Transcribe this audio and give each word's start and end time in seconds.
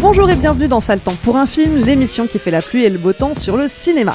Bonjour 0.00 0.30
et 0.30 0.34
bienvenue 0.34 0.66
dans 0.66 0.80
Sale 0.80 1.00
pour 1.00 1.36
un 1.36 1.44
film, 1.44 1.76
l'émission 1.76 2.26
qui 2.26 2.38
fait 2.38 2.50
la 2.50 2.62
pluie 2.62 2.84
et 2.84 2.88
le 2.88 2.96
beau 2.96 3.12
temps 3.12 3.34
sur 3.34 3.58
le 3.58 3.68
cinéma. 3.68 4.14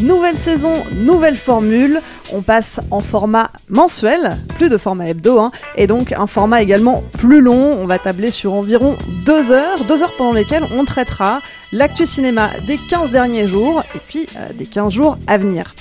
Nouvelle 0.00 0.38
saison, 0.38 0.72
nouvelle 0.94 1.36
formule, 1.36 2.00
on 2.32 2.42
passe 2.42 2.80
en 2.92 3.00
format 3.00 3.50
mensuel, 3.68 4.38
plus 4.56 4.68
de 4.68 4.78
format 4.78 5.08
hebdo, 5.08 5.40
hein, 5.40 5.50
et 5.74 5.88
donc 5.88 6.12
un 6.12 6.28
format 6.28 6.62
également 6.62 7.02
plus 7.18 7.40
long, 7.40 7.76
on 7.80 7.86
va 7.86 7.98
tabler 7.98 8.30
sur 8.30 8.52
environ 8.52 8.96
deux 9.26 9.50
heures, 9.50 9.84
deux 9.88 10.00
heures 10.04 10.14
pendant 10.16 10.32
lesquelles 10.32 10.64
on 10.76 10.84
traitera 10.84 11.40
l'actu 11.72 12.06
cinéma 12.06 12.50
des 12.68 12.76
15 12.76 13.10
derniers 13.10 13.48
jours 13.48 13.82
et 13.96 13.98
puis 14.06 14.26
euh, 14.36 14.52
des 14.52 14.66
15 14.66 14.92
jours 14.92 15.18
à 15.26 15.38
venir. 15.38 15.74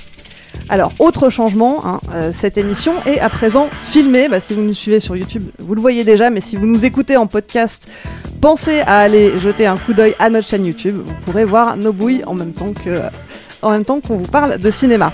Alors, 0.72 0.92
autre 1.00 1.32
changement, 1.32 1.82
hein, 1.84 2.00
euh, 2.14 2.32
cette 2.32 2.58
émission 2.58 2.94
est 3.08 3.20
à 3.20 3.30
présent 3.30 3.70
filmée. 3.86 4.30
Bah, 4.30 4.40
si 4.40 4.54
vous 4.54 4.62
nous 4.62 4.76
suivez 4.76 5.00
sur 5.00 5.16
YouTube, 5.16 5.44
vous 5.58 5.74
le 5.74 5.82
voyez 5.82 6.04
déjà, 6.04 6.30
mais 6.30 6.42
si 6.42 6.58
vous 6.58 6.68
nous 6.68 6.86
écoutez 6.86 7.18
en 7.18 7.26
podcast, 7.26 7.90
pensez 8.40 8.82
à 8.82 9.00
aller 9.00 9.40
jeter 9.40 9.66
un 9.66 9.78
coup 9.78 9.94
d'œil 9.94 10.14
à 10.20 10.30
notre 10.30 10.48
chaîne 10.48 10.66
YouTube. 10.68 11.02
Vous 11.04 11.16
pourrez 11.26 11.44
voir 11.44 11.76
nos 11.76 11.92
bouilles 11.92 12.24
en 12.28 12.36
même 12.36 12.52
temps 12.52 12.74
que, 12.74 13.02
même 13.68 13.84
temps 13.84 14.00
qu'on 14.00 14.18
vous 14.18 14.30
parle 14.30 14.60
de 14.60 14.70
cinéma. 14.70 15.12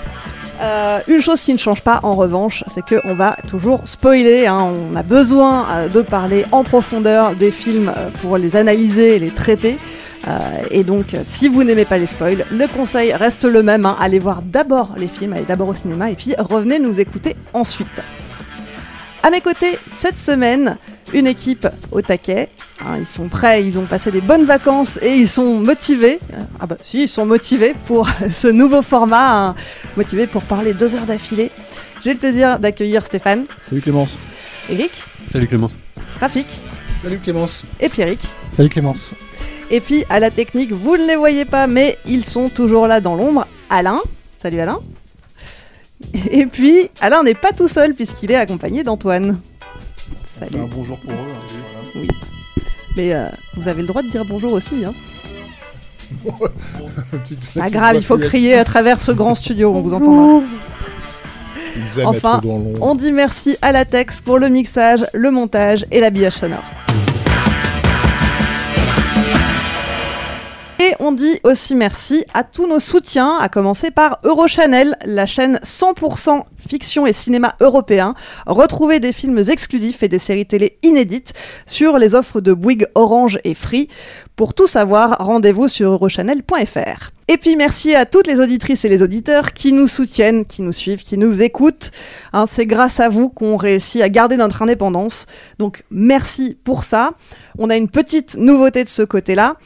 Euh, 0.60 1.00
une 1.08 1.22
chose 1.22 1.40
qui 1.40 1.52
ne 1.54 1.58
change 1.58 1.80
pas 1.82 2.00
en 2.02 2.14
revanche, 2.14 2.62
c'est 2.66 2.82
qu'on 2.86 3.14
va 3.14 3.36
toujours 3.48 3.80
spoiler. 3.84 4.46
hein. 4.46 4.70
On 4.92 4.94
a 4.94 5.02
besoin 5.02 5.66
euh, 5.70 5.88
de 5.88 6.02
parler 6.02 6.44
en 6.52 6.64
profondeur 6.64 7.34
des 7.34 7.50
films 7.50 7.92
pour 8.20 8.36
les 8.36 8.56
analyser 8.56 9.16
et 9.16 9.18
les 9.18 9.30
traiter. 9.30 9.78
Euh, 10.28 10.38
et 10.70 10.82
donc, 10.84 11.14
si 11.24 11.48
vous 11.48 11.62
n'aimez 11.64 11.84
pas 11.84 11.98
les 11.98 12.06
spoils, 12.06 12.44
le 12.50 12.66
conseil 12.68 13.12
reste 13.12 13.44
le 13.44 13.62
même. 13.62 13.86
hein. 13.86 13.96
Allez 14.00 14.18
voir 14.18 14.42
d'abord 14.42 14.94
les 14.96 15.08
films, 15.08 15.34
allez 15.34 15.44
d'abord 15.44 15.68
au 15.68 15.74
cinéma 15.74 16.10
et 16.10 16.14
puis 16.14 16.34
revenez 16.38 16.78
nous 16.78 16.98
écouter 16.98 17.36
ensuite. 17.52 17.88
À 19.22 19.30
mes 19.30 19.40
côtés, 19.40 19.78
cette 19.90 20.18
semaine, 20.18 20.76
une 21.12 21.26
équipe 21.26 21.66
au 21.90 22.00
taquet. 22.00 22.48
Hein, 22.80 22.96
ils 23.00 23.06
sont 23.08 23.28
prêts, 23.28 23.64
ils 23.64 23.78
ont 23.78 23.86
passé 23.86 24.10
des 24.10 24.20
bonnes 24.20 24.44
vacances 24.44 24.98
et 25.02 25.16
ils 25.16 25.28
sont 25.28 25.54
motivés. 25.60 26.20
Euh, 26.34 26.42
Ah 26.60 26.66
bah 26.66 26.76
si, 26.82 27.02
ils 27.04 27.08
sont 27.08 27.26
motivés 27.26 27.74
pour 27.86 28.08
ce 28.32 28.46
nouveau 28.48 28.82
format, 28.82 29.48
hein, 29.48 29.54
motivés 29.96 30.26
pour 30.26 30.42
parler 30.42 30.74
deux 30.74 30.94
heures 30.94 31.06
d'affilée. 31.06 31.50
J'ai 32.04 32.12
le 32.12 32.18
plaisir 32.18 32.58
d'accueillir 32.60 33.04
Stéphane, 33.04 33.46
Salut 33.62 33.80
Clémence. 33.80 34.18
Eric, 34.68 34.92
Salut 35.30 35.46
Clémence. 35.48 35.76
Rafik 36.20 36.46
Salut 37.00 37.18
Clémence. 37.18 37.64
et 37.80 37.88
Pierrick. 37.88 38.20
Salut 38.52 38.68
Clémence. 38.68 39.14
Et 39.70 39.80
puis 39.80 40.04
à 40.08 40.20
la 40.20 40.30
technique, 40.30 40.72
vous 40.72 40.96
ne 40.96 41.06
les 41.06 41.16
voyez 41.16 41.44
pas, 41.44 41.66
mais 41.66 41.98
ils 42.06 42.24
sont 42.24 42.48
toujours 42.48 42.86
là 42.86 43.00
dans 43.00 43.14
l'ombre. 43.16 43.46
Alain, 43.68 43.98
salut 44.38 44.60
Alain. 44.60 44.78
Et 46.30 46.46
puis 46.46 46.90
Alain 47.00 47.22
n'est 47.22 47.34
pas 47.34 47.52
tout 47.52 47.68
seul 47.68 47.94
puisqu'il 47.94 48.30
est 48.30 48.36
accompagné 48.36 48.84
d'Antoine. 48.84 49.38
Salut. 50.38 50.58
bonjour 50.70 50.98
pour 51.00 51.12
eux. 51.12 51.16
hein, 51.16 52.02
Mais 52.96 53.12
euh, 53.14 53.28
vous 53.56 53.66
avez 53.68 53.80
le 53.82 53.88
droit 53.88 54.02
de 54.02 54.08
dire 54.08 54.24
bonjour 54.24 54.52
aussi. 54.52 54.84
Hein. 54.84 54.94
Pas 57.56 57.70
grave, 57.70 57.96
il 57.96 58.04
faut 58.04 58.18
crier 58.18 58.54
à 58.54 58.64
travers 58.64 59.00
ce 59.00 59.10
grand 59.10 59.34
studio, 59.34 59.72
on 59.74 59.80
vous 59.80 59.94
entendra. 59.94 60.42
Enfin. 62.04 62.40
On 62.80 62.94
dit 62.94 63.12
merci 63.12 63.56
à 63.60 63.72
la 63.72 63.84
Tex 63.84 64.20
pour 64.20 64.38
le 64.38 64.48
mixage, 64.48 65.04
le 65.12 65.30
montage 65.30 65.84
et 65.90 65.98
l'habillage 66.00 66.34
sonore. 66.34 66.62
Et 70.78 70.92
on 71.00 71.12
dit 71.12 71.40
aussi 71.42 71.74
merci 71.74 72.24
à 72.34 72.44
tous 72.44 72.66
nos 72.66 72.80
soutiens, 72.80 73.38
à 73.40 73.48
commencer 73.48 73.90
par 73.90 74.18
Eurochannel, 74.24 74.94
la 75.06 75.24
chaîne 75.24 75.58
100% 75.64 76.42
fiction 76.68 77.06
et 77.06 77.14
cinéma 77.14 77.54
européen. 77.60 78.14
Retrouvez 78.46 79.00
des 79.00 79.12
films 79.12 79.38
exclusifs 79.48 80.02
et 80.02 80.08
des 80.08 80.18
séries 80.18 80.44
télé 80.44 80.78
inédites 80.82 81.32
sur 81.64 81.96
les 81.96 82.14
offres 82.14 82.42
de 82.42 82.52
Bouygues, 82.52 82.88
Orange 82.94 83.38
et 83.44 83.54
Free. 83.54 83.88
Pour 84.34 84.52
tout 84.52 84.66
savoir, 84.66 85.16
rendez-vous 85.18 85.68
sur 85.68 85.92
eurochannel.fr. 85.92 87.10
Et 87.28 87.38
puis 87.38 87.56
merci 87.56 87.94
à 87.94 88.04
toutes 88.04 88.26
les 88.26 88.38
auditrices 88.38 88.84
et 88.84 88.88
les 88.90 89.02
auditeurs 89.02 89.54
qui 89.54 89.72
nous 89.72 89.86
soutiennent, 89.86 90.44
qui 90.44 90.60
nous 90.60 90.72
suivent, 90.72 91.02
qui 91.02 91.16
nous 91.16 91.40
écoutent. 91.40 91.90
Hein, 92.34 92.44
c'est 92.46 92.66
grâce 92.66 93.00
à 93.00 93.08
vous 93.08 93.30
qu'on 93.30 93.56
réussit 93.56 94.02
à 94.02 94.10
garder 94.10 94.36
notre 94.36 94.62
indépendance. 94.62 95.26
Donc 95.58 95.84
merci 95.90 96.58
pour 96.64 96.84
ça. 96.84 97.12
On 97.58 97.70
a 97.70 97.76
une 97.76 97.88
petite 97.88 98.36
nouveauté 98.36 98.84
de 98.84 98.90
ce 98.90 99.02
côté-là. 99.02 99.56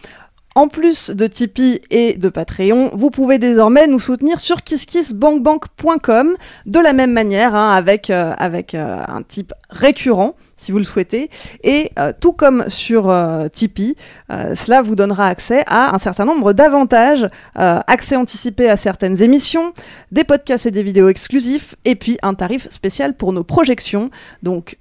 En 0.56 0.66
plus 0.66 1.11
de 1.11 1.28
Tipeee 1.28 1.81
et 1.91 2.15
de 2.15 2.28
Patreon, 2.28 2.91
vous 2.93 3.11
pouvez 3.11 3.38
désormais 3.38 3.87
nous 3.87 4.00
soutenir 4.00 4.41
sur 4.41 4.65
kisskissbankbank.com 4.65 6.34
de 6.66 6.78
la 6.81 6.93
même 6.93 7.12
manière, 7.12 7.55
hein, 7.55 7.72
avec, 7.72 8.11
euh, 8.11 8.33
euh, 8.41 9.05
un 9.06 9.22
type 9.22 9.55
récurrent, 9.71 10.34
si 10.56 10.72
vous 10.72 10.78
le 10.78 10.84
souhaitez. 10.84 11.31
Et 11.62 11.93
euh, 12.00 12.12
tout 12.21 12.33
comme 12.33 12.65
sur 12.66 13.15
Tipeee, 13.53 13.94
cela 14.28 14.83
vous 14.83 14.97
donnera 14.97 15.28
accès 15.28 15.62
à 15.69 15.94
un 15.94 15.99
certain 15.99 16.25
nombre 16.25 16.53
d'avantages, 16.53 17.28
accès 17.55 18.17
anticipé 18.17 18.69
à 18.69 18.77
certaines 18.77 19.22
émissions, 19.22 19.72
des 20.11 20.25
podcasts 20.25 20.67
et 20.67 20.72
des 20.72 20.82
vidéos 20.82 21.09
exclusifs, 21.09 21.77
et 21.84 21.94
puis 21.94 22.19
un 22.22 22.34
tarif 22.34 22.69
spécial 22.71 23.15
pour 23.15 23.32
nos 23.32 23.44
projections. 23.44 24.11
Donc, 24.43 24.78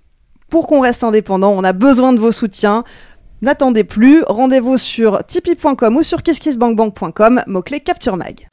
pour 0.50 0.66
qu'on 0.66 0.82
reste 0.82 1.04
indépendant, 1.04 1.52
on 1.52 1.64
a 1.64 1.74
besoin 1.74 2.12
de 2.12 2.18
vos 2.18 2.32
soutiens. 2.32 2.84
N'attendez 3.42 3.86
plus, 3.86 4.22
rendez-vous 4.28 4.78
sur 4.78 5.26
tipeee.com 5.26 5.96
ou 5.96 6.04
sur 6.04 6.24
kisskissbankbank.com, 6.24 7.44
mot-clé 7.48 7.80
Capture 7.80 8.18
Mag. 8.18 8.50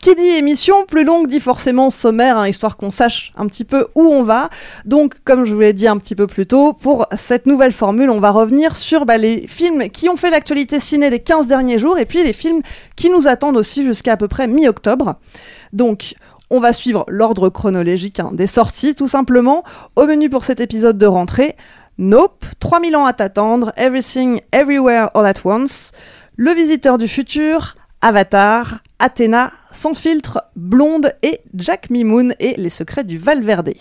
Qui 0.00 0.14
dit 0.16 0.36
émission 0.36 0.84
plus 0.84 1.02
longue 1.02 1.28
dit 1.28 1.40
forcément 1.40 1.88
sommaire, 1.88 2.36
hein, 2.36 2.46
histoire 2.46 2.76
qu'on 2.76 2.90
sache 2.90 3.32
un 3.38 3.46
petit 3.46 3.64
peu 3.64 3.86
où 3.94 4.02
on 4.02 4.22
va. 4.22 4.50
Donc, 4.84 5.14
comme 5.24 5.46
je 5.46 5.54
vous 5.54 5.60
l'ai 5.60 5.72
dit 5.72 5.88
un 5.88 5.96
petit 5.96 6.14
peu 6.14 6.26
plus 6.26 6.46
tôt, 6.46 6.74
pour 6.74 7.06
cette 7.16 7.46
nouvelle 7.46 7.72
formule, 7.72 8.10
on 8.10 8.20
va 8.20 8.30
revenir 8.30 8.76
sur 8.76 9.06
bah, 9.06 9.16
les 9.16 9.46
films 9.48 9.88
qui 9.88 10.10
ont 10.10 10.16
fait 10.16 10.28
l'actualité 10.28 10.78
ciné 10.78 11.08
les 11.08 11.20
15 11.20 11.46
derniers 11.46 11.78
jours 11.78 11.96
et 11.96 12.04
puis 12.04 12.22
les 12.22 12.34
films 12.34 12.60
qui 12.96 13.08
nous 13.08 13.28
attendent 13.28 13.56
aussi 13.56 13.82
jusqu'à 13.82 14.12
à 14.12 14.16
peu 14.18 14.28
près 14.28 14.46
mi-octobre. 14.46 15.14
Donc, 15.72 16.16
on 16.50 16.60
va 16.60 16.72
suivre 16.72 17.04
l'ordre 17.08 17.48
chronologique 17.48 18.20
hein, 18.20 18.30
des 18.32 18.46
sorties, 18.46 18.94
tout 18.94 19.08
simplement. 19.08 19.64
Au 19.96 20.06
menu 20.06 20.28
pour 20.28 20.44
cet 20.44 20.60
épisode 20.60 20.98
de 20.98 21.06
rentrée, 21.06 21.56
Nope, 21.98 22.44
3000 22.58 22.96
ans 22.96 23.06
à 23.06 23.12
t'attendre, 23.12 23.72
Everything, 23.76 24.40
Everywhere, 24.52 25.10
All 25.14 25.26
at 25.26 25.34
Once, 25.44 25.92
Le 26.36 26.52
Visiteur 26.52 26.98
du 26.98 27.08
Futur, 27.08 27.76
Avatar, 28.00 28.80
Athéna, 28.98 29.52
Sans 29.72 29.94
filtre, 29.94 30.42
Blonde 30.56 31.12
et 31.22 31.40
Jack 31.54 31.90
Mimoun 31.90 32.34
et 32.40 32.54
Les 32.56 32.70
Secrets 32.70 33.04
du 33.04 33.16
Valverde. 33.16 33.72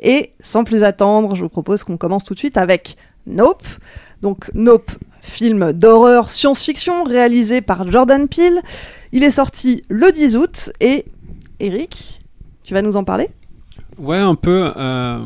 Et 0.00 0.32
sans 0.40 0.64
plus 0.64 0.82
attendre, 0.82 1.34
je 1.36 1.42
vous 1.42 1.48
propose 1.48 1.84
qu'on 1.84 1.96
commence 1.96 2.24
tout 2.24 2.34
de 2.34 2.38
suite 2.38 2.58
avec 2.58 2.96
Nope. 3.26 3.64
Donc 4.22 4.50
Nope, 4.54 4.90
film 5.20 5.72
d'horreur 5.72 6.30
science-fiction 6.30 7.04
réalisé 7.04 7.60
par 7.60 7.90
Jordan 7.90 8.28
Peele. 8.28 8.60
Il 9.12 9.24
est 9.24 9.30
sorti 9.30 9.82
le 9.88 10.10
10 10.12 10.36
août 10.36 10.72
et 10.80 11.04
Eric, 11.60 12.20
tu 12.64 12.74
vas 12.74 12.82
nous 12.82 12.96
en 12.96 13.04
parler? 13.04 13.28
Ouais, 13.98 14.18
un 14.18 14.34
peu. 14.34 14.70
euh, 14.76 15.18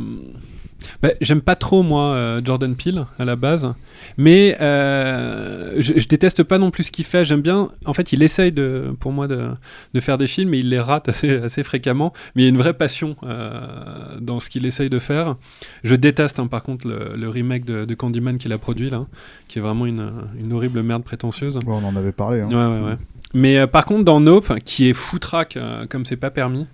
Bah, 1.03 1.11
J'aime 1.21 1.41
pas 1.43 1.57
trop, 1.57 1.83
moi, 1.83 2.13
euh, 2.15 2.41
Jordan 2.45 2.75
Peele, 2.75 3.05
à 3.19 3.25
la 3.25 3.37
base. 3.37 3.73
Mais 4.17 4.57
euh, 4.61 5.75
je, 5.79 5.95
je 5.99 6.09
déteste 6.09 6.43
pas 6.43 6.59
non 6.59 6.71
plus 6.71 6.85
ce 6.85 6.91
qu'il 6.93 7.05
fait. 7.05 7.25
J'aime 7.25 7.43
bien. 7.43 7.71
En 7.85 7.93
fait, 7.95 8.13
il 8.13 8.23
essaye, 8.23 8.53
de, 8.53 8.95
pour 9.01 9.13
moi, 9.13 9.27
de, 9.29 9.49
de 9.93 10.01
faire 10.01 10.19
des 10.19 10.27
films, 10.27 10.51
mais 10.51 10.61
il 10.61 10.69
les 10.69 10.81
rate 10.81 11.09
assez, 11.09 11.37
assez 11.39 11.63
fréquemment. 11.65 12.13
Mais 12.35 12.43
il 12.43 12.45
y 12.45 12.49
a 12.49 12.51
une 12.51 12.59
vraie 12.59 12.75
passion 12.75 13.17
euh, 13.25 14.19
dans 14.21 14.39
ce 14.41 14.49
qu'il 14.51 14.65
essaye 14.67 14.89
de 14.89 14.99
faire. 14.99 15.37
Je 15.85 15.95
déteste, 15.97 16.39
hein, 16.39 16.47
par 16.47 16.63
contre, 16.63 16.87
le, 16.89 17.17
le 17.17 17.29
remake 17.29 17.65
de, 17.65 17.85
de 17.85 17.95
Candyman 17.95 18.39
qu'il 18.39 18.53
a 18.53 18.59
produit, 18.59 18.89
là, 18.89 19.05
qui 19.49 19.59
est 19.59 19.63
vraiment 19.63 19.85
une, 19.87 20.11
une 20.39 20.53
horrible 20.53 20.83
merde 20.83 21.03
prétentieuse. 21.03 21.57
Ouais, 21.57 21.63
on 21.67 21.85
en 21.85 21.97
avait 21.97 22.13
parlé. 22.13 22.41
hein. 22.41 22.49
Ouais, 22.49 22.55
ouais, 22.81 22.87
ouais. 22.91 22.97
Mais 23.35 23.59
euh, 23.59 23.67
par 23.67 23.85
contre, 23.85 24.05
dans 24.05 24.21
Nope, 24.21 24.59
qui 24.65 24.89
est 24.89 24.95
foutraque 24.95 25.57
euh, 25.57 25.87
comme 25.87 26.05
c'est 26.05 26.17
pas 26.17 26.31
permis, 26.31 26.67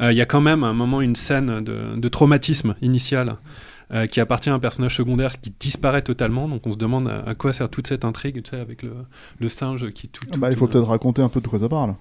euh, 0.00 0.12
il 0.12 0.16
y 0.16 0.20
a 0.20 0.26
quand 0.26 0.40
même 0.40 0.62
à 0.64 0.68
un 0.68 0.72
moment 0.74 1.00
une 1.00 1.16
scène 1.16 1.62
de, 1.64 1.96
de 1.96 2.08
traumatisme 2.08 2.74
initial 2.82 3.36
qui 4.10 4.20
appartient 4.20 4.50
à 4.50 4.52
un 4.52 4.58
personnage 4.58 4.94
secondaire 4.94 5.40
qui 5.40 5.50
disparaît 5.58 6.02
totalement. 6.02 6.46
Donc 6.46 6.66
on 6.66 6.72
se 6.72 6.76
demande 6.76 7.08
à, 7.08 7.20
à 7.30 7.34
quoi 7.34 7.54
sert 7.54 7.70
toute 7.70 7.86
cette 7.86 8.04
intrigue, 8.04 8.42
tu 8.42 8.50
sais, 8.50 8.60
avec 8.60 8.82
le, 8.82 8.92
le 9.40 9.48
singe 9.48 9.88
qui 9.92 10.08
tout. 10.08 10.26
tout- 10.26 10.38
Bah, 10.38 10.50
il 10.50 10.56
faut 10.58 10.66
peut-être 10.66 10.88
raconter 10.88 11.22
un 11.22 11.30
peu 11.30 11.40
de 11.40 11.48
quoi 11.48 11.58
ça 11.58 11.70
parle. 11.70 11.94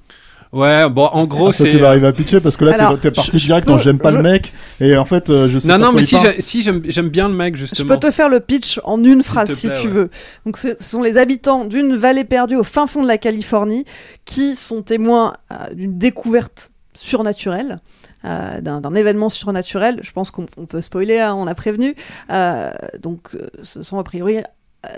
Ouais, 0.54 0.90
bon, 0.90 1.06
en 1.06 1.26
gros, 1.26 1.50
Ah, 1.50 1.52
ça, 1.52 1.64
c'est. 1.66 1.72
tu 1.72 1.78
vas 1.78 1.90
arriver 1.90 2.08
à 2.08 2.14
pitcher 2.14 2.40
parce 2.40 2.56
que 2.56 2.64
là, 2.66 2.74
t'es- 2.74 2.80
Alors, 2.80 3.00
t'es 3.00 3.12
parti 3.12 3.32
je- 3.34 3.38
je 3.40 3.46
direct 3.48 3.68
peux- 3.68 3.74
dans 3.74 3.78
j'aime 3.78 3.98
pas 4.00 4.12
je- 4.12 4.16
le 4.18 4.24
mec 4.24 4.54
et 4.80 4.96
en 4.96 5.04
fait, 5.06 5.30
euh, 5.30 5.50
je 5.50 5.60
sais 5.60 5.68
Non, 5.68 5.74
pas 5.74 5.78
non, 5.80 5.92
quoi 5.92 6.00
mais 6.02 6.06
si, 6.06 6.16
si 6.42 6.62
j'aime 6.62 6.82
j'aime 6.86 7.10
bien 7.10 7.28
le 7.28 7.34
mec, 7.36 7.56
Je 7.56 7.62
justement. 7.62 7.90
peux 7.96 8.00
te 8.00 8.12
faire 8.12 8.30
le 8.30 8.40
pitch 8.40 8.80
en 8.86 9.04
une 9.04 9.24
phrase 9.24 9.52
si 9.54 9.68
plaît, 9.68 9.78
tu 9.82 9.88
ouais. 9.88 9.94
veux. 9.94 10.10
Donc 10.46 10.58
ce 10.58 10.70
sont 10.80 11.02
les 11.04 11.18
habitants 11.18 11.66
d'une 11.66 11.96
vallée 11.96 12.24
perdue 12.24 12.56
au 12.56 12.64
fin 12.64 12.88
fond 12.88 13.04
de 13.04 13.08
la 13.08 13.18
Californie 13.18 13.84
qui 14.26 14.56
sont 14.56 14.82
témoins 14.84 15.36
euh, 15.52 15.74
d'une 15.74 15.98
découverte 15.98 16.72
surnaturelle. 16.94 17.80
euh, 18.26 18.62
d'un 18.62 18.82
d'un 18.82 18.96
événement 18.96 19.30
surnaturel, 19.30 20.00
je 20.02 20.12
pense 20.12 20.32
qu'on 20.32 20.48
on 20.58 20.66
peut 20.66 20.82
spoiler, 20.82 21.20
hein, 21.20 21.36
on 21.38 21.46
a 21.46 21.54
prévenu. 21.56 21.96
Euh, 22.32 22.72
donc, 23.02 23.38
ce 23.62 23.84
sont 23.84 24.00
a 24.00 24.04
priori 24.04 24.38
euh, 24.40 24.90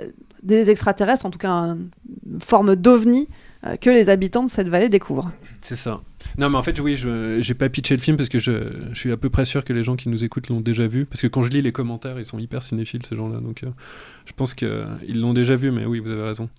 des 0.41 0.69
extraterrestres, 0.69 1.25
en 1.25 1.29
tout 1.29 1.37
cas 1.37 1.49
un- 1.51 1.77
une 2.25 2.39
forme 2.41 2.75
d'ovni 2.77 3.27
euh, 3.27 3.48
que 3.81 3.89
les 3.89 4.09
habitants 4.09 4.43
de 4.43 4.49
cette 4.49 4.67
vallée 4.67 4.89
découvrent. 4.89 5.31
C'est 5.61 5.75
ça. 5.75 6.01
Non, 6.37 6.49
mais 6.49 6.57
en 6.57 6.63
fait, 6.63 6.79
oui, 6.79 6.95
je 6.95 7.41
j'ai 7.41 7.53
pas 7.53 7.69
pitché 7.69 7.95
le 7.95 8.01
film 8.01 8.17
parce 8.17 8.29
que 8.29 8.39
je, 8.39 8.51
je 8.91 8.99
suis 8.99 9.11
à 9.11 9.17
peu 9.17 9.29
près 9.29 9.45
sûr 9.45 9.63
que 9.63 9.73
les 9.73 9.83
gens 9.83 9.95
qui 9.95 10.09
nous 10.09 10.23
écoutent 10.23 10.49
l'ont 10.49 10.61
déjà 10.61 10.87
vu. 10.87 11.05
Parce 11.05 11.21
que 11.21 11.27
quand 11.27 11.43
je 11.43 11.49
lis 11.49 11.61
les 11.61 11.71
commentaires, 11.71 12.19
ils 12.19 12.25
sont 12.25 12.39
hyper 12.39 12.63
cinéphiles, 12.63 13.05
ces 13.05 13.15
gens-là. 13.15 13.39
Donc, 13.39 13.63
euh, 13.63 13.69
je 14.25 14.33
pense 14.33 14.53
qu'ils 14.53 15.19
l'ont 15.19 15.33
déjà 15.33 15.55
vu, 15.55 15.71
mais 15.71 15.85
oui, 15.85 15.99
vous 15.99 16.11
avez 16.11 16.23
raison. 16.23 16.49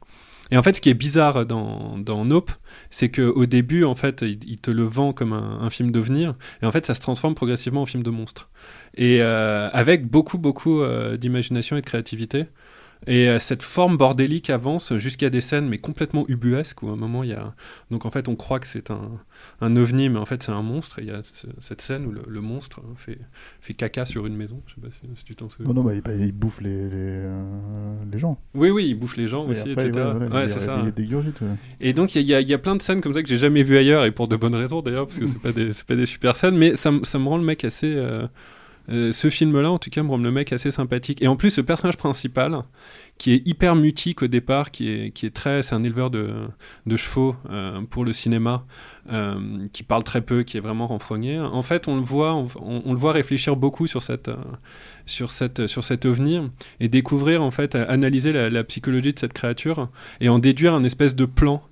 Et 0.51 0.57
en 0.57 0.63
fait, 0.63 0.75
ce 0.75 0.81
qui 0.81 0.91
est 0.91 0.95
bizarre 0.95 1.47
dans, 1.47 1.97
dans 1.99 2.25
Nope, 2.25 2.51
c'est 2.91 3.09
qu'au 3.09 3.47
début, 3.47 3.85
en 3.85 3.95
fait, 3.95 4.23
il, 4.23 4.59
te 4.59 4.71
le 4.71 4.83
vend 4.83 5.13
comme 5.13 5.33
un, 5.33 5.71
film 5.71 5.93
d'avenir. 5.93 6.35
Et 6.63 6.67
en 6.67 6.73
fait, 6.73 6.87
ça 6.87 6.95
se 6.95 7.01
transforme 7.01 7.37
progressivement 7.37 7.83
en 7.83 7.87
film 7.87 8.03
de 8.03 8.11
monstre. 8.11 8.51
Et 8.97 9.23
euh, 9.23 9.71
avec 9.73 10.09
beaucoup, 10.09 10.39
beaucoup 10.39 10.81
euh, 10.81 11.17
d'imagination 11.17 11.77
et 11.77 11.83
de 11.83 11.87
créativité. 11.87 12.47
Et 13.07 13.29
euh, 13.29 13.39
cette 13.39 13.63
forme 13.63 13.97
bordélique 13.97 14.51
avance 14.51 14.95
jusqu'à 14.99 15.31
des 15.31 15.41
scènes 15.41 15.67
mais 15.69 15.79
complètement 15.79 16.27
ubuesques 16.29 16.83
où 16.83 16.89
à 16.91 16.93
un 16.93 16.97
moment 16.97 17.25
il 17.25 17.31
y 17.31 17.33
a 17.33 17.55
donc 17.91 18.05
en 18.05 18.11
fait 18.11 18.29
on 18.29 18.37
croit 18.37 18.61
que 18.61 18.67
c'est 18.67 18.91
un, 18.91 19.13
un 19.63 19.77
ovni 19.77 20.11
mais 20.11 20.19
en 20.19 20.27
fait 20.27 20.43
c'est 20.43 20.53
un 20.53 20.61
monstre 20.61 20.99
et 20.99 21.03
il 21.05 21.09
y 21.09 21.11
a 21.11 21.23
ce- 21.23 21.47
cette 21.61 21.81
scène 21.81 22.05
où 22.05 22.13
le, 22.13 22.21
le 22.29 22.41
monstre 22.43 22.83
fait, 22.97 23.19
fait 23.63 23.73
caca 23.73 24.05
sur 24.05 24.27
une 24.27 24.37
maison. 24.37 24.61
Je 24.67 24.75
sais 24.75 24.81
pas 24.83 24.89
si, 24.91 25.09
si 25.19 25.25
tu 25.25 25.35
t'en 25.35 25.49
souviens. 25.49 25.73
Non, 25.73 25.83
non, 25.83 25.85
bah, 25.85 25.95
il, 25.95 26.21
il 26.27 26.33
bouffe 26.33 26.61
les, 26.61 26.69
les, 26.69 26.89
euh, 26.93 27.95
les 28.13 28.19
gens. 28.19 28.39
oui 28.55 28.69
oui 28.71 28.87
il 28.89 28.95
bouffe 28.95 29.17
les 29.17 29.29
gens 29.29 29.47
Et 29.47 29.51
aussi 29.53 29.71
après, 29.73 29.87
etc 29.89 29.93
ouais, 30.07 30.13
voilà, 30.13 30.35
ouais, 30.37 30.43
il- 30.45 30.49
c'est 30.51 30.61
ça. 30.61 30.83
et 31.81 31.93
donc 31.95 32.15
il 32.15 32.23
y, 32.27 32.35
a- 32.35 32.41
il 32.43 32.49
y 32.51 32.55
a 32.55 32.59
plein 32.59 32.77
de 32.77 32.83
scènes 32.83 33.01
comme 33.01 33.15
ça 33.15 33.23
que 33.23 33.29
j'ai 33.29 33.39
jamais 33.39 33.63
vues 33.63 33.79
ailleurs 33.79 34.05
et 34.05 34.11
pour 34.11 34.29
de 34.29 34.37
bonnes 34.37 34.55
raisons 34.55 34.83
d'ailleurs 34.83 35.07
parce 35.07 35.19
que 35.19 35.27
c'est 35.27 35.39
pas 35.41 35.53
des 35.53 35.71
pas 35.87 35.97
des 35.97 36.07
super 36.07 36.37
scènes 36.37 36.57
mais 36.57 36.75
ça, 36.77 36.91
me- 36.91 37.05
ça 37.05 37.19
me 37.19 37.27
rend 37.29 37.39
le 37.39 37.45
mec 37.45 37.65
assez 37.65 37.95
euh, 37.97 38.27
euh, 38.91 39.13
ce 39.13 39.31
film-là, 39.31 39.71
en 39.71 39.79
tout 39.79 39.91
cas, 39.91 40.03
me 40.03 40.09
rend 40.09 40.19
le 40.19 40.33
mec 40.33 40.53
assez 40.53 40.71
sympathique. 40.71 41.23
Et 41.23 41.29
en 41.29 41.37
plus, 41.37 41.51
ce 41.51 41.61
personnage 41.61 41.97
principal, 41.97 42.65
qui 43.19 43.33
est 43.33 43.47
hyper 43.47 43.77
mutique 43.77 44.23
au 44.23 44.27
départ, 44.27 44.71
qui 44.71 44.91
est, 44.91 45.11
qui 45.13 45.27
est 45.27 45.31
très. 45.31 45.63
C'est 45.63 45.75
un 45.75 45.85
éleveur 45.85 46.11
de, 46.11 46.49
chevaux 46.97 47.37
euh, 47.51 47.81
pour 47.89 48.05
le 48.05 48.13
cinéma, 48.13 48.65
euh, 49.13 49.67
qui 49.73 49.85
parle 49.85 50.03
très 50.03 50.23
peu, 50.23 50.43
qui 50.43 50.57
est 50.57 50.61
vraiment 50.61 50.89
renfrogné. 50.89 51.39
En 51.39 51.63
fait, 51.63 51.87
on 51.87 51.97
le 51.97 52.03
voit, 52.03 52.35
on, 52.35 52.93
le 52.93 52.99
voit 52.99 53.13
réfléchir 53.13 53.55
beaucoup 53.55 53.87
sur 53.87 54.03
cette, 54.03 54.31
sur 55.07 55.31
cette, 55.31 55.69
sur 55.69 55.85
cet 55.85 56.05
ovni 56.05 56.41
et 56.81 56.89
découvrir, 56.89 57.43
en 57.43 57.51
fait, 57.51 57.77
analyser 57.77 58.33
la, 58.33 58.65
psychologie 58.65 59.13
de 59.13 59.19
cette 59.19 59.33
créature 59.33 59.89
et 60.21 60.29
en 60.29 60.39
déduire 60.39 60.75
un 60.75 60.85
espèce 60.85 61.15
de 61.15 61.25
plan. 61.25 61.63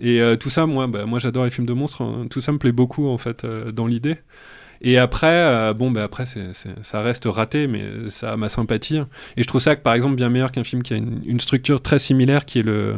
Et 0.00 0.20
tout 0.40 0.50
ça, 0.50 0.66
moi, 0.66 0.88
bah, 0.88 1.06
moi 1.06 1.20
j'adore 1.20 1.44
les 1.44 1.50
films 1.50 1.66
de 1.66 1.72
monstres. 1.72 2.02
hein. 2.02 2.26
Tout 2.28 2.40
ça 2.40 2.50
me 2.50 2.58
plaît 2.58 2.72
beaucoup, 2.72 3.06
en 3.06 3.18
fait, 3.18 3.46
dans 3.46 3.86
l'idée. 3.86 4.16
Et 4.86 4.98
après, 4.98 5.26
euh, 5.32 5.72
bon, 5.72 5.90
bah 5.90 6.04
après, 6.04 6.26
c'est, 6.26 6.52
c'est- 6.52 6.74
ça 6.82 7.00
reste 7.00 7.24
raté, 7.24 7.66
mais 7.66 7.82
ça 8.10 8.32
a 8.32 8.36
ma 8.36 8.48
sympathie. 8.50 8.98
Et 9.38 9.42
je 9.42 9.48
trouve 9.48 9.60
ça, 9.62 9.74
que, 9.76 9.82
par 9.82 9.94
exemple, 9.94 10.14
bien 10.14 10.28
meilleur 10.28 10.52
qu'un 10.52 10.62
film 10.62 10.82
qui 10.82 10.92
a 10.92 10.96
une, 10.98 11.22
une 11.24 11.40
structure 11.40 11.80
très 11.80 11.98
similaire, 11.98 12.44
qui 12.44 12.58
est 12.58 12.62
le, 12.62 12.96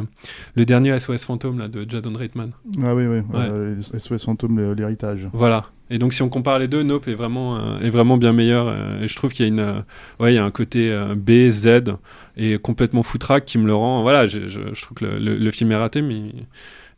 le 0.55 0.65
dernier 0.65 0.99
SOS 0.99 1.23
Fantôme 1.23 1.59
là, 1.59 1.67
de 1.69 1.89
Jadon 1.89 2.11
Reitman. 2.13 2.51
Ah 2.85 2.93
oui, 2.93 3.05
oui. 3.07 3.19
Ouais. 3.33 3.47
euh, 3.49 3.75
SOS 3.97 4.25
Fantôme, 4.25 4.73
l'héritage. 4.75 5.29
Voilà. 5.31 5.63
Et 5.89 5.97
donc, 5.99 6.11
si 6.13 6.21
on 6.21 6.27
compare 6.27 6.59
les 6.59 6.67
deux, 6.67 6.83
Nope 6.83 7.07
est 7.07 7.13
vraiment, 7.15 7.55
euh, 7.57 7.79
est 7.79 7.89
vraiment 7.89 8.17
bien 8.17 8.33
meilleur. 8.33 8.67
euh, 8.67 9.01
et 9.01 9.07
je 9.07 9.15
trouve 9.15 9.31
qu'il 9.31 9.45
y 9.45 9.49
a, 9.49 9.51
une, 9.53 9.59
euh, 9.61 9.79
ouais, 10.19 10.33
il 10.33 10.35
y 10.35 10.39
a 10.39 10.43
un 10.43 10.51
côté 10.51 10.93
B, 11.15 11.49
Z, 11.49 11.93
et 12.35 12.57
complètement 12.57 13.03
foutraque 13.03 13.45
qui 13.45 13.57
me 13.57 13.65
le 13.65 13.73
rend. 13.73 14.01
Voilà, 14.01 14.27
je, 14.27 14.47
je- 14.49 14.73
je 14.73 14.81
trouve 14.81 14.97
que 14.97 15.05
le, 15.05 15.19
le- 15.19 15.37
le 15.37 15.51
film 15.51 15.71
est 15.71 15.77
raté, 15.77 16.01
mais 16.01 16.21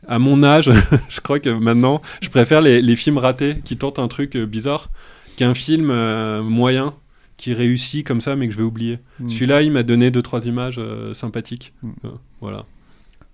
à 0.07 0.19
mon 0.19 0.43
âge, 0.43 0.71
je 1.09 1.19
crois 1.21 1.39
que 1.39 1.49
maintenant, 1.49 2.01
je 2.21 2.29
préfère 2.29 2.61
les, 2.61 2.81
les 2.81 2.95
films 2.95 3.17
ratés 3.17 3.59
qui 3.63 3.77
tentent 3.77 3.99
un 3.99 4.07
truc 4.07 4.35
euh, 4.35 4.45
bizarre 4.45 4.89
qu'un 5.37 5.53
film 5.53 5.89
euh, 5.91 6.41
moyen 6.43 6.93
qui 7.37 7.53
réussit 7.53 8.05
comme 8.05 8.19
ça, 8.21 8.35
mais 8.35 8.47
que 8.47 8.53
je 8.53 8.57
vais 8.57 8.63
oublier. 8.65 8.99
Mm. 9.19 9.29
Celui-là, 9.29 9.61
il 9.61 9.71
m'a 9.71 9.83
donné 9.83 10.11
deux, 10.11 10.21
trois 10.21 10.45
images 10.45 10.75
euh, 10.77 11.13
sympathiques. 11.13 11.73
Mm. 11.83 11.89
Euh, 12.05 12.09
voilà. 12.41 12.65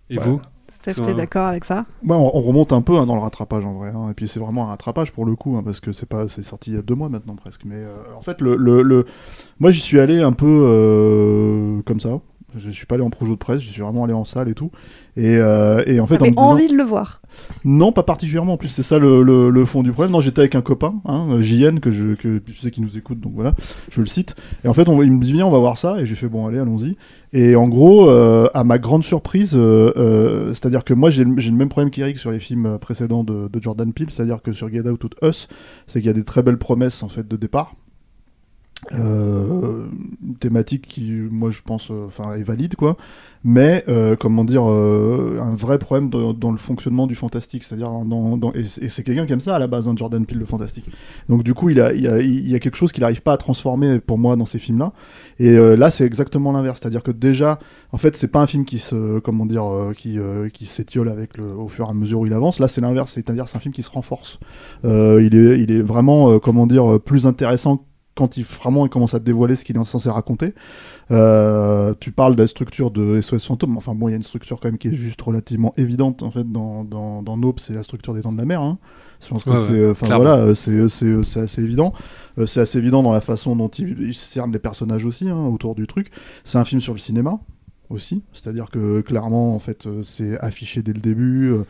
Et 0.09 0.17
Ouais. 0.19 0.23
vous? 0.25 0.41
Steph, 0.67 0.95
t'es 0.95 1.13
d'accord 1.13 1.45
avec 1.45 1.63
ça? 1.63 1.85
Ouais, 2.03 2.15
on, 2.15 2.35
on 2.35 2.39
remonte 2.39 2.73
un 2.73 2.81
peu 2.81 2.97
hein, 2.97 3.05
dans 3.05 3.13
le 3.15 3.21
rattrapage 3.21 3.63
en 3.65 3.73
vrai. 3.75 3.89
hein. 3.95 4.09
Et 4.09 4.13
puis 4.15 4.27
c'est 4.27 4.39
vraiment 4.39 4.63
un 4.65 4.69
rattrapage 4.69 5.11
pour 5.11 5.23
le 5.25 5.35
coup, 5.35 5.55
hein, 5.55 5.61
parce 5.63 5.79
que 5.79 5.91
c'est 5.93 6.07
pas, 6.07 6.27
c'est 6.27 6.41
sorti 6.41 6.71
il 6.71 6.75
y 6.75 6.77
a 6.79 6.81
deux 6.81 6.95
mois 6.95 7.07
maintenant 7.07 7.35
presque. 7.35 7.61
Mais 7.65 7.75
euh, 7.75 7.93
en 8.17 8.21
fait, 8.21 8.41
le, 8.41 8.55
le, 8.55 8.81
le- 8.81 9.05
moi 9.59 9.69
j'y 9.69 9.79
suis 9.79 9.99
allé 9.99 10.21
un 10.21 10.33
peu 10.33 10.47
euh, 10.49 11.81
comme 11.83 11.99
ça. 11.99 12.19
Je 12.57 12.69
suis 12.71 12.85
pas 12.87 12.95
allé 12.95 13.03
en 13.03 13.09
projet 13.11 13.31
de 13.31 13.35
presse, 13.37 13.61
je 13.61 13.69
suis 13.69 13.81
vraiment 13.81 14.05
allé 14.05 14.13
en 14.13 14.25
salle 14.25 14.49
et 14.49 14.55
tout. 14.55 14.71
Et, 15.17 15.37
euh, 15.37 15.81
et 15.87 15.99
en 16.01 16.07
fait, 16.07 16.21
en 16.21 16.25
disant- 16.25 16.41
envie 16.41 16.67
de 16.67 16.75
le 16.75 16.83
voir. 16.83 17.21
non, 17.63 17.91
pas 17.93 18.03
particulièrement. 18.03 18.53
En 18.53 18.57
plus, 18.57 18.67
c'est 18.69 18.83
ça 18.83 18.99
le, 18.99 19.23
le, 19.23 19.49
le 19.49 19.65
fond 19.65 19.81
du 19.81 19.91
problème. 19.91 20.11
Non, 20.11 20.19
j'étais 20.19 20.39
avec 20.41 20.55
un 20.55 20.61
copain, 20.61 20.95
hein, 21.05 21.37
JN, 21.39 21.79
que 21.79 21.89
je, 21.89 22.15
que 22.15 22.41
je 22.45 22.59
sais 22.59 22.69
qu'il 22.69 22.83
nous 22.83 22.97
écoute, 22.97 23.19
donc 23.21 23.31
voilà, 23.33 23.53
je 23.91 24.01
le 24.01 24.07
cite. 24.07 24.35
Et 24.65 24.67
en 24.67 24.73
fait, 24.73 24.89
on, 24.89 25.01
il 25.01 25.11
me 25.11 25.21
dit, 25.21 25.31
viens, 25.33 25.45
on 25.45 25.51
va 25.51 25.59
voir 25.59 25.77
ça. 25.77 25.99
Et 26.01 26.05
j'ai 26.05 26.15
fait, 26.15 26.27
bon, 26.27 26.47
allez, 26.47 26.59
allons-y. 26.59 26.97
Et 27.31 27.55
en 27.55 27.67
gros, 27.69 28.09
euh, 28.09 28.47
à 28.53 28.63
ma 28.65 28.77
grande 28.77 29.03
surprise, 29.05 29.53
euh, 29.55 29.93
euh, 29.95 30.49
c'est-à-dire 30.49 30.83
que 30.83 30.93
moi, 30.93 31.09
j'ai 31.09 31.23
le 31.23 31.39
j'ai 31.39 31.49
le 31.51 31.55
même 31.57 31.69
problème 31.69 31.91
qu'Eric 31.91 32.17
sur 32.17 32.31
les 32.31 32.39
films 32.39 32.77
précédents 32.79 33.23
de, 33.23 33.47
de 33.47 33.61
Jordan 33.63 33.91
Peele, 33.93 34.07
c'est-à-dire 34.09 34.41
que 34.41 34.51
sur 34.51 34.69
Get 34.69 34.87
Out 34.87 35.03
ou 35.05 35.09
Us, 35.25 35.47
c'est 35.87 35.99
qu'il 35.99 36.07
y 36.07 36.09
a 36.09 36.13
des 36.13 36.23
très 36.25 36.43
belles 36.43 36.57
promesses, 36.57 37.03
en 37.03 37.09
fait, 37.09 37.25
de 37.27 37.37
départ. 37.37 37.73
Euh, 38.93 39.87
thématique 40.39 40.87
qui, 40.87 41.11
moi, 41.11 41.49
je 41.49 41.61
pense, 41.61 41.89
euh, 41.89 42.03
enfin, 42.05 42.35
est 42.35 42.43
valide, 42.43 42.75
quoi. 42.75 42.97
Mais 43.43 43.83
euh, 43.87 44.15
comment 44.15 44.43
dire 44.43 44.63
un 44.63 45.53
vrai 45.53 45.77
problème 45.77 46.09
dans, 46.09 46.51
le 46.51 46.57
fonctionnement 46.57 47.05
du 47.05 47.13
fantastique. 47.13 47.63
C'est-à-dire 47.63 47.91
dans, 47.91 48.51
et 48.53 48.89
c'est 48.89 49.03
quelqu'un 49.03 49.27
qui 49.27 49.33
aime 49.33 49.39
ça 49.39 49.55
à 49.55 49.59
la 49.59 49.67
base 49.67 49.87
hein, 49.87 49.93
Jordan 49.95 50.25
Peele 50.25 50.39
le 50.39 50.45
fantastique. 50.45 50.89
Donc 51.29 51.43
du 51.43 51.53
coup 51.53 51.69
il 51.69 51.79
a, 51.79 51.93
il 51.93 52.01
y 52.01 52.55
a, 52.55 52.59
quelque 52.59 52.75
chose 52.75 52.91
qu'il 52.91 53.01
n'arrive 53.01 53.21
pas 53.21 53.33
à 53.33 53.37
transformer 53.37 53.99
pour 53.99 54.17
moi 54.17 54.35
dans 54.35 54.47
ces 54.47 54.57
films 54.57 54.79
là 54.79 54.93
et 55.37 55.51
là 55.51 55.91
c'est 55.91 56.05
exactement 56.05 56.53
l'inverse. 56.53 56.79
C'est-à-dire 56.81 57.03
que 57.03 57.11
déjà 57.11 57.59
en 57.91 57.99
fait 57.99 58.15
c'est 58.15 58.29
pas 58.29 58.41
un 58.41 58.47
film 58.47 58.65
qui 58.65 58.79
se 58.79 59.19
comment 59.19 59.45
dire 59.45 59.91
qui, 59.95 60.17
qui 60.51 60.65
s'étiole 60.65 61.09
avec 61.09 61.33
au 61.37 61.67
fur 61.67 61.85
et 61.85 61.89
à 61.91 61.93
mesure 61.93 62.21
où 62.21 62.25
il 62.25 62.33
avance. 62.33 62.59
Là 62.59 62.67
c'est 62.67 62.81
l'inverse. 62.81 63.11
C'est-à-dire 63.11 63.47
c'est 63.47 63.57
un 63.57 63.61
film 63.61 63.75
qui 63.75 63.83
se 63.83 63.91
renforce. 63.91 64.39
Il 64.83 64.89
est 65.35 65.59
il 65.61 65.71
est 65.71 65.83
vraiment 65.83 66.39
comment 66.39 66.65
dire 66.65 66.99
plus 66.99 67.27
intéressant 67.27 67.85
quand 68.15 68.37
il 68.37 68.43
vraiment 68.43 68.85
il 68.85 68.89
commence 68.89 69.13
à 69.13 69.19
dévoiler 69.19 69.55
ce 69.55 69.65
qu'il 69.65 69.77
est 69.77 69.85
censé 69.85 70.09
raconter 70.09 70.53
euh, 71.11 71.93
tu 71.99 72.11
parles 72.11 72.35
de 72.35 72.41
la 72.41 72.47
structure 72.47 72.89
de 72.91 73.21
SOS 73.21 73.45
Fantôme. 73.45 73.77
Enfin 73.77 73.93
bon, 73.93 74.07
il 74.07 74.11
y 74.11 74.13
a 74.13 74.17
une 74.17 74.23
structure 74.23 74.59
quand 74.59 74.69
même 74.69 74.77
qui 74.77 74.87
est 74.87 74.93
juste 74.93 75.21
relativement 75.21 75.73
évidente 75.77 76.23
en 76.23 76.31
fait 76.31 76.49
dans 76.51 76.83
dans, 76.83 77.21
dans 77.21 77.37
Nope, 77.37 77.59
c'est 77.59 77.73
la 77.73 77.83
structure 77.83 78.13
des 78.13 78.21
Dents 78.21 78.31
de 78.31 78.37
la 78.37 78.45
Mer. 78.45 78.61
Hein. 78.61 78.79
Je 79.21 79.29
pense 79.29 79.43
que 79.43 79.49
Ouais, 79.49 79.57
c'est, 79.67 79.73
euh, 79.73 79.91
enfin 79.91 80.07
voilà, 80.15 80.35
euh, 80.37 80.53
c'est 80.53 80.87
c'est 80.89 81.23
c'est 81.23 81.41
assez 81.41 81.61
évident. 81.61 81.93
Euh, 82.37 82.45
c'est 82.45 82.61
assez 82.61 82.77
évident 82.77 83.03
dans 83.03 83.13
la 83.13 83.21
façon 83.21 83.55
dont 83.55 83.69
il, 83.69 84.01
il 84.01 84.13
cerne 84.13 84.51
les 84.51 84.59
personnages 84.59 85.05
aussi 85.05 85.29
hein, 85.29 85.45
autour 85.45 85.75
du 85.75 85.87
truc. 85.87 86.11
C'est 86.43 86.57
un 86.57 86.65
film 86.65 86.81
sur 86.81 86.93
le 86.93 86.99
cinéma 86.99 87.39
aussi, 87.89 88.23
c'est-à-dire 88.33 88.69
que 88.69 89.01
clairement 89.01 89.53
en 89.55 89.59
fait 89.59 89.85
euh, 89.85 90.01
c'est 90.03 90.39
affiché 90.39 90.81
dès 90.81 90.93
le 90.93 90.99
début, 90.99 91.51
euh, 91.51 91.63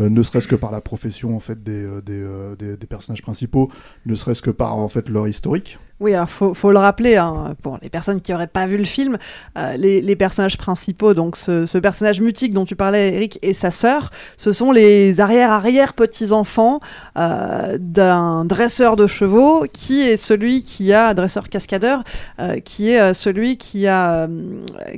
euh, 0.00 0.08
ne 0.10 0.22
serait-ce 0.22 0.48
que 0.48 0.54
par 0.56 0.70
la 0.70 0.80
profession 0.80 1.34
en 1.34 1.40
fait 1.40 1.62
des 1.62 1.82
euh, 1.82 2.00
des, 2.02 2.12
euh, 2.20 2.54
des, 2.56 2.76
des 2.76 2.86
personnages 2.86 3.22
principaux, 3.22 3.70
ne 4.06 4.14
serait-ce 4.14 4.42
que 4.42 4.50
par 4.50 4.76
en 4.76 4.88
fait 4.88 5.08
leur 5.08 5.26
historique. 5.28 5.78
Oui, 6.02 6.14
alors 6.14 6.28
faut, 6.28 6.52
faut 6.52 6.72
le 6.72 6.78
rappeler, 6.78 7.16
hein, 7.16 7.54
pour 7.62 7.78
les 7.80 7.88
personnes 7.88 8.20
qui 8.20 8.32
n'auraient 8.32 8.46
pas 8.48 8.66
vu 8.66 8.76
le 8.76 8.84
film, 8.84 9.16
euh, 9.56 9.76
les, 9.76 10.02
les 10.02 10.16
personnages 10.16 10.58
principaux, 10.58 11.14
donc 11.14 11.36
ce, 11.36 11.64
ce 11.64 11.78
personnage 11.78 12.20
mutique 12.20 12.52
dont 12.52 12.64
tu 12.64 12.76
parlais, 12.76 13.14
Eric, 13.14 13.38
et 13.42 13.54
sa 13.54 13.70
sœur, 13.70 14.10
ce 14.36 14.52
sont 14.52 14.72
les 14.72 15.20
arrière-arrière-petits-enfants 15.20 16.80
euh, 17.16 17.78
d'un 17.80 18.44
dresseur 18.44 18.96
de 18.96 19.06
chevaux, 19.06 19.64
qui 19.72 20.02
est 20.02 20.16
celui 20.16 20.62
qui 20.64 20.92
a, 20.92 21.14
dresseur 21.14 21.48
cascadeur, 21.48 22.02
euh, 22.40 22.58
qui 22.60 22.90
est 22.90 23.00
euh, 23.00 23.14
celui 23.14 23.56
qui 23.56 23.86
a, 23.86 24.24
euh, 24.24 24.28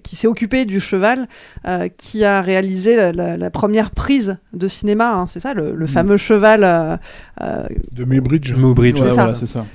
qui 0.02 0.16
s'est 0.16 0.26
occupé 0.28 0.64
du 0.64 0.80
cheval, 0.80 1.26
euh, 1.66 1.88
qui 1.96 2.24
a 2.24 2.40
réalisé 2.40 2.96
la, 2.96 3.12
la- 3.12 3.36
la 3.36 3.50
première 3.50 3.90
prise 3.90 4.38
de 4.52 4.68
cinéma, 4.68 5.12
hein, 5.12 5.26
c'est 5.28 5.40
ça, 5.40 5.54
le, 5.54 5.74
le 5.74 5.86
fameux 5.86 6.16
cheval 6.16 6.64
euh, 6.64 6.96
euh, 7.42 7.66
De 7.92 8.04
Muybridge. 8.04 8.52
Muybridge. 8.54 8.96
C'est 8.96 9.02
Ouais, 9.04 9.10
ça. 9.10 9.22
voilà, 9.24 9.38
c'est 9.38 9.46
ça. 9.46 9.66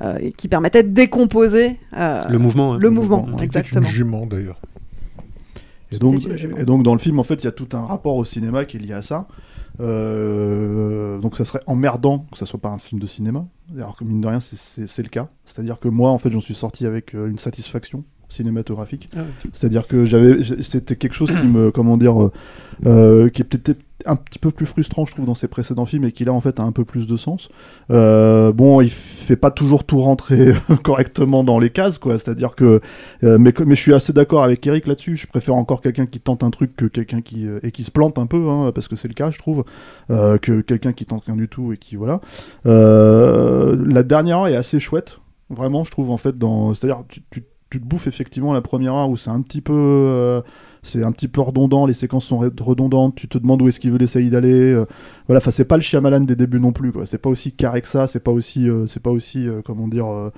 euh, 0.00 0.16
et 0.20 0.32
qui 0.32 0.48
permettait 0.48 0.77
de 0.82 0.88
décomposer 0.88 1.78
euh, 1.96 2.24
Le 2.28 2.38
mouvement. 2.38 2.74
hein. 2.74 2.78
le 2.78 2.90
mouvement, 2.90 3.26
exactement. 3.40 3.86
une 3.86 3.92
jument 3.92 4.26
d'ailleurs. 4.26 4.60
Et 5.90 5.98
donc, 5.98 6.20
et 6.58 6.64
dans 6.64 6.92
le 6.92 6.98
film, 6.98 7.18
en 7.18 7.24
fait, 7.24 7.36
il 7.36 7.44
y 7.44 7.48
a 7.48 7.52
tout 7.52 7.68
un 7.72 7.84
rapport 7.86 8.16
au 8.16 8.24
cinéma 8.24 8.64
qui 8.66 8.76
est 8.76 8.80
lié 8.80 8.92
à 8.92 9.02
ça. 9.02 9.26
Euh, 9.80 11.18
donc 11.18 11.36
ça 11.36 11.44
serait 11.44 11.62
emmerdant 11.66 12.26
que 12.32 12.36
ça 12.38 12.46
soit 12.46 12.60
pas 12.60 12.68
un 12.70 12.78
film 12.78 13.00
de 13.00 13.06
cinéma. 13.06 13.46
Alors 13.76 13.96
que 13.96 14.04
mine 14.04 14.20
de 14.20 14.26
rien, 14.26 14.40
c'est 14.40 15.02
le 15.02 15.08
cas. 15.08 15.28
C'est-à-dire 15.44 15.78
que 15.78 15.88
moi, 15.88 16.10
en 16.10 16.18
fait, 16.18 16.30
j'en 16.30 16.40
suis 16.40 16.54
sorti 16.54 16.84
avec 16.86 17.14
euh, 17.14 17.28
une 17.28 17.38
satisfaction 17.38 18.04
cinématographique. 18.28 19.08
Ah 19.14 19.20
ouais. 19.20 19.50
C'est-à-dire 19.52 19.86
que 19.86 20.04
j'avais, 20.04 20.42
c'était 20.60 20.96
quelque 20.96 21.14
chose 21.14 21.32
qui 21.32 21.46
me, 21.46 21.70
comment 21.70 21.96
dire, 21.96 22.22
euh, 22.22 22.32
euh, 22.86 23.28
qui 23.28 23.42
est 23.42 23.44
peut-être 23.44 23.80
un 24.06 24.16
petit 24.16 24.38
peu 24.38 24.50
plus 24.50 24.66
frustrant, 24.66 25.06
je 25.06 25.12
trouve, 25.12 25.26
dans 25.26 25.34
ses 25.34 25.48
précédents 25.48 25.86
films 25.86 26.04
et 26.04 26.12
qui 26.12 26.24
là, 26.24 26.32
en 26.32 26.40
fait, 26.40 26.60
a 26.60 26.62
un 26.62 26.72
peu 26.72 26.84
plus 26.84 27.06
de 27.06 27.16
sens. 27.16 27.48
Euh, 27.90 28.52
bon, 28.52 28.80
il 28.80 28.90
fait 28.90 29.36
pas 29.36 29.50
toujours 29.50 29.84
tout 29.84 29.98
rentrer 29.98 30.52
correctement 30.82 31.42
dans 31.42 31.58
les 31.58 31.70
cases, 31.70 31.98
quoi. 31.98 32.18
C'est-à-dire 32.18 32.54
que, 32.54 32.80
euh, 33.24 33.38
mais, 33.38 33.52
mais 33.66 33.74
je 33.74 33.80
suis 33.80 33.94
assez 33.94 34.12
d'accord 34.12 34.44
avec 34.44 34.66
Eric 34.66 34.86
là-dessus. 34.86 35.16
Je 35.16 35.26
préfère 35.26 35.56
encore 35.56 35.80
quelqu'un 35.80 36.06
qui 36.06 36.20
tente 36.20 36.42
un 36.42 36.50
truc 36.50 36.76
que 36.76 36.86
quelqu'un 36.86 37.20
qui 37.20 37.46
et 37.62 37.72
qui 37.72 37.84
se 37.84 37.90
plante 37.90 38.18
un 38.18 38.26
peu, 38.26 38.48
hein, 38.48 38.72
parce 38.72 38.88
que 38.88 38.96
c'est 38.96 39.08
le 39.08 39.14
cas, 39.14 39.30
je 39.30 39.38
trouve, 39.38 39.64
euh, 40.10 40.38
que 40.38 40.60
quelqu'un 40.60 40.92
qui 40.92 41.04
tente 41.04 41.24
rien 41.24 41.36
du 41.36 41.48
tout 41.48 41.72
et 41.72 41.76
qui 41.76 41.96
voilà. 41.96 42.20
La 42.64 44.02
dernière 44.02 44.46
est 44.46 44.56
assez 44.56 44.78
chouette, 44.80 45.18
vraiment, 45.50 45.84
je 45.84 45.90
trouve 45.90 46.10
en 46.10 46.16
fait. 46.16 46.38
Dans, 46.38 46.72
c'est-à-dire, 46.74 47.02
tu, 47.08 47.20
tu, 47.30 47.42
tu 47.70 47.80
te 47.80 47.84
bouffes 47.86 48.06
effectivement 48.06 48.52
la 48.52 48.60
première 48.62 48.94
heure 48.94 49.10
où 49.10 49.16
c'est 49.16 49.30
un 49.30 49.40
petit 49.42 49.60
peu 49.60 49.72
euh, 49.74 50.40
c'est 50.82 51.02
un 51.04 51.12
petit 51.12 51.28
peu 51.28 51.40
redondant, 51.40 51.86
les 51.86 51.92
séquences 51.92 52.24
sont 52.26 52.40
re- 52.40 52.62
redondantes, 52.62 53.14
tu 53.16 53.28
te 53.28 53.36
demandes 53.38 53.60
où 53.62 53.68
est-ce 53.68 53.80
qu'il 53.80 53.90
veut 53.90 54.00
essayer 54.02 54.30
d'aller. 54.30 54.72
euh, 54.72 54.86
voilà, 55.28 55.38
enfin 55.38 55.50
c'est 55.52 55.64
pas 55.66 55.76
le 55.76 55.82
Shyamalan 55.82 56.20
des 56.20 56.34
débuts 56.34 56.58
non 56.58 56.72
plus 56.72 56.90
quoi. 56.90 57.06
C'est 57.06 57.18
pas 57.18 57.30
aussi 57.30 57.52
carré 57.52 57.80
que 57.82 57.88
ça, 57.88 58.06
c'est 58.08 58.18
pas 58.20 58.32
aussi 58.32 58.68
euh, 58.68 58.86
c'est 58.86 59.02
pas 59.02 59.10
aussi 59.10 59.46
euh, 59.46 59.60
comment 59.64 59.86
dire 59.86 60.06
euh, 60.12 60.30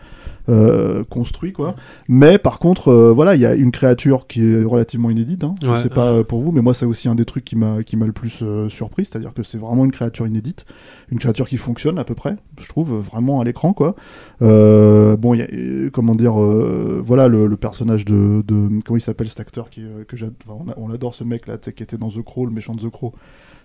euh, 0.48 1.04
construit 1.04 1.52
quoi. 1.52 1.74
Mais 2.08 2.38
par 2.38 2.58
contre 2.58 2.88
euh, 2.88 3.12
voilà, 3.12 3.34
il 3.36 3.40
y 3.40 3.46
a 3.46 3.54
une 3.54 3.70
créature 3.70 4.26
qui 4.26 4.42
est 4.44 4.62
relativement 4.64 5.08
inédite. 5.10 5.44
Hein. 5.44 5.54
Je 5.62 5.70
Ouais. 5.70 5.78
sais 5.78 5.88
pas 5.88 6.24
pour 6.24 6.40
vous, 6.40 6.50
mais 6.52 6.60
moi 6.60 6.74
c'est 6.74 6.86
aussi 6.86 7.08
un 7.08 7.14
des 7.14 7.24
trucs 7.24 7.44
qui 7.44 7.56
m'a 7.56 7.82
qui 7.84 7.96
m'a 7.96 8.06
le 8.06 8.12
plus 8.12 8.40
euh, 8.42 8.68
surpris, 8.68 9.04
c'est-à-dire 9.04 9.32
que 9.32 9.42
c'est 9.42 9.58
vraiment 9.58 9.84
une 9.84 9.92
créature 9.92 10.26
inédite, 10.26 10.64
une 11.10 11.18
créature 11.18 11.48
qui 11.48 11.56
fonctionne 11.56 11.98
à 11.98 12.04
peu 12.04 12.14
près, 12.14 12.36
je 12.60 12.68
trouve 12.68 12.92
vraiment 12.94 13.40
à 13.40 13.44
l'écran 13.44 13.72
quoi. 13.72 13.94
Euh, 14.42 15.16
bon, 15.16 15.34
il 15.34 15.38
y 15.38 15.42
a, 15.86 15.90
comment 15.90 16.14
dire, 16.14 16.40
euh, 16.40 17.00
voilà 17.02 17.28
le, 17.28 17.46
le 17.46 17.56
personnage 17.56 18.04
de, 18.04 18.42
de 18.46 18.68
comment 18.84 18.96
il 18.96 19.00
s'appelle 19.00 19.28
cet 19.28 19.40
acteur 19.40 19.70
qui 19.70 19.82
euh, 19.82 20.04
que 20.06 20.16
j'ad- 20.16 20.32
enfin, 20.48 20.74
on, 20.76 21.12
ce 21.12 21.24
mec 21.24 21.46
là, 21.46 21.58
tu 21.58 21.66
sais, 21.66 21.72
qui 21.72 21.82
était 21.82 21.96
dans 21.96 22.08
The 22.08 22.22
Crow, 22.22 22.46
le 22.46 22.52
méchant 22.52 22.74
de 22.74 22.80
The 22.80 22.90
Crow. 22.90 23.14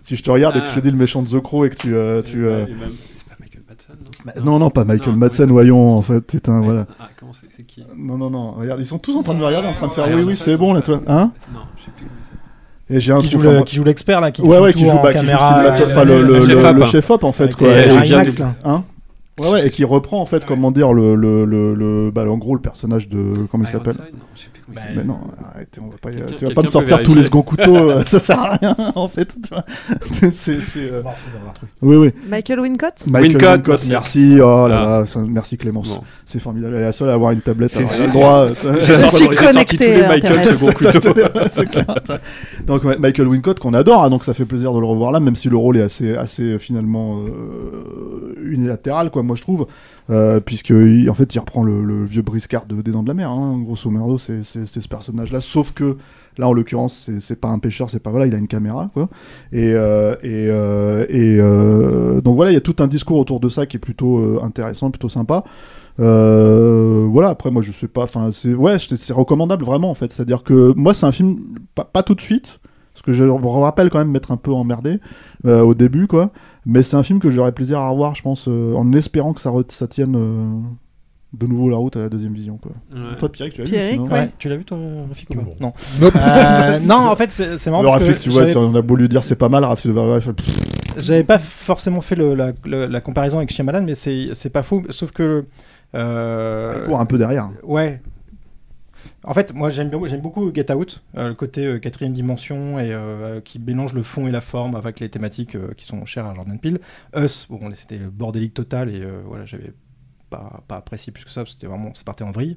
Si 0.06 0.14
je 0.16 0.22
te 0.22 0.30
regarde 0.30 0.56
et 0.56 0.60
que 0.60 0.66
je 0.66 0.72
te 0.72 0.78
Ah. 0.78 0.82
dis 0.82 0.90
le 0.90 0.96
méchant 0.96 1.20
de 1.22 1.28
The 1.28 1.40
Crow 1.42 1.64
et 1.64 1.70
que 1.70 1.74
tu 1.74 1.94
euh, 1.94 2.22
tu 2.22 2.46
euh, 2.46 2.64
même- 2.66 2.76
C'est 3.14 3.26
pas 3.28 3.34
Michael 3.40 3.62
Madsen, 3.68 3.96
non 4.04 4.10
bah, 4.24 4.32
non 4.44 4.58
non 4.60 4.70
pas 4.70 4.84
Michael 4.84 5.12
Non, 5.14 5.18
Madsen 5.18 5.50
voyons 5.50 5.92
en 5.96 6.02
fait 6.02 6.20
putain 6.20 6.60
voilà 6.60 6.86
Ah, 7.00 7.08
comment 7.18 7.32
c'est 7.32 7.48
c'est 7.50 7.64
qui 7.64 7.82
non 7.96 8.16
non 8.16 8.30
non 8.30 8.52
regarde 8.52 8.80
ils 8.80 8.86
sont 8.86 8.98
tous 8.98 9.16
en 9.16 9.22
train 9.24 9.34
de 9.34 9.40
me 9.40 9.44
regarder 9.44 9.66
en 9.66 9.72
train 9.72 9.88
de 9.88 9.92
faire 9.92 10.04
Ah, 10.08 10.12
oui 10.14 10.22
oui 10.24 10.36
c'est 10.36 10.56
bon 10.56 10.74
là 10.74 10.82
toi 10.82 11.00
hein 11.08 11.32
Non, 11.52 11.60
je 11.76 11.84
sais 11.86 11.90
plus 11.96 12.06
et 12.88 13.00
j'ai 13.00 13.12
un 13.12 13.20
Qui 13.20 13.30
joue, 13.30 13.38
enfin, 13.40 13.50
le, 13.52 13.62
qui 13.64 13.74
joue 13.74 13.82
l'expert 13.82 14.20
là, 14.20 14.30
qui 14.30 14.42
ouais 14.42 14.58
ouais 14.60 14.72
qui 14.72 14.86
joue 14.86 14.96
bah, 15.02 15.12
qui 15.12 15.26
joue 15.26 15.32
euh, 15.32 15.86
enfin 15.86 16.04
le, 16.04 16.22
le, 16.22 16.38
le 16.38 16.72
le- 16.78 16.84
chef-op, 16.84 17.24
en 17.24 17.32
fait 17.32 17.56
quoi 17.56 17.66
là. 17.68 18.54
Hein 18.64 18.84
Ouais, 19.38 19.50
ouais, 19.50 19.66
et 19.66 19.70
qui 19.70 19.84
reprend 19.84 20.22
en 20.22 20.24
fait, 20.24 20.46
comment 20.46 20.70
dire, 20.70 20.94
le, 20.94 21.14
le, 21.14 21.44
le, 21.44 21.74
le- 21.74 22.10
bah, 22.10 22.24
en 22.30 22.38
gros, 22.38 22.54
le 22.54 22.60
personnage 22.62 23.06
de. 23.10 23.34
Comment 23.50 23.64
il 23.64 23.66
s'appelle 23.70 23.96
Bah. 24.76 24.82
Mais 24.94 25.04
non, 25.04 25.18
arrête, 25.54 25.78
on 25.82 25.88
va 25.88 25.96
pas, 25.96 26.10
tu 26.10 26.44
vas 26.44 26.54
pas 26.54 26.62
me 26.62 26.66
sortir 26.66 27.02
tous 27.02 27.14
les 27.14 27.22
seconds 27.22 27.42
couteaux, 27.42 27.74
euh, 27.90 28.04
ça 28.04 28.18
sert 28.18 28.38
à 28.38 28.56
rien 28.56 28.76
en 28.94 29.08
fait. 29.08 29.26
Tu 29.42 29.48
vois. 29.50 29.64
c'est, 30.30 30.60
c'est, 30.60 30.92
euh. 30.92 31.02
Oui, 31.82 31.96
oui. 31.96 32.12
Michael 32.28 32.60
Wincott 32.60 33.06
Michael 33.06 33.32
Wincott, 33.32 33.48
Wincott, 33.50 33.66
merci. 33.88 33.88
merci. 33.88 34.40
Oh 34.42 34.68
là 34.68 34.78
Ah. 34.80 35.00
là, 35.00 35.06
ça- 35.06 35.20
merci 35.26 35.56
Clémence. 35.56 35.96
Bon. 35.96 36.02
C'est 36.26 36.40
formidable. 36.40 36.74
Elle 36.74 36.82
est 36.82 36.84
la 36.84 36.92
seule 36.92 37.08
à 37.08 37.14
avoir 37.14 37.32
une 37.32 37.40
tablette. 37.40 37.70
C'est- 37.70 37.82
le 38.06 38.12
droit. 38.12 38.48
J'ai 38.82 38.94
Je 38.94 39.06
suis 39.06 39.28
connecté 39.28 40.02
c'est. 41.50 42.66
Donc 42.66 42.84
Michael 42.84 43.28
Wincott 43.28 43.58
qu'on 43.58 43.74
adore, 43.74 44.04
hein, 44.04 44.10
donc 44.10 44.24
ça 44.24 44.34
fait 44.34 44.44
plaisir 44.44 44.72
de 44.74 44.80
le 44.80 44.86
revoir 44.86 45.12
là, 45.12 45.20
même 45.20 45.36
si 45.36 45.48
le 45.48 45.56
rôle 45.56 45.76
est 45.78 45.82
assez, 45.82 46.14
assez 46.16 46.42
euh, 46.42 46.58
finalement 46.58 47.20
euh, 47.20 48.34
unilatéral, 48.44 49.10
quoi, 49.10 49.22
moi 49.22 49.36
je 49.36 49.42
trouve, 49.42 49.66
euh, 50.10 50.40
puisque 50.40 50.72
en 50.72 51.14
fait 51.14 51.34
il 51.34 51.38
reprend 51.38 51.62
le, 51.64 52.04
vieux 52.04 52.22
briscard 52.22 52.66
de, 52.66 52.80
des 52.80 52.92
Dents 52.92 53.02
de 53.02 53.08
la 53.08 53.14
Mer, 53.14 53.30
hein, 53.30 53.60
grosso 53.64 53.90
merdo, 53.90 54.18
c'est 54.18 54.42
ce 54.44 54.88
personnage-là, 54.88 55.40
sauf 55.40 55.72
que 55.72 55.96
là 56.38 56.48
en 56.48 56.52
l'occurrence 56.52 57.10
c'est- 57.18 57.36
pas 57.40 57.48
un 57.48 57.58
pêcheur, 57.58 57.90
c'est 57.90 58.00
pas 58.00 58.10
voilà, 58.10 58.26
il 58.26 58.34
a 58.34 58.38
une 58.38 58.48
caméra, 58.48 58.90
quoi, 58.94 59.08
et 59.52 59.72
euh, 59.74 60.14
euh, 60.22 62.20
donc 62.20 62.36
voilà, 62.36 62.50
il 62.50 62.54
y 62.54 62.58
a 62.58 62.60
tout 62.60 62.76
un 62.78 62.86
discours 62.86 63.18
autour 63.18 63.40
de 63.40 63.48
ça 63.48 63.66
qui 63.66 63.76
est 63.76 63.80
plutôt 63.80 64.40
intéressant, 64.42 64.90
plutôt 64.90 65.08
sympa. 65.08 65.44
Voilà, 65.98 67.30
après 67.30 67.50
moi 67.50 67.62
je 67.62 67.72
sais 67.72 67.88
pas, 67.88 68.02
enfin 68.02 68.30
c'est 68.30 68.54
ouais, 68.54 68.76
c'est 68.78 69.12
recommandable 69.12 69.64
vraiment 69.64 69.90
en 69.90 69.94
fait. 69.94 70.12
C'est-à-dire 70.12 70.42
que 70.42 70.72
moi 70.76 70.94
c'est 70.94 71.06
un 71.06 71.12
film 71.12 71.38
pas, 71.74 72.02
tout 72.02 72.14
de 72.14 72.20
suite, 72.20 72.60
que 73.06 73.12
je 73.12 73.24
vous 73.24 73.48
rappelle 73.60 73.88
quand 73.88 73.98
même 73.98 74.10
m'être 74.10 74.32
un 74.32 74.36
peu 74.36 74.52
emmerdé 74.52 75.00
euh, 75.46 75.62
au 75.62 75.74
début 75.74 76.06
quoi. 76.06 76.30
Mais 76.66 76.82
c'est 76.82 76.96
un 76.96 77.02
film 77.02 77.20
que 77.20 77.30
j'aurais 77.30 77.52
plaisir 77.52 77.78
à 77.78 77.88
revoir, 77.88 78.14
je 78.14 78.22
pense, 78.22 78.46
euh, 78.48 78.74
en 78.74 78.92
espérant 78.92 79.32
que 79.32 79.40
ça, 79.40 79.50
ça 79.68 79.86
tienne 79.86 80.16
euh, 80.16 80.58
de 81.32 81.46
nouveau 81.46 81.68
la 81.70 81.76
route 81.76 81.96
à 81.96 82.00
la 82.00 82.08
deuxième 82.08 82.32
vision 82.32 82.56
quoi. 82.58 82.72
Ouais. 82.92 83.16
Toi 83.18 83.28
Pierre, 83.30 83.48
tu 83.52 83.58
l'as 83.60 83.64
vu 83.66 83.70
Pierrick, 83.70 83.92
sinon 83.92 84.04
Ouais. 84.06 84.12
Ouais, 84.12 84.30
tu 84.38 84.48
l'as 84.48 84.56
vu 84.56 84.64
toi, 84.64 84.78
Rafik 85.08 85.30
ou 85.30 85.34
pas 85.34 85.42
Non. 85.42 85.48
Non. 85.60 85.72
Nope. 86.00 86.14
Euh, 86.16 86.78
non, 86.84 87.08
en 87.08 87.16
fait, 87.16 87.30
c'est 87.30 87.58
c'est 87.58 87.70
marrant 87.70 87.82
parce 87.84 87.94
Rafik, 88.02 88.16
que 88.16 88.20
tu 88.22 88.30
vois, 88.30 88.46
j'avais- 88.46 88.56
on 88.56 88.74
a 88.74 88.82
beau 88.82 88.96
lui 88.96 89.08
dire 89.08 89.22
c'est 89.24 89.36
pas 89.36 89.48
mal, 89.48 89.64
Rafik 89.64 89.92
j'avais 90.98 91.24
pas 91.24 91.38
forcément 91.38 92.00
fait 92.00 92.14
le- 92.14 92.34
la, 92.34 92.52
le- 92.64 92.86
la 92.86 93.00
comparaison 93.00 93.36
avec 93.36 93.50
Shyamalan, 93.52 93.82
mais 93.82 93.94
c'est 93.94 94.28
c'est 94.34 94.48
pas 94.50 94.62
fou. 94.62 94.82
Sauf 94.90 95.10
que 95.12 95.44
euh, 95.94 96.74
il 96.78 96.86
court 96.86 97.00
un 97.00 97.06
peu 97.06 97.18
derrière. 97.18 97.50
Ouais. 97.62 98.00
En 99.26 99.34
fait, 99.34 99.52
moi 99.52 99.70
j'aime 99.70 99.90
beaucoup 99.90 100.54
Get 100.54 100.72
Out, 100.72 101.02
euh, 101.16 101.28
le 101.28 101.34
côté 101.34 101.66
euh, 101.66 101.78
quatrième 101.80 102.12
dimension 102.12 102.78
et 102.78 102.92
euh, 102.92 103.40
qui 103.40 103.58
mélange 103.58 103.92
le 103.92 104.04
fond 104.04 104.28
et 104.28 104.30
la 104.30 104.40
forme 104.40 104.76
avec 104.76 105.00
les 105.00 105.08
thématiques 105.08 105.56
qui 105.76 105.84
sont 105.84 106.04
chères 106.04 106.26
à 106.26 106.34
Jordan 106.34 106.58
Peele. 106.60 106.78
Us, 107.16 107.48
bon, 107.50 107.74
c'était 107.74 107.98
le 107.98 108.08
bordélique 108.08 108.54
total 108.54 108.88
et 108.88 109.04
voilà, 109.26 109.44
j'avais 109.44 109.72
pas, 110.30 110.62
pas 110.68 110.76
apprécié 110.76 111.12
plus 111.12 111.24
que 111.24 111.30
ça, 111.30 111.44
c'était 111.44 111.66
vraiment, 111.66 111.92
ça 111.94 112.04
partait 112.04 112.22
en 112.22 112.30
vrille. 112.30 112.56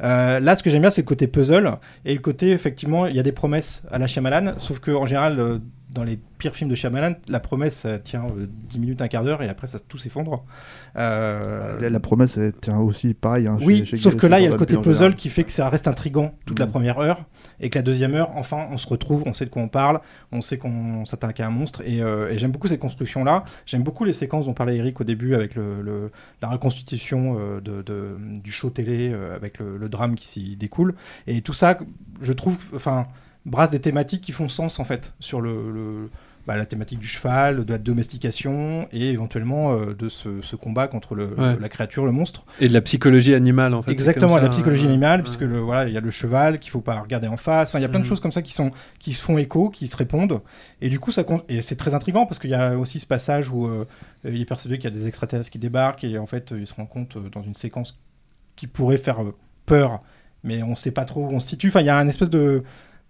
Là, 0.00 0.56
ce 0.56 0.62
que 0.64 0.70
j'aime 0.70 0.82
bien, 0.82 0.90
c'est 0.90 1.02
le 1.02 1.06
côté 1.06 1.28
puzzle 1.28 1.78
et 2.04 2.14
le 2.14 2.20
côté, 2.20 2.50
effectivement, 2.50 3.06
il 3.06 3.14
y 3.14 3.20
a 3.20 3.22
des 3.22 3.32
promesses 3.32 3.84
à 3.90 3.98
la 3.98 4.08
Shyamalan, 4.08 4.54
sauf 4.58 4.80
que 4.80 4.90
en 4.90 5.06
général, 5.06 5.60
dans 5.90 6.04
les 6.04 6.18
pires 6.38 6.54
films 6.54 6.70
de 6.70 6.74
Shyamalan, 6.74 7.14
la 7.28 7.40
promesse 7.40 7.86
tient 8.04 8.24
euh, 8.26 8.46
10 8.68 8.78
minutes, 8.78 9.02
un 9.02 9.08
quart 9.08 9.24
d'heure 9.24 9.42
et 9.42 9.48
après 9.48 9.66
ça 9.66 9.78
tout 9.80 9.96
s'effondre. 9.98 10.44
Euh, 10.96 11.80
La, 11.80 11.90
la 11.90 12.00
promesse 12.00 12.36
elle 12.36 12.52
tient 12.52 12.78
aussi 12.78 13.14
pareil. 13.14 13.46
Hein, 13.46 13.58
oui, 13.62 13.78
chez- 13.78 13.84
chez- 13.84 13.96
sauf 13.96 14.16
que 14.16 14.26
là, 14.26 14.40
il 14.40 14.44
y 14.44 14.46
a 14.46 14.50
le 14.50 14.56
côté 14.56 14.76
puzzle 14.76 15.14
qui 15.16 15.28
fait 15.30 15.44
que 15.44 15.50
ça 15.52 15.68
reste 15.68 15.88
intrigant 15.88 16.34
toute 16.46 16.58
la 16.58 16.66
Mhm. 16.66 16.72
première 16.72 16.98
heure, 16.98 17.24
et 17.60 17.70
que 17.70 17.78
la 17.78 17.82
deuxième 17.82 18.14
heure, 18.14 18.30
enfin, 18.36 18.66
on 18.70 18.76
se 18.78 18.86
retrouve, 18.86 19.22
on 19.26 19.34
sait 19.34 19.44
de 19.46 19.50
quoi 19.50 19.62
on 19.62 19.68
parle, 19.68 20.00
on 20.32 20.40
sait 20.40 20.58
qu'on 20.58 21.04
s'attaque 21.04 21.40
à 21.40 21.46
un 21.46 21.50
monstre, 21.50 21.82
et, 21.86 22.02
euh, 22.02 22.30
et 22.30 22.38
j'aime 22.38 22.50
beaucoup 22.50 22.68
cette 22.68 22.80
construction-là. 22.80 23.44
J'aime 23.66 23.82
beaucoup 23.82 24.04
les 24.04 24.12
séquences 24.12 24.46
dont 24.46 24.54
parlait 24.54 24.76
Eric 24.76 25.00
au 25.00 25.04
début, 25.04 25.34
avec 25.34 25.54
le, 25.54 25.82
le- 25.82 26.10
la 26.42 26.48
reconstitution 26.48 27.36
euh, 27.38 27.60
de, 27.60 27.82
de- 27.82 28.16
du 28.42 28.52
show 28.52 28.70
télé, 28.70 29.10
euh, 29.12 29.34
avec 29.34 29.58
le, 29.58 29.76
le 29.76 29.88
drame 29.88 30.14
qui 30.14 30.26
s'y 30.26 30.56
découle, 30.56 30.94
et 31.26 31.40
tout 31.42 31.52
ça, 31.52 31.78
je 32.20 32.32
trouve, 32.32 32.58
enfin, 32.74 33.06
brasse 33.48 33.70
des 33.70 33.80
thématiques 33.80 34.22
qui 34.22 34.32
font 34.32 34.48
sens, 34.48 34.78
en 34.78 34.84
fait, 34.84 35.14
sur 35.20 35.40
le... 35.40 35.72
le- 35.72 36.10
bah, 36.46 36.56
la 36.56 36.64
thématique 36.64 36.98
du 36.98 37.06
cheval, 37.06 37.66
de 37.66 37.72
la 37.74 37.78
domestication 37.78 38.88
et 38.90 39.10
éventuellement 39.10 39.72
euh, 39.74 39.92
de 39.94 40.08
ce, 40.08 40.40
ce 40.40 40.56
combat 40.56 40.88
contre 40.88 41.14
le, 41.14 41.26
Ouais. 41.38 41.58
la 41.60 41.68
créature, 41.68 42.06
le 42.06 42.10
monstre. 42.12 42.46
Et 42.58 42.68
de 42.68 42.72
la 42.72 42.80
psychologie 42.80 43.34
animale, 43.34 43.74
en 43.74 43.82
fait. 43.82 43.90
Exactement, 43.90 44.28
comme 44.32 44.38
la 44.38 44.44
ça, 44.44 44.50
psychologie 44.52 44.84
ouais. 44.84 44.88
animale, 44.88 45.18
Ouais. 45.20 45.24
puisque 45.24 45.42
le, 45.42 45.58
voilà, 45.58 45.86
il 45.88 45.92
y 45.92 45.98
a 45.98 46.00
le 46.00 46.10
cheval 46.10 46.58
qu'il 46.58 46.70
faut 46.70 46.80
pas 46.80 46.98
regarder 47.00 47.28
en 47.28 47.36
face. 47.36 47.68
Enfin, 47.68 47.80
il 47.80 47.82
y 47.82 47.84
a 47.84 47.88
plein 47.90 47.98
de 47.98 48.04
Mhm. 48.04 48.08
choses 48.08 48.20
comme 48.20 48.32
ça 48.32 48.40
qui 48.40 48.54
sont 48.54 48.70
qui 48.98 49.12
se 49.12 49.22
font 49.22 49.36
écho, 49.36 49.68
qui 49.68 49.88
se 49.88 49.96
répondent. 49.98 50.40
Et 50.80 50.88
du 50.88 50.98
coup, 50.98 51.12
ça 51.12 51.22
et 51.50 51.60
c'est 51.60 51.76
très 51.76 51.94
intriguant 51.94 52.24
parce 52.24 52.38
qu'il 52.38 52.48
y 52.48 52.54
a 52.54 52.78
aussi 52.78 52.98
ce 52.98 53.04
passage 53.06 53.50
où 53.50 53.66
euh, 53.66 53.84
il 54.24 54.40
est 54.40 54.46
persuadé 54.46 54.78
qu'il 54.78 54.90
y 54.90 54.94
a 54.94 54.96
des 54.98 55.06
extraterrestres 55.06 55.50
qui 55.50 55.58
débarquent 55.58 56.04
et 56.04 56.16
en 56.16 56.26
fait, 56.26 56.52
euh, 56.52 56.60
il 56.60 56.66
se 56.66 56.72
rend 56.72 56.86
compte 56.86 57.16
euh, 57.18 57.28
dans 57.30 57.42
une 57.42 57.54
séquence 57.54 57.98
qui 58.56 58.66
pourrait 58.68 58.96
faire 58.96 59.22
euh, 59.22 59.34
peur, 59.66 60.00
mais 60.44 60.62
on 60.62 60.74
sait 60.74 60.92
pas 60.92 61.04
trop 61.04 61.26
où 61.26 61.30
on 61.30 61.40
se 61.40 61.48
situe. 61.48 61.68
Enfin, 61.68 61.80
il 61.80 61.86
y 61.86 61.90
a 61.90 61.98
un 61.98 62.08
espèce 62.08 62.30
de 62.30 62.62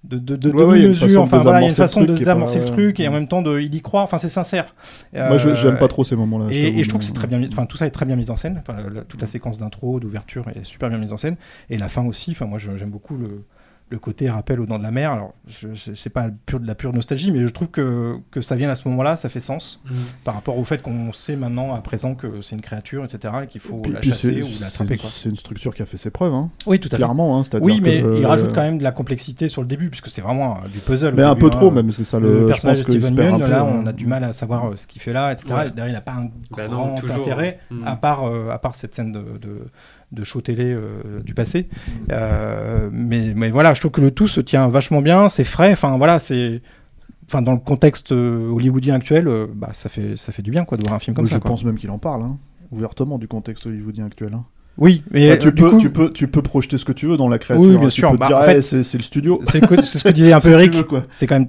de, 0.05 0.17
de, 0.19 0.37
de 0.37 0.51
Ouais, 0.51 0.83
de 0.83 1.19
Enfin 1.19 1.39
voilà, 1.39 1.59
il 1.61 1.63
y 1.63 1.67
a 1.67 1.69
une 1.71 1.75
façon 1.75 2.03
de 2.03 2.15
désamorcer 2.15 2.61
le 2.61 2.65
truc 2.67 3.01
et 3.01 3.09
en 3.09 3.13
même 3.13 3.27
temps 3.29 3.43
de, 3.43 3.61
il 3.61 3.75
y 3.75 3.81
croit. 3.83 4.03
Enfin, 4.03 4.19
c'est 4.19 4.29
sincère. 4.29 4.75
Moi, 5.13 5.39
je- 5.39 5.49
Euh, 5.51 5.55
j'aime 5.55 5.79
pas 5.79 5.89
trop 5.89 6.05
ces 6.05 6.15
moments-là, 6.17 6.47
je 6.51 6.59
Et, 6.59 6.63
t'avoue, 6.65 6.79
et 6.79 6.85
je 6.85 6.89
trouve 6.89 7.01
que 7.01 7.05
c'est 7.07 7.13
très 7.13 7.27
bien. 7.27 7.41
Enfin, 7.53 7.67
tout 7.67 7.77
ça 7.77 7.87
est 7.87 7.91
très 7.91 8.05
bien 8.07 8.15
mis 8.17 8.31
en 8.31 8.37
scène. 8.37 8.63
Enfin, 8.67 8.79
la- 8.93 9.03
toute 9.03 9.21
la 9.21 9.27
séquence 9.27 9.59
d'intro, 9.59 9.99
d'ouverture 10.01 10.47
est 10.55 10.65
super 10.65 10.89
bien 10.89 10.99
mise 10.99 11.13
en 11.13 11.17
scène. 11.17 11.37
Et 11.69 11.79
la 11.79 11.89
fin 11.89 12.05
aussi. 12.05 12.31
Enfin, 12.31 12.47
moi, 12.47 12.59
je- 12.59 12.77
j'aime 12.77 12.91
beaucoup 12.91 13.17
le, 13.17 13.45
le 13.91 13.99
côté 13.99 14.29
rappel 14.29 14.61
aux 14.61 14.67
dents 14.67 14.79
de 14.79 14.83
la 14.83 14.91
mer. 14.91 15.13
Alors, 15.13 15.33
je, 15.47 15.69
je- 15.73 15.95
c'est 15.95 16.11
pas 16.11 16.29
pur 16.47 16.61
de 16.61 16.67
la 16.67 16.75
pure 16.75 16.93
nostalgie, 16.93 17.31
mais 17.31 17.41
je 17.41 17.49
trouve 17.49 17.69
que, 17.69 18.17
que 18.31 18.41
ça 18.41 18.55
vient 18.57 18.69
à 18.69 18.75
ce 18.77 18.87
moment-là, 18.89 19.17
ça 19.17 19.29
fait 19.29 19.41
sens 19.41 19.81
Mhm. 19.91 19.97
par 20.25 20.35
rapport 20.35 20.59
au 20.59 20.65
fait 20.65 20.83
qu'on 20.83 21.13
sait 21.13 21.37
maintenant, 21.37 21.75
à 21.75 21.81
présent, 21.81 22.15
que 22.15 22.43
c'est 22.43 22.55
une 22.55 22.61
créature, 22.61 23.05
etc., 23.05 23.35
et 23.45 23.47
qu'il 23.47 23.61
faut 23.61 23.77
Puis- 23.79 23.93
la 23.93 24.01
puis 24.01 24.11
chasser 24.11 24.43
ou 24.43 24.47
c'est- 24.47 24.65
l'attraper. 24.65 24.97
quoi. 24.99 25.09
C'est 25.11 25.29
une 25.31 25.37
structure 25.37 25.75
qui 25.75 25.83
a 25.83 25.87
fait 25.87 25.97
ses 25.97 26.11
preuves. 26.11 26.35
Hein. 26.35 26.51
Oui, 26.67 26.79
tout 26.81 26.89
à 26.89 26.91
fait. 26.91 26.97
Clairement, 26.97 27.39
hein, 27.39 27.43
Oui, 27.63 27.81
mais 27.83 28.03
que, 28.03 28.19
il 28.19 28.27
rajoute 28.27 28.53
quand 28.53 28.63
même 28.63 28.79
de 28.79 28.83
la 28.85 28.93
complexité 28.93 29.49
sur 29.49 29.63
le 29.63 29.69
début, 29.69 29.89
puisque 29.89 30.09
c'est 30.09 30.21
vraiment 30.23 30.57
euh, 30.65 30.69
du 30.69 30.81
puzzle. 30.81 31.15
Mais 31.17 31.23
un 31.23 31.31
début, 31.35 31.47
peu 31.47 31.51
trop, 31.51 31.69
hein. 31.69 31.73
même, 31.73 31.91
c'est 31.91 32.05
ça, 32.05 32.19
le- 32.19 32.43
je 32.43 32.47
personnage 32.47 32.79
pense 32.79 32.87
de 32.87 32.93
qu'il 32.93 33.03
Steven 33.03 33.17
Yeun, 33.39 33.49
là, 33.49 33.61
hein. 33.63 33.81
on 33.83 33.87
a 33.87 33.93
du 33.93 34.07
mal 34.07 34.23
à 34.25 34.33
savoir 34.33 34.67
euh, 34.69 34.77
ce 34.77 34.87
qu'il 34.87 35.01
fait 35.01 35.13
là, 35.13 35.33
etc. 35.33 35.49
Ouais. 35.55 35.67
Et 35.69 35.71
Derrière, 35.71 35.89
il 35.93 35.95
n'a 35.95 36.01
pas 36.03 36.13
un 36.13 36.29
Bah 36.57 36.69
non, 36.69 36.77
grand 36.77 36.95
toujours. 36.97 37.17
intérêt, 37.17 37.61
Mm. 37.71 37.87
à, 37.87 37.97
part, 37.97 38.25
euh, 38.27 38.51
à 38.51 38.59
part 38.59 38.75
cette 38.77 38.95
scène 38.95 39.13
de, 39.13 39.21
de, 39.41 39.67
de 40.13 40.25
show 40.25 40.41
télé 40.41 40.65
euh, 40.73 41.21
du 41.25 41.35
passé. 41.35 41.69
Euh, 42.13 42.89
mais, 42.93 43.33
mais 43.37 43.51
voilà, 43.51 43.75
je 43.75 43.81
trouve 43.81 43.93
que 43.93 44.01
le 44.01 44.11
tout 44.11 44.29
se 44.29 44.41
tient 44.41 44.69
vachement 44.69 45.03
bien, 45.03 45.29
c'est 45.29 45.45
frais, 45.45 45.73
enfin 45.73 45.97
voilà, 45.99 46.19
c'est. 46.19 46.63
Enfin, 47.27 47.43
dans 47.43 47.53
le 47.53 47.59
contexte 47.59 48.13
euh, 48.13 48.49
hollywoodien 48.51 48.95
actuel, 48.95 49.29
bah, 49.55 49.69
ça, 49.73 49.91
fait, 49.91 50.17
ça 50.17 50.33
fait 50.33 50.41
du 50.41 50.51
bien 50.51 50.65
quoi, 50.65 50.79
de 50.79 50.83
voir 50.83 50.95
un 50.95 50.99
film 50.99 51.15
comme 51.15 51.27
ça. 51.27 51.35
je 51.35 51.41
quoi. 51.41 51.51
pense 51.51 51.63
même 51.65 51.77
qu'il 51.77 51.91
en 51.91 51.99
parle, 51.99 52.23
hein, 52.23 52.39
ouvertement, 52.71 53.19
du 53.19 53.29
contexte 53.29 53.67
hollywoodien 53.67 54.07
actuel. 54.07 54.33
hein. 54.35 54.45
Oui, 54.79 55.03
mais 55.11 55.29
Enfin, 55.29 55.39
tu, 55.39 55.53
peux, 55.53 55.71
coup- 55.71 55.79
tu, 55.81 55.91
peux, 55.91 56.11
tu 56.13 56.29
peux 56.29 56.41
projeter 56.41 56.79
ce 56.79 56.85
que 56.85 56.93
tu 56.93 57.07
veux 57.07 57.17
dans 57.17 57.29
la 57.29 57.39
créature. 57.39 57.63
Oui, 57.67 57.75
hein. 57.77 57.81
bien 57.81 57.91
sûr. 57.91 58.17
Bah, 58.17 58.29
dire, 58.29 58.39
en 58.39 58.43
fait, 58.43 58.63
c'est 58.63 58.97
le 58.97 59.03
studio. 59.03 59.41
C'est 59.45 59.61
ce 59.61 60.05
que 60.05 60.13
disait 60.13 60.33
un 60.33 60.41
peu 60.41 60.51
Eric. 60.53 60.75
C'est 61.11 61.27
quand 61.27 61.39
même. 61.39 61.49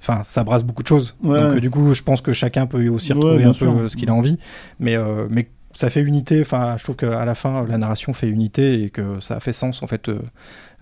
Enfin, 0.00 0.22
ça 0.24 0.44
brasse 0.44 0.64
beaucoup 0.64 0.82
de 0.82 0.88
choses. 0.88 1.14
Ouais. 1.22 1.40
Donc, 1.40 1.56
euh, 1.56 1.60
du 1.60 1.70
coup, 1.70 1.94
je 1.94 2.02
pense 2.02 2.20
que 2.20 2.32
chacun 2.32 2.66
peut 2.66 2.88
aussi 2.88 3.12
retrouver 3.12 3.44
un 3.44 3.52
peu 3.52 3.88
ce 3.88 3.96
qu'il 3.96 4.08
a 4.10 4.14
envie. 4.14 4.38
Mais, 4.80 4.96
euh, 4.96 5.26
mais 5.30 5.48
ça 5.74 5.90
fait 5.90 6.00
unité. 6.02 6.40
Enfin, 6.40 6.76
je 6.78 6.84
trouve 6.84 6.96
qu'à 6.96 7.24
la 7.24 7.34
fin, 7.34 7.66
la 7.66 7.76
narration 7.78 8.12
fait 8.14 8.28
unité 8.28 8.82
et 8.84 8.90
que 8.90 9.20
ça 9.20 9.36
a 9.36 9.40
fait 9.40 9.52
sens, 9.52 9.82
en 9.82 9.86
fait. 9.86 10.08
euh, 10.08 10.20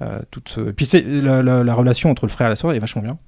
euh, 0.01 0.21
toute 0.31 0.59
Puis 0.77 0.87
c'est 0.87 1.03
la, 1.03 1.43
la- 1.43 1.63
la 1.65 1.75
relation 1.75 2.11
entre 2.11 2.27
le 2.27 2.31
frère 2.31 2.47
et 2.49 2.51
la 2.51 2.57
sœur 2.57 2.73
est 2.73 2.79
vachement 2.79 3.03
bien. 3.03 3.19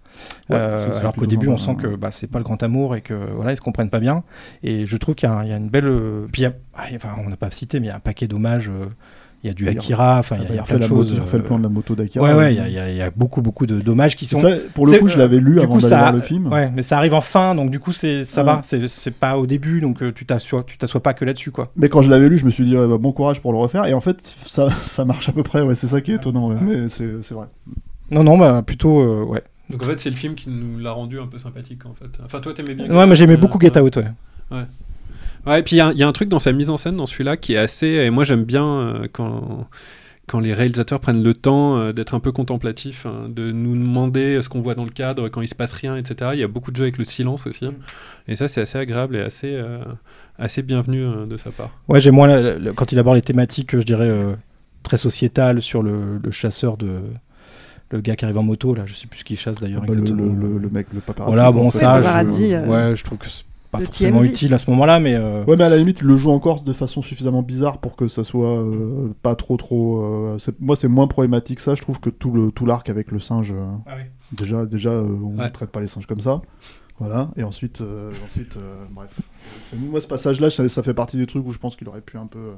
Ouais, 0.49 0.57
Euh, 0.59 0.99
alors 0.99 1.13
qu'au 1.15 1.27
début, 1.27 1.49
on 1.49 1.57
sent 1.57 1.77
que 1.77 1.87
bah, 1.97 2.11
c'est 2.11 2.27
pas 2.27 2.39
le 2.39 2.45
grand 2.45 2.63
amour 2.63 2.97
et 2.97 3.01
que 3.01 3.15
voilà, 3.15 3.53
ils 3.53 3.57
se 3.57 3.61
comprennent 3.63 3.91
pas 3.91 4.01
bien. 4.01 4.25
Et 4.63 4.87
je 4.87 4.97
trouve 4.97 5.15
qu'il 5.15 5.29
y, 5.29 5.33
a- 5.33 5.43
il 5.45 5.51
y 5.51 5.53
a 5.53 5.57
une 5.57 5.71
belle. 5.71 5.91
Puis 6.33 6.43
il 6.43 6.45
y 6.45 6.47
a- 6.47 6.55
ah, 6.75 6.85
enfin, 6.95 7.11
on 7.25 7.29
n'a 7.29 7.37
pas 7.37 7.51
cité, 7.51 7.81
mais 7.81 7.87
il 7.87 7.91
y 7.91 7.93
a 7.93 7.97
un 7.97 8.01
paquet 8.01 8.27
d'hommages. 8.27 8.69
euh, 8.69 8.87
il 9.45 9.49
y 9.49 9.51
a 9.51 9.55
du 9.55 9.69
Akira, 9.69 10.19
enfin, 10.19 10.37
il 10.37 10.43
y 10.43 10.47
a- 10.47 10.49
il 10.49 10.55
y 10.57 10.59
a 10.59 10.63
il 10.63 10.65
plein 10.65 10.79
de 10.79 10.83
refait 10.85 11.11
la 11.11 11.17
il 11.17 11.21
refait 11.21 11.37
le 11.37 11.43
euh, 11.43 11.47
plan 11.47 11.59
de 11.59 11.63
la 11.63 11.69
moto 11.69 11.95
d'Akira. 11.95 12.25
Ouais, 12.25 12.31
Ouais. 12.33 12.37
ouais, 12.39 12.55
il 12.55 12.57
y 12.57 12.61
a- 12.61 12.69
il 12.69 12.75
y, 12.75 12.79
a- 12.79 12.91
il 12.91 12.97
y 12.97 13.03
a 13.03 13.11
beaucoup, 13.11 13.43
beaucoup 13.43 13.67
de 13.67 13.81
dommages 13.81 14.17
qui 14.17 14.25
sont. 14.27 14.41
Ça, 14.41 14.49
pour 14.75 14.87
le 14.87 14.99
coup, 14.99 15.07
je 15.09 15.19
l'avais 15.19 15.39
lu 15.39 15.61
avant 15.61 15.75
coup, 15.75 15.81
d'aller 15.81 15.95
voir 15.97 16.13
le 16.13 16.21
film. 16.23 16.51
Ouais, 16.51 16.71
mais 16.75 16.83
ça 16.83 16.97
arrive 16.97 17.15
en 17.15 17.21
fin, 17.21 17.55
donc 17.55 17.71
du 17.71 17.79
coup, 17.79 17.93
c'est 17.93 18.25
ça 18.25 18.41
Ouais. 18.41 18.47
va. 18.47 18.61
C'est 18.65 18.89
c'est 18.89 19.15
pas 19.15 19.37
au 19.39 19.47
début, 19.47 19.81
donc 19.81 20.03
euh, 20.03 20.13
tu 20.13 20.25
t'assois 20.27 20.65
tu 20.67 20.79
t'assois 20.79 21.03
pas 21.03 21.13
que 21.15 21.25
là-dessus, 21.25 21.51
quoi. 21.51 21.71
Mais 21.77 21.89
quand 21.89 22.01
je 22.03 22.11
l'avais 22.11 22.29
lu, 22.29 22.39
je 22.39 22.45
me 22.47 22.51
suis 22.51 22.65
dit, 22.65 22.77
ouais, 22.77 22.89
bah, 22.89 22.97
bon 22.99 23.13
courage 23.13 23.41
pour 23.41 23.53
le 23.53 23.59
refaire. 23.59 23.85
Et 23.87 23.95
en 23.95 24.01
fait, 24.01 24.21
ça, 24.23 24.71
ça 24.83 25.05
marche 25.05 25.29
à 25.29 25.33
peu 25.33 25.43
près. 25.43 25.61
Ouais, 25.61 25.75
c'est 25.75 25.87
ça 25.89 26.01
qui 26.01 26.13
est 26.13 26.17
étonnant. 26.17 26.49
ouais. 26.49 26.57
Mais 26.63 26.89
c'est 26.89 27.23
c'est 27.23 27.35
vrai. 27.35 27.47
Non, 28.11 28.25
non, 28.25 28.39
bah 28.39 28.63
plutôt, 28.67 29.01
euh, 29.01 29.25
ouais. 29.25 29.43
Donc 29.71 29.83
en 29.83 29.87
fait, 29.87 29.99
c'est 30.01 30.11
le 30.11 30.17
film 30.17 30.35
qui 30.35 30.49
nous 30.51 30.79
l'a 30.79 30.93
rendu 30.93 31.19
un 31.21 31.27
peu 31.27 31.39
sympathique 31.39 31.87
en 31.87 31.95
fait. 31.95 32.11
Enfin, 32.25 32.41
toi, 32.41 32.53
t'aimais 32.55 32.75
bien. 32.75 32.87
Ouais, 32.87 33.07
moi 33.07 33.15
j'aimais 33.15 33.35
Euh, 33.35 33.37
beaucoup. 33.39 33.59
Get 33.61 33.79
Out, 33.79 33.97
ouais. 33.97 34.05
Ouais. 34.51 34.65
Ouais, 35.47 35.61
et 35.61 35.63
puis 35.63 35.77
il 35.77 35.79
y, 35.79 35.83
a- 35.83 35.93
il 35.93 35.99
y 35.99 36.03
a 36.03 36.09
un 36.09 36.13
truc 36.13 36.29
dans 36.29 36.39
sa 36.39 36.53
mise 36.53 36.71
en 36.71 36.77
scène 36.77 36.97
dans 36.97 37.07
celui-là 37.07 37.37
qui 37.37 37.55
est 37.55 37.59
assez. 37.59 37.87
Et 37.87 38.11
moi, 38.11 38.25
j'aime 38.25 38.45
bien 38.45 38.65
euh, 38.67 39.07
quand 39.13 39.69
quand 40.27 40.41
les 40.41 40.55
réalisateurs 40.55 41.01
prennent 41.01 41.23
le 41.23 41.35
temps 41.35 41.77
euh, 41.77 41.93
d'être 41.93 42.15
un 42.15 42.19
peu 42.21 42.33
contemplatifs, 42.33 43.05
hein, 43.05 43.29
de 43.29 43.53
nous 43.53 43.75
demander 43.77 44.41
ce 44.41 44.49
qu'on 44.49 44.63
voit 44.63 44.75
dans 44.75 44.85
le 44.87 44.91
cadre 44.91 45.29
quand 45.29 45.43
il 45.43 45.49
se 45.49 45.55
passe 45.55 45.75
rien, 45.75 45.99
etc. 45.99 46.31
Il 46.33 46.39
y 46.41 46.43
a 46.43 46.49
beaucoup 46.49 46.71
de 46.71 46.77
jeux 46.77 46.85
avec 46.85 46.97
le 46.97 47.05
silence 47.05 47.47
aussi. 47.47 47.67
Et 48.27 48.35
ça, 48.35 48.49
c'est 48.49 48.63
assez 48.63 48.79
agréable 48.79 49.17
et 49.17 49.21
assez, 49.21 49.53
euh, 49.55 49.81
assez 50.39 50.63
bienvenu 50.63 51.03
euh, 51.05 51.27
de 51.27 51.37
sa 51.37 51.51
part. 51.51 51.73
Ouais, 51.89 52.01
j'aime 52.01 52.15
moins 52.15 52.27
la- 52.27 52.59
la- 52.59 52.73
quand 52.73 52.91
il 52.93 52.99
aborde 52.99 53.17
les 53.17 53.23
thématiques, 53.23 53.77
je 53.79 53.83
dirais, 53.85 54.09
euh, 54.09 54.33
très 54.83 54.97
sociétales 54.97 55.61
sur 55.61 55.83
le, 55.83 56.17
le 56.23 56.31
chasseur 56.31 56.79
de. 56.79 57.01
Le 57.91 58.01
gars 58.01 58.17
qui 58.17 58.25
arrive 58.25 58.39
en 58.39 58.43
moto, 58.43 58.75
là, 58.75 58.85
je 58.87 58.95
sais 58.95 59.07
plus 59.07 59.19
ce 59.21 59.25
qu'il 59.25 59.37
chasse 59.39 59.61
d'ailleurs. 59.61 59.83
Bah, 59.83 59.89
le, 60.59 60.71
mec, 60.71 60.87
le 60.95 61.01
paparazzi. 61.01 61.35
Voilà, 61.35 61.53
bon, 61.53 61.69
ça, 61.71 61.97
Ouais, 61.97 62.03
je, 62.03 62.09
euh, 62.55 62.67
ouais, 62.91 62.97
je 62.97 63.05
trouve 63.05 63.19
que 63.19 63.29
c'est 63.29 63.45
pas 63.79 63.85
forcément 63.85 64.21
TMZ. 64.21 64.27
utile 64.31 64.55
à 64.55 64.59
ce 64.59 64.71
moment-là, 64.71 65.01
mais. 65.01 65.15
euh, 65.15 65.45
Ouais, 65.45 65.57
mais 65.57 65.65
à 65.65 65.69
la 65.69 65.77
limite, 65.77 66.01
il 66.01 66.07
le 66.07 66.17
joue 66.17 66.31
encore 66.31 66.63
de 66.63 66.73
façon 66.73 67.03
suffisamment 67.03 67.43
bizarre 67.43 67.79
pour 67.79 67.97
que 67.97 68.09
ça 68.09 68.25
soit 68.25 68.59
euh, 68.59 69.13
pas 69.23 69.35
trop 69.35 69.57
trop. 69.57 70.03
euh, 70.03 70.39
moi, 70.61 70.77
c'est 70.77 70.89
moins 70.89 71.07
problématique 71.07 71.61
ça. 71.61 71.75
Je 71.75 71.83
trouve 71.83 72.01
que 72.01 72.11
tout 72.11 72.31
le 72.33 72.51
tout 72.51 72.67
l'arc 72.67 72.89
avec 72.89 73.11
le 73.11 73.19
singe. 73.21 73.53
euh, 73.53 73.67
Ah 73.87 73.93
oui. 73.97 74.03
Déjà, 74.33 74.65
déjà, 74.67 74.91
euh, 74.91 75.03
on 75.23 75.39
Ouais. 75.39 75.45
ne 75.45 75.51
traite 75.51 75.71
pas 75.71 75.81
les 75.81 75.87
singes 75.87 76.07
comme 76.07 76.21
ça. 76.21 76.41
Voilà. 76.99 77.31
Et 77.37 77.43
ensuite, 77.43 77.81
euh, 77.81 78.11
ensuite, 78.27 78.57
euh, 78.57 78.85
bref. 78.91 79.11
Moi, 79.77 80.01
ce 80.01 80.07
passage-là, 80.07 80.49
ça, 80.51 80.69
ça 80.69 80.83
fait 80.83 80.95
partie 80.95 81.17
des 81.17 81.27
trucs 81.27 81.45
où 81.47 81.51
je 81.53 81.59
pense 81.59 81.75
qu'il 81.77 81.89
aurait 81.89 82.01
pu 82.01 82.17
un 82.19 82.27
peu 82.27 82.39
euh, 82.39 82.53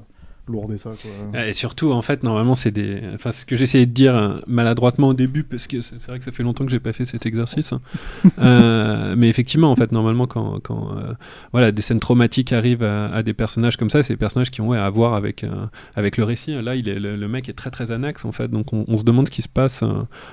lourder 0.48 0.78
ça. 0.78 0.90
Quoi. 1.32 1.46
Et 1.46 1.52
surtout, 1.52 1.92
en 1.92 2.02
fait, 2.02 2.22
normalement, 2.22 2.54
c'est 2.54 2.70
des. 2.70 3.00
Enfin, 3.14 3.32
c'est 3.32 3.40
ce 3.42 3.46
que 3.46 3.56
j'essayais 3.56 3.86
de 3.86 3.92
dire 3.92 4.14
hein, 4.16 4.40
maladroitement 4.46 5.08
au 5.08 5.14
début, 5.14 5.42
parce 5.44 5.66
que 5.66 5.80
c'est 5.82 6.00
vrai 6.06 6.18
que 6.18 6.24
ça 6.24 6.32
fait 6.32 6.42
longtemps 6.42 6.64
que 6.64 6.70
j'ai 6.70 6.80
pas 6.80 6.92
fait 6.92 7.04
cet 7.04 7.26
exercice. 7.26 7.72
hein. 7.72 7.80
Euh, 8.38 9.14
mais 9.16 9.28
effectivement, 9.28 9.70
en 9.72 9.76
fait, 9.76 9.92
normalement, 9.92 10.26
quand, 10.26 10.60
quand 10.62 10.96
euh, 10.96 11.14
voilà, 11.52 11.72
des 11.72 11.82
scènes 11.82 12.00
traumatiques 12.00 12.52
arrivent 12.52 12.82
à, 12.82 13.06
à 13.12 13.22
des 13.22 13.32
personnages 13.34 13.76
comme 13.76 13.90
ça, 13.90 14.02
c'est 14.02 14.12
des 14.12 14.18
personnages 14.18 14.50
qui 14.50 14.60
ont 14.60 14.68
ouais, 14.68 14.78
à 14.78 14.88
voir 14.90 15.14
avec, 15.14 15.42
euh, 15.42 15.66
avec 15.94 16.16
le 16.16 16.24
récit. 16.24 16.52
Là, 16.62 16.74
il 16.76 16.88
est, 16.88 16.98
le, 16.98 17.16
le 17.16 17.28
mec 17.28 17.48
est 17.48 17.54
très 17.54 17.70
très 17.70 17.90
annexe, 17.92 18.24
en 18.24 18.32
fait, 18.32 18.48
donc 18.48 18.72
on, 18.72 18.84
on 18.88 18.98
se 18.98 19.04
demande 19.04 19.26
ce 19.26 19.30
qui 19.30 19.42
se 19.42 19.48
passe 19.48 19.82
euh, 19.82 19.88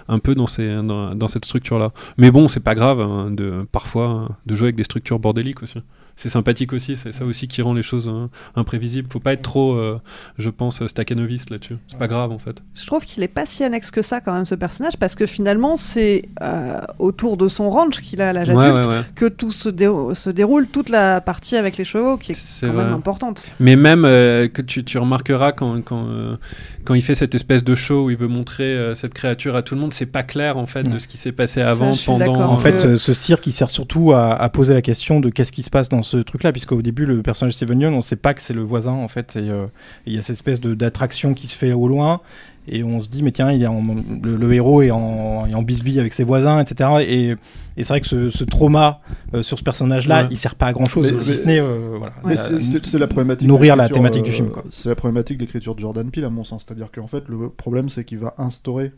un 0.08 0.20
peu 0.20 0.36
dans, 0.36 0.48
ces, 0.48 0.68
dans, 0.84 1.16
dans 1.16 1.28
cette 1.28 1.46
structure-là. 1.46 1.92
Mais 2.18 2.30
bon, 2.32 2.48
c'est 2.48 2.60
pas 2.64 2.76
grave 2.76 3.00
hein, 3.02 3.32
de, 3.32 3.66
parfois 3.72 4.30
de 4.46 4.56
jouer 4.56 4.68
avec 4.68 4.76
des 4.76 4.84
structures 4.84 5.20
bordéliques 5.20 5.64
aussi. 5.64 5.80
C'est 6.16 6.30
sympathique 6.30 6.74
aussi, 6.74 6.96
c'est 6.96 7.12
ça 7.12 7.26
aussi 7.26 7.48
qui 7.48 7.62
rend 7.64 7.74
les 7.74 7.82
choses 7.82 8.08
hein, 8.08 8.30
imprévisibles. 8.56 9.08
Faut 9.12 9.20
pas 9.20 9.34
être 9.34 9.42
trop, 9.42 9.74
euh, 9.74 10.00
je 10.38 10.50
pense, 10.50 10.86
staccanoviste 10.86 11.50
là-dessus. 11.50 11.78
C'est 11.90 11.98
pas 11.98 12.08
grave 12.08 12.32
en 12.32 12.38
fait. 12.38 12.62
Je 12.76 12.86
trouve 12.86 13.04
qu'il 13.04 13.24
est 13.24 13.28
pas 13.28 13.46
si 13.48 13.64
annexe 13.64 13.90
que 13.92 14.02
ça 14.04 14.22
quand 14.22 14.34
même 14.34 14.46
ce 14.46 14.56
personnage 14.56 14.94
parce 15.00 15.16
que 15.16 15.26
finalement 15.26 15.76
c'est 15.76 16.24
euh, 16.44 16.80
autour 17.00 17.36
de 17.36 17.48
son 17.48 17.70
ranch 17.72 18.00
qu'il 18.02 18.22
a 18.22 18.30
à 18.30 18.34
l'âge 18.34 18.50
Ouais, 18.50 18.66
adulte 18.68 18.86
ouais, 18.88 18.94
ouais. 18.98 19.02
que 19.16 19.26
tout 19.26 19.50
se, 19.52 19.70
dé- 19.70 19.90
se 20.14 20.30
déroule 20.30 20.68
toute 20.68 20.90
la 20.90 21.20
partie 21.20 21.56
avec 21.58 21.78
les 21.78 21.86
chevaux 21.86 22.18
qui 22.18 22.34
est, 22.34 22.38
quand 22.62 22.68
vrai. 22.72 22.84
même 22.86 22.94
importante. 22.94 23.44
Mais 23.60 23.76
même 23.76 24.06
euh, 24.06 24.48
que 24.48 24.62
tu, 24.62 24.84
tu 24.84 25.00
remarqueras 25.00 25.52
quand, 25.52 25.82
quand, 25.82 26.06
euh, 26.08 26.38
quand 26.86 26.94
il 26.94 27.02
fait 27.02 27.16
cette 27.16 27.34
espèce 27.34 27.64
de 27.64 27.74
show 27.74 28.06
où 28.06 28.10
il 28.12 28.18
veut 28.18 28.28
montrer 28.28 28.64
euh, 28.66 28.94
cette 28.94 29.16
créature 29.16 29.56
à 29.56 29.64
tout 29.64 29.74
le 29.74 29.82
monde, 29.82 29.94
c'est 29.94 30.06
pas 30.06 30.24
clair 30.24 30.58
en 30.58 30.68
fait 30.68 30.84
de 30.84 31.00
ce 31.00 31.08
qui 31.08 31.18
s'est 31.18 31.32
passé 31.32 31.64
Ça, 31.64 31.72
avant, 31.72 31.94
suis 31.96 32.06
pendant. 32.06 32.40
En 32.44 32.58
fait, 32.60 32.74
Euh, 32.86 32.98
ce, 32.98 32.98
ce 32.98 33.14
cirque, 33.14 33.48
il 33.48 33.54
sert 33.54 33.70
surtout 33.72 34.12
à, 34.14 34.34
à 34.34 34.50
poser 34.50 34.74
la 34.76 34.82
question 34.84 35.20
de 35.20 35.30
qu'est-ce 35.30 35.52
qui 35.52 35.64
se 35.64 35.70
passe 35.72 35.90
dans 35.90 36.03
ce 36.04 36.18
truc-là, 36.18 36.52
puisqu'au 36.52 36.82
début, 36.82 37.06
le 37.06 37.22
personnage 37.22 37.54
de 37.54 37.58
Steven 37.58 37.80
Yeun, 37.82 37.94
on 37.94 38.02
sait 38.02 38.16
pas 38.16 38.34
que 38.34 38.42
c'est 38.42 38.54
le 38.54 38.62
voisin, 38.64 38.92
en 38.94 39.08
fait, 39.08 39.36
et 39.36 39.50
euh, 39.50 39.66
il 40.06 40.14
y 40.14 40.18
a 40.18 40.22
cette 40.22 40.36
espèce 40.36 40.62
de- 40.62 40.74
d'attraction 40.76 41.34
qui 41.34 41.48
se 41.48 41.56
fait 41.58 41.72
au 41.74 41.88
loin, 41.88 42.22
et 42.68 42.84
on 42.84 43.02
se 43.02 43.10
dit, 43.10 43.24
mais 43.24 43.32
tiens, 43.32 43.52
il 43.52 43.62
est 43.62 43.68
en- 43.68 43.84
le, 44.24 44.38
le 44.38 44.54
héros 44.54 44.82
est 44.82 44.92
en, 44.92 45.46
est 45.48 45.54
en 45.54 45.62
bisbille 45.64 46.00
avec 46.00 46.14
ses 46.14 46.24
voisins, 46.24 46.62
etc. 46.62 46.90
Et, 47.02 47.30
et 47.76 47.84
c'est 47.84 47.90
vrai 47.94 48.02
que 48.02 48.08
ce, 48.08 48.30
ce 48.30 48.44
trauma 48.46 49.02
euh, 49.34 49.44
sur 49.44 49.58
ce 49.60 49.64
personnage-là, 49.64 50.24
Ouais. 50.24 50.28
il 50.32 50.38
sert 50.38 50.56
pas 50.56 50.68
à 50.68 50.74
grand-chose, 50.74 51.12
Mais- 51.12 51.20
si 51.22 51.36
ce 51.36 51.44
n'est 51.44 51.60
euh, 51.60 51.98
voilà, 51.98 52.14
c'est- 52.38 52.64
c'est 52.64 52.86
c'est 52.86 53.00
la 53.00 53.08
problématique. 53.08 53.48
nourrir 53.48 53.76
la 53.76 53.90
thématique 53.90 54.24
du 54.24 54.32
film. 54.32 54.50
C'est 54.72 54.90
la 54.90 54.96
problématique 54.96 55.38
de 55.40 55.44
l'écriture 55.44 55.76
de 55.76 55.80
Jordan 55.82 56.10
Peele, 56.10 56.24
à 56.26 56.30
mon 56.30 56.44
sens. 56.44 56.64
C'est-à-dire 56.66 56.90
qu'en 56.92 57.08
fait, 57.08 57.24
le 57.28 57.50
problème, 57.50 57.90
c'est 57.90 58.06
qu'il 58.06 58.20
va 58.20 58.34
instaurer 58.38 58.92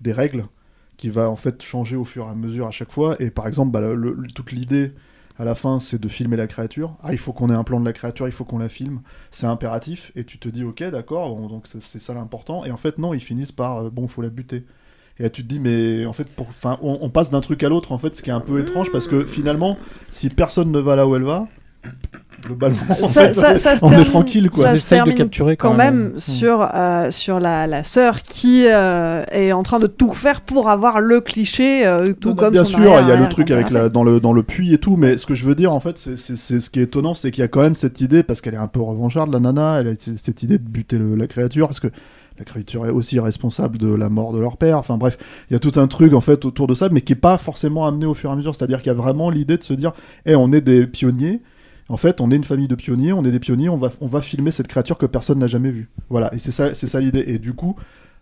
des 0.00 0.12
règles 0.12 0.44
qui 0.96 1.10
va 1.10 1.28
en 1.30 1.36
fait 1.36 1.62
changer 1.62 1.96
au 1.96 2.04
fur 2.04 2.26
et 2.26 2.30
à 2.30 2.34
mesure 2.34 2.66
à 2.66 2.72
chaque 2.72 2.90
fois. 2.92 3.16
Et 3.20 3.30
par 3.30 3.46
exemple, 3.48 3.70
bah, 3.72 3.80
le- 3.80 3.94
le- 3.94 4.28
toute 4.34 4.52
l'idée 4.52 4.92
à 5.38 5.44
la 5.44 5.54
fin, 5.54 5.78
c'est 5.80 6.00
de 6.00 6.08
filmer 6.08 6.36
la 6.36 6.46
créature. 6.46 6.96
Ah, 7.02 7.12
il 7.12 7.18
faut 7.18 7.32
qu'on 7.32 7.48
ait 7.50 7.54
un 7.54 7.64
plan 7.64 7.78
de 7.80 7.84
la 7.84 7.92
créature, 7.92 8.26
il 8.26 8.32
faut 8.32 8.44
qu'on 8.44 8.58
la 8.58 8.68
filme. 8.68 9.00
C'est 9.30 9.46
impératif. 9.46 10.10
Et 10.16 10.24
tu 10.24 10.38
te 10.38 10.48
dis, 10.48 10.64
ok, 10.64 10.82
d'accord, 10.90 11.34
donc 11.48 11.66
c'est- 11.68 11.98
ça 11.98 12.14
l'important. 12.14 12.64
Et 12.64 12.70
en 12.72 12.76
fait, 12.76 12.98
non, 12.98 13.14
ils 13.14 13.20
finissent 13.20 13.52
par, 13.52 13.84
euh, 13.84 13.90
bon, 13.90 14.08
faut 14.08 14.22
la 14.22 14.30
buter. 14.30 14.64
Et 15.18 15.22
là, 15.24 15.30
tu 15.30 15.42
te 15.42 15.48
dis, 15.48 15.60
mais 15.60 16.06
en 16.06 16.12
fait, 16.12 16.28
pour, 16.30 16.48
on, 16.82 16.98
on 17.02 17.10
passe 17.10 17.30
d'un 17.30 17.40
truc 17.40 17.62
à 17.62 17.68
l'autre, 17.68 17.92
en 17.92 17.98
fait, 17.98 18.14
ce 18.14 18.22
qui 18.22 18.30
est 18.30 18.32
un 18.32 18.40
peu 18.40 18.60
étrange, 18.60 18.90
parce 18.92 19.06
que 19.08 19.24
finalement, 19.24 19.76
si 20.10 20.28
personne 20.30 20.70
ne 20.72 20.78
va 20.78 20.96
là 20.96 21.06
où 21.08 21.14
elle 21.16 21.24
va, 21.24 21.46
globalement, 22.46 22.78
en 23.02 23.06
Ça, 23.06 23.26
fait, 23.28 23.32
ça- 23.34 23.58
ça 23.58 23.76
se 23.76 23.84
on 23.84 23.88
est 23.88 23.90
termine- 23.90 24.06
tranquille, 24.08 24.50
quoi. 24.50 24.64
Ça 24.64 24.76
se 24.76 24.94
de 25.06 25.12
capturer 25.12 25.56
quand 25.56 25.70
quand 25.70 25.74
même. 25.76 25.94
même 25.96 26.12
Mm. 26.14 26.18
sur, 26.18 26.68
euh, 26.74 27.10
sur 27.10 27.40
la, 27.40 27.66
la 27.66 27.84
sœur 27.84 28.22
qui 28.22 28.66
euh, 28.68 29.24
est 29.32 29.52
en 29.52 29.62
train 29.62 29.78
de 29.78 29.86
tout 29.86 30.12
faire 30.12 30.40
pour 30.42 30.68
avoir 30.70 31.00
le 31.00 31.20
cliché, 31.20 31.86
euh, 31.86 32.12
tout 32.12 32.28
Non, 32.30 32.34
non, 32.34 32.40
comme 32.40 32.52
bien 32.52 32.64
son 32.64 32.78
sûr, 32.78 32.92
il 33.02 33.08
y 33.08 33.12
a 33.12 33.16
le 33.16 33.28
truc 33.28 33.50
avec 33.50 33.70
la, 33.70 33.88
dans, 33.88 34.04
le, 34.04 34.20
dans 34.20 34.32
le 34.32 34.42
puits 34.42 34.72
et 34.72 34.78
tout, 34.78 34.96
mais 34.96 35.16
ce 35.16 35.26
que 35.26 35.34
je 35.34 35.44
veux 35.44 35.54
dire, 35.54 35.72
en 35.72 35.80
fait, 35.80 35.98
c'est- 35.98 36.36
ce 36.36 36.70
qui 36.70 36.80
est 36.80 36.84
étonnant, 36.84 37.14
c'est 37.14 37.30
qu'il 37.30 37.42
y 37.42 37.44
a 37.44 37.48
quand 37.48 37.60
même 37.62 37.74
cette 37.74 38.00
idée, 38.00 38.22
parce 38.22 38.40
qu'elle 38.40 38.54
est 38.54 38.58
un 38.58 38.68
peu 38.68 38.80
revancharde, 38.80 39.32
la 39.32 39.40
nana, 39.40 39.78
elle 39.80 39.88
a 39.88 39.92
cette 39.98 40.42
idée 40.42 40.58
de 40.58 40.68
buter 40.68 40.98
le- 40.98 41.14
la 41.16 41.26
créature, 41.26 41.66
parce 41.68 41.80
que 41.80 41.88
la 42.38 42.44
créature 42.44 42.86
est 42.86 42.90
aussi 42.90 43.18
responsable 43.18 43.78
de 43.78 43.92
la 43.92 44.08
mort 44.08 44.32
de 44.32 44.38
leur 44.38 44.56
père, 44.56 44.78
enfin 44.78 44.96
bref, 44.96 45.18
il 45.50 45.54
y 45.54 45.56
a 45.56 45.58
tout 45.58 45.72
un 45.80 45.88
truc, 45.88 46.14
en 46.14 46.20
fait, 46.20 46.44
autour 46.44 46.68
de 46.68 46.74
ça, 46.74 46.88
mais 46.88 47.00
qui 47.00 47.14
est 47.14 47.16
pas 47.16 47.36
forcément 47.36 47.86
amené 47.86 48.06
au 48.06 48.14
fur 48.14 48.30
et 48.30 48.32
à 48.32 48.36
mesure, 48.36 48.54
c'est-à-dire 48.54 48.78
qu'il 48.80 48.86
y 48.92 48.94
a 48.94 48.98
vraiment 48.98 49.28
l'idée 49.28 49.56
de 49.58 49.64
se 49.64 49.74
dire, 49.74 49.90
eh, 50.24 50.36
on 50.36 50.52
est 50.52 50.60
des 50.60 50.86
pionniers, 50.86 51.42
en 51.88 51.96
fait, 51.96 52.20
on 52.20 52.30
est 52.30 52.36
une 52.36 52.44
famille 52.44 52.68
de 52.68 52.74
pionniers, 52.74 53.12
on 53.12 53.24
est 53.24 53.30
des 53.30 53.40
pionniers, 53.40 53.68
on 53.68 53.76
va, 53.78 53.90
on 54.00 54.06
va 54.06 54.20
filmer 54.20 54.50
cette 54.50 54.68
créature 54.68 54.98
que 54.98 55.06
personne 55.06 55.38
n'a 55.38 55.46
jamais 55.46 55.70
vue. 55.70 55.88
Voilà, 56.10 56.32
et 56.34 56.38
c'est 56.38 56.52
ça, 56.52 56.74
c'est 56.74 56.86
ça 56.86 57.00
l'idée. 57.00 57.24
Et 57.26 57.38
du 57.38 57.54
coup, 57.54 57.76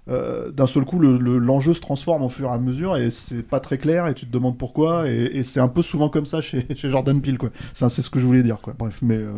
euh, 0.09 0.53
d'un 0.53 0.69
seul 0.69 0.85
coup, 0.85 1.01
le- 1.01 1.19
le- 1.19 1.39
l'enjeu 1.39 1.73
se 1.75 1.81
transforme 1.81 2.23
au 2.23 2.29
fur 2.29 2.49
et 2.49 2.53
à 2.53 2.59
mesure 2.59 2.97
et 2.97 3.11
c'est 3.11 3.43
pas 3.43 3.59
très 3.59 3.77
clair 3.77 4.07
et 4.07 4.15
tu 4.15 4.25
te 4.27 4.33
demandes 4.33 4.57
pourquoi. 4.57 5.09
Et, 5.11 5.25
et 5.39 5.43
c'est 5.43 5.59
un 5.61 5.67
peu 5.69 5.83
souvent 5.83 6.09
comme 6.09 6.27
ça 6.27 6.41
chez, 6.41 6.65
chez 6.77 6.91
Jordan 6.91 7.21
Peele, 7.21 7.39
quoi. 7.39 7.51
C'est 7.73 7.89
ce 7.89 8.09
que 8.11 8.21
je 8.21 8.25
voulais 8.27 8.45
dire, 8.45 8.59
quoi. 8.63 8.73
Bref, 8.79 8.99
mais 9.03 9.17
euh, 9.17 9.33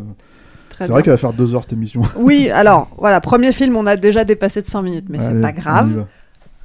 c'est 0.77 0.87
vrai 0.89 1.01
qu'elle 1.01 1.13
va 1.13 1.17
faire 1.17 1.33
deux 1.33 1.55
heures 1.55 1.63
cette 1.63 1.73
émission. 1.73 2.01
Oui, 2.17 2.49
alors 2.53 2.89
voilà, 2.99 3.19
premier 3.21 3.51
film, 3.51 3.75
on 3.75 3.87
a 3.87 3.95
déjà 3.97 4.23
dépassé 4.25 4.61
de 4.61 4.67
5 4.67 4.81
minutes, 4.83 5.05
mais 5.09 5.19
c'est 5.19 5.41
pas 5.41 5.51
grave. 5.51 6.05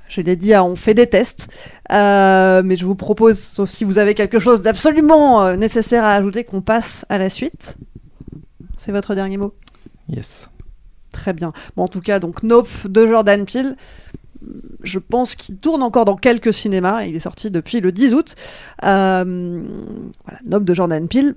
Je 0.09 0.21
l'ai 0.21 0.37
dit, 0.37 0.55
hein, 0.55 0.63
on 0.63 0.77
fait 0.77 0.95
des 0.95 1.07
tests. 1.09 1.49
Euh, 1.91 2.63
mais 2.65 2.77
je 2.77 2.85
vous 2.85 2.95
propose, 2.95 3.39
sauf 3.39 3.71
si 3.71 3.85
vous 3.85 3.99
avez 3.99 4.15
quelque 4.15 4.39
chose 4.39 4.63
d'absolument 4.63 5.43
euh, 5.43 5.57
nécessaire 5.57 6.05
à 6.05 6.11
ajouter, 6.15 6.45
qu'on 6.45 6.61
passe 6.61 7.05
à 7.09 7.19
la 7.19 7.31
suite. 7.31 7.77
C'est 8.77 8.93
votre 8.93 9.15
dernier 9.15 9.37
mot? 9.39 9.55
Yes. 10.09 10.51
Très 11.13 11.33
bien. 11.33 11.53
Bon, 11.77 11.85
en 11.85 11.89
tout 11.89 12.01
cas, 12.01 12.19
donc 12.19 12.43
Nope 12.43 12.69
de 12.87 13.07
Jordan 13.07 13.45
Peele. 13.45 13.77
Je 14.83 14.99
pense 14.99 15.37
qu'il 15.37 15.57
tourne 15.57 15.83
encore 15.83 16.05
dans 16.05 16.17
quelques 16.17 16.53
cinémas. 16.53 17.05
Il 17.05 17.17
est 17.17 17.21
sorti 17.21 17.51
depuis 17.51 17.81
le 17.81 17.91
10 17.93 18.13
août. 18.15 18.35
Euh, 18.85 19.65
voilà, 20.25 20.39
Nope 20.45 20.65
de 20.65 20.75
Jordan 20.75 21.09
Peele. 21.09 21.35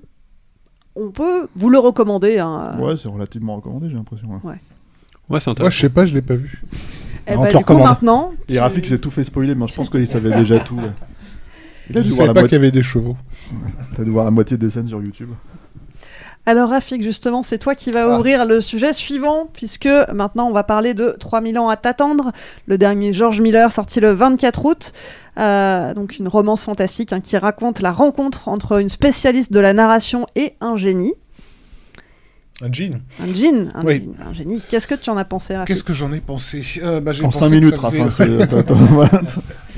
On 0.94 1.10
peut 1.10 1.48
vous 1.56 1.70
le 1.70 1.78
recommander. 1.78 2.38
hein. 2.38 2.76
Ouais, 2.78 2.96
c'est 2.96 3.08
relativement 3.08 3.56
recommandé, 3.56 3.88
j'ai 3.88 3.94
l'impression. 3.96 4.28
Ouais. 4.44 4.56
Ouais, 5.30 5.40
c'est 5.40 5.58
Moi, 5.58 5.70
je 5.70 5.78
sais 5.80 5.88
pas, 5.88 6.04
je 6.06 6.12
l'ai 6.14 6.22
pas 6.22 6.34
vu. 6.34 6.60
Eh 7.28 7.36
du 7.48 7.52
coup, 7.52 7.58
recommande. 7.58 7.84
maintenant, 7.86 8.32
Et 8.48 8.54
tu- 8.54 8.58
Rafik 8.58 8.86
s'est 8.86 8.98
tout 8.98 9.10
fait 9.10 9.24
spoiler, 9.24 9.54
mais 9.54 9.66
je 9.68 9.74
pense 9.74 9.90
qu'il 9.90 10.06
savait 10.06 10.30
déjà 10.36 10.58
tout. 10.60 10.76
ouais. 10.76 10.82
Il 11.90 12.02
dû 12.02 12.10
savais 12.12 12.28
pas 12.28 12.40
moitié- 12.40 12.48
qu'il 12.48 12.52
y 12.58 12.60
avait 12.60 12.70
des 12.70 12.82
chevaux. 12.82 13.16
T'as 13.96 14.04
dû 14.04 14.10
voir 14.10 14.24
la 14.26 14.30
moitié 14.30 14.56
des 14.58 14.68
scènes 14.68 14.88
sur 14.88 15.02
YouTube. 15.02 15.30
Alors 16.46 16.70
Rafik, 16.70 17.02
justement, 17.02 17.42
c'est 17.42 17.58
toi 17.58 17.74
qui 17.74 17.90
vas 17.90 18.16
ouvrir 18.16 18.46
le 18.46 18.60
sujet 18.62 18.94
suivant, 18.94 19.48
puisque 19.52 19.88
maintenant 20.14 20.48
on 20.48 20.52
va 20.52 20.64
parler 20.64 20.94
de 20.94 21.14
3000 21.20 21.58
ans 21.58 21.68
à 21.68 21.76
t'attendre, 21.76 22.32
le 22.66 22.78
dernier 22.78 23.12
George 23.12 23.40
Miller 23.42 23.70
sorti 23.70 24.00
le 24.00 24.12
24 24.12 24.64
août, 24.64 24.92
Euh, 25.38 25.94
donc 25.94 26.18
une 26.18 26.26
romance 26.26 26.64
fantastique 26.64 27.12
hein, 27.12 27.20
qui 27.20 27.36
raconte 27.36 27.80
la 27.80 27.92
rencontre 27.92 28.48
entre 28.48 28.80
une 28.80 28.88
spécialiste 28.88 29.52
de 29.52 29.60
la 29.60 29.72
narration 29.72 30.26
et 30.34 30.54
un 30.60 30.76
génie. 30.76 31.14
Un 32.60 32.72
jean. 32.72 33.00
Un 33.22 33.26
djinn, 33.32 33.70
un, 33.74 33.84
Oui. 33.84 34.08
un 34.28 34.32
génie. 34.34 34.60
Qu'est-ce 34.68 34.88
que 34.88 34.96
tu 34.96 35.10
en 35.10 35.16
as 35.16 35.24
pensé 35.24 35.54
Qu'est-ce 35.66 35.84
que 35.84 35.92
j'en 35.94 36.12
ai 36.12 36.20
pensé? 36.20 36.62
Euh, 36.82 37.00
bah, 37.00 37.12
j'ai 37.12 37.22
En 37.22 37.26
pensé 37.28 37.38
cinq 37.38 37.50
que 37.50 37.54
minutes, 37.54 37.74
ça 37.76 37.80
Raph, 37.82 37.94
faisait- 38.10 38.46
voilà. 38.90 39.22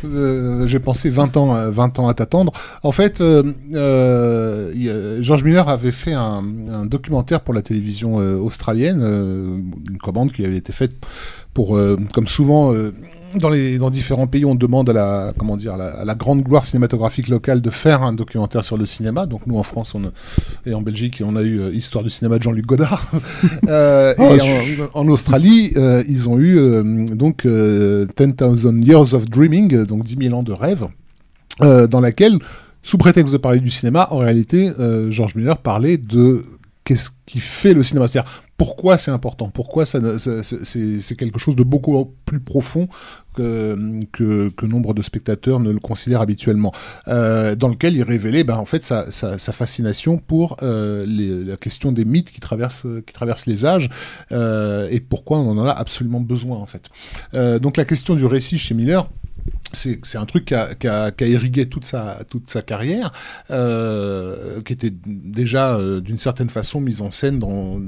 Euh, 0.02 0.66
j'ai 0.66 0.78
pensé 0.78 1.10
20 1.10 1.36
ans, 1.36 1.52
à- 1.52 1.68
20 1.68 1.98
ans 1.98 2.08
à 2.08 2.14
t'attendre. 2.14 2.52
En 2.82 2.90
fait, 2.92 3.20
euh, 3.20 3.52
euh, 3.74 5.18
George 5.22 5.44
Miller 5.44 5.68
avait 5.68 5.92
fait 5.92 6.14
un, 6.14 6.42
un 6.72 6.86
documentaire 6.86 7.42
pour 7.42 7.52
la 7.52 7.60
télévision 7.60 8.18
euh, 8.18 8.36
australienne, 8.36 9.00
euh, 9.02 9.58
une 9.90 9.98
commande 9.98 10.32
qui 10.32 10.44
avait 10.46 10.56
été 10.56 10.72
faite 10.72 10.92
pour, 11.52 11.76
euh, 11.76 11.98
comme 12.14 12.26
souvent. 12.26 12.72
Dans, 13.38 13.48
les, 13.50 13.78
dans 13.78 13.90
différents 13.90 14.26
pays, 14.26 14.44
on 14.44 14.54
demande 14.54 14.90
à 14.90 14.92
la, 14.92 15.32
comment 15.38 15.56
dire, 15.56 15.74
à 15.74 15.76
la, 15.76 15.86
à 16.00 16.04
la 16.04 16.14
grande 16.14 16.42
gloire 16.42 16.64
cinématographique 16.64 17.28
locale 17.28 17.60
de 17.60 17.70
faire 17.70 18.02
un 18.02 18.12
documentaire 18.12 18.64
sur 18.64 18.76
le 18.76 18.86
cinéma. 18.86 19.26
Donc 19.26 19.46
nous, 19.46 19.56
en 19.56 19.62
France 19.62 19.94
on, 19.94 20.04
a- 20.04 20.10
et 20.66 20.74
en 20.74 20.82
Belgique, 20.82 21.22
on 21.24 21.36
a 21.36 21.42
eu 21.42 21.60
euh, 21.60 21.72
Histoire 21.74 22.02
du 22.04 22.10
cinéma 22.10 22.38
de 22.38 22.42
Jean-Luc 22.42 22.66
Godard. 22.66 23.04
Euh, 23.68 24.14
Oh, 24.18 24.34
et 24.34 24.38
je- 24.38 24.82
en, 24.94 25.00
en 25.02 25.08
Australie, 25.08 25.72
euh, 25.76 26.02
ils 26.08 26.28
ont 26.28 26.38
eu 26.38 26.56
donc 27.14 27.44
euh, 27.46 28.06
10,000 28.16 28.84
Years 28.86 29.14
of 29.14 29.26
Dreaming, 29.26 29.84
donc 29.84 30.04
10 30.04 30.16
000 30.28 30.34
ans 30.36 30.42
de 30.42 30.52
rêve, 30.52 30.86
dans 31.60 32.00
laquelle, 32.00 32.38
sous 32.82 32.98
prétexte 32.98 33.32
de 33.32 33.38
parler 33.38 33.60
du 33.60 33.70
cinéma, 33.70 34.08
en 34.10 34.18
réalité, 34.18 34.70
George 35.10 35.34
Miller 35.34 35.56
parlait 35.58 35.98
de 35.98 36.44
qu'est-ce 36.84 37.10
qui 37.26 37.40
fait 37.40 37.74
le 37.74 37.82
cinéma, 37.82 38.08
c'est-à-dire 38.08 38.30
pourquoi 38.56 38.98
c'est 38.98 39.10
important, 39.10 39.48
pourquoi 39.48 39.86
ça 39.86 40.00
c'est- 40.18 41.16
quelque 41.16 41.38
chose 41.38 41.56
de 41.56 41.62
beaucoup 41.62 42.14
plus 42.26 42.40
profond 42.40 42.88
que, 43.34 44.04
que, 44.12 44.66
nombre 44.66 44.92
de 44.92 45.00
spectateurs 45.00 45.60
ne 45.60 45.70
le 45.70 45.78
considèrent 45.78 46.20
habituellement, 46.20 46.72
euh, 47.08 47.54
dans 47.54 47.68
lequel 47.68 47.96
il 47.96 48.02
révélait 48.02 48.44
ben, 48.44 48.56
en 48.56 48.66
fait 48.66 48.82
sa, 48.82 49.06
fascination 49.38 50.18
pour 50.18 50.58
euh, 50.62 51.06
la 51.06 51.56
question 51.56 51.90
des 51.90 52.04
mythes 52.04 52.30
qui 52.30 52.40
traversent, 52.40 52.86
qui 53.06 53.14
traversent 53.14 53.46
les 53.46 53.64
âges 53.64 53.88
euh, 54.32 54.88
et 54.90 55.00
pourquoi 55.00 55.38
on 55.38 55.56
en 55.58 55.66
a 55.66 55.72
absolument 55.72 56.20
besoin 56.20 56.58
en 56.58 56.66
fait. 56.66 56.90
Donc 57.60 57.78
la 57.78 57.86
question 57.86 58.14
du 58.14 58.26
récit 58.26 58.58
chez 58.58 58.74
Miller, 58.74 59.08
c'est 59.72 60.18
un 60.18 60.26
truc 60.26 60.44
qui 60.46 60.54
a, 60.54 60.74
qui 60.74 60.88
a- 60.88 61.10
qui 61.10 61.24
a 61.24 61.26
irrigué 61.26 61.66
toute 61.68 61.84
sa, 61.84 62.24
toute 62.28 62.48
sa 62.50 62.62
carrière, 62.62 63.12
euh, 63.50 64.60
qui 64.62 64.72
était 64.72 64.92
déjà 65.06 65.76
euh, 65.76 66.00
d'une 66.00 66.16
certaine 66.16 66.50
façon 66.50 66.80
mise 66.80 67.02
en 67.02 67.10
scène 67.10 67.38
dans, 67.38 67.80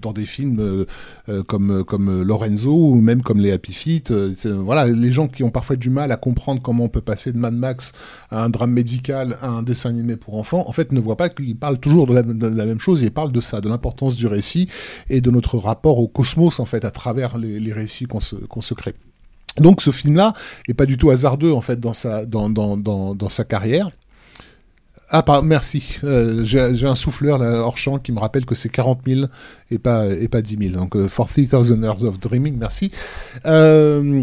dans 0.00 0.12
des 0.12 0.26
films 0.26 0.60
euh, 0.60 0.84
euh, 1.28 1.42
comme, 1.42 1.84
comme 1.84 2.22
Lorenzo 2.22 2.72
ou 2.72 2.94
même 3.00 3.22
comme 3.22 3.40
les 3.40 3.52
Happy 3.52 3.72
Feet. 3.72 4.10
euh, 4.10 4.34
voilà, 4.44 4.86
les 4.86 5.12
gens 5.12 5.28
qui 5.28 5.42
ont 5.42 5.50
parfois 5.50 5.76
du 5.76 5.90
mal 5.90 6.12
à 6.12 6.16
comprendre 6.16 6.62
comment 6.62 6.84
on 6.84 6.88
peut 6.88 7.00
passer 7.00 7.32
de 7.32 7.38
Mad 7.38 7.54
Max 7.54 7.92
à 8.30 8.44
un 8.44 8.48
drame 8.48 8.72
médical 8.72 9.36
à 9.42 9.48
un 9.48 9.62
dessin 9.62 9.90
animé 9.90 10.16
pour 10.16 10.36
enfants, 10.36 10.64
en 10.68 10.72
fait 10.72 10.92
ne 10.92 11.00
voient 11.00 11.16
pas 11.16 11.28
qu'il 11.28 11.56
parle 11.56 11.78
toujours 11.78 12.06
de 12.06 12.14
la, 12.14 12.22
même 12.66 12.80
chose, 12.80 13.02
il 13.02 13.10
parle 13.10 13.32
de 13.32 13.40
ça, 13.40 13.60
de 13.60 13.68
l'importance 13.68 14.16
du 14.16 14.26
récit 14.26 14.68
et 15.08 15.20
de 15.20 15.30
notre 15.30 15.58
rapport 15.58 15.98
au 15.98 16.08
cosmos 16.08 16.60
en 16.60 16.64
fait 16.64 16.84
à 16.84 16.90
travers 16.90 17.38
les, 17.38 17.58
les 17.58 17.72
récits 17.72 18.06
qu'on 18.06 18.20
se, 18.20 18.36
qu'on 18.36 18.60
se 18.60 18.74
crée. 18.74 18.94
Donc 19.60 19.82
ce 19.82 19.90
film-là 19.90 20.32
est 20.68 20.74
pas 20.74 20.86
du 20.86 20.96
tout 20.96 21.10
hasardeux 21.10 21.52
en 21.52 21.60
fait 21.60 21.78
dans 21.80 21.92
sa, 21.92 22.24
carrière. 23.44 23.90
Ah, 25.10 25.22
par- 25.22 25.42
merci. 25.42 25.98
Euh, 26.04 26.44
J'ai 26.44 26.86
un 26.86 26.94
souffleur 26.94 27.38
là, 27.38 27.60
hors 27.62 27.78
champ 27.78 27.98
qui 27.98 28.12
me 28.12 28.20
rappelle 28.20 28.44
que 28.44 28.54
c'est 28.54 28.68
40 28.68 29.00
000 29.06 29.26
et 29.70 29.78
pas, 29.78 30.06
et 30.06 30.28
pas 30.28 30.42
10 30.42 30.68
000. 30.70 30.78
Donc, 30.78 30.96
euh, 30.96 31.08
for 31.08 31.28
3000 31.28 31.82
Years 31.82 32.04
of 32.04 32.18
Dreaming, 32.18 32.58
merci. 32.58 32.90
Euh, 33.46 34.22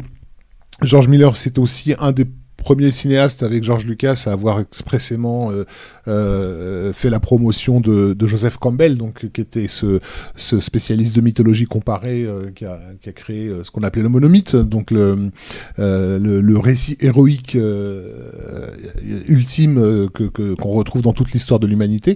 George 0.84 1.08
Miller, 1.08 1.36
c'est 1.36 1.58
aussi 1.58 1.95
un 2.00 2.12
des 2.12 2.26
premiers 2.65 2.89
cinéastes 2.91 3.43
avec 3.43 3.63
George 3.63 3.86
Lucas 3.86 4.23
à 4.25 4.32
avoir 4.32 4.60
expressément 4.60 5.51
euh, 5.51 5.65
euh, 6.08 6.93
fait 6.93 7.12
la 7.12 7.19
promotion 7.19 7.80
de, 7.80 8.13
de 8.13 8.28
Joseph 8.28 8.58
Campbell, 8.58 8.97
donc 8.97 9.28
qui 9.32 9.41
était 9.41 9.67
ce, 9.67 9.99
ce 10.36 10.60
spécialiste 10.60 11.15
de 11.15 11.21
mythologie 11.21 11.65
comparée 11.65 12.23
euh, 12.23 12.41
qui, 12.56 12.65
a, 12.65 12.80
qui 13.01 13.10
a 13.10 13.12
créé 13.12 13.51
ce 13.63 13.69
qu'on 13.71 13.84
appelait 13.84 14.01
le 14.01 14.10
monomythe, 14.10 14.56
donc 14.56 14.89
le, 14.89 15.30
le, 15.78 16.39
le 16.51 16.58
récit 16.58 16.97
héroïque 17.01 17.56
ultime 19.28 20.10
que 20.13 20.23
que- 20.23 20.56
qu'on 20.56 20.71
retrouve 20.71 21.01
dans 21.04 21.13
toute 21.13 21.32
l'histoire 21.34 21.60
de 21.60 21.67
l'humanité. 21.67 22.15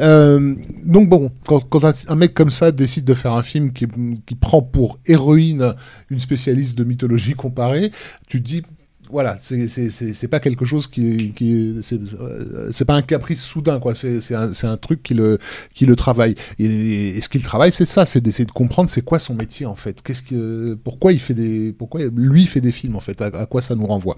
Euh, 0.00 0.54
donc 0.86 1.08
bon, 1.08 1.30
quand, 1.46 1.60
quand 1.60 1.84
un, 2.08 2.16
mec 2.16 2.32
comme 2.34 2.50
ça 2.50 2.72
décide 2.72 3.04
de 3.04 3.14
faire 3.14 3.32
un 3.34 3.42
film 3.42 3.72
qui, 3.72 3.86
qui 4.26 4.34
prend 4.34 4.62
pour 4.62 4.98
héroïne 5.06 5.74
une 6.08 6.18
spécialiste 6.18 6.78
de 6.78 6.84
mythologie 6.84 7.34
comparée, 7.34 7.90
tu 8.28 8.40
dis 8.40 8.62
voilà, 9.12 9.36
c'est 9.40 9.68
c'est 9.68 9.90
c'est 9.90 10.12
c'est 10.12 10.28
pas 10.28 10.40
quelque 10.40 10.64
chose 10.64 10.86
qui 10.86 11.32
qui 11.32 11.78
c'est 11.82 11.98
euh, 12.20 12.70
pas 12.86 12.94
un 12.94 13.02
caprice 13.02 13.42
soudain 13.42 13.78
quoi. 13.80 13.94
C'est 13.94 14.20
c'est 14.20 14.34
un 14.34 14.52
c'est 14.52 14.66
un 14.66 14.76
truc 14.76 15.02
qui 15.02 15.14
le 15.14 15.38
qui 15.74 15.86
le 15.86 15.96
travaille. 15.96 16.34
Et, 16.58 17.16
et 17.16 17.20
ce 17.20 17.28
qu'il 17.28 17.42
travaille, 17.42 17.72
c'est 17.72 17.84
ça, 17.86 18.06
c'est 18.06 18.20
d'essayer 18.20 18.44
de 18.46 18.52
comprendre 18.52 18.88
c'est 18.90 19.02
quoi 19.02 19.18
son 19.18 19.34
métier 19.34 19.66
en 19.66 19.74
fait. 19.74 20.02
Qu'est-ce 20.02 20.22
que 20.22 20.74
pourquoi 20.82 21.12
il 21.12 21.20
fait 21.20 21.34
des 21.34 21.72
pourquoi 21.72 22.00
lui 22.14 22.46
fait 22.46 22.60
des 22.60 22.72
films 22.72 22.96
en 22.96 23.00
fait? 23.00 23.20
À, 23.22 23.26
à 23.26 23.46
quoi 23.46 23.60
ça 23.60 23.74
nous 23.74 23.86
renvoie? 23.86 24.16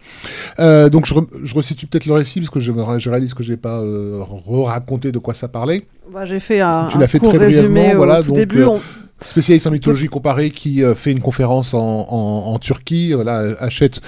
Euh, 0.59 0.89
donc 0.89 1.07
je, 1.07 1.15
re- 1.15 1.29
je 1.43 1.55
resitue 1.55 1.87
peut-être 1.87 2.07
le 2.07 2.15
récit 2.15 2.41
parce 2.41 2.51
que 2.51 2.61
je, 2.61 2.73
je 2.99 3.11
réalise 3.11 3.35
que 3.35 3.43
j'ai 3.43 3.57
pas 3.57 3.81
euh, 3.81 4.23
raconté 4.47 5.13
de 5.13 5.19
quoi 5.19 5.35
ça 5.35 5.49
parlait. 5.49 5.83
Bah, 6.13 6.27
J'ai 6.27 6.41
fait 6.41 6.61
un, 6.61 6.89
Tu 6.89 6.97
un 6.97 7.01
l'as 7.01 7.09
fait 7.09 7.19
court 7.19 7.31
très 7.31 7.39
résumé 7.39 7.69
brièvement, 7.69 7.93
au 7.93 7.97
voilà. 7.97 8.21
tout 8.23 8.29
donc, 8.29 8.37
début. 8.37 8.63
euh, 8.63 8.69
on- 8.69 8.81
spécialiste 9.25 9.67
en 9.67 9.71
mythologie 9.71 10.09
comparée 10.09 10.51
qui 10.51 10.83
euh, 10.83 10.95
fait 10.95 11.13
une 11.13 11.21
conférence 11.21 11.75
en, 11.75 12.59
Turquie, 12.61 13.13
voilà, 13.13 13.55
achète 13.59 14.01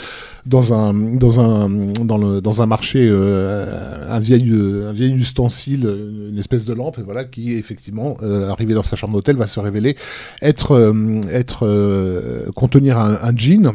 dans 0.47 0.75
un 0.75 0.93
dans 0.93 1.41
un 1.41 1.69
dans 1.69 2.19
le 2.19 2.41
dans 2.41 2.61
un 2.61 2.67
marché 2.67 3.09
euh, 3.11 3.65
un 4.09 4.21
vieil 4.21 4.51
euh, 4.53 4.91
un 4.91 4.93
vieil 4.93 5.13
ustensile, 5.15 5.87
euh, 5.87 6.31
une 6.31 6.39
espèce 6.39 6.67
de 6.67 6.75
lampe, 6.75 6.99
voilà, 7.05 7.25
qui 7.25 7.55
effectivement 7.55 8.17
euh, 8.23 8.51
arrivé 8.51 8.75
dans 8.75 8.83
sa 8.83 8.97
chambre 8.97 9.15
d'hôtel 9.15 9.37
va 9.37 9.47
se 9.47 9.59
révéler 9.61 9.97
être 10.43 10.73
euh, 10.73 11.21
être 11.31 11.67
euh, 11.67 12.51
contenir 12.55 12.99
un, 12.99 13.19
un 13.23 13.35
djinn. 13.35 13.73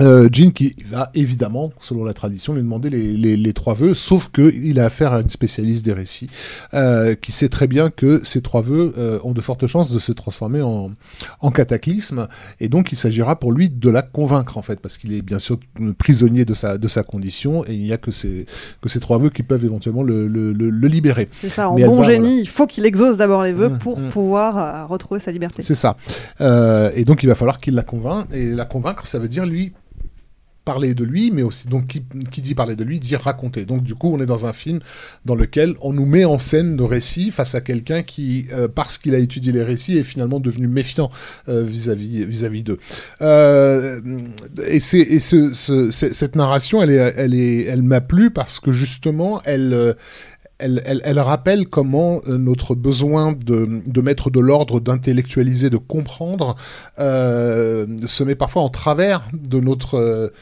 Euh, 0.00 0.28
Jean 0.32 0.50
qui 0.50 0.74
va 0.90 1.10
évidemment, 1.14 1.72
selon 1.80 2.04
la 2.04 2.14
tradition, 2.14 2.54
lui 2.54 2.62
demander 2.62 2.88
les, 2.88 3.12
les, 3.12 3.36
les 3.36 3.52
trois 3.52 3.74
vœux, 3.74 3.92
sauf 3.92 4.30
qu'il 4.32 4.80
a 4.80 4.86
affaire 4.86 5.12
à 5.12 5.20
une 5.20 5.28
spécialiste 5.28 5.84
des 5.84 5.92
récits 5.92 6.30
euh, 6.72 7.14
qui 7.14 7.30
sait 7.30 7.50
très 7.50 7.66
bien 7.66 7.90
que 7.90 8.24
ces 8.24 8.40
trois 8.40 8.62
vœux 8.62 8.94
euh, 8.98 9.18
ont 9.24 9.32
de 9.32 9.40
fortes 9.42 9.66
chances 9.66 9.92
de 9.92 9.98
se 9.98 10.12
transformer 10.12 10.62
en, 10.62 10.92
en 11.40 11.50
cataclysme, 11.50 12.28
et 12.60 12.70
donc 12.70 12.92
il 12.92 12.96
s'agira 12.96 13.38
pour 13.38 13.52
lui 13.52 13.68
de 13.68 13.90
la 13.90 14.00
convaincre 14.02 14.56
en 14.56 14.62
fait, 14.62 14.80
parce 14.80 14.96
qu'il 14.96 15.12
est 15.12 15.22
bien 15.22 15.38
sûr 15.38 15.58
prisonnier 15.98 16.46
de 16.46 16.54
sa, 16.54 16.78
de 16.78 16.88
sa 16.88 17.02
condition, 17.02 17.62
et 17.66 17.74
il 17.74 17.82
n'y 17.82 17.92
a 17.92 17.98
que 17.98 18.10
ces, 18.10 18.46
que 18.80 18.88
ces 18.88 19.00
trois 19.00 19.18
vœux 19.18 19.30
qui 19.30 19.42
peuvent 19.42 19.64
éventuellement 19.64 20.02
le, 20.02 20.28
le, 20.28 20.52
le, 20.54 20.70
le 20.70 20.88
libérer. 20.88 21.28
C'est 21.32 21.50
ça, 21.50 21.68
en 21.68 21.74
Mais 21.74 21.84
bon 21.84 22.02
génie, 22.02 22.28
voilà. 22.28 22.40
il 22.40 22.48
faut 22.48 22.66
qu'il 22.66 22.86
exauce 22.86 23.18
d'abord 23.18 23.42
les 23.42 23.52
vœux 23.52 23.66
Mmh, 23.66 23.78
pour 23.78 23.98
mmh. 23.98 24.10
pouvoir 24.10 24.58
euh, 24.58 24.86
retrouver 24.86 25.18
sa 25.18 25.32
liberté. 25.32 25.62
C'est 25.62 25.74
ça. 25.74 25.96
Euh, 26.40 26.90
et 26.94 27.04
donc 27.04 27.24
il 27.24 27.26
va 27.26 27.34
falloir 27.34 27.58
qu'il 27.58 27.74
la 27.74 27.82
convainc. 27.82 28.26
Et 28.32 28.50
la 28.52 28.64
convaincre, 28.64 29.06
ça 29.06 29.18
veut 29.18 29.26
dire 29.26 29.44
lui 29.44 29.72
parler 30.66 30.94
de 30.94 31.04
lui, 31.04 31.30
mais 31.30 31.44
aussi 31.44 31.68
donc 31.68 31.86
qui, 31.86 32.02
qui 32.30 32.42
dit 32.42 32.54
parler 32.54 32.74
de 32.74 32.84
lui 32.84 32.98
dit 32.98 33.16
raconter. 33.16 33.64
Donc 33.64 33.84
du 33.84 33.94
coup, 33.94 34.12
on 34.12 34.20
est 34.20 34.26
dans 34.26 34.46
un 34.46 34.52
film 34.52 34.80
dans 35.24 35.36
lequel 35.36 35.76
on 35.80 35.92
nous 35.92 36.04
met 36.04 36.26
en 36.26 36.38
scène 36.38 36.74
nos 36.74 36.88
récits 36.88 37.30
face 37.30 37.54
à 37.54 37.60
quelqu'un 37.60 38.02
qui, 38.02 38.46
euh, 38.52 38.66
parce 38.68 38.98
qu'il 38.98 39.14
a 39.14 39.18
étudié 39.18 39.52
les 39.52 39.62
récits, 39.62 39.96
est 39.96 40.02
finalement 40.02 40.40
devenu 40.40 40.66
méfiant 40.66 41.10
euh, 41.48 41.62
vis-à-vis 41.62 42.24
vis-à-vis 42.24 42.64
d'eux. 42.64 42.78
Euh, 43.22 44.00
et 44.66 44.80
c'est 44.80 45.20
ce, 45.20 45.52
cette 45.92 46.34
narration, 46.34 46.82
elle 46.82 46.90
est 46.90 47.14
elle 47.16 47.34
est 47.34 47.64
elle 47.64 47.84
m'a 47.84 48.00
plu 48.00 48.30
parce 48.30 48.58
que 48.58 48.72
justement 48.72 49.40
elle 49.44 49.94
elle, 50.58 50.82
elle, 50.86 51.02
elle 51.04 51.20
rappelle 51.20 51.66
comment 51.68 52.22
notre 52.26 52.74
besoin 52.74 53.32
de, 53.32 53.82
de 53.86 54.00
mettre 54.00 54.30
de 54.30 54.40
l'ordre, 54.40 54.80
d'intellectualiser, 54.80 55.68
de 55.68 55.76
comprendre, 55.76 56.56
se 56.96 58.24
met 58.24 58.34
parfois 58.34 58.62
en 58.62 58.70
travers 58.70 59.28
de 59.34 59.60
notre 59.60 60.32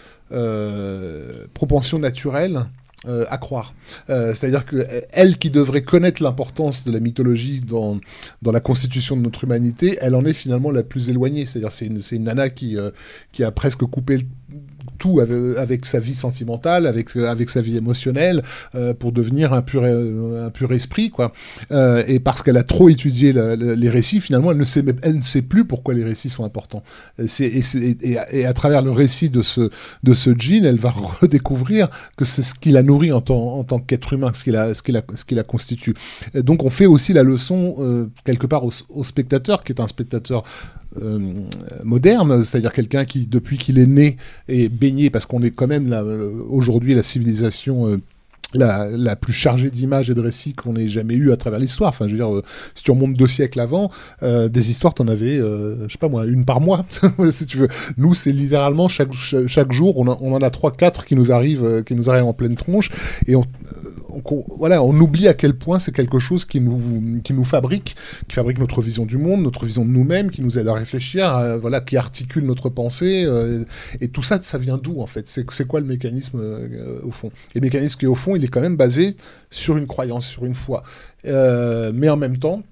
propension 1.55 1.99
naturelle 1.99 2.67
euh, 3.07 3.27
à 3.29 3.37
croire. 3.37 3.75
Euh, 4.09 4.35
C'est-à-dire 4.35 4.65
que 4.65 4.77
euh, 4.77 5.01
elle 5.11 5.37
qui 5.37 5.51
devrait 5.51 5.83
connaître 5.83 6.23
l'importance 6.23 6.85
de 6.85 6.93
la 6.93 7.01
mythologie 7.01 7.61
dans, 7.61 8.01
dans 8.41 8.51
la 8.51 8.61
constitution 8.61 9.15
de 9.15 9.21
notre 9.21 9.45
humanité, 9.45 9.99
elle 10.01 10.15
en 10.15 10.25
est 10.25 10.33
finalement 10.33 10.71
la 10.71 10.83
plus 10.83 11.11
éloignée. 11.11 11.45
C'est-à-dire 11.45 11.71
c'est 11.71 11.85
une, 11.85 12.01
une 12.13 12.25
nana 12.25 12.49
qui, 12.49 12.79
euh, 12.79 12.91
qui 13.31 13.45
a 13.45 13.51
presque 13.51 13.85
coupé 13.85 14.27
tout 14.99 15.21
avec, 15.21 15.85
sa 15.85 16.01
vie 16.01 16.15
sentimentale, 16.15 16.87
avec, 16.87 17.17
euh, 17.17 17.29
avec 17.29 17.51
sa 17.51 17.61
vie 17.61 17.77
émotionnelle, 17.77 18.43
euh, 18.75 18.95
pour 18.95 19.13
devenir 19.13 19.53
un 19.53 19.63
pur, 19.63 19.83
euh, 19.85 20.47
un 20.47 20.51
pur 20.51 20.73
esprit, 20.73 21.11
quoi. 21.11 21.33
Et 22.07 22.21
parce 22.21 22.43
qu'elle 22.43 22.57
a 22.57 22.63
trop 22.63 22.89
étudié 22.89 23.33
les 23.33 23.91
récits, 23.91 24.21
finalement, 24.21 24.53
elle 24.53 24.59
ne, 24.59 24.65
sait, 24.65 24.85
elle 25.03 25.17
ne 25.17 25.23
sait 25.23 25.43
plus 25.43 25.65
pourquoi 25.65 25.95
les 25.95 26.05
récits 26.05 26.31
sont 26.31 26.45
importants. 26.45 26.83
Et, 27.19 27.61
et, 28.03 28.47
à- 28.47 28.53
travers 28.53 28.83
le 28.83 28.93
récit 28.93 29.31
de 29.31 29.43
ce, 29.43 29.71
de 30.03 30.15
ce 30.15 30.31
djinn, 30.31 30.65
elle 30.65 30.79
va 30.79 30.91
redécouvrir 30.91 31.89
que 32.17 32.25
c'est 32.25 32.43
ce 32.43 32.55
qui 32.55 32.71
la 32.71 32.83
nourrit 32.83 33.13
en 33.13 33.21
tant, 33.21 33.59
en 33.59 33.65
tant 33.65 33.81
qu'être 33.81 34.13
humain, 34.13 34.31
ce 34.33 34.45
qui 34.45 34.53
la, 34.53 34.75
ce 34.75 34.83
qui 34.83 34.93
la, 34.93 35.03
ce 35.15 35.25
qui 35.25 35.35
la 35.35 35.43
constitue. 35.43 35.95
Donc 36.35 36.65
on 36.65 36.71
fait 36.71 36.87
aussi 36.87 37.13
la 37.13 37.23
leçon, 37.23 38.09
quelque 38.25 38.47
part, 38.47 38.65
au, 38.65 39.05
spectateur, 39.05 39.65
qui 39.65 39.73
est 39.73 39.81
un 39.81 39.87
spectateur 39.87 40.45
moderne, 41.83 42.43
c'est-à-dire 42.45 42.73
quelqu'un 42.73 43.05
qui, 43.05 43.27
depuis 43.27 43.59
qu'il 43.59 43.79
est 43.79 43.87
né, 43.87 44.17
est 44.49 44.69
baigné, 44.69 45.11
parce 45.11 45.27
qu'on 45.27 45.43
est 45.43 45.51
quand 45.51 45.67
même 45.67 45.93
euh, 45.93 46.31
aujourd'hui 46.49 46.95
la 46.95 47.03
civilisation 47.03 47.89
euh, 47.89 48.01
la, 48.57 48.89
la 48.89 49.17
plus 49.17 49.33
chargée 49.33 49.71
d'images 49.71 50.11
et 50.11 50.15
de 50.15 50.21
récits 50.21 50.55
qu'on 50.55 50.77
ait 50.77 50.89
jamais 50.89 51.15
eu 51.15 51.33
à 51.33 51.37
travers 51.37 51.59
l'histoire. 51.59 51.89
Enfin, 51.91 52.07
je 52.07 52.13
veux 52.13 52.19
dire, 52.19 52.33
euh, 52.33 52.43
si 52.75 52.85
tu 52.85 52.91
remontes 52.93 53.15
deux 53.15 53.27
siècles 53.27 53.59
avant, 53.59 53.91
euh, 54.23 54.49
des 54.49 54.71
histoires, 54.71 54.95
t'en 54.95 55.09
avais, 55.09 55.39
euh, 55.39 55.89
je 55.89 55.93
sais 55.93 55.99
pas 55.99 56.09
moi, 56.09 56.25
une 56.25 56.45
par 56.45 56.61
mois, 56.61 56.87
si 57.31 57.47
tu 57.47 57.57
veux. 57.59 57.69
Nous, 57.97 58.15
c'est 58.15 58.31
littéralement 58.33 58.87
chaque, 58.89 59.13
chaque, 59.13 59.73
jour, 59.73 59.99
on, 59.99 60.07
en 60.07 60.39
a 60.41 60.51
trois, 60.51 60.71
quatre 60.71 61.05
qui 61.05 61.17
nous 61.17 61.33
arrivent, 61.33 61.65
euh, 61.65 61.83
qui 61.83 61.95
nous 61.97 62.11
arrivent 62.11 62.27
en 62.27 62.33
pleine 62.33 62.55
tronche, 62.55 62.91
et 63.27 63.35
euh, 63.35 63.39
on- 63.39 63.45
qu'on- 64.21 64.45
voilà, 64.59 64.83
on 64.83 64.99
oublie 65.01 65.29
à 65.29 65.35
quel 65.35 65.55
point 65.55 65.79
c'est 65.79 65.93
quelque 65.93 66.19
chose 66.19 66.45
qui 66.45 66.61
nous, 66.61 67.21
qui 67.23 67.33
nous 67.33 67.45
fabrique, 67.45 67.97
qui 68.29 68.35
fabrique 68.35 68.59
notre 68.59 68.81
vision 68.83 69.05
du 69.07 69.19
monde, 69.19 69.43
notre 69.43 69.65
vision 69.65 69.85
de 69.85 69.91
nous-mêmes, 69.91 70.31
qui 70.31 70.43
nous 70.43 70.59
aide 70.59 70.69
à 70.69 70.75
réfléchir, 70.75 71.59
voilà, 71.61 71.81
qui 71.81 71.97
articule 71.97 72.45
notre 72.45 72.69
pensée, 72.69 73.25
euh, 73.27 73.65
et 74.01 74.09
tout 74.09 74.23
ça, 74.23 74.39
ça 74.43 74.59
vient 74.59 74.79
d'où 74.79 75.01
en 75.01 75.07
fait? 75.07 75.29
C'est 75.29 75.45
c'est 75.51 75.67
quoi 75.67 75.81
le 75.81 75.87
mécanisme 75.87 76.39
euh, 76.41 77.01
au 77.03 77.11
fond? 77.11 77.29
Et 77.55 77.61
le 77.61 77.63
mécanisme 77.63 77.99
qui 77.99 78.07
au 78.07 78.15
fond, 78.15 78.37
il 78.37 78.45
est 78.45 78.49
quand 78.49 78.61
même 78.61 78.77
basé 78.77 79.17
sur 79.51 79.77
une 79.77 79.87
croyance, 79.87 80.27
sur 80.27 80.45
une 80.45 80.55
foi, 80.55 80.83
Euh, 81.27 81.91
mais 81.95 82.09
en 82.09 82.17
même 82.17 82.37
temps. 82.39 82.63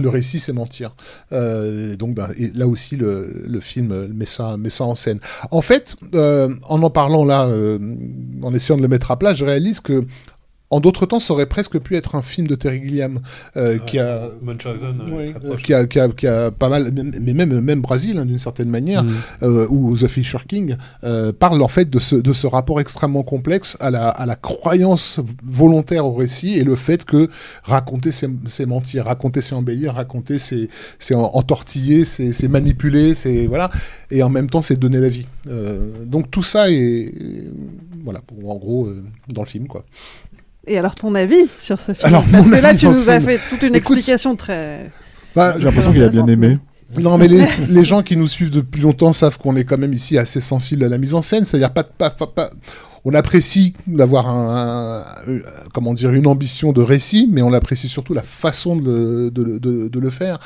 Le 0.00 0.08
récit, 0.08 0.40
c'est 0.40 0.52
mentir. 0.52 0.96
Euh, 1.30 1.94
donc, 1.94 2.16
ben, 2.16 2.28
là 2.56 2.66
aussi, 2.66 2.96
le, 2.96 3.44
le 3.46 3.60
film 3.60 4.08
met 4.12 4.26
ça, 4.26 4.56
met 4.56 4.68
ça 4.68 4.82
en 4.84 4.96
scène. 4.96 5.20
En 5.52 5.60
fait, 5.62 5.94
en 6.12 6.82
en 6.82 6.90
parlant 6.90 7.24
là, 7.24 7.48
en 8.42 8.54
essayant 8.54 8.76
de 8.76 8.82
le 8.82 8.88
mettre 8.88 9.12
à 9.12 9.18
plat, 9.20 9.34
je 9.34 9.44
réalise 9.44 9.78
que 9.80 10.04
en 10.70 10.80
d'autres 10.80 11.06
temps, 11.06 11.20
ça 11.20 11.32
aurait 11.34 11.46
presque 11.46 11.78
pu 11.78 11.94
être 11.94 12.16
un 12.16 12.22
film 12.22 12.46
de 12.48 12.54
Terry 12.56 12.82
Gilliam, 12.82 13.20
euh, 13.56 13.78
qui 13.78 13.98
a 13.98 14.28
Munchausen, 14.42 15.02
euh, 15.06 15.32
oui, 15.52 15.56
qui 15.62 15.72
a, 15.72 15.86
qui 15.86 16.00
a, 16.00 16.08
qui 16.08 16.26
a 16.26 16.50
pas 16.50 16.68
mal, 16.68 16.90
mais 17.20 17.32
même 17.34 17.60
même 17.60 17.80
Brésil 17.80 18.18
hein, 18.18 18.24
d'une 18.24 18.38
certaine 18.38 18.70
manière, 18.70 19.04
Mm. 19.04 19.10
euh, 19.42 19.66
ou 19.68 19.96
The 19.96 20.08
Fisher 20.08 20.38
King 20.48 20.76
euh, 21.04 21.32
parle 21.32 21.62
en 21.62 21.68
fait 21.68 21.88
de 21.90 21.98
ce 22.00 22.16
de 22.16 22.32
ce 22.32 22.46
rapport 22.48 22.80
extrêmement 22.80 23.22
complexe 23.22 23.76
à 23.78 23.90
la 23.90 24.08
à 24.08 24.26
la 24.26 24.34
croyance 24.36 25.20
volontaire 25.44 26.06
au 26.06 26.14
récit 26.14 26.58
et 26.58 26.64
le 26.64 26.74
fait 26.76 27.04
que 27.04 27.28
raconter 27.62 28.10
c'est 28.10 28.66
mentir, 28.66 29.04
raconter 29.04 29.42
c'est 29.42 29.54
embellir, 29.54 29.94
raconter 29.94 30.38
c'est 30.38 30.68
c'est 30.98 31.14
en- 31.14 31.30
entortiller, 31.34 32.04
c'est 32.04 32.32
c'est 32.32 32.48
manipuler, 32.48 33.14
c'est 33.14 33.46
voilà, 33.46 33.70
et 34.10 34.22
en 34.24 34.30
même 34.30 34.50
temps 34.50 34.62
c'est 34.62 34.76
donner 34.78 34.98
la 34.98 35.08
vie. 35.08 35.26
Donc 36.06 36.30
tout 36.30 36.42
ça 36.42 36.70
est, 36.70 36.74
est- 36.74 37.52
voilà, 38.02 38.20
en 38.44 38.56
gros 38.56 38.88
dans 39.28 39.42
le 39.42 39.48
film 39.48 39.66
quoi. 39.66 39.84
Et 40.66 40.78
alors 40.78 40.94
ton 40.94 41.14
avis 41.14 41.46
sur 41.58 41.78
ce 41.78 41.92
film 41.92 42.06
Alors, 42.06 42.24
Parce 42.30 42.48
que 42.48 42.56
là 42.56 42.74
tu 42.74 42.86
nous 42.86 43.08
as 43.08 43.20
film. 43.20 43.22
fait 43.30 43.40
toute 43.50 43.62
une 43.62 43.74
Écoute, 43.74 43.96
explication 43.96 44.36
très. 44.36 44.90
Bah, 45.36 45.54
J'ai 45.58 45.64
l'impression 45.64 45.92
qu'il 45.92 46.02
a 46.02 46.08
bien 46.08 46.26
aimé. 46.26 46.58
Non, 47.00 47.18
mais 47.18 47.26
les, 47.28 47.44
les 47.68 47.84
gens 47.84 48.02
qui 48.02 48.16
nous 48.16 48.28
suivent 48.28 48.50
depuis 48.50 48.80
longtemps 48.82 49.12
savent 49.12 49.36
qu'on 49.36 49.56
est 49.56 49.64
quand 49.64 49.78
même 49.78 49.92
ici 49.92 50.16
assez 50.16 50.40
sensible 50.40 50.84
à 50.84 50.88
la 50.88 50.96
mise 50.98 51.14
en 51.14 51.22
scène. 51.22 51.44
C'est-à-dire 51.44 51.72
pas, 51.72 51.82
pas, 51.82 52.10
pas, 52.10 52.28
pas- 52.28 52.50
on 53.06 53.12
apprécie 53.14 53.74
d'avoir 53.86 54.28
un, 54.30 55.04
un- 55.26 55.30
euh, 55.30 55.40
comment 55.74 55.92
dire 55.92 56.10
une 56.12 56.26
ambition 56.28 56.72
de 56.72 56.80
récit, 56.80 57.28
mais 57.30 57.42
on 57.42 57.52
apprécie 57.52 57.88
surtout 57.88 58.14
la 58.14 58.22
façon 58.22 58.76
de 58.76 58.84
le, 58.84 59.30
de, 59.30 59.42
le- 59.42 59.58
de- 59.58 59.88
de 59.88 59.98
le 60.00 60.08
faire. 60.10 60.38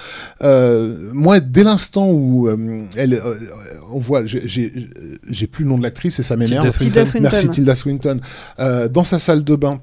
Euh, 0.42 0.96
moi, 1.12 1.38
dès 1.40 1.64
l'instant 1.64 2.08
où 2.10 2.48
euh, 2.48 2.82
elle, 2.96 3.14
euh, 3.14 3.34
on 3.92 3.98
voit, 4.00 4.24
j'ai- 4.24 4.72
plus 5.52 5.64
le 5.64 5.70
nom 5.70 5.76
de 5.78 5.82
l'actrice 5.82 6.18
et 6.18 6.22
ça 6.22 6.34
m'énerve. 6.36 6.64
Merci 7.20 7.48
Tilda 7.50 7.74
Swinton. 7.74 8.20
Euh, 8.58 8.88
dans 8.88 9.04
sa 9.04 9.18
salle 9.18 9.44
de 9.44 9.54
bain 9.54 9.80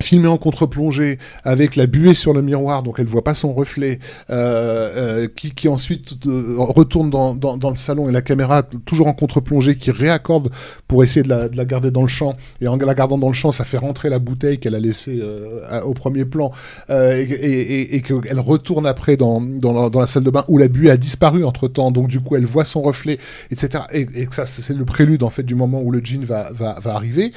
filmé 0.00 0.28
en 0.28 0.36
contre-plongée 0.38 1.18
avec 1.44 1.76
la 1.76 1.86
buée 1.86 2.14
sur 2.14 2.32
le 2.32 2.42
miroir 2.42 2.82
donc 2.82 2.98
elle 2.98 3.06
voit 3.06 3.24
pas 3.24 3.34
son 3.34 3.52
reflet 3.54 3.98
euh, 4.30 5.24
euh, 5.24 5.28
qui, 5.34 5.52
qui 5.52 5.68
ensuite 5.68 6.26
euh, 6.26 6.54
retourne 6.58 7.10
dans, 7.10 7.34
dans, 7.34 7.56
dans 7.56 7.70
le 7.70 7.76
salon 7.76 8.08
et 8.08 8.12
la 8.12 8.22
caméra 8.22 8.62
toujours 8.62 9.06
en 9.06 9.14
contre-plongée 9.14 9.76
qui 9.76 9.90
réaccorde 9.90 10.50
pour 10.88 11.02
essayer 11.04 11.22
de 11.22 11.28
la, 11.28 11.48
de 11.48 11.56
la 11.56 11.64
garder 11.64 11.90
dans 11.90 12.02
le 12.02 12.08
champ. 12.08 12.36
Et 12.60 12.68
en 12.68 12.76
la 12.76 12.94
gardant 12.94 13.18
dans 13.18 13.28
le 13.28 13.34
champ 13.34 13.52
ça 13.52 13.64
fait 13.64 13.78
rentrer 13.78 14.08
la 14.08 14.18
bouteille 14.18 14.58
qu'elle 14.58 14.74
a 14.74 14.80
laissée 14.80 15.20
euh, 15.22 15.80
au 15.82 15.94
premier 15.94 16.24
plan 16.24 16.52
euh, 16.90 17.16
et, 17.16 17.22
et, 17.22 17.96
et, 17.96 18.02
qu'elle 18.02 18.40
retourne 18.40 18.86
après 18.86 19.16
dans, 19.16 19.40
la, 19.40 19.88
dans 19.90 20.00
la 20.00 20.06
salle 20.06 20.24
de 20.24 20.30
bain 20.30 20.44
où 20.48 20.58
la 20.58 20.68
buée 20.68 20.90
a 20.90 20.96
disparu 20.96 21.44
entre 21.44 21.68
temps 21.68 21.90
donc 21.90 22.08
du 22.08 22.20
coup 22.20 22.36
elle 22.36 22.44
voit 22.44 22.64
son 22.64 22.82
reflet 22.82 23.18
etc 23.50 23.84
et, 23.92 24.06
et 24.14 24.28
ça 24.30 24.46
c'est 24.46 24.74
le 24.74 24.84
prélude 24.84 25.22
en 25.22 25.30
fait 25.30 25.42
du 25.42 25.54
moment 25.54 25.80
où 25.82 25.90
le 25.90 26.00
jean 26.02 26.24
va, 26.24 26.50
va, 26.52 26.78
va 26.80 26.94
arriver. 26.94 27.32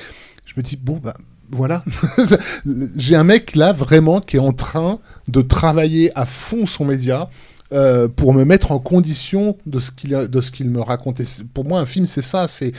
Je 0.45 0.53
me 0.57 0.61
dis 0.63 0.77
bon 0.77 0.99
bah 1.01 1.13
voilà, 1.51 1.83
j'ai 2.95 3.15
un 3.15 3.23
mec 3.23 3.55
là 3.55 3.73
vraiment 3.73 4.19
qui 4.21 4.37
est 4.37 4.39
en 4.39 4.53
train 4.53 4.99
de 5.27 5.41
travailler 5.41 6.11
à 6.17 6.25
fond 6.25 6.65
son 6.65 6.85
média 6.85 7.29
euh, 7.71 8.07
pour 8.07 8.33
me 8.33 8.45
mettre 8.45 8.71
en 8.71 8.79
condition 8.79 9.55
de 9.67 9.79
ce 9.79 9.91
qu'il 9.91 10.09
me 10.71 10.81
c'est- 11.23 11.43
pour 11.47 11.65
moi, 11.65 11.79
un 11.79 11.85
film, 11.85 12.07
c'est 12.07 12.23
ça, 12.23 12.47
c'est 12.47 12.73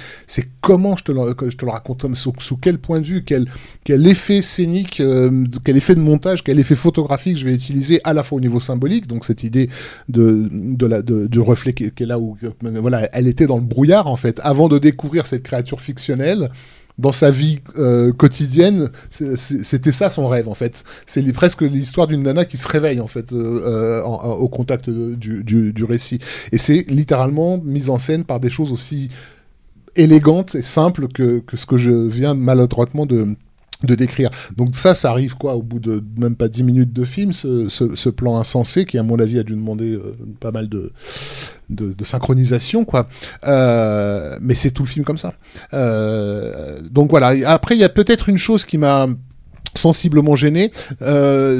comment 0.61 0.97
je 0.97 1.05
te 1.05 1.13
le, 1.13 1.21
je 1.49 1.57
te 1.57 1.65
le 1.65 1.71
raconte, 1.71 2.05
sous, 2.17 2.33
sous 2.41 2.57
quel 2.57 2.79
point 2.79 2.99
de 3.01 3.07
vue, 3.07 3.23
quel 3.25 3.47
quel 3.85 4.05
effet 4.09 4.43
scénique, 4.43 4.99
euh, 5.01 5.45
quel 5.63 5.77
effet 5.77 5.95
de 5.95 6.01
montage, 6.01 6.43
quel 6.43 6.59
effet 6.59 6.75
photographique 6.75 7.37
je 7.37 7.45
vais 7.45 7.55
utiliser 7.55 8.01
à 8.03 8.15
la 8.15 8.25
fois 8.25 8.39
au 8.39 8.41
niveau 8.41 8.59
symbolique, 8.59 9.07
donc 9.07 9.25
cette 9.25 9.45
idée 9.45 9.71
de 10.09 10.49
de 10.51 10.87
la 10.87 11.03
de- 11.03 11.29
du 11.29 11.39
reflet 11.39 11.73
qui, 11.73 11.93
qui 11.93 12.03
est 12.03 12.07
là 12.07 12.19
où 12.19 12.37
euh, 12.43 12.51
voilà, 12.81 13.09
elle 13.13 13.29
était 13.29 13.47
dans 13.47 13.59
le 13.59 13.63
brouillard 13.65 14.09
en 14.09 14.17
fait, 14.17 14.41
avant 14.43 14.67
de 14.67 14.79
découvrir 14.79 15.25
cette 15.25 15.45
créature 15.45 15.81
fictionnelle 15.81 16.51
dans 17.01 17.13
sa 17.13 17.31
vie 17.31 17.61
euh, 17.79 18.13
quotidienne, 18.13 18.89
c'était 19.11 19.93
ça 19.93 20.11
son 20.11 20.29
rêve 20.29 20.49
en 20.49 20.55
fait. 20.55 20.85
C'est 21.07 21.23
presque 21.33 21.63
l'histoire 21.63 22.07
d'une 22.07 22.23
nana 22.23 22.45
qui 22.45 22.57
se 22.57 22.69
réveille 22.69 23.01
en 23.01 23.07
fait 23.07 23.33
euh, 23.33 23.63
euh, 23.65 24.03
au 24.03 24.49
contact 24.49 24.89
du- 24.91 25.73
du 25.73 25.85
récit. 25.85 26.19
Et 26.53 26.59
c'est 26.59 26.85
littéralement 26.89 27.59
mise 27.59 27.91
en 27.91 27.99
scène 27.99 28.25
par 28.25 28.39
des 28.41 28.51
choses 28.51 28.71
aussi 28.73 29.09
élégantes 29.97 30.55
et 30.55 30.63
simples 30.63 31.09
que, 31.09 31.41
que 31.41 31.57
ce 31.57 31.67
que 31.67 31.77
je 31.77 31.91
viens 31.91 32.35
maladroitement 32.35 33.07
de 33.07 33.35
de 33.85 33.95
décrire. 33.95 34.31
Donc 34.57 34.77
ça, 34.77 34.95
ça 34.95 35.11
arrive 35.11 35.37
quoi 35.37 35.55
au 35.55 35.63
bout 35.63 35.79
de 35.79 36.03
même 36.17 36.37
pas 36.37 36.49
10 36.49 36.63
minutes 36.65 36.93
de 36.93 37.05
film, 37.05 37.33
ce, 37.33 37.69
ce- 37.69 38.11
plan 38.11 38.39
insensé 38.39 38.85
qui, 38.85 38.99
à 38.99 39.03
mon 39.03 39.19
avis, 39.19 39.39
a 39.39 39.43
dû 39.43 39.55
demander 39.55 39.93
euh, 39.93 40.17
pas 40.41 40.51
mal 40.51 40.69
de, 40.69 40.93
de, 41.71 42.05
synchronisation, 42.05 42.85
quoi. 42.85 43.09
Euh, 43.47 44.37
mais 44.43 44.55
c'est 44.55 44.73
tout 44.73 44.83
le 44.83 44.89
film 44.89 45.05
comme 45.05 45.19
ça. 45.19 45.35
Euh, 45.73 46.81
donc 46.91 47.11
voilà. 47.11 47.33
Après, 47.51 47.77
il 47.77 47.81
y 47.81 47.85
a 47.85 47.89
peut-être 47.89 48.29
une 48.29 48.39
chose 48.39 48.65
qui 48.65 48.79
m'a 48.79 49.07
sensiblement 49.75 50.35
gêné, 50.35 50.73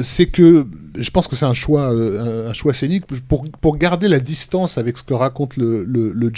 c'est 0.01 0.25
que 0.25 0.67
je 0.95 1.09
pense 1.09 1.27
que 1.27 1.35
c'est 1.35 1.45
un 1.45 1.53
choix, 1.53 1.93
euh, 1.93 2.49
un- 2.49 2.53
choix 2.53 2.73
scénique 2.73 3.05
pour, 3.27 3.45
pour 3.61 3.77
garder 3.77 4.07
la 4.07 4.19
distance 4.19 4.77
avec 4.77 4.97
ce 4.97 5.03
que 5.03 5.13
raconte 5.13 5.57
le, 5.57 5.83
le, 5.83 6.11
le. 6.11 6.31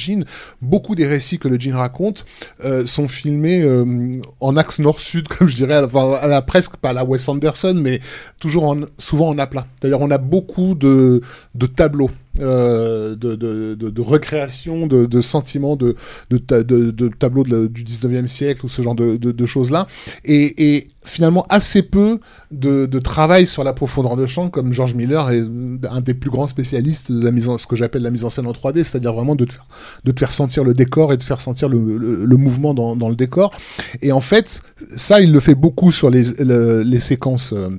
Beaucoup 0.61 0.95
des 0.95 1.07
récits 1.07 1.39
que 1.39 1.47
le 1.47 1.59
Jean 1.59 1.77
raconte 1.77 2.25
euh, 2.65 2.85
sont 2.85 3.07
filmés 3.07 3.61
euh, 3.61 4.19
en 4.39 4.57
axe 4.57 4.79
nord-sud, 4.79 5.27
comme 5.29 5.47
je 5.47 5.55
dirais, 5.55 5.75
à 5.75 6.41
presque 6.41 6.75
pas 6.77 6.89
à 6.89 6.93
la 6.93 7.03
Wes 7.05 7.27
Anderson, 7.29 7.73
mais 7.75 7.99
toujours 8.39 8.65
en, 8.65 8.81
souvent 8.97 9.29
en 9.29 9.37
aplat. 9.37 9.67
D'ailleurs, 9.81 10.01
on 10.01 10.11
a 10.11 10.17
beaucoup 10.17 10.75
de, 10.75 11.21
de 11.55 11.65
tableaux 11.65 12.11
de, 12.39 13.35
de, 13.35 13.75
de, 13.75 13.89
de 13.89 14.01
recréation 14.01 14.87
de, 14.87 15.05
sentiments 15.21 15.75
de, 15.75 15.95
de, 16.29 16.37
ta- 16.37 16.63
de, 16.63 16.91
de 16.91 17.07
tableaux 17.09 17.43
du 17.43 17.83
19e 17.83 18.27
siècle 18.27 18.65
ou 18.65 18.69
ce 18.69 18.81
genre 18.81 18.95
de, 18.95 19.17
choses-là. 19.45 19.87
Et, 20.25 20.87
finalement, 21.05 21.45
assez 21.49 21.83
peu 21.83 22.19
de, 22.51 22.85
de 22.85 22.99
travail 22.99 23.45
sur 23.45 23.63
la 23.63 23.73
profondeur 23.73 24.15
de 24.15 24.25
champ, 24.25 24.42
comme 24.49 24.73
George 24.73 24.95
Miller 24.95 25.29
est 25.31 25.43
un 25.89 26.01
des 26.01 26.13
plus 26.13 26.29
grands 26.29 26.47
spécialistes 26.47 27.11
de 27.11 27.23
la 27.23 27.31
mise 27.31 27.49
en, 27.49 27.57
ce 27.57 27.67
que 27.67 27.75
j'appelle 27.75 28.01
la 28.01 28.11
mise 28.11 28.25
en 28.25 28.29
scène 28.29 28.47
en 28.47 28.51
3D, 28.51 28.83
c'est-à-dire 28.83 29.13
vraiment 29.13 29.35
de 29.35 29.45
te, 29.45 29.53
faire, 29.53 29.65
de 30.03 30.11
te 30.11 30.19
faire 30.19 30.31
sentir 30.31 30.63
le 30.63 30.73
décor 30.73 31.13
et 31.13 31.17
de 31.17 31.23
faire 31.23 31.39
sentir 31.39 31.69
le, 31.69 31.77
mouvement 32.37 32.73
dans, 32.73 33.09
le 33.09 33.15
décor. 33.15 33.51
Et 34.01 34.11
en 34.11 34.21
fait, 34.21 34.61
ça, 34.95 35.21
il 35.21 35.31
le 35.31 35.39
fait 35.39 35.55
beaucoup 35.55 35.91
sur 35.91 36.09
les, 36.09 36.23
le- 36.39 36.81
les 36.83 36.99
séquences. 36.99 37.53
euh, 37.53 37.69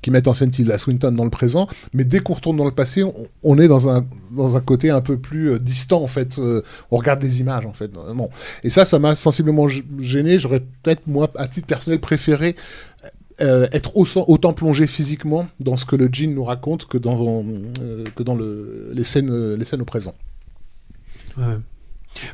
qui 0.00 0.10
mettent 0.10 0.26
en 0.26 0.34
scène 0.34 0.50
Tilda 0.50 0.78
Swinton 0.78 1.12
dans 1.12 1.22
le 1.22 1.30
présent, 1.30 1.68
mais 1.94 2.04
dès 2.04 2.18
qu'on 2.18 2.34
retourne 2.34 2.56
dans 2.56 2.64
le 2.64 2.72
passé, 2.72 3.04
on, 3.44 3.58
est 3.60 3.68
dans 3.68 3.88
un, 3.88 4.04
dans 4.36 4.56
un 4.56 4.60
côté 4.60 4.90
un 4.90 5.00
peu 5.00 5.16
plus 5.16 5.52
euh, 5.52 5.58
distant, 5.60 6.02
en 6.02 6.08
fait. 6.08 6.40
euh, 6.40 6.60
on 6.90 6.96
regarde 6.96 7.20
des 7.20 7.38
images, 7.38 7.66
en 7.66 7.72
fait. 7.72 7.88
Bon. 7.92 8.28
Et 8.64 8.70
ça, 8.70 8.84
ça 8.84 8.98
m'a 8.98 9.14
sensiblement 9.14 9.68
gêné. 10.00 10.40
J'aurais 10.40 10.58
peut-être, 10.82 11.02
moi, 11.06 11.30
à 11.36 11.46
titre 11.46 11.68
personnel, 11.68 12.00
préféré 12.00 12.56
euh, 13.40 13.66
être 13.72 13.96
autant, 13.96 14.52
plongé 14.52 14.86
physiquement 14.86 15.46
dans 15.60 15.76
ce 15.76 15.84
que 15.84 15.96
le 15.96 16.08
jean 16.12 16.34
nous 16.34 16.44
raconte 16.44 16.86
que 16.86 16.98
dans, 16.98 17.42
euh, 17.42 18.04
euh, 18.20 18.92
les 18.94 19.04
scènes 19.04 19.80
au 19.80 19.84
présent. 19.84 20.14
Ouais. 21.38 21.56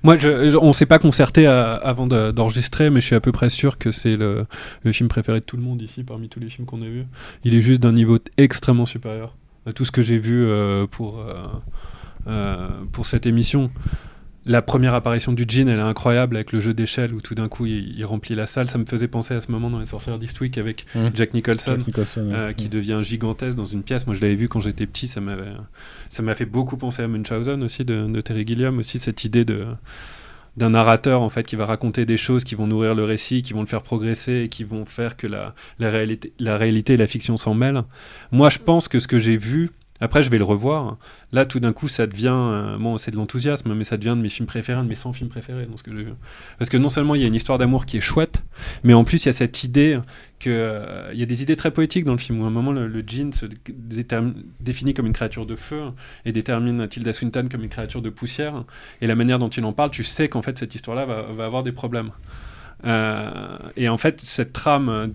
Moi, 0.03 0.17
je, 0.17 0.57
on 0.57 0.73
s'est 0.73 0.87
pas 0.87 0.99
concerté 0.99 1.47
avant 1.47 2.09
de- 2.09 2.33
d'enregistrer, 2.33 2.91
mais 2.91 3.01
je 3.01 3.07
suis 3.07 3.15
à 3.15 3.21
peu 3.21 3.31
près 3.31 3.49
sûr 3.49 3.79
que 3.79 3.93
c'est 3.93 4.17
le, 4.17 4.47
film 4.93 5.09
préféré 5.09 5.39
de 5.39 5.45
tout 5.45 5.57
le 5.57 5.63
monde 5.63 5.81
ici, 5.81 6.03
parmi 6.03 6.29
tous 6.29 6.41
les 6.41 6.49
films 6.49 6.67
qu'on 6.67 6.83
a 6.83 6.87
vus. 6.87 7.07
Il 7.45 7.55
est 7.55 7.61
juste 7.61 7.81
d'un 7.81 7.93
niveau 7.93 8.19
extrêmement 8.37 8.87
supérieur 8.87 9.37
à 9.67 9.73
tout 9.73 9.85
ce 9.85 9.93
que 9.93 10.03
j'ai 10.03 10.19
vu 10.19 10.49
pour 10.91 11.21
cette 13.07 13.27
émission. 13.27 13.71
La 14.49 14.63
première 14.63 14.95
apparition 14.95 15.33
du 15.33 15.45
Jean, 15.47 15.69
elle 15.69 15.79
est 15.79 15.83
incroyable 15.83 16.35
avec 16.37 16.53
le 16.53 16.61
jeu 16.63 16.73
d'échelle 16.73 17.13
où 17.13 17.21
tout 17.21 17.35
d'un 17.35 17.49
coup 17.49 17.67
il, 17.67 17.97
il 17.99 18.05
remplit 18.07 18.35
la 18.35 18.47
salle. 18.47 18.71
Ça 18.71 18.79
me 18.79 18.87
faisait 18.87 19.07
penser 19.07 19.35
à 19.35 19.43
ce 19.43 19.53
moment 19.53 19.69
dans 19.69 19.79
Les 19.79 19.85
Sorcières 19.87 20.19
d'Eastwick 20.19 20.57
avec 20.57 20.87
Mhm. 20.95 21.11
Jack 21.15 21.35
Nicholson, 21.35 21.73
Jack 21.77 21.87
Nicholson, 21.87 22.27
ouais. 22.29 22.35
euh, 22.35 22.53
qui 22.55 22.69
devient 22.71 23.01
gigantesque 23.03 23.57
dans 23.59 23.67
une 23.67 23.83
pièce. 23.83 24.07
Moi, 24.07 24.17
je 24.17 24.23
l'avais 24.23 24.37
vu 24.37 24.49
quand 24.49 24.61
j'étais 24.61 24.87
petit. 24.87 25.07
Ça 25.07 25.21
m'avait, 25.21 25.53
ça 26.09 26.23
m'a 26.23 26.35
fait 26.35 26.47
beaucoup 26.47 26.79
penser 26.79 27.03
à 27.03 27.09
Munchausen 27.09 27.63
aussi 27.63 27.85
de, 27.85 28.07
de 28.07 28.21
Terry 28.23 28.47
Gilliam 28.47 28.79
aussi 28.79 28.99
cette 28.99 29.23
idée 29.25 29.45
de 29.45 29.67
d'un 30.57 30.71
narrateur 30.71 31.23
en 31.23 31.29
fait 31.29 31.47
qui 31.47 31.55
va 31.55 31.67
raconter 31.67 32.05
des 32.05 32.17
choses 32.17 32.43
qui 32.43 32.57
vont 32.57 32.67
nourrir 32.67 32.97
le 32.97 33.05
récit, 33.05 33.43
qui 33.43 33.53
vont 33.53 33.61
le 33.61 33.67
faire 33.69 33.83
progresser 33.83 34.43
et 34.45 34.49
qui 34.49 34.65
vont 34.65 34.85
faire 34.87 35.17
que 35.17 35.29
la, 35.29 35.55
la 35.79 35.89
réalité, 35.91 36.33
la 36.41 36.57
réalité 36.57 36.95
et 36.95 36.97
la 36.97 37.07
fiction 37.07 37.37
s'en 37.37 37.55
mêlent. 37.55 37.83
Moi, 38.33 38.49
je 38.49 38.59
pense 38.59 38.89
que 38.89 38.99
ce 38.99 39.07
que 39.07 39.21
j'ai 39.21 39.37
vu, 39.37 39.71
après 40.01 40.23
je 40.23 40.31
vais 40.31 40.39
le 40.39 40.45
revoir. 40.45 40.97
Là, 41.33 41.45
tout 41.45 41.61
d'un 41.61 41.73
coup, 41.73 41.89
ça 41.89 42.07
devient, 42.07 42.29
euh, 42.33 42.79
bon, 42.79 42.97
c'est 42.97 43.11
de 43.11 43.17
l'enthousiasme, 43.17 43.75
mais 43.75 43.85
ça 43.85 43.97
devient 43.97 44.17
de 44.17 44.23
mes 44.23 44.29
films 44.29 44.47
préférés, 44.47 44.83
de 44.83 44.89
mes 44.89 44.95
100 44.95 45.13
films 45.13 45.29
préférés 45.29 45.67
dans 45.67 45.77
ce 45.77 45.83
que. 45.83 45.91
Parce 46.59 46.71
que 46.71 46.77
non 46.77 46.89
seulement 46.89 47.15
il 47.15 47.21
y 47.21 47.25
a 47.25 47.29
une 47.29 47.35
histoire 47.35 47.59
d'amour 47.59 47.85
qui 47.85 47.97
est 47.97 48.01
chouette, 48.01 48.43
mais 48.85 48.95
en 48.95 49.05
plus 49.05 49.25
il 49.25 49.27
y 49.27 49.29
a 49.29 49.33
cette 49.33 49.65
idée 49.65 49.99
que 50.39 50.51
euh, 50.51 51.11
il 51.13 51.19
y 51.19 51.23
a 51.23 51.27
des 51.27 51.43
idées 51.43 51.57
très 51.57 51.71
poétiques 51.71 52.05
dans 52.05 52.13
le 52.13 52.19
film 52.19 52.41
où 52.41 52.45
à 52.45 52.47
un 52.47 52.51
moment 52.51 52.73
le, 52.73 52.87
le 52.87 53.05
se 53.33 53.47
définit 54.61 54.95
comme 54.95 55.07
une 55.07 55.13
créature 55.13 55.47
de 55.47 55.57
feu 55.57 55.91
et 56.25 56.33
détermine 56.33 56.87
Tilda 56.87 57.13
Swinton 57.13 57.49
comme 57.51 57.63
une 57.63 57.69
créature 57.69 58.03
de 58.03 58.11
poussière 58.11 58.65
et 59.01 59.07
la 59.07 59.17
manière 59.17 59.39
dont 59.39 59.49
il 59.49 59.65
en 59.65 59.73
parle 59.73 59.91
tu 59.91 60.05
sais 60.05 60.29
qu'en 60.29 60.43
fait 60.43 60.57
cette 60.59 60.75
histoire 60.75 60.97
là 60.97 61.07
va, 61.07 61.45
avoir 61.45 61.63
des 61.63 61.73
problèmes 61.73 62.11
et 62.85 63.89
en 63.89 63.97
fait 63.99 64.21
cette 64.21 64.53
trame 64.53 65.11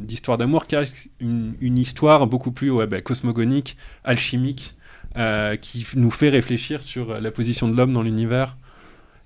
d'histoire 0.00 0.38
d'amour 0.38 0.66
qui 0.66 0.76
a 0.76 0.84
une, 1.20 1.78
histoire 1.78 2.26
beaucoup 2.26 2.52
plus 2.52 2.72
bah, 2.86 3.00
cosmogonique 3.00 3.76
alchimique 4.04 4.74
euh, 5.16 5.56
qui 5.56 5.86
nous 5.94 6.10
fait 6.10 6.30
réfléchir 6.30 6.82
sur 6.82 7.20
la 7.20 7.30
position 7.30 7.68
de 7.68 7.76
l'homme 7.76 7.92
dans 7.92 8.02
l'univers 8.02 8.56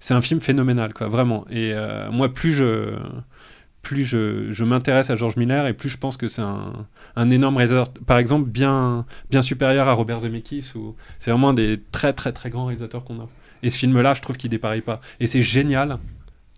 c'est 0.01 0.15
un 0.15 0.21
film 0.21 0.41
phénoménal 0.41 0.93
quoi 0.93 1.07
vraiment 1.07 1.47
et 1.49 1.73
euh, 1.73 2.11
moi 2.11 2.33
plus 2.33 2.53
je 2.53 2.97
plus 3.83 4.05
je, 4.05 4.51
je 4.51 4.65
m'intéresse 4.65 5.11
à 5.11 5.17
George 5.17 5.37
Miller 5.37 5.69
et 5.69 5.73
plus 5.73 5.89
je 5.89 5.97
pense 5.97 6.17
que 6.17 6.27
c'est 6.27 6.43
un, 6.43 6.73
un 7.15 7.31
énorme 7.31 7.57
réalisateur, 7.57 7.93
par 8.05 8.19
exemple, 8.19 8.51
bien, 8.51 9.07
bien 9.31 9.43
supérieur 9.43 9.89
à 9.89 9.93
Robert 9.93 10.21
Zemeckis, 10.21 10.73
c'est 11.21 11.31
vraiment 11.31 11.51
un 11.51 11.55
des 11.55 11.81
très 11.93 12.13
très 12.13 12.33
très 12.33 12.51
grands 12.51 12.65
réalisateurs 12.67 13.05
qu'on 13.05 13.21
a. 13.21 13.29
Et 13.63 13.71
ce 13.71 13.79
film-là, 13.79 14.15
je 14.15 14.23
trouve 14.23 14.37
qu'il 14.37 14.51
dépareille 14.51 14.81
pas. 14.81 15.01
Et 15.21 15.29
c'est 15.29 15.43
génial 15.43 15.99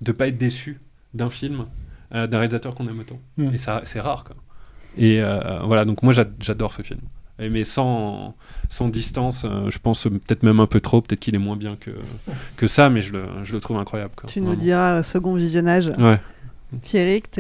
de 0.01 0.13
pas 0.13 0.29
être 0.29 0.39
déçu 0.39 0.81
d'un 1.15 1.31
film, 1.31 1.67
euh, 2.15 2.27
d'un 2.27 2.39
réalisateur 2.39 2.75
qu'on 2.75 2.87
aime 2.89 3.01
autant. 3.01 3.19
Mm. 3.37 3.55
Et 3.55 3.59
ça, 3.59 3.81
c'est 3.85 4.01
rare, 4.01 4.25
quoi. 4.25 4.37
Et 4.97 5.21
euh, 5.23 5.61
voilà, 5.65 5.85
donc 5.85 6.03
moi 6.03 6.13
j'a- 6.13 6.25
j'adore 6.41 6.73
ce 6.73 6.83
film. 6.83 7.01
Et 7.41 7.51
mais 7.51 7.63
sans, 7.63 8.35
sans 8.69 8.89
distance, 8.89 9.45
euh, 9.45 9.71
je 9.71 9.79
pense 9.79 10.07
euh, 10.07 10.11
peut-être 10.11 10.43
même 10.43 10.59
un 10.59 10.67
peu 10.67 10.81
trop, 10.81 11.01
peut-être 11.03 11.21
qu'il 11.21 11.35
est 11.37 11.39
moins 11.39 11.55
bien 11.57 11.77
que, 11.79 11.91
que 12.57 12.67
ça, 12.67 12.91
mais 12.91 13.01
je 13.01 13.13
le, 13.13 13.23
je 13.45 13.53
le 13.53 13.61
trouve 13.61 13.77
incroyable. 13.79 14.13
Quoi. 14.17 14.29
Tu 14.29 14.41
nous 14.41 14.57
diras 14.57 14.97
euh, 14.99 15.03
second 15.05 15.35
visionnage. 15.35 15.93
Ouais. 15.99 16.19
Pierrick, 16.83 17.31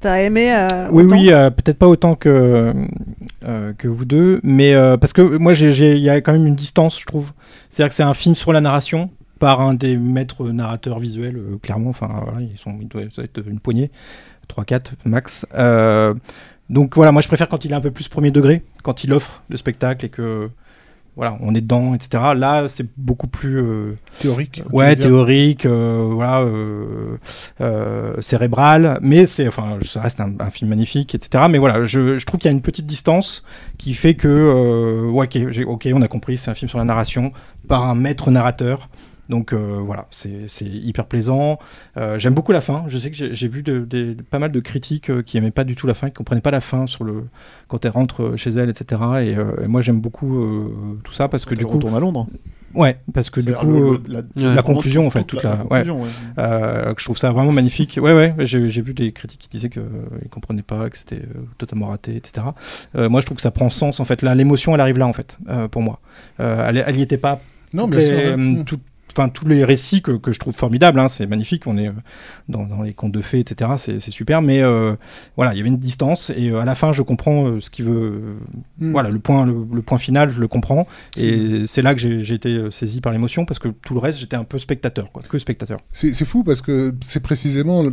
t'as 0.00 0.18
aimé 0.20 0.54
euh, 0.54 0.88
Oui, 0.92 1.04
oui, 1.04 1.32
euh, 1.32 1.50
peut-être 1.50 1.78
pas 1.78 1.88
autant 1.88 2.14
que, 2.14 2.72
euh, 3.44 3.72
que 3.72 3.88
vous 3.88 4.04
deux, 4.04 4.38
mais 4.44 4.74
euh, 4.74 4.96
parce 4.96 5.12
que 5.12 5.22
moi, 5.22 5.54
il 5.54 5.98
y 5.98 6.08
a 6.10 6.20
quand 6.20 6.32
même 6.32 6.46
une 6.46 6.54
distance, 6.54 7.00
je 7.00 7.06
trouve. 7.06 7.32
C'est-à-dire 7.68 7.88
que 7.88 7.94
c'est 7.96 8.04
un 8.04 8.14
film 8.14 8.36
sur 8.36 8.52
la 8.52 8.60
narration 8.60 9.10
par 9.38 9.60
un 9.60 9.74
des 9.74 9.96
maîtres 9.96 10.48
narrateurs 10.48 10.98
visuels, 10.98 11.36
euh, 11.36 11.58
clairement. 11.58 11.90
Enfin, 11.90 12.08
voilà, 12.22 12.40
ils 12.40 12.56
sont, 12.56 12.78
il 12.80 12.88
doit 12.88 13.02
ça 13.10 13.22
doit 13.22 13.24
être 13.24 13.48
une 13.48 13.60
poignée, 13.60 13.90
3-4 14.48 14.92
max. 15.04 15.46
Euh, 15.54 16.14
donc 16.70 16.96
voilà, 16.96 17.12
moi, 17.12 17.22
je 17.22 17.28
préfère 17.28 17.48
quand 17.48 17.64
il 17.64 17.72
est 17.72 17.74
un 17.76 17.80
peu 17.80 17.90
plus 17.90 18.08
premier 18.08 18.30
degré, 18.30 18.62
quand 18.82 19.04
il 19.04 19.12
offre 19.12 19.42
le 19.48 19.56
spectacle 19.56 20.06
et 20.06 20.08
que 20.08 20.50
voilà, 21.16 21.38
on 21.40 21.54
est 21.54 21.62
dedans, 21.62 21.94
etc. 21.94 22.22
Là, 22.36 22.66
c'est 22.68 22.86
beaucoup 22.98 23.26
plus 23.26 23.58
euh, 23.58 23.96
Théorique. 24.20 24.62
Ouais, 24.70 24.94
théorique, 24.96 25.64
euh, 25.64 26.10
voilà, 26.12 26.42
euh, 27.60 28.20
cérébral, 28.20 28.98
mais 29.00 29.26
c'est, 29.26 29.48
enfin, 29.48 29.78
ça 29.82 30.02
reste 30.02 30.20
un, 30.20 30.34
un 30.38 30.50
film 30.50 30.68
magnifique, 30.68 31.14
etc. 31.14 31.44
Mais 31.48 31.56
voilà, 31.56 31.86
je, 31.86 32.18
je 32.18 32.26
trouve 32.26 32.38
qu'il 32.38 32.50
y 32.50 32.52
a 32.52 32.54
une 32.54 32.60
petite 32.60 32.84
distance 32.84 33.44
qui 33.78 33.94
fait 33.94 34.12
que, 34.12 35.08
ouais, 35.10 35.28
ok, 35.64 35.88
on 35.94 36.02
a 36.02 36.08
compris, 36.08 36.36
c'est 36.36 36.50
un 36.50 36.54
film 36.54 36.68
sur 36.68 36.78
la 36.78 36.84
narration 36.84 37.32
par 37.66 37.84
un 37.84 37.94
maître 37.94 38.30
narrateur. 38.30 38.90
Donc 39.28 39.52
euh, 39.52 39.78
voilà, 39.80 40.06
c'est 40.10 40.44
c'est 40.48 40.64
hyper 40.66 41.06
plaisant. 41.06 41.58
Euh, 41.96 42.18
J'aime 42.18 42.34
beaucoup 42.34 42.52
la 42.52 42.60
fin. 42.60 42.84
Je 42.88 42.98
sais 42.98 43.10
que 43.10 43.16
j'ai 43.34 43.48
vu 43.48 43.62
de, 43.62 44.16
pas 44.30 44.38
mal 44.38 44.52
de 44.52 44.60
critiques 44.60 45.10
euh, 45.10 45.22
qui 45.22 45.36
aimaient 45.38 45.50
pas 45.50 45.64
du 45.64 45.74
tout 45.74 45.86
la 45.86 45.94
fin, 45.94 46.08
qui 46.08 46.14
comprenaient 46.14 46.40
pas 46.40 46.50
la 46.52 46.60
fin 46.60 46.86
sur 46.86 47.04
le 47.04 47.24
quand 47.68 47.84
elle 47.84 47.90
rentre 47.90 48.34
chez 48.36 48.50
elle, 48.50 48.70
etc. 48.70 49.00
Et, 49.22 49.36
euh, 49.36 49.64
et 49.64 49.66
moi 49.66 49.82
j'aime 49.82 50.00
beaucoup 50.00 50.38
euh, 50.38 50.68
tout 51.02 51.12
ça 51.12 51.28
parce 51.28 51.44
que 51.44 51.50
Quand 51.54 51.58
du 51.58 51.64
coup 51.66 51.72
retourne 51.74 51.94
à 51.96 52.00
Londres. 52.00 52.26
Ouais, 52.74 52.98
parce 53.14 53.30
que 53.30 53.40
du 53.40 53.54
coup, 53.54 53.66
le- 53.66 54.00
le- 54.06 54.26
la, 54.36 54.54
la- 54.56 54.62
conclusion, 54.62 55.06
en 55.06 55.10
fait, 55.10 55.24
toute 55.24 55.42
la- 55.42 55.50
la, 55.50 55.56
la 55.56 55.62
ouais. 55.62 55.68
conclusion, 55.68 56.02
ouais. 56.02 56.08
Euh, 56.38 56.92
que 56.92 57.00
je 57.00 57.06
trouve 57.06 57.16
ça 57.16 57.32
vraiment 57.32 57.52
magnifique. 57.52 57.98
Ouais, 58.02 58.12
ouais, 58.12 58.34
j'ai 58.40 58.68
vu 58.82 58.92
des 58.92 59.12
critiques 59.12 59.40
qui 59.40 59.48
disaient 59.48 59.70
qu'ils 59.70 59.80
ne 59.82 60.28
comprenaient 60.28 60.62
pas, 60.62 60.90
que 60.90 60.98
c'était 60.98 61.16
euh, 61.16 61.40
totalement 61.56 61.86
raté, 61.86 62.16
etc. 62.16 62.48
Euh, 62.94 63.08
moi, 63.08 63.22
je 63.22 63.26
trouve 63.26 63.36
que 63.36 63.42
ça 63.42 63.50
prend 63.50 63.70
sens, 63.70 63.98
en 63.98 64.04
fait. 64.04 64.20
Là, 64.20 64.34
l'émotion, 64.34 64.74
elle 64.74 64.80
arrive 64.82 64.98
là, 64.98 65.06
en 65.06 65.14
fait, 65.14 65.38
euh, 65.48 65.68
pour 65.68 65.80
moi. 65.80 66.00
Euh, 66.40 66.66
elle, 66.68 66.84
elle 66.86 66.98
y 66.98 67.02
était 67.02 67.16
pas. 67.16 67.40
Non, 67.72 67.88
euh, 67.90 68.36
Mm. 68.36 68.64
tout- 68.66 68.80
Enfin, 69.16 69.28
tous 69.30 69.46
les 69.46 69.64
récits 69.64 70.02
que, 70.02 70.12
que 70.12 70.32
je 70.32 70.38
trouve 70.38 70.54
formidables, 70.54 70.98
hein, 71.00 71.08
c'est 71.08 71.26
magnifique. 71.26 71.66
On 71.66 71.78
est 71.78 71.88
euh, 71.88 71.92
dans, 72.48 72.64
dans 72.66 72.82
les 72.82 72.92
contes 72.92 73.12
de 73.12 73.20
fées, 73.22 73.38
etc. 73.40 73.70
C'est 73.78 73.98
c'est 74.00 74.10
super, 74.10 74.42
mais 74.42 74.60
euh, 74.62 74.94
voilà, 75.36 75.54
il 75.54 75.56
y 75.56 75.60
avait 75.60 75.70
une 75.70 75.78
distance 75.78 76.30
et 76.36 76.50
euh, 76.50 76.60
à 76.60 76.64
la 76.64 76.74
fin, 76.74 76.92
je 76.92 77.02
comprends 77.02 77.46
euh, 77.48 77.60
ce 77.60 77.70
qu'il 77.70 77.84
veut. 77.86 77.94
euh, 77.96 78.34
Mm. 78.78 78.92
Voilà, 78.92 79.08
le 79.08 79.18
point, 79.18 79.46
le, 79.46 79.54
le 79.72 79.80
point 79.82 79.96
final, 79.96 80.28
je 80.30 80.38
le 80.40 80.48
comprends. 80.48 80.86
Et 81.16 81.66
c'est 81.66 81.80
là 81.80 81.94
que 81.94 82.00
j'ai 82.00 82.24
j'ai 82.24 82.34
été 82.34 82.70
saisi 82.70 83.00
par 83.00 83.10
l'émotion 83.12 83.46
parce 83.46 83.58
que 83.58 83.68
tout 83.68 83.94
le 83.94 84.00
reste, 84.00 84.18
j'étais 84.18 84.36
un 84.36 84.44
peu 84.44 84.58
spectateur, 84.58 85.10
quoi, 85.12 85.22
que 85.26 85.38
spectateur. 85.38 85.78
C'est 85.92 86.12
c'est 86.12 86.26
fou 86.26 86.44
parce 86.44 86.60
que 86.60 86.94
c'est 87.00 87.22
précisément 87.22 87.84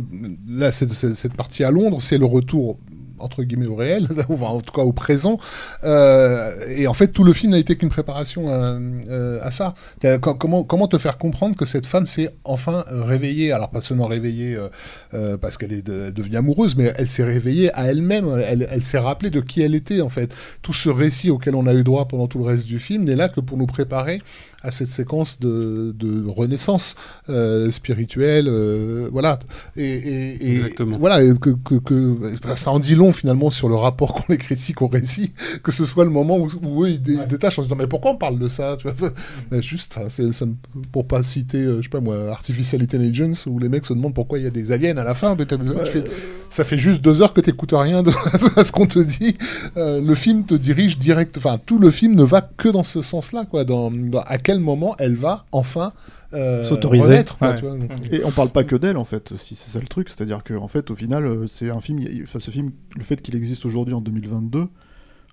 là 0.46 0.72
cette, 0.72 0.92
cette- 0.92 1.14
cette 1.14 1.32
partie 1.34 1.64
à 1.64 1.70
Londres, 1.70 2.02
c'est 2.02 2.18
le 2.18 2.26
retour 2.26 2.78
entre 3.18 3.42
guillemets 3.42 3.66
au 3.66 3.74
réel, 3.76 4.08
enfin, 4.28 4.46
en 4.46 4.60
tout 4.60 4.72
cas 4.72 4.82
au 4.82 4.92
présent. 4.92 5.38
Euh, 5.84 6.50
et 6.76 6.86
en 6.86 6.94
fait, 6.94 7.08
tout 7.08 7.24
le 7.24 7.32
film 7.32 7.52
n'a 7.52 7.58
été 7.58 7.76
qu'une 7.76 7.88
préparation 7.88 8.48
à, 8.48 8.78
euh, 9.08 9.38
à 9.42 9.50
ça. 9.50 9.74
Comment, 10.20 10.64
comment 10.64 10.88
te 10.88 10.98
faire 10.98 11.18
comprendre 11.18 11.56
que 11.56 11.64
cette 11.64 11.86
femme 11.86 12.06
s'est 12.06 12.30
enfin 12.44 12.84
réveillée? 12.88 13.52
Alors 13.52 13.70
pas 13.70 13.80
seulement 13.80 14.06
réveillée 14.06 14.54
euh, 14.56 14.68
euh, 15.14 15.36
parce 15.36 15.56
qu'elle 15.56 15.72
est 15.72 15.82
de- 15.82 16.10
devenue 16.10 16.36
amoureuse, 16.36 16.76
mais 16.76 16.92
elle 16.96 17.08
s'est 17.08 17.24
réveillée 17.24 17.72
à 17.74 17.86
elle-même. 17.86 18.26
Elle, 18.46 18.68
elle 18.70 18.84
s'est 18.84 18.98
rappelée 18.98 19.30
de 19.30 19.40
qui 19.40 19.62
elle 19.62 19.74
était 19.74 20.00
en 20.00 20.08
fait. 20.08 20.34
Tout 20.62 20.72
ce 20.72 20.88
récit 20.88 21.30
auquel 21.30 21.54
on 21.54 21.66
a 21.66 21.74
eu 21.74 21.84
droit 21.84 22.06
pendant 22.08 22.26
tout 22.26 22.38
le 22.38 22.44
reste 22.44 22.66
du 22.66 22.78
film 22.78 23.04
n'est 23.04 23.16
là 23.16 23.28
que 23.28 23.40
pour 23.40 23.56
nous 23.58 23.66
préparer 23.66 24.20
à 24.64 24.70
cette 24.70 24.88
séquence 24.88 25.38
de, 25.40 25.94
de 25.96 26.26
renaissance 26.28 26.96
euh, 27.28 27.70
spirituelle, 27.70 28.46
euh, 28.48 29.08
voilà. 29.12 29.38
Et, 29.76 29.84
et, 29.84 30.48
et 30.48 30.52
Exactement. 30.56 30.98
voilà, 30.98 31.22
et 31.22 31.32
que, 31.40 31.50
que, 31.50 31.74
que 31.76 32.18
ça 32.56 32.70
en 32.72 32.78
dit 32.78 32.94
long 32.94 33.12
finalement 33.12 33.50
sur 33.50 33.68
le 33.68 33.76
rapport 33.76 34.14
qu'ont 34.14 34.24
les 34.28 34.38
critiques 34.38 34.82
au 34.82 34.88
récit, 34.88 35.32
que 35.62 35.70
ce 35.70 35.84
soit 35.84 36.04
le 36.04 36.10
moment 36.10 36.36
où, 36.38 36.48
où 36.64 36.84
eux 36.84 36.90
ils 36.90 37.02
dé- 37.02 37.18
détachent 37.28 37.58
en 37.58 37.62
se 37.62 37.68
disant 37.68 37.76
mais 37.78 37.86
pourquoi 37.86 38.12
on 38.12 38.16
parle 38.16 38.38
de 38.38 38.48
ça, 38.48 38.76
tu 38.78 38.88
vois? 38.88 39.10
Mais 39.50 39.62
Juste, 39.62 39.94
ça 40.10 40.46
pour 40.92 41.06
pas 41.06 41.22
citer, 41.22 41.58
euh, 41.58 41.76
je 41.78 41.82
sais 41.84 41.88
pas 41.88 42.00
moi, 42.00 42.30
Artificial 42.30 42.80
Intelligence, 42.82 43.46
où 43.46 43.58
les 43.58 43.68
mecs 43.68 43.84
se 43.84 43.92
demandent 43.92 44.14
pourquoi 44.14 44.38
il 44.38 44.44
y 44.44 44.46
a 44.46 44.50
des 44.50 44.72
aliens 44.72 44.96
à 44.96 45.04
la 45.04 45.14
fin. 45.14 45.34
mais 45.38 45.46
tu 45.46 45.56
fais- 45.90 46.04
ça 46.48 46.64
fait 46.64 46.78
juste 46.78 47.00
deux 47.02 47.20
heures 47.20 47.32
que 47.34 47.40
t'écoutes 47.40 47.72
rien 47.74 48.02
de, 48.02 48.10
à 48.56 48.64
ce 48.64 48.72
qu'on 48.72 48.86
te 48.86 48.98
dit. 48.98 49.36
Euh, 49.76 50.00
le 50.00 50.14
film 50.14 50.44
te 50.44 50.54
dirige 50.54 50.98
direct, 50.98 51.36
enfin 51.36 51.58
tout 51.64 51.78
le 51.78 51.90
film 51.90 52.14
ne 52.14 52.22
va 52.22 52.40
que 52.42 52.68
dans 52.68 52.82
ce 52.82 53.02
sens-là, 53.02 53.44
quoi. 53.44 53.64
Dans, 53.64 53.90
dans- 53.90 54.20
à 54.26 54.38
quel 54.38 54.53
moment 54.62 54.94
elle 54.98 55.14
va 55.14 55.46
enfin 55.52 55.92
euh, 56.32 56.64
S'autoriser. 56.64 57.04
renaître, 57.04 57.38
quoi, 57.38 57.50
Ouais. 57.50 57.56
tu 57.56 57.62
vois. 57.66 57.76
Donc, 57.76 57.90
Et 58.10 58.24
on 58.24 58.30
parle 58.30 58.48
pas 58.50 58.64
que 58.64 58.76
d'elle 58.76 58.96
en 58.96 59.04
fait, 59.04 59.36
si 59.36 59.54
c'est 59.54 59.70
ça 59.70 59.80
le 59.80 59.86
truc, 59.86 60.08
c'est-à-dire 60.08 60.42
que 60.44 60.54
en 60.54 60.68
fait 60.68 60.90
au 60.90 60.96
final 60.96 61.24
euh, 61.26 61.46
c'est 61.46 61.70
un 61.70 61.80
film, 61.80 62.00
enfin 62.22 62.38
ce 62.38 62.50
film, 62.50 62.72
le 62.96 63.02
fait 63.04 63.20
qu'il 63.22 63.36
existe 63.36 63.64
aujourd'hui 63.66 63.94
en 63.94 64.00
2022, 64.00 64.66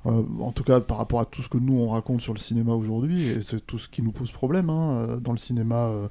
euh, 0.05 0.23
en 0.39 0.51
tout 0.51 0.63
cas 0.63 0.79
par 0.79 0.97
rapport 0.97 1.19
à 1.19 1.25
tout 1.25 1.41
ce 1.41 1.49
que 1.49 1.57
nous 1.57 1.73
on 1.79 1.89
raconte 1.89 2.21
sur 2.21 2.33
le 2.33 2.39
cinéma 2.39 2.73
aujourd'hui, 2.73 3.27
et 3.27 3.41
c'est 3.41 3.65
tout 3.65 3.77
ce 3.77 3.87
qui 3.89 4.01
nous 4.01 4.11
pose 4.11 4.31
problème 4.31 4.69
hein, 4.69 5.19
dans 5.21 5.31
le 5.31 5.37
cinéma, 5.37 5.87
euh, 5.87 6.07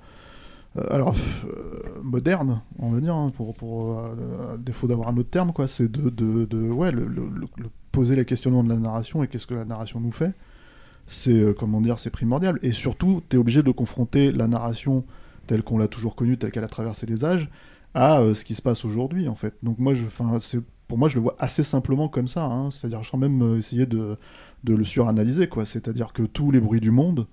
euh, 0.78 0.84
alors 0.90 1.14
euh, 1.46 2.00
moderne, 2.02 2.60
on 2.78 2.90
va 2.90 3.00
dire, 3.00 3.14
hein, 3.14 3.32
pour, 3.34 3.54
euh, 3.98 4.56
défaut 4.58 4.86
d'avoir 4.86 5.08
un 5.08 5.16
autre 5.16 5.30
terme 5.30 5.52
quoi, 5.52 5.66
c'est 5.66 5.90
de, 5.90 6.10
de, 6.10 6.44
de- 6.44 6.68
ouais 6.70 6.92
le, 6.92 7.06
le- 7.06 7.28
le- 7.28 7.46
le- 7.56 7.70
poser 7.92 8.14
les 8.14 8.24
questionnements 8.24 8.62
de 8.62 8.68
la 8.68 8.76
narration 8.76 9.24
et 9.24 9.28
qu'est-ce 9.28 9.48
que 9.48 9.54
la 9.54 9.64
narration 9.64 9.98
nous 10.00 10.12
fait 10.12 10.32
c'est 11.10 11.32
euh, 11.32 11.52
comment 11.52 11.80
dire 11.80 11.98
c'est 11.98 12.10
primordial. 12.10 12.58
Et 12.62 12.72
surtout 12.72 13.22
tu 13.28 13.36
es 13.36 13.38
obligé 13.38 13.62
de 13.62 13.70
confronter 13.70 14.32
la 14.32 14.46
narration 14.46 15.04
telle 15.46 15.62
qu'on 15.62 15.76
l'a 15.76 15.88
toujours 15.88 16.14
connue 16.14 16.38
telle 16.38 16.52
qu'elle 16.52 16.64
a 16.64 16.68
traversé 16.68 17.06
les 17.06 17.24
âges 17.24 17.50
à 17.94 18.20
euh, 18.20 18.34
ce 18.34 18.44
qui 18.44 18.54
se 18.54 18.62
passe 18.62 18.84
aujourd'hui 18.84 19.28
en 19.28 19.34
fait. 19.34 19.54
Donc 19.62 19.78
moi 19.78 19.92
je 19.94 20.04
pour 20.86 20.98
moi 20.98 21.08
je 21.08 21.16
le 21.16 21.20
vois 21.20 21.36
assez 21.38 21.62
simplement 21.62 22.08
comme 22.08 22.28
ça 22.28 22.44
hein. 22.44 22.70
c'est-à-dire 22.70 23.04
sans 23.04 23.18
même 23.18 23.42
euh, 23.42 23.58
essayer 23.58 23.86
de, 23.86 24.16
le 24.64 24.84
suranalyser 24.84 25.48
quoi. 25.48 25.66
C'est-à-dire 25.66 26.12
que 26.12 26.22
tous 26.22 26.52
les 26.52 26.60
bruits 26.60 26.80
du 26.80 26.92
monde 26.92 27.26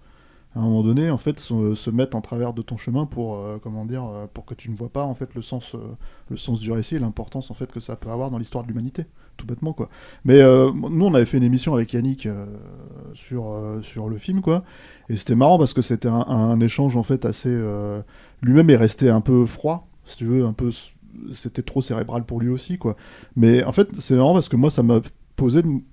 à 0.55 0.59
un 0.59 0.63
moment 0.63 0.81
donné 0.81 1.11
en 1.11 1.19
fait 1.19 1.39
se, 1.39 1.89
mettent 1.91 2.15
en 2.15 2.21
travers 2.21 2.53
de 2.53 2.63
ton 2.63 2.77
chemin 2.77 3.05
pour 3.05 3.39
comment 3.61 3.85
dire 3.85 4.09
pour 4.33 4.45
que 4.45 4.55
tu 4.55 4.71
ne 4.71 4.75
vois 4.75 4.89
pas 4.89 5.03
en 5.03 5.13
fait 5.13 5.35
le 5.35 5.43
sens 5.43 5.75
le 6.29 6.37
sens 6.37 6.59
du 6.59 6.71
récit 6.71 6.95
et 6.95 6.99
l'importance 6.99 7.51
en 7.51 7.53
fait 7.53 7.71
que 7.71 7.79
ça 7.79 7.95
peut 7.95 8.09
avoir 8.09 8.31
dans 8.31 8.39
l'histoire 8.39 8.63
de 8.63 8.69
l'humanité 8.69 9.05
tout 9.37 9.45
bêtement 9.45 9.73
quoi. 9.73 9.89
Mais 10.25 10.41
euh, 10.41 10.71
nous 10.73 11.05
on 11.05 11.13
avait 11.13 11.25
fait 11.25 11.37
une 11.37 11.43
émission 11.43 11.73
avec 11.73 11.93
Yannick 11.93 12.25
euh, 12.25 12.45
sur 13.13 13.51
euh, 13.51 13.81
sur 13.81 14.09
le 14.09 14.17
film 14.17 14.41
quoi. 14.41 14.63
Et 15.09 15.15
c'était 15.15 15.35
marrant 15.35 15.57
parce 15.57 15.73
que 15.73 15.81
c'était 15.81 16.09
un, 16.09 16.59
échange 16.59 16.97
en 16.97 17.03
fait 17.03 17.25
assez 17.25 17.55
lui-même 18.41 18.69
est 18.69 18.75
resté 18.75 19.09
un 19.09 19.21
peu 19.21 19.45
froid 19.45 19.87
si 20.05 20.17
tu 20.17 20.25
veux 20.25 20.45
un 20.45 20.53
peu 20.53 20.69
c'était 21.33 21.61
trop 21.61 21.81
cérébral 21.81 22.25
pour 22.25 22.39
lui 22.39 22.49
aussi 22.49 22.77
quoi. 22.77 22.95
Mais 23.35 23.63
en 23.63 23.71
fait 23.71 23.89
c'est 23.95 24.15
marrant 24.15 24.33
parce 24.33 24.49
que 24.49 24.55
moi 24.55 24.69
ça 24.69 24.83
m'a 24.83 24.99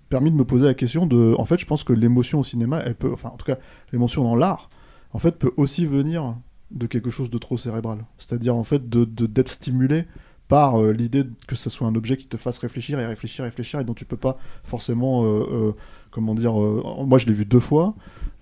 permis 0.09 0.31
de 0.31 0.37
me 0.37 0.45
poser 0.45 0.65
la 0.65 0.75
question 0.75 1.07
de 1.07 1.35
en 1.39 1.45
fait 1.45 1.59
je 1.59 1.67
pense 1.67 1.85
que 1.85 1.93
l'émotion 1.93 2.41
au 2.41 2.45
cinéma 2.45 2.81
elle 2.85 2.95
peut 2.95 3.13
enfin 3.13 3.29
en 3.29 3.37
tout 3.37 3.45
cas 3.45 3.59
l'émotion 3.93 4.25
dans 4.25 4.37
l'art 4.37 4.71
en 5.13 5.19
fait 5.19 5.39
peut 5.39 5.53
aussi 5.57 5.85
venir 5.85 6.35
de 6.71 6.87
quelque 6.87 7.11
chose 7.11 7.31
de 7.31 7.39
trop 7.39 7.57
cérébral. 7.57 8.05
C'est-à-dire 8.19 8.57
en 8.57 8.65
fait 8.65 8.89
de- 8.89 9.05
d'être 9.05 9.49
stimulé 9.49 10.07
par 10.49 10.81
euh, 10.81 10.93
l'idée 10.93 11.25
que 11.47 11.57
ce 11.57 11.71
soit 11.71 11.87
un 11.87 11.95
objet 11.95 12.17
qui 12.17 12.27
te 12.27 12.37
fasse 12.37 12.59
réfléchir 12.59 12.99
et 13.01 13.07
réfléchir 13.07 13.45
réfléchir 13.45 13.81
et 13.81 13.85
dont 13.85 13.95
tu 13.95 14.05
peux 14.05 14.17
pas 14.17 14.37
forcément 14.63 15.25
euh, 15.25 15.27
euh, 15.51 15.73
comment 16.11 16.35
dire 16.35 16.53
moi 16.55 17.19
je 17.19 17.27
l'ai 17.27 17.33
vu 17.33 17.45
deux 17.45 17.61
fois 17.61 17.95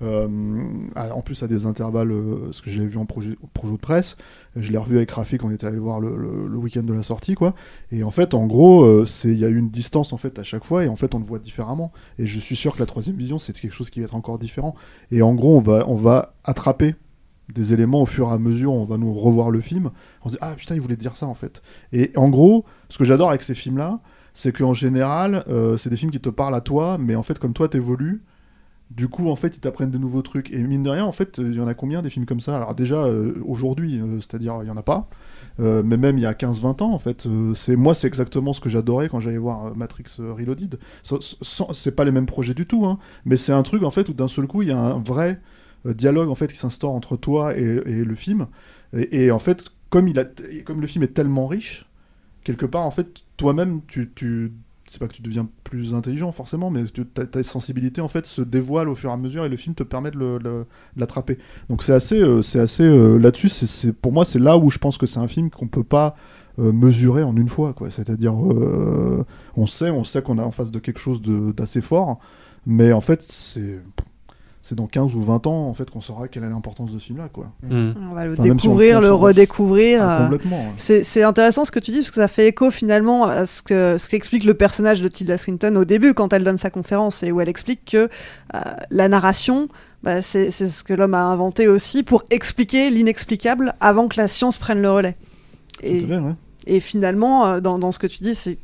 en 0.03 1.22
plus 1.24 1.42
à 1.44 1.46
des 1.48 1.64
intervalles 1.66 2.12
ce 2.50 2.61
que 2.61 2.70
j'ai 2.70 2.84
vu 2.84 2.98
en 2.98 3.07
projet, 3.07 3.36
projet 3.55 3.72
de 3.72 3.78
presse. 3.78 4.16
Je 4.57 4.72
l'ai 4.72 4.78
revu 4.78 4.96
avec 4.96 5.11
Rafik 5.12 5.44
on 5.44 5.50
était 5.53 5.66
allé 5.66 5.78
voir 5.78 6.00
le, 6.00 6.16
le- 6.16 6.48
le 6.48 6.57
week-end 6.59 6.82
de 6.82 6.92
la 6.92 7.05
sortie 7.05 7.34
quoi. 7.34 7.55
Et 7.92 8.03
en 8.03 8.11
fait 8.11 8.34
en 8.34 8.46
gros 8.46 9.05
il 9.24 9.38
y 9.38 9.44
a 9.44 9.48
une 9.48 9.70
distance 9.70 10.12
en 10.12 10.16
fait 10.16 10.38
à 10.40 10.42
chaque 10.42 10.64
fois 10.64 10.84
et 10.84 10.88
en 10.88 10.96
fait 10.96 11.14
on 11.14 11.18
le 11.20 11.24
voit 11.24 11.38
différemment. 11.38 11.92
Et 12.18 12.26
je 12.26 12.40
suis 12.40 12.57
sûr 12.57 12.74
que 12.74 12.80
la 12.80 12.86
troisième 12.86 13.16
vision 13.16 13.38
c'est 13.38 13.53
quelque 13.59 13.72
chose 13.72 13.90
qui 13.90 14.00
va 14.00 14.05
être 14.07 14.16
encore 14.16 14.38
différent. 14.40 14.74
Et 15.12 15.22
en 15.22 15.34
gros 15.34 15.57
on 15.57 15.61
va 15.61 15.84
on 15.88 15.94
va 15.94 16.34
attraper 16.42 16.96
des 17.49 17.74
éléments 17.74 18.03
au 18.03 18.07
fur 18.07 18.28
et 18.28 18.32
à 18.32 18.38
mesure, 18.38 18.72
on 18.72 18.84
va 18.84 18.97
nous 18.97 19.12
revoir 19.12 19.51
le 19.51 19.61
film, 19.61 19.90
on 20.24 20.28
se 20.28 20.34
dit 20.34 20.38
ah 20.40 20.55
putain 20.57 20.74
il 20.74 20.80
voulait 20.80 20.97
dire 20.97 21.16
ça 21.16 21.26
en 21.26 21.34
fait. 21.34 21.62
Et 21.93 22.12
en 22.16 22.28
gros, 22.28 22.64
ce 22.88 22.99
que 22.99 23.05
j'adore 23.05 23.30
avec 23.30 23.43
ces 23.43 23.55
films-là, 23.55 24.01
c'est 24.34 24.53
qu'en 24.57 24.74
général, 24.74 25.45
euh, 25.49 25.76
c'est 25.76 25.90
des 25.90 25.97
films 25.97 26.11
qui 26.11 26.20
te 26.20 26.30
parlent 26.30 26.55
à 26.55 26.61
toi, 26.61 26.97
mais 26.99 27.14
en 27.14 27.22
fait 27.22 27.38
comme 27.38 27.53
toi 27.53 27.68
t'évolues, 27.68 28.22
du 28.90 29.09
coup 29.09 29.28
en 29.28 29.36
fait 29.36 29.57
ils 29.57 29.61
t'apprennent 29.61 29.90
de 29.90 29.99
nouveaux 29.99 30.22
trucs. 30.22 30.51
Et 30.53 30.62
mine 30.62 30.82
de 30.82 30.90
rien, 30.90 31.05
en 31.05 31.12
fait, 31.12 31.38
il 31.38 31.55
y 31.55 31.61
en 31.61 31.66
a 31.66 31.74
combien 31.74 32.01
des 32.01 32.11
films 32.11 32.26
comme 32.26 32.40
ça? 32.40 32.57
Alors 32.57 32.74
déjà 32.74 32.97
euh, 32.97 33.34
aujourd'hui, 33.45 34.01
euh, 34.01 34.20
c'est-à-dire 34.20 34.61
il 34.62 34.68
y 34.68 34.70
en 34.70 34.76
a 34.76 34.82
pas, 34.82 35.09
mais 35.59 35.97
même 35.99 36.16
il 36.16 36.22
y 36.22 36.26
a 36.26 36.32
15-20 36.32 36.82
ans 36.82 36.93
en 36.93 36.99
fait, 36.99 37.28
c'est 37.55 37.76
moi 37.76 37.95
c'est 37.95 38.07
exactement 38.07 38.53
ce 38.53 38.61
que 38.61 38.70
j'adorais 38.70 39.09
quand 39.09 39.20
j'allais 39.20 39.38
voir 39.38 39.76
Matrix 39.76 40.05
Reloaded. 40.18 40.78
C'est 41.03 41.95
pas 41.95 42.05
les 42.05 42.12
mêmes 42.12 42.26
projets 42.26 42.55
du 42.55 42.66
tout, 42.66 42.86
hein, 42.86 42.99
mais 43.26 43.36
c'est 43.36 43.53
un 43.53 43.62
truc 43.62 43.82
en 43.82 43.90
fait 43.90 44.09
où 44.09 44.14
d'un 44.14 44.28
seul 44.28 44.47
coup 44.47 44.62
il 44.62 44.68
y 44.68 44.72
a 44.72 44.78
un 44.78 44.99
vrai 44.99 45.40
dialogue 45.84 46.28
en 46.28 46.34
fait 46.34 46.48
qui 46.48 46.56
s'instaure 46.56 46.92
entre 46.92 47.16
toi 47.16 47.56
et, 47.56 48.04
le 48.04 48.14
film. 48.14 48.46
Et, 48.94 49.30
en 49.30 49.38
fait, 49.38 49.64
comme, 49.90 50.08
il 50.08 50.18
a, 50.18 50.24
comme 50.64 50.80
le 50.80 50.86
film 50.86 51.02
est 51.04 51.14
tellement 51.14 51.46
riche, 51.46 51.86
quelque 52.44 52.66
part, 52.66 52.82
en 52.82 52.90
fait, 52.90 53.22
toi-même, 53.36 53.80
tu, 53.86 54.10
tu, 54.14 54.52
c'est 54.86 54.98
pas 54.98 55.08
que 55.08 55.14
tu 55.14 55.22
deviens 55.22 55.48
plus 55.64 55.94
intelligent 55.94 56.30
forcément, 56.32 56.70
mais 56.70 56.84
ta, 56.84 57.42
sensibilité 57.42 58.00
en 58.00 58.08
fait 58.08 58.26
se 58.26 58.42
dévoile 58.42 58.88
au 58.88 58.94
fur 58.94 59.10
et 59.10 59.12
à 59.12 59.16
mesure 59.16 59.44
et 59.44 59.48
le 59.48 59.56
film 59.56 59.74
te 59.74 59.82
permet 59.82 60.10
de 60.10 60.66
l'attraper. 60.96 61.38
Donc 61.68 61.82
c'est 61.82 61.94
assez, 61.94 62.20
euh, 62.20 62.42
c'est 62.42 62.60
assez 62.60 62.84
euh, 62.84 63.16
là-dessus. 63.16 63.48
C'est, 63.48 63.92
pour 63.92 64.12
moi, 64.12 64.24
c'est 64.24 64.38
là 64.38 64.56
où 64.58 64.70
je 64.70 64.78
pense 64.78 64.98
que 64.98 65.06
c'est 65.06 65.20
un 65.20 65.28
film 65.28 65.50
qu'on 65.50 65.68
peut 65.68 65.84
pas 65.84 66.14
euh, 66.58 66.70
mesurer 66.70 67.22
en 67.22 67.34
une 67.34 67.48
fois, 67.48 67.72
quoi. 67.72 67.90
C'est-à-dire, 67.90 68.34
euh, 68.34 69.24
on 69.56 69.66
sait, 69.66 69.88
on 69.88 70.04
sait 70.04 70.20
qu'on 70.20 70.38
est 70.38 70.42
en 70.42 70.50
face 70.50 70.70
de 70.70 70.78
quelque 70.78 70.98
chose 70.98 71.22
d'assez 71.22 71.80
fort, 71.80 72.18
mais 72.66 72.92
en 72.92 73.00
fait, 73.00 73.22
c'est 73.22 73.80
c'est 74.62 74.76
dans 74.76 74.86
15 74.86 75.14
ou 75.16 75.20
20 75.20 75.46
ans 75.48 75.68
en 75.68 75.74
fait 75.74 75.90
qu'on 75.90 76.00
saura 76.00 76.28
quelle 76.28 76.44
est 76.44 76.48
l'importance 76.48 76.92
de 76.92 76.98
ce 76.98 77.04
film 77.06 77.18
là 77.18 77.28
quoi. 77.32 77.50
On 77.68 78.14
va 78.14 78.26
le 78.26 78.32
Enfin, 78.34 78.44
si 78.44 78.50
découvrir, 78.50 79.00
le 79.00 79.12
redécouvrir. 79.12 80.02
Ah, 80.02 80.20
euh, 80.20 80.24
complètement, 80.24 80.56
ouais. 80.56 80.72
C'est 80.76 81.02
c'est 81.02 81.22
intéressant 81.22 81.64
ce 81.64 81.72
que 81.72 81.80
tu 81.80 81.90
dis, 81.90 81.98
parce 81.98 82.10
que 82.10 82.16
ça 82.16 82.28
fait 82.28 82.48
écho 82.48 82.70
finalement 82.70 83.24
à 83.24 83.44
ce 83.44 83.62
que 83.62 83.98
ce 83.98 84.08
qu'explique 84.08 84.44
le 84.44 84.54
personnage 84.54 85.02
de 85.02 85.08
Tilda 85.08 85.36
Swinton 85.36 85.74
au 85.76 85.84
début, 85.84 86.14
quand 86.14 86.32
elle 86.32 86.44
donne 86.44 86.58
sa 86.58 86.70
conférence, 86.70 87.22
et 87.22 87.32
où 87.32 87.40
elle 87.40 87.48
explique 87.48 87.84
que 87.90 88.08
euh, 88.54 88.60
la 88.90 89.08
narration, 89.08 89.68
bah, 90.02 90.22
c'est 90.22 90.50
c'est 90.50 90.66
ce 90.66 90.84
que 90.84 90.94
l'homme 90.94 91.14
a 91.14 91.24
inventé 91.24 91.66
aussi 91.66 92.04
pour 92.04 92.22
expliquer 92.30 92.88
l'inexplicable 92.90 93.74
avant 93.80 94.06
que 94.06 94.16
la 94.16 94.28
science 94.28 94.58
prenne 94.58 94.80
le 94.80 94.90
relais. 94.90 95.16
Et, 95.82 95.98
Tout 95.98 96.04
à 96.04 96.08
fait, 96.08 96.18
ouais. 96.18 96.34
Et 96.66 96.80
finalement, 96.80 97.46
euh, 97.46 97.60
dans, 97.60 97.78
dans 97.78 97.92
ce 97.92 97.98
que 97.98 98.06
tu 98.06 98.22
dis, 98.22 98.34
c'est 98.34 98.58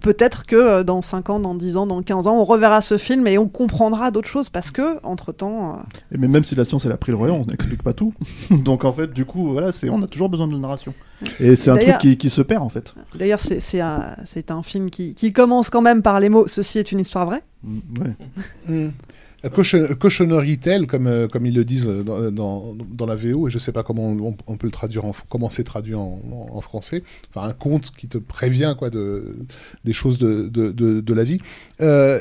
peut-être 0.00 0.46
que 0.46 0.56
euh, 0.56 0.82
dans 0.84 1.02
5 1.02 1.30
ans, 1.30 1.40
dans 1.40 1.54
10 1.54 1.76
ans, 1.76 1.86
dans 1.86 2.02
15 2.02 2.26
ans, 2.26 2.38
on 2.38 2.44
reverra 2.44 2.80
ce 2.80 2.98
film 2.98 3.26
et 3.26 3.38
on 3.38 3.48
comprendra 3.48 4.10
d'autres 4.10 4.28
choses, 4.28 4.48
parce 4.48 4.70
que, 4.70 4.98
entre-temps... 5.04 5.74
euh, 5.74 6.16
mais 6.18 6.28
même 6.28 6.44
si 6.44 6.54
la 6.54 6.64
science 6.64 6.84
elle 6.86 6.92
a 6.92 6.96
pris 6.96 7.12
le 7.12 7.18
relais, 7.18 7.32
on 7.32 7.44
n'explique 7.44 7.82
pas 7.82 7.92
tout. 7.92 8.14
Donc 8.50 8.84
en 8.84 8.92
fait, 8.92 9.12
du 9.12 9.24
coup, 9.24 9.52
voilà, 9.52 9.72
c'est 9.72 9.90
on 9.90 10.02
a 10.02 10.06
toujours 10.06 10.28
besoin 10.28 10.46
de 10.46 10.52
la 10.52 10.58
narration. 10.58 10.94
Et 11.38 11.54
c'est 11.54 11.70
un 11.70 11.76
truc 11.76 11.98
qui, 11.98 12.16
qui 12.16 12.30
se 12.30 12.40
perd 12.40 12.62
en 12.62 12.70
fait. 12.70 12.94
D'ailleurs, 13.14 13.40
c'est 13.40 13.60
c'est 13.60 13.80
un, 13.80 14.16
c'est 14.24 14.50
un 14.50 14.62
film 14.62 14.88
qui, 14.90 15.14
qui 15.14 15.32
commence 15.32 15.68
quand 15.68 15.82
même 15.82 16.02
par 16.02 16.18
les 16.18 16.30
mots 16.30 16.46
«Ceci 16.48 16.78
est 16.78 16.92
une 16.92 17.00
histoire 17.00 17.26
vraie 17.26 17.42
Ouais. 17.62 18.90
Cautionary 19.48 20.58
tale, 20.58 20.86
comme, 20.86 21.06
euh, 21.06 21.26
comme 21.26 21.46
ils 21.46 21.54
le 21.54 21.64
disent 21.64 21.88
euh, 21.88 22.02
dans, 22.02 22.30
dans, 22.30 22.76
dans 22.76 23.06
la 23.06 23.16
VO, 23.16 23.48
et 23.48 23.50
je 23.50 23.58
sais 23.58 23.72
pas 23.72 23.82
comment 23.82 24.08
on, 24.46 24.56
peut 24.56 24.66
le 24.66 24.70
traduire, 24.70 25.06
en, 25.06 25.14
comment 25.30 25.48
c'est 25.48 25.64
traduit 25.64 25.94
en, 25.94 26.60
français. 26.60 27.02
Enfin, 27.30 27.48
un 27.48 27.52
conte 27.52 27.90
qui 27.96 28.06
te 28.06 28.18
prévient 28.18 28.74
quoi, 28.78 28.90
de, 28.90 29.38
des 29.84 29.94
choses 29.94 30.18
de, 30.18 30.48
de, 30.48 30.70
de, 31.00 31.14
la 31.14 31.24
vie. 31.24 31.38
Euh, 31.80 32.20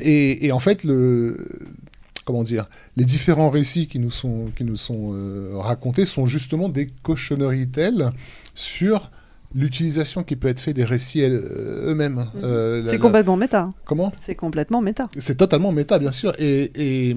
et, 0.00 0.52
en 0.52 0.58
fait, 0.58 0.84
le, 0.84 1.48
comment 2.24 2.42
dire, 2.42 2.68
les 2.96 3.04
différents 3.04 3.50
récits 3.50 3.86
qui 3.86 3.98
nous 3.98 4.10
sont, 4.10 4.50
qui 4.56 4.64
nous 4.64 4.76
sont 4.76 5.12
euh, 5.14 5.52
racontés 5.54 6.04
sont 6.04 6.26
justement 6.26 6.68
des 6.68 6.88
cautionary 7.02 7.68
tales 7.68 8.12
sur 8.54 9.10
l'utilisation 9.54 10.22
qui 10.24 10.36
peut 10.36 10.48
être 10.48 10.60
faite 10.60 10.76
des 10.76 10.84
récits 10.84 11.22
euh, 11.22 11.90
eux-mêmes. 11.90 12.26
Euh, 12.42 12.82
la- 12.82 12.86
C'est 12.86 12.96
la- 12.96 12.98
complètement 13.02 13.36
méta. 13.36 13.72
Comment? 13.84 14.12
C'est 14.18 14.34
complètement 14.34 14.80
méta. 14.80 15.08
c'est 15.18 15.36
totalement 15.36 15.72
méta, 15.72 15.98
bien 15.98 16.12
sûr. 16.12 16.32
Et, 16.38 16.72
et, 17.10 17.16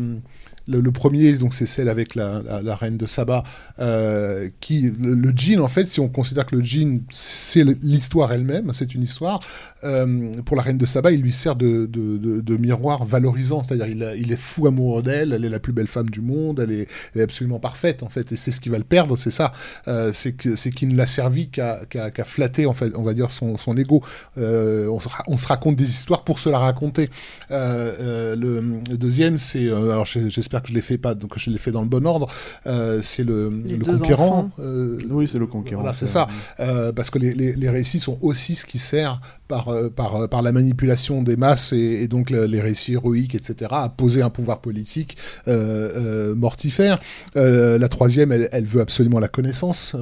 le, 0.68 0.91
premier, 0.91 1.34
donc 1.38 1.53
c'est 1.53 1.65
celle 1.65 1.89
avec 1.89 2.15
la, 2.15 2.41
reine 2.76 2.97
de 2.97 3.05
Saba, 3.05 3.43
euh, 3.80 4.49
qui 4.59 4.93
le, 4.99 5.13
le 5.13 5.32
djinn, 5.32 5.59
en 5.59 5.68
fait, 5.68 5.88
si 5.88 5.99
on 5.99 6.09
considère 6.09 6.45
que 6.45 6.55
le 6.55 6.63
djinn 6.63 7.01
c'est 7.09 7.63
l'histoire 7.63 8.32
elle-même, 8.34 8.74
c'est 8.74 8.93
une 8.93 9.03
histoire. 9.03 9.39
euh, 9.84 10.32
pour 10.45 10.55
la 10.55 10.63
reine 10.63 10.78
de 10.78 10.86
Saba, 10.86 11.11
il 11.11 11.22
lui 11.22 11.32
sert 11.32 11.55
de, 11.55 12.57
miroir 12.57 13.05
valorisant, 13.05 13.63
c'est-à-dire 13.63 13.88
il, 13.88 14.32
est 14.32 14.38
fou 14.38 14.68
amoureux 14.68 15.01
d'elle, 15.01 15.34
elle 15.34 15.45
est 15.45 15.49
la 15.49 15.59
plus 15.59 15.74
belle 15.74 15.88
femme 15.88 16.09
du 16.09 16.22
monde, 16.22 16.59
elle 16.59 16.72
est, 16.72 17.22
absolument 17.22 17.59
parfaite 17.59 18.03
en 18.03 18.09
fait, 18.09 18.32
et 18.32 18.36
c'est 18.36 18.51
ce 18.51 18.59
qui 18.59 18.70
va 18.70 18.78
le 18.78 18.84
perdre, 18.84 19.15
c'est 19.15 19.32
ça, 19.32 19.51
Euh, 19.88 20.11
c'est 20.13 20.36
qu'il 20.36 20.89
ne 20.89 20.95
l'a 20.95 21.05
servi 21.05 21.49
qu'à 21.49 21.86
flatter 22.26 22.65
en 22.65 22.74
fait, 22.74 22.93
on 22.95 23.03
va 23.03 23.13
dire 23.13 23.32
son, 23.32 23.57
son 23.57 23.78
ego. 23.78 24.03
On, 24.36 24.99
se, 24.99 25.09
on 25.28 25.38
se 25.38 25.47
raconte 25.47 25.76
des 25.76 25.89
histoires 25.89 26.24
pour 26.24 26.39
se 26.39 26.49
la 26.49 26.59
raconter. 26.59 27.09
Le, 27.49 28.95
deuxième, 28.95 29.38
c'est, 29.38 29.68
alors 29.70 30.05
j'espère 30.05 30.56
j'espère 30.57 30.61
que 30.63 30.69
je 30.69 30.73
l'ai 30.73 30.81
fait 30.81 30.97
pas, 30.97 31.13
donc 31.15 31.37
je 31.37 31.49
l'ai 31.49 31.57
fait 31.57 31.71
dans 31.71 31.81
le 31.81 31.87
bon 31.87 32.05
ordre. 32.05 32.27
Euh, 32.65 32.99
c'est 33.01 33.23
le, 33.23 33.49
Les 33.65 33.77
le 33.77 33.85
conquérant. 33.85 34.49
euh, 34.59 34.99
Oui, 35.09 35.27
c'est 35.27 35.39
le 35.39 35.47
conquérant. 35.47 35.81
voilà, 35.81 35.93
c'est 35.93 36.07
ça. 36.07 36.27
Euh, 36.59 36.91
parce 36.91 37.09
que 37.09 37.19
les, 37.19 37.33
les- 37.33 37.53
les 37.53 37.69
récits 37.69 37.99
sont 37.99 38.17
aussi 38.21 38.55
ce 38.55 38.65
qui 38.65 38.79
sert 38.79 39.19
par, 39.47 39.69
euh, 39.69 39.89
euh, 39.97 40.27
par 40.27 40.41
la 40.41 40.51
manipulation 40.51 41.23
des 41.23 41.35
masses 41.35 41.73
et, 41.73 42.07
donc 42.07 42.29
le- 42.29 42.45
les 42.45 42.61
récits 42.61 42.93
héroïques, 42.93 43.35
etc., 43.35 43.71
à 43.71 43.89
poser 43.89 44.21
un 44.21 44.29
pouvoir 44.29 44.61
politique 44.61 45.17
euh, 45.47 46.35
mortifère. 46.35 46.99
La 47.35 47.89
troisième, 47.89 48.31
elle, 48.31 48.65
veut 48.65 48.81
absolument 48.81 49.19
la 49.19 49.27
connaissance 49.27 49.95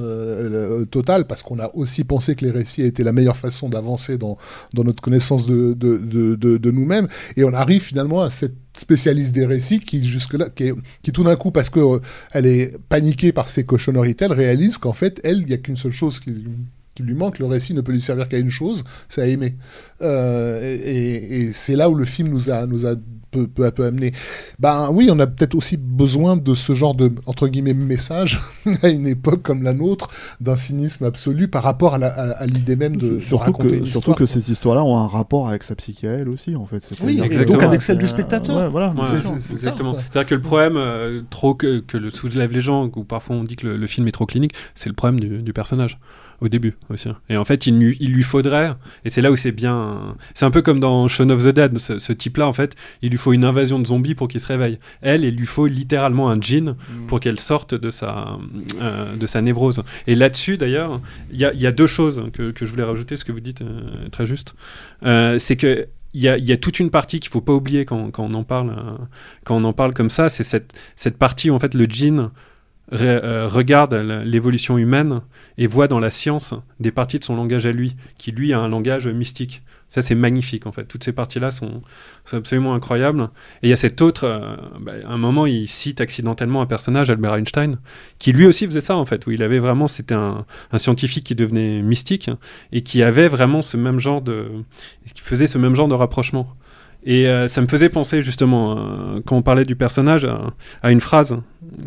totale 0.90 1.26
parce 1.26 1.42
qu'on 1.42 1.58
a 1.58 1.70
aussi 1.74 2.04
pensé 2.04 2.34
que 2.34 2.44
les 2.44 2.50
récits 2.50 2.82
étaient 2.82 3.02
la 3.02 3.12
meilleure 3.12 3.36
façon 3.36 3.68
d'avancer 3.68 4.18
dans, 4.18 4.36
notre 4.74 5.02
connaissance 5.02 5.46
de, 5.46 6.70
nous-mêmes. 6.70 7.08
Et 7.36 7.44
on 7.44 7.52
arrive 7.52 7.82
finalement 7.82 8.22
à 8.22 8.30
cette 8.30 8.54
spécialiste 8.74 9.34
des 9.34 9.46
récits 9.46 9.80
qui 9.80 10.06
jusque-là, 10.06 10.48
qui, 10.50 11.12
tout 11.12 11.24
d'un 11.24 11.36
coup, 11.36 11.50
parce 11.50 11.70
que 11.70 12.00
elle 12.32 12.46
est 12.46 12.76
paniquée 12.88 13.32
par 13.32 13.48
ses 13.48 13.64
cochonneries, 13.64 14.16
elle 14.20 14.32
réalise 14.32 14.78
qu'en 14.78 14.92
fait, 14.92 15.20
elle, 15.24 15.38
il 15.38 15.46
n'y 15.46 15.54
a 15.54 15.58
qu'une 15.58 15.76
seule 15.76 15.92
chose 15.92 16.20
qui 16.20 16.32
lui 17.02 17.14
manque, 17.14 17.38
le 17.38 17.46
récit 17.46 17.74
ne 17.74 17.80
peut 17.80 17.92
lui 17.92 18.00
servir 18.00 18.28
qu'à 18.28 18.38
une 18.38 18.50
chose, 18.50 18.84
c'est 19.08 19.22
à 19.22 19.26
aimer. 19.26 19.56
Euh, 20.02 20.60
et 20.84 21.40
et 21.46 21.52
c'est 21.52 21.76
là 21.76 21.88
où 21.90 21.94
le 21.94 22.04
film 22.04 22.28
nous 22.28 22.50
a, 22.50 22.66
nous 22.66 22.86
a 22.86 22.94
peu, 23.30 23.46
peu 23.48 23.64
à 23.66 23.70
peu 23.72 23.84
amené. 23.84 24.12
Ben 24.58 24.88
oui, 24.92 25.08
on 25.12 25.18
a 25.18 25.26
peut-être 25.26 25.54
aussi 25.54 25.76
besoin 25.76 26.36
de 26.36 26.54
ce 26.54 26.74
genre 26.74 26.94
de, 26.94 27.10
entre 27.26 27.48
guillemets, 27.48 27.74
message 27.74 28.40
à 28.82 28.88
une 28.88 29.06
époque 29.06 29.42
comme 29.42 29.62
la 29.62 29.72
nôtre, 29.72 30.08
d'un 30.40 30.54
cynisme 30.56 31.04
absolu 31.04 31.48
par 31.48 31.62
rapport 31.62 31.94
à, 31.94 31.98
la- 31.98 32.08
à- 32.12 32.30
à 32.42 32.46
l'idée 32.46 32.76
même 32.76 32.96
de, 32.96 33.14
de 33.14 33.18
surtout 33.18 33.44
raconter 33.44 33.68
que, 33.68 33.74
une 33.76 33.86
surtout 33.86 34.14
que 34.14 34.26
ces 34.26 34.50
histoires-là 34.50 34.84
ont 34.84 34.96
un 34.96 35.08
rapport 35.08 35.48
avec 35.48 35.64
sa 35.64 35.74
psyché 35.74 36.08
à 36.08 36.12
elle 36.12 36.28
aussi, 36.28 36.54
en 36.56 36.66
fait. 36.66 36.82
Oui, 37.02 37.20
et 37.22 37.44
donc 37.44 37.62
avec 37.62 37.82
celle 37.82 37.98
du 37.98 38.06
c'est- 38.06 38.12
spectateur. 38.12 38.56
Ouais, 38.56 38.68
voilà. 38.68 38.90
Ouais, 38.90 39.02
c'est- 39.10 39.16
c'est- 39.22 39.34
c'est 39.40 39.46
ça, 39.48 39.52
exactement. 39.54 39.92
quoi. 39.92 40.02
C'est-à-dire 40.02 40.28
que 40.28 40.34
le 40.36 40.40
problème, 40.40 40.76
euh, 40.76 41.22
trop 41.28 41.54
que, 41.54 41.80
que 41.80 41.96
le 41.98 42.10
soulève 42.10 42.52
les 42.52 42.60
gens, 42.60 42.90
ou 42.94 43.04
parfois 43.04 43.36
on 43.36 43.44
dit 43.44 43.56
que 43.56 43.66
le, 43.66 43.76
le 43.76 43.86
film 43.86 44.06
est 44.08 44.12
trop 44.12 44.26
clinique, 44.26 44.52
c'est 44.74 44.88
le 44.88 44.94
problème 44.94 45.20
du, 45.20 45.42
du 45.42 45.52
personnage 45.52 45.98
au 46.40 46.48
début 46.48 46.74
aussi. 46.90 47.08
Et 47.28 47.36
en 47.36 47.44
fait, 47.44 47.66
il, 47.66 47.78
lui- 47.78 47.96
il 48.00 48.12
lui 48.12 48.22
faudrait, 48.22 48.72
et 49.04 49.10
c'est 49.10 49.20
là 49.22 49.30
où 49.32 49.36
c'est 49.36 49.52
bien. 49.52 50.14
C'est 50.34 50.44
un 50.44 50.50
peu 50.50 50.62
comme 50.62 50.80
dans 50.80 51.08
Shaun 51.08 51.30
of 51.30 51.42
the 51.44 51.48
Dead, 51.48 51.78
ce, 51.78 51.98
ce 51.98 52.12
type-là, 52.12 52.46
en 52.46 52.52
fait, 52.52 52.74
il 53.02 53.10
lui 53.10 53.18
faut 53.18 53.32
une 53.32 53.44
invasion 53.44 53.78
de 53.78 53.86
zombies 53.86 54.14
pour 54.14 54.28
qu'il 54.28 54.40
se 54.40 54.46
réveille. 54.46 54.78
Elle, 55.00 55.24
il 55.24 55.34
lui 55.36 55.46
faut 55.46 55.66
littéralement 55.66 56.28
un 56.30 56.40
djinn 56.40 56.74
pour 57.08 57.20
qu'elle 57.20 57.40
sorte 57.40 57.74
de 57.74 57.90
sa, 57.90 58.38
euh, 58.80 59.16
de 59.16 59.26
sa 59.26 59.40
névrose. 59.42 59.82
Et 60.06 60.14
là-dessus, 60.14 60.56
d'ailleurs, 60.56 61.00
il 61.32 61.38
y 61.40 61.44
a, 61.44 61.52
il 61.54 61.60
y 61.60 61.66
a 61.66 61.72
deux 61.72 61.86
choses 61.86 62.22
que, 62.32 62.50
que 62.50 62.66
je 62.66 62.70
voulais 62.70 62.84
rajouter, 62.84 63.16
ce 63.16 63.24
que 63.24 63.32
vous 63.32 63.40
dites 63.40 63.62
euh, 63.62 64.08
très 64.10 64.26
juste. 64.26 64.54
Euh, 65.04 65.38
c'est 65.38 65.56
que 65.56 65.86
il 66.14 66.22
y, 66.22 66.28
a, 66.28 66.38
il 66.38 66.46
y 66.46 66.52
a 66.52 66.56
toute 66.56 66.80
une 66.80 66.88
partie 66.88 67.20
qu'il 67.20 67.30
faut 67.30 67.42
pas 67.42 67.52
oublier 67.52 67.84
quand, 67.84 68.10
quand 68.10 68.24
on 68.24 68.32
en 68.32 68.42
parle, 68.44 68.70
euh, 68.70 68.96
quand 69.44 69.54
on 69.56 69.64
en 69.64 69.74
parle 69.74 69.92
comme 69.92 70.08
ça, 70.08 70.30
c'est 70.30 70.44
cette, 70.44 70.72
cette 70.94 71.18
partie 71.18 71.50
où 71.50 71.54
en 71.54 71.58
fait 71.58 71.74
le 71.74 71.84
djinn 71.84 72.30
euh, 72.92 73.48
regarde 73.48 73.94
l'évolution 73.94 74.78
humaine 74.78 75.22
et 75.58 75.66
voit 75.66 75.88
dans 75.88 75.98
la 75.98 76.10
science 76.10 76.54
des 76.78 76.92
parties 76.92 77.18
de 77.18 77.24
son 77.24 77.36
langage 77.36 77.66
à 77.66 77.72
lui, 77.72 77.96
qui 78.18 78.32
lui 78.32 78.52
a 78.52 78.60
un 78.60 78.68
langage 78.68 79.08
mystique. 79.08 79.62
Ça, 79.88 80.02
c'est 80.02 80.16
magnifique, 80.16 80.66
en 80.66 80.72
fait. 80.72 80.84
Toutes 80.84 81.04
ces 81.04 81.12
parties-là 81.12 81.52
sont, 81.52 81.80
sont 82.24 82.36
absolument 82.36 82.74
incroyables. 82.74 83.22
Et 83.62 83.68
il 83.68 83.70
y 83.70 83.72
a 83.72 83.76
cet 83.76 84.02
autre, 84.02 84.24
euh, 84.24 84.56
bah, 84.80 84.92
à 85.04 85.12
un 85.12 85.18
moment, 85.18 85.46
il 85.46 85.68
cite 85.68 86.00
accidentellement 86.00 86.60
un 86.60 86.66
personnage, 86.66 87.08
Albert 87.08 87.36
Einstein, 87.36 87.78
qui 88.18 88.32
lui 88.32 88.46
aussi 88.46 88.66
faisait 88.66 88.80
ça, 88.80 88.96
en 88.96 89.04
fait, 89.04 89.26
où 89.26 89.30
il 89.30 89.42
avait 89.42 89.60
vraiment, 89.60 89.86
c'était 89.86 90.14
un, 90.14 90.44
scientifique 90.76 91.24
qui 91.24 91.34
devenait 91.34 91.82
mystique 91.82 92.30
et 92.72 92.82
qui 92.82 93.02
avait 93.02 93.28
vraiment 93.28 93.62
ce 93.62 93.76
même 93.76 94.00
genre 94.00 94.22
de, 94.22 94.48
qui 95.14 95.22
faisait 95.22 95.46
ce 95.46 95.56
même 95.56 95.74
genre 95.74 95.88
de 95.88 95.94
rapprochement. 95.94 96.54
Et 97.04 97.28
euh, 97.28 97.46
ça 97.46 97.60
me 97.62 97.68
faisait 97.68 97.88
penser 97.88 98.20
justement, 98.20 99.20
quand 99.24 99.36
on 99.36 99.42
parlait 99.42 99.64
du 99.64 99.76
personnage, 99.76 100.24
à, 100.24 100.52
à 100.82 100.90
une 100.90 101.00
phrase 101.00 101.38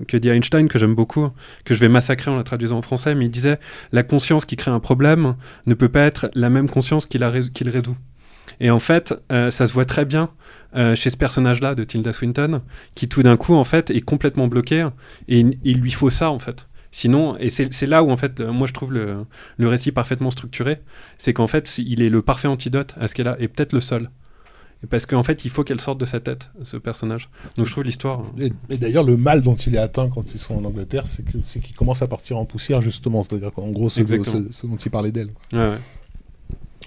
que 0.08 0.18
dit 0.18 0.30
Einstein, 0.30 0.68
que 0.68 0.80
j'aime 0.80 0.96
beaucoup, 0.96 1.30
que 1.66 1.74
je 1.74 1.80
vais 1.80 1.90
massacrer 1.90 2.32
en 2.32 2.38
la 2.38 2.44
traduisant 2.44 2.78
en 2.78 2.82
français, 2.82 3.16
mais 3.16 3.26
il 3.26 3.32
disait 3.32 3.60
La 3.92 4.04
conscience 4.04 4.46
qui 4.46 4.56
crée 4.56 4.72
un 4.72 4.80
problème 4.80 5.36
ne 5.66 5.74
peut 5.74 5.90
pas 5.90 6.02
être 6.02 6.30
la 6.34 6.50
même 6.50 6.70
conscience 6.70 7.06
qui, 7.06 7.18
la 7.18 7.30
résout. 7.30 7.52
Et 8.60 8.72
en 8.72 8.80
fait, 8.80 9.14
euh, 9.32 9.52
ça 9.52 9.68
se 9.68 9.74
voit 9.74 9.86
très 9.86 10.06
bien 10.06 10.30
euh, 10.76 10.96
chez 10.96 11.10
ce 11.10 11.18
personnage-là 11.18 11.76
de 11.76 11.84
Tilda 11.84 12.14
Swinton, 12.14 12.62
qui 12.96 13.08
tout 13.08 13.24
d'un 13.24 13.38
coup, 13.38 13.56
en 13.56 13.64
fait, 13.64 13.90
est 13.90 14.02
complètement 14.02 14.48
bloqué, 14.48 14.88
et 15.28 15.40
il, 15.40 15.60
il 15.64 15.80
lui 15.80 15.92
faut 15.92 16.10
ça, 16.10 16.30
en 16.30 16.40
fait. 16.40 16.68
Sinon, 16.92 17.38
et 17.38 17.50
c'est 17.52 17.86
là 17.86 18.04
où, 18.04 18.10
en 18.10 18.18
fait, 18.18 18.40
moi 18.40 18.66
je 18.66 18.74
trouve 18.74 18.92
le, 18.92 19.26
le 19.58 19.68
récit 19.68 19.92
parfaitement 19.92 20.32
structuré, 20.32 20.82
c'est 21.20 21.34
qu'en 21.34 21.46
fait, 21.46 21.78
il 21.78 22.02
est 22.02 22.10
le 22.10 22.24
parfait 22.24 22.48
antidote 22.48 22.96
à 23.00 23.08
ce 23.08 23.14
qu'elle 23.14 23.28
a, 23.28 23.40
et 23.40 23.48
peut-être 23.48 23.74
le 23.74 23.82
seul. 23.82 24.10
Parce 24.90 25.06
qu'en 25.06 25.24
fait, 25.24 25.44
il 25.44 25.52
faut 25.52 25.64
qu'elle 25.66 25.82
sorte 25.82 26.00
de 26.00 26.06
sa 26.06 26.22
tête, 26.22 26.50
ce 26.64 26.78
personnage. 26.78 27.30
Donc 27.58 27.66
je 27.66 27.72
trouve 27.72 27.84
l'histoire. 27.84 28.24
Et, 28.40 28.52
et 28.70 28.78
d'ailleurs, 28.78 29.04
le 29.04 29.18
mal 29.18 29.42
dont 29.42 29.56
il 29.56 29.76
est 29.76 29.80
atteint 29.80 30.10
quand 30.10 30.34
ils 30.34 30.38
sont 30.40 30.56
en 30.56 30.64
Angleterre, 30.64 31.04
c'est 31.06 31.24
qu'il 31.26 31.76
commence 31.76 32.02
à 32.02 32.08
partir 32.08 32.38
en 32.38 32.46
poussière, 32.46 32.82
justement. 32.82 33.24
C'est-à-dire 33.24 33.52
qu'en 33.52 33.70
gros, 33.72 33.90
c'est 33.90 34.02
c'est- 34.08 34.54
ce 34.54 34.68
dont 34.68 34.78
il 34.78 34.90
parlait 34.92 35.12
d'elle. 35.12 35.32
Ouais, 35.52 35.60
ouais. 35.60 35.78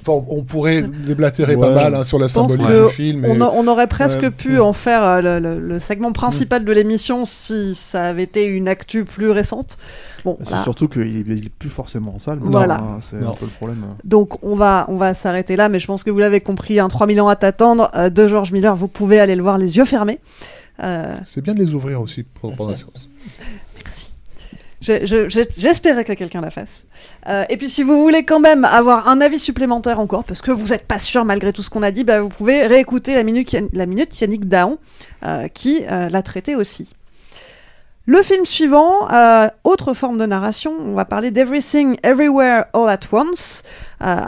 Enfin, 0.07 0.25
on 0.29 0.43
pourrait 0.43 0.83
déblatérer 0.83 1.55
Ouais. 1.55 1.61
pas 1.69 1.75
mal 1.75 1.95
hein, 1.95 2.05
sur 2.05 2.19
la 2.19 2.29
symbolique 2.29 2.67
que 2.67 2.87
du 2.89 2.93
film. 2.93 3.25
on, 3.25 3.37
et- 3.37 3.43
a- 3.43 3.51
on 3.53 3.67
aurait 3.69 3.87
presque 3.87 4.21
Ouais. 4.23 4.31
pu 4.31 4.59
en 4.61 4.73
faire 4.73 5.03
euh, 5.05 5.21
le, 5.21 5.39
le- 5.39 5.61
le 5.61 5.81
segment 5.81 6.13
principal 6.13 6.65
de 6.65 6.73
l'émission 6.73 7.25
si 7.25 7.75
ça 7.75 8.05
avait 8.07 8.25
été 8.25 8.45
une 8.45 8.69
actu 8.69 9.05
plus 9.05 9.31
récente. 9.31 9.79
Bon, 10.25 10.37
C'est 10.41 10.49
voilà. 10.51 10.63
surtout 10.65 10.89
qu'il 10.89 11.03
est, 11.03 11.21
il 11.39 11.47
est 11.47 11.49
plus 11.51 11.69
forcément 11.71 12.15
en 12.15 12.19
salle. 12.19 12.39
Voilà. 12.41 12.77
hein, 12.77 12.99
C'est 13.01 13.21
Non. 13.21 13.31
un 13.31 13.35
peu 13.35 13.45
le 13.45 13.51
problème. 13.51 13.85
Donc 14.05 14.43
on 14.45 14.55
va, 14.57 14.87
on 14.89 14.97
va 14.97 15.15
s'arrêter 15.15 15.57
là, 15.57 15.69
mais 15.69 15.81
je 15.81 15.87
pense 15.87 16.05
que 16.05 16.11
vous 16.11 16.19
l'avez 16.19 16.41
compris, 16.41 16.79
un 16.81 16.89
3000 16.89 17.21
ans 17.21 17.29
à 17.29 17.37
t'attendre 17.37 17.91
euh, 17.95 18.11
de 18.11 18.29
George 18.29 18.53
Miller, 18.53 18.75
vous 18.77 18.89
pouvez 18.89 19.19
aller 19.21 19.37
le 19.37 19.43
voir 19.43 19.59
les 19.59 19.77
yeux 19.77 19.85
fermés. 19.85 20.19
Euh, 20.83 21.15
C'est 21.27 21.43
bien 21.43 21.55
de 21.55 21.59
les 21.61 21.75
ouvrir 21.75 22.01
aussi 22.01 22.23
pour- 22.23 22.55
pendant 22.57 22.71
la 22.71 22.77
séance. 22.77 23.09
Merci. 23.85 24.13
Je- 24.39 24.43
je- 24.43 24.57
j'ai- 24.57 24.59
J'espérais 24.83 26.05
que 26.05 26.13
quelqu'un 26.13 26.41
la 26.41 26.51
fasse. 26.51 26.85
Euh, 27.29 27.45
et 27.49 27.57
puis 27.57 27.69
si 27.69 27.85
vous 27.85 28.03
voulez 28.03 28.25
quand 28.25 28.41
même 28.41 28.65
avoir 28.65 29.09
un 29.09 29.21
avis 29.21 29.39
supplémentaire 29.39 30.01
encore, 30.01 30.25
parce 30.25 30.43
que 30.43 30.51
vous 30.51 30.69
n'êtes 30.69 30.87
pas 30.87 30.99
sûr 30.99 31.25
malgré 31.25 31.53
tout 31.53 31.63
ce 31.63 31.71
qu'on 31.71 31.85
a 31.85 31.93
dit, 31.93 32.03
bah, 32.03 32.21
vous 32.21 32.29
pouvez 32.29 32.67
réécouter 32.67 33.15
la 33.15 33.23
minute, 33.23 33.57
la 33.73 33.87
minute 33.87 34.21
Yannick 34.21 34.49
Daon, 34.49 34.79
euh, 35.25 35.47
qui 35.49 35.85
euh, 35.89 36.09
l'a 36.09 36.23
traité 36.23 36.57
aussi. 36.57 36.95
Le 38.05 38.21
film 38.25 38.45
suivant, 38.45 39.07
autre 39.63 39.95
forme 39.95 40.19
de 40.19 40.27
narration, 40.27 40.73
on 40.77 40.95
va 40.95 41.05
parler 41.05 41.31
d'Everything 41.31 41.99
Everywhere 42.03 42.65
All 42.73 42.89
at 42.89 42.99
Once, 43.13 43.63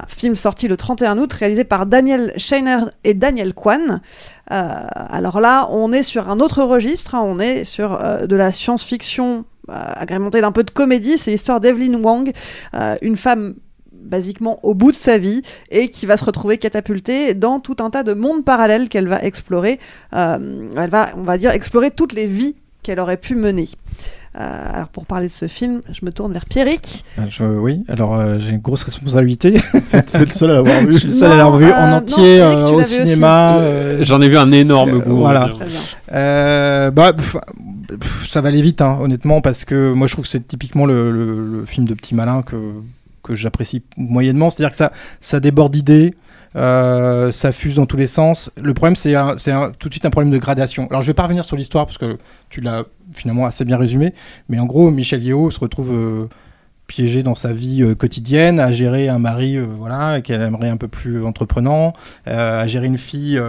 film 0.06 0.36
sorti 0.36 0.68
le 0.68 0.76
31 0.76 1.18
août, 1.18 1.32
réalisé 1.32 1.64
par 1.64 1.84
Daniel 1.84 2.32
Scheiner 2.36 2.78
et 3.02 3.14
Daniel 3.14 3.52
Kwan. 3.52 4.00
Alors 4.46 5.40
là, 5.40 5.66
on 5.72 5.92
est 5.92 6.04
sur 6.04 6.30
un 6.30 6.38
autre 6.38 6.62
registre, 6.62 7.16
hein, 7.16 7.22
on 7.24 7.40
est 7.40 7.64
sur 7.64 7.98
de 7.98 8.36
la 8.36 8.52
science-fiction 8.52 9.44
euh, 9.70 9.92
agrémentée 9.94 10.40
d'un 10.40 10.52
peu 10.52 10.62
de 10.62 10.70
comédie, 10.70 11.18
c'est 11.18 11.30
l'histoire 11.30 11.60
d'Evelyn 11.60 12.00
Wang, 12.02 12.30
euh, 12.74 12.96
une 13.02 13.16
femme 13.16 13.54
basiquement 13.92 14.58
au 14.62 14.74
bout 14.74 14.90
de 14.90 14.96
sa 14.96 15.18
vie 15.18 15.42
et 15.70 15.88
qui 15.88 16.06
va 16.06 16.16
se 16.16 16.24
retrouver 16.24 16.58
catapultée 16.58 17.34
dans 17.34 17.60
tout 17.60 17.76
un 17.80 17.90
tas 17.90 18.02
de 18.02 18.12
mondes 18.12 18.44
parallèles 18.44 18.88
qu'elle 18.88 19.08
va 19.08 19.22
explorer. 19.22 19.80
Euh, 20.14 20.68
elle 20.76 20.90
va, 20.90 21.10
on 21.16 21.22
va 21.22 21.38
dire, 21.38 21.50
explorer 21.50 21.90
toutes 21.90 22.12
les 22.12 22.26
vies 22.26 22.54
qu'elle 22.82 23.00
aurait 23.00 23.16
pu 23.16 23.34
mener. 23.34 23.68
Euh, 24.36 24.74
alors 24.74 24.88
pour 24.88 25.06
parler 25.06 25.28
de 25.28 25.32
ce 25.32 25.46
film, 25.46 25.80
je 25.92 26.04
me 26.04 26.10
tourne 26.10 26.32
vers 26.32 26.46
Pierrick. 26.46 27.04
Ah, 27.16 27.22
je- 27.30 27.44
oui, 27.44 27.84
alors 27.88 28.14
euh, 28.16 28.38
j'ai 28.40 28.50
une 28.50 28.58
grosse 28.58 28.82
responsabilité. 28.82 29.60
C'est 29.82 30.18
le 30.18 30.26
seul 30.26 30.50
à 30.50 30.54
l'avoir 30.54 30.80
vu. 30.80 30.92
je 30.94 30.98
suis 30.98 31.08
le 31.08 31.14
seul 31.14 31.30
à 31.32 31.36
l'avoir 31.36 31.56
vu 31.58 31.66
euh, 31.66 31.74
en 31.74 31.90
non, 31.90 31.96
entier 31.98 32.36
Eric, 32.38 32.58
euh, 32.58 32.68
tu 32.68 32.74
au 32.74 32.82
cinéma. 32.82 33.58
J'en 34.02 34.20
ai 34.20 34.28
vu 34.28 34.36
un 34.36 34.50
énorme 34.50 34.94
euh, 34.94 34.98
va 34.98 35.04
voilà. 35.12 35.44
dire. 35.46 35.56
Très 35.56 35.66
bien. 35.66 35.80
Euh, 36.12 36.90
bah, 36.90 37.12
pff, 37.12 37.36
pff, 38.00 38.28
ça 38.28 38.40
va 38.40 38.48
aller 38.48 38.60
vite, 38.62 38.80
hein, 38.80 38.98
honnêtement, 39.00 39.40
parce 39.40 39.64
que 39.64 39.92
moi 39.92 40.08
je 40.08 40.14
trouve 40.14 40.24
que 40.24 40.30
c'est 40.30 40.46
typiquement 40.48 40.86
le, 40.86 41.12
le- 41.12 41.58
le 41.60 41.64
film 41.66 41.86
de 41.86 41.94
petit 41.94 42.14
malin 42.16 42.42
que, 42.42 42.56
que 43.22 43.34
j'apprécie 43.36 43.82
moyennement. 43.96 44.50
C'est-à-dire 44.50 44.70
que 44.72 44.76
ça, 44.76 44.90
ça 45.20 45.38
déborde 45.38 45.72
d'idées, 45.72 46.12
euh, 46.56 47.32
ça 47.32 47.52
fuse 47.52 47.76
dans 47.76 47.86
tous 47.86 47.96
les 47.96 48.06
sens. 48.06 48.50
Le 48.60 48.74
problème, 48.74 48.96
c'est 48.96 49.14
tout 49.78 49.88
de 49.88 49.94
suite 49.94 50.06
un 50.06 50.10
problème 50.10 50.32
de 50.32 50.38
gradation. 50.38 50.86
Alors 50.90 51.02
je 51.02 51.08
vais 51.08 51.14
pas 51.14 51.24
revenir 51.24 51.44
sur 51.44 51.56
l'histoire 51.56 51.86
parce 51.86 51.98
que 51.98 52.18
tu 52.48 52.60
l'as 52.60 52.84
finalement 53.14 53.46
assez 53.46 53.64
bien 53.64 53.76
résumé, 53.76 54.14
mais 54.48 54.58
en 54.58 54.66
gros, 54.66 54.90
Michel 54.90 55.22
Yeo 55.22 55.50
se 55.50 55.60
retrouve. 55.60 56.28
Euh, 56.84 56.86
piégé 56.86 57.22
dans 57.22 57.34
sa 57.34 57.52
vie 57.52 57.82
euh, 57.82 57.94
quotidienne, 57.94 58.60
à 58.60 58.70
gérer 58.70 59.08
un 59.08 59.18
mari 59.18 59.56
euh, 59.56 59.66
voilà, 59.78 60.20
qu'elle 60.20 60.40
aimerait 60.42 60.68
un 60.68 60.76
peu 60.76 60.88
plus 60.88 61.24
entreprenant, 61.24 61.92
euh, 62.28 62.60
à 62.62 62.66
gérer 62.66 62.86
une 62.86 62.98
fille 62.98 63.40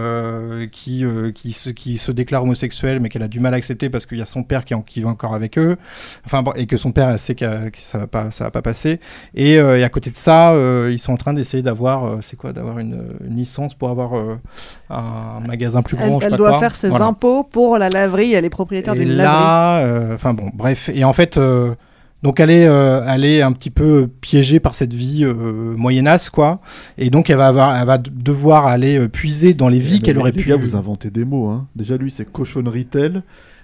qui, 0.72 1.04
qui, 1.34 1.52
se, 1.52 1.70
qui 1.70 1.98
se 1.98 2.12
déclare 2.12 2.42
homosexuelle 2.42 3.00
mais 3.00 3.08
qu'elle 3.08 3.22
a 3.22 3.28
du 3.28 3.40
mal 3.40 3.54
à 3.54 3.56
accepter 3.56 3.90
parce 3.90 4.06
qu'il 4.06 4.18
y 4.18 4.22
a 4.22 4.26
son 4.26 4.42
père 4.42 4.64
qui, 4.64 4.74
en- 4.74 4.82
qui 4.82 5.00
va 5.02 5.10
encore 5.10 5.34
avec 5.34 5.58
eux, 5.58 5.76
enfin, 6.24 6.42
bon, 6.42 6.52
et 6.56 6.66
que 6.66 6.76
son 6.76 6.92
père 6.92 7.08
elle 7.10 7.18
sait 7.18 7.34
que, 7.34 7.44
ça 7.76 7.98
va 7.98 8.06
pas, 8.06 8.30
ça 8.30 8.44
va 8.44 8.50
pas 8.50 8.62
passer. 8.62 9.00
Et, 9.34 9.52
et 9.54 9.84
à 9.84 9.88
côté 9.88 10.10
de 10.10 10.16
ça, 10.16 10.54
ils 10.90 10.98
sont 10.98 11.12
en 11.12 11.16
train 11.16 11.32
d'essayer 11.34 11.62
d'avoir, 11.62 12.18
c'est 12.22 12.36
quoi, 12.36 12.52
d'avoir 12.52 12.78
une, 12.78 12.98
une 13.26 13.36
licence 13.36 13.74
pour 13.74 13.90
avoir 13.90 14.12
un 14.90 15.40
magasin 15.46 15.82
plus 15.82 15.96
Elle, 16.00 16.08
grand. 16.08 16.20
sais 16.20 16.26
elle 16.26 16.30
pas 16.32 16.36
doit 16.36 16.50
quoi. 16.50 16.60
faire 16.60 16.76
ses 16.76 16.88
Voilà. 16.88 17.06
impôts 17.06 17.44
pour 17.44 17.78
la 17.78 17.88
laverie, 17.88 18.32
elle 18.34 18.44
est 18.44 18.50
propriétaire 18.50 18.94
d'une 18.94 19.12
laverie. 19.12 20.14
enfin 20.14 20.34
bon, 20.34 20.50
bref. 20.54 20.90
Et 20.92 21.04
en 21.04 21.12
fait, 21.12 21.38
donc 22.22 22.40
elle 22.40 22.50
est, 22.50 22.66
euh, 22.66 23.04
elle 23.06 23.24
est 23.24 23.42
un 23.42 23.52
petit 23.52 23.70
peu 23.70 24.08
piégée 24.20 24.58
par 24.58 24.74
cette 24.74 24.94
vie 24.94 25.24
euh, 25.24 25.74
moyenasse, 25.76 26.30
quoi. 26.30 26.60
Et 26.98 27.10
donc 27.10 27.30
elle 27.30 27.36
va 27.36 27.48
avoir, 27.48 27.76
elle 27.76 27.86
va 27.86 27.98
devoir 27.98 28.66
aller 28.66 28.98
euh, 28.98 29.08
puiser 29.08 29.54
dans 29.54 29.68
les 29.68 29.78
vies 29.78 29.96
Eh 29.96 29.98
ben, 29.98 30.02
qu'elle 30.04 30.18
aurait 30.18 30.32
les 30.32 30.42
pu. 30.42 30.48
gars, 30.48 30.56
vous 30.56 30.76
inventez 30.76 31.10
des 31.10 31.24
mots. 31.24 31.48
Hein. 31.48 31.66
Déjà, 31.76 31.96
lui, 31.96 32.10
c'est 32.10 32.24
cochonnerie 32.30 32.86
telle. 32.86 33.22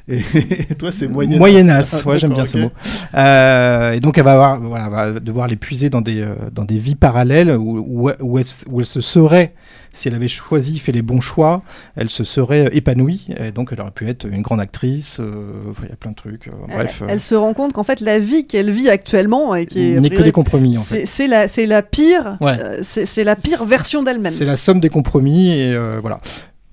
Et, 0.09 0.23
toi, 0.79 0.91
c'est 0.93 1.07
moyennasse. 1.09 1.39
Moyennasse, 1.39 2.05
ouais, 2.05 2.19
j'aime 2.19 2.33
bien 2.35 2.47
ce 2.53 2.59
mot. 2.59 2.71
Euh, 3.15 3.93
et 3.93 4.01
donc 4.01 4.19
elle 4.19 4.25
va, 4.25 4.33
avoir, 4.33 4.61
voilà, 4.61 4.89
va 4.89 5.21
devoir 5.21 5.47
les 5.47 5.57
puiser 5.57 5.91
dans 5.91 6.01
des, 6.01 6.21
euh, 6.21 6.35
dans 6.53 6.65
des 6.65 6.79
vies 6.79 6.95
parallèles 6.97 7.51
où, 7.57 7.79
où, 7.79 8.11
où 8.21 8.39
elle, 8.39 8.45
où 8.71 8.81
elle 8.81 8.87
se 8.87 9.01
serait, 9.01 9.55
si 9.95 10.09
elle 10.09 10.15
avait 10.15 10.29
choisi, 10.29 10.79
fait 10.79 10.93
les 10.93 11.03
bons 11.03 11.21
choix, 11.21 11.63
elle 11.97 12.09
se 12.09 12.25
serait 12.25 12.71
épanouie. 12.73 13.27
Et 13.39 13.53
donc 13.53 13.69
elle 13.73 13.81
aurait 13.81 13.91
pu 13.91 14.09
être 14.09 14.27
une 14.27 14.43
grande 14.43 14.61
actrice. 14.61 15.19
euh, 15.21 15.53
Il 15.83 15.89
y 15.91 15.93
a 15.93 15.97
plein 15.97 16.11
de 16.13 16.17
trucs. 16.17 16.49
euh, 16.49 16.53
bref. 16.69 16.97
elle, 17.01 17.05
euh, 17.07 17.13
elle 17.13 17.21
se 17.21 17.35
rend 17.35 17.53
compte 17.55 17.73
qu'en 17.75 17.85
fait 17.85 18.01
la 18.01 18.19
vie 18.19 18.47
qu'elle 18.47 18.71
vit 18.71 18.89
actuellement 18.89 19.55
et 19.55 19.67
qui 19.67 19.93
est 19.93 20.01
N'est 20.01 20.11
que 20.11 20.23
des 20.23 20.33
compromis, 20.33 20.79
en 20.79 20.81
c'est 20.81 21.01
fait. 21.01 21.07
c'est 21.07 21.29
la 21.29 21.47
c'est 21.49 21.67
la 21.67 21.83
pire 21.83 22.39
Ouais. 22.41 22.57
euh, 22.59 22.79
c'est 22.83 23.07
c'est 23.07 23.25
la 23.25 23.37
pire 23.37 23.65
version 23.67 24.03
d'elle-même. 24.03 24.33
C'est 24.33 24.47
la 24.47 24.57
somme 24.57 24.81
des 24.81 24.89
compromis 24.89 25.51
et 25.53 25.75
euh, 25.75 25.99
voilà. 26.01 26.21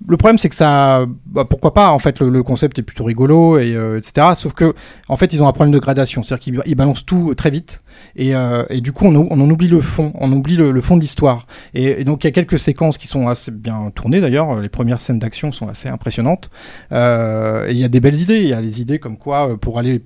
Le 0.07 0.17
problème, 0.17 0.37
c'est 0.37 0.49
que 0.49 0.55
ça, 0.55 1.05
bah, 1.25 1.45
pourquoi 1.45 1.73
pas 1.73 1.91
En 1.91 1.99
fait, 1.99 2.19
le, 2.21 2.43
concept 2.43 2.79
est 2.79 2.83
plutôt 2.83 3.03
rigolo 3.03 3.57
et 3.59 3.75
euh, 3.75 3.97
etc. 3.97 4.27
Sauf 4.35 4.53
que, 4.53 4.73
en 5.07 5.17
fait, 5.17 5.33
ils 5.33 5.43
ont 5.43 5.47
un 5.47 5.51
problème 5.51 5.73
de 5.73 5.79
gradation, 5.79 6.23
c'est-à-dire 6.23 6.43
qu'ils 6.43 6.61
ils 6.65 6.75
balancent 6.75 7.05
tout 7.05 7.33
très 7.35 7.49
vite 7.49 7.81
et, 8.15 8.35
euh, 8.35 8.63
et 8.69 8.81
du 8.81 8.91
coup, 8.91 9.05
on, 9.05 9.15
en 9.15 9.49
oublie 9.49 9.67
le 9.67 9.81
fond, 9.81 10.11
on 10.15 10.31
oublie 10.31 10.55
le, 10.55 10.81
fond 10.81 10.95
de 10.95 11.01
l'histoire. 11.01 11.47
Et, 11.73 12.03
donc, 12.03 12.23
il 12.23 12.27
y 12.27 12.29
a 12.29 12.31
quelques 12.31 12.59
séquences 12.59 12.97
qui 12.97 13.07
sont 13.07 13.27
assez 13.27 13.51
bien 13.51 13.91
tournées 13.93 14.21
d'ailleurs. 14.21 14.59
Les 14.59 14.69
premières 14.69 15.01
scènes 15.01 15.19
d'action 15.19 15.51
sont 15.51 15.67
assez 15.67 15.89
impressionnantes. 15.89 16.49
Euh, 16.91 17.67
et 17.67 17.71
il 17.71 17.77
y 17.77 17.83
a 17.83 17.89
des 17.89 17.99
belles 17.99 18.19
idées. 18.19 18.37
Il 18.37 18.47
y 18.47 18.53
a 18.53 18.61
les 18.61 18.81
idées 18.81 18.99
comme 18.99 19.17
quoi, 19.17 19.51
euh, 19.51 19.57
pour 19.57 19.79
aller 19.79 19.95
euh, 19.95 20.01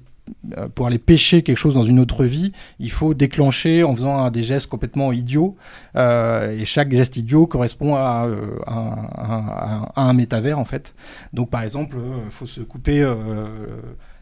pour 0.76 0.88
aller 0.88 1.00
pêcher 1.00 1.42
quelque 1.42 1.58
chose 1.58 1.74
dans 1.74 1.84
une 1.84 2.00
autre 2.00 2.24
vie, 2.26 2.52
il 2.80 2.92
faut 2.92 3.14
déclencher 3.14 3.84
en 3.84 3.94
faisant 3.96 4.30
des 4.30 4.44
gestes 4.44 4.68
complètement 4.68 5.12
idiots. 5.12 5.56
euh, 5.96 6.52
et 6.58 6.66
chaque 6.66 6.92
geste 6.92 7.18
idiot 7.18 7.46
correspond 7.48 7.96
à, 7.96 8.26
euh, 8.28 8.58
à 8.66 9.92
un- 10.02 10.14
métavers, 10.14 10.60
en 10.60 10.66
fait. 10.66 10.94
Donc, 11.34 11.50
par 11.50 11.62
exemple, 11.64 11.98
il 12.26 12.32
faut 12.32 12.46
se 12.46 12.62
couper 12.62 13.02
euh, 13.02 13.48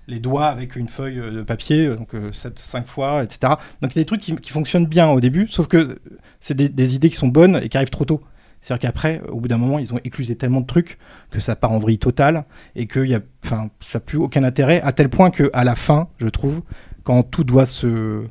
les 0.08 0.20
doigts 0.20 0.48
avec 0.48 0.76
une 0.76 0.88
feuille 0.88 1.20
euh, 1.20 1.32
de 1.32 1.42
papier, 1.44 1.86
euh, 1.86 1.96
donc 1.96 2.10
7, 2.32 2.58
5 2.60 2.88
fois, 2.88 3.24
etc. 3.24 3.54
Donc, 3.82 3.94
il 3.96 3.98
y 3.98 4.00
a 4.00 4.02
des 4.02 4.06
trucs 4.06 4.22
qui, 4.22 4.52
fonctionnent 4.52 4.86
bien 4.88 5.10
au 5.10 5.20
début, 5.22 5.48
sauf 5.50 5.68
que 5.68 6.00
c'est 6.40 6.56
des 6.56 6.96
idées 6.96 7.10
qui 7.10 7.18
sont 7.18 7.28
bonnes 7.28 7.60
et 7.64 7.70
qui 7.70 7.78
arrivent 7.78 7.90
trop 7.90 8.06
tôt. 8.06 8.22
C'est-à-dire 8.62 8.82
qu'après, 8.90 9.22
au 9.30 9.40
bout 9.40 9.48
d'un 9.48 9.58
moment, 9.58 9.80
ils 9.80 9.94
ont 9.94 10.00
éclusé 10.04 10.36
tellement 10.36 10.62
de 10.62 10.68
trucs 10.68 10.98
que 11.32 11.40
ça 11.40 11.56
part 11.56 11.72
en 11.72 11.80
vrille 11.80 11.98
totale 11.98 12.46
et 12.76 12.86
que 12.86 13.00
y 13.04 13.16
a, 13.16 13.20
enfin, 13.44 13.70
ça 13.80 13.98
n'a 14.00 14.06
plus 14.06 14.18
aucun 14.20 14.44
intérêt, 14.44 14.82
à 14.82 14.92
tel 14.92 15.10
point 15.10 15.32
qu'à 15.32 15.64
la 15.64 15.76
fin, 15.76 16.10
je 16.20 16.28
trouve, 16.28 16.62
quand 17.04 17.24
tout 17.24 17.44
doit 17.44 17.66
se, 17.66 18.24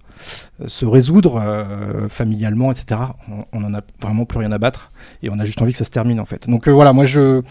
se 0.69 0.87
résoudre 0.87 1.43
euh, 1.45 2.09
familialement, 2.09 2.71
etc., 2.71 3.01
on, 3.29 3.45
on 3.53 3.65
en 3.65 3.75
a 3.75 3.81
vraiment 4.01 4.25
plus 4.25 4.39
rien 4.39 4.53
à 4.53 4.59
battre 4.59 4.93
et 5.25 5.31
on 5.31 5.39
a 5.41 5.45
juste 5.45 5.61
envie 5.61 5.73
que 5.73 5.79
ça 5.79 5.85
se 5.85 5.91
termine 5.91 6.21
en 6.21 6.25
fait. 6.25 6.49
Donc 6.49 6.69
euh, 6.69 6.71
voilà, 6.73 6.93
moi 6.93 7.05
je. 7.05 7.43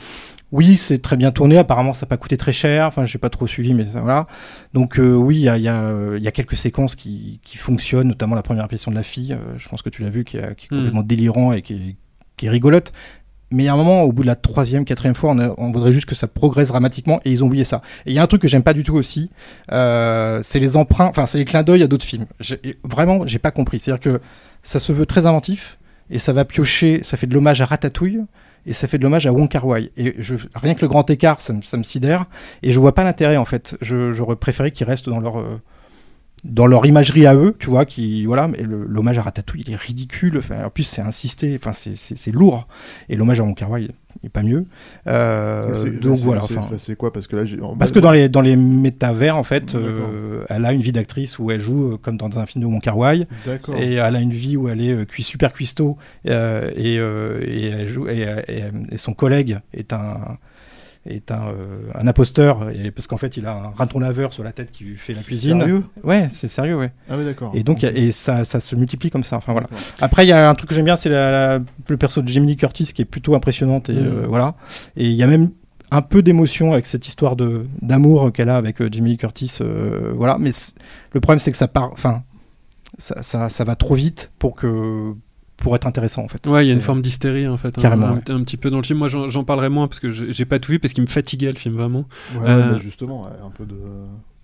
Oui, 0.51 0.77
c'est 0.77 0.97
très 0.99 1.15
bien 1.15 1.31
tourné. 1.31 1.57
Apparemment, 1.59 1.93
ça 1.93 2.05
n'a 2.05 2.07
pas 2.07 2.17
coûté 2.17 2.35
très 2.35 2.53
cher. 2.53 2.87
Enfin, 2.87 3.05
j'ai 3.05 3.19
pas 3.19 3.29
trop 3.29 3.45
suivi, 3.45 3.75
mais 3.75 3.85
ça, 3.85 4.01
voilà. 4.01 4.25
Donc 4.73 4.97
euh, 4.97 5.13
oui, 5.13 5.35
il 5.35 5.41
y 5.41 5.49
a, 5.49 5.57
il 5.57 5.63
y, 5.63 5.67
a, 5.67 6.17
y 6.17 6.27
a 6.27 6.31
quelques 6.31 6.55
séquences 6.55 6.95
qui, 6.95 7.39
qui 7.43 7.57
fonctionnent, 7.57 8.07
notamment 8.07 8.33
la 8.33 8.41
première 8.41 8.63
apparition 8.63 8.89
de 8.89 8.95
la 8.95 9.03
fille. 9.03 9.33
euh, 9.33 9.37
je 9.57 9.69
pense 9.69 9.83
que 9.83 9.89
tu 9.89 10.01
l'as 10.01 10.09
vu, 10.09 10.23
qui, 10.23 10.37
est- 10.37 10.55
qui 10.55 10.65
est 10.65 10.71
Mm. 10.71 10.77
complètement 10.77 11.03
délirant 11.03 11.51
et 11.53 11.61
qui 11.61 11.73
est, 11.73 11.95
qui 12.39 12.47
est 12.47 12.49
rigolote. 12.49 12.91
Mais 13.51 13.63
il 13.63 13.65
y 13.65 13.69
a 13.69 13.73
un 13.73 13.77
moment, 13.77 14.03
au 14.03 14.11
bout 14.11 14.21
de 14.21 14.27
la 14.27 14.35
troisième, 14.35 14.85
quatrième 14.85 15.15
fois, 15.15 15.35
on, 15.57 15.71
voudrait 15.71 15.91
juste 15.91 16.05
que 16.05 16.13
ça 16.13 16.27
progresse 16.27 16.67
dramatiquement 16.67 17.19
et 17.25 17.31
ils 17.31 17.43
ont 17.43 17.47
oublié 17.47 17.65
ça. 17.65 17.81
Et 18.05 18.11
il 18.11 18.13
y 18.13 18.19
a 18.19 18.23
un 18.23 18.27
truc 18.27 18.41
que 18.43 18.47
j'aime 18.47 18.61
pas 18.61 18.73
du 18.73 18.83
tout 18.83 18.95
aussi, 18.95 19.31
euh, 19.71 20.39
c'est 20.43 20.59
les 20.59 20.77
emprunts, 20.77 21.07
enfin, 21.07 21.25
c'est 21.25 21.39
les 21.39 21.45
clins 21.45 21.63
d'œil 21.63 21.81
à 21.81 21.87
d'autres 21.87 22.05
films. 22.05 22.25
Vraiment, 22.83 23.25
j'ai 23.25 23.39
pas 23.39 23.49
compris. 23.49 23.79
C'est-à-dire 23.79 24.01
que 24.01 24.21
ça 24.61 24.79
se 24.79 24.91
veut 24.91 25.07
très 25.07 25.25
inventif 25.25 25.79
et 26.11 26.19
ça 26.19 26.31
va 26.31 26.45
piocher, 26.45 27.01
ça 27.01 27.17
fait 27.17 27.25
de 27.25 27.33
l'hommage 27.33 27.59
à 27.61 27.65
Ratatouille 27.65 28.21
et 28.67 28.73
ça 28.73 28.87
fait 28.87 28.99
de 28.99 29.03
l'hommage 29.03 29.25
à 29.25 29.33
Wong 29.33 29.49
Wai. 29.63 29.91
Et 29.97 30.15
je, 30.19 30.35
rien 30.53 30.75
que 30.75 30.81
le 30.81 30.87
grand 30.87 31.09
écart, 31.09 31.41
ça 31.41 31.53
me, 31.53 31.83
sidère 31.83 32.25
et 32.61 32.71
je 32.71 32.79
vois 32.79 32.93
pas 32.93 33.03
l'intérêt 33.03 33.37
en 33.37 33.45
fait. 33.45 33.77
J'aurais 33.81 34.35
préféré 34.35 34.71
qu'ils 34.71 34.85
restent 34.85 35.09
dans 35.09 35.19
leur. 35.19 35.39
euh, 35.39 35.59
dans 36.43 36.67
leur 36.67 36.85
imagerie 36.85 37.25
à 37.27 37.35
eux, 37.35 37.55
tu 37.59 37.69
vois, 37.69 37.85
qui 37.85 38.25
voilà, 38.25 38.47
mais 38.47 38.59
l'hommage 38.63 39.17
à 39.17 39.23
Ratatouille, 39.23 39.63
il 39.67 39.73
est 39.73 39.75
ridicule. 39.75 40.37
Enfin, 40.37 40.63
en 40.65 40.69
plus, 40.69 40.83
c'est 40.83 41.01
insisté, 41.01 41.59
enfin, 41.61 41.73
c'est- 41.73 42.31
lourd. 42.31 42.67
Et 43.09 43.15
l'hommage 43.17 43.39
à 43.39 43.43
Wong 43.43 43.55
Kar 43.55 43.69
Wai, 43.71 43.89
est 44.23 44.29
pas 44.29 44.41
mieux. 44.43 44.65
Euh, 45.07 45.73
donc 45.99 46.17
c'est- 46.17 46.23
voilà. 46.25 46.41
quoi 46.95 47.11
Parce 47.13 47.27
que 47.27 47.35
là, 47.35 47.43
parce 47.77 47.91
que 47.91 47.99
dans 47.99 48.11
les, 48.11 48.29
dans 48.29 48.41
les 48.41 48.55
métavers, 48.55 49.35
en 49.35 49.43
fait, 49.43 49.75
euh, 49.75 50.43
elle 50.49 50.65
a 50.65 50.73
une 50.73 50.81
vie 50.81 50.91
d'actrice 50.91 51.39
où 51.39 51.51
elle 51.51 51.59
joue 51.61 51.93
euh, 51.93 51.97
comme 52.01 52.17
dans 52.17 52.37
un 52.39 52.45
film 52.45 52.63
de 52.63 52.67
Wong 52.69 52.81
Kar 52.81 52.97
Wai. 52.97 53.27
Et 53.77 53.95
elle 53.95 54.15
a 54.15 54.21
une 54.21 54.31
vie 54.33 54.55
où 54.57 54.69
elle 54.69 54.81
est 54.81 54.91
euh, 54.93 55.05
cui- 55.05 55.23
super 55.23 55.51
cuistot. 55.53 55.97
et, 56.25 56.31
et, 56.31 57.65
elle 57.67 57.87
joue, 57.87 58.07
et, 58.07 58.25
et- 58.47 58.63
et 58.93 58.97
son 58.97 59.13
collègue 59.13 59.59
est 59.73 59.93
un 59.93 60.37
est 61.05 61.31
un, 61.31 61.47
euh, 61.49 61.79
un 61.95 62.07
imposteur 62.07 62.69
et 62.71 62.91
parce 62.91 63.07
qu'en 63.07 63.17
fait 63.17 63.37
il 63.37 63.45
a 63.45 63.53
un 63.55 63.69
raton 63.75 63.99
laveur 63.99 64.33
sur 64.33 64.43
la 64.43 64.51
tête 64.51 64.71
qui 64.71 64.83
lui 64.83 64.97
fait 64.97 65.13
la 65.13 65.19
C'est 65.19 65.25
cuisine. 65.25 65.59
sérieux? 65.59 65.83
Ouais 66.03 66.27
c'est 66.31 66.47
sérieux 66.49 66.75
ouais. 66.77 66.91
Ah 67.09 67.15
oui, 67.17 67.23
d'accord. 67.25 67.51
et 67.55 67.63
donc 67.63 67.83
et 67.83 68.11
ça, 68.11 68.43
ça 68.45 68.59
se 68.59 68.75
multiplie 68.75 69.09
comme 69.09 69.23
ça 69.23 69.37
enfin 69.37 69.53
voilà. 69.53 69.67
Après 70.01 70.25
il 70.25 70.29
y 70.29 70.33
a 70.33 70.49
un 70.49 70.55
truc 70.55 70.69
que 70.69 70.75
j'aime 70.75 70.85
bien 70.85 70.97
c'est 70.97 71.09
le 71.09 71.97
perso 71.97 72.21
de 72.21 72.27
Lee 72.29 72.57
Curtis 72.57 72.91
qui 72.93 73.01
est 73.01 73.05
plutôt 73.05 73.33
impressionnante 73.35 73.89
et 73.89 73.93
Mm. 73.93 73.97
euh, 74.05 74.25
voilà. 74.27 74.55
Et 74.97 75.05
il 75.09 75.15
y 75.15 75.23
a 75.23 75.27
même 75.27 75.51
un 75.91 76.01
peu 76.03 76.21
d'émotion 76.21 76.73
avec 76.73 76.85
cette 76.85 77.07
histoire 77.07 77.35
de 77.35 77.65
d'amour 77.81 78.31
qu'elle 78.31 78.49
a 78.49 78.57
avec 78.57 78.81
euh, 78.81 78.85
Lee 78.89 79.17
Curtis 79.17 79.57
euh, 79.61 80.11
voilà. 80.15 80.37
Mais 80.37 80.51
le 81.13 81.19
problème 81.21 81.39
c'est 81.39 81.51
que 81.51 81.57
ça 81.57 81.67
part 81.69 81.91
enfin 81.93 82.23
ça, 82.97 83.23
ça, 83.23 83.49
ça 83.49 83.63
va 83.63 83.75
trop 83.75 83.95
vite 83.95 84.31
pour 84.37 84.55
que 84.55 85.13
pour 85.61 85.75
être 85.75 85.87
intéressant 85.87 86.23
en 86.23 86.27
fait 86.27 86.45
Ouais, 86.47 86.65
il 86.65 86.67
y 86.67 86.71
a 86.71 86.73
une 86.73 86.81
forme 86.81 87.01
d'hystérie 87.01 87.47
en 87.47 87.57
fait, 87.57 87.77
un- 87.77 87.81
Carrément, 87.81 88.07
un, 88.07 88.13
ouais. 88.15 88.31
un 88.31 88.43
petit 88.43 88.57
peu 88.57 88.69
dans 88.69 88.77
le 88.77 88.83
film. 88.83 88.99
Moi, 88.99 89.07
j'en 89.09 89.43
parlerai 89.43 89.69
moins 89.69 89.87
parce 89.87 89.99
que 89.99 90.11
j'ai 90.11 90.45
pas 90.45 90.59
tout 90.59 90.71
vu 90.71 90.79
parce 90.79 90.93
qu'il 90.93 91.03
me 91.03 91.07
fatiguait 91.09 91.51
le 91.51 91.57
film 91.57 91.75
vraiment. 91.75 92.05
Ouais, 92.35 92.41
Euh, 92.49 92.71
bah, 92.73 92.77
justement, 92.81 93.23
ouais, 93.23 93.29
un 93.45 93.51
peu 93.51 93.65
de. 93.65 93.75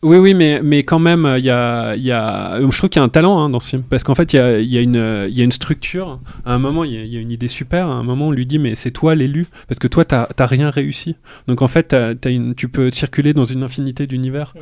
Oui, 0.03 0.17
oui, 0.17 0.35
mais, 0.35 0.61
mais 0.61 0.83
quand 0.83 0.99
même, 0.99 1.27
il 1.39 1.43
y 1.45 1.49
a, 1.49 1.95
il 1.95 2.03
y 2.03 2.11
a, 2.11 2.59
je 2.61 2.77
trouve 2.77 2.89
qu'il 2.91 2.99
y 2.99 3.01
a 3.01 3.03
un 3.05 3.09
talent 3.09 3.39
hein, 3.39 3.49
dans 3.49 3.59
ce 3.59 3.69
film 3.69 3.81
parce 3.89 4.03
qu'en 4.03 4.13
fait, 4.13 4.33
il 4.33 4.35
y 4.35 4.39
a, 4.39 4.59
y, 4.59 4.77
a 4.77 4.81
une, 4.81 5.25
il 5.29 5.35
y 5.35 5.41
a 5.41 5.43
une 5.43 5.51
structure. 5.53 6.19
À 6.45 6.53
un 6.53 6.59
moment, 6.59 6.83
il 6.83 6.91
y 6.93 6.97
a, 6.97 7.03
il 7.03 7.11
y 7.11 7.17
a 7.17 7.21
une 7.21 7.31
idée 7.31 7.47
super. 7.47 7.87
À 7.87 7.93
un 7.93 8.03
moment, 8.03 8.27
on 8.27 8.31
lui 8.31 8.45
dit, 8.45 8.59
mais 8.59 8.75
c'est 8.75 8.91
toi 8.91 9.15
l'élu 9.15 9.47
parce 9.67 9.79
que 9.79 9.87
toi, 9.87 10.05
t'as 10.05 10.27
t'as 10.27 10.45
rien 10.45 10.69
réussi. 10.69 11.15
Donc 11.47 11.63
en 11.63 11.67
fait, 11.67 11.87
t'as 12.21 12.29
une, 12.29 12.53
tu 12.53 12.67
peux 12.69 12.91
circuler 12.91 13.33
dans 13.33 13.45
une 13.45 13.63
infinité 13.63 14.05
d'univers. 14.05 14.53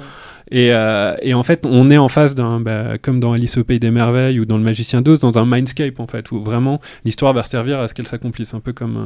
Et, 0.54 0.72
euh, 0.72 1.16
et 1.22 1.34
en 1.34 1.44
fait, 1.44 1.66
on 1.66 1.90
est 1.90 1.98
en 1.98 2.08
face 2.08 2.36
d'un, 2.36 2.62
bah, 2.62 2.98
comme 3.02 3.20
dans 3.20 3.34
Alice 3.34 3.58
au 3.58 3.66
pays 3.66 3.80
des 3.80 3.92
merveilles 3.92 4.40
ou 4.40 4.46
dans 4.46 4.58
Le 4.58 4.64
Magicien 4.64 5.02
d'Oz, 5.02 5.20
dans 5.20 5.38
un 5.38 5.46
mindscape 5.46 6.00
en 6.00 6.08
fait, 6.08 6.32
où 6.32 6.42
vraiment 6.42 6.80
l'histoire 7.04 7.34
va 7.34 7.44
servir 7.44 7.80
à 7.80 7.88
ce 7.88 7.94
qu'elle 7.94 8.08
s'accomplisse, 8.08 8.54
un 8.54 8.60
peu 8.62 8.72
comme 8.72 8.98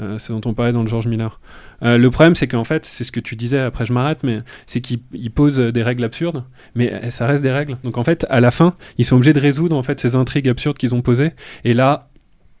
euh, 0.00 0.04
euh, 0.04 0.18
ce 0.18 0.32
dont 0.32 0.40
on 0.46 0.54
parlait 0.54 0.72
dans 0.72 0.82
le 0.82 0.88
George 0.88 1.06
Miller. 1.06 1.38
Euh, 1.82 1.98
le 1.98 2.10
problème, 2.10 2.34
c'est 2.34 2.48
qu'en 2.48 2.64
fait, 2.64 2.84
c'est 2.84 3.04
ce 3.04 3.12
que 3.12 3.20
tu 3.20 3.36
disais. 3.36 3.60
Après, 3.60 3.86
je 3.86 3.92
m'arrête, 3.92 4.20
mais 4.22 4.40
c'est 4.66 4.80
qu'il 4.80 5.00
il 5.12 5.30
pose 5.30 5.60
euh, 5.60 5.72
des 5.72 5.82
règles 5.82 6.04
absurdes, 6.04 6.42
mais 6.74 6.92
euh, 6.92 7.10
ça 7.10 7.26
reste 7.26 7.42
des 7.42 7.52
règles. 7.52 7.76
Donc 7.84 7.98
en 7.98 8.04
fait, 8.04 8.26
à 8.30 8.40
la 8.40 8.50
fin, 8.50 8.74
ils 8.96 9.04
sont 9.04 9.16
obligés 9.16 9.32
de 9.32 9.40
résoudre 9.40 9.76
en 9.76 9.82
fait 9.82 10.00
ces 10.00 10.16
intrigues 10.16 10.48
absurdes 10.48 10.78
qu'ils 10.78 10.94
ont 10.94 11.02
posées. 11.02 11.32
Et 11.64 11.74
là. 11.74 12.07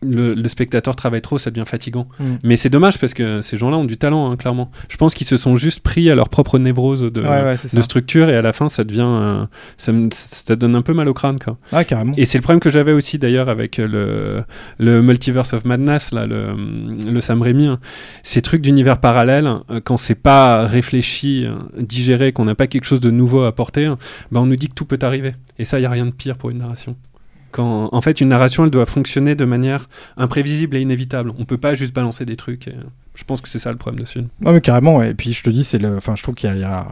Le, 0.00 0.32
le 0.34 0.48
spectateur 0.48 0.94
travaille 0.94 1.22
trop, 1.22 1.38
ça 1.38 1.50
devient 1.50 1.66
fatigant. 1.66 2.08
Mm. 2.20 2.24
Mais 2.44 2.56
c'est 2.56 2.70
dommage 2.70 2.98
parce 2.98 3.14
que 3.14 3.40
ces 3.40 3.56
gens-là 3.56 3.78
ont 3.78 3.84
du 3.84 3.96
talent, 3.96 4.30
hein, 4.30 4.36
clairement. 4.36 4.70
Je 4.88 4.96
pense 4.96 5.12
qu'ils 5.12 5.26
se 5.26 5.36
sont 5.36 5.56
juste 5.56 5.80
pris 5.80 6.08
à 6.08 6.14
leur 6.14 6.28
propre 6.28 6.58
névrose 6.60 7.02
de, 7.12 7.20
Ouais, 7.20 7.42
ouais, 7.42 7.56
c'est 7.56 7.72
de 7.74 7.78
ça. 7.78 7.82
structure 7.82 8.30
et 8.30 8.36
à 8.36 8.42
la 8.42 8.52
fin, 8.52 8.68
ça 8.68 8.84
devient, 8.84 9.00
euh, 9.04 9.44
ça, 9.76 9.90
me- 9.92 10.08
ça 10.12 10.54
donne 10.54 10.76
un 10.76 10.82
peu 10.82 10.94
mal 10.94 11.08
au 11.08 11.14
crâne, 11.14 11.40
quoi. 11.40 11.58
Ouais, 11.72 11.84
carrément. 11.84 12.14
Et 12.16 12.26
c'est 12.26 12.38
le 12.38 12.42
problème 12.42 12.60
que 12.60 12.70
j'avais 12.70 12.92
aussi 12.92 13.18
d'ailleurs 13.18 13.48
avec 13.48 13.78
le, 13.78 14.44
le 14.78 15.02
Multiverse 15.02 15.52
of 15.52 15.64
Madness, 15.64 16.12
là, 16.12 16.26
le, 16.26 16.54
le 17.10 17.20
Sam 17.20 17.42
Raimi. 17.42 17.66
hein. 17.66 17.80
Ces 18.22 18.40
trucs 18.40 18.62
d'univers 18.62 18.98
parallèle, 19.00 19.48
euh, 19.70 19.80
quand 19.82 19.96
c'est 19.96 20.14
pas 20.14 20.64
réfléchi, 20.64 21.44
euh, 21.44 21.54
digéré, 21.76 22.30
qu'on 22.32 22.44
n'a 22.44 22.54
pas 22.54 22.68
quelque 22.68 22.84
chose 22.84 23.00
de 23.00 23.10
nouveau 23.10 23.42
à 23.42 23.48
apporter, 23.48 23.86
hein, 23.86 23.98
bah 24.30 24.38
on 24.40 24.46
nous 24.46 24.54
dit 24.56 24.68
que 24.68 24.74
tout 24.74 24.84
peut 24.84 24.98
arriver. 25.02 25.34
Et 25.58 25.64
ça, 25.64 25.80
il 25.80 25.82
y 25.82 25.86
a 25.86 25.90
rien 25.90 26.06
de 26.06 26.12
pire 26.12 26.36
pour 26.36 26.50
une 26.50 26.58
narration. 26.58 26.94
Quand, 27.50 27.88
en 27.92 28.00
fait, 28.02 28.20
une 28.20 28.28
narration, 28.28 28.64
elle 28.64 28.70
doit 28.70 28.86
fonctionner 28.86 29.34
de 29.34 29.44
manière 29.44 29.88
imprévisible 30.16 30.76
et 30.76 30.80
inévitable. 30.82 31.32
On 31.38 31.44
peut 31.44 31.58
pas 31.58 31.74
juste 31.74 31.94
balancer 31.94 32.24
des 32.24 32.36
trucs. 32.36 32.68
et, 32.68 32.74
je 33.14 33.24
pense 33.24 33.40
que 33.40 33.48
c'est 33.48 33.58
ça 33.58 33.72
le 33.72 33.78
problème 33.78 34.00
de 34.00 34.04
ce 34.06 34.12
film. 34.12 34.28
Ouais, 34.44 34.52
mais 34.52 34.60
carrément. 34.60 34.98
ouais. 34.98 35.10
Et 35.10 35.14
puis 35.14 35.32
je 35.32 35.42
te 35.42 35.50
dis, 35.50 35.64
c'est 35.64 35.78
le, 35.78 35.96
enfin, 35.96 36.14
je 36.16 36.22
trouve 36.22 36.34
qu'il 36.34 36.48
y 36.48 36.52
a, 36.52 36.54
il 36.56 36.60
y 36.60 36.64
a- 36.64 36.86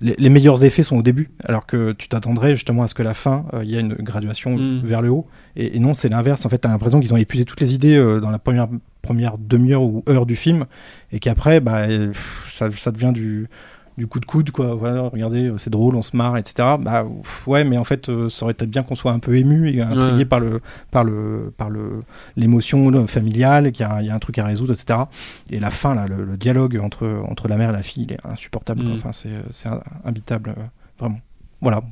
les, 0.00 0.14
les 0.16 0.28
meilleurs 0.28 0.62
effets 0.62 0.84
sont 0.84 0.96
au 0.96 1.02
début, 1.02 1.30
alors 1.44 1.66
que 1.66 1.90
tu 1.92 2.06
t'attendrais 2.06 2.52
justement 2.54 2.84
à 2.84 2.88
ce 2.88 2.94
que 2.94 3.02
la 3.02 3.14
fin, 3.14 3.46
euh, 3.54 3.64
il 3.64 3.70
y 3.70 3.76
a 3.76 3.80
une 3.80 3.94
graduation 3.94 4.56
Mm. 4.56 4.82
vers 4.84 5.02
le 5.02 5.08
haut. 5.10 5.26
Et, 5.56 5.76
et 5.76 5.80
non, 5.80 5.92
c'est 5.94 6.08
l'inverse. 6.08 6.46
En 6.46 6.48
fait, 6.48 6.58
t'as 6.58 6.68
l'impression 6.68 7.00
qu'ils 7.00 7.12
ont 7.12 7.16
épuisé 7.16 7.44
toutes 7.44 7.60
les 7.60 7.74
idées 7.74 7.96
euh, 7.96 8.20
dans 8.20 8.30
la 8.30 8.38
première 8.38 8.68
première 9.02 9.38
demi-heure 9.38 9.82
ou 9.82 10.04
heure 10.08 10.26
du 10.26 10.36
film, 10.36 10.66
et 11.12 11.18
qu'après, 11.18 11.58
bah, 11.60 11.86
pff, 11.88 12.44
ça, 12.46 12.68
ça 12.72 12.92
devient 12.92 13.12
du 13.12 13.48
du 13.98 14.06
coup 14.06 14.20
de 14.20 14.24
coude 14.24 14.50
quoi 14.50 14.74
voilà 14.74 15.02
regardez 15.02 15.44
euh, 15.50 15.58
c'est 15.58 15.68
drôle 15.70 15.94
on 15.96 16.02
se 16.02 16.16
marre 16.16 16.36
etc 16.38 16.76
bah 16.80 17.04
pff, 17.04 17.46
ouais 17.48 17.64
mais 17.64 17.76
en 17.76 17.84
fait 17.84 18.08
euh, 18.08 18.30
ça 18.30 18.44
aurait 18.44 18.52
été 18.52 18.64
bien 18.64 18.82
qu'on 18.82 18.94
soit 18.94 19.12
un 19.12 19.18
peu 19.18 19.36
ému 19.36 19.68
et 19.68 19.82
intrigué 19.82 20.18
Ouais. 20.18 20.24
par 20.24 20.40
le 20.40 20.60
par 20.90 21.04
le 21.04 21.52
par 21.56 21.68
le 21.68 22.02
l'émotion 22.36 23.06
familiale 23.06 23.72
qu'il 23.72 23.86
y, 24.00 24.04
y 24.06 24.10
a 24.10 24.14
un 24.14 24.18
truc 24.18 24.38
à 24.38 24.44
résoudre 24.44 24.72
etc 24.72 25.00
et 25.50 25.60
la 25.60 25.70
fin 25.70 25.94
là 25.94 26.06
le, 26.06 26.24
le 26.24 26.36
dialogue 26.36 26.78
entre 26.82 27.06
entre 27.28 27.48
la 27.48 27.56
mère 27.56 27.70
et 27.70 27.72
la 27.74 27.82
fille 27.82 28.04
il 28.04 28.12
est 28.12 28.26
insupportable 28.26 28.82
quoi. 28.82 28.90
Mm. 28.92 28.94
enfin 28.96 29.12
c'est 29.12 29.28
c'est 29.50 29.68
imbitable 30.04 30.54
euh, 30.56 30.62
vraiment 30.98 31.20
voilà. 31.60 31.82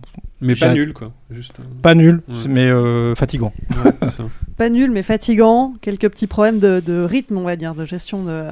Mais 0.40 0.54
pas 0.54 0.72
nul, 0.74 0.92
quoi. 0.92 1.12
Juste, 1.30 1.58
euh, 1.60 1.62
Pas 1.82 1.94
nul, 1.94 2.20
Ouais. 2.28 2.34
mais 2.48 2.66
euh, 2.66 3.14
fatigant. 3.14 3.52
Ouais, 3.84 3.92
c'est 4.02 4.10
ça. 4.10 4.24
Pas 4.58 4.68
nul, 4.68 4.90
mais 4.90 5.02
fatigant. 5.02 5.74
Quelques 5.80 6.08
petits 6.10 6.26
problèmes 6.26 6.58
de, 6.58 6.80
de 6.84 7.02
rythme, 7.02 7.38
on 7.38 7.42
va 7.44 7.56
dire, 7.56 7.74
de 7.74 7.84
gestion 7.86 8.22
de. 8.22 8.42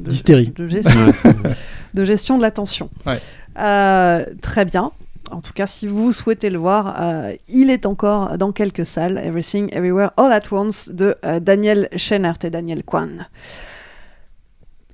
D'hystérie. 0.00 0.52
De, 0.56 0.68
gestion, 0.68 1.12
de 1.94 2.04
gestion 2.04 2.36
de 2.38 2.42
l'attention. 2.42 2.88
Ouais. 3.04 3.20
Euh, 3.58 4.24
très 4.42 4.64
bien. 4.64 4.92
En 5.30 5.40
tout 5.40 5.52
cas, 5.52 5.66
si 5.66 5.86
vous 5.88 6.12
souhaitez 6.12 6.50
le 6.50 6.58
voir, 6.58 7.00
euh, 7.00 7.32
il 7.48 7.70
est 7.70 7.86
encore 7.86 8.38
dans 8.38 8.52
quelques 8.52 8.86
salles. 8.86 9.18
Everything, 9.18 9.68
Everywhere, 9.72 10.10
All 10.16 10.30
at 10.32 10.42
Once 10.52 10.88
de 10.90 11.16
euh, 11.24 11.40
Daniel 11.40 11.88
Scheinert 11.96 12.36
et 12.44 12.50
Daniel 12.50 12.84
Kwan. 12.84 13.26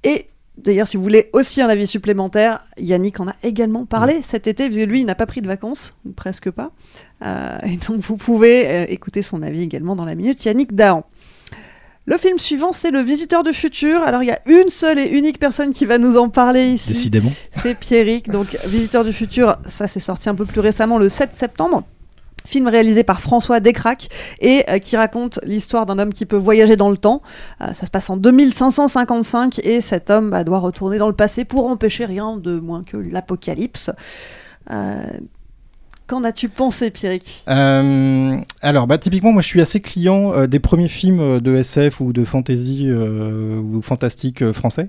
Et 0.05 0.30
d'ailleurs, 0.65 0.87
si 0.87 0.97
vous 0.97 1.03
voulez 1.03 1.31
aussi 1.33 1.61
un 1.61 1.69
avis 1.69 1.87
supplémentaire, 1.87 2.65
Yannick 2.79 3.21
en 3.21 3.29
a 3.29 3.35
également 3.43 3.85
parlé 3.87 4.21
cet 4.23 4.47
été, 4.47 4.69
parce 4.69 4.79
que 4.79 4.85
lui, 4.85 5.01
il 5.01 5.07
n'a 5.07 5.15
pas 5.15 5.27
pris 5.27 5.41
de 5.41 5.47
vacances, 5.47 5.97
presque 6.17 6.51
pas. 6.51 6.73
Euh, 7.23 7.59
et 7.65 7.77
donc, 7.77 8.01
vous 8.01 8.17
pouvez 8.17 8.69
euh, 8.69 8.85
écouter 8.89 9.23
son 9.23 9.43
avis 9.43 9.63
également 9.63 9.97
dans 9.97 10.05
la 10.05 10.15
minute. 10.15 10.45
Yannick 10.45 10.75
Dahan. 10.75 11.05
Le 12.07 12.17
film 12.17 12.39
suivant, 12.39 12.73
c'est 12.73 12.91
Le 12.91 13.03
Visiteur 13.03 13.43
du 13.43 13.53
Futur. 13.53 14.03
Alors, 14.03 14.23
il 14.23 14.27
y 14.27 14.33
a 14.33 14.41
une 14.47 14.69
seule 14.69 14.99
et 14.99 15.09
unique 15.11 15.39
personne 15.39 15.71
qui 15.71 15.85
va 15.85 15.99
nous 15.99 16.17
en 16.17 16.29
parler 16.29 16.67
ici. 16.67 16.95
Décidément. 16.95 17.33
C'est 17.63 17.79
Pierrick. 17.79 18.31
Donc, 18.31 18.59
Visiteur 18.67 19.05
du 19.05 19.13
Futur, 19.13 19.59
ça 19.67 19.87
s'est 19.87 20.01
sorti 20.01 20.29
un 20.29 20.35
peu 20.35 20.47
plus 20.47 20.61
récemment, 20.61 20.99
le 20.99 21.09
7 21.09 21.33
septembre. 21.33 21.85
Film 22.45 22.69
réalisé 22.69 23.05
par 23.05 23.21
François 23.21 23.61
Descraques 23.61 24.09
et 24.41 24.65
euh, 24.69 24.79
qui 24.79 24.97
raconte 24.97 25.39
l'histoire 25.45 25.87
d'un 25.87 25.99
homme 25.99 26.13
qui 26.13 26.27
peut 26.27 26.37
voyager 26.37 26.77
dans 26.77 26.91
le 26.91 26.97
temps. 26.97 27.23
Euh, 27.61 27.73
ça 27.73 27.87
se 27.87 27.91
passe 27.91 28.11
en 28.11 28.17
2555 28.17 29.61
et 29.65 29.81
cet 29.81 30.11
homme 30.11 30.31
bah, 30.31 30.45
doit 30.45 30.59
retourner 30.59 30.99
dans 30.99 31.09
le 31.09 31.15
passé 31.15 31.45
pour 31.45 31.67
empêcher 31.67 32.05
rien 32.05 32.37
de 32.37 32.59
moins 32.59 32.83
que 32.85 32.97
l'apocalypse. 32.97 33.91
Euh, 34.71 35.03
Qu'en 36.11 36.25
as-tu 36.25 36.49
pensé, 36.49 36.91
Pierrick 36.91 37.45
Euh, 37.49 38.37
alors, 38.63 38.89
bah, 38.89 38.99
typiquement, 38.99 39.31
moi, 39.31 39.43
je 39.43 39.47
suis 39.47 39.61
assez 39.61 39.79
client 39.79 40.33
euh, 40.35 40.49
des 40.49 40.59
premiers 40.59 40.89
films 40.89 41.21
euh, 41.21 41.39
de 41.39 41.55
SF 41.55 42.01
ou 42.01 42.13
de 42.13 42.25
fantasy 42.25 42.91
ou 42.91 43.81
fantastique 43.81 44.51
français. 44.51 44.89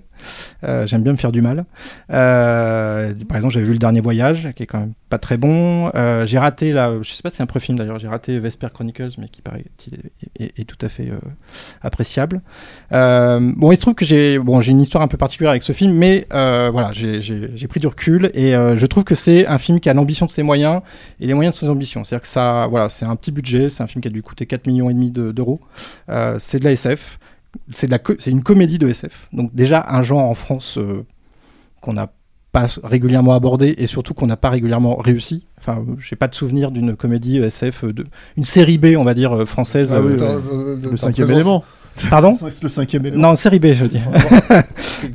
J'aime 0.63 1.03
bien 1.03 1.11
me 1.13 1.17
faire 1.17 1.31
du 1.31 1.41
mal. 1.41 1.65
Par 2.07 3.37
exemple, 3.37 3.53
j'avais 3.53 3.65
vu 3.67 3.73
Le 3.73 3.79
Dernier 3.79 4.01
Voyage, 4.01 4.49
qui 4.55 4.63
est 4.63 4.65
quand 4.65 4.79
même 4.79 4.93
pas 5.09 5.19
très 5.19 5.37
bon. 5.37 5.91
J'ai 6.25 6.39
raté, 6.39 6.71
là, 6.73 6.93
je 7.01 7.13
sais 7.13 7.21
pas 7.21 7.29
si 7.29 7.37
c'est 7.37 7.43
un 7.43 7.47
premier 7.47 7.63
film 7.65 7.77
d'ailleurs, 7.77 7.97
j'ai 7.99 8.07
raté 8.07 8.37
Vesper 8.39 8.67
Chronicles, 8.73 9.09
mais 9.17 9.27
qui 9.29 9.41
paraît 9.41 9.65
est, 10.39 10.63
tout 10.65 10.77
à 10.85 10.89
fait 10.89 11.09
appréciable. 11.81 12.41
Bon, 12.91 13.71
il 13.71 13.75
se 13.75 13.81
trouve 13.81 13.95
que 13.95 14.05
j'ai 14.05 14.37
bon, 14.37 14.61
une 14.61 14.81
histoire 14.81 15.03
un 15.03 15.07
peu 15.07 15.17
particulière 15.17 15.51
avec 15.51 15.63
ce 15.63 15.71
film, 15.71 15.93
mais 15.93 16.27
voilà, 16.29 16.91
j'ai- 16.93 17.67
pris 17.67 17.79
du 17.79 17.87
recul 17.87 18.29
et 18.35 18.51
je 18.51 18.85
trouve 18.85 19.03
que 19.03 19.15
c'est 19.15 19.47
un 19.47 19.57
film 19.57 19.79
qui 19.79 19.89
a 19.89 19.93
l'ambition 19.93 20.27
de 20.27 20.31
ses 20.31 20.43
moyens 20.43 20.81
et 21.21 21.27
les 21.27 21.33
moyens 21.33 21.55
de 21.55 21.59
ses 21.59 21.69
ambitions. 21.69 22.03
C'est-à-dire 22.03 22.23
que 22.23 22.27
ça, 22.27 22.67
voilà, 22.69 22.89
c'est 22.89 23.05
un 23.05 23.15
petit 23.15 23.31
budget, 23.31 23.69
c'est 23.69 23.81
un 23.83 23.87
film 23.87 24.01
qui 24.01 24.07
a 24.09 24.11
dû 24.11 24.21
coûter 24.23 24.45
4 24.45 24.67
millions 24.67 24.89
et 24.89 24.93
demi 24.93 25.11
de- 25.11 25.31
d'euros. 25.31 25.61
Euh, 26.09 26.37
c'est 26.39 26.59
de 26.59 26.65
la 26.65 26.71
SF, 26.73 27.19
c'est 27.69 27.85
de 27.87 27.91
la, 27.91 27.99
co- 27.99 28.15
c'est 28.19 28.31
une 28.31 28.43
comédie 28.43 28.77
de 28.79 28.87
SF. 28.89 29.29
Donc 29.31 29.53
déjà 29.55 29.85
un 29.89 30.03
genre 30.03 30.23
en 30.23 30.33
France 30.33 30.77
euh, 30.77 31.05
qu'on 31.79 31.93
n'a 31.93 32.11
pas 32.51 32.65
régulièrement 32.83 33.33
abordé 33.33 33.75
et 33.77 33.87
surtout 33.87 34.13
qu'on 34.13 34.27
n'a 34.27 34.35
pas 34.35 34.49
régulièrement 34.49 34.95
réussi. 34.97 35.45
Enfin, 35.57 35.85
j'ai 35.99 36.17
pas 36.17 36.27
de 36.27 36.35
souvenir 36.35 36.69
d'une 36.71 36.97
comédie 36.97 37.37
SF, 37.37 37.85
euh, 37.85 37.93
de, 37.93 38.03
une 38.35 38.43
série 38.45 38.77
B, 38.77 38.95
on 38.97 39.03
va 39.03 39.13
dire 39.13 39.47
française. 39.47 39.93
Ah 39.93 40.01
oui, 40.01 40.13
euh, 40.19 40.77
Le 40.81 40.89
ta 40.89 40.97
cinquième 40.97 41.31
élément. 41.31 41.63
Pardon 42.09 42.37
Le 42.61 42.69
cinquième 42.69 43.05
élément. 43.05 43.29
Non, 43.29 43.35
série 43.35 43.59
B, 43.59 43.67
je 43.73 43.83
veux 43.83 43.87
dire. 43.87 44.01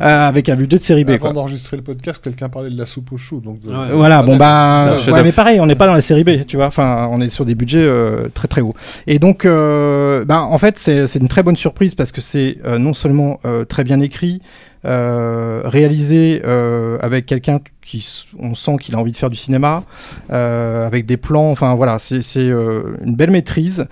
Euh, 0.00 0.28
avec 0.28 0.48
un 0.48 0.56
budget 0.56 0.78
de 0.78 0.82
série 0.82 1.04
B. 1.04 1.10
Avant 1.10 1.32
d'enregistrer 1.32 1.76
le 1.76 1.82
podcast, 1.84 2.22
quelqu'un 2.22 2.48
parlait 2.48 2.70
de 2.70 2.76
la 2.76 2.86
soupe 2.86 3.12
au 3.12 3.16
chou. 3.16 3.38
Donc 3.40 3.60
de- 3.60 3.68
Ouais. 3.68 3.92
Voilà, 3.92 4.18
Ah, 4.18 4.22
bon 4.24 4.36
bah, 4.36 4.96
ouais, 5.12 5.22
mais 5.22 5.30
pareil, 5.30 5.60
on 5.60 5.66
n'est 5.66 5.76
pas 5.76 5.86
dans 5.86 5.92
la 5.94 6.02
série 6.02 6.24
B, 6.24 6.44
tu 6.44 6.56
vois. 6.56 6.66
Enfin, 6.66 7.08
on 7.12 7.20
est 7.20 7.30
sur 7.30 7.44
des 7.44 7.54
budgets 7.54 7.78
euh, 7.84 8.28
très 8.34 8.48
très 8.48 8.62
hauts. 8.62 8.72
Et 9.06 9.20
donc, 9.20 9.44
euh, 9.44 10.24
bah, 10.24 10.42
en 10.42 10.58
fait, 10.58 10.76
c'est 10.76 11.06
c'est 11.06 11.20
une 11.20 11.28
très 11.28 11.44
bonne 11.44 11.56
surprise 11.56 11.94
parce 11.94 12.10
que 12.10 12.20
c'est 12.20 12.58
euh, 12.64 12.78
non 12.78 12.94
seulement 12.94 13.38
euh, 13.44 13.64
très 13.64 13.84
bien 13.84 14.00
écrit, 14.00 14.42
euh, 14.84 15.62
réalisé 15.64 16.42
euh, 16.44 16.98
avec 17.00 17.26
quelqu'un 17.26 17.60
qui, 17.82 18.06
on 18.38 18.54
sent 18.54 18.76
qu'il 18.80 18.94
a 18.94 18.98
envie 18.98 19.12
de 19.12 19.16
faire 19.16 19.30
du 19.30 19.36
cinéma, 19.36 19.84
euh, 20.30 20.86
avec 20.86 21.06
des 21.06 21.16
plans. 21.16 21.50
Enfin 21.50 21.74
voilà, 21.74 21.98
c'est 21.98 22.36
une 22.36 23.16
belle 23.16 23.30
maîtrise, 23.30 23.86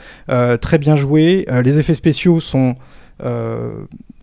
très 0.61 0.79
bien 0.79 0.97
joué. 0.97 1.47
Les 1.63 1.79
effets 1.79 1.95
spéciaux 1.95 2.41
sont 2.41 2.77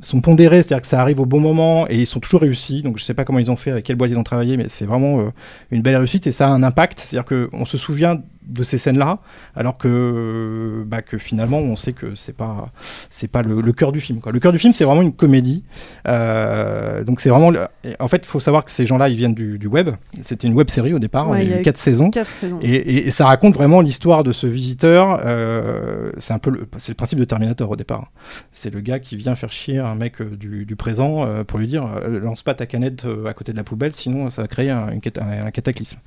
sont 0.04 0.20
pondérés, 0.20 0.64
c'est-à-dire 0.64 0.82
que 0.82 0.88
ça 0.88 1.00
arrive 1.00 1.20
au 1.20 1.26
bon 1.26 1.40
moment 1.40 1.88
et 1.88 2.00
ils 2.00 2.08
sont 2.08 2.20
toujours 2.20 2.42
réussis. 2.42 2.82
Donc 2.82 2.98
je 2.98 3.04
sais 3.04 3.14
pas 3.14 3.24
comment 3.24 3.40
ils 3.40 3.52
ont 3.52 3.56
fait, 3.56 3.72
avec 3.72 3.86
quelle 3.86 3.96
boîte 3.96 4.12
ils 4.12 4.18
ont 4.18 4.24
travaillé, 4.24 4.58
mais 4.58 4.66
c'est 4.68 4.86
vraiment 4.86 5.32
une 5.70 5.82
belle 5.82 5.96
réussite 5.98 6.28
et 6.28 6.32
ça 6.32 6.48
a 6.48 6.50
un 6.50 6.64
impact. 6.64 7.00
C'est-à-dire 7.00 7.26
qu'on 7.50 7.66
se 7.66 7.78
souvient 7.78 8.22
de 8.48 8.64
ces 8.64 8.78
scènes-là, 8.78 9.20
alors 9.56 9.78
que, 9.78 10.84
bah, 10.88 11.02
que 11.02 11.18
finalement 11.18 11.60
on 11.60 11.76
sait 11.76 11.94
que 11.94 12.16
c'est 12.16 12.36
pas 12.36 12.72
c'est 13.10 13.28
pas 13.28 13.42
le, 13.44 13.62
le 13.62 13.72
cœur 13.72 13.92
du 13.92 14.02
film. 14.02 14.20
Quoi. 14.20 14.32
Le 14.32 14.40
cœur 14.40 14.52
du 14.52 14.58
film 14.60 14.74
c'est 14.74 14.84
vraiment 14.84 15.02
une 15.02 15.14
comédie. 15.14 15.64
Euh, 16.08 17.04
donc 17.04 17.20
c'est 17.22 17.30
vraiment 17.30 17.52
en 18.00 18.08
fait 18.08 18.24
il 18.24 18.28
faut 18.28 18.40
savoir 18.40 18.66
que 18.66 18.72
ces 18.72 18.86
gens-là 18.86 19.10
ils 19.10 19.16
viennent 19.16 19.34
du, 19.34 19.58
du 19.58 19.68
web. 19.68 19.90
C'était 20.22 20.48
une 20.48 20.54
web 20.54 20.70
série 20.70 20.94
au 20.94 21.00
départ, 21.00 21.30
Ouais, 21.30 21.46
il 21.46 21.50
y 21.52 21.54
a 21.54 21.60
eu 21.60 21.64
quatre 21.64 21.78
saisons. 21.78 22.10
Quatre 22.10 22.34
saisons. 22.34 22.60
Et, 22.62 22.74
et- 22.76 23.08
et 23.08 23.12
ça 23.12 23.26
raconte 23.26 23.56
vraiment 23.56 23.82
l'histoire 23.82 24.24
de 24.24 24.32
ce 24.32 24.48
visiteur. 24.48 25.20
euh, 25.26 26.12
c'est 26.20 26.34
un 26.34 26.40
peu 26.40 26.50
le, 26.52 26.68
c'est 26.78 26.92
le 26.92 26.96
principe 26.96 27.20
de 27.20 27.26
Terminator 27.26 27.70
au 27.70 27.76
départ. 27.76 28.12
C'est 28.52 28.74
le 28.74 28.82
gars 28.82 29.00
qui 29.00 29.16
vient 29.18 29.36
faire 29.36 29.52
chier 29.52 29.78
un 29.80 29.96
mec 29.96 30.22
euh, 30.22 30.36
du, 30.36 30.66
du 30.66 30.76
présent 30.76 31.26
euh, 31.26 31.44
pour 31.44 31.60
lui 31.60 31.68
dire 31.68 31.88
lance 32.08 32.42
pas 32.44 32.54
ta 32.54 32.66
canette 32.66 33.06
à 33.28 33.34
côté 33.34 33.52
de 33.52 33.58
la 33.58 33.64
poubelle, 33.64 33.94
sinon 33.94 34.30
ça 34.30 34.42
va 34.44 34.48
créer 34.48 34.70
un, 34.70 34.90
une 34.92 35.02
cat- 35.02 35.20
un- 35.22 35.46
un 35.48 35.52
cataclysme. 35.52 35.98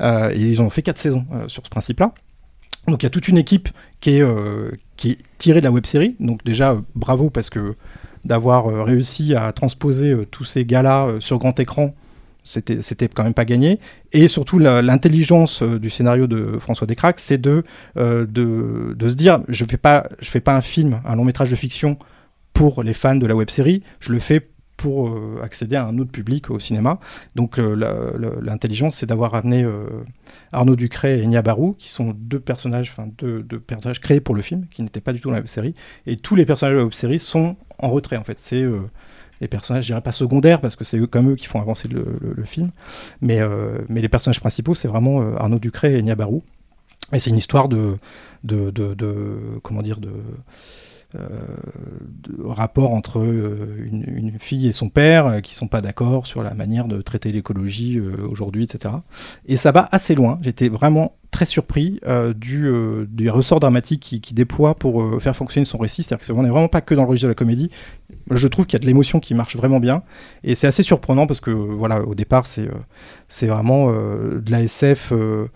Et 0.00 0.40
ils 0.40 0.60
ont 0.62 0.70
fait 0.70 0.82
quatre 0.82 0.98
saisons 0.98 1.24
sur 1.48 1.62
ce 1.64 1.70
principe-là. 1.76 2.12
Donc 2.88 3.02
il 3.02 3.06
y 3.06 3.08
a 3.08 3.10
toute 3.10 3.28
une 3.28 3.36
équipe 3.38 3.68
qui 4.00 4.16
est, 4.16 4.22
euh, 4.22 4.70
tirée 5.38 5.60
de 5.60 5.64
la 5.64 5.70
web 5.70 5.84
série. 5.84 6.16
Donc 6.20 6.42
déjà 6.44 6.72
euh, 6.72 6.80
bravo 6.94 7.28
parce 7.30 7.50
que 7.50 7.74
d'avoir 8.24 8.68
euh, 8.68 8.82
réussi 8.82 9.34
à 9.34 9.52
transposer 9.52 10.16
tous 10.30 10.44
ces 10.44 10.64
gars-là 10.64 11.16
sur 11.20 11.38
grand 11.38 11.58
écran, 11.60 11.94
c'était 12.44 13.08
quand 13.08 13.24
même 13.24 13.34
pas 13.34 13.44
gagné. 13.44 13.80
Et 14.12 14.28
surtout, 14.28 14.60
l'intelligence 14.60 15.64
du 15.64 15.90
scénario 15.90 16.28
de 16.28 16.58
François 16.60 16.86
Descraques, 16.86 17.18
c'est 17.18 17.38
de, 17.38 17.64
de, 17.96 18.94
de 18.96 19.08
se 19.08 19.14
dire 19.14 19.40
je 19.48 19.64
fais 19.64 19.76
pas 19.76 20.08
fais 20.22 20.40
pas 20.40 20.54
un 20.54 20.60
film, 20.60 21.00
un 21.04 21.16
long 21.16 21.24
métrage 21.24 21.50
de 21.50 21.56
fiction 21.56 21.98
pour 22.52 22.84
les 22.84 22.94
fans 22.94 23.16
de 23.16 23.26
la 23.26 23.34
web 23.34 23.50
série, 23.50 23.82
je 23.98 24.12
le 24.12 24.20
fais 24.20 24.48
pour 24.76 25.08
euh, 25.08 25.40
accéder 25.42 25.76
à 25.76 25.86
un 25.86 25.98
autre 25.98 26.10
public 26.10 26.50
au 26.50 26.58
cinéma. 26.58 26.98
Donc 27.34 27.58
euh, 27.58 28.38
l'intelligence, 28.42 28.96
c'est 28.96 29.06
d'avoir 29.06 29.34
amené 29.34 29.64
euh, 29.64 29.86
Arnaud 30.52 30.76
Ducret 30.76 31.20
et 31.20 31.26
Nia 31.26 31.42
Barou, 31.42 31.74
qui 31.78 31.88
sont 31.88 32.12
deux 32.14 32.40
personnages, 32.40 32.90
enfin 32.90 33.08
deux, 33.18 33.42
personnages 33.60 34.00
créés 34.00 34.20
pour 34.20 34.34
le 34.34 34.42
film, 34.42 34.66
qui 34.70 34.82
n'étaient 34.82 35.00
pas 35.00 35.12
du 35.12 35.20
tout 35.20 35.28
dans 35.28 35.34
la 35.34 35.40
web 35.40 35.48
série. 35.48 35.74
Et 36.06 36.16
tous 36.16 36.34
les 36.34 36.44
personnages 36.44 36.74
de 36.74 36.78
la 36.78 36.84
web 36.84 36.92
série 36.92 37.18
sont 37.18 37.56
en 37.78 37.90
retrait 37.90 38.16
en 38.16 38.24
fait. 38.24 38.38
C'est 38.38 38.64
les 39.40 39.48
personnages, 39.48 39.84
je 39.84 39.88
dirais 39.88 40.00
pas 40.00 40.12
secondaires, 40.12 40.60
parce 40.60 40.76
que 40.76 40.84
c'est 40.84 41.04
comme 41.08 41.32
eux 41.32 41.36
qui 41.36 41.46
font 41.46 41.60
avancer 41.60 41.88
le, 41.88 42.44
film. 42.44 42.70
Mais, 43.20 43.40
mais 43.88 44.00
les 44.00 44.08
personnages 44.08 44.40
principaux, 44.40 44.74
c'est 44.74 44.88
vraiment 44.88 45.20
Arnaud 45.36 45.58
Ducret 45.58 45.92
et 45.92 46.02
Nia 46.02 46.14
Barou. 46.14 46.42
Et 47.12 47.20
c'est 47.20 47.30
une 47.30 47.36
histoire 47.36 47.68
de, 47.68 47.98
de, 48.44 48.70
de, 48.70 48.94
de- 48.94 49.60
comment 49.62 49.82
dire, 49.82 49.98
de, 49.98 50.10
de 51.14 52.42
rapport 52.44 52.92
entre 52.92 53.20
euh, 53.20 53.76
une, 53.86 54.32
fille 54.38 54.66
et 54.66 54.72
son 54.72 54.88
père 54.88 55.26
euh, 55.26 55.40
qui 55.40 55.54
sont 55.54 55.68
pas 55.68 55.80
d'accord 55.80 56.26
sur 56.26 56.42
la 56.42 56.54
manière 56.54 56.86
de 56.86 57.00
traiter 57.00 57.30
l'écologie 57.30 57.98
euh, 57.98 58.26
aujourd'hui, 58.28 58.64
etc. 58.64 58.94
Et 59.46 59.56
ça 59.56 59.72
va 59.72 59.88
assez 59.92 60.14
loin. 60.14 60.38
J'étais 60.42 60.68
vraiment 60.68 61.16
très 61.30 61.46
surpris 61.46 62.00
euh, 62.06 62.32
du, 62.32 62.66
euh, 62.66 63.06
du 63.10 63.28
ressort 63.30 63.60
dramatique 63.60 64.00
qui, 64.00 64.20
qui 64.20 64.32
déploie 64.34 64.74
pour 64.74 65.02
euh, 65.02 65.18
faire 65.18 65.36
fonctionner 65.36 65.64
son 65.64 65.78
récit. 65.78 66.02
C'est-à-dire 66.02 66.20
que 66.20 66.26
c'est- 66.26 66.32
on 66.32 66.42
n'est 66.42 66.48
vraiment 66.50 66.68
pas 66.68 66.80
que 66.80 66.94
dans 66.94 67.02
le 67.02 67.08
registre 67.08 67.26
de 67.26 67.30
la 67.30 67.34
comédie. 67.34 67.70
Je 68.30 68.48
trouve 68.48 68.66
qu'il 68.66 68.74
y 68.78 68.80
a 68.80 68.82
de 68.82 68.86
l'émotion 68.86 69.20
qui 69.20 69.34
marche 69.34 69.56
vraiment 69.56 69.80
bien. 69.80 70.02
Et 70.44 70.54
c'est 70.54 70.66
assez 70.66 70.82
surprenant 70.82 71.26
parce 71.26 71.40
que, 71.40 71.50
voilà, 71.50 72.02
au 72.02 72.14
départ, 72.14 72.46
c'est 72.46 72.62
euh, 72.68 72.72
c'est 73.28 73.46
vraiment 73.48 73.90
euh, 73.90 74.40
de 74.40 74.50
la 74.50 74.62
SF, 74.62 75.10
euh, 75.12 75.46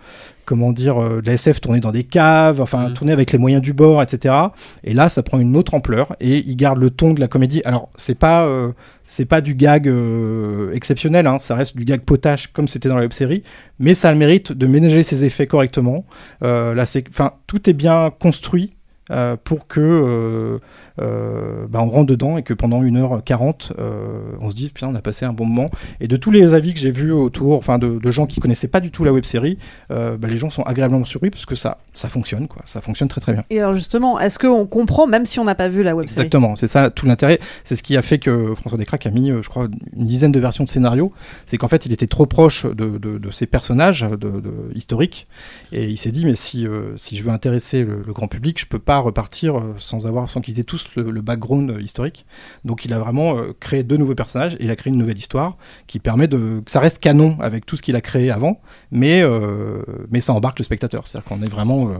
comment 0.51 0.73
dire, 0.73 1.01
euh, 1.01 1.21
de 1.21 1.27
la 1.29 1.35
SF 1.35 1.61
tournée 1.61 1.79
dans 1.79 1.93
des 1.93 2.03
caves, 2.03 2.61
enfin, 2.61 2.91
tournée 2.91 3.13
avec 3.13 3.31
les 3.31 3.39
moyens 3.39 3.63
du 3.63 3.73
bord, 3.73 4.03
etc. 4.03 4.35
Et 4.83 4.95
là, 4.95 5.09
ça 5.09 5.23
prend 5.23 5.39
une 5.39 5.55
autre 5.55 5.75
ampleur 5.75 6.17
et 6.19 6.39
il 6.39 6.57
garde 6.57 6.81
le 6.81 6.91
ton 6.91 7.15
de 7.15 7.21
la 7.21 7.29
comédie. 7.29 7.63
Alors, 7.65 7.89
c'est 7.97 8.17
pas. 8.19 8.45
euh, 8.47 8.73
c'est 9.07 9.25
pas 9.25 9.41
du 9.41 9.55
gag 9.57 9.89
euh, 9.89 10.73
exceptionnel, 10.73 11.27
hein, 11.27 11.39
ça 11.41 11.57
reste 11.57 11.77
du 11.77 11.85
gag 11.85 12.01
potache 12.03 12.47
comme 12.53 12.69
c'était 12.69 12.89
dans 12.89 12.95
la 12.95 13.03
web 13.03 13.13
série, 13.13 13.43
mais 13.81 13.95
ça 13.95 14.09
a 14.09 14.13
le 14.13 14.19
mérite 14.19 14.53
de 14.53 14.67
ménager 14.69 15.03
ses 15.03 15.25
effets 15.25 15.49
correctement. 15.49 16.05
Euh, 16.45 16.75
là, 16.75 16.87
c'est, 16.87 17.05
enfin, 17.09 17.33
tout 17.49 17.69
est 17.69 17.73
bien 17.73 18.13
construit 18.17 18.73
euh, 19.11 19.37
pour 19.43 19.67
que 19.67 19.81
euh, 19.81 19.85
euh, 20.05 20.59
bah, 21.01 21.81
on 21.83 21.89
rentre 21.89 22.07
dedans 22.07 22.37
et 22.37 22.43
que 22.43 22.55
pendant 22.55 22.83
1h40, 22.83 23.73
euh, 23.79 24.33
on 24.41 24.51
se 24.51 24.57
dit, 24.57 24.71
putain, 24.71 24.89
on 24.89 24.95
a 24.95 25.01
passé 25.01 25.25
un 25.25 25.33
bon 25.33 25.47
moment. 25.47 25.71
Et 26.01 26.09
de 26.09 26.17
tous 26.17 26.31
les 26.31 26.55
avis 26.55 26.75
que 26.75 26.81
j'ai 26.81 26.91
vus 26.91 27.13
autour, 27.13 27.57
enfin 27.57 27.79
de, 27.79 27.99
de 27.99 28.11
gens 28.11 28.27
qui 28.27 28.41
connaissaient 28.41 28.69
pas 28.69 28.81
du 28.81 28.91
tout 28.91 29.05
la 29.05 29.13
web 29.13 29.25
série, 29.25 29.59
euh, 29.91 30.17
bah, 30.17 30.29
les 30.29 30.39
gens 30.39 30.51
sont 30.51 30.63
agréablement 30.63 31.05
surpris 31.05 31.31
parce 31.31 31.47
que 31.47 31.55
ça, 31.55 31.79
ça 31.93 32.09
fonctionne, 32.09 32.49
quoi. 32.49 32.63
Ça 32.65 32.81
fonctionne 32.81 33.09
très 33.09 33.21
très 33.21 33.33
bien. 33.33 33.45
Et 33.51 33.61
alors 33.61 33.73
justement, 33.73 34.21
est-ce 34.21 34.39
qu'on 34.39 34.67
comprend 34.67 35.07
même 35.07 35.25
si 35.25 35.39
on 35.39 35.45
n'a 35.45 35.55
pas 35.55 35.69
vu 35.69 35.83
la 35.83 35.95
web 35.95 36.09
série? 36.09 36.27
Exactement, 36.27 36.57
c'est 36.57 36.69
ça 36.69 36.91
tout 36.91 37.07
l'intérêt. 37.07 37.41
C'est 37.65 37.77
ce 37.77 37.83
qui 37.83 37.97
a 37.97 38.03
fait 38.03 38.19
que 38.19 38.55
François 38.55 38.79
Descraques 38.79 39.07
a 39.07 39.11
mis, 39.11 39.31
euh, 39.31 39.43
je 39.43 39.49
crois, 39.49 39.69
une 39.97 40.07
dizaine 40.07 40.33
de 40.33 40.41
versions 40.41 40.65
de 40.65 40.69
scénario. 40.69 41.13
C'est 41.47 41.57
qu'en 41.57 41.69
fait, 41.69 41.87
il 41.87 41.93
était 41.93 42.07
trop 42.07 42.27
proche 42.27 42.67
de, 42.67 42.99
de, 42.99 43.19
de 43.19 43.31
ces 43.31 43.47
personnages 43.47 44.03
de, 44.03 44.43
historiques. 44.75 45.27
Et 45.73 45.89
il 45.89 45.97
s'est 45.97 46.13
dit, 46.13 46.25
mais 46.25 46.35
si, 46.35 46.67
euh, 46.67 46.97
si 46.97 47.17
je 47.17 47.25
veux 47.25 47.31
intéresser 47.31 47.85
le, 47.85 48.03
le 48.07 48.13
grand 48.13 48.29
public, 48.29 48.61
je 48.61 48.67
peux 48.67 48.79
pas 48.79 48.99
repartir 48.99 49.59
euh, 49.59 49.75
sans 49.79 50.07
avoir, 50.07 50.29
sans 50.29 50.41
qu'ils 50.41 50.61
aient 50.61 50.65
tous 50.65 50.90
le, 50.97 51.11
le 51.11 51.21
background 51.21 51.77
historique. 51.81 52.27
Donc 52.65 52.85
il 52.85 52.93
a 52.93 52.99
vraiment 52.99 53.37
euh, 53.39 53.53
créé 53.59 53.83
deux 53.83 53.97
nouveaux 53.97 54.15
personnages 54.15 54.55
et 54.55 54.65
il 54.65 54.71
a 54.71 54.77
créé 54.77 54.93
une 54.93 54.99
nouvelle 54.99 55.19
histoire 55.19 55.57
qui 55.87 55.99
permet 55.99 56.29
de 56.29 56.61
que 56.65 56.71
ça 56.71 56.81
reste 56.81 56.99
canon 56.99 57.37
avec 57.41 57.67
tout 57.67 57.77
ce 57.77 57.83
qu'il 57.83 57.97
a 57.97 58.01
créé 58.01 58.31
avant, 58.31 58.61
mais, 58.91 59.23
euh, 59.23 59.83
mais 60.11 60.21
ça 60.21 60.33
embarque 60.33 60.59
le 60.59 60.65
spectateur. 60.65 61.07
C'est-à-dire 61.07 61.29
qu'on 61.29 61.43
est 61.43 61.51
vraiment. 61.51 61.91
euh, 61.91 61.95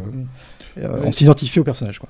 euh, 0.79 1.03
on 1.05 1.13
s'identifie 1.13 1.59
au 1.61 1.65
personnage. 1.65 1.99
Quoi. 1.99 2.09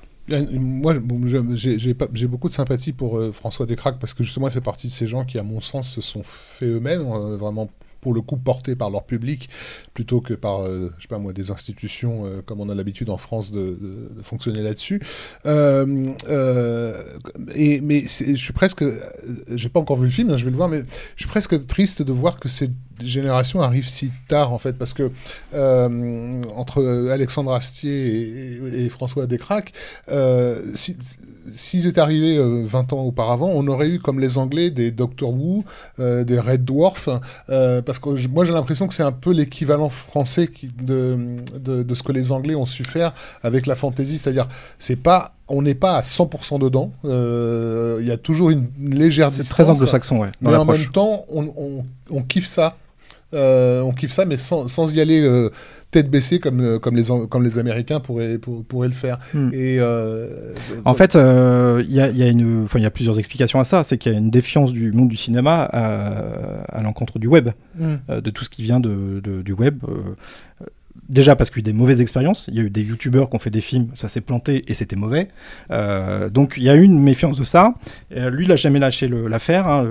Moi, 0.51 0.93
bon, 0.99 1.19
j'ai- 1.55 2.27
beaucoup 2.27 2.47
de 2.47 2.53
sympathie 2.53 2.93
pour 2.93 3.17
euh, 3.17 3.31
François 3.31 3.65
Descraques 3.65 3.97
parce 3.99 4.13
que 4.13 4.23
justement, 4.23 4.47
il 4.47 4.51
fait 4.53 4.61
partie 4.61 4.87
de 4.87 4.91
ces 4.93 5.07
gens 5.07 5.25
qui, 5.25 5.39
à 5.39 5.43
mon 5.43 5.59
sens, 5.59 5.89
se 5.89 5.99
sont 6.01 6.21
fait 6.23 6.67
eux-mêmes, 6.67 7.01
euh, 7.01 7.37
vraiment 7.37 7.69
pour 8.01 8.13
le 8.13 8.21
coup 8.21 8.37
portés 8.37 8.75
par 8.75 8.89
leur 8.89 9.05
public, 9.05 9.49
plutôt 9.93 10.21
que 10.21 10.33
par, 10.33 10.63
euh, 10.63 10.91
je 10.97 11.03
sais 11.03 11.07
pas 11.07 11.19
moi, 11.19 11.33
des 11.33 11.51
institutions 11.51 12.25
euh, 12.25 12.41
comme 12.45 12.59
on 12.59 12.69
a 12.69 12.75
l'habitude 12.75 13.09
en 13.09 13.17
France 13.17 13.51
de, 13.51 13.77
fonctionner 14.23 14.61
là-dessus. 14.61 15.01
Euh, 15.45 16.13
et 17.55 17.81
mais 17.81 17.99
je 18.01 18.35
suis 18.35 18.53
presque, 18.53 18.83
j'ai 19.53 19.69
pas 19.69 19.79
encore 19.79 19.97
vu 19.97 20.05
le 20.05 20.11
film, 20.11 20.31
hein, 20.31 20.37
je 20.37 20.45
vais 20.45 20.51
le 20.51 20.57
voir, 20.57 20.69
mais 20.69 20.83
je 21.15 21.23
suis 21.23 21.29
presque 21.29 21.65
triste 21.67 22.01
de 22.01 22.11
voir 22.11 22.39
que 22.39 22.49
cette 22.49 22.71
génération 23.01 23.61
arrive 23.61 23.87
si 23.87 24.11
tard 24.27 24.53
en 24.53 24.59
fait, 24.59 24.77
parce 24.77 24.93
que 24.93 25.11
entre 25.53 27.09
Alexandre 27.11 27.53
Astier 27.53 27.91
et, 27.91 28.85
et- 28.85 28.89
François 28.89 29.27
Descraques, 29.27 29.73
si- 30.75 30.97
s'ils 31.47 31.87
étaient 31.87 32.01
arrivés 32.01 32.37
euh, 32.37 32.63
20 32.65 32.93
ans 32.93 33.01
auparavant, 33.01 33.49
on 33.53 33.67
aurait 33.67 33.89
eu 33.89 33.99
comme 33.99 34.19
les 34.19 34.37
Anglais 34.37 34.71
des 34.71 34.91
Doctor 34.91 35.29
Who, 35.31 35.63
euh, 35.99 36.23
des 36.23 36.39
Red 36.39 36.63
Dwarf, 36.65 37.09
euh, 37.49 37.81
parce 37.81 37.99
que 37.99 38.09
moi 38.27 38.45
j'ai 38.45 38.53
l'impression 38.53 38.87
que 38.87 38.93
c'est 38.93 39.03
un 39.03 39.11
peu 39.11 39.31
l'équivalent 39.31 39.89
français 39.89 40.47
qui- 40.47 40.69
de, 40.81 41.37
de, 41.59 41.83
de 41.83 41.95
ce 41.95 42.03
que 42.03 42.11
les 42.11 42.31
Anglais 42.31 42.55
ont 42.55 42.65
su 42.65 42.83
faire 42.83 43.13
avec 43.43 43.65
la 43.67 43.75
fantasy, 43.75 44.17
c'est-à-dire 44.17 44.47
c'est 44.79 44.95
pas 44.95 45.33
on 45.53 45.61
n'est 45.61 45.75
pas 45.75 45.97
à 45.97 46.01
100% 46.01 46.59
dedans. 46.59 46.93
euh, 47.03 47.97
Il 47.99 48.07
y 48.07 48.11
a 48.11 48.15
toujours 48.17 48.51
une, 48.51 48.67
légère 48.79 49.29
C'est 49.31 49.39
distance. 49.41 49.49
très 49.49 49.69
anglo-saxon, 49.69 50.19
ouais, 50.21 50.29
dans 50.41 50.51
Mais 50.51 50.57
en 50.57 50.63
même 50.65 50.85
temps, 50.93 51.25
on, 51.29 51.43
on- 51.57 51.85
on 52.09 52.21
kiffe 52.23 52.47
ça. 52.47 52.77
Euh, 53.33 53.81
on 53.81 53.91
kiffe 53.93 54.11
ça, 54.11 54.25
mais 54.25 54.37
sans, 54.37 54.67
sans 54.67 54.93
y 54.93 54.99
aller 54.99 55.21
euh, 55.21 55.49
tête 55.91 56.09
baissée 56.09 56.39
comme, 56.39 56.59
euh, 56.61 56.79
comme, 56.79 56.95
les, 56.95 57.03
comme 57.29 57.43
les 57.43 57.59
Américains 57.59 57.99
pourraient, 57.99 58.37
pour- 58.37 58.63
pourraient 58.65 58.87
le 58.89 58.93
faire. 58.93 59.19
Hmm. 59.33 59.49
Et, 59.53 59.77
euh, 59.79 60.53
En 60.85 60.93
fait, 60.93 61.15
euh, 61.15 61.81
il 61.87 61.93
y, 61.93 62.01
a, 62.01 62.09
il 62.09 62.17
y 62.17 62.23
a 62.23 62.27
une- 62.27 62.63
enfin, 62.65 62.79
il 62.79 62.83
y 62.83 62.85
a 62.85 62.91
plusieurs 62.91 63.19
explications 63.19 63.59
à 63.59 63.63
ça. 63.63 63.83
C'est 63.83 63.97
qu'il 63.97 64.11
y 64.11 64.15
a 64.15 64.17
une 64.17 64.31
défiance 64.31 64.73
du 64.73 64.91
monde 64.91 65.09
du 65.09 65.17
cinéma 65.17 65.63
à, 65.63 66.77
à 66.77 66.81
l'encontre 66.83 67.19
du 67.19 67.27
web, 67.27 67.49
Mm. 67.77 67.93
euh, 68.09 68.21
de 68.21 68.29
tout 68.31 68.43
ce 68.43 68.49
qui 68.49 68.63
vient 68.63 68.79
de, 68.79 69.21
de- 69.23 69.41
du 69.41 69.53
web. 69.53 69.79
Euh, 70.91 70.97
euh, 70.97 71.01
Déjà 71.09 71.35
parce 71.35 71.49
qu'il 71.49 71.57
y 71.57 71.65
a 71.65 71.69
eu 71.69 71.73
des 71.73 71.77
mauvaises 71.77 72.01
expériences, 72.01 72.45
il 72.47 72.55
y 72.55 72.59
a 72.59 72.63
eu 72.63 72.69
des 72.69 72.81
youtubeurs 72.83 73.29
qui 73.29 73.35
ont 73.35 73.39
fait 73.39 73.49
des 73.49 73.61
films, 73.61 73.87
ça 73.95 74.07
s'est 74.09 74.21
planté 74.21 74.63
et 74.67 74.73
c'était 74.73 74.95
mauvais. 74.95 75.27
Euh, 75.71 76.29
donc 76.29 76.53
il 76.57 76.63
y 76.63 76.69
a 76.69 76.75
eu 76.75 76.83
une 76.83 76.99
méfiance 76.99 77.37
de 77.37 77.43
ça. 77.43 77.73
Euh, 78.15 78.29
lui, 78.29 78.45
il 78.45 78.51
a 78.51 78.55
jamais 78.55 78.79
lâché 78.79 79.07
l'affaire. 79.07 79.67
hein. 79.67 79.87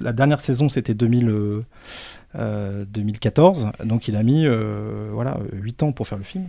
La 0.00 0.12
dernière 0.12 0.40
saison, 0.40 0.68
c'était 0.68 0.94
2000, 0.94 1.28
euh, 1.28 1.62
euh, 2.36 2.84
2014, 2.88 3.70
donc 3.84 4.08
il 4.08 4.16
a 4.16 4.22
mis 4.22 4.46
euh, 4.46 5.08
voilà, 5.12 5.38
8 5.52 5.82
ans 5.82 5.92
pour 5.92 6.06
faire 6.06 6.18
le 6.18 6.24
film. 6.24 6.48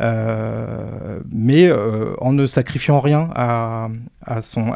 Euh, 0.00 1.20
mais 1.30 1.66
euh, 1.66 2.14
en 2.20 2.32
ne 2.32 2.46
sacrifiant 2.46 3.00
rien 3.00 3.30
à 3.34 3.88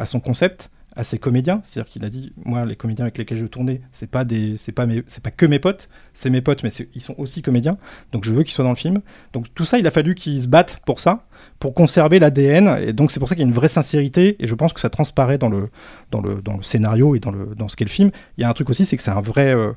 son 0.05 0.19
concept, 0.19 0.69
à 1.01 1.03
ses 1.03 1.17
comédiens. 1.17 1.61
C'est-à-dire 1.63 1.91
qu'il 1.91 2.05
a 2.05 2.09
dit, 2.09 2.31
moi, 2.45 2.63
les 2.63 2.75
comédiens 2.75 3.05
avec 3.05 3.17
lesquels 3.17 3.37
je 3.39 3.47
tournais, 3.47 3.81
c'est 3.91 4.09
pas 4.09 4.23
des, 4.23 4.57
c'est 4.57 4.71
pas 4.71 4.85
c'est 5.07 5.23
pas 5.23 5.31
que 5.31 5.47
mes 5.47 5.57
potes, 5.57 5.89
c'est 6.13 6.29
mes 6.29 6.41
potes, 6.41 6.63
mais 6.63 6.69
ils 6.93 7.01
sont 7.01 7.15
aussi 7.17 7.41
comédiens. 7.41 7.77
Donc 8.11 8.23
je 8.23 8.31
veux 8.33 8.43
qu'ils 8.43 8.53
soient 8.53 8.63
dans 8.63 8.69
le 8.69 8.75
film. 8.75 9.01
Donc 9.33 9.47
tout 9.55 9.65
ça, 9.65 9.79
il 9.79 9.87
a 9.87 9.91
fallu 9.91 10.13
qu'ils 10.13 10.43
se 10.43 10.47
battent 10.47 10.79
pour 10.85 10.99
ça, 10.99 11.25
pour 11.59 11.73
conserver 11.73 12.19
l'ADN. 12.19 12.77
Et 12.87 12.93
donc 12.93 13.09
c'est 13.11 13.19
pour 13.19 13.27
ça 13.27 13.35
qu'il 13.35 13.43
y 13.43 13.45
a 13.45 13.49
une 13.49 13.55
vraie 13.55 13.67
sincérité. 13.67 14.35
Et 14.39 14.45
je 14.47 14.53
pense 14.55 14.73
que 14.73 14.79
ça 14.79 14.89
transparaît 14.91 15.39
dans 15.39 15.49
le, 15.49 15.69
dans 16.11 16.21
le, 16.21 16.41
dans 16.41 16.55
le 16.55 16.63
scénario 16.63 17.15
et 17.15 17.19
dans 17.19 17.31
le, 17.31 17.55
dans 17.55 17.67
ce 17.67 17.75
qu'est 17.75 17.85
le 17.85 17.89
film. 17.89 18.11
Il 18.37 18.41
y 18.41 18.43
a 18.43 18.49
un 18.49 18.53
truc 18.53 18.69
aussi, 18.69 18.85
c'est 18.85 18.95
que 18.95 19.03
c'est 19.03 19.11
un 19.11 19.21
vrai. 19.21 19.53
euh, 19.55 19.73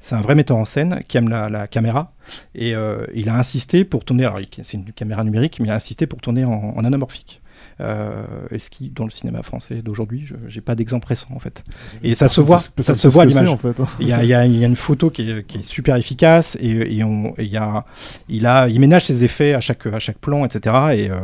c'est 0.00 0.14
un 0.14 0.20
vrai 0.20 0.36
metteur 0.36 0.56
en 0.56 0.64
scène 0.64 1.00
qui 1.08 1.16
aime 1.16 1.28
la, 1.28 1.48
la 1.48 1.66
caméra 1.66 2.12
et 2.54 2.72
euh, 2.76 3.04
il 3.14 3.28
a 3.28 3.34
insisté 3.34 3.84
pour 3.84 4.04
tourner. 4.04 4.26
Alors, 4.26 4.38
c'est 4.62 4.74
une 4.76 4.92
caméra 4.92 5.24
numérique, 5.24 5.58
mais 5.58 5.66
il 5.66 5.70
a 5.72 5.74
insisté 5.74 6.06
pour 6.06 6.20
tourner 6.20 6.44
en 6.44 6.84
anamorphique. 6.84 7.40
Euh, 7.80 8.24
et 8.50 8.58
ce 8.58 8.70
qui, 8.70 8.90
dans 8.90 9.04
le 9.04 9.10
cinéma 9.10 9.42
français 9.42 9.82
d'aujourd'hui, 9.82 10.22
je 10.24 10.34
j'ai 10.48 10.60
pas 10.60 10.74
d'exemple 10.74 11.06
récent 11.06 11.28
en 11.34 11.38
fait. 11.38 11.62
Et 12.02 12.14
ça 12.14 12.28
se 12.28 12.40
voit, 12.40 12.58
ça 12.80 12.94
se 12.94 13.06
voit 13.08 13.24
l'image. 13.24 13.48
en 13.48 13.56
fait. 13.56 13.80
Il 14.00 14.08
y 14.08 14.12
a, 14.12 14.22
il 14.24 14.28
y 14.28 14.34
a- 14.34 14.46
il 14.46 14.56
y 14.56 14.64
a 14.64 14.66
une 14.66 14.76
photo 14.76 15.10
qui 15.10 15.30
est, 15.30 15.44
qui 15.46 15.58
est 15.58 15.62
super 15.62 15.94
efficace 15.96 16.56
et, 16.60 16.96
et 16.96 17.04
on, 17.04 17.28
et 17.38 17.44
il 17.44 17.50
y 17.52 17.56
a, 17.56 17.84
il 18.28 18.46
a, 18.46 18.68
il 18.68 18.80
ménage 18.80 19.04
ses 19.04 19.22
effets 19.24 19.54
à 19.54 19.60
chaque, 19.60 19.86
à 19.86 19.98
chaque 20.00 20.18
plan, 20.18 20.44
etc. 20.44 20.74
Et, 20.94 21.10
euh, 21.10 21.18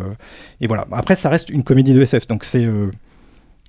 et 0.61 0.67
voilà. 0.67 0.87
Après, 0.93 1.17
ça 1.17 1.29
reste 1.29 1.49
une 1.51 1.65
comédie 1.65 1.93
de 1.93 2.01
SF, 2.03 2.27
donc 2.29 2.45
c'est 2.45 2.65
euh, 2.65 2.91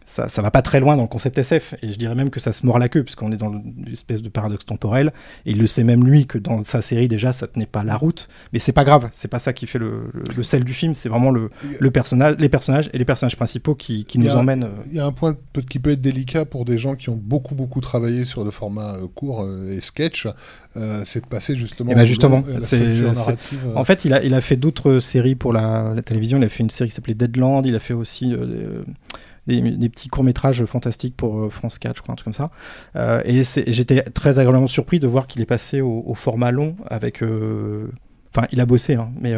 ça, 0.06 0.30
ça 0.30 0.41
va 0.41 0.51
pas 0.51 0.62
très 0.62 0.80
loin 0.80 0.95
dans 0.95 1.01
le 1.01 1.08
concept 1.08 1.38
SF, 1.38 1.74
et 1.82 1.91
je 1.93 1.97
dirais 1.97 2.16
même 2.16 2.30
que 2.30 2.39
ça 2.39 2.53
se 2.53 2.66
mord 2.66 2.78
la 2.80 2.89
queue, 2.89 3.03
puisqu'on 3.03 3.32
est 3.32 3.38
dans 3.38 3.49
le- 3.49 3.60
une 3.86 3.91
espèce 3.93 4.22
de 4.22 4.30
paradoxe 4.30 4.66
temporel, 4.66 5.12
et 5.45 5.51
il 5.51 5.58
le 5.58 5.68
sait 5.68 5.84
même 5.84 6.06
lui 6.06 6.28
que 6.28 6.38
dans 6.38 6.64
sa 6.64 6.82
série 6.82 7.08
déjà 7.08 7.34
ça 7.34 7.47
tenait 7.47 7.66
pas 7.66 7.84
la 7.84 7.97
route, 7.97 8.28
mais 8.53 8.60
c'est 8.60 8.72
pas 8.72 8.84
grave, 8.84 9.10
c'est 9.14 9.28
pas 9.28 9.39
ça 9.39 9.51
qui 9.53 9.66
fait 9.68 9.80
le, 9.80 10.10
le- 10.14 10.24
le 10.38 10.43
sel 10.43 10.64
du 10.64 10.74
film, 10.74 10.93
c'est 10.95 11.10
vraiment 11.10 11.32
le, 11.32 11.49
le 11.80 11.91
personnage, 11.91 12.36
les 12.39 12.49
personnages 12.49 12.89
et 12.93 12.97
les 12.97 13.06
personnages 13.06 13.36
principaux 13.36 13.74
qui, 13.76 14.06
qui 14.06 14.20
nous 14.20 14.30
a- 14.30 14.36
emmènent. 14.38 14.64
euh, 14.66 14.84
Il 14.91 14.95
y 14.95 14.99
a 14.99 15.06
un 15.06 15.12
point 15.12 15.36
qui 15.70 15.80
peut 15.80 15.91
être 15.91 16.01
délicat 16.01 16.45
pour 16.45 16.66
des 16.66 16.78
gens 16.78 16.95
qui 16.95 17.10
ont 17.10 17.20
beaucoup 17.22 17.56
beaucoup 17.56 17.82
travaillé 17.82 18.24
sur 18.26 18.43
le 18.43 18.51
format 18.51 18.95
euh, 18.95 19.08
court 19.14 19.43
euh, 19.43 19.72
et 19.72 19.82
sketch, 19.82 20.28
euh, 20.78 21.01
c'est 21.03 21.22
de 21.22 21.28
passer 21.28 21.56
justement. 21.56 21.89
Eh 21.91 21.95
ben 21.95 22.03
au 22.03 22.06
justement, 22.06 22.38
long 22.41 22.43
et 22.47 22.56
à 22.56 22.60
la 22.80 23.12
narrative, 23.14 23.60
en 23.76 23.84
fait, 23.84 24.06
il 24.06 24.14
a, 24.14 24.24
il 24.24 24.34
a 24.34 24.41
fait 24.41 24.56
d'autres 24.56 24.99
séries 24.99 25.36
pour 25.36 25.51
la, 25.53 25.93
la 25.95 26.01
télévision. 26.01 26.38
Il 26.38 26.43
a 26.43 26.49
fait 26.49 26.64
une 26.64 26.70
série 26.70 26.89
qui 26.89 26.95
s'appelait 26.95 27.14
Deadland. 27.16 27.66
Il 27.66 27.76
a 27.76 27.80
fait 27.80 27.93
aussi 27.93 28.34
euh, 28.34 28.84
des, 29.48 29.89
petits 29.89 30.10
courts 30.10 30.24
métrages 30.24 30.64
fantastiques 30.66 31.16
pour 31.16 31.39
euh, 31.39 31.50
France 31.50 31.78
4, 31.80 31.98
je 31.98 32.02
crois, 32.02 32.14
un 32.14 32.16
truc 32.16 32.26
comme 32.26 32.34
ça. 32.34 32.52
Euh, 32.96 33.22
et 33.26 33.43
j'étais 33.43 34.02
très 34.04 34.39
agréablement 34.39 34.68
surpris 34.68 35.00
de 35.00 35.08
voir 35.08 35.28
qu'il 35.28 35.41
est 35.41 35.48
passé 35.48 35.82
au, 35.82 36.14
format 36.16 36.52
long 36.52 36.76
avec. 36.88 37.22
euh, 37.22 37.88
Enfin, 38.36 38.48
il 38.52 38.60
a 38.60 38.66
bossé, 38.66 38.96
hein, 38.96 39.12
mais 39.18 39.34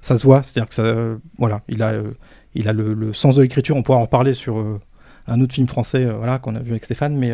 ça 0.00 0.16
se 0.16 0.24
voit. 0.24 0.44
C'est-à-dire 0.44 0.68
que 0.68 0.74
ça, 0.76 0.94
voilà, 1.38 1.62
il 1.68 1.82
a, 1.82 1.92
il 2.54 2.68
a 2.68 2.72
le, 2.72 3.12
sens 3.12 3.34
de 3.34 3.42
l'écriture. 3.42 3.74
On 3.74 3.82
pourra 3.82 3.98
en 3.98 4.02
reparler 4.02 4.32
sur 4.32 4.64
un 5.26 5.40
autre 5.40 5.54
film 5.54 5.66
français, 5.66 6.04
voilà, 6.04 6.38
qu'on 6.38 6.54
a 6.54 6.60
vu 6.60 6.70
avec 6.70 6.84
Stéphane, 6.84 7.16
mais 7.16 7.32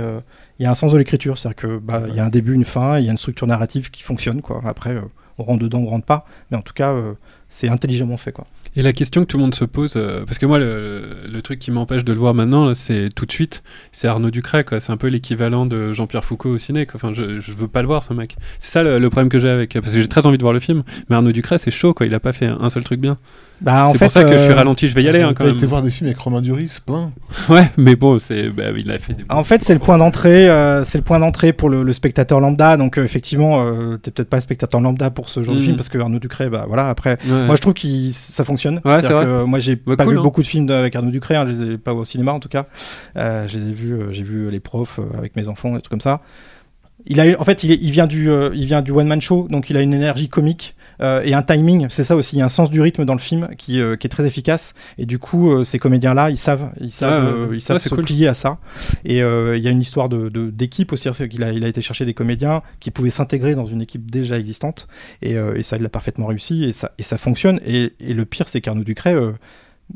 il 0.58 0.62
y 0.62 0.64
a 0.64 0.70
un 0.70 0.74
sens 0.74 0.94
de 0.94 0.96
l'écriture, 0.96 1.36
c'est-à-dire 1.36 1.56
que 1.56 1.76
bah, 1.76 2.04
y 2.10 2.20
a 2.20 2.24
un 2.24 2.30
début, 2.30 2.54
une 2.54 2.64
fin, 2.64 2.98
il 2.98 3.04
y 3.04 3.08
a 3.08 3.10
une 3.10 3.18
structure 3.18 3.46
narrative 3.46 3.90
qui 3.90 4.02
fonctionne, 4.02 4.40
quoi. 4.40 4.62
Après, 4.64 4.96
on 5.36 5.42
rentre 5.42 5.58
dedans, 5.58 5.80
on 5.80 5.88
rentre 5.88 6.06
pas, 6.06 6.24
mais 6.50 6.56
en 6.56 6.62
tout 6.62 6.72
cas, 6.72 6.96
c'est 7.54 7.68
intelligemment 7.68 8.16
fait, 8.16 8.32
quoi. 8.32 8.48
Et 8.74 8.82
la 8.82 8.92
question 8.92 9.20
que 9.20 9.26
tout 9.26 9.36
le 9.36 9.44
monde 9.44 9.54
se 9.54 9.64
pose, 9.64 9.94
euh, 9.96 10.24
parce 10.26 10.38
que 10.38 10.46
moi, 10.46 10.58
le, 10.58 11.40
truc 11.44 11.60
qui 11.60 11.70
m'empêche 11.70 12.04
de 12.04 12.12
le 12.12 12.18
voir 12.18 12.34
maintenant, 12.34 12.74
c'est 12.74 13.10
tout 13.14 13.26
de 13.26 13.30
suite, 13.30 13.62
c'est 13.92 14.08
Arnaud 14.08 14.32
Ducret, 14.32 14.64
quoi. 14.64 14.80
C'est 14.80 14.90
un 14.90 14.96
peu 14.96 15.06
l'équivalent 15.06 15.64
de 15.64 15.92
Jean-Pierre 15.92 16.24
Foucault 16.24 16.48
au 16.48 16.58
ciné, 16.58 16.84
quoi. 16.84 16.96
Enfin, 16.96 17.12
je, 17.12 17.38
je 17.38 17.52
veux 17.52 17.68
pas 17.68 17.80
le 17.82 17.86
voir, 17.86 18.02
ce 18.02 18.12
mec. 18.12 18.36
C'est 18.58 18.72
ça 18.72 18.82
le, 18.82 19.08
problème 19.08 19.28
que 19.28 19.38
j'ai 19.38 19.50
avec, 19.50 19.74
parce 19.74 19.94
que 19.94 20.00
j'ai 20.00 20.08
très 20.08 20.26
envie 20.26 20.36
de 20.36 20.42
voir 20.42 20.52
le 20.52 20.58
film, 20.58 20.82
mais 21.08 21.14
Arnaud 21.14 21.30
Ducret, 21.30 21.58
c'est 21.58 21.70
chaud, 21.70 21.94
quoi. 21.94 22.06
Il 22.06 22.14
a 22.14 22.20
pas 22.20 22.32
fait 22.32 22.46
un 22.46 22.70
seul 22.70 22.82
truc 22.82 22.98
bien. 22.98 23.18
Bah, 23.64 23.88
c'est 23.92 23.98
pour 23.98 24.10
ça 24.10 24.24
que 24.24 24.32
je 24.32 24.42
suis 24.42 24.52
euh, 24.52 24.56
ralenti, 24.56 24.88
je 24.88 24.94
vais 24.94 25.02
y 25.02 25.08
aller, 25.08 25.22
hein, 25.22 25.32
quand 25.34 25.44
T'as 25.44 25.50
été 25.50 25.64
voir 25.66 25.80
des 25.82 25.90
films 25.90 26.08
avec 26.08 26.18
Romain 26.18 26.40
Duris, 26.42 26.78
plein. 26.84 27.12
Ouais, 27.48 27.70
mais 27.76 27.96
bon, 27.96 28.18
c'est, 28.18 28.48
bah, 28.50 28.64
il 28.76 28.90
a 28.90 28.98
fait 28.98 29.14
des. 29.14 29.24
En 29.30 29.42
fait, 29.42 29.62
c'est 29.64 29.72
le 29.74 29.80
point 29.80 29.96
d'entrée, 29.98 30.48
euh, 30.50 30.84
c'est 30.84 30.98
le 30.98 31.04
point 31.04 31.18
d'entrée 31.18 31.52
pour 31.52 31.70
le, 31.70 31.82
le 31.82 31.92
spectateur 31.94 32.40
lambda. 32.40 32.76
Donc, 32.76 32.98
euh, 32.98 33.04
effectivement, 33.04 33.64
euh, 33.66 33.96
t'es 33.96 34.10
peut-être 34.10 34.28
pas 34.28 34.40
spectateur 34.40 34.80
lambda 34.80 35.10
pour 35.10 35.28
ce 35.28 35.42
genre 35.42 35.54
de 35.54 35.60
Mm. 35.60 35.64
film 35.64 35.76
parce 35.76 35.88
que 35.88 35.98
Arnaud 35.98 36.18
Ducret, 36.18 36.50
bah 36.50 36.64
voilà. 36.68 36.88
Après, 36.88 37.16
Ouais. 37.26 37.46
moi, 37.46 37.56
je 37.56 37.60
trouve 37.62 37.74
que 37.74 37.80
ça 38.10 38.44
fonctionne. 38.44 38.80
Ouais, 38.84 39.00
c'est 39.00 39.08
vrai. 39.12 39.24
que 39.24 39.44
moi, 39.44 39.58
j'ai 39.58 39.76
Bah, 39.76 39.96
pas 39.96 40.04
cool, 40.04 40.12
vu 40.14 40.18
hein. 40.18 40.22
beaucoup 40.22 40.42
de 40.42 40.46
films 40.46 40.68
avec 40.70 40.94
Arnaud 40.94 41.10
Ducret. 41.10 41.36
Hein, 41.36 41.46
je 41.48 41.52
les 41.64 41.72
ai 41.74 41.78
pas 41.78 41.94
au 41.94 42.04
cinéma 42.04 42.32
en 42.32 42.40
tout 42.40 42.48
cas. 42.50 42.66
Euh, 43.16 43.48
je 43.48 43.58
les 43.58 43.68
ai 43.68 43.72
vus, 43.72 43.92
euh, 43.94 44.12
j'ai 44.12 44.22
vu 44.22 44.50
les 44.50 44.60
profs 44.60 44.98
euh, 44.98 45.18
avec 45.18 45.36
mes 45.36 45.48
enfants, 45.48 45.70
des 45.74 45.80
trucs 45.80 45.90
comme 45.90 46.00
ça. 46.00 46.20
Il 47.06 47.20
a, 47.20 47.24
en 47.40 47.44
fait, 47.44 47.64
il, 47.64 47.72
est- 47.72 47.78
il 47.82 47.90
vient 47.90 48.06
du, 48.06 48.30
euh, 48.30 48.50
il 48.54 48.66
vient 48.66 48.80
du 48.82 48.90
one 48.92 49.06
man 49.06 49.20
show, 49.20 49.46
donc 49.50 49.68
il 49.68 49.76
a 49.76 49.82
une 49.82 49.92
énergie 49.92 50.28
comique 50.28 50.74
euh, 51.00 51.22
et 51.24 51.34
un 51.34 51.42
timing. 51.42 51.86
C'est 51.90 52.04
ça 52.04 52.16
aussi, 52.16 52.36
il 52.36 52.38
y 52.38 52.42
a 52.42 52.44
un 52.44 52.48
sens 52.48 52.70
du 52.70 52.80
rythme 52.80 53.04
dans 53.04 53.14
le 53.14 53.18
film 53.20 53.48
qui, 53.58 53.80
euh, 53.80 53.96
qui 53.96 54.06
est 54.06 54.10
très 54.10 54.26
efficace. 54.26 54.74
Et 54.98 55.06
du 55.06 55.18
coup, 55.18 55.50
euh, 55.50 55.64
ces 55.64 55.78
comédiens-là, 55.78 56.30
ils 56.30 56.36
savent, 56.36 56.70
ils 56.80 56.90
savent, 56.90 57.48
ouais. 57.48 57.56
ils 57.56 57.60
savent 57.60 57.76
Ouais, 57.76 57.80
se 57.80 57.88
cool. 57.88 58.04
plier 58.04 58.28
à 58.28 58.34
ça. 58.34 58.58
Et 59.04 59.18
il 59.18 59.62
y 59.62 59.68
a 59.68 59.70
une 59.70 59.80
histoire 59.80 60.08
de 60.08 60.28
d'équipe 60.50 60.92
aussi, 60.92 61.08
qu'il 61.28 61.42
a, 61.42 61.52
il 61.52 61.64
a 61.64 61.68
été 61.68 61.82
chercher 61.82 62.04
des 62.04 62.14
comédiens 62.14 62.62
qui 62.80 62.90
pouvaient 62.90 63.10
s'intégrer 63.10 63.54
dans 63.54 63.66
une 63.66 63.82
équipe 63.82 64.10
déjà 64.10 64.38
existante. 64.38 64.88
Et, 65.22 65.32
et 65.32 65.62
ça, 65.62 65.76
il 65.76 65.82
l'a 65.82 65.88
parfaitement 65.88 66.26
réussi 66.26 66.64
et 66.64 66.72
ça, 66.72 66.92
et 66.98 67.02
ça 67.02 67.18
fonctionne. 67.18 67.60
Et, 67.66 67.92
et 68.00 68.14
le 68.14 68.24
pire, 68.24 68.48
c'est 68.48 68.60
qu'Arnaud 68.60 68.84
Ducret. 68.84 69.14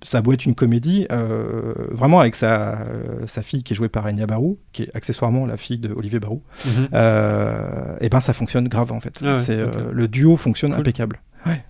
Ça 0.03 0.18
a 0.18 0.20
beau 0.22 0.32
être 0.32 0.45
une 0.47 0.55
comédie, 0.55 1.07
euh, 1.11 1.72
vraiment 1.91 2.20
avec 2.20 2.34
sa, 2.34 2.80
euh, 2.80 3.26
sa 3.26 3.43
fille 3.43 3.62
qui 3.62 3.72
est 3.72 3.76
jouée 3.76 3.89
par 3.89 4.07
Enya 4.07 4.26
Barou, 4.26 4.59
qui 4.72 4.82
est 4.84 4.91
accessoirement 4.95 5.47
la 5.47 5.57
fille 5.57 5.78
de 5.78 5.93
Olivier 5.93 6.20
Barou, 6.20 6.43
Mhm. 6.66 6.89
euh, 6.95 7.97
et 8.01 8.09
ben 8.09 8.20
ça 8.20 8.32
fonctionne 8.32 8.68
grave 8.68 8.93
en 8.93 9.01
fait. 9.01 9.18
Ah 9.24 9.34
ouais, 9.34 9.41
euh, 9.51 9.91
le 9.93 10.09
duo 10.09 10.36
fonctionne 10.36 10.70
Cool. 10.72 10.80
impeccable. 10.80 11.20
Ouais. 11.47 11.64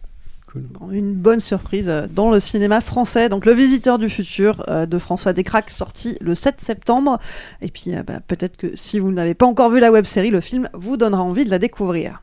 Une 0.91 1.13
bonne 1.15 1.41
surprise 1.41 1.93
dans 2.11 2.31
le 2.31 2.41
cinéma 2.41 2.81
français. 2.81 3.29
Donc, 3.29 3.45
Le 3.45 3.53
Visiteur 3.53 3.99
du 3.99 4.09
Futur 4.09 4.65
euh, 4.69 4.87
de 4.87 4.99
François 4.99 5.35
Descraques, 5.35 5.71
sorti 5.71 6.17
le 6.23 6.35
7 6.35 6.61
septembre. 6.63 7.19
Et 7.61 7.69
puis, 7.69 7.95
euh, 7.95 8.03
bah, 8.03 8.21
peut-être 8.27 8.57
que 8.57 8.75
si 8.75 8.99
vous 8.99 9.13
n'avez 9.13 9.35
pas 9.35 9.45
encore 9.45 9.71
vu 9.71 9.79
la 9.79 9.93
web 9.93 10.07
série, 10.07 10.31
le 10.31 10.41
film 10.41 10.69
vous 10.73 10.97
donnera 10.97 11.23
envie 11.23 11.45
de 11.45 11.51
la 11.51 11.59
découvrir. 11.59 12.23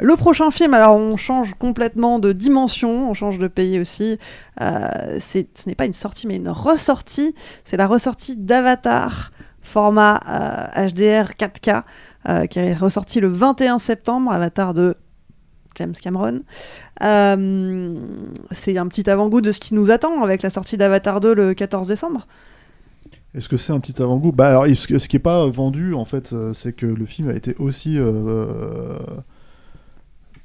Le 0.00 0.14
prochain 0.14 0.50
film, 0.52 0.74
alors 0.74 0.96
on 0.96 1.16
change 1.16 1.54
complètement 1.58 2.20
de 2.20 2.32
dimension, 2.32 3.10
on 3.10 3.14
change 3.14 3.38
de 3.38 3.48
pays 3.48 3.80
aussi. 3.80 4.18
Euh, 4.60 5.18
ce 5.18 5.38
n'est 5.66 5.74
pas 5.74 5.86
une 5.86 5.92
sortie, 5.92 6.28
mais 6.28 6.36
une 6.36 6.48
ressortie. 6.48 7.34
C'est 7.64 7.76
la 7.76 7.88
ressortie 7.88 8.36
d'Avatar, 8.36 9.32
format 9.60 10.20
euh, 10.28 10.86
HDR 10.88 11.32
4K, 11.32 11.82
euh, 12.28 12.46
qui 12.46 12.60
est 12.60 12.74
ressorti 12.74 13.20
le 13.20 13.28
21 13.28 13.78
septembre. 13.78 14.30
Avatar 14.30 14.72
de 14.72 14.94
James 15.74 15.94
Cameron. 15.94 16.42
Euh, 17.02 17.94
c'est 18.52 18.76
un 18.78 18.86
petit 18.86 19.08
avant-goût 19.10 19.40
de 19.40 19.50
ce 19.52 19.60
qui 19.60 19.74
nous 19.74 19.90
attend 19.90 20.22
avec 20.22 20.42
la 20.42 20.50
sortie 20.50 20.76
d'Avatar 20.76 21.20
2 21.20 21.34
le 21.34 21.54
14 21.54 21.88
décembre. 21.88 22.26
Est-ce 23.34 23.48
que 23.48 23.56
c'est 23.56 23.72
un 23.72 23.80
petit 23.80 24.00
avant-goût? 24.00 24.32
Bah 24.32 24.48
alors, 24.48 24.66
ce, 24.66 25.08
qui 25.08 25.16
est 25.16 25.20
pas 25.20 25.46
vendu 25.48 25.94
en 25.94 26.04
fait, 26.04 26.32
euh, 26.32 26.52
c'est 26.52 26.72
que 26.72 26.86
le 26.86 27.04
film 27.04 27.28
a 27.28 27.34
été 27.34 27.54
aussi 27.58 27.98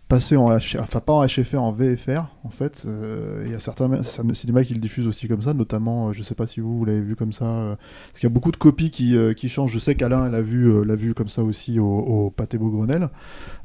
passé 0.09 0.37
en 0.37 0.49
H... 0.55 0.77
enfin 0.79 0.99
pas 0.99 1.13
en 1.13 1.25
HFR, 1.25 1.55
en 1.61 1.71
VFR 1.71 2.25
en 2.43 2.49
fait. 2.49 2.83
Euh, 2.85 3.43
Il 3.45 3.51
y 3.51 3.55
a 3.55 3.59
certains 3.59 3.89
cinémas 4.33 4.63
qui 4.63 4.73
le 4.75 4.79
diffusent 4.79 5.07
aussi 5.07 5.27
comme 5.27 5.41
ça, 5.41 5.53
notamment, 5.53 6.09
euh, 6.09 6.13
je 6.13 6.21
sais 6.21 6.35
pas 6.35 6.45
si 6.45 6.59
vous, 6.59 6.77
vous 6.77 6.85
l'avez 6.85 7.01
vu 7.01 7.15
comme 7.15 7.33
ça, 7.33 7.45
euh, 7.45 7.75
parce 8.09 8.19
qu'il 8.19 8.27
y 8.29 8.31
a 8.31 8.33
beaucoup 8.33 8.51
de 8.51 8.57
copies 8.57 8.91
qui, 8.91 9.15
euh, 9.17 9.33
qui 9.33 9.49
changent. 9.49 9.71
Je 9.73 9.79
sais 9.79 9.95
qu'Alain 9.95 10.29
l'a 10.29 10.41
vu, 10.41 10.65
euh, 10.67 10.83
l'a 10.83 10.95
vu 10.95 11.13
comme 11.13 11.29
ça 11.29 11.41
aussi 11.43 11.79
au, 11.79 11.85
au 11.87 12.29
Pâté 12.29 12.57
Beaugrenelle. 12.57 13.09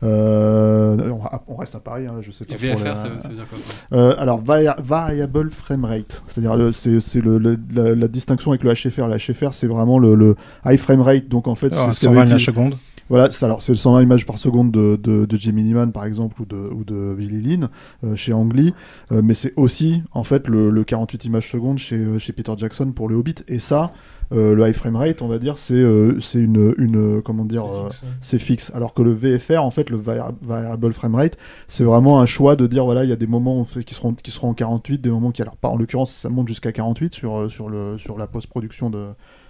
Euh, 0.02 0.96
on, 1.10 1.52
on 1.52 1.56
reste 1.56 1.74
à 1.74 1.80
Paris, 1.80 2.06
hein, 2.06 2.16
je 2.22 2.30
sais 2.30 2.44
pas. 2.44 2.54
Et 2.54 2.56
pour 2.56 2.78
VFR, 2.78 2.84
la- 2.84 2.94
ça, 2.94 3.02
ça 3.20 3.28
veut 3.28 3.34
dire 3.34 3.46
quoi 3.48 3.58
euh, 3.98 4.14
alors, 4.18 4.40
vari- 4.42 4.74
variable 4.78 5.50
frame 5.50 5.84
rate, 5.84 6.22
c'est-à-dire 6.26 6.72
c'est 6.72 7.00
c'est 7.00 7.20
le- 7.20 7.38
le- 7.38 7.58
la, 7.74 7.94
la 7.94 8.08
distinction 8.08 8.52
avec 8.52 8.62
le 8.64 8.72
HFR. 8.72 9.08
Le 9.08 9.16
HFR, 9.16 9.52
c'est 9.52 9.66
vraiment 9.66 9.98
le, 9.98 10.14
le 10.14 10.36
high 10.64 10.78
frame 10.78 11.00
rate, 11.00 11.28
donc 11.28 11.48
en 11.48 11.54
fait, 11.54 11.70
c'est 11.70 11.92
ce 11.92 12.00
qu'avait 12.06 12.14
120 12.16 12.24
dit- 12.24 12.30
images 12.30 12.44
secondes. 12.46 12.74
Voilà, 13.08 13.30
c'est 13.30 13.44
alors 13.44 13.62
c'est 13.62 13.72
le 13.72 13.78
120 13.78 14.02
images 14.02 14.26
par 14.26 14.38
seconde 14.38 14.70
de, 14.70 14.96
de, 15.02 15.24
de 15.24 15.36
Gemini 15.36 15.72
Man 15.72 15.92
par 15.92 16.04
exemple 16.04 16.42
ou 16.42 16.44
de, 16.44 16.56
ou 16.56 16.84
de 16.84 17.14
Billy 17.16 17.40
Lynn 17.40 17.68
euh, 18.04 18.16
chez 18.16 18.32
Ang 18.34 18.52
Lee, 18.52 18.74
euh, 19.12 19.22
mais 19.24 19.34
c'est 19.34 19.54
aussi 19.56 20.02
en 20.12 20.24
fait 20.24 20.46
le, 20.46 20.70
le 20.70 20.84
48 20.84 21.24
images 21.24 21.50
secondes 21.50 21.78
chez, 21.78 21.96
euh, 21.96 22.18
chez 22.18 22.32
Peter 22.34 22.52
Jackson 22.56 22.92
pour 22.92 23.08
le 23.08 23.16
Hobbit. 23.16 23.36
Et 23.48 23.58
ça, 23.58 23.92
euh, 24.32 24.54
le 24.54 24.68
high 24.68 24.74
frame 24.74 24.96
rate, 24.96 25.22
on 25.22 25.28
va 25.28 25.38
dire, 25.38 25.56
c'est 25.56 25.72
euh, 25.74 26.20
c'est 26.20 26.38
une, 26.38 26.74
une 26.76 27.22
comment 27.22 27.46
dire, 27.46 27.64
euh, 27.64 27.88
c'est 28.20 28.38
fixe. 28.38 28.70
Alors 28.74 28.92
que 28.92 29.00
le 29.02 29.12
VFR, 29.12 29.62
en 29.62 29.70
fait, 29.70 29.88
le 29.88 29.96
vari- 29.96 30.34
variable 30.42 30.92
frame 30.92 31.14
rate, 31.14 31.38
c'est 31.66 31.84
vraiment 31.84 32.20
un 32.20 32.26
choix 32.26 32.56
de 32.56 32.66
dire 32.66 32.84
voilà, 32.84 33.04
il 33.04 33.10
y 33.10 33.12
a 33.12 33.16
des 33.16 33.26
moments 33.26 33.64
qui 33.64 33.94
seront 33.94 34.12
qui 34.12 34.30
seront 34.30 34.50
en 34.50 34.54
48, 34.54 35.00
des 35.00 35.10
moments 35.10 35.30
qui 35.32 35.40
alors 35.40 35.56
pas 35.56 35.68
en 35.68 35.76
l'occurrence 35.76 36.12
ça 36.12 36.28
monte 36.28 36.48
jusqu'à 36.48 36.72
48 36.72 37.14
sur 37.14 37.50
sur 37.50 37.70
le 37.70 37.96
sur 37.96 38.18
la 38.18 38.26
post 38.26 38.48
production 38.48 38.90
de 38.90 39.06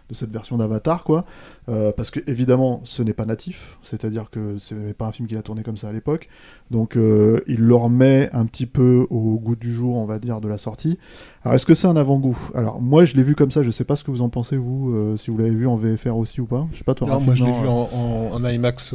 de 0.09 0.15
cette 0.15 0.31
version 0.33 0.57
d'Avatar, 0.57 1.05
quoi. 1.05 1.25
Euh, 1.69 1.93
parce 1.93 2.11
que, 2.11 2.21
évidemment, 2.27 2.81
ce 2.85 3.03
n'est 3.03 3.13
pas 3.13 3.27
natif, 3.27 3.79
c'est-à-dire 3.83 4.31
que 4.31 4.57
ce 4.59 4.75
n'est 4.75 4.95
pas 4.95 5.07
un 5.07 5.13
film 5.13 5.29
qu'il 5.29 5.37
a 5.37 5.43
tourné 5.43 5.63
comme 5.63 5.77
ça 5.77 5.89
à 5.89 5.93
l'époque. 5.93 6.29
Donc, 6.71 6.97
euh, 6.97 7.41
il 7.47 7.61
le 7.61 7.75
remet 7.75 8.31
un 8.33 8.47
petit 8.47 8.67
peu 8.67 9.07
au 9.11 9.39
goût 9.39 9.55
du 9.57 9.73
jour, 9.73 9.97
on 9.97 10.07
va 10.07 10.19
dire, 10.19 10.41
de 10.41 10.49
la 10.49 10.57
sortie. 10.59 10.99
Alors, 11.45 11.55
est-ce 11.57 11.67
que 11.67 11.75
c'est 11.75 11.87
un 11.87 11.97
avant-goût? 11.97 12.39
Alors, 12.55 12.81
moi, 12.81 13.05
je 13.05 13.15
l'ai 13.17 13.23
vu 13.23 13.35
comme 13.35 13.51
ça, 13.51 13.63
je 13.63 13.71
sais 13.71 13.85
pas 13.85 13.97
ce 13.97 14.05
que 14.05 14.11
vous 14.11 14.23
en 14.23 14.29
pensez, 14.31 14.57
vous, 14.57 14.93
euh, 14.95 15.17
si 15.19 15.31
vous 15.31 15.37
l'avez 15.39 15.51
vu 15.51 15.67
en 15.67 15.77
VFR 15.77 16.17
aussi 16.17 16.41
ou 16.41 16.47
pas. 16.47 16.67
Je 16.73 16.79
sais 16.79 16.85
pas, 16.85 16.95
toi, 16.95 17.07
Non, 17.09 17.21
moi 17.21 17.35
je 17.35 17.45
l'ai 17.45 17.53
vu 17.53 17.67
en, 17.69 17.89
en- 17.93 18.31
en 18.33 18.47
IMAX, 18.49 18.95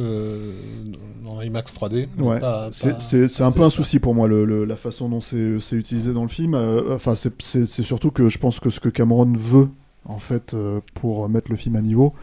en 1.26 1.40
IMAX 1.42 1.74
3D. 1.74 2.08
Ouais, 2.18 2.40
c'est 2.72 3.42
un 3.42 3.52
peu 3.52 3.62
un 3.62 3.70
souci 3.70 3.98
pour 3.98 4.14
moi 4.14 4.28
le, 4.28 4.44
le- 4.44 4.64
la 4.64 4.76
façon 4.76 5.08
dont 5.08 5.20
c'est 5.20 5.58
c'est 5.60 5.76
utilisé 5.76 6.12
dans 6.12 6.22
le 6.22 6.28
film. 6.28 6.54
Enfin, 6.90 7.14
c'est- 7.14 7.40
c'est 7.40 7.66
c'est 7.66 7.82
surtout 7.82 8.10
que 8.10 8.28
je 8.28 8.38
pense 8.38 8.60
que 8.60 8.70
ce 8.70 8.80
que 8.80 8.88
Cameron 8.88 9.32
veut 9.36 9.68
en 10.04 10.18
fait 10.18 10.54
euh, 10.54 10.80
pour 10.94 11.28
mettre 11.28 11.50
le 11.50 11.56
film 11.56 11.76
à 11.76 11.80
niveau 11.80 12.14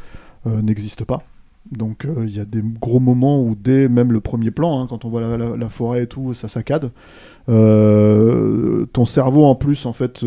euh, 0.48 0.62
n'existe 0.62 1.04
pas. 1.04 1.24
Donc 1.72 2.06
euh, 2.06 2.26
il 2.28 2.36
y 2.36 2.40
a 2.40 2.46
des 2.46 2.62
gros 2.64 3.00
moments 3.00 3.42
où 3.42 3.56
dès 3.56 3.88
même 3.88 4.12
le 4.12 4.20
premier 4.20 4.50
plan, 4.50 4.82
hein, 4.82 4.88
quand 4.90 5.06
on 5.06 5.10
voit 5.10 5.22
la, 5.22 5.70
forêt 5.70 6.04
et 6.04 6.08
tout, 6.08 6.34
ça 6.34 6.48
saccade. 6.48 6.92
Ton 7.48 9.06
cerveau 9.06 9.46
en 9.46 9.56
plus, 9.56 9.86
en 9.86 9.94
fait, 9.94 10.26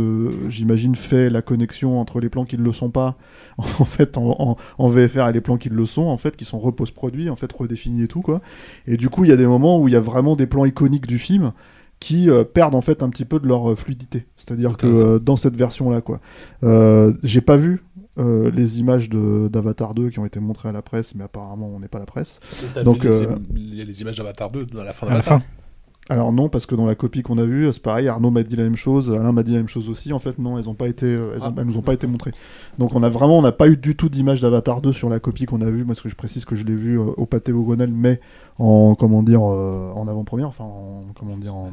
j'imagine 0.48 0.94
fait 0.94 1.30
la 1.30 1.42
connexion 1.42 2.00
entre 2.00 2.20
les 2.20 2.28
plans 2.28 2.44
qui 2.44 2.56
ne 2.56 2.62
le 2.62 2.72
sont 2.72 2.90
pas, 2.90 3.16
en 3.58 3.84
fait, 3.84 4.16
en, 4.16 4.56
VFR 4.78 5.28
et 5.28 5.32
les 5.32 5.40
plans 5.40 5.56
qui 5.56 5.70
le 5.70 5.86
sont, 5.86 6.04
en 6.04 6.16
fait, 6.16 6.36
qui 6.36 6.44
sont 6.44 6.58
repose-produits, 6.58 7.30
en 7.30 7.36
fait, 7.36 7.50
redéfinis 7.52 8.02
et 8.04 8.08
tout 8.08 8.20
quoi. 8.20 8.40
Et 8.86 8.96
du 8.96 9.08
coup, 9.08 9.24
il 9.24 9.30
y 9.30 9.32
a 9.32 9.36
des 9.36 9.46
moments 9.46 9.80
où 9.80 9.88
il 9.88 9.94
y 9.94 9.96
a 9.96 10.00
vraiment 10.00 10.36
des 10.36 10.46
plans 10.46 10.64
iconiques 10.64 11.06
du 11.06 11.18
film 11.18 11.52
qui 12.00 12.28
euh, 12.28 12.44
perdent 12.44 12.74
en 12.74 12.80
fait 12.80 13.02
un 13.02 13.08
petit 13.08 13.24
peu 13.24 13.38
de 13.40 13.46
leur 13.46 13.70
euh, 13.70 13.76
fluidité. 13.76 14.26
C'est-à-dire 14.36 14.76
que 14.76 14.86
euh, 14.86 15.18
dans 15.18 15.36
cette 15.36 15.56
version-là, 15.56 16.00
quoi. 16.00 16.20
Euh, 16.62 17.12
J'ai 17.22 17.40
pas 17.40 17.56
vu 17.56 17.82
euh, 18.18 18.50
les 18.50 18.78
images 18.80 19.08
de- 19.08 19.48
d'Avatar 19.50 19.94
2 19.94 20.10
qui 20.10 20.18
ont 20.18 20.26
été 20.26 20.38
montrées 20.38 20.68
à 20.68 20.72
la 20.72 20.82
presse, 20.82 21.14
mais 21.14 21.24
apparemment 21.24 21.68
on 21.74 21.80
n'est 21.80 21.88
pas 21.88 21.98
la 21.98 22.06
presse. 22.06 22.40
Donc, 22.84 23.04
euh, 23.04 23.36
il 23.56 23.74
y 23.74 23.80
a 23.80 23.84
les 23.84 24.02
images 24.02 24.16
d'Avatar 24.16 24.50
2 24.50 24.66
dans 24.66 24.84
la 24.84 24.92
fin 24.92 25.06
À 25.06 25.10
la 25.10 25.16
d'Avatar. 25.16 25.40
Alors 26.10 26.32
non, 26.32 26.50
parce 26.50 26.66
que 26.66 26.74
dans 26.74 26.84
la 26.84 26.94
copie 26.94 27.22
qu'on 27.22 27.38
a 27.38 27.44
vue, 27.44 27.72
c'est 27.72 27.82
pareil, 27.82 28.08
Arnaud 28.08 28.30
m'a 28.30 28.42
dit 28.42 28.56
la 28.56 28.64
même 28.64 28.76
chose, 28.76 29.10
Alain 29.10 29.32
m'a 29.32 29.42
dit 29.42 29.52
la 29.52 29.58
même 29.58 29.68
chose 29.68 29.88
aussi. 29.88 30.12
En 30.12 30.18
fait, 30.18 30.38
non, 30.38 30.58
elles 30.58 30.68
ont 30.68 30.74
pas 30.74 30.88
été, 30.88 31.06
euh, 31.06 31.32
elles, 31.34 31.40
Ah. 31.42 31.52
elles 31.56 31.64
nous 31.64 31.78
ont 31.78 31.82
pas 31.82 31.94
été 31.94 32.06
montrées. 32.06 32.32
Donc 32.78 32.94
on 32.94 33.02
a 33.02 33.08
vraiment, 33.08 33.38
on 33.38 33.42
n'a 33.42 33.52
pas 33.52 33.68
eu 33.68 33.78
du 33.78 33.96
tout 33.96 34.10
d'image 34.10 34.42
d'Avatar 34.42 34.82
2 34.82 34.92
sur 34.92 35.08
la 35.08 35.18
copie 35.18 35.46
qu'on 35.46 35.62
a 35.62 35.70
vue. 35.70 35.82
Moi, 35.84 35.94
ce 35.94 36.02
que 36.02 36.10
je 36.10 36.16
précise 36.16 36.44
que 36.44 36.56
je 36.56 36.64
l'ai 36.64 36.74
vu 36.74 36.98
euh, 37.00 37.04
au 37.16 37.24
Pâté 37.24 37.52
mais 37.90 38.20
en 38.58 38.94
comment 38.94 39.22
dire, 39.22 39.40
euh, 39.42 39.92
en 39.94 40.06
avant-première, 40.06 40.48
enfin, 40.48 40.64
en, 40.64 41.04
comment 41.18 41.38
dire, 41.38 41.54
en 41.54 41.70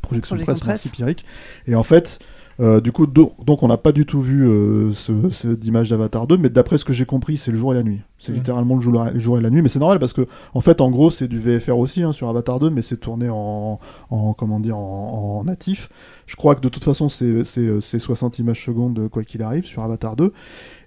projection 0.00 0.36
presse, 0.36 0.64
merci 0.64 0.88
presse. 0.88 0.92
Pierrick. 0.92 1.24
Et 1.66 1.74
en 1.74 1.82
fait. 1.82 2.18
Euh, 2.60 2.80
du 2.80 2.92
coup, 2.92 3.06
do- 3.06 3.32
donc 3.44 3.62
on 3.62 3.68
n'a 3.68 3.76
pas 3.76 3.92
du 3.92 4.06
tout 4.06 4.20
vu 4.20 4.48
euh, 4.48 4.90
ce, 4.92 5.12
ce- 5.30 5.48
d'image 5.48 5.90
d'Avatar 5.90 6.26
2, 6.26 6.36
mais 6.36 6.48
d'après 6.48 6.78
ce 6.78 6.84
que 6.84 6.92
j'ai 6.92 7.04
compris, 7.06 7.36
c'est 7.36 7.50
le 7.50 7.56
jour 7.56 7.72
et 7.72 7.76
la 7.76 7.82
nuit. 7.82 8.00
C'est 8.18 8.32
littéralement 8.38 8.76
le 8.76 8.80
jour, 8.80 8.92
le 9.12 9.18
jour 9.18 9.38
et 9.38 9.40
la 9.40 9.50
nuit, 9.50 9.60
mais 9.60 9.68
c'est 9.68 9.78
normal 9.80 9.98
parce 9.98 10.12
que, 10.12 10.26
en 10.54 10.60
fait, 10.60 10.80
en 10.80 10.90
gros, 10.90 11.10
c'est 11.10 11.28
du 11.28 11.38
VFR 11.38 11.76
aussi 11.78 12.02
hein, 12.02 12.12
sur 12.12 12.28
Avatar 12.28 12.60
2, 12.60 12.70
mais 12.70 12.80
c'est 12.82 12.96
tourné 12.96 13.28
en, 13.28 13.78
en 14.10 14.32
comment 14.34 14.60
dire 14.60 14.78
en, 14.78 15.38
en 15.40 15.44
natif. 15.44 15.88
Je 16.26 16.36
crois 16.36 16.54
que 16.54 16.60
de 16.60 16.68
toute 16.68 16.84
façon 16.84 17.08
c'est 17.10 17.44
c'est 17.44 17.68
c'est 17.80 17.98
60 17.98 18.38
images 18.38 18.64
secondes 18.64 18.98
euh, 18.98 19.08
quoi 19.08 19.24
qu'il 19.24 19.42
arrive 19.42 19.64
sur 19.66 19.82
Avatar 19.82 20.16
2. 20.16 20.32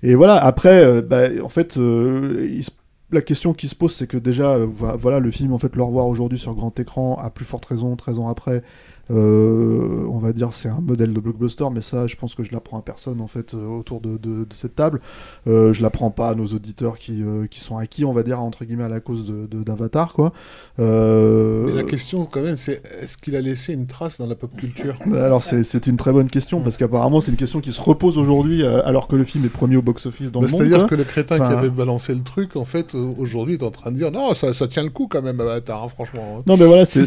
Et 0.04 0.16
voilà, 0.16 0.36
après 0.44 0.84
euh, 0.84 1.02
bah, 1.02 1.28
en 1.44 1.50
fait 1.50 1.78
euh, 1.78 2.48
il 2.50 2.64
se- 2.64 2.72
la 3.12 3.22
question 3.22 3.54
qui 3.54 3.68
se 3.70 3.76
pose 3.76 3.94
c'est 3.94 4.08
que 4.08 4.18
déjà 4.18 4.54
euh, 4.56 4.66
vo- 4.70 4.98
voilà 4.98 5.20
le 5.20 5.32
film 5.32 5.54
en 5.54 5.58
fait 5.58 5.76
le 5.78 5.84
revoir 5.84 6.08
aujourd'hui 6.08 6.38
sur 6.38 6.54
grand 6.56 6.78
écran 6.80 7.18
à 7.24 7.30
plus 7.30 7.46
forte 7.46 7.64
raison 7.66 7.96
13 7.96 8.20
ans 8.20 8.28
après 8.30 8.56
euh, 8.56 8.62
on 9.10 10.18
va 10.20 10.34
dire 10.34 10.50
c'est 10.54 10.70
un 10.70 10.82
modèle 10.82 11.14
de 11.14 11.20
blockbuster 11.20 11.66
mais 11.72 11.82
ça 11.82 12.08
je 12.08 12.16
pense 12.16 12.36
que 12.36 12.44
je 12.44 12.52
l'apprends 12.52 12.80
à 12.80 12.82
personne 12.82 13.22
en 13.22 13.28
fait 13.28 13.54
euh, 13.54 13.66
autour 13.68 14.02
de, 14.02 14.12
de- 14.18 14.44
de 14.44 14.54
cette 14.54 14.76
table 14.76 15.00
euh, 15.48 15.72
je 15.74 15.82
l'apprends 15.82 16.12
pas 16.12 16.30
à 16.30 16.36
nos 16.36 16.46
auditeurs 16.48 16.98
qui, 16.98 17.22
euh, 17.24 17.48
qui 17.48 17.60
sont 17.60 17.78
acquis 17.78 18.06
on 18.06 18.14
va 18.14 18.24
dire 18.24 18.42
entre 18.42 18.66
guillemets 18.66 18.84
à 18.84 18.90
la 18.90 19.00
cause 19.00 19.26
d'Avatar 19.52 20.14
quoi 20.14 20.34
Euh, 20.80 21.66
Mais 21.68 21.74
la 21.74 21.84
question, 21.84 22.26
quand 22.26 22.42
même, 22.42 22.56
c'est 22.56 22.82
est-ce 23.02 23.18
qu'il 23.18 23.36
a 23.36 23.42
laissé 23.42 23.74
une 23.74 23.88
trace 23.88 24.20
dans 24.20 24.28
la 24.28 24.36
pop 24.36 24.56
culture? 24.56 24.98
Alors 25.14 25.44
c'est 25.44 25.88
une 25.88 25.98
très 25.98 26.12
bonne 26.12 26.30
question 26.30 26.62
parce 26.62 26.78
qu'apparemment 26.78 27.22
c'est 27.22 27.32
une 27.32 27.38
question 27.38 27.62
qui 27.62 27.72
se 27.72 27.82
repose 27.82 28.18
aujourd'hui 28.18 28.64
euh, 28.64 28.82
alors 28.86 29.08
que 29.08 29.16
le 29.16 29.24
film 29.24 29.46
est 29.46 29.50
premier 29.50 29.78
au 29.78 29.82
box-office 29.82 30.32
dans 30.32 30.42
Bah, 30.42 30.48
le 30.48 30.52
monde. 30.52 30.62
C'est-à-dire 30.62 30.80
quoi. 30.80 30.88
que 30.90 30.96
le 30.96 31.04
crétin 31.04 31.36
Enfin, 31.36 31.48
qui 31.50 31.54
avait 31.54 31.70
balancé 31.70 32.14
le 32.14 32.22
truc, 32.22 32.56
en 32.56 32.66
fait, 32.66 32.96
euh, 32.96 33.14
aujourd'hui, 33.18 33.56
est 33.56 33.64
en 33.64 33.72
train 33.72 33.92
de 33.92 33.98
dire 33.98 34.12
non, 34.12 34.34
ça, 34.34 34.54
ça 34.54 34.68
tient 34.68 34.84
le 34.84 34.90
coup 34.90 35.08
quand 35.08 35.22
même, 35.22 35.40
Avatar, 35.40 35.84
hein, 35.84 35.90
franchement. 35.90 36.44
Non 36.48 36.58
mais 36.58 36.66
voilà, 36.66 36.86
c'est 36.86 37.06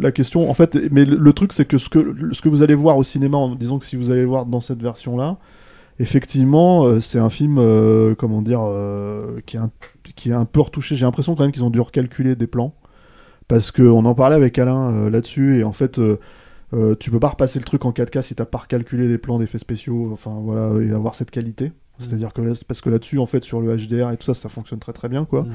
la 0.00 0.12
question. 0.12 0.50
En 0.50 0.54
fait, 0.54 0.77
mais 0.90 1.04
le, 1.04 1.32
truc 1.32 1.52
c'est 1.52 1.64
que 1.64 1.78
ce, 1.78 1.88
que 1.88 2.32
ce 2.32 2.42
que 2.42 2.48
vous 2.48 2.62
allez 2.62 2.74
voir 2.74 2.96
au 2.96 3.04
cinéma, 3.04 3.36
en 3.36 3.54
disant 3.54 3.78
que 3.78 3.86
si 3.86 3.96
vous 3.96 4.10
allez 4.10 4.22
le 4.22 4.28
voir 4.28 4.46
dans 4.46 4.60
cette 4.60 4.82
version-là, 4.82 5.38
effectivement, 5.98 6.84
euh, 6.84 7.00
c'est 7.00 7.18
un 7.18 7.30
film, 7.30 7.58
euh, 7.58 8.14
comment 8.14 8.42
dire, 8.42 8.60
euh, 8.62 9.40
qui, 9.46 9.56
est 9.56 9.60
un, 9.60 9.70
qui 10.16 10.30
est 10.30 10.34
un 10.34 10.44
peu 10.44 10.60
retouché. 10.60 10.96
J'ai 10.96 11.04
l'impression 11.06 11.34
quand 11.34 11.42
même 11.42 11.52
qu'ils 11.52 11.64
ont 11.64 11.70
dû 11.70 11.80
recalculer 11.80 12.36
des 12.36 12.46
plans. 12.46 12.74
Parce 13.48 13.72
qu'on 13.72 14.04
en 14.04 14.14
parlait 14.14 14.36
avec 14.36 14.58
Alain 14.58 15.08
là-dessus, 15.08 15.58
et 15.58 15.64
en 15.64 15.72
fait, 15.72 15.98
tu 17.00 17.10
peux 17.10 17.20
pas 17.20 17.28
repasser 17.30 17.58
le 17.58 17.64
truc 17.64 17.86
en 17.86 17.92
4K 17.92 18.20
si 18.20 18.34
t'as 18.34 18.44
pas 18.44 18.58
recalculé 18.58 19.08
les 19.08 19.16
plans 19.16 19.38
d'effets 19.38 19.58
spéciaux, 19.58 20.10
enfin 20.12 20.36
voilà, 20.42 20.84
et 20.84 20.90
avoir 20.90 21.14
cette 21.14 21.30
qualité. 21.30 21.72
C'est-à-dire 21.98 22.32
que 22.32 22.40
là, 22.42 22.52
parce 22.66 22.80
que 22.80 22.90
là-dessus, 22.90 23.18
en 23.18 23.26
fait, 23.26 23.42
sur 23.42 23.60
le 23.60 23.76
HDR 23.76 24.10
et 24.12 24.16
tout 24.16 24.24
ça, 24.24 24.34
ça 24.34 24.48
fonctionne 24.48 24.78
très 24.78 24.92
très 24.92 25.08
bien, 25.08 25.24
quoi. 25.24 25.42
Mhm. 25.42 25.48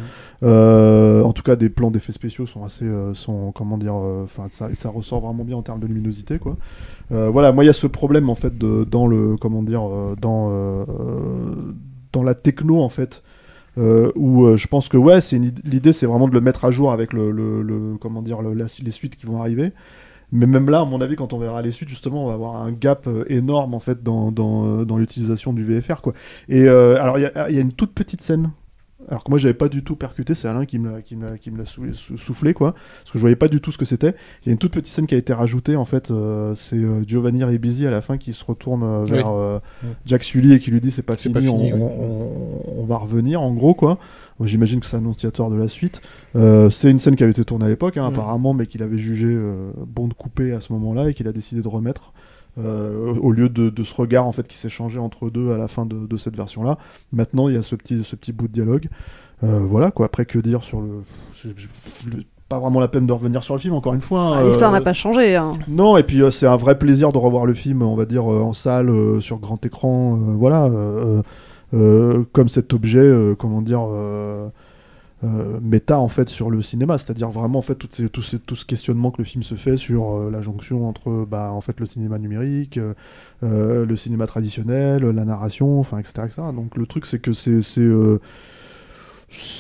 Euh, 0.44 1.24
en 1.24 1.32
tout 1.34 1.42
cas, 1.44 1.56
des 1.56 1.70
plans 1.70 1.90
d'effets 1.92 2.12
spéciaux 2.12 2.46
sont 2.46 2.64
assez, 2.64 2.86
euh, 2.86 3.14
sont 3.14 3.52
comment 3.54 3.78
dire, 3.78 3.96
euh, 3.96 4.24
enfin 4.26 4.48
ça, 4.50 4.74
ça 4.76 4.90
ressort 4.90 5.22
vraiment 5.22 5.44
bien 5.46 5.56
en 5.58 5.62
termes 5.62 5.80
de 5.80 5.88
luminosité, 5.88 6.40
quoi. 6.40 6.58
Voilà, 7.10 7.52
moi 7.52 7.64
il 7.64 7.68
y 7.68 7.70
a 7.70 7.74
ce 7.74 7.86
problème 7.86 8.30
en 8.30 8.36
fait 8.36 8.58
de, 8.58 8.86
dans 8.90 9.06
le, 9.08 9.36
comment 9.40 9.62
dire, 9.62 9.84
dans 10.20 10.50
dans 12.12 12.24
la 12.24 12.34
techno 12.36 12.82
en 12.82 12.90
fait. 12.90 13.22
euh, 13.80 14.12
où 14.16 14.46
euh, 14.46 14.56
je 14.56 14.68
pense 14.68 14.88
que 14.88 14.98
ouais, 14.98 15.20
c'est 15.20 15.40
l'idée, 15.40 15.94
c'est 15.94 16.06
vraiment 16.06 16.28
de 16.28 16.34
le 16.34 16.42
mettre 16.42 16.64
à 16.64 16.70
jour 16.70 16.92
avec 16.92 17.12
le, 17.12 17.32
le- 17.32 17.64
le- 17.64 17.98
comment 18.00 18.22
dire, 18.22 18.42
le- 18.44 18.54
la- 18.54 18.68
les 18.84 18.92
suites 18.92 19.16
qui 19.16 19.26
vont 19.26 19.40
arriver. 19.42 19.72
Mais 20.34 20.48
même 20.48 20.70
là, 20.70 20.82
à 20.82 20.86
mon 20.86 21.00
avis, 21.00 21.16
quand 21.16 21.32
on 21.32 21.38
verra 21.38 21.62
les 21.62 21.72
suites, 21.72 21.88
justement, 21.90 22.26
on 22.26 22.28
va 22.28 22.34
avoir 22.34 22.56
un 22.58 22.72
gap 22.72 23.06
euh, 23.08 23.24
énorme 23.30 23.74
en 23.74 23.80
fait 23.80 24.04
dans, 24.04 24.32
dans, 24.32 24.66
euh, 24.82 24.84
dans 24.86 24.98
l'utilisation 24.98 25.54
du 25.54 25.64
VFR. 25.64 26.02
Quoi. 26.02 26.14
Et 26.50 26.64
euh, 26.64 27.00
alors, 27.02 27.20
il 27.20 27.22
y, 27.22 27.26
a- 27.26 27.50
il 27.50 27.56
y 27.56 27.60
a 27.60 27.62
une 27.62 27.72
toute 27.74 27.94
petite 27.94 28.22
scène. 28.22 28.50
Alors 29.10 29.26
que 29.26 29.30
moi, 29.30 29.38
j'avais 29.38 29.54
pas 29.54 29.68
du 29.68 29.84
tout 29.84 29.98
percuté, 29.98 30.34
c'est 30.34 30.48
Alain 30.48 30.66
qui 30.66 30.80
me 30.80 30.90
l'a- 30.90 31.02
qui 31.02 31.18
me 31.18 31.36
qui 31.36 31.52
me 31.52 31.58
l'a 31.58 31.66
sou- 31.66 31.92
sou- 31.92 32.18
soufflé, 32.18 32.54
quoi. 32.54 32.72
Parce 32.72 33.12
que 33.12 33.18
je 33.18 33.22
voyais 33.22 33.36
pas 33.36 33.50
du 33.50 33.60
tout 33.60 33.70
ce 33.70 33.78
que 33.78 33.84
c'était. 33.84 34.16
Il 34.42 34.46
y 34.46 34.50
a 34.50 34.54
une 34.54 34.58
toute 34.58 34.72
petite 34.72 34.94
scène 34.94 35.08
qui 35.08 35.14
a 35.14 35.18
été 35.18 35.34
rajoutée, 35.34 35.76
en 35.76 35.84
fait. 35.84 36.10
euh, 36.10 36.56
c'est 36.56 36.78
euh, 36.78 37.04
Giovanni 37.06 37.44
Ribisi 37.44 37.86
à 37.86 37.92
la 37.92 38.02
fin 38.02 38.18
qui 38.18 38.32
se 38.32 38.46
retourne 38.46 38.82
euh, 38.84 39.04
vers 39.04 39.34
Oui. 39.34 39.90
Jack 40.06 40.24
Sully 40.24 40.54
et 40.54 40.60
qui 40.60 40.72
lui 40.72 40.80
dit 40.80 40.90
c'est 40.90 41.02
pas 41.04 41.18
fini, 41.18 41.34
pas 41.34 41.42
fini, 41.42 41.74
on, 41.74 41.78
oui. 41.78 41.84
on- 41.84 42.82
on 42.82 42.86
va 42.86 42.96
revenir, 42.98 43.42
en 43.42 43.52
gros, 43.54 43.74
quoi. 43.74 44.00
J'imagine 44.42 44.80
que 44.80 44.86
c'est 44.86 44.98
annonciateur 44.98 45.50
de 45.50 45.56
la 45.56 45.68
suite. 45.68 46.02
Euh, 46.36 46.70
c'est 46.70 46.90
une 46.92 47.00
scène 47.00 47.16
qui 47.16 47.24
avait 47.24 47.32
été 47.32 47.44
tournée 47.46 47.66
à 47.66 47.70
l'époque, 47.70 47.98
hein, 47.98 48.10
Mm. 48.10 48.14
apparemment, 48.14 48.54
mais 48.54 48.66
qu'il 48.68 48.82
avait 48.84 48.98
jugé 48.98 49.28
euh, 49.30 49.72
bon 49.88 50.08
de 50.08 50.14
couper 50.14 50.54
à 50.54 50.60
ce 50.62 50.74
moment-là 50.74 51.10
et 51.10 51.14
qu'il 51.14 51.28
a 51.28 51.32
décidé 51.32 51.62
de 51.62 51.68
remettre. 51.68 52.14
euh, 52.60 53.16
au 53.20 53.32
lieu 53.32 53.50
de, 53.50 53.72
de 53.72 53.82
ce 53.84 53.96
regard 53.96 54.28
en 54.28 54.32
fait 54.32 54.48
qui 54.48 54.58
s'est 54.58 54.70
changé 54.70 55.00
entre 55.00 55.32
deux 55.32 55.52
à 55.54 55.58
la 55.58 55.68
fin 55.68 55.88
de, 55.88 56.06
de 56.06 56.18
cette 56.18 56.36
version-là, 56.38 56.78
maintenant 57.12 57.50
il 57.50 57.56
y 57.56 57.58
a 57.58 57.64
ce 57.64 57.76
petit, 57.76 58.04
ce 58.04 58.16
petit 58.16 58.32
bout 58.32 58.48
de 58.48 58.54
dialogue. 58.54 58.90
Voilà 59.42 59.90
quoi. 59.90 60.06
Après 60.06 60.26
que 60.26 60.38
dire 60.38 60.64
sur 60.64 60.80
le, 60.82 61.02
j'ai- 61.34 61.56
pas 62.50 62.60
vraiment 62.60 62.80
la 62.80 62.88
peine 62.88 63.08
de 63.08 63.12
revenir 63.14 63.42
sur 63.44 63.56
le 63.56 63.60
film 63.60 63.74
encore 63.74 63.96
une 63.96 64.02
fois. 64.02 64.22
hein, 64.22 64.34
Ah, 64.38 64.44
L'histoire 64.44 64.70
euh, 64.72 64.78
n'a 64.78 64.82
pas 64.82 64.94
changé. 64.94 65.36
hein. 65.36 65.58
non, 65.68 65.98
et 65.98 66.04
puis 66.04 66.22
euh, 66.22 66.30
c'est 66.30 66.46
un 66.46 66.56
vrai 66.56 66.78
plaisir 66.78 67.12
de 67.12 67.18
revoir 67.18 67.46
le 67.48 67.56
film, 67.56 67.82
on 67.82 67.96
va 67.96 68.06
dire, 68.06 68.32
euh, 68.32 68.42
en 68.42 68.54
salle, 68.54 68.92
sur 69.20 69.40
grand 69.40 69.66
écran, 69.66 70.16
voilà, 70.38 70.70
comme 72.32 72.50
cet 72.50 72.74
objet, 72.74 73.00
euh, 73.00 73.36
comment 73.36 73.62
dire, 73.62 73.86
euh, 73.90 74.48
euh, 75.24 75.60
méta 75.62 76.00
en 76.00 76.10
fait 76.10 76.28
sur 76.28 76.50
le 76.50 76.62
cinéma, 76.62 76.98
c'est-à-dire 76.98 77.30
vraiment 77.30 77.60
en 77.60 77.62
fait 77.62 77.76
tout, 77.76 78.22
ce 78.22 78.66
questionnement 78.66 79.10
que 79.10 79.20
le 79.20 79.24
film 79.24 79.42
se 79.42 79.56
fait 79.56 79.78
sur 79.78 80.16
euh, 80.16 80.30
la 80.30 80.42
jonction 80.42 80.88
entre 80.88 81.26
bah, 81.26 81.50
en 81.52 81.62
fait 81.62 81.80
le 81.80 81.86
cinéma 81.86 82.20
numérique, 82.20 82.78
euh, 82.78 82.94
euh, 83.44 83.86
le 83.86 83.96
cinéma 83.96 84.28
traditionnel, 84.28 85.04
la 85.04 85.24
narration, 85.24 85.80
enfin 85.80 85.98
etc., 86.00 86.14
etc. 86.26 86.42
Donc 86.54 86.76
le 86.76 86.86
truc 86.86 87.06
c'est 87.06 87.20
que 87.20 87.32
c'est 87.32 87.62
euh, 87.78 88.20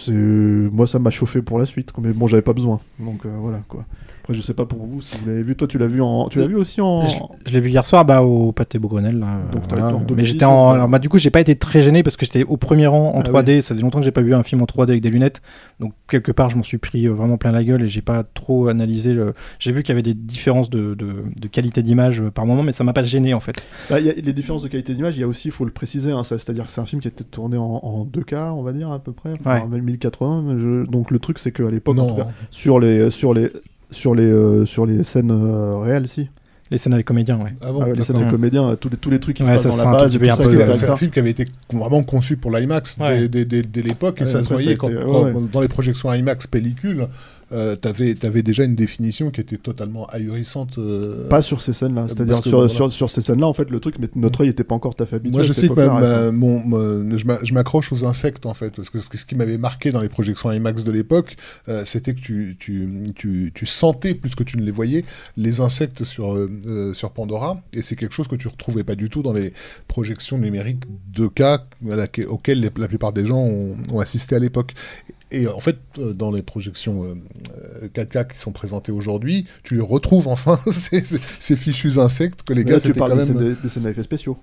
moi 0.09 0.86
ça 0.86 0.99
m'a 0.99 1.11
chauffé 1.11 1.41
pour 1.41 1.59
la 1.59 1.66
suite, 1.66 1.91
mais 1.97 2.11
bon 2.11 2.28
j'avais 2.28 2.41
pas 2.41 2.53
besoin, 2.53 2.82
donc 2.99 3.26
euh, 3.26 3.34
voilà 3.39 3.61
quoi. 3.70 3.86
Après 4.24 4.34
je 4.34 4.42
sais 4.42 4.54
pas 4.54 4.66
pour 4.66 4.80
vous 4.86 5.02
si 5.02 5.18
vous 5.18 5.28
l'avez 5.28 5.44
vu, 5.44 5.54
toi 5.58 5.68
tu 5.68 5.78
l'as 5.78 5.86
vu 5.86 6.02
en, 6.02 6.30
tu 6.30 6.40
l'as 6.40 6.48
vu 6.48 6.56
aussi 6.56 6.80
en, 6.80 7.06
Je, 7.08 7.18
je 7.46 7.52
l'ai 7.54 7.60
vu 7.60 7.70
hier 7.70 7.86
soir 7.86 8.06
bah, 8.06 8.22
au 8.22 8.54
Pâté 8.54 8.80
Bourgonel. 8.80 9.20
Là, 9.20 9.38
Donc, 9.52 9.64
euh, 9.64 9.66
t'as 9.68 9.76
voilà. 9.76 9.94
été 10.02 10.12
en 10.14 10.16
Mais 10.16 10.26
j'étais 10.26 10.46
en. 10.46 10.70
Alors, 10.72 10.88
bah, 10.88 11.00
du 11.00 11.10
coup, 11.10 11.18
j'ai 11.18 11.30
pas 11.30 11.42
été 11.42 11.58
très 11.58 11.82
gêné 11.82 12.04
parce 12.04 12.16
que 12.16 12.26
j'étais 12.26 12.46
au 12.46 12.56
premier 12.56 12.88
rang 12.88 13.12
en 13.16 13.20
Ah 13.20 13.24
3D. 13.24 13.60
Ça 13.62 13.74
faisait 13.76 13.84
longtemps 13.84 14.00
que 14.00 14.06
j'ai 14.06 14.12
pas 14.12 14.22
vu 14.22 14.34
un 14.34 14.44
film 14.44 14.62
en 14.62 14.66
3D 14.66 14.92
avec 14.92 15.02
des 15.02 15.10
lunettes. 15.10 15.42
Donc, 15.82 15.92
quelque 16.08 16.32
part, 16.32 16.50
je 16.50 16.56
m'en 16.56 16.64
suis 16.64 16.78
pris 16.78 17.06
euh, 17.06 17.12
vraiment 17.12 17.36
plein 17.36 17.52
la 17.52 17.66
gueule 17.66 17.82
et 17.82 17.90
j'ai 17.90 18.02
pas 18.02 18.24
trop 18.24 18.70
analysé 18.70 19.14
le. 19.14 19.34
J'ai 19.60 19.74
vu 19.74 19.84
qu'il 19.84 19.90
y 19.90 19.92
avait 19.92 20.02
des 20.04 20.14
différences 20.14 20.70
de, 20.70 20.94
de, 20.96 21.16
de 21.38 21.48
qualité 21.50 21.84
d'image 21.84 22.22
euh, 22.22 22.32
par 22.32 22.46
moment, 22.46 22.64
mais 22.64 22.72
ça 22.72 22.86
m'a 22.86 22.94
pas 22.94 23.04
gêné 23.04 23.34
en 23.34 23.42
fait. 23.42 23.62
Bah, 23.90 24.00
il 24.00 24.06
y 24.06 24.10
a 24.10 24.14
les 24.14 24.32
différences 24.34 24.64
de 24.64 24.70
qualité 24.70 24.94
d'image, 24.94 25.18
il 25.18 25.20
y 25.20 25.24
a 25.24 25.28
aussi, 25.28 25.50
il 25.50 25.52
faut 25.52 25.66
le 25.66 25.72
préciser, 25.72 26.12
hein, 26.14 26.24
c'est-à-dire 26.24 26.66
que 26.68 26.72
c'est 26.72 26.80
un 26.80 26.86
film 26.86 27.02
qui 27.02 27.10
a 27.10 27.12
été 27.12 27.26
tourné 27.26 27.58
en, 27.58 27.64
en 27.84 28.06
2K, 28.06 28.52
on 28.54 28.64
va 28.64 28.72
dire 28.72 28.90
à 28.90 29.00
peu 29.00 29.12
près, 29.12 29.34
enfin, 29.34 29.60
Ouais. 29.64 29.68
même 29.70 29.82
1080. 29.84 30.44
mais 30.48 30.58
je- 30.58 30.90
Donc 30.90 31.12
le 31.12 31.20
truc, 31.20 31.40
c'est 31.40 31.52
qu'à 31.52 31.70
l'époque, 31.70 31.98
sur 32.52 32.80
les 32.80 33.10
sur 33.12 33.34
les 33.34 33.52
sur 33.94 34.14
les 34.16 34.24
euh, 34.24 34.66
sur 34.66 34.86
les 34.86 35.04
scènes 35.04 35.32
euh, 35.32 35.78
réelles, 35.80 36.08
si. 36.08 36.30
Les 36.72 36.78
scènes 36.80 36.94
avec 36.94 37.06
comédiens, 37.06 37.38
ouais. 37.38 37.54
Ah 37.62 37.72
bon, 37.72 37.82
Ah 37.84 37.89
ouais, 37.89 37.96
les 37.96 38.04
scènes 38.04 38.16
avec 38.16 38.30
comédiens, 38.30 38.76
tous 38.80 38.89
les 38.89 38.98
tous 38.98 39.10
les 39.12 39.20
trucs 39.20 39.38
qui 39.38 39.44
Ouais, 39.44 39.58
se 39.60 39.64
passent 39.68 39.76
sent 39.78 39.84
dans 39.84 39.91
la 39.91 39.98
base, 40.00 40.18
c'est 40.74 40.89
un 40.89 40.96
film 40.98 41.12
qui 41.12 41.20
avait 41.20 41.30
été 41.30 41.46
vraiment 41.72 42.02
conçu 42.04 42.36
pour 42.36 42.50
l'IMAX 42.52 42.98
Ouais. 43.00 43.28
dès, 43.28 43.46
dès- 43.46 43.62
dès- 43.62 43.62
dès 43.70 43.82
l'époque 43.84 44.22
et 44.22 44.26
ça 44.26 44.44
se 44.44 44.50
voyait 44.50 44.76
quand, 44.76 44.89
quand- 44.89 45.52
dans 45.52 45.62
les 45.62 45.68
projections 45.68 46.12
IMAX 46.12 46.48
pellicule, 46.48 47.08
euh, 47.54 47.76
t'avais 47.76 48.16
avais 48.26 48.43
déjà 48.43 48.64
une 48.64 48.76
définition 48.76 49.32
qui 49.32 49.41
était 49.41 49.58
totalement 49.58 50.06
ahurissante. 50.08 50.78
euh, 50.78 51.28
Pas 51.30 51.41
sur 51.41 51.62
ces 51.62 51.74
scènes-là, 51.74 52.08
c'est-à-dire 52.08 52.36
sur, 52.49 52.58
voilà. 52.60 52.70
sur, 52.74 52.91
sur 52.91 53.10
ces 53.10 53.22
scènes-là, 53.22 53.47
en 53.47 53.54
fait, 53.54 53.70
le 53.70 53.80
truc, 53.80 53.95
mais 53.99 54.08
notre 54.16 54.41
œil 54.41 54.49
était 54.49 54.64
pas 54.64 54.76
encore 54.76 54.95
tout 54.95 55.04
à 55.04 55.06
fait 55.06 55.18
habitué. 55.18 55.32
Moi, 55.32 55.43
je 55.43 55.54
sais 55.54 55.68
que 55.70 55.74
ma- 55.74 55.99
ma- 55.99 56.32
mon, 56.32 57.18
je 57.18 57.26
m'a- 57.26 57.39
je 57.43 57.54
m'accroche 57.54 57.91
aux 57.91 58.06
insectes 58.06 58.45
en 58.45 58.54
fait, 58.54 58.76
parce 58.76 58.89
que 58.89 58.99
ce, 59.01 59.26
qui 59.26 59.36
m'avait 59.36 59.58
marqué 59.58 59.91
dans 59.91 60.01
les 60.01 60.10
projections 60.10 60.51
IMAX 60.51 60.84
de 60.84 60.91
l'époque, 60.91 61.36
euh, 61.70 61.84
c'était 61.86 62.14
que 62.14 62.20
tu, 62.22 62.58
tu, 62.60 62.89
tu, 63.16 63.51
tu 63.54 63.66
sentais 63.66 64.14
plus 64.16 64.36
que 64.36 64.43
tu 64.43 64.58
ne 64.58 64.64
les 64.64 64.72
voyais 64.72 65.06
les 65.38 65.62
insectes 65.62 66.04
sur, 66.04 66.34
euh, 66.36 66.93
sur 66.93 67.12
Pandora, 67.12 67.62
et 67.74 67.82
c'est 67.82 67.95
quelque 67.95 68.14
chose 68.14 68.28
que 68.28 68.36
tu 68.36 68.47
retrouvais 68.47 68.84
pas 68.84 68.95
du 68.95 69.10
tout 69.10 69.22
dans 69.22 69.34
les 69.34 69.54
projections 69.88 70.38
numériques 70.38 70.84
2K 71.16 71.41
à 71.91 71.95
laquelle- 71.95 72.28
auxquelles 72.28 72.60
les- 72.60 72.72
la 72.78 72.88
plupart 72.88 73.14
des 73.14 73.26
gens 73.26 73.39
ont, 73.41 73.76
ont 73.91 73.99
assisté 73.99 74.36
à 74.36 74.39
l'époque. 74.39 74.74
Et 75.34 75.48
en 75.48 75.60
fait, 75.60 75.78
euh, 75.98 76.14
dans 76.14 76.32
les 76.32 76.44
projections 76.44 77.04
euh, 77.04 77.16
euh, 77.84 77.88
4K 77.88 78.32
qui 78.32 78.38
sont 78.38 78.52
présentées 78.52 78.92
aujourd'hui, 78.92 79.48
tu 79.64 79.74
les 79.74 79.82
retrouves 79.82 80.28
enfin, 80.28 80.60
ces, 80.68 81.56
fichus 81.58 81.98
insectes 81.98 82.44
que 82.44 82.54
les 82.54 82.64
Mais 82.64 82.72
gars 82.72 82.80
c'était 82.80 83.00
quand 83.00 83.10
des, 83.10 83.16
même... 83.16 83.26
scènes, 83.26 83.58
des 83.62 83.70
scènes 83.70 83.88
à 83.88 83.90
effets 83.90 84.04
spéciaux. 84.04 84.38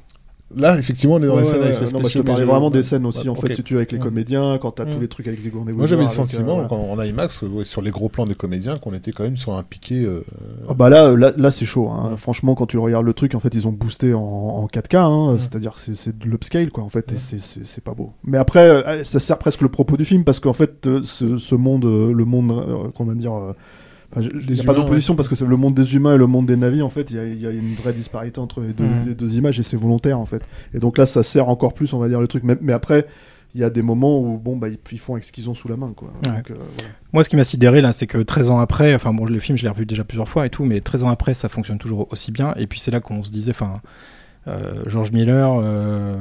Là, 0.57 0.77
effectivement, 0.79 1.15
on 1.15 1.23
est 1.23 1.27
dans 1.27 1.35
Ouais, 1.35 1.41
les 1.43 1.45
scènes 1.45 1.61
ouais, 1.61 1.67
non, 1.67 1.79
moi, 1.79 1.87
je 1.87 1.93
te 1.93 1.99
spéciaux, 1.99 2.23
parlais 2.25 2.45
mais 2.45 2.51
vraiment 2.51 2.71
des 2.71 2.83
scènes 2.83 3.07
aussi, 3.07 3.29
en 3.29 3.37
fait, 3.37 3.55
si 3.55 3.63
tu 3.63 3.75
veux, 3.75 3.79
avec 3.81 3.93
les 3.93 3.99
Mm. 3.99 4.03
comédiens, 4.03 4.59
quand 4.61 4.73
t'as 4.73 4.85
Mm. 4.85 4.95
tous 4.95 5.01
les 5.01 5.07
trucs 5.09 5.29
avec 5.29 5.39
Sigourney 5.41 5.73
Moi, 5.73 5.87
j'avais 5.87 6.03
le 6.03 6.09
euh, 6.09 6.11
sentiment, 6.11 6.55
voilà. 6.55 6.69
quand, 6.69 6.77
en 6.77 7.01
IMAX, 7.01 7.45
euh, 7.45 7.47
ouais, 7.49 7.65
sur 7.65 7.83
les 7.83 7.93
gros 7.93 8.09
plans 8.09 8.27
des 8.27 8.35
comédiens, 8.35 8.77
qu'on 8.77 8.93
était 8.93 9.13
quand 9.13 9.23
même 9.23 9.37
sur 9.37 9.55
un 9.55 9.63
piqué. 9.63 10.05
euh, 10.05 10.23
Ah 10.69 10.75
bah 10.75 10.91
là, 10.91 11.15
là, 11.15 11.33
là, 11.37 11.51
c'est 11.53 11.65
chaud. 11.67 11.89
hein. 11.89 12.15
Franchement, 12.17 12.57
quand 12.57 12.67
tu 12.67 12.79
regardes 12.79 13.07
le 13.07 13.15
truc, 13.15 13.35
en 13.37 13.41
fait, 13.41 13.55
ils 13.55 13.69
ont 13.69 13.73
boosté 13.73 14.13
en, 14.13 14.21
en 14.21 14.67
4K. 14.67 14.97
hein. 14.99 15.37
C'est-à-dire 15.39 15.75
que 15.75 15.81
c'est- 15.95 16.19
de 16.19 16.27
l'upscale, 16.27 16.71
quoi, 16.71 16.83
en 16.83 16.89
fait. 16.89 17.13
Et 17.13 17.17
c'est- 17.17 17.81
pas 17.81 17.95
beau. 17.95 18.13
Mais 18.25 18.37
après, 18.37 18.69
euh, 18.69 19.05
ça 19.05 19.21
sert 19.21 19.39
presque 19.39 19.61
le 19.63 19.69
propos 19.69 19.97
du 19.97 20.05
film 20.05 20.25
parce 20.25 20.41
qu'en 20.41 20.53
fait, 20.53 20.87
euh, 20.89 21.01
ce, 21.05 21.39
ce 21.39 21.55
monde, 21.55 21.85
euh, 21.85 22.13
le 22.13 22.25
monde, 22.25 22.51
euh, 22.51 22.89
comment 22.97 23.13
dire. 23.15 23.33
Enfin, 24.13 24.23
je- 24.23 24.31
Il 24.49 24.55
n'y 24.55 24.61
a 24.61 24.65
pas 24.65 24.75
d'opposition 24.75 25.15
parce 25.17 25.29
que 25.29 25.35
c'est 25.35 25.47
le 25.47 25.57
monde 25.57 25.75
des 25.75 25.95
humains 25.95 26.15
et 26.15 26.19
le 26.19 26.27
monde 26.27 26.47
des 26.47 26.57
navis. 26.57 26.83
En 26.83 26.91
fait, 26.91 27.11
il 27.11 27.17
y 27.17 27.19
a, 27.19 27.25
il 27.25 27.41
y 27.41 27.47
a 27.47 27.51
une 27.51 27.75
vraie 27.75 27.93
disparité 27.93 28.39
entre 28.41 28.61
les 28.61 28.73
deux, 28.73 28.85
Mhm. 28.85 29.07
les 29.09 29.15
deux 29.15 29.35
images 29.37 29.59
et 29.61 29.63
c'est 29.63 29.77
volontaire 29.77 30.19
en 30.19 30.27
fait. 30.27 30.43
Et 30.75 30.79
donc 30.79 30.99
là, 30.99 31.07
ça 31.07 31.23
sert 31.23 31.49
encore 31.49 31.75
plus, 31.75 31.93
on 31.93 31.99
va 31.99 32.09
dire, 32.09 32.21
le 32.21 32.27
truc. 32.29 32.43
Mais, 32.45 32.57
mais 32.61 32.73
après, 32.73 33.07
il 33.55 33.61
y 33.61 33.65
a 33.65 33.71
des 33.71 33.83
moments 33.83 34.21
où 34.21 34.39
bon, 34.39 34.57
bah, 34.57 34.69
ils, 34.69 34.79
ils 34.93 34.99
font 34.99 35.15
avec 35.15 35.25
ce 35.25 35.33
qu'ils 35.33 35.51
ont 35.51 35.55
sous 35.55 35.67
la 35.69 35.77
main, 35.77 35.93
quoi. 35.97 36.13
Ouais. 36.25 36.31
Donc, 36.37 36.51
euh, 36.51 36.55
voilà. 36.55 36.91
Moi, 37.13 37.25
ce 37.25 37.29
qui 37.29 37.35
m'a 37.37 37.45
sidéré 37.45 37.81
là, 37.81 37.93
c'est 37.93 38.07
que 38.07 38.19
13 38.19 38.51
ans 38.51 38.61
après, 38.61 38.95
enfin 38.95 39.13
bon, 39.13 39.25
le 39.25 39.41
film, 39.41 39.59
je 39.59 39.65
l'ai 39.65 39.69
revu 39.69 39.87
déjà 39.87 40.05
plusieurs 40.05 40.29
fois 40.29 40.47
et 40.47 40.51
tout, 40.51 40.65
mais 40.65 40.81
13 40.81 41.03
ans 41.05 41.09
après, 41.11 41.35
ça 41.35 41.49
fonctionne 41.49 41.79
toujours 41.79 42.07
aussi 42.13 42.31
bien. 42.31 42.55
Et 42.57 42.67
puis 42.67 42.79
c'est 42.79 42.91
là 42.93 43.01
qu'on 43.01 43.25
se 43.25 43.31
disait, 43.33 43.51
enfin, 43.51 43.81
euh, 44.49 44.85
George 44.87 45.11
Miller, 45.13 45.51
euh, 45.61 46.17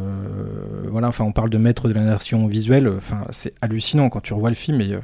voilà, 0.91 1.07
enfin, 1.07 1.23
on 1.23 1.31
parle 1.31 1.49
de 1.49 1.57
maître 1.57 1.87
de 1.87 1.93
la 1.93 2.01
narration 2.03 2.47
visuelle, 2.47 2.87
enfin, 2.97 3.21
c'est 3.31 3.53
hallucinant 3.61 4.09
quand 4.09 4.21
tu 4.21 4.33
revois 4.33 4.49
le 4.49 4.55
film 4.55 4.81
et 4.81 4.93
euh, 4.93 4.99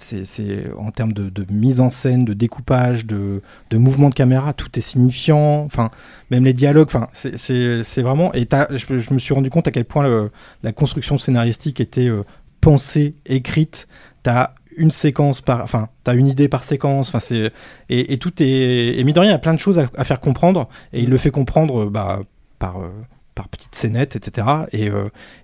c'est, 0.00 0.64
en 0.78 0.90
termes 0.90 1.12
de, 1.12 1.46
mise 1.50 1.80
en 1.80 1.90
scène, 1.90 2.24
de 2.24 2.32
découpage, 2.32 3.06
de, 3.06 3.42
mouvement 3.72 4.08
de 4.08 4.14
caméra, 4.14 4.52
tout 4.52 4.78
est 4.78 4.82
signifiant. 4.82 5.62
Enfin, 5.64 5.90
même 6.30 6.44
les 6.44 6.52
dialogues, 6.52 6.88
enfin, 6.88 7.08
c'est, 7.12 8.02
vraiment. 8.02 8.32
Et 8.34 8.48
je, 8.50 8.98
je 8.98 9.14
me 9.14 9.18
suis 9.18 9.34
rendu 9.34 9.50
compte 9.50 9.68
à 9.68 9.70
quel 9.70 9.84
point 9.84 10.30
la 10.62 10.72
construction 10.72 11.18
scénaristique 11.18 11.80
était 11.80 12.08
euh, 12.08 12.24
pensée, 12.60 13.14
écrite. 13.26 13.88
T'as 14.22 14.50
une 14.76 14.90
séquence 14.90 15.40
par, 15.40 15.62
enfin, 15.62 15.88
t'as 16.04 16.14
une 16.14 16.26
idée 16.26 16.48
par 16.48 16.64
séquence. 16.64 17.08
Enfin, 17.08 17.20
c'est 17.20 17.52
et, 17.88 18.12
et 18.12 18.18
tout 18.18 18.42
est 18.42 18.46
et 18.46 19.02
y 19.02 19.28
a 19.28 19.38
plein 19.38 19.54
de 19.54 19.60
choses 19.60 19.78
à, 19.78 20.04
faire 20.04 20.20
comprendre. 20.20 20.68
Et 20.92 21.02
il 21.02 21.10
le 21.10 21.16
fait 21.18 21.30
comprendre, 21.30 21.84
euh, 21.84 21.90
bah, 21.90 22.20
par 22.58 22.80
euh, 22.80 22.88
par 23.34 23.48
petites 23.48 23.74
scénettes, 23.74 24.16
etc. 24.16 24.46
Et, 24.72 24.90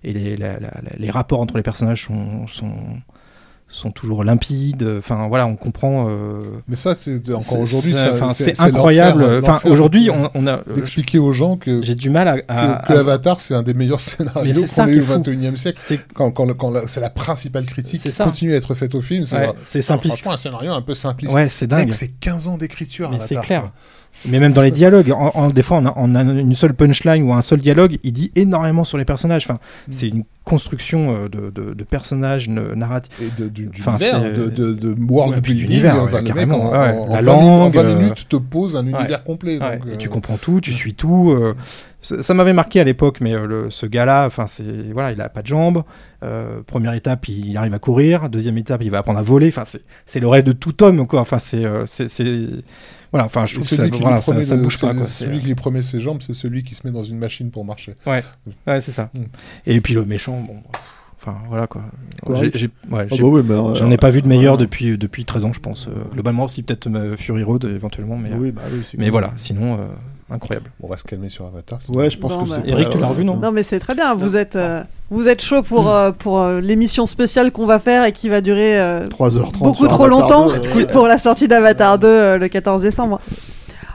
les, 0.03 1.11
rapports 1.11 1.41
entre 1.41 1.57
les 1.57 1.63
personnages 1.63 2.03
sont, 2.05 2.47
sont 3.77 3.91
toujours 3.91 4.25
limpides. 4.25 4.87
Enfin, 4.99 5.27
voilà, 5.29 5.47
on 5.47 5.57
comprend. 5.57 6.09
euh, 6.09 6.43
Mais 6.69 6.77
ça, 6.77 6.95
c'est 6.97 7.21
encore 7.33 7.61
aujourd'hui, 7.61 7.95
c'est- 8.35 8.61
incroyable. 8.61 9.23
l'enfer, 9.23 9.55
Enfin, 9.55 9.69
aujourd'hui, 9.69 10.11
on, 10.11 10.31
on 10.35 10.47
a. 10.47 10.63
d'expliquer 10.75 11.19
aux 11.19 11.33
gens 11.33 11.57
que, 11.57 11.83
J'ai 11.83 11.95
du 11.95 12.11
mal 12.11 12.29
à. 12.29 12.33
à- 12.49 12.83
que, 12.83 12.93
que 12.93 12.97
à- 12.97 13.01
Avatar, 13.01 13.41
c'est 13.41 13.55
un 13.55 13.63
des 13.63 13.75
meilleurs 13.75 14.01
scénarios 14.01 14.65
qu'on 14.67 14.87
ait 14.89 14.93
eu 14.93 15.01
au 15.01 15.05
fou. 15.05 15.13
21 15.13 15.53
e 15.53 15.57
siècle. 15.57 15.79
C'est- 15.83 16.01
Quand, 16.15 16.31
quand, 16.31 16.53
quand 16.57 16.71
la- 16.71 16.87
c'est 16.87 17.01
la 17.01 17.11
principale 17.11 17.67
critique 17.67 18.03
qui 18.03 18.13
ça. 18.13 18.25
continue 18.25 18.55
à 18.55 18.57
être 18.57 18.75
faite 18.75 18.95
au 18.95 19.01
film. 19.01 19.25
Ouais, 19.33 19.51
c'est 19.65 19.83
simpliste. 19.83 20.17
Franchement, 20.19 20.33
un 20.33 20.37
scénario 20.37 20.73
un 20.73 20.83
peu 20.83 20.95
simpliste. 20.95 21.35
Ouais, 21.35 21.49
c'est 21.49 21.67
dingue. 21.67 21.93
C'est 21.93 22.09
15 22.09 22.49
ans 22.49 22.57
d'écriture. 22.57 23.11
C'est 23.21 23.37
clair. 23.41 23.61
quoi. 23.63 23.73
Mais 24.25 24.41
même 24.41 24.53
dans 24.53 24.63
les 24.63 24.71
dialogues, 24.71 25.13
en, 25.13 25.31
en- 25.35 25.51
des 25.51 25.63
fois 25.63 25.79
on 25.79 25.87
a, 25.87 25.93
on 25.97 26.15
a 26.15 26.23
une 26.23 26.55
seule 26.55 26.75
punchline 26.75 27.23
ou 27.23 27.33
un 27.35 27.43
seul 27.43 27.61
dialogue, 27.61 27.99
il 28.03 28.13
dit 28.13 28.33
énormément 28.35 28.83
sur 28.85 28.99
les 28.99 29.05
personnages. 29.05 29.45
Enfin, 29.45 29.59
Mm. 29.89 29.93
c'est 29.93 30.09
une 30.09 30.25
construction 30.45 31.11
euh, 31.15 31.29
de, 31.29 31.51
de- 31.51 31.75
de 31.75 31.85
personnages 31.85 32.49
narratifs. 32.49 33.13
Et 33.21 33.41
de, 33.43 33.49
du, 33.49 33.67
du 33.67 33.81
Enfin, 33.83 33.97
de, 33.99 34.49
de, 34.49 34.73
de 34.73 34.97
world 35.09 35.35
Ouais, 35.35 35.41
puis 35.41 35.55
building, 35.55 35.87
enfin, 35.87 36.17
ouais, 36.19 36.25
carrément, 36.25 36.65
en, 36.65 36.73
ouais. 36.73 36.93
en- 36.93 37.07
La 37.09 37.19
en 37.19 37.23
20 37.23 37.23
langue, 37.23 37.43
minutes, 37.43 37.77
en 37.77 37.83
20 37.83 37.89
euh, 37.89 37.97
minutes 37.97 38.29
te 38.29 38.37
pose 38.37 38.77
un 38.77 38.83
univers 38.83 39.03
Ouais. 39.11 39.17
complet. 39.25 39.59
Ouais, 39.61 39.79
donc, 39.79 39.87
et 39.89 39.95
euh, 39.95 39.97
tu 39.97 40.09
comprends 40.09 40.37
tout, 40.37 40.61
tu 40.61 40.73
suis 40.73 40.95
tout. 40.95 41.31
euh, 41.37 41.55
ça 42.01 42.23
ça 42.23 42.35
m'avait 42.35 42.53
marqué 42.53 42.79
à 42.81 42.85
l'époque, 42.85 43.19
mais 43.21 43.35
euh, 43.35 43.47
le- 43.47 43.71
ce 43.71 43.87
gars-là, 43.87 44.27
enfin, 44.27 44.47
c'est 44.47 44.65
voilà, 44.93 45.13
il 45.13 45.21
a 45.21 45.29
pas 45.29 45.43
de 45.43 45.47
jambes. 45.49 45.83
Euh, 46.23 46.61
première 46.67 46.95
étape, 46.95 47.29
il 47.29 47.57
arrive 47.57 47.75
à 47.75 47.79
courir. 47.79 48.29
Deuxième 48.31 48.57
étape, 48.59 48.83
il 48.83 48.91
va 48.91 48.99
apprendre 48.99 49.19
à 49.19 49.23
voler. 49.23 49.49
Enfin, 49.49 49.65
c'est 49.65 49.83
c'est 50.07 50.21
le 50.21 50.29
rêve 50.29 50.45
de 50.45 50.53
tout 50.53 50.83
homme, 50.85 51.07
quoi. 51.07 51.21
Enfin, 51.21 51.39
euh, 51.55 51.83
c'est- 51.87 52.09
voilà. 53.17 53.27
Enfin, 53.27 53.47
je 53.47 53.55
trouve 53.55 53.69
que 53.69 53.75
celui 53.75 53.91
ça, 53.91 53.95
qui 53.97 54.01
voilà, 54.03 54.17
lui 54.17 54.23
ça, 54.23 54.31
promet 54.33 54.43
ça 54.45 54.57
de- 54.57 54.63
bouge 54.63 54.81
pas, 54.81 54.93
c'est- 54.93 54.97
quoi. 54.99 55.07
Celui 55.07 55.35
C'est- 55.37 55.41
qui 55.41 55.47
lui 55.49 55.55
promet 55.55 55.83
ses 55.83 56.01
jambes, 56.01 56.19
c'est 56.21 56.35
celui 56.35 56.63
qui 56.63 56.75
se 56.75 56.87
met 56.87 56.93
dans 56.93 57.03
une 57.03 57.19
machine 57.19 57.51
pour 57.51 57.65
marcher. 57.65 57.95
Ouais, 58.07 58.23
ouais, 58.67 58.81
c'est 58.81 58.93
ça. 58.93 59.11
Mm. 59.15 59.21
Et 59.67 59.81
puis 59.81 59.95
le 59.95 60.05
méchant, 60.05 60.41
bon. 60.41 60.57
Enfin, 61.19 61.39
voilà 61.49 61.67
quoi. 61.67 61.81
Ouais, 61.81 61.89
Ah 62.23 62.29
bah 62.31 63.01
oui, 63.21 63.43
euh, 63.51 63.75
J'en 63.75 63.91
ai 63.91 63.97
pas 63.97 64.11
vu 64.11 64.23
de 64.23 64.29
meilleur 64.29 64.55
ouais. 64.55 64.61
depuis, 64.61 64.97
depuis 64.99 65.25
13 65.25 65.45
ans, 65.45 65.53
je 65.53 65.59
pense. 65.61 65.89
Euh, 65.89 65.93
globalement, 66.13 66.45
aussi 66.45 66.63
peut-être 66.63 66.87
euh, 66.89 67.17
Fury 67.17 67.43
Road 67.43 67.65
éventuellement. 67.65 68.17
Mais, 68.17 68.31
Oui, 68.35 68.53
bah 68.53 68.63
oui, 68.71 68.83
mais 68.99 69.05
cool. 69.07 69.13
voilà, 69.13 69.33
sinon, 69.37 69.75
euh, 69.75 69.87
incroyable. 70.31 70.71
On 70.83 70.89
va 70.89 70.97
se 70.97 71.05
calmer 71.05 71.29
sur 71.29 71.47
Avatar. 71.47 71.79
Ouais, 71.91 72.11
je 72.11 72.19
pense 72.19 72.33
Bon, 72.33 72.45
que 72.45 72.51
bah. 72.51 72.57
c'est. 72.65 72.71
Eric, 72.71 72.89
pas- 72.89 72.95
tu 72.95 73.01
l'as 73.01 73.07
revu, 73.07 73.25
non 73.25 73.37
Non 73.37 73.53
mais 73.53 73.63
c'est 73.63 73.79
très 73.79 73.95
bien, 73.95 74.15
vous 74.15 74.37
êtes, 74.37 74.57
euh, 74.57 74.83
vous 75.11 75.29
êtes 75.29 75.43
chaud 75.43 75.63
pour, 75.63 75.91
euh, 75.91 76.11
pour 76.13 76.41
euh, 76.41 76.61
l'émission 76.61 77.07
spéciale 77.07 77.53
qu'on 77.53 77.67
va 77.67 77.79
faire 77.79 78.05
et 78.05 78.13
qui 78.13 78.29
va 78.29 78.41
durer 78.41 78.79
euh, 78.81 79.07
3h30 79.07 79.59
beaucoup 79.59 79.87
trop 79.87 80.05
Avatar 80.05 80.09
longtemps 80.49 80.49
2, 80.75 80.87
pour 80.93 81.07
la 81.07 81.19
sortie 81.19 81.49
d'Avatar 81.49 81.99
2 81.99 82.07
euh, 82.07 82.39
le 82.39 82.49
14 82.49 82.83
décembre. 82.83 83.21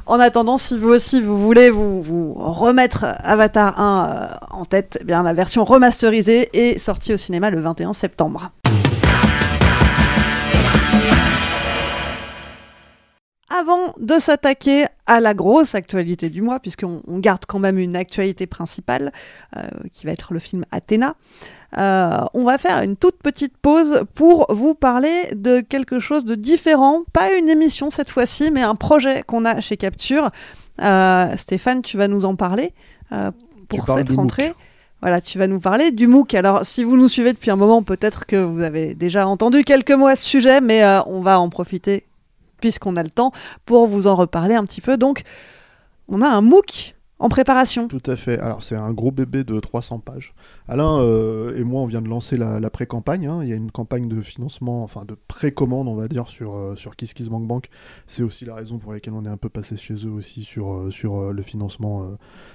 En 0.08 0.20
attendant, 0.20 0.58
si 0.58 0.78
vous 0.78 0.90
aussi 0.90 1.22
vous 1.22 1.38
voulez 1.40 1.70
vous, 1.70 2.02
vous 2.02 2.34
remettre 2.34 3.06
Avatar 3.24 3.80
1 3.80 4.10
euh, 4.10 4.36
en 4.52 4.66
tête, 4.66 4.98
eh 5.02 5.04
bien 5.04 5.24
la 5.24 5.34
version 5.34 5.64
remasterisée 5.64 6.50
est 6.54 6.78
sortie 6.80 7.14
au 7.14 7.18
cinéma 7.18 7.50
le 7.50 7.62
21 7.62 7.94
septembre. 7.94 8.52
Avant 13.54 13.94
de 14.00 14.18
s'attaquer 14.18 14.86
à 15.08 15.20
la 15.20 15.34
grosse 15.34 15.76
actualité 15.76 16.30
du 16.30 16.42
mois, 16.42 16.62
puisqu'on 16.62 17.02
on 17.06 17.20
garde 17.20 17.42
quand 17.46 17.60
même 17.60 17.78
une 17.78 17.98
actualité 17.98 18.48
principale, 18.48 19.12
euh, 19.58 19.62
qui 19.92 20.06
va 20.06 20.14
être 20.14 20.34
le 20.34 20.40
film 20.40 20.64
Athéna, 20.72 21.16
euh, 21.78 22.22
on 22.34 22.46
va 22.46 22.58
faire 22.58 22.82
une 22.82 22.96
toute 22.96 23.18
petite 23.22 23.58
pause 23.58 24.06
pour 24.16 24.54
vous 24.54 24.74
parler 24.74 25.32
de 25.36 25.60
quelque 25.60 26.00
chose 26.00 26.24
de 26.24 26.36
différent. 26.36 27.02
Pas 27.12 27.34
une 27.34 27.50
émission 27.50 27.90
cette 27.90 28.10
fois-ci, 28.10 28.52
mais 28.52 28.62
un 28.62 28.76
projet 28.76 29.24
qu'on 29.24 29.44
a 29.44 29.60
chez 29.60 29.76
Capture. 29.76 30.30
Euh, 30.82 31.36
Stéphane, 31.36 31.82
tu 31.82 31.98
vas 31.98 32.08
nous 32.08 32.24
en 32.24 32.36
parler 32.36 32.74
pour 33.68 33.86
cette 33.86 34.12
rentrée. 34.12 34.48
MOOC. 34.48 34.56
Voilà, 35.02 35.20
tu 35.20 35.40
vas 35.40 35.48
nous 35.48 35.60
parler 35.60 35.92
du 35.92 36.08
MOOC. 36.08 36.36
Alors, 36.36 36.66
si 36.66 36.86
vous 36.86 36.96
nous 36.96 37.10
suivez 37.10 37.34
depuis 37.34 37.52
un 37.52 37.58
moment, 37.58 37.84
peut-être 37.84 38.26
que 38.26 38.38
vous 38.38 38.62
avez 38.62 38.96
déjà 38.96 39.28
entendu 39.28 39.64
quelques 39.66 39.92
mots 39.92 40.08
à 40.08 40.16
ce 40.16 40.24
sujet, 40.24 40.62
mais 40.62 40.86
on 41.08 41.20
va 41.20 41.40
en 41.40 41.50
profiter, 41.50 42.06
puisqu'on 42.62 42.96
a 42.96 43.04
le 43.04 43.10
temps, 43.10 43.32
pour 43.66 43.88
vous 43.88 44.08
en 44.08 44.16
reparler 44.16 44.56
un 44.56 44.64
petit 44.64 44.82
peu. 44.82 44.96
Donc, 44.96 45.24
on 46.08 46.22
a 46.22 46.28
un 46.28 46.42
MOOC 46.42 46.96
en 47.22 47.30
préparation. 47.30 47.88
Tout 47.88 48.02
à 48.08 48.16
fait. 48.16 48.40
Alors 48.40 48.64
c'est 48.64 48.76
un 48.76 48.92
gros 48.92 49.12
bébé 49.12 49.44
de 49.44 49.60
300 49.60 50.00
pages. 50.00 50.34
Alain 50.72 51.00
euh, 51.02 51.58
et 51.58 51.66
moi, 51.66 51.82
on 51.82 51.86
vient 51.86 52.02
de 52.02 52.08
lancer 52.08 52.38
la, 52.38 52.62
la 52.62 52.70
pré-campagne. 52.70 53.28
hein. 53.28 53.42
Il 53.44 53.50
y 53.50 53.52
a 53.52 53.58
une 53.58 53.72
campagne 53.72 54.08
de 54.08 54.22
financement, 54.22 54.84
enfin 54.84 55.04
de 55.06 55.18
précommande, 55.28 55.90
on 55.90 55.96
va 55.96 56.08
dire, 56.08 56.30
sur, 56.30 56.56
euh, 56.56 56.76
sur 56.78 56.96
KissKissBankBank. 56.96 57.68
C'est 58.08 58.24
aussi 58.24 58.46
la 58.46 58.56
raison 58.56 58.78
pour 58.78 58.94
laquelle 58.94 59.14
on 59.14 59.26
est 59.26 59.30
un 59.30 59.36
peu 59.36 59.50
passé 59.50 59.76
chez 59.76 59.96
eux 60.06 60.12
aussi 60.12 60.44
sur, 60.44 60.74
euh, 60.74 60.90
sur 60.90 61.18
euh, 61.20 61.34
le 61.34 61.42
financement, 61.42 62.06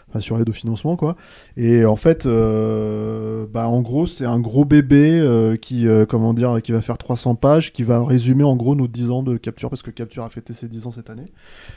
enfin 0.08 0.20
sur 0.20 0.38
l'aide 0.38 0.48
au 0.48 0.52
financement, 0.52 0.96
quoi. 0.96 1.16
Et 1.58 1.84
en 1.84 1.96
fait, 1.96 2.26
bah, 2.26 3.68
en 3.68 3.82
gros, 3.82 4.06
c'est 4.06 4.24
un 4.24 4.40
gros 4.40 4.64
bébé 4.64 5.56
qui, 5.60 5.86
comment 6.08 6.32
dire, 6.32 6.60
qui 6.62 6.72
va 6.72 6.80
faire 6.80 6.96
300 6.98 7.34
pages, 7.34 7.72
qui 7.72 7.82
va 7.82 8.02
résumer 8.02 8.44
en 8.44 8.56
gros 8.56 8.74
nos 8.74 8.88
10 8.88 9.10
ans 9.10 9.22
de 9.22 9.36
Capture, 9.36 9.68
parce 9.68 9.82
que 9.82 9.90
Capture 9.90 10.24
a 10.24 10.30
fêté 10.30 10.54
ses 10.54 10.68
10 10.68 10.86
ans 10.86 10.92
cette 10.92 11.10
année. 11.10 11.32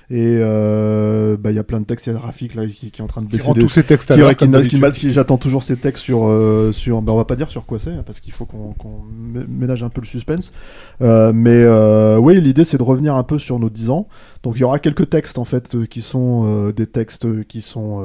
Et 0.10 0.38
bah, 0.40 1.52
il 1.52 1.56
y 1.56 1.60
a 1.60 1.64
plein 1.64 1.82
de 1.82 1.86
textes, 1.86 2.08
il 2.08 2.14
y 2.14 2.16
a 2.16 2.20
Graphique 2.20 2.56
là 2.56 2.66
qui, 2.66 2.92
qui 2.92 3.02
est 3.02 3.04
en 3.04 3.08
train 3.08 3.22
de 3.22 3.28
Qui 3.28 3.34
baisser 3.34 3.48
rend 3.48 3.54
des- 3.54 3.62
tous 3.62 3.70
ses 3.70 3.84
textes 3.84 4.12
à 4.12 4.16
qui- 4.36 4.46
qui- 4.62 4.70
qui- 4.70 4.80
qui- 5.00 5.12
J'attends 5.12 5.38
toujours 5.38 5.64
ces 5.64 5.76
textes 5.76 6.04
sur, 6.04 6.29
euh, 6.30 6.72
sur 6.72 7.02
bah, 7.02 7.12
on 7.14 7.18
va 7.18 7.26
pas 7.26 7.36
dire 7.36 7.50
sur 7.50 7.66
quoi 7.66 7.80
c'est, 7.80 8.04
parce 8.06 8.20
qu'il 8.20 8.34
faut 8.34 8.46
qu'on 8.46 8.74
qu'on 8.74 9.02
mé- 9.34 9.46
ménage 9.48 9.84
un 9.84 9.90
peu 9.90 10.02
le 10.02 10.08
suspense. 10.08 10.52
Euh, 11.02 11.32
mais 11.34 11.52
euh, 11.64 12.18
oui, 12.18 12.40
l'idée 12.42 12.64
c'est 12.64 12.78
de 12.78 12.84
revenir 12.84 13.16
un 13.16 13.24
peu 13.24 13.38
sur 13.38 13.60
nos 13.60 13.70
10 13.70 13.90
ans. 13.90 14.08
Donc 14.44 14.56
il 14.56 14.62
y 14.62 14.64
aura 14.64 14.80
quelques 14.80 15.10
textes 15.10 15.38
en 15.38 15.46
fait 15.46 15.86
qui 15.88 16.02
sont 16.02 16.70
des 16.70 16.88
textes 16.88 17.44
qui 17.48 17.62
sont 17.62 18.02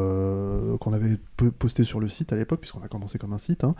qu'on 0.80 0.92
avait 0.92 1.16
po- 1.36 1.50
postés 1.50 1.84
sur 1.84 2.00
le 2.00 2.08
site 2.08 2.32
à 2.32 2.36
l'époque, 2.36 2.60
puisqu'on 2.60 2.82
a 2.82 2.88
commencé 2.88 3.18
comme 3.18 3.32
un 3.32 3.38
site. 3.38 3.64
hein. 3.64 3.74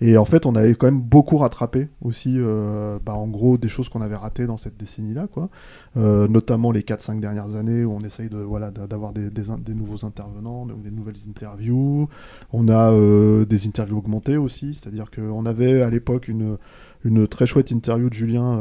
Et 0.00 0.16
en 0.16 0.24
fait, 0.24 0.46
on 0.46 0.54
avait 0.54 0.74
quand 0.74 0.86
même 0.86 1.00
beaucoup 1.00 1.36
rattrapé 1.38 1.88
aussi, 2.02 2.34
euh, 2.36 2.98
bah, 3.04 3.14
en 3.14 3.28
gros, 3.28 3.58
des 3.58 3.68
choses 3.68 3.88
qu'on 3.88 4.00
avait 4.00 4.16
ratées 4.16 4.46
dans 4.46 4.56
cette 4.56 4.76
décennie-là, 4.76 5.26
quoi. 5.32 5.48
Euh, 5.96 6.28
notamment 6.28 6.72
les 6.72 6.82
4-5 6.82 7.20
dernières 7.20 7.54
années 7.56 7.84
où 7.84 7.92
on 7.92 8.00
essaye 8.00 8.28
de 8.28 8.38
voilà 8.38 8.70
d'a- 8.70 8.86
d'avoir 8.86 9.12
des, 9.12 9.30
nouveaux 9.74 10.04
intervenants, 10.06 10.66
des 10.66 10.90
nouvelles 10.90 11.16
interviews. 11.28 12.08
On 12.52 12.68
a 12.68 12.92
euh, 12.92 13.44
des 13.44 13.66
interviews 13.66 13.98
augmentées 13.98 14.36
aussi, 14.36 14.74
c'est-à-dire 14.74 15.10
qu'on 15.10 15.46
avait 15.46 15.82
à 15.82 15.90
l'époque 15.90 16.28
une, 16.28 16.56
une 17.04 17.26
très 17.26 17.46
chouette 17.46 17.70
interview 17.70 18.08
de 18.08 18.14
Julien 18.14 18.60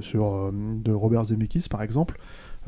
sur, 0.00 0.52
de 0.52 0.92
Robert 0.92 1.24
Zemeckis 1.24 1.66
par 1.68 1.82
exemple. 1.82 2.18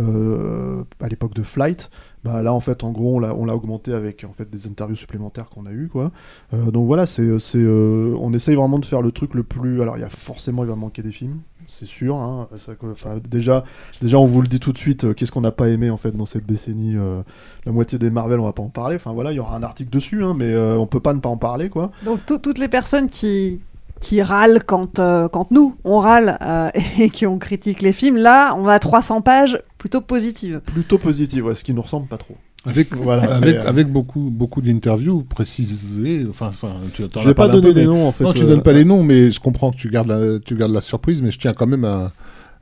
Euh, 0.00 0.84
à 1.00 1.08
l'époque 1.08 1.34
de 1.34 1.42
Flight, 1.42 1.90
bah 2.24 2.40
là 2.42 2.52
en 2.54 2.60
fait 2.60 2.82
en 2.84 2.90
gros 2.92 3.16
on 3.16 3.18
l'a 3.20 3.54
augmenté 3.54 3.92
avec 3.92 4.24
en 4.24 4.32
fait 4.32 4.48
des 4.50 4.66
interviews 4.66 4.96
supplémentaires 4.96 5.48
qu'on 5.50 5.66
a 5.66 5.70
eu 5.72 5.88
quoi. 5.88 6.12
Euh, 6.54 6.70
donc 6.70 6.86
voilà 6.86 7.04
c'est 7.06 7.22
euh, 7.22 8.16
on 8.18 8.32
essaye 8.32 8.54
vraiment 8.54 8.78
de 8.78 8.86
faire 8.86 9.02
le 9.02 9.12
truc 9.12 9.34
le 9.34 9.42
plus 9.42 9.82
alors 9.82 9.96
il 9.98 10.00
y 10.00 10.04
a 10.04 10.08
forcément 10.08 10.62
il 10.64 10.68
va 10.68 10.76
manquer 10.76 11.02
des 11.02 11.12
films 11.12 11.40
c'est 11.68 11.86
sûr 11.86 12.16
hein. 12.16 12.48
Déjà 13.28 13.64
déjà 14.00 14.18
on 14.18 14.24
vous 14.24 14.42
le 14.42 14.48
dit 14.48 14.60
tout 14.60 14.72
de 14.72 14.78
suite 14.78 15.14
qu'est-ce 15.14 15.30
qu'on 15.32 15.40
n'a 15.40 15.50
pas 15.52 15.68
aimé 15.68 15.90
en 15.90 15.96
fait 15.96 16.12
dans 16.16 16.26
cette 16.26 16.46
décennie 16.46 16.96
la 17.66 17.72
moitié 17.72 17.98
des 17.98 18.10
Marvel 18.10 18.40
on 18.40 18.44
va 18.44 18.52
pas 18.52 18.62
en 18.62 18.68
parler 18.70 18.96
enfin 18.96 19.12
voilà 19.12 19.32
il 19.32 19.36
y 19.36 19.40
aura 19.40 19.56
un 19.56 19.62
article 19.62 19.90
dessus 19.90 20.24
hein, 20.24 20.34
mais 20.36 20.56
on 20.56 20.86
peut 20.86 21.00
pas 21.00 21.12
ne 21.14 21.20
pas 21.20 21.28
en 21.28 21.36
parler 21.36 21.68
quoi. 21.70 21.90
Donc 22.04 22.24
tout- 22.26 22.38
toutes 22.38 22.58
les 22.58 22.68
personnes 22.68 23.08
qui 23.08 23.60
qui 24.00 24.20
râlent 24.20 24.64
quand, 24.66 24.96
quand 24.96 25.52
nous, 25.52 25.76
on 25.84 26.00
râle 26.00 26.36
euh, 26.42 26.70
et 26.98 27.08
qui 27.08 27.24
on 27.24 27.38
critique 27.38 27.82
les 27.82 27.92
films, 27.92 28.16
là, 28.16 28.52
on 28.58 28.66
a 28.66 28.80
300 28.80 29.20
pages 29.20 29.62
plutôt 29.82 30.00
positives. 30.00 30.60
Plutôt 30.64 30.96
positive 30.96 31.44
ouais, 31.46 31.56
ce 31.56 31.64
qui 31.64 31.74
nous 31.74 31.82
ressemble 31.82 32.06
pas 32.06 32.16
trop. 32.16 32.36
Avec, 32.64 32.94
Voilà, 32.96 33.24
avec, 33.34 33.56
euh, 33.56 33.66
avec 33.66 33.88
beaucoup, 33.88 34.30
beaucoup 34.30 34.62
d'interviews 34.62 35.24
précisées. 35.24 36.24
Enfin, 36.30 36.50
enfin, 36.50 36.74
tu 36.94 37.02
Je 37.02 37.24
vais 37.24 37.30
as 37.30 37.34
pas 37.34 37.48
donner 37.48 37.66
peu, 37.66 37.74
des 37.74 37.80
mais- 37.80 37.86
noms, 37.88 38.06
en 38.06 38.12
fait, 38.12 38.22
Non, 38.22 38.32
tu 38.32 38.44
euh, 38.44 38.46
donnes 38.46 38.62
pas 38.62 38.72
les 38.72 38.84
noms, 38.84 39.02
mais 39.02 39.32
je 39.32 39.40
comprends 39.40 39.72
que 39.72 39.76
tu 39.76 39.88
gardes 39.88 40.06
la, 40.06 40.38
tu 40.38 40.54
gardes 40.54 40.70
la 40.70 40.82
surprise. 40.82 41.20
Mais 41.20 41.32
je 41.32 41.38
tiens 41.40 41.52
quand 41.52 41.66
même 41.66 41.84
à, 41.84 42.12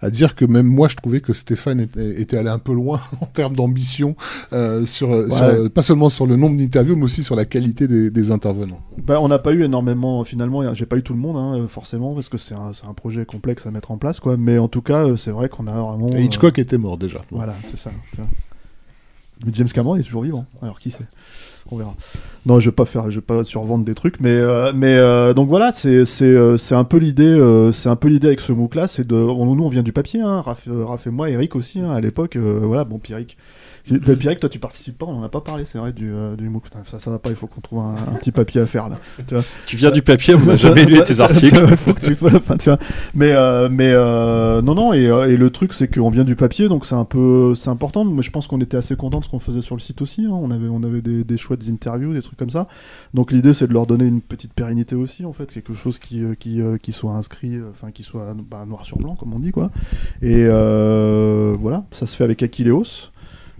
à 0.00 0.10
dire 0.10 0.34
que 0.34 0.44
même 0.44 0.66
moi, 0.66 0.88
je 0.88 0.96
trouvais 0.96 1.20
que 1.20 1.32
Stéphane 1.32 1.80
était, 1.80 2.20
était 2.20 2.36
allé 2.36 2.48
un 2.48 2.58
peu 2.58 2.72
loin 2.72 3.00
en 3.20 3.26
termes 3.26 3.54
d'ambition, 3.54 4.16
euh, 4.52 4.86
sur, 4.86 5.10
Ouais. 5.10 5.30
sur- 5.30 5.70
pas 5.70 5.82
seulement 5.82 6.08
sur 6.08 6.26
le 6.26 6.36
nombre 6.36 6.56
d'interviews, 6.56 6.96
mais 6.96 7.04
aussi 7.04 7.22
sur 7.22 7.36
la 7.36 7.44
qualité 7.44 7.86
des, 7.88 8.10
des 8.10 8.30
intervenants. 8.30 8.80
Bah, 9.04 9.20
on 9.20 9.28
n'a 9.28 9.38
pas 9.38 9.52
eu 9.52 9.64
énormément, 9.64 10.24
finalement, 10.24 10.74
j'ai 10.74 10.86
pas 10.86 10.96
eu 10.96 11.02
tout 11.02 11.14
le 11.14 11.20
monde, 11.20 11.36
hein, 11.36 11.66
forcément, 11.68 12.14
parce 12.14 12.28
que 12.28 12.38
c'est 12.38 12.54
un, 12.54 12.94
projet 12.94 13.24
complexe 13.24 13.66
à 13.66 13.70
mettre 13.70 13.90
en 13.90 13.98
place, 13.98 14.20
quoi. 14.20 14.36
Mais 14.36 14.58
en 14.58 14.68
tout 14.68 14.82
cas, 14.82 15.06
euh, 15.06 15.16
c'est 15.16 15.30
vrai 15.30 15.48
qu'on 15.48 15.66
a 15.66 15.80
vraiment. 15.80 16.08
Et 16.10 16.24
Hitchcock 16.24 16.58
était 16.58 16.78
mort 16.78 16.98
déjà. 16.98 17.22
Voilà, 17.30 17.54
c'est 17.70 17.78
ça. 17.78 17.90
Mais 19.44 19.52
James 19.54 19.68
Cameron 19.68 19.96
est 19.96 20.02
toujours 20.02 20.22
vivant. 20.22 20.44
Alors 20.60 20.78
qui 20.80 20.90
sait 20.90 21.06
On 21.70 21.76
verra. 21.76 21.94
Non, 22.46 22.58
je 22.60 22.70
vais 22.70 22.74
pas 22.74 22.84
faire, 22.84 23.10
je 23.10 23.16
vais 23.16 23.20
pas 23.24 23.44
survendre 23.44 23.84
des 23.84 23.94
trucs, 23.94 24.20
mais 24.20 24.30
euh, 24.30 24.72
mais 24.74 24.96
euh, 24.96 25.34
donc 25.34 25.48
voilà, 25.48 25.72
c'est 25.72 26.04
c'est 26.04 26.24
euh, 26.24 26.56
c'est 26.56 26.74
un 26.74 26.84
peu 26.84 26.96
l'idée, 26.98 27.38
c'est 27.72 27.88
un 27.88 27.96
peu 27.96 28.08
l'idée 28.08 28.28
avec 28.28 28.40
ce 28.40 28.52
MOOC 28.52 28.74
là, 28.74 28.88
c'est 28.88 29.06
de, 29.06 29.14
on- 29.14 29.54
nous 29.54 29.64
on 29.64 29.68
vient 29.68 29.82
du 29.82 29.92
papier, 29.92 30.20
hein, 30.20 30.40
Raph, 30.42 30.66
et 31.06 31.10
moi, 31.10 31.30
Eric 31.30 31.54
aussi 31.56 31.80
hein, 31.80 31.90
à 31.90 32.00
l'époque, 32.00 32.36
voilà, 32.36 32.84
bon 32.84 32.98
Pierrick. 32.98 33.36
Bah, 33.98 34.14
Pierrick, 34.16 34.40
toi 34.40 34.48
tu 34.48 34.58
participes 34.58 34.96
pas, 34.98 35.06
on 35.06 35.18
en 35.18 35.22
a 35.22 35.28
pas 35.28 35.40
parlé, 35.40 35.64
c'est 35.64 35.78
vrai 35.78 35.92
du, 35.92 36.12
euh, 36.12 36.36
du 36.36 36.48
MOOC. 36.48 36.64
Putain, 36.64 36.80
ça, 36.90 37.00
ça 37.00 37.10
va 37.10 37.18
pas, 37.18 37.30
il 37.30 37.36
faut 37.36 37.46
qu'on 37.46 37.60
trouve 37.60 37.80
un, 37.80 37.94
un 37.94 38.16
petit 38.18 38.32
papier 38.32 38.60
à 38.60 38.66
faire 38.66 38.88
là. 38.88 38.98
Tu, 39.26 39.34
vois. 39.34 39.44
Tu 39.66 39.76
viens 39.76 39.90
du 39.90 40.02
papier, 40.02 40.34
on 40.34 40.44
n'a 40.44 40.56
jamais 40.56 40.84
lu 40.84 41.02
tes 41.04 41.20
articles. 41.20 41.76
faut 41.76 41.94
que 41.94 42.00
tu 42.00 42.16
enfin, 42.24 42.56
tu 42.56 42.70
vois. 42.70 42.78
Mais 43.14 43.32
euh, 43.32 43.68
mais 43.70 43.90
euh, 43.92 44.62
non 44.62 44.74
non 44.74 44.92
et, 44.94 45.04
et 45.04 45.36
le 45.36 45.50
truc 45.50 45.72
c'est 45.74 45.88
qu'on 45.92 46.10
vient 46.10 46.24
du 46.24 46.36
papier 46.36 46.68
donc 46.68 46.86
c'est 46.86 46.94
un 46.94 47.04
peu 47.04 47.54
c'est 47.54 47.70
important. 47.70 48.04
Mais 48.04 48.22
je 48.22 48.30
pense 48.30 48.46
qu'on 48.46 48.60
était 48.60 48.76
assez 48.76 48.96
content 48.96 49.20
de 49.20 49.24
ce 49.24 49.30
qu'on 49.30 49.38
faisait 49.38 49.62
sur 49.62 49.74
le 49.76 49.80
site 49.80 50.02
aussi. 50.02 50.24
hein. 50.24 50.30
On 50.32 50.50
avait 50.50 50.68
on 50.68 50.82
avait 50.82 51.02
des, 51.02 51.24
des 51.24 51.36
chouettes 51.36 51.68
interviews, 51.68 52.12
des 52.12 52.22
trucs 52.22 52.38
comme 52.38 52.50
ça. 52.50 52.68
Donc 53.14 53.32
l'idée 53.32 53.52
c'est 53.52 53.66
de 53.66 53.72
leur 53.72 53.86
donner 53.86 54.06
une 54.06 54.20
petite 54.20 54.52
pérennité 54.54 54.94
aussi 54.96 55.24
en 55.24 55.32
fait, 55.32 55.52
quelque 55.52 55.74
chose 55.74 55.98
qui 55.98 56.22
qui, 56.38 56.60
qui 56.82 56.92
soit 56.92 57.12
inscrit, 57.12 57.58
enfin 57.70 57.90
qui 57.90 58.02
soit 58.02 58.34
bah, 58.50 58.64
noir 58.66 58.84
sur 58.84 58.98
blanc 58.98 59.16
comme 59.16 59.32
on 59.34 59.38
dit 59.38 59.52
quoi. 59.52 59.70
Et 60.22 60.46
voilà, 60.46 61.84
ça 61.92 62.06
se 62.06 62.16
fait 62.16 62.24
avec 62.24 62.42
Aquileos. 62.42 63.10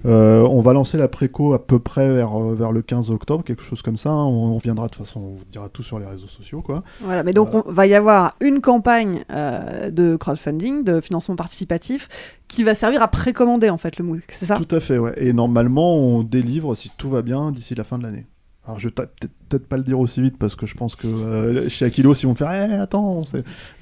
Euh, 0.07 0.43
on 0.43 0.61
va 0.61 0.73
lancer 0.73 0.97
la 0.97 1.09
préco 1.09 1.53
à 1.53 1.67
peu 1.67 1.79
près 1.79 2.13
vers, 2.13 2.41
euh, 2.41 2.55
vers 2.55 2.73
le 2.73 2.83
15 2.83 3.11
octobre, 3.11 3.45
quelque 3.45 3.63
chose 3.63 3.83
comme 3.83 3.97
ça. 3.97 4.11
hein. 4.11 4.25
On, 4.25 4.51
on 4.51 4.55
reviendra 4.55 4.87
de 4.87 4.93
toute 4.93 5.05
façon, 5.05 5.21
on 5.21 5.35
vous 5.37 5.45
dira 5.51 5.69
tout 5.69 5.83
sur 5.83 5.99
les 5.99 6.07
réseaux 6.07 6.27
sociaux. 6.27 6.63
Quoi. 6.63 6.83
Voilà, 7.01 7.23
mais 7.23 7.33
donc 7.33 7.55
on 7.55 7.63
va 7.71 7.87
y 7.87 7.95
avoir 7.95 8.35
une 8.41 8.61
campagne 8.61 9.25
euh, 9.31 9.91
de 9.91 10.17
crowdfunding, 10.17 10.85
de 10.85 11.01
financement 11.01 11.37
participatif, 11.37 12.09
qui 12.49 12.65
va 12.65 12.75
servir 12.75 13.03
à 13.03 13.09
précommander 13.09 13.71
en 13.71 13.79
fait 13.79 13.99
le 13.99 14.05
MOOC, 14.05 14.25
c'est 14.31 14.47
ça? 14.47 14.57
Tout 14.57 14.75
à 14.75 14.81
fait, 14.81 14.99
ouais. 14.99 15.13
Et 15.17 15.33
normalement, 15.33 15.97
on 15.97 16.23
délivre, 16.23 16.75
si 16.75 16.91
tout 16.97 17.11
va 17.11 17.23
bien, 17.23 17.53
d'ici 17.53 17.75
la 17.75 17.85
fin 17.85 17.99
de 17.99 18.03
l'année. 18.05 18.27
Alors, 18.67 18.79
je 18.79 18.89
vais 18.89 18.95
peut-être 18.95 19.67
pas 19.67 19.79
le 19.79 19.83
dire 19.83 19.99
aussi 19.99 20.21
vite 20.21 20.37
parce 20.39 20.55
que 20.55 20.67
je 20.67 20.75
pense 20.75 20.95
que 20.95 21.07
euh, 21.07 21.69
chez 21.71 21.87
Akilos, 21.87 22.15
ils 22.23 22.27
vont 22.27 22.35
faire 22.35 22.53
Eh, 22.53 22.75
attends, 22.75 23.23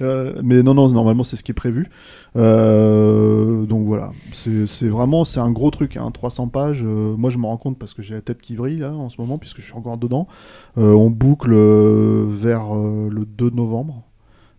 euh, 0.01 0.39
mais 0.41 0.63
non, 0.63 0.73
non, 0.73 0.87
normalement, 0.89 1.25
c'est 1.25 1.35
ce 1.35 1.43
qui 1.43 1.51
est 1.51 1.53
prévu. 1.53 1.89
Euh, 2.37 3.65
donc 3.65 3.85
voilà, 3.85 4.11
c'est 4.31 4.87
vraiment 4.87 5.25
c'est 5.25 5.41
un 5.41 5.51
gros 5.51 5.69
truc, 5.69 5.97
hein, 5.97 6.09
300 6.11 6.47
pages. 6.47 6.83
Moi, 6.83 7.29
je 7.29 7.37
me 7.37 7.45
rends 7.45 7.57
compte 7.57 7.77
parce 7.77 7.93
que 7.93 8.01
j'ai 8.01 8.15
la 8.15 8.21
tête 8.21 8.41
qui 8.41 8.55
vrille 8.55 8.79
là 8.79 8.93
en 8.93 9.09
ce 9.09 9.19
moment, 9.19 9.37
puisque 9.37 9.57
je 9.57 9.65
suis 9.65 9.75
encore 9.75 9.97
dedans. 9.97 10.27
On 10.77 11.09
boucle 11.09 11.53
vers 11.53 12.73
le 12.73 13.25
2 13.25 13.49
novembre. 13.49 14.03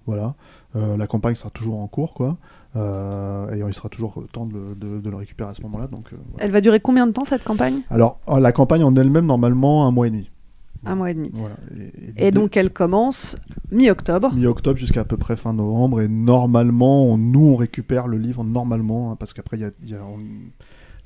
Voilà. 0.06 0.34
La 0.74 1.06
campagne 1.06 1.34
sera 1.34 1.50
toujours 1.50 1.80
en 1.80 1.88
cours, 1.88 2.12
quoi. 2.12 2.36
Euh, 2.76 3.52
et 3.54 3.58
il 3.66 3.74
sera 3.74 3.88
toujours 3.88 4.22
temps 4.32 4.46
de, 4.46 4.54
le- 4.54 4.74
de- 4.76 5.00
de 5.00 5.10
le 5.10 5.16
récupérer 5.16 5.50
à 5.50 5.54
ce 5.54 5.62
moment-là. 5.62 5.88
Donc, 5.88 6.12
euh, 6.12 6.16
voilà. 6.30 6.44
Elle 6.44 6.52
va 6.52 6.60
durer 6.60 6.78
combien 6.80 7.06
de 7.06 7.12
temps 7.12 7.24
cette 7.24 7.42
campagne? 7.44 7.80
Alors, 7.90 8.20
euh, 8.28 8.38
la 8.38 8.52
campagne 8.52 8.84
en 8.84 8.94
elle-même, 8.94 9.26
normalement, 9.26 9.86
un 9.86 9.90
mois 9.90 10.06
et 10.06 10.10
demi. 10.10 10.30
Un 10.86 10.94
mois 10.94 11.10
et 11.10 11.14
demi. 11.14 11.30
Voilà. 11.34 11.56
Et, 12.16 12.28
Et 12.28 12.30
donc 12.30 12.56
elle 12.56 12.70
commence 12.70 13.36
mi-octobre. 13.70 14.32
Mi-octobre 14.34 14.78
jusqu'à 14.78 15.00
à 15.00 15.04
peu 15.04 15.18
près 15.18 15.36
fin 15.36 15.52
novembre. 15.52 16.00
Et 16.00 16.08
normalement, 16.08 17.04
on- 17.06 17.18
nous, 17.18 17.44
on 17.48 17.56
récupère 17.56 18.06
le 18.08 18.16
livre 18.16 18.44
normalement, 18.44 19.12
hein, 19.12 19.16
parce 19.18 19.34
qu'après, 19.34 19.58
il 19.58 19.60
y 19.60 19.64
a, 19.64 19.70
il 19.82 19.90
y 19.90 19.94
a- 19.94 20.02
on- 20.02 20.18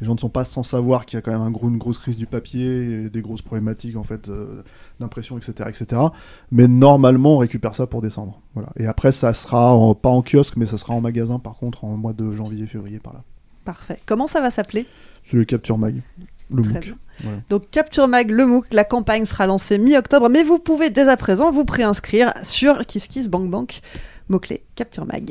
les 0.00 0.06
gens 0.06 0.14
ne 0.14 0.18
sont 0.20 0.28
pas 0.28 0.44
sans 0.44 0.62
savoir 0.62 1.06
qu'il 1.06 1.16
y 1.16 1.18
a 1.18 1.22
quand 1.22 1.32
même 1.32 1.40
un 1.40 1.50
gros, 1.50 1.68
une 1.68 1.78
grosse 1.78 1.98
crise 1.98 2.16
du 2.16 2.26
papier, 2.26 3.04
et 3.04 3.10
des 3.10 3.22
grosses 3.22 3.42
problématiques 3.42 3.96
en 3.96 4.02
fait 4.02 4.28
euh, 4.28 4.62
d'impression, 5.00 5.38
etc., 5.38 5.68
etc. 5.68 6.02
Mais 6.50 6.66
normalement, 6.68 7.34
on 7.34 7.38
récupère 7.38 7.74
ça 7.74 7.86
pour 7.86 8.02
décembre. 8.02 8.40
Voilà. 8.54 8.70
Et 8.76 8.86
après, 8.86 9.12
ça 9.12 9.34
sera 9.34 9.72
en- 9.74 9.94
pas 9.94 10.08
en 10.10 10.22
kiosque, 10.22 10.56
mais 10.56 10.66
ça 10.66 10.78
sera 10.78 10.94
en 10.94 11.00
magasin, 11.00 11.38
par 11.38 11.54
contre, 11.56 11.84
en 11.84 11.96
mois 11.96 12.12
de 12.12 12.32
janvier, 12.32 12.66
février, 12.66 12.98
par 12.98 13.12
là. 13.14 13.22
Parfait. 13.64 14.00
Comment 14.06 14.26
ça 14.26 14.40
va 14.40 14.50
s'appeler? 14.50 14.86
C'est 15.22 15.36
le 15.36 15.44
Capture 15.44 15.78
Mag, 15.78 16.02
le 16.50 16.62
Très 16.62 16.74
MOOC. 16.74 16.94
Voilà. 17.22 17.38
Donc 17.48 17.70
Capture 17.70 18.08
Mag, 18.08 18.30
le 18.30 18.44
MOOC, 18.44 18.66
la 18.74 18.84
campagne 18.84 19.24
sera 19.24 19.46
lancée 19.46 19.78
mi-octobre, 19.78 20.28
mais 20.28 20.42
vous 20.42 20.58
pouvez 20.58 20.90
dès 20.90 21.08
à 21.08 21.16
présent 21.16 21.50
vous 21.50 21.64
préinscrire 21.64 22.34
sur 22.42 22.84
KissKissBankBank, 22.84 23.80
mot-clé 24.28 24.64
Capture 24.74 25.06
Mag. 25.06 25.30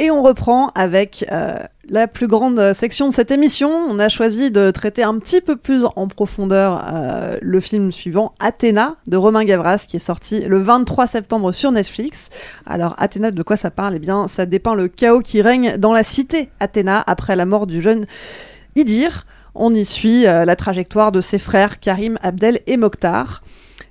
Et 0.00 0.12
on 0.12 0.22
reprend 0.22 0.68
avec 0.76 1.26
euh, 1.32 1.58
la 1.88 2.06
plus 2.06 2.28
grande 2.28 2.72
section 2.72 3.08
de 3.08 3.12
cette 3.12 3.32
émission. 3.32 3.68
On 3.68 3.98
a 3.98 4.08
choisi 4.08 4.52
de 4.52 4.70
traiter 4.70 5.02
un 5.02 5.18
petit 5.18 5.40
peu 5.40 5.56
plus 5.56 5.84
en 5.96 6.06
profondeur 6.06 6.86
euh, 6.88 7.36
le 7.42 7.58
film 7.58 7.90
suivant, 7.90 8.32
Athéna, 8.38 8.94
de 9.08 9.16
Romain 9.16 9.42
Gavras, 9.42 9.86
qui 9.88 9.96
est 9.96 10.00
sorti 10.00 10.42
le 10.42 10.60
23 10.60 11.08
septembre 11.08 11.50
sur 11.50 11.72
Netflix. 11.72 12.30
Alors, 12.64 12.94
Athéna, 12.98 13.32
de 13.32 13.42
quoi 13.42 13.56
ça 13.56 13.72
parle? 13.72 13.96
Eh 13.96 13.98
bien, 13.98 14.28
ça 14.28 14.46
dépeint 14.46 14.76
le 14.76 14.86
chaos 14.86 15.18
qui 15.18 15.42
règne 15.42 15.76
dans 15.78 15.92
la 15.92 16.04
cité 16.04 16.48
Athéna 16.60 17.02
après 17.08 17.34
la 17.34 17.44
mort 17.44 17.66
du 17.66 17.82
jeune 17.82 18.06
Idir. 18.76 19.26
On 19.56 19.74
y 19.74 19.84
suit 19.84 20.28
euh, 20.28 20.44
la 20.44 20.54
trajectoire 20.54 21.10
de 21.10 21.20
ses 21.20 21.40
frères 21.40 21.80
Karim, 21.80 22.18
Abdel 22.22 22.60
et 22.68 22.76
Mokhtar. 22.76 23.42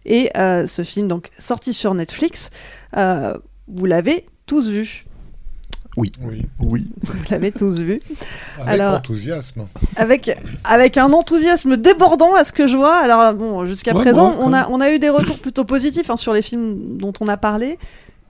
Et 0.06 0.32
ce 0.38 0.84
film, 0.86 1.10
donc, 1.10 1.32
sorti 1.38 1.74
sur 1.74 1.94
Netflix, 1.94 2.50
vous 2.94 3.86
l'avez 3.86 4.26
tous 4.46 4.70
vu. 4.70 5.07
Oui. 5.98 6.12
Oui. 6.22 6.46
Oui. 6.60 6.88
Vous 7.02 7.14
l'avez 7.30 7.52
tous 7.52 7.80
vu. 7.80 8.00
Avec 8.60 8.68
Alors, 8.80 8.96
enthousiasme. 8.98 9.68
avec, 9.96 10.30
avec 10.64 10.96
un 10.98 11.12
enthousiasme 11.12 11.76
débordant 11.76 12.34
à 12.36 12.44
ce 12.44 12.52
que 12.54 12.68
je 12.68 12.78
vois. 12.78 12.96
Alors, 12.98 13.34
bon, 13.34 13.66
jusqu'à 13.66 13.94
Ouais, 13.96 14.02
présent, 14.02 14.36
on, 14.40 14.54
a, 14.54 14.70
on 14.70 14.80
a 14.80 14.94
eu 14.94 15.00
des 15.00 15.10
retours 15.10 15.40
plutôt 15.40 15.66
positifs 15.66 16.10
hein, 16.10 16.16
sur 16.18 16.34
les 16.34 16.42
films 16.44 16.98
dont 16.98 17.14
on 17.20 17.28
a 17.28 17.36
parlé. 17.36 17.80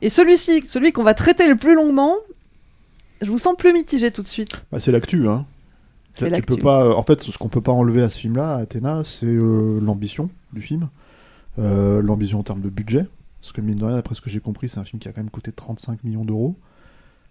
Et 0.02 0.10
celui-ci, 0.10 0.64
celui 0.66 0.92
qu'on 0.94 1.04
va 1.04 1.14
traiter 1.14 1.48
le 1.48 1.56
plus 1.56 1.76
longuement, 1.76 2.16
je 3.22 3.30
vous 3.30 3.38
sens 3.38 3.56
plus 3.58 3.74
mitigé 3.74 4.12
tout 4.12 4.22
de 4.24 4.28
suite. 4.28 4.66
Bah, 4.72 4.80
c'est 4.80 4.92
l'actu, 4.92 5.28
hein. 5.28 5.46
C'est 6.14 6.32
Tu 6.32 6.42
peux 6.42 6.58
pas. 6.58 6.96
En 6.96 7.04
fait, 7.04 7.22
ce 7.22 7.38
qu'on 7.38 7.50
peut 7.50 7.62
pas 7.62 7.72
enlever 7.74 8.02
à 8.02 8.10
ce 8.10 8.18
film-là, 8.20 8.56
à 8.56 8.58
Athéna, 8.62 9.02
c'est 9.04 9.28
euh, 9.28 9.80
l'ambition 9.82 10.30
du 10.54 10.62
film, 10.62 10.88
Euh, 11.60 12.02
l'ambition 12.02 12.40
en 12.40 12.44
termes 12.44 12.62
de 12.62 12.70
budget. 12.70 13.06
Parce 13.42 13.52
que 13.52 13.62
mine 13.62 13.78
de 13.78 13.86
rien, 13.86 13.96
d'après 13.96 14.16
ce 14.16 14.22
que 14.22 14.30
j'ai 14.30 14.40
compris, 14.40 14.68
c'est 14.70 14.80
un 14.80 14.84
film 14.84 15.00
qui 15.00 15.08
a 15.08 15.12
quand 15.12 15.22
même 15.22 15.30
coûté 15.30 15.52
35 15.52 16.04
millions 16.04 16.26
d'euros. 16.26 16.56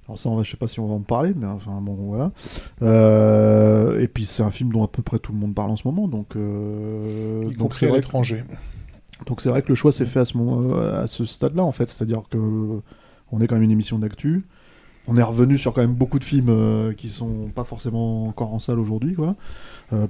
Alors 0.08 0.18
ça, 0.18 0.28
on 0.28 0.36
va, 0.36 0.42
je 0.44 0.50
sais 0.52 0.56
pas 0.56 0.68
si 0.68 0.78
on 0.78 0.86
va 0.86 0.94
en 0.94 1.00
parler, 1.00 1.32
mais 1.36 1.46
enfin 1.46 1.80
bon, 1.80 1.94
voilà. 1.94 2.30
Euh, 2.82 3.98
et 4.00 4.06
puis 4.08 4.24
c'est 4.24 4.42
un 4.42 4.50
film 4.52 4.70
dont 4.72 4.84
à 4.84 4.88
peu 4.88 5.02
près 5.02 5.18
tout 5.18 5.32
le 5.32 5.38
monde 5.38 5.54
parle 5.54 5.70
en 5.70 5.76
ce 5.76 5.86
moment, 5.86 6.06
donc. 6.06 6.36
euh, 6.36 7.42
Y 7.44 7.48
donc 7.48 7.56
compris 7.58 7.86
c'est 7.86 7.92
à 7.92 7.96
l'étranger. 7.96 8.44
donc 9.26 9.40
c'est 9.40 9.48
vrai 9.48 9.62
que 9.62 9.68
le 9.68 9.74
choix 9.74 9.90
s'est 9.90 10.06
fait 10.06 10.20
à 10.20 10.24
ce, 10.24 10.36
moment, 10.38 10.76
euh, 10.76 11.02
à 11.02 11.06
ce 11.08 11.24
stade-là, 11.24 11.64
en 11.64 11.72
fait. 11.72 11.88
C'est-à-dire 11.88 12.22
que 12.30 12.80
on 13.32 13.40
est 13.40 13.48
quand 13.48 13.56
même 13.56 13.64
une 13.64 13.72
émission 13.72 13.98
d'actu. 13.98 14.44
On 15.08 15.16
est 15.16 15.22
revenu 15.22 15.56
sur 15.58 15.72
quand 15.72 15.82
même 15.82 15.94
beaucoup 15.94 16.18
de 16.18 16.24
films 16.24 16.48
euh, 16.50 16.92
qui 16.92 17.08
sont 17.08 17.48
pas 17.54 17.62
forcément 17.64 18.26
encore 18.26 18.52
en 18.54 18.58
salle 18.58 18.78
aujourd'hui, 18.80 19.14
quoi, 19.14 19.36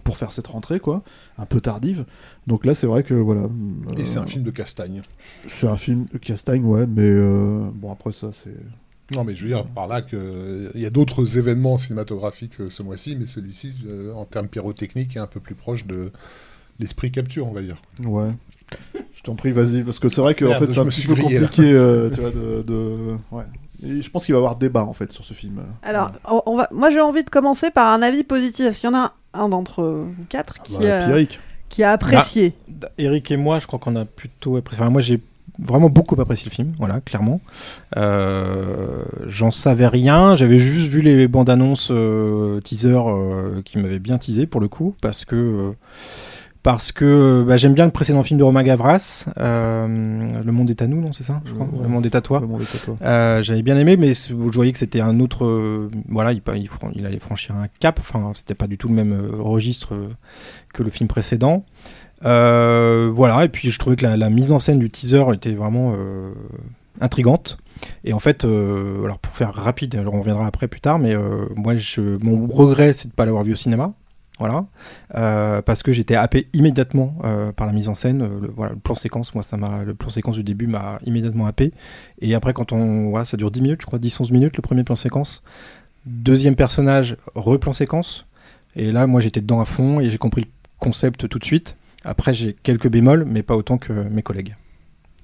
pour 0.05 0.17
faire 0.17 0.33
cette 0.33 0.47
rentrée, 0.47 0.81
quoi, 0.81 1.03
un 1.37 1.45
peu 1.47 1.61
tardive. 1.61 2.05
Donc 2.47 2.65
là, 2.65 2.73
c'est 2.75 2.87
vrai 2.87 3.03
que 3.03 3.13
voilà. 3.15 3.49
Et 3.97 4.05
c'est 4.07 4.19
un 4.19 4.27
film 4.27 4.43
de 4.43 4.51
Castagne. 4.51 5.01
C'est 5.47 5.69
un 5.69 5.77
film 5.77 6.05
de 6.13 6.19
Castagne, 6.19 6.65
ouais, 6.65 6.87
mais 6.87 7.15
bon 7.75 7.91
après 7.93 8.13
ça, 8.13 8.29
c'est. 8.33 8.57
Non, 9.15 9.23
mais 9.23 9.37
je 9.37 9.43
veux 9.45 9.49
dire 9.49 9.65
par 9.67 9.87
là 9.87 10.03
qu'il 10.03 10.71
y 10.75 10.87
a 10.87 10.91
d'autres 10.91 11.39
événements 11.39 11.79
cinématographiques 11.79 12.61
euh, 12.61 12.71
ce 12.71 12.83
mois-ci, 12.83 13.15
mais 13.17 13.27
celui-ci, 13.27 13.79
euh, 13.87 14.13
en 14.15 14.25
termes 14.25 14.49
pyrotechniques, 14.49 15.17
est 15.17 15.21
un 15.21 15.29
peu 15.29 15.39
plus 15.41 15.55
proche 15.55 15.87
de 15.87 16.11
l'esprit 16.81 17.11
capture, 17.13 17.47
on 17.47 17.53
va 17.53 17.63
dire. 17.63 17.77
Ouais. 18.05 18.31
Je 19.15 19.23
t'en 19.23 19.37
prie, 19.37 19.53
vas-y, 19.53 19.85
parce 19.85 20.01
que 20.01 20.09
c'est 20.09 20.21
vrai 20.21 20.35
que 20.35 20.45
en 20.45 20.59
fait 20.59 20.67
c'est 20.67 20.79
un 20.81 20.87
petit 20.87 21.07
peu 21.07 21.15
grillé, 21.15 21.39
compliqué, 21.41 21.71
euh, 21.73 22.11
tu 22.11 22.21
vois, 22.21 22.31
de, 22.31 22.63
de- 22.67 23.17
ouais. 23.31 23.45
Et 23.85 24.03
je 24.03 24.11
pense 24.11 24.25
qu'il 24.25 24.35
va 24.35 24.39
y 24.39 24.43
avoir 24.43 24.57
débat 24.57 24.85
en 24.85 24.93
fait 24.93 25.13
sur 25.13 25.25
ce 25.25 25.35
film. 25.35 25.63
Alors, 25.83 26.11
on- 26.29 26.43
on 26.47 26.57
va... 26.57 26.69
moi 26.73 26.91
j'ai 26.91 27.01
envie 27.01 27.23
de 27.23 27.31
commencer 27.31 27.71
par 27.71 27.93
un 27.93 28.03
avis 28.03 28.25
positif. 28.25 28.73
S'il 28.73 28.91
y 28.91 28.93
en 28.93 28.97
a 28.97 29.15
un 29.35 29.49
d'entre 29.51 29.85
vous 29.85 30.15
quatre 30.29 30.63
qui, 30.63 30.79
bah, 30.79 31.15
a... 31.15 31.19
Qui 31.69 31.83
a 31.83 31.93
apprécié? 31.93 32.55
Bah, 32.69 32.89
Eric 32.99 33.31
et 33.31 33.37
moi, 33.37 33.59
je 33.59 33.67
crois 33.67 33.79
qu'on 33.79 33.95
a 33.97 34.05
plutôt 34.05 34.57
apprécié. 34.57 34.83
Enfin, 34.83 34.91
moi, 34.91 35.01
j'ai 35.01 35.21
vraiment 35.59 35.89
beaucoup 35.91 36.21
apprécié 36.21 36.49
le 36.51 36.55
film, 36.55 36.73
voilà, 36.79 37.01
clairement. 37.01 37.41
Euh, 37.97 39.05
J'en 39.27 39.51
savais 39.51 39.87
rien. 39.89 40.37
J'avais 40.37 40.59
juste 40.59 40.89
vu 40.89 41.03
les 41.03 41.29
bandes 41.29 41.51
annonces 41.51 41.89
euh, 41.91 42.61
teaser 42.61 42.95
euh, 43.07 43.63
qui 43.65 43.79
m'avaient 43.79 43.99
bien 43.99 44.19
teasé 44.19 44.47
pour 44.47 44.61
le 44.61 44.69
coup, 44.69 44.95
parce 45.01 45.25
que. 45.25 45.37
euh, 45.37 45.73
parce 46.63 46.91
que 46.91 47.45
bah, 47.47 47.57
j'aime 47.57 47.75
bien 47.75 47.85
le 47.85 47.93
précédent 47.93 48.25
film 48.25 48.41
de 48.41 48.43
Romain 48.43 48.65
Gavras, 48.65 49.27
euh, 49.39 50.43
Le 50.43 50.51
Monde 50.51 50.69
est 50.69 50.83
à 50.83 50.89
nous, 50.89 51.01
non, 51.01 51.13
c'est 51.13 51.23
ça 51.23 51.41
je 51.45 51.53
crois 51.53 51.65
Ouais. 51.65 51.83
Le 51.85 51.89
Monde 51.89 52.07
est 52.07 52.15
à 52.17 52.21
toi. 52.21 52.43
Euh, 53.03 53.41
J'avais 53.45 53.63
bien 53.63 53.79
aimé, 53.79 53.97
mais 53.97 54.15
je 54.15 54.35
voyais 54.35 54.73
que 54.73 54.79
c'était 54.81 55.01
un 55.01 55.21
autre. 55.21 55.45
euh, 55.45 55.89
voilà, 56.09 56.33
il, 56.33 56.43
il, 56.57 56.69
il 56.97 57.07
allait 57.07 57.21
franchir 57.21 57.55
un 57.55 57.69
cap. 57.79 58.01
Enfin, 58.01 58.33
c'était 58.35 58.57
pas 58.57 58.67
du 58.67 58.79
tout 58.79 58.89
le 58.89 58.95
même 58.95 59.17
registre 59.39 59.95
que 60.75 60.83
le 60.83 60.91
film 60.91 61.09
précédent. 61.09 61.65
Euh, 62.25 63.11
voilà, 63.13 63.45
et 63.45 63.49
puis 63.49 63.71
je 63.71 63.79
trouvais 63.79 63.97
que 63.97 64.07
la, 64.07 64.31
mise 64.31 64.53
en 64.53 64.59
scène 64.59 64.79
du 64.79 64.91
teaser 64.91 65.25
était 65.35 65.53
vraiment 65.53 65.95
euh, 65.97 66.33
intrigante. 67.01 67.59
Et 68.05 68.13
en 68.13 68.19
fait, 68.19 68.45
euh, 68.45 69.05
alors 69.05 69.19
pour 69.19 69.35
faire 69.35 69.53
rapide, 69.53 69.97
alors 69.97 70.15
on 70.15 70.21
reviendra 70.21 70.47
après 70.47 70.67
plus 70.69 70.81
tard, 70.81 70.99
mais 70.99 71.15
moi, 71.55 71.77
je, 71.77 72.01
mon 72.23 72.47
regret, 72.47 72.93
c'est 72.93 73.09
de 73.09 73.13
ne 73.13 73.17
pas 73.17 73.27
l'avoir 73.27 73.45
vu 73.45 73.53
au 73.53 73.57
cinéma. 73.57 73.93
Voilà, 74.39 74.67
parce 75.63 75.83
que 75.83 75.95
j'étais 75.95 76.15
happé 76.15 76.49
immédiatement 76.53 77.17
par 77.57 77.67
la 77.67 77.73
mise 77.73 77.89
en 77.89 77.95
scène. 77.95 78.19
Le, 78.19 78.53
voilà, 78.55 78.75
plan 78.75 78.95
séquence, 78.95 79.35
moi, 79.35 79.43
ça 79.43 79.57
m'a, 79.57 79.83
le 79.83 79.95
plan 79.95 80.11
séquence 80.11 80.37
du 80.37 80.45
début 80.45 80.67
m'a 80.67 80.99
immédiatement 81.07 81.47
happé. 81.47 81.73
Et 82.21 82.35
après, 82.35 82.53
quand 82.53 82.73
on, 82.73 83.09
voilà, 83.09 83.25
ça 83.25 83.39
dure 83.39 83.51
10 83.51 83.63
minutes, 83.63 83.81
je 83.81 83.87
crois, 83.87 83.99
10-11 83.99 84.33
minutes, 84.33 84.57
le 84.57 84.63
premier 84.63 84.85
plan 84.85 84.95
séquence. 84.95 85.43
Deuxième 86.05 86.55
personnage, 86.55 87.17
replan 87.35 87.73
séquence. 87.73 88.27
Et 88.75 88.93
là, 88.93 89.07
moi, 89.07 89.23
j'étais 89.23 89.41
dedans 89.41 89.61
à 89.61 89.65
fond 89.65 90.01
et 90.01 90.11
j'ai 90.11 90.19
compris 90.19 90.43
le 90.43 90.49
concept 90.81 91.29
tout 91.29 91.39
de 91.39 91.45
suite. 91.45 91.77
Après, 92.07 92.33
j'ai 92.33 92.55
quelques 92.63 92.89
bémols, 92.89 93.25
mais 93.27 93.43
pas 93.43 93.57
autant 93.57 93.79
que 93.79 93.93
mes 93.93 94.23
collègues. 94.23 94.55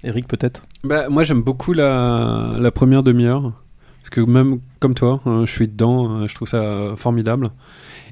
Eric, 0.03 0.27
peut-être? 0.27 0.63
Bah, 0.83 1.09
moi, 1.09 1.23
j'aime 1.23 1.41
beaucoup 1.41 1.73
la, 1.73 2.71
première 2.75 3.05
demi-heure. 3.05 3.53
Parce 4.01 4.11
que 4.11 4.21
même 4.21 4.59
comme 4.81 4.95
toi, 4.95 5.21
hein, 5.27 5.45
je 5.47 5.53
suis 5.53 5.69
dedans, 5.69 6.11
euh, 6.11 6.27
je 6.27 6.35
trouve 6.35 6.49
ça 6.49 6.95
formidable. 6.97 7.51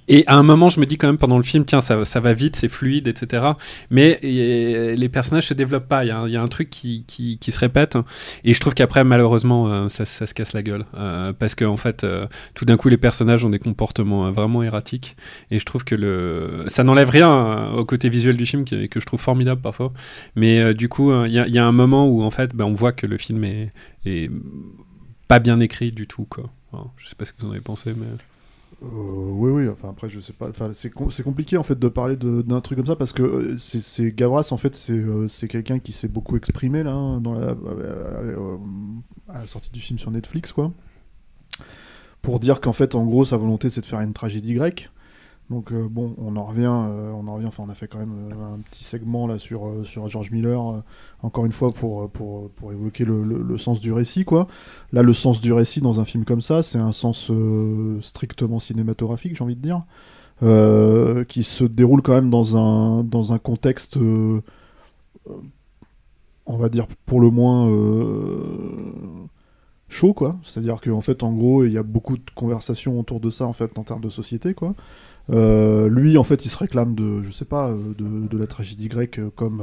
Et 0.08 0.24
à 0.26 0.36
un 0.36 0.42
moment, 0.42 0.68
je 0.68 0.80
me 0.80 0.86
dis 0.86 0.98
quand 0.98 1.06
même 1.06 1.18
pendant 1.18 1.36
le 1.36 1.42
film, 1.44 1.64
tiens, 1.64 1.80
ça, 1.80 2.04
ça 2.04 2.20
va 2.20 2.32
vite, 2.32 2.56
c'est 2.56 2.68
fluide, 2.68 3.06
etc. 3.06 3.44
Mais 3.90 4.18
les 4.22 5.08
personnages 5.08 5.46
se 5.46 5.54
développent 5.54 5.88
pas. 5.88 6.04
Il 6.04 6.08
y, 6.08 6.36
a 6.36 6.42
un- 6.42 6.48
truc 6.48 6.68
qui, 6.70 7.04
qui, 7.06 7.52
se 7.52 7.58
répète. 7.58 7.96
Et 8.44 8.54
je 8.54 8.60
trouve 8.60 8.74
qu'après, 8.74 9.04
malheureusement, 9.04 9.68
euh, 9.68 9.88
ça, 9.88 10.04
ça 10.04 10.26
se 10.26 10.34
casse 10.34 10.52
la 10.52 10.62
gueule. 10.62 10.84
Euh, 10.94 11.32
parce 11.32 11.54
qu'en 11.54 11.66
en 11.72 11.76
fait, 11.76 12.04
euh, 12.04 12.26
tout 12.54 12.64
d'un 12.64 12.76
coup, 12.76 12.88
les 12.88 12.96
personnages 12.96 13.44
ont 13.44 13.50
des 13.50 13.58
comportements 13.58 14.30
vraiment 14.32 14.62
erratiques. 14.62 15.16
Et 15.50 15.58
je 15.58 15.64
trouve 15.64 15.84
que 15.84 15.94
le... 15.94 16.64
ça 16.68 16.82
n'enlève 16.82 17.10
rien 17.10 17.70
au 17.72 17.84
côté 17.84 18.08
visuel 18.08 18.36
du 18.36 18.46
film, 18.46 18.64
que 18.64 19.00
je 19.00 19.06
trouve 19.06 19.20
formidable 19.20 19.60
parfois. 19.60 19.92
Mais 20.34 20.74
du 20.74 20.88
coup, 20.88 21.12
il 21.24 21.32
y, 21.32 21.58
a- 21.58 21.66
un 21.66 21.72
moment 21.72 22.08
où, 22.08 22.22
en 22.22 22.30
fait, 22.30 22.54
ben, 22.54 22.64
on 22.64 22.74
voit 22.74 22.92
que 22.92 23.06
le 23.06 23.18
film 23.18 23.44
est 23.44 24.30
pas 25.28 25.38
bien 25.38 25.60
écrit 25.60 25.92
du 25.92 26.06
tout. 26.08 26.26
Quoi. 26.28 26.50
Alors, 26.72 26.92
je 26.96 27.08
sais 27.08 27.14
pas 27.14 27.24
ce 27.24 27.32
que 27.32 27.40
vous 27.42 27.48
en 27.48 27.52
avez 27.52 27.60
pensé, 27.60 27.92
mais... 27.96 28.06
Euh, 28.82 28.86
oui, 28.86 29.50
oui, 29.50 29.68
enfin 29.68 29.90
après, 29.90 30.08
je 30.08 30.20
sais 30.20 30.32
pas. 30.32 30.48
Enfin, 30.48 30.70
c'est 30.72 30.88
com- 30.90 31.10
c'est 31.10 31.22
compliqué 31.22 31.58
en 31.58 31.62
fait 31.62 31.78
de 31.78 31.88
parler 31.88 32.16
d'un 32.16 32.60
truc 32.62 32.78
comme 32.78 32.86
ça 32.86 32.96
parce 32.96 33.12
que 33.12 33.22
euh, 33.22 33.56
c'est- 33.58 34.10
Gavras 34.14 34.48
en 34.52 34.56
fait, 34.56 34.74
c'est 34.74 34.94
euh, 34.94 35.28
c'est 35.28 35.48
quelqu'un 35.48 35.78
qui 35.78 35.92
s'est 35.92 36.08
beaucoup 36.08 36.36
exprimé 36.36 36.82
là 36.82 36.92
hein, 36.92 37.20
dans 37.20 37.34
euh, 37.36 38.56
à 39.28 39.40
la 39.40 39.46
sortie 39.46 39.70
du 39.70 39.80
film 39.80 39.98
sur 39.98 40.10
Netflix 40.10 40.52
quoi. 40.52 40.72
Pour 42.22 42.38
dire 42.40 42.60
qu'en 42.60 42.72
fait, 42.72 42.94
en 42.94 43.04
gros, 43.04 43.24
sa 43.24 43.36
volonté 43.36 43.68
c'est 43.70 43.80
de 43.80 43.86
faire 43.86 44.00
une 44.00 44.12
tragédie 44.12 44.54
grecque. 44.54 44.90
Donc 45.50 45.72
euh, 45.72 45.88
bon, 45.90 46.14
on 46.18 46.36
en 46.36 46.44
revient, 46.44 46.72
euh, 46.72 47.10
on 47.10 47.26
en 47.26 47.34
revient. 47.34 47.48
Enfin, 47.48 47.64
on 47.66 47.70
a 47.70 47.74
fait 47.74 47.88
quand 47.88 47.98
même 47.98 48.30
euh, 48.30 48.54
un 48.54 48.58
petit 48.70 48.84
segment 48.84 49.26
là 49.26 49.38
sur 49.38 49.84
George 50.08 50.30
Miller, 50.30 50.82
encore 51.22 51.44
une 51.44 51.52
fois 51.52 51.72
pour 51.72 52.08
évoquer 52.72 53.04
le, 53.04 53.58
sens 53.58 53.80
du 53.80 53.92
récit, 53.92 54.24
quoi. 54.24 54.46
Là, 54.92 55.02
le 55.02 55.12
sens 55.12 55.40
du 55.40 55.52
récit 55.52 55.80
dans 55.80 56.00
un 56.00 56.04
film 56.04 56.24
comme 56.24 56.40
ça, 56.40 56.62
c'est 56.62 56.78
un 56.78 56.92
sens 56.92 57.32
strictement 58.00 58.60
cinématographique, 58.60 59.34
j'ai 59.36 59.44
envie 59.44 59.56
de 59.56 59.60
dire, 59.60 59.82
qui 61.26 61.42
se 61.42 61.64
déroule 61.64 62.02
quand 62.02 62.14
même 62.14 62.30
dans 62.30 62.56
un 62.56 63.02
dans 63.02 63.32
un 63.32 63.38
contexte, 63.38 63.98
on 66.46 66.56
va 66.56 66.68
dire 66.68 66.86
pour 67.06 67.20
le 67.20 67.30
moins 67.30 67.68
chaud, 69.90 70.14
quoi. 70.14 70.36
C'est-à-dire 70.42 70.80
qu'en 70.80 71.00
fait, 71.00 71.22
en 71.22 71.32
gros, 71.32 71.64
il 71.64 71.72
y 71.72 71.78
a 71.78 71.82
beaucoup 71.82 72.16
de 72.16 72.30
conversations 72.34 72.98
autour 72.98 73.20
de 73.20 73.28
ça, 73.28 73.46
en 73.46 73.52
fait, 73.52 73.76
en 73.76 73.82
termes 73.84 74.00
de 74.00 74.08
société, 74.08 74.54
quoi. 74.54 74.74
Euh, 75.28 75.88
lui, 75.88 76.16
en 76.18 76.24
fait, 76.24 76.44
il 76.44 76.48
se 76.48 76.56
réclame 76.56 76.94
de, 76.94 77.22
je 77.22 77.30
sais 77.30 77.44
pas, 77.44 77.70
euh, 77.70 77.94
de, 77.98 78.38
la 78.38 78.46
tragédie 78.46 78.88
grecque 78.88 79.18
euh, 79.18 79.30
comme, 79.34 79.62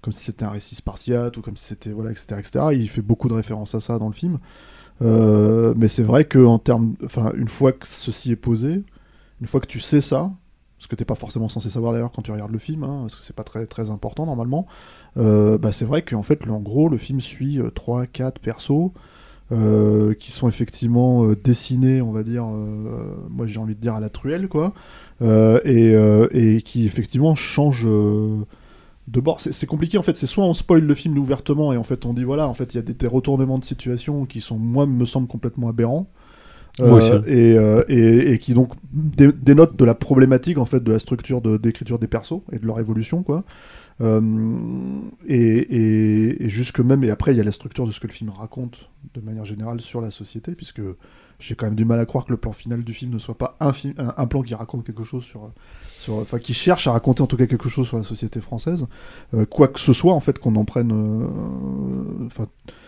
comme 0.00 0.12
si 0.12 0.24
c'était 0.24 0.44
un 0.44 0.50
récit 0.50 0.74
spartiate 0.74 1.36
ou 1.36 1.42
comme 1.42 1.56
si 1.56 1.64
c'était, 1.64 1.90
voilà, 1.90 2.10
etc., 2.10 2.36
etc. 2.38 2.64
Il 2.72 2.88
fait 2.88 3.02
beaucoup 3.02 3.28
de 3.28 3.34
références 3.34 3.74
à 3.74 3.80
ça 3.80 3.98
dans 3.98 4.08
le 4.08 4.14
film. 4.14 4.38
Mais 5.00 5.88
c'est 5.88 6.02
vrai 6.02 6.24
que 6.24 6.56
termes, 6.58 6.94
enfin, 7.04 7.32
une 7.36 7.48
fois 7.48 7.72
que 7.72 7.86
ceci 7.86 8.32
est 8.32 8.36
posé, 8.36 8.82
une 9.40 9.46
fois 9.46 9.60
que 9.60 9.66
tu 9.66 9.80
sais 9.80 10.00
ça, 10.00 10.30
ce 10.78 10.88
que 10.88 10.96
t'es 10.96 11.04
pas 11.04 11.14
forcément 11.14 11.48
censé 11.48 11.70
savoir 11.70 11.92
d'ailleurs 11.92 12.12
quand 12.12 12.22
tu 12.22 12.32
regardes 12.32 12.52
le 12.52 12.58
film, 12.58 12.82
hein, 12.84 12.98
parce 13.02 13.16
que 13.16 13.24
c'est 13.24 13.34
pas 13.34 13.44
très 13.44 13.66
très 13.66 13.90
important 13.90 14.26
normalement. 14.26 14.66
bah, 15.16 15.72
c'est 15.72 15.84
vrai 15.84 16.02
qu'en 16.02 16.22
fait, 16.22 16.48
en 16.48 16.60
gros, 16.60 16.88
le 16.88 16.98
film 16.98 17.20
suit 17.20 17.60
3 17.74 18.06
4 18.06 18.40
persos 18.40 18.92
euh, 19.52 20.14
qui 20.14 20.32
sont 20.32 20.48
effectivement 20.48 21.24
euh, 21.26 21.36
dessinés, 21.36 22.00
on 22.02 22.10
va 22.10 22.22
dire, 22.22 22.44
euh, 22.44 23.14
moi 23.30 23.46
j'ai 23.46 23.58
envie 23.60 23.74
de 23.76 23.80
dire 23.80 23.94
à 23.94 24.00
la 24.00 24.08
truelle, 24.08 24.48
quoi, 24.48 24.72
et, 25.20 25.94
et 26.32 26.62
qui 26.62 26.84
effectivement 26.86 27.34
changent 27.34 27.86
de 27.86 29.20
bord. 29.20 29.40
C'est 29.40 29.66
compliqué 29.66 29.98
en 29.98 30.02
fait, 30.02 30.16
c'est 30.16 30.26
soit 30.26 30.44
on 30.44 30.54
spoil 30.54 30.82
le 30.82 30.94
film 30.94 31.18
ouvertement 31.18 31.72
et 31.72 31.76
en 31.76 31.84
fait 31.84 32.06
on 32.06 32.14
dit 32.14 32.24
voilà, 32.24 32.48
en 32.48 32.54
fait 32.54 32.74
il 32.74 32.76
y 32.76 32.80
a 32.80 32.82
des, 32.82 32.94
des 32.94 33.06
retournements 33.06 33.58
de 33.58 33.64
situation 33.64 34.24
qui 34.24 34.40
sont, 34.40 34.58
moi, 34.58 34.86
me 34.86 35.04
semblent 35.04 35.28
complètement 35.28 35.68
aberrants. 35.68 36.08
Moi 36.78 36.98
aussi. 36.98 37.10
et, 37.26 37.54
et, 37.88 38.32
et 38.32 38.38
qui 38.38 38.54
donc 38.54 38.70
dé- 38.94 39.28
dénotent 39.30 39.76
de 39.76 39.84
la 39.84 39.94
problématique 39.94 40.56
en 40.56 40.64
fait 40.64 40.82
de 40.82 40.90
la 40.90 40.98
structure 40.98 41.42
de- 41.42 41.58
d'écriture 41.58 41.98
des 41.98 42.06
persos 42.06 42.40
et 42.50 42.58
de 42.58 42.64
leur 42.66 42.80
évolution 42.80 43.22
quoi. 43.22 43.44
Euh, 44.02 44.20
et, 45.26 45.36
et, 45.36 46.44
et 46.44 46.48
jusque 46.48 46.80
même, 46.80 47.04
et 47.04 47.10
après 47.10 47.32
il 47.32 47.38
y 47.38 47.40
a 47.40 47.44
la 47.44 47.52
structure 47.52 47.86
de 47.86 47.92
ce 47.92 48.00
que 48.00 48.08
le 48.08 48.12
film 48.12 48.30
raconte 48.30 48.90
de 49.14 49.20
manière 49.20 49.44
générale 49.44 49.80
sur 49.80 50.00
la 50.00 50.10
société, 50.10 50.52
puisque 50.52 50.80
j'ai 51.38 51.54
quand 51.54 51.66
même 51.66 51.74
du 51.74 51.84
mal 51.84 52.00
à 52.00 52.06
croire 52.06 52.24
que 52.24 52.30
le 52.30 52.36
plan 52.36 52.52
final 52.52 52.82
du 52.82 52.92
film 52.92 53.12
ne 53.12 53.18
soit 53.18 53.36
pas 53.36 53.56
un, 53.60 54.26
plan 54.26 54.42
qui 54.42 54.54
raconte 54.54 54.84
quelque 54.84 55.04
chose 55.04 55.24
sur, 55.24 55.50
enfin 56.10 56.38
qui 56.38 56.54
cherche 56.54 56.86
à 56.86 56.92
raconter 56.92 57.22
en 57.22 57.26
tout 57.26 57.36
cas 57.36 57.46
quelque 57.46 57.68
chose 57.68 57.86
sur 57.86 57.96
la 57.96 58.04
société 58.04 58.40
française, 58.40 58.86
Euh, 59.34 59.44
quoi 59.44 59.68
que 59.68 59.80
ce 59.80 59.92
soit 59.92 60.14
en 60.14 60.20
fait 60.20 60.38
qu'on 60.38 60.56
en 60.56 60.64
prenne, 60.64 60.92
euh, 60.92 62.28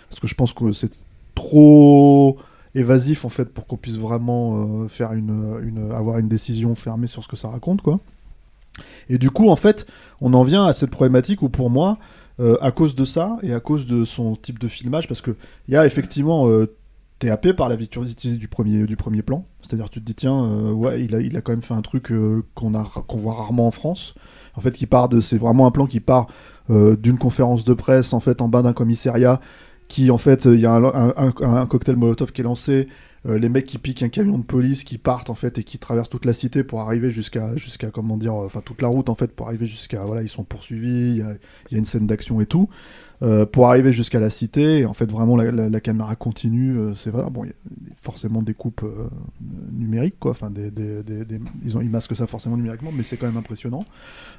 parce 0.09 0.21
que 0.21 0.27
je 0.27 0.35
pense 0.35 0.53
que 0.53 0.73
c'est 0.73 1.05
trop 1.35 2.39
évasif 2.75 3.25
en 3.25 3.29
fait 3.29 3.53
pour 3.53 3.67
qu'on 3.67 3.77
puisse 3.77 3.99
vraiment 3.99 4.89
faire 4.89 5.13
une 5.13 5.93
avoir 5.93 6.19
une 6.19 6.29
décision 6.29 6.75
fermée 6.75 7.07
sur 7.07 7.23
ce 7.23 7.29
que 7.29 7.37
ça 7.37 7.49
raconte 7.49 7.83
quoi. 7.83 8.01
Et 9.09 9.19
du 9.19 9.31
coup, 9.31 9.51
en 9.51 9.57
fait, 9.57 9.87
on 10.21 10.33
en 10.35 10.43
vient 10.43 10.67
à 10.67 10.73
cette 10.73 10.91
problématique 10.91 11.43
où, 11.43 11.49
pour 11.49 11.71
moi, 11.71 11.99
euh, 12.41 12.57
à 12.61 12.73
cause 12.73 12.95
de 12.95 13.05
ça 13.05 13.39
et 13.43 13.53
à 13.53 13.61
cause 13.61 13.87
de 13.87 14.05
son 14.05 14.35
type 14.35 14.59
de 14.59 14.67
filmage, 14.69 15.07
parce 15.07 15.21
que 15.21 15.37
il 15.69 15.75
y 15.75 15.77
a 15.77 15.87
effectivement, 15.87 16.49
euh, 16.49 16.75
t'es 17.19 17.31
happé 17.31 17.53
par 17.53 17.69
la 17.69 17.77
virtuosité 17.77 18.33
du 18.33 18.49
premier, 18.49 18.85
du 18.85 18.97
premier 18.97 19.23
plan. 19.23 19.47
C'est-à-dire, 19.63 19.89
tu 19.89 20.01
te 20.01 20.05
dis, 20.05 20.15
tiens, 20.15 20.45
euh, 20.45 20.73
ouais, 20.73 21.05
il 21.05 21.15
a, 21.15 21.21
il 21.21 21.37
a 21.37 21.41
quand 21.41 21.53
même 21.53 21.63
fait 21.63 21.75
un 21.75 21.83
truc 21.83 22.11
euh, 22.11 22.43
qu'on 22.55 22.75
a, 22.75 22.83
qu'on 23.07 23.19
voit 23.19 23.35
rarement 23.35 23.67
en 23.67 23.71
France. 23.71 24.15
En 24.57 24.61
fait, 24.61 24.73
qui 24.73 24.87
part 24.87 25.09
de, 25.09 25.21
c'est 25.21 25.39
vraiment 25.39 25.67
un 25.67 25.71
plan 25.71 25.87
qui 25.87 26.01
part 26.01 26.29
d'une 26.69 27.19
conférence 27.19 27.65
de 27.65 27.75
presse, 27.75 28.15
en 28.15 28.21
fait, 28.21 28.41
en 28.41 28.49
bas 28.49 28.63
d'un 28.63 28.73
commissariat, 28.73 29.39
qui, 29.89 30.11
en 30.11 30.17
fait, 30.17 30.47
il 30.47 30.61
y 30.61 30.65
a 30.65 30.73
un 30.73 31.67
cocktail 31.67 31.97
Molotov 31.97 32.33
qui 32.33 32.41
est 32.41 32.45
lancé. 32.45 32.89
Euh, 33.27 33.39
les 33.39 33.49
mecs 33.49 33.67
qui 33.67 33.79
piquent 33.79 34.03
un 34.03 34.09
camion 34.09 34.39
de 34.39 34.45
police, 34.45 34.85
qui 34.85 34.99
partent 34.99 35.31
en 35.31 35.35
fait 35.35 35.59
et 35.59 35.65
qui 35.65 35.79
traversent 35.79 36.11
toute 36.11 36.27
la 36.27 36.35
cité 36.35 36.63
pour 36.63 36.81
arriver 36.81 37.11
jusqu'à 37.11 37.57
jusqu'à 37.57 37.91
comment 37.91 38.17
dire, 38.19 38.35
euh, 38.35 38.47
enfin 38.47 38.61
toute 38.63 38.83
la 38.83 38.89
route 38.89 39.09
en 39.09 39.15
fait 39.15 39.33
pour 39.33 39.47
arriver 39.47 39.67
jusqu'à 39.67 40.05
voilà 40.05 40.23
ils 40.23 40.29
sont 40.29 40.45
poursuivis, 40.45 41.11
il 41.11 41.17
y 41.17 41.23
a, 41.77 41.79
une 41.79 41.87
scène 41.87 42.07
d'action 42.07 42.41
et 42.43 42.47
tout 42.47 42.69
euh, 43.23 43.47
pour 43.47 43.69
arriver 43.69 43.93
jusqu'à 43.93 44.21
la 44.21 44.29
cité. 44.29 44.85
En 44.85 44.93
fait 44.93 45.11
vraiment 45.11 45.37
la, 45.37 45.81
caméra 45.81 46.17
continue, 46.17 46.95
c'est 46.95 47.11
vrai 47.11 47.25
bon 47.31 47.45
y 47.45 47.49
a 47.49 47.53
forcément 47.97 48.43
des 48.43 48.55
coupes 48.55 48.85
numériques 49.73 50.19
quoi, 50.19 50.33
enfin 50.33 50.53
ils 51.65 51.77
ont 51.79 51.81
ils 51.81 51.91
masquent 51.91 52.17
ça 52.17 52.27
forcément 52.27 52.57
numériquement, 52.57 52.93
mais 52.93 53.03
c'est 53.03 53.17
quand 53.17 53.27
même 53.27 53.39
impressionnant. 53.39 53.87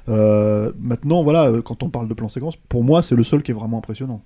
Maintenant 0.06 1.24
voilà 1.24 1.50
quand 1.64 1.82
on 1.82 1.90
parle 1.90 2.08
de 2.08 2.14
plan 2.14 2.28
séquence, 2.28 2.56
pour 2.56 2.84
moi 2.84 3.02
c'est 3.02 3.16
le 3.16 3.24
seul 3.24 3.42
qui 3.42 3.50
est 3.50 3.54
vraiment 3.54 3.78
impressionnant. 3.78 4.22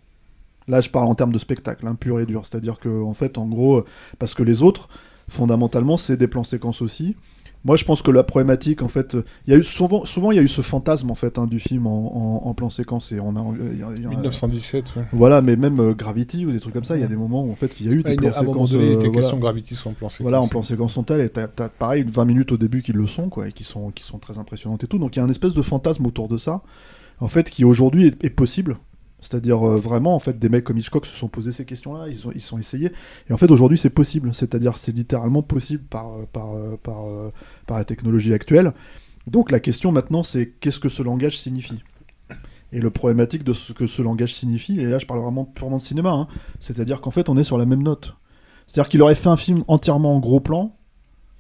Là, 0.69 0.81
je 0.81 0.89
parle 0.91 1.07
en 1.09 1.15
termes 1.15 1.33
de 1.33 1.39
spectacle, 1.39 1.87
hein, 1.87 1.95
pur 1.95 2.21
et 2.21 2.27
dur. 2.27 2.47
C'est-à-dire 2.47 2.79
que, 2.79 3.03
en 3.03 3.15
fait, 3.15 3.39
en 3.39 3.47
gros, 3.47 3.79
euh, 3.79 3.85
parce 4.19 4.35
que 4.35 4.43
les 4.43 4.63
autres, 4.63 4.89
fondamentalement, 5.29 5.97
c'est 5.97 6.17
des 6.17 6.29
plans 6.29 6.45
séquences 6.45 6.83
aussi. 6.83 7.17
Moi, 7.65 7.77
je 7.77 7.85
pense 7.85 8.01
que 8.01 8.11
la 8.11 8.23
problématique, 8.23 8.81
en 8.81 8.89
fait, 8.89 9.15
euh, 9.17 9.25
il 9.47 9.53
y 9.53 9.55
a 9.55 9.59
eu 9.59 9.63
souvent, 9.63 10.07
souvent, 10.07 10.31
il 10.31 10.37
y 10.37 10.39
a 10.39 10.43
eu 10.43 10.49
ce 10.49 10.63
fantasme 10.63 11.11
en 11.11 11.15
fait 11.15 11.39
hein, 11.39 11.47
du 11.47 11.61
film 11.61 11.87
en, 11.87 12.17
en- 12.47 12.49
en 12.49 12.55
plan 12.55 12.71
séquence 12.71 13.13
et 13.13 13.21
on 13.21 13.37
a, 13.37 13.41
y 13.59 13.83
a- 13.83 13.93
il 13.97 14.03
y 14.03 14.07
a- 14.07 14.09
1917, 14.09 14.97
ouais. 14.97 15.03
Voilà, 15.13 15.43
mais 15.43 15.57
même 15.57 15.79
euh, 15.79 15.93
Gravity 15.93 16.47
ou 16.47 16.53
des 16.53 16.59
trucs 16.61 16.73
comme 16.73 16.85
ça, 16.85 16.97
il 16.97 17.01
y 17.03 17.05
a 17.05 17.07
des 17.07 17.17
moments 17.17 17.45
où 17.45 17.53
en 17.53 17.57
fait, 17.57 17.79
il 17.79 17.87
y 17.87 17.91
a 17.91 17.93
eu 17.93 18.03
des 18.03 18.17
plans 18.17 18.33
séquences. 18.33 18.71
donné, 18.71 18.85
il 18.87 18.91
euh, 18.93 18.95
était 18.95 19.07
voilà. 19.09 19.13
question 19.21 19.37
que 19.37 19.43
Gravity 19.43 19.75
soit 19.75 19.91
en 19.91 19.95
plan 19.95 20.09
séquence. 20.09 20.23
Voilà, 20.23 20.41
en 20.41 20.49
plan 20.49 20.63
séquence 20.63 20.95
sont 20.95 21.03
telles, 21.03 21.21
et 21.21 21.29
t'as, 21.29 21.49
t'as 21.49 21.69
pareil 21.69 22.03
20 22.09 22.25
minutes 22.25 22.51
au 22.53 22.57
début 22.57 22.81
qui 22.81 22.93
le 22.95 23.07
sont, 23.07 23.29
quoi, 23.29 23.49
et 23.49 23.53
qui 23.53 23.65
sont, 23.65 23.91
qui 23.91 24.05
sont 24.05 24.19
très 24.19 24.39
impressionnantes 24.39 24.83
et 24.85 24.87
tout. 24.87 24.97
Donc 24.99 25.17
il 25.17 25.19
y 25.19 25.23
a 25.23 25.25
un 25.27 25.31
espèce 25.31 25.53
de 25.53 25.61
fantasme 25.63 26.07
autour 26.07 26.29
de 26.29 26.39
ça, 26.39 26.63
en 27.21 27.29
fait, 27.29 27.51
qui 27.51 27.67
aujourd'hui 27.67 28.07
est, 28.07 28.25
est 28.25 28.31
possible. 28.31 28.79
C'est-à-dire 29.21 29.67
euh, 29.67 29.77
vraiment, 29.77 30.15
en 30.15 30.19
fait, 30.19 30.39
des 30.39 30.49
mecs 30.49 30.65
comme 30.65 30.79
Hitchcock 30.79 31.07
se 31.07 31.15
sont 31.15 31.29
posés 31.29 31.53
ces 31.53 31.65
questions-là, 31.65 32.09
ils 32.09 32.27
ont, 32.27 32.33
ils 32.35 32.41
sont 32.41 32.59
essayés. 32.59 32.93
Et 33.29 33.33
en 33.33 33.37
fait, 33.37 33.51
aujourd'hui, 33.51 33.79
c'est 33.79 33.91
possible. 33.91 34.35
C'est-à-dire, 34.35 34.79
c'est 34.79 34.93
littéralement 34.93 35.43
possible 35.43 35.83
par, 35.85 36.09
euh, 36.09 36.27
par, 36.33 36.55
euh, 36.55 36.77
par, 36.83 37.05
par 37.67 37.79
la 37.79 37.85
technologie 37.85 38.33
actuelle. 38.33 38.73
Donc 39.27 39.51
la 39.51 39.61
question 39.61 39.93
maintenant, 39.93 40.23
c'est 40.23 40.55
qu'est-ce 40.61 40.81
que 40.81 40.89
ce 40.89 41.03
langage 41.03 41.39
signifie? 41.39 41.83
Et 42.73 42.81
le 42.81 42.91
problématique 42.91 43.45
de 43.45 43.53
ce 43.53 43.73
que 43.73 43.87
ce 43.87 44.01
langage 44.01 44.35
signifie, 44.35 44.81
et 44.81 44.85
là 44.85 44.99
je 44.99 45.07
parle 45.07 45.21
vraiment 45.21 45.45
purement 45.45 45.79
de 45.79 45.83
cinéma, 45.83 46.11
hein, 46.11 46.29
c'est-à-dire 46.61 47.01
qu'en 47.01 47.11
fait 47.11 47.29
on 47.29 47.37
est 47.37 47.45
sur 47.45 47.59
la 47.59 47.67
même 47.67 47.83
note. 47.83 48.15
C'est-à-dire 48.67 48.89
qu'il 48.89 49.03
aurait 49.03 49.17
fait 49.17 49.29
un 49.29 49.37
film 49.37 49.65
entièrement 49.67 50.15
en 50.15 50.21
gros 50.21 50.41
plan, 50.41 50.77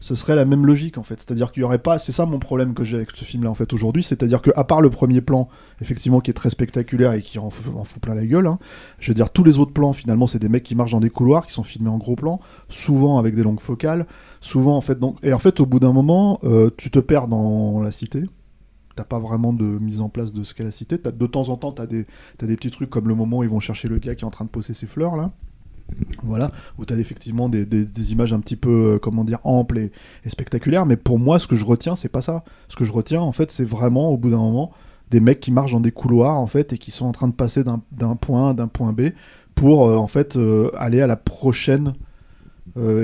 ce 0.01 0.15
serait 0.15 0.35
la 0.35 0.45
même 0.45 0.67
logique 0.67 0.99
en 0.99 1.03
fait. 1.03 1.21
C'est-à-dire 1.21 1.53
qu'il 1.53 1.61
y 1.61 1.65
aurait 1.65 1.79
pas, 1.79 1.99
c'est 1.99 2.13
ça 2.13 2.27
mon 2.27 2.39
problème 2.39 2.75
que 2.75 2.85
j'ai 2.85 2.97
avec 2.97 3.11
ce 3.15 3.25
film-là 3.25 3.51
en 3.51 3.55
fait 3.55 3.73
aujourd'hui, 3.73 4.03
c'est-à-dire 4.03 4.43
que 4.43 4.51
à 4.57 4.65
part 4.65 4.81
le 4.81 4.91
premier 4.91 5.21
plan, 5.21 5.49
effectivement 5.81 6.21
qui 6.21 6.31
est 6.31 6.35
très 6.35 6.51
spectaculaire 6.51 7.13
et 7.13 7.23
qui 7.23 7.39
en 7.39 7.51
fout 7.51 8.01
plein 8.01 8.15
la 8.15 8.27
gueule, 8.27 8.47
hein, 8.47 8.59
je 8.99 9.11
veux 9.11 9.15
dire 9.15 9.31
tous 9.31 9.45
les 9.45 9.59
autres 9.59 9.73
plans 9.73 9.93
finalement 9.93 10.27
c'est 10.27 10.39
des 10.39 10.49
mecs 10.49 10.63
qui 10.65 10.75
marchent 10.75 10.93
dans 10.93 11.01
des 11.01 11.11
couloirs, 11.11 11.47
qui 11.47 11.53
sont 11.53 11.63
filmés 11.63 11.91
en 11.91 11.99
gros 11.99 12.17
plan, 12.17 12.41
souvent 12.69 13.19
avec 13.19 13.35
des 13.35 13.43
longues 13.43 13.61
focales, 13.61 14.07
souvent 14.41 14.77
en 14.77 14.81
fait 14.81 14.99
donc 14.99 15.19
et 15.23 15.33
en 15.33 15.39
fait 15.39 15.61
au 15.61 15.67
bout 15.67 15.81
d'un 15.81 15.93
moment 15.93 16.41
euh, 16.45 16.71
tu 16.77 16.91
te 16.91 16.99
perds 16.99 17.29
dans 17.29 17.81
la 17.83 17.91
cité. 17.91 18.23
T'as 18.97 19.05
pas 19.05 19.21
vraiment 19.21 19.53
de 19.53 19.65
mise 19.65 20.01
en 20.01 20.09
place 20.09 20.33
de 20.35 20.43
ce 20.43 20.53
qu'est 20.53 20.65
la 20.65 20.71
cité. 20.73 20.99
T'as- 20.99 21.13
de 21.13 21.27
temps 21.27 21.49
en 21.49 21.57
temps, 21.57 21.73
t'as 21.73 21.87
des, 21.87 22.07
t'as 22.37 22.47
des 22.47 22.57
petits 22.57 22.71
trucs 22.73 22.91
comme 22.91 23.07
le 23.09 23.15
moment 23.15 23.39
où 23.39 23.43
ils 23.45 23.49
vont 23.49 23.61
chercher 23.61 23.89
le 23.89 23.99
gars 23.99 24.15
qui 24.15 24.25
est 24.25 24.27
en 24.27 24.31
train 24.31 24.45
de 24.45 24.51
poser 24.51 24.75
ses 24.75 24.87
fleurs 24.87 25.17
là. 25.17 25.31
Voilà, 26.23 26.51
où 26.79 26.85
tu 26.85 26.93
as 26.93 26.99
effectivement 26.99 27.49
des, 27.49 27.65
des- 27.65 28.13
images 28.13 28.33
un 28.33 28.41
petit 28.41 28.57
peu, 28.57 28.95
euh, 28.95 28.99
comment 28.99 29.25
dire, 29.25 29.39
amples 29.45 29.79
et, 29.79 29.91
spectaculaires, 30.29 30.87
mais 30.87 30.97
pour 30.97 31.19
moi, 31.19 31.39
ce 31.39 31.47
que 31.47 31.57
je 31.57 31.65
retiens, 31.65 31.97
c'est 31.97 32.09
pas 32.09 32.23
ça. 32.23 32.45
Ce 32.69 32.77
que 32.77 32.85
je 32.85 32.93
retiens, 32.93 33.21
en 33.21 33.33
fait, 33.33 33.51
c'est 33.51 33.65
vraiment, 33.65 34.11
au 34.11 34.17
bout 34.17 34.31
d'un 34.31 34.39
moment, 34.39 34.73
des 35.11 35.21
mecs 35.21 35.41
qui 35.41 35.51
marchent 35.53 35.73
dans 35.73 35.81
des 35.81 35.93
couloirs, 35.93 36.37
en 36.39 36.47
fait, 36.47 36.73
et 36.73 36.79
qui 36.79 36.91
sont 36.91 37.07
en 37.07 37.13
train 37.13 37.29
de 37.29 37.33
passer 37.33 37.65
d'un 37.65 38.17
point 38.17 38.51
A, 38.51 38.55
d'un 38.55 38.69
point 38.69 38.93
B, 38.93 39.11
pour, 39.55 39.89
euh, 39.89 39.97
en 39.97 40.07
fait, 40.07 40.37
euh, 40.37 40.71
aller 40.77 41.01
à 41.01 41.07
la 41.07 41.17
prochaine 41.17 41.95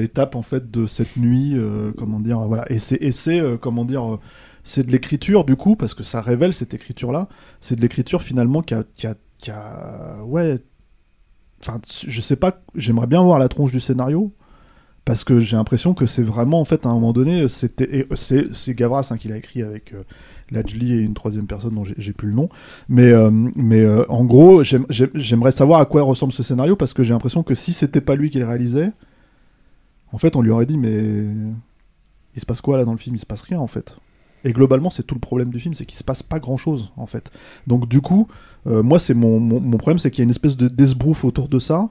étape, 0.00 0.36
en 0.36 0.42
fait, 0.42 0.70
de 0.70 0.86
cette 0.86 1.16
nuit, 1.16 1.56
comment 1.98 2.20
dire, 2.20 2.38
voilà. 2.38 2.64
Et 2.70 2.78
c'est, 2.78 3.42
comment 3.60 3.84
dire, 3.84 4.18
c'est 4.62 4.86
de 4.86 4.92
l'écriture, 4.92 5.44
du 5.44 5.56
coup, 5.56 5.74
parce 5.74 5.92
que 5.92 6.04
ça 6.04 6.20
révèle 6.20 6.54
cette 6.54 6.72
écriture-là, 6.72 7.28
c'est 7.60 7.74
de 7.74 7.80
l'écriture, 7.80 8.22
finalement, 8.22 8.62
qui 8.62 8.74
a, 8.74 8.84
qui 8.94 9.08
a, 9.08 9.16
qui 9.38 9.50
a 9.50 10.18
ouais, 10.24 10.58
Enfin, 11.66 11.80
je 12.06 12.20
sais 12.20 12.36
pas, 12.36 12.62
j'aimerais 12.76 13.08
bien 13.08 13.22
voir 13.22 13.38
la 13.40 13.48
tronche 13.48 13.72
du 13.72 13.80
scénario, 13.80 14.32
parce 15.04 15.24
que 15.24 15.40
j'ai 15.40 15.56
l'impression 15.56 15.94
que 15.94 16.06
c'est 16.06 16.22
vraiment, 16.22 16.60
en 16.60 16.64
fait, 16.64 16.86
à 16.86 16.88
un 16.90 16.94
moment 16.94 17.12
donné, 17.12 17.48
c'était, 17.48 17.98
et 17.98 18.06
c'est, 18.14 18.74
Gavras 18.74 19.08
hein, 19.10 19.16
qui 19.16 19.28
l'a 19.28 19.36
écrit 19.36 19.62
avec 19.62 19.92
euh, 19.92 20.02
Lajli 20.50 20.92
et 20.92 20.98
une 20.98 21.14
troisième 21.14 21.46
personne 21.46 21.74
dont 21.74 21.84
j'ai, 21.84 22.12
plus 22.12 22.28
le 22.28 22.34
nom, 22.34 22.48
mais, 22.88 23.10
euh, 23.10 23.30
mais 23.30 23.80
euh, 23.80 24.04
en 24.08 24.24
gros, 24.24 24.62
j'aime- 24.62 24.86
j'aime- 24.90 25.10
j'aimerais 25.14 25.52
savoir 25.52 25.80
à 25.80 25.86
quoi 25.86 26.02
ressemble 26.02 26.32
ce 26.32 26.42
scénario, 26.44 26.76
parce 26.76 26.92
que 26.94 27.02
j'ai 27.02 27.12
l'impression 27.14 27.42
que 27.42 27.54
si 27.54 27.72
c'était 27.72 28.00
pas 28.00 28.14
lui 28.14 28.30
qui 28.30 28.38
le 28.38 28.46
réalisait, 28.46 28.92
en 30.12 30.18
fait, 30.18 30.36
on 30.36 30.42
lui 30.42 30.50
aurait 30.50 30.66
dit, 30.66 30.78
mais 30.78 31.24
il 32.34 32.40
se 32.40 32.46
passe 32.46 32.60
quoi 32.60 32.76
là 32.76 32.84
dans 32.84 32.92
le 32.92 32.98
film? 32.98 33.16
Il 33.16 33.18
se 33.18 33.26
passe 33.26 33.42
rien, 33.42 33.58
en 33.58 33.66
fait. 33.66 33.96
Et 34.44 34.52
globalement, 34.52 34.90
c'est 34.90 35.02
tout 35.02 35.14
le 35.16 35.20
problème 35.20 35.50
du 35.50 35.58
film, 35.58 35.74
c'est 35.74 35.86
qu'il 35.86 35.98
se 35.98 36.04
passe 36.04 36.22
pas 36.22 36.38
grand 36.38 36.56
chose, 36.56 36.92
en 36.96 37.06
fait. 37.06 37.32
Donc, 37.66 37.88
du 37.88 38.00
coup, 38.00 38.28
euh, 38.30 38.34
moi, 38.66 38.98
c'est 38.98 39.14
mon, 39.14 39.40
mon, 39.40 39.60
mon 39.60 39.76
problème, 39.78 39.98
c'est 39.98 40.10
qu'il 40.10 40.20
y 40.20 40.22
a 40.22 40.24
une 40.24 40.30
espèce 40.30 40.56
de 40.56 40.68
d'esbrouf 40.68 41.24
autour 41.24 41.48
de 41.48 41.58
ça. 41.58 41.88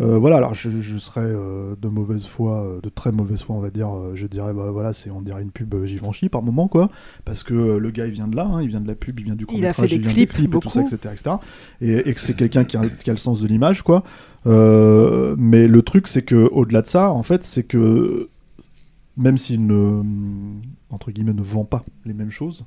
Euh, 0.00 0.16
voilà, 0.16 0.36
alors 0.36 0.54
je, 0.54 0.70
je 0.80 0.96
serais 0.96 1.22
euh, 1.24 1.74
de 1.82 1.88
mauvaise 1.88 2.24
foi, 2.24 2.62
euh, 2.62 2.80
de 2.80 2.88
très 2.88 3.10
mauvaise 3.10 3.42
foi, 3.42 3.56
on 3.56 3.60
va 3.60 3.70
dire. 3.70 3.92
euh, 3.92 4.12
je 4.14 4.28
dirais, 4.28 4.52
bah 4.52 4.70
voilà, 4.70 4.92
c'est 4.92 5.10
on 5.10 5.20
dirait 5.22 5.42
une 5.42 5.50
pub 5.50 5.74
euh, 5.74 5.86
Givenchy 5.86 6.28
par 6.28 6.40
moment, 6.44 6.68
quoi. 6.68 6.88
Parce 7.24 7.42
que 7.42 7.52
euh, 7.52 7.78
le 7.78 7.90
gars, 7.90 8.06
il 8.06 8.12
vient 8.12 8.28
de 8.28 8.36
là, 8.36 8.44
hein, 8.46 8.62
il 8.62 8.68
vient 8.68 8.80
de 8.80 8.86
la 8.86 8.94
pub, 8.94 9.18
il 9.18 9.24
vient 9.24 9.34
du 9.34 9.44
court 9.44 9.58
Il 9.58 9.66
a 9.66 9.72
fait 9.72 9.88
des 9.88 9.96
il 9.96 10.02
vient 10.02 10.12
clips, 10.12 10.30
des 10.30 10.38
clips 10.38 10.54
et 10.54 10.58
tout 10.60 10.70
ça, 10.70 10.82
beaucoup. 10.82 10.94
etc., 10.94 11.14
etc. 11.14 11.36
Et, 11.80 12.08
et 12.10 12.14
que 12.14 12.20
c'est 12.20 12.34
quelqu'un 12.34 12.62
qui 12.62 12.76
a, 12.76 12.88
qui 12.88 13.10
a 13.10 13.12
le 13.12 13.18
sens 13.18 13.40
de 13.40 13.48
l'image, 13.48 13.82
quoi. 13.82 14.04
Euh, 14.46 15.34
mais 15.36 15.66
le 15.66 15.82
truc, 15.82 16.06
c'est 16.06 16.22
que 16.22 16.48
au-delà 16.52 16.82
de 16.82 16.86
ça, 16.86 17.10
en 17.10 17.24
fait, 17.24 17.42
c'est 17.42 17.64
que 17.64 18.28
même 19.16 19.36
s'il 19.36 19.66
ne 19.66 20.02
entre 20.90 21.10
guillemets 21.10 21.32
ne 21.32 21.42
vend 21.42 21.64
pas 21.64 21.84
les 22.06 22.14
mêmes 22.14 22.30
choses 22.30 22.64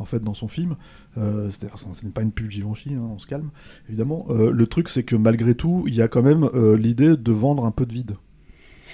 en 0.00 0.04
fait 0.04 0.20
dans 0.20 0.34
son 0.34 0.48
film. 0.48 0.76
Euh, 1.18 1.50
c'est-à-dire 1.50 1.78
ce 1.78 2.04
n'est 2.04 2.10
pas 2.10 2.22
une 2.22 2.32
pub 2.32 2.50
Givenchy 2.50 2.94
hein, 2.94 3.08
on 3.14 3.18
se 3.18 3.26
calme 3.26 3.50
évidemment. 3.88 4.26
Euh, 4.30 4.50
le 4.50 4.66
truc 4.66 4.88
c'est 4.88 5.04
que 5.04 5.14
malgré 5.14 5.54
tout 5.54 5.84
il 5.86 5.94
y 5.94 6.02
a 6.02 6.08
quand 6.08 6.22
même 6.22 6.48
euh, 6.54 6.76
l'idée 6.76 7.16
de 7.16 7.32
vendre 7.32 7.64
un 7.64 7.70
peu 7.70 7.86
de 7.86 7.92
vide. 7.92 8.16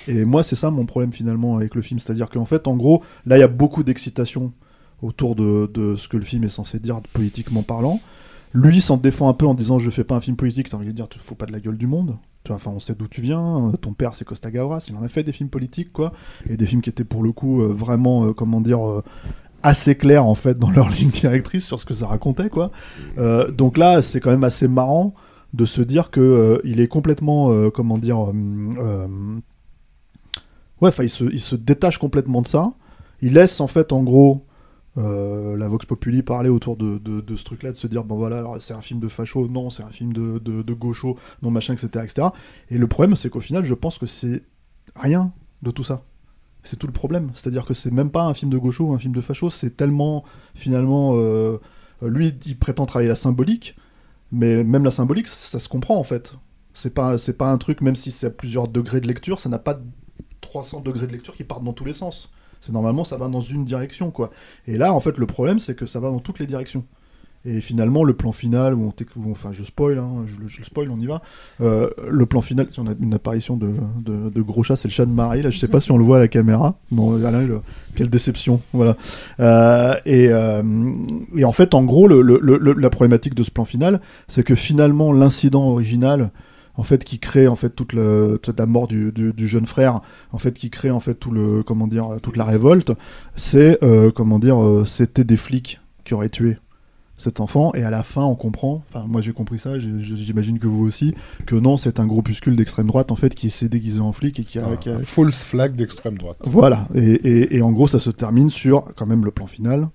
Et 0.09 0.24
moi 0.24 0.43
c'est 0.43 0.57
ça 0.57 0.70
mon 0.70 0.85
problème 0.85 1.12
finalement 1.12 1.57
avec 1.57 1.74
le 1.74 1.83
film. 1.83 2.01
C'est-à-dire 2.01 2.28
qu'en 2.28 2.45
fait 2.45 2.66
en 2.66 2.77
gros 2.77 3.03
là 3.24 3.39
il 3.39 3.41
y 3.41 3.45
a 3.45 3.49
beaucoup 3.49 3.85
d'excitation 3.85 4.53
autour 5.03 5.37
de, 5.37 5.95
ce 5.97 6.09
que 6.09 6.16
le 6.16 6.24
film 6.24 6.45
est 6.45 6.49
censé 6.49 6.78
dire 6.78 7.01
politiquement 7.12 7.62
parlant. 7.62 8.01
Lui 8.53 8.81
s'en 8.81 8.97
défend 8.97 9.28
un 9.28 9.35
peu 9.35 9.47
en 9.47 9.55
disant 9.55 9.78
je 9.78 9.91
fais 9.91 10.05
pas 10.05 10.16
un 10.16 10.20
film 10.20 10.37
politique. 10.37 10.70
T'as 10.70 10.77
envie 10.77 10.87
de 10.87 10.93
dire 10.93 11.09
tu 11.09 11.19
fous 11.19 11.35
pas 11.35 11.47
de 11.47 11.53
la 11.53 11.61
gueule 11.61 11.77
du 11.77 11.87
monde. 11.87 12.16
Enfin 12.49 12.70
on 12.74 12.78
sait 12.78 12.95
d'où 12.95 13.09
tu 13.09 13.20
viens. 13.20 13.73
Ton 13.81 13.93
père 13.93 14.15
c'est 14.15 14.24
Costa 14.24 14.51
Gavras. 14.51 14.87
Il 14.89 14.97
en 14.97 15.03
a 15.03 15.09
fait 15.09 15.24
des 15.24 15.33
films 15.33 15.51
politiques 15.51 15.93
quoi. 15.93 16.12
Et 16.49 16.57
des 16.57 16.66
films 16.66 16.81
qui 16.81 16.89
étaient 16.91 17.05
pour 17.05 17.23
le 17.23 17.33
coup 17.33 17.61
vraiment 17.61 18.33
comment 18.33 18.61
dire 18.61 19.03
assez 19.62 19.97
clairs 19.97 20.27
en 20.27 20.35
fait 20.35 20.59
dans 20.59 20.70
leur 20.70 20.89
ligne 20.97 21.11
directrice 21.11 21.66
sur 21.66 21.81
ce 21.81 21.85
que 21.85 21.95
ça 21.95 22.07
racontait 22.07 22.49
quoi 22.51 22.70
Euh, 23.19 23.51
donc 23.51 23.78
là 23.78 24.03
c'est 24.03 24.20
quand 24.20 24.31
même 24.31 24.45
assez 24.45 24.69
marrant 24.69 25.15
de 25.55 25.65
se 25.65 25.83
dire 25.83 26.11
que 26.11 26.20
euh, 26.20 26.59
il 26.65 26.81
est 26.81 26.89
complètement 26.89 27.51
euh, 27.53 27.70
comment 27.70 27.99
dire 27.99 28.19
ouais 30.81 30.89
enfin 30.89 31.03
il 31.05 31.11
se, 31.11 31.24
il 31.24 31.41
se 31.41 31.57
détache 31.57 31.99
complètement 31.99 32.43
de 32.43 32.47
ça 32.47 32.73
il 33.23 33.35
laisse 33.35 33.61
en 33.61 33.66
fait 33.66 33.93
en 33.93 34.03
gros 34.03 34.45
la 34.97 35.69
Vox 35.69 35.85
Populi 35.85 36.23
parler 36.23 36.49
autour 36.49 36.78
de, 36.78 36.97
de, 36.97 37.37
ce 37.37 37.45
truc-là, 37.45 37.70
de 37.70 37.77
se 37.77 37.87
dire 37.87 38.03
bon 38.03 38.16
voilà, 38.16 38.43
c'est 38.61 38.73
un 38.73 38.81
film 38.81 38.99
de 38.99 39.09
facho, 39.09 39.47
non, 39.47 39.69
c'est 39.69 39.83
un 39.83 39.91
film 39.91 40.15
de, 40.15 40.39
de, 40.39 40.62
de 40.62 40.73
gaucho, 40.73 41.19
non 41.43 41.51
machin, 41.51 41.74
etc., 41.74 42.03
etc. 42.03 42.28
Et 42.70 42.78
le 42.78 42.87
problème, 42.87 43.15
c'est 43.15 43.28
qu'au 43.28 43.41
final, 43.41 43.62
je 43.62 43.74
pense 43.74 43.99
que 43.99 44.07
c'est 44.07 44.43
rien 44.95 45.33
de 45.61 45.70
tout 45.70 45.85
ça. 45.85 46.03
C'est 46.66 46.76
tout 46.76 46.86
le 46.86 46.93
problème. 46.93 47.30
C'est-à-dire 47.34 47.64
que 47.64 47.74
c'est 47.74 47.93
même 47.93 48.10
pas 48.10 48.24
un 48.24 48.34
film 48.34 48.51
de 48.51 48.59
gaucho 48.59 48.84
ou 48.86 48.94
un 48.94 48.98
film 48.98 49.14
de 49.14 49.20
facho, 49.20 49.51
c'est 49.51 49.76
tellement 49.76 50.24
finalement. 50.55 51.14
euh, 51.16 51.59
lui, 52.02 52.34
il 52.47 52.59
prétend 52.59 52.86
travailler 52.86 53.09
la 53.09 53.16
symbolique, 53.16 53.76
mais 54.32 54.64
même 54.64 54.84
la 54.84 54.90
symbolique, 54.90 55.28
ça 55.28 55.59
se 55.59 55.68
comprend 55.68 55.97
en 55.98 56.02
fait. 56.05 56.34
C'est 56.74 56.93
pas, 56.94 57.18
c'est 57.18 57.34
pas 57.38 57.51
un 57.51 57.59
truc, 57.59 57.80
même 57.80 57.97
si 57.97 58.10
c'est 58.10 58.26
à 58.26 58.30
plusieurs 58.30 58.68
degrés 58.68 59.01
de 59.01 59.06
lecture, 59.06 59.40
ça 59.40 59.48
n'a 59.48 59.59
pas 59.59 59.78
300 60.43 60.80
degrés 60.82 61.06
de 61.06 61.12
lecture 61.12 61.34
qui 61.34 61.44
partent 61.44 61.64
dans 61.64 61.72
tous 61.72 61.84
les 61.84 61.94
sens. 61.94 62.30
C'est 62.60 62.72
normalement 62.72 63.05
ça 63.05 63.16
va 63.16 63.28
dans 63.28 63.40
une 63.40 63.64
direction 63.64 64.10
quoi. 64.10 64.30
Et 64.66 64.78
là 64.78 64.93
en 64.93 65.01
fait 65.01 65.18
le 65.18 65.26
problème 65.26 65.59
c'est 65.60 65.74
que 65.76 65.86
ça 65.86 66.01
va 66.01 66.10
dans 66.10 66.20
toutes 66.20 66.38
les 66.38 66.47
directions. 66.47 66.84
Et 67.44 67.60
finalement 67.60 68.02
le 68.02 68.12
plan 68.14 68.32
final 68.32 68.74
où 68.74 68.92
enfin 69.30 69.52
je 69.52 69.62
spoil, 69.62 69.98
hein, 69.98 70.24
je, 70.26 70.40
le- 70.40 70.48
je 70.48 70.58
le 70.58 70.64
on 70.90 70.98
y 70.98 71.06
va. 71.06 71.22
Euh, 71.60 71.90
le 72.08 72.26
plan 72.26 72.40
final, 72.40 72.66
on 72.78 72.86
a 72.88 72.94
une 73.00 73.14
apparition 73.14 73.56
de, 73.56 73.72
gros 74.40 74.62
chat, 74.64 74.74
c'est 74.76 74.88
le 74.88 74.92
chat 74.92 75.06
de 75.06 75.12
Marie. 75.12 75.42
Là 75.42 75.50
je 75.50 75.58
sais 75.58 75.68
pas 75.68 75.80
si 75.80 75.92
on 75.92 75.98
le 75.98 76.04
voit 76.04 76.16
à 76.16 76.20
la 76.20 76.28
caméra. 76.28 76.78
Non, 76.90 77.16
il- 77.18 77.60
quelle 77.94 78.10
déception, 78.10 78.60
voilà. 78.72 78.96
Euh, 79.40 79.94
et, 80.04 80.28
euh, 80.30 80.62
et 81.36 81.44
en 81.44 81.52
fait 81.52 81.74
en 81.74 81.84
gros 81.84 82.08
le, 82.08 82.20
le- 82.22 82.40
le- 82.40 82.72
la 82.72 82.90
problématique 82.90 83.34
de 83.34 83.42
ce 83.42 83.50
plan 83.50 83.64
final, 83.64 84.00
c'est 84.28 84.42
que 84.42 84.54
finalement 84.54 85.12
l'incident 85.12 85.64
original 85.68 86.30
en 86.78 86.82
fait 86.82 87.04
qui 87.04 87.18
crée 87.18 87.48
en 87.48 87.54
fait 87.56 87.70
toute, 87.70 87.92
le, 87.92 88.38
la 88.58 88.66
mort 88.66 88.86
du, 88.88 89.12
du- 89.12 89.32
jeune 89.48 89.66
frère 89.66 90.00
en 90.32 90.38
fait 90.38 90.52
qui 90.52 90.68
crée 90.68 90.90
en 90.90 91.00
fait 91.00 91.14
tout 91.14 91.30
le 91.30 91.62
comment 91.62 91.86
dire 91.86 92.08
toute 92.22 92.36
la 92.36 92.44
révolte 92.44 92.92
c'est 93.34 93.78
comment 94.14 94.38
dire 94.38 94.58
c'était 94.84 95.24
des 95.24 95.36
flics 95.38 95.80
qui 96.04 96.12
auraient 96.12 96.28
tué 96.28 96.58
cet 97.18 97.40
enfant 97.40 97.72
et 97.74 97.82
à 97.82 97.90
la 97.90 98.02
fin 98.02 98.22
on 98.22 98.34
comprend 98.34 98.82
enfin 98.90 99.06
moi 99.09 99.22
j'ai 99.22 99.32
compris 99.32 99.59
ça 99.59 99.78
j'imagine 99.78 100.59
que 100.59 100.66
vous 100.66 100.84
aussi 100.84 101.14
que 101.47 101.55
non 101.55 101.76
c'est 101.78 101.98
un 101.98 102.06
groupuscule 102.06 102.56
d'extrême 102.56 102.86
droite 102.86 103.10
en 103.10 103.16
fait 103.16 103.34
qui 103.34 103.48
s'est 103.48 103.68
déguisé 103.70 104.01
en 104.01 104.12
flic 104.12 104.38
et 104.38 104.44
qui 104.44 104.59
a, 104.59 104.76
qui 104.76 104.90
a- 104.90 104.97
Un 104.97 105.02
false 105.02 105.43
flag 105.43 105.74
d'extrême 105.76 106.18
droite. 106.18 106.36
voilà, 106.44 106.88
et, 106.94 107.01
et- 107.12 107.56
et 107.56 107.62
en 107.62 107.72
gros, 107.72 107.86
ça 107.86 107.98
se 107.98 108.10
termine 108.10 108.51
sur 108.51 108.93
quand 108.97 109.06
même 109.06 109.24
le 109.24 109.30
plan 109.30 109.47
final 109.47 109.88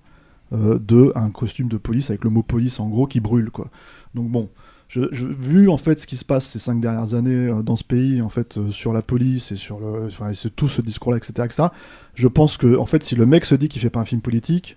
euh, 0.52 0.78
de 0.80 1.12
un 1.14 1.30
costume 1.30 1.68
de 1.68 1.76
police 1.76 2.10
avec 2.10 2.24
le 2.24 2.30
mot 2.30 2.42
police 2.42 2.80
en 2.80 2.88
gros 2.88 3.06
qui 3.06 3.20
brûle 3.20 3.50
quoi. 3.50 3.68
Donc 4.14 4.28
bon, 4.28 4.48
je, 4.88 5.02
je- 5.12 5.24
vu 5.26 5.68
en 5.70 5.76
fait 5.78 5.98
ce 6.00 6.06
qui 6.08 6.16
se 6.16 6.24
passe 6.24 6.44
ces 6.46 6.58
cinq 6.58 6.80
dernières 6.80 7.14
années 7.14 7.30
euh, 7.48 7.62
dans 7.62 7.76
ce 7.76 7.84
pays 7.84 8.20
en 8.20 8.28
fait 8.30 8.58
euh, 8.58 8.70
sur 8.72 8.92
la 8.92 9.00
police 9.00 9.52
et 9.52 9.56
sur 9.56 9.78
le, 9.78 10.06
enfin 10.08 10.32
tout 10.56 10.68
ce 10.68 10.82
discours-là, 10.82 11.18
etc., 11.18 11.32
etc. 11.44 11.68
Je 12.14 12.26
pense 12.28 12.56
que 12.56 12.76
en 12.76 12.84
fait, 12.86 13.02
si 13.04 13.14
le 13.14 13.24
mec 13.26 13.44
se 13.44 13.54
dit 13.54 13.68
qu'il 13.68 13.80
fait 13.80 13.90
pas 13.90 14.00
un 14.00 14.04
film 14.04 14.20
politique, 14.20 14.76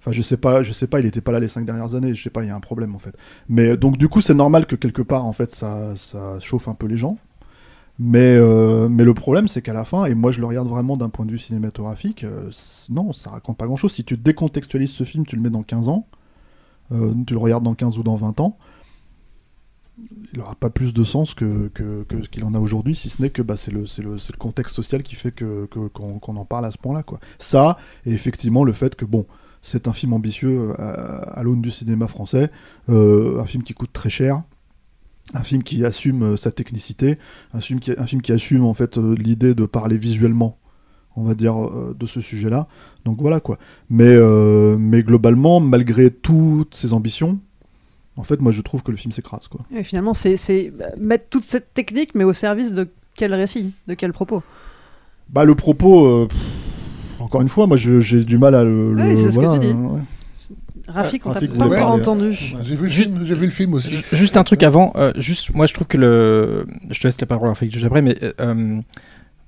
Enfin, 0.00 0.12
je 0.12 0.22
sais 0.22 0.36
pas, 0.36 0.62
je 0.62 0.72
sais 0.72 0.86
pas, 0.86 1.00
il 1.00 1.06
était 1.06 1.20
pas 1.20 1.32
là 1.32 1.40
les 1.40 1.48
cinq 1.48 1.64
dernières 1.66 1.94
années, 1.94 2.14
je 2.14 2.22
sais 2.22 2.30
pas, 2.30 2.44
il 2.44 2.48
y 2.48 2.50
a 2.50 2.56
un 2.56 2.60
problème 2.60 2.94
en 2.94 2.98
fait. 3.00 3.16
Mais 3.48 3.76
donc 3.76 3.98
du 3.98 4.08
coup, 4.08 4.20
c'est 4.20 4.34
normal 4.34 4.66
que 4.66 4.76
quelque 4.76 5.02
part 5.02 5.24
en 5.24 5.32
fait 5.32 5.50
ça, 5.50 5.96
ça 5.96 6.38
chauffe 6.40 6.68
un 6.68 6.74
peu 6.74 6.86
les 6.86 6.96
gens. 6.96 7.18
Mais, 8.00 8.36
euh, 8.36 8.88
mais 8.88 9.04
le 9.04 9.14
problème, 9.14 9.48
c'est 9.48 9.62
qu'à 9.62 9.72
la 9.72 9.84
fin, 9.84 10.04
et 10.06 10.14
moi 10.14 10.30
je 10.32 10.40
le 10.40 10.46
regarde 10.46 10.68
vraiment 10.68 10.96
d'un 10.96 11.08
point 11.08 11.26
de 11.26 11.32
vue 11.32 11.38
cinématographique, 11.38 12.24
euh, 12.24 12.50
non, 12.90 13.12
ça 13.12 13.30
raconte 13.30 13.56
pas 13.58 13.66
grand 13.66 13.76
chose. 13.76 13.92
Si 13.92 14.04
tu 14.04 14.16
décontextualises 14.16 14.92
ce 14.92 15.04
film, 15.04 15.26
tu 15.26 15.36
le 15.36 15.42
mets 15.42 15.50
dans 15.50 15.64
15 15.64 15.88
ans, 15.88 16.06
euh, 16.92 17.12
tu 17.26 17.34
le 17.34 17.40
regardes 17.40 17.64
dans 17.64 17.74
15 17.74 17.98
ou 17.98 18.02
dans 18.04 18.16
20 18.16 18.40
ans, 18.40 18.58
il 20.32 20.40
aura 20.40 20.54
pas 20.54 20.70
plus 20.70 20.92
de 20.94 21.02
sens 21.04 21.34
que, 21.34 21.68
que, 21.74 22.04
que 22.04 22.22
ce 22.22 22.28
qu'il 22.28 22.44
en 22.44 22.54
a 22.54 22.58
aujourd'hui, 22.60 22.94
si 22.94 23.08
ce 23.08 23.22
n'est 23.22 23.30
que 23.30 23.42
bah, 23.42 23.56
c'est 23.56 23.70
le, 23.70 23.84
le, 23.98 24.14
le 24.14 24.36
contexte 24.38 24.74
social 24.76 25.02
qui 25.02 25.14
fait 25.14 25.32
que, 25.32 25.66
que- 25.66 25.88
qu'on, 25.88 26.18
qu'on 26.18 26.36
en 26.36 26.44
parle 26.44 26.66
à 26.66 26.70
ce 26.70 26.78
point-là. 26.78 27.02
Ça, 27.38 27.76
et 28.06 28.12
effectivement 28.12 28.64
le 28.64 28.72
fait 28.72 28.94
que, 28.94 29.04
bon, 29.04 29.26
c'est 29.60 29.88
un 29.88 29.92
film 29.92 30.12
ambitieux 30.12 30.70
euh, 30.70 30.74
à, 30.78 31.38
à 31.38 31.42
l'aune 31.42 31.60
du 31.62 31.70
cinéma 31.70 32.08
français, 32.08 32.50
euh, 32.88 33.40
un 33.40 33.46
film 33.46 33.62
qui 33.62 33.74
coûte 33.74 33.92
très 33.92 34.10
cher, 34.10 34.42
un 35.34 35.42
film 35.42 35.62
qui 35.62 35.84
assume 35.84 36.22
euh, 36.22 36.36
sa 36.36 36.50
technicité, 36.50 37.18
un 37.52 37.60
film 37.60 37.80
qui, 37.80 37.92
un 37.96 38.06
film 38.06 38.22
qui 38.22 38.32
assume 38.32 38.64
en 38.64 38.74
fait 38.74 38.96
l'idée 38.96 39.54
de 39.54 39.66
parler 39.66 39.98
visuellement, 39.98 40.58
on 41.16 41.24
va 41.24 41.34
dire, 41.34 41.56
euh, 41.58 41.96
de 41.98 42.06
ce 42.06 42.20
sujet-là. 42.20 42.68
Donc 43.04 43.20
voilà 43.20 43.40
quoi. 43.40 43.58
Mais, 43.90 44.04
euh, 44.06 44.76
mais 44.78 45.02
globalement, 45.02 45.60
malgré 45.60 46.10
toutes 46.10 46.74
ses 46.74 46.92
ambitions, 46.92 47.40
en 48.16 48.22
fait, 48.24 48.40
moi 48.40 48.52
je 48.52 48.62
trouve 48.62 48.82
que 48.82 48.90
le 48.90 48.96
film 48.96 49.12
s'écrase 49.12 49.48
quoi. 49.48 49.60
Et 49.74 49.84
finalement, 49.84 50.14
c'est 50.14 50.70
bah, 50.70 50.86
mettre 50.98 51.28
toute 51.28 51.44
cette 51.44 51.74
technique, 51.74 52.14
mais 52.14 52.24
au 52.24 52.32
service 52.32 52.72
de 52.72 52.86
quel 53.14 53.34
récit? 53.34 53.74
De 53.86 53.94
quel 53.94 54.12
propos? 54.12 54.42
Bah 55.28 55.44
le 55.44 55.54
propos, 55.54 56.06
euh, 56.06 56.26
pff, 56.26 56.38
encore 57.28 57.42
une 57.42 57.48
fois, 57.48 57.66
moi 57.66 57.76
j'ai 57.76 58.20
du 58.20 58.38
mal 58.38 58.54
à 58.54 58.64
le. 58.64 58.94
Oui, 58.96 59.16
c'est 59.16 59.30
ce 59.30 59.38
que 59.38 59.44
voilà, 59.44 59.60
tu 59.60 59.66
dis. 59.66 59.72
euh, 59.72 59.94
ouais. 59.94 60.00
Rafik, 60.88 61.26
on 61.26 61.32
t'a 61.34 61.40
pas 61.46 61.64
encore 61.66 61.90
entendu. 61.90 62.32
J'ai 62.62 62.74
vu, 62.74 62.84
le 62.84 62.90
film- 62.90 63.20
j'ai 63.22 63.34
vu 63.34 63.44
le 63.44 63.50
film 63.50 63.74
aussi. 63.74 63.98
Juste 64.12 64.38
un 64.38 64.44
truc 64.44 64.62
avant, 64.62 64.92
euh, 64.96 65.12
juste, 65.16 65.52
moi 65.54 65.66
je 65.66 65.74
trouve 65.74 65.86
que 65.86 65.98
le. 65.98 66.66
Je 66.90 66.98
te 66.98 67.06
laisse 67.06 67.20
la 67.20 67.26
parole 67.26 67.48
Rafik 67.48 67.70
juste 67.72 67.84
après, 67.84 68.00
mais. 68.02 68.16
euh, 68.40 68.80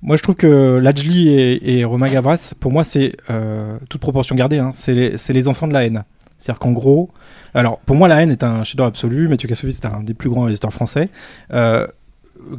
moi 0.03 0.17
je 0.17 0.21
trouve 0.23 0.35
que 0.35 0.77
Lajli 0.77 1.29
et, 1.29 1.79
et 1.79 1.83
Romain 1.85 2.07
Gavras, 2.07 2.53
pour 2.59 2.71
moi 2.71 2.83
c'est. 2.83 3.15
euh, 3.31 3.77
toute 3.89 4.01
proportion 4.01 4.35
gardée, 4.35 4.59
hein, 4.59 4.69
c'est 4.73 4.93
les, 5.33 5.47
enfants 5.47 5.67
de 5.67 5.73
la 5.73 5.83
haine. 5.85 6.03
C'est-à-dire 6.37 6.59
qu'en 6.59 6.71
gros. 6.73 7.09
Alors 7.55 7.79
pour 7.79 7.95
moi 7.95 8.07
la 8.07 8.21
haine 8.21 8.29
est 8.31 8.43
un 8.43 8.63
chef-d'œuvre 8.63 8.89
absolu, 8.89 9.27
Mathieu 9.27 9.47
Kassovitz 9.49 9.79
est 9.79 9.85
un 9.87 10.03
des 10.03 10.13
plus 10.13 10.29
grands 10.29 10.41
réalisateurs 10.41 10.73
français. 10.73 11.09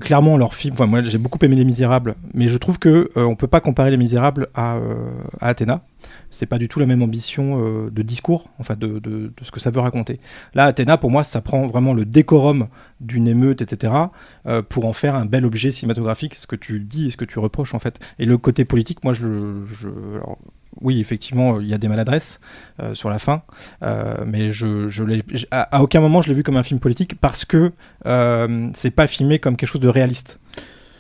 Clairement 0.01 0.37
leur 0.37 0.55
film 0.55 0.77
moi 0.87 1.03
j'ai 1.03 1.19
beaucoup 1.19 1.39
aimé 1.43 1.57
les 1.57 1.65
Misérables 1.65 2.15
mais 2.35 2.49
je 2.49 2.57
trouve 2.57 2.79
que 2.79 3.11
euh, 3.17 3.25
on 3.25 3.35
peut 3.35 3.47
pas 3.47 3.61
comparer 3.61 3.91
les 3.91 3.97
Misérables 3.97 4.49
à, 4.55 4.77
euh, 4.77 5.11
à 5.41 5.49
Athéna. 5.49 5.83
C'est 6.31 6.47
pas 6.47 6.59
du 6.59 6.69
tout 6.69 6.79
la 6.79 6.87
même 6.87 7.03
ambition 7.03 7.61
euh, 7.61 7.91
de 7.91 8.03
discours 8.03 8.49
enfin 8.59 8.75
de, 8.77 9.33
ce 9.43 9.51
que 9.51 9.61
ça 9.61 9.71
veut 9.71 9.81
raconter. 9.81 10.21
Là 10.55 10.67
Athéna 10.67 10.99
pour 10.99 11.11
moi 11.11 11.25
ça 11.25 11.41
prend 11.41 11.67
vraiment 11.67 11.95
le 11.95 12.05
décorum 12.05 12.69
d'une 13.01 13.27
émeute 13.27 13.61
etc 13.61 13.93
pour 14.69 14.87
en 14.87 14.93
faire 14.93 15.15
un 15.15 15.27
bel 15.27 15.45
objet 15.45 15.73
cinématographique 15.73 16.37
ce 16.37 16.47
que 16.47 16.57
tu 16.57 16.81
dis 16.81 17.07
et 17.07 17.11
ce 17.11 17.17
que 17.17 17.25
tu 17.25 17.39
reproches 17.39 17.75
en 17.75 17.79
fait. 17.79 17.99
Et 18.19 18.25
le 18.25 18.39
côté 18.39 18.65
politique 18.65 19.03
moi 19.05 19.15
je, 19.15 19.27
oui, 20.81 21.01
effectivement, 21.01 21.61
il 21.61 21.69
y 21.69 21.75
a 21.75 21.79
des 21.79 21.89
maladresses 21.89 22.41
euh, 22.81 22.95
sur 22.95 23.11
la 23.11 23.19
fin, 23.19 23.43
euh, 23.83 24.17
mais 24.27 24.53
je, 24.53 24.89
je 24.89 25.05
à, 25.51 25.77
à 25.77 25.83
aucun 25.83 26.01
moment 26.01 26.23
je 26.23 26.29
l'ai 26.29 26.35
vu 26.35 26.43
comme 26.43 26.57
un 26.57 26.63
film 26.63 26.81
politique 26.81 27.21
parce 27.21 27.45
que 27.45 27.73
euh, 28.07 28.71
c'est 28.75 28.91
pas 28.91 29.07
filmé 29.07 29.39
comme 29.39 29.57
quelque 29.57 29.69
chose 29.69 29.81
de 29.81 29.89
réaliste. 29.89 30.41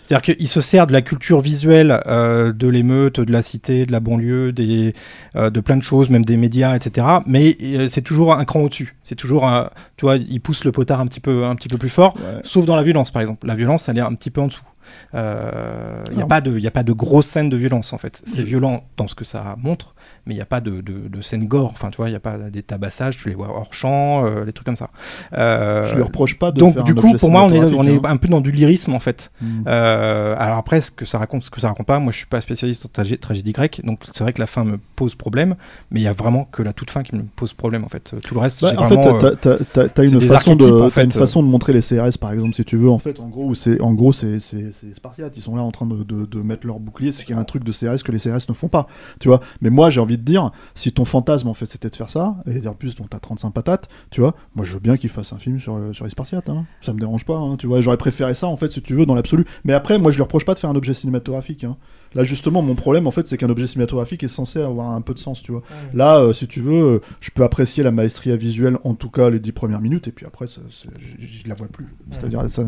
C'est-à-dire 0.04 0.36
qu'il 0.36 0.48
se 0.48 0.60
sert 0.60 0.88
de 0.88 0.92
la 0.92 1.00
culture 1.00 1.40
visuelle 1.40 2.02
euh, 2.06 2.52
de 2.52 2.66
l'émeute, 2.66 3.20
de 3.20 3.32
la 3.32 3.40
cité, 3.40 3.86
de 3.86 3.92
la 3.92 4.00
banlieue, 4.00 4.52
des, 4.52 4.94
de 5.36 5.60
plein 5.60 5.76
de 5.76 5.82
choses, 5.82 6.10
même 6.10 6.24
des 6.24 6.36
médias, 6.36 6.74
etc. 6.74 7.06
Mais 7.24 7.56
c'est 7.88 8.02
toujours 8.02 8.34
un 8.34 8.44
cran 8.44 8.62
au-dessus. 8.62 8.96
C'est 9.04 9.14
toujours, 9.14 9.46
un, 9.46 9.70
tu 9.96 10.04
vois, 10.04 10.16
il 10.16 10.40
pousse 10.40 10.64
le 10.64 10.72
potard 10.72 10.98
un 10.98 11.06
petit 11.06 11.20
peu, 11.20 11.44
un 11.44 11.54
petit 11.54 11.68
peu 11.68 11.78
plus 11.78 11.88
fort, 11.88 12.16
sauf 12.42 12.66
dans 12.66 12.76
la 12.76 12.82
violence, 12.82 13.12
par 13.12 13.22
exemple. 13.22 13.46
La 13.46 13.54
violence, 13.54 13.88
elle 13.88 13.96
est 13.96 14.02
un 14.02 14.12
petit 14.14 14.30
peu 14.30 14.40
en 14.40 14.48
dessous. 14.48 14.64
Euh, 15.14 15.96
Il 16.10 16.16
n'y 16.16 16.22
a, 16.22 16.26
pas 16.26 16.40
de- 16.40 16.58
y 16.58 16.66
a 16.66 16.70
pas 16.70 16.82
de 16.82 16.92
grosse 16.92 17.26
scène 17.26 17.48
de 17.50 17.56
violence, 17.56 17.92
en 17.92 17.98
fait. 17.98 18.22
C'est 18.26 18.42
violent 18.42 18.84
dans 18.96 19.06
ce 19.08 19.14
que 19.14 19.24
ça 19.24 19.54
montre, 19.58 19.94
mais 20.26 20.34
il 20.34 20.36
n'y 20.36 20.42
a 20.42 20.46
pas 20.46 20.60
de, 20.60 20.80
de, 20.80 21.08
de 21.08 21.20
scène 21.20 21.46
gore. 21.48 21.70
Enfin, 21.72 21.90
tu 21.90 21.96
vois, 21.96 22.08
il 22.08 22.12
n'y 22.12 22.16
a 22.16 22.20
pas 22.20 22.36
des 22.38 22.62
tabassages, 22.62 23.16
tu 23.16 23.28
les 23.28 23.34
vois 23.34 23.48
hors 23.48 23.72
champ, 23.74 24.24
euh, 24.24 24.44
des 24.44 24.52
trucs 24.52 24.66
comme 24.66 24.76
ça. 24.76 24.90
Euh, 25.34 25.84
Je 25.84 25.94
lui 25.96 26.02
reproche 26.02 26.38
pas 26.38 26.52
de 26.52 26.58
Donc, 26.58 26.74
faire 26.74 26.84
du 26.84 26.92
un 26.92 26.94
coup, 26.94 27.12
pour 27.14 27.30
moi, 27.30 27.42
on 27.44 27.50
est, 27.52 27.74
on 27.74 27.82
est 27.84 27.96
hein. 27.96 28.00
un 28.04 28.16
peu 28.16 28.28
dans 28.28 28.40
du 28.40 28.52
lyrisme 28.52 28.94
en 28.94 29.00
fait. 29.00 29.30
Mm. 29.40 29.62
Euh, 29.66 30.34
alors 30.38 30.58
après, 30.58 30.80
ce 30.80 30.90
que 30.90 31.04
ça 31.04 31.18
raconte, 31.18 31.42
ce 31.42 31.50
que 31.50 31.60
ça 31.60 31.68
raconte 31.68 31.86
pas, 31.86 31.98
moi, 31.98 32.12
je 32.12 32.18
suis 32.18 32.26
pas 32.26 32.40
spécialiste 32.40 32.86
en 32.86 32.88
tragé- 32.88 33.18
tragédie 33.18 33.52
grecque, 33.52 33.80
donc 33.84 34.00
c'est 34.12 34.22
vrai 34.24 34.32
que 34.32 34.40
la 34.40 34.46
fin 34.46 34.64
me 34.64 34.78
pose 34.96 35.14
problème, 35.14 35.56
mais 35.90 36.00
il 36.00 36.04
y 36.04 36.08
a 36.08 36.12
vraiment 36.12 36.44
que 36.44 36.62
la 36.62 36.72
toute 36.72 36.90
fin 36.90 37.02
qui 37.02 37.14
me 37.16 37.22
pose 37.22 37.52
problème 37.52 37.84
en 37.84 37.88
fait. 37.88 38.14
Tout 38.22 38.34
le 38.34 38.40
reste, 38.40 38.62
Bah, 38.62 38.72
en 38.76 38.86
fait, 38.86 38.94
vraiment, 38.96 39.18
t'as- 39.18 39.26
euh, 39.26 39.34
t'as- 39.40 39.58
t'as 39.72 39.88
t'as 39.88 40.04
une 40.04 40.20
façon 40.20 40.56
de, 40.56 40.64
en 40.70 40.90
fait, 40.90 41.04
une 41.04 41.10
euh. 41.10 41.12
façon 41.12 41.42
de 41.42 41.48
montrer 41.48 41.72
les 41.72 41.80
CRS 41.82 42.16
par 42.18 42.32
exemple, 42.32 42.54
si 42.54 42.64
tu 42.64 42.76
veux. 42.76 42.90
En 42.90 42.98
fait, 42.98 43.18
en 43.20 43.28
gros, 43.28 43.54
c'est 43.54 43.80
en 43.80 43.92
gros 43.92 44.12
c'est 44.12 44.38
c'est 44.38 44.70
c'est 44.72 44.94
Spartiates. 44.94 45.36
Ils 45.36 45.42
sont 45.42 45.56
là 45.56 45.62
en 45.62 45.70
train 45.70 45.86
de, 45.86 46.02
de, 46.04 46.26
de 46.26 46.42
mettre 46.42 46.66
leur 46.66 46.78
bouclier. 46.78 47.12
C'est 47.12 47.24
qu'il 47.24 47.34
y 47.34 47.38
a 47.38 47.40
un 47.40 47.44
truc 47.44 47.64
de 47.64 47.72
CRS 47.72 48.02
que 48.04 48.12
les 48.12 48.18
CRS 48.18 48.48
ne 48.48 48.54
font 48.54 48.68
pas. 48.68 48.86
Tu 49.20 49.28
vois. 49.28 49.40
Mais 49.60 49.70
moi, 49.70 49.90
j'ai 49.90 50.00
envie 50.00 50.11
de 50.16 50.22
dire, 50.22 50.50
si 50.74 50.92
ton 50.92 51.04
fantasme 51.04 51.48
en 51.48 51.54
fait 51.54 51.66
c'était 51.66 51.88
de 51.90 51.96
faire 51.96 52.10
ça, 52.10 52.36
et 52.50 52.66
en 52.66 52.74
plus, 52.74 52.94
dont 52.94 53.04
t'as 53.08 53.18
35 53.18 53.50
patates, 53.50 53.88
tu 54.10 54.20
vois. 54.20 54.34
Moi, 54.54 54.64
je 54.64 54.74
veux 54.74 54.80
bien 54.80 54.96
qu'ils 54.96 55.10
fassent 55.10 55.32
un 55.32 55.38
film 55.38 55.58
sur 55.58 55.74
euh, 55.76 55.92
sur 55.92 56.04
les 56.04 56.10
Spartiates. 56.10 56.48
Hein. 56.48 56.64
Ça 56.80 56.92
me 56.92 56.98
dérange 57.00 57.24
pas. 57.24 57.36
hein, 57.38 57.56
tu 57.58 57.66
vois. 57.66 57.80
J'aurais 57.80 57.96
préféré 57.96 58.34
ça 58.34 58.46
en 58.46 58.56
fait, 58.56 58.70
si 58.70 58.82
tu 58.82 58.94
veux, 58.94 59.06
dans 59.06 59.14
l'absolu. 59.14 59.44
Mais 59.64 59.72
après, 59.72 59.98
moi, 59.98 60.10
je 60.10 60.16
lui 60.16 60.22
reproche 60.22 60.44
pas 60.44 60.54
de 60.54 60.58
faire 60.58 60.70
un 60.70 60.76
objet 60.76 60.94
cinématographique. 60.94 61.64
hein. 61.64 61.76
Là, 62.14 62.24
justement, 62.24 62.60
mon 62.60 62.74
problème, 62.74 63.06
en 63.06 63.10
fait, 63.10 63.26
c'est 63.26 63.38
qu'un 63.38 63.48
objet 63.48 63.66
cinématographique 63.66 64.22
est 64.22 64.28
censé 64.28 64.60
avoir 64.60 64.90
un 64.90 65.00
peu 65.00 65.14
de 65.14 65.18
sens, 65.18 65.42
tu 65.42 65.52
vois. 65.52 65.62
Là, 65.94 66.18
euh, 66.18 66.32
si 66.34 66.46
tu 66.46 66.60
veux, 66.60 66.82
euh, 66.96 67.00
je 67.20 67.30
peux 67.30 67.42
apprécier 67.42 67.82
la 67.82 67.90
maestria 67.90 68.36
visuelle, 68.36 68.76
en 68.84 68.92
tout 68.94 69.08
cas 69.08 69.30
les 69.30 69.40
dix 69.40 69.52
premières 69.52 69.80
minutes, 69.80 70.08
et 70.08 70.12
puis 70.12 70.26
après, 70.26 70.46
ça- 70.46 70.60
c'est- 70.70 70.90
je, 70.98 71.26
je 71.26 71.48
la 71.48 71.54
vois 71.54 71.68
plus. 71.68 71.86
C'est-à-dire, 72.10 72.44
ça. 72.50 72.64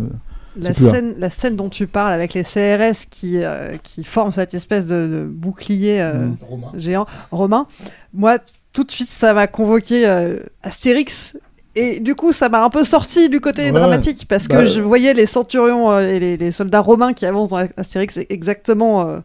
La 0.57 0.73
scène, 0.75 1.15
la 1.19 1.31
scène 1.31 1.57
dont 1.57 1.69
tu 1.69 1.87
parles 1.87 2.13
avec 2.13 2.35
les 2.35 2.45
CRS 2.45 3.07
qui, 3.11 3.39
euh, 3.43 3.77
qui 3.83 4.05
forment 4.05 4.31
cette 4.33 4.55
espèce 4.55 4.87
de, 4.87 5.07
de 5.09 5.25
bouclier 5.29 6.01
euh, 6.01 6.27
Mm. 6.27 6.35
géant 6.79 7.07
romain, 7.33 7.67
moi 8.13 8.39
tout 8.73 8.85
de 8.85 8.91
suite 8.91 9.09
ça 9.09 9.35
m'a 9.35 9.47
convoqué 9.47 10.07
euh, 10.07 10.39
Astérix. 10.63 11.37
Et 11.77 11.99
du 11.99 12.15
coup, 12.15 12.31
ça 12.31 12.49
m'a 12.49 12.65
un 12.65 12.71
peu 12.71 12.85
sorti 12.85 13.29
du 13.29 13.41
côté 13.41 13.63
Ouais. 13.65 13.73
dramatique 13.73 14.27
parce 14.29 14.47
que 14.47 14.53
Bah, 14.55 14.65
je 14.67 14.81
voyais 14.81 15.13
les 15.13 15.27
centurions 15.27 15.91
euh, 15.91 16.07
et 16.07 16.21
les, 16.21 16.37
les 16.37 16.53
soldats 16.53 16.79
romains 16.81 17.15
qui 17.15 17.27
avancent 17.27 17.51
dans 17.51 17.67
Astérix 17.77 18.21
exactement 18.29 19.09
euh, 19.09 19.19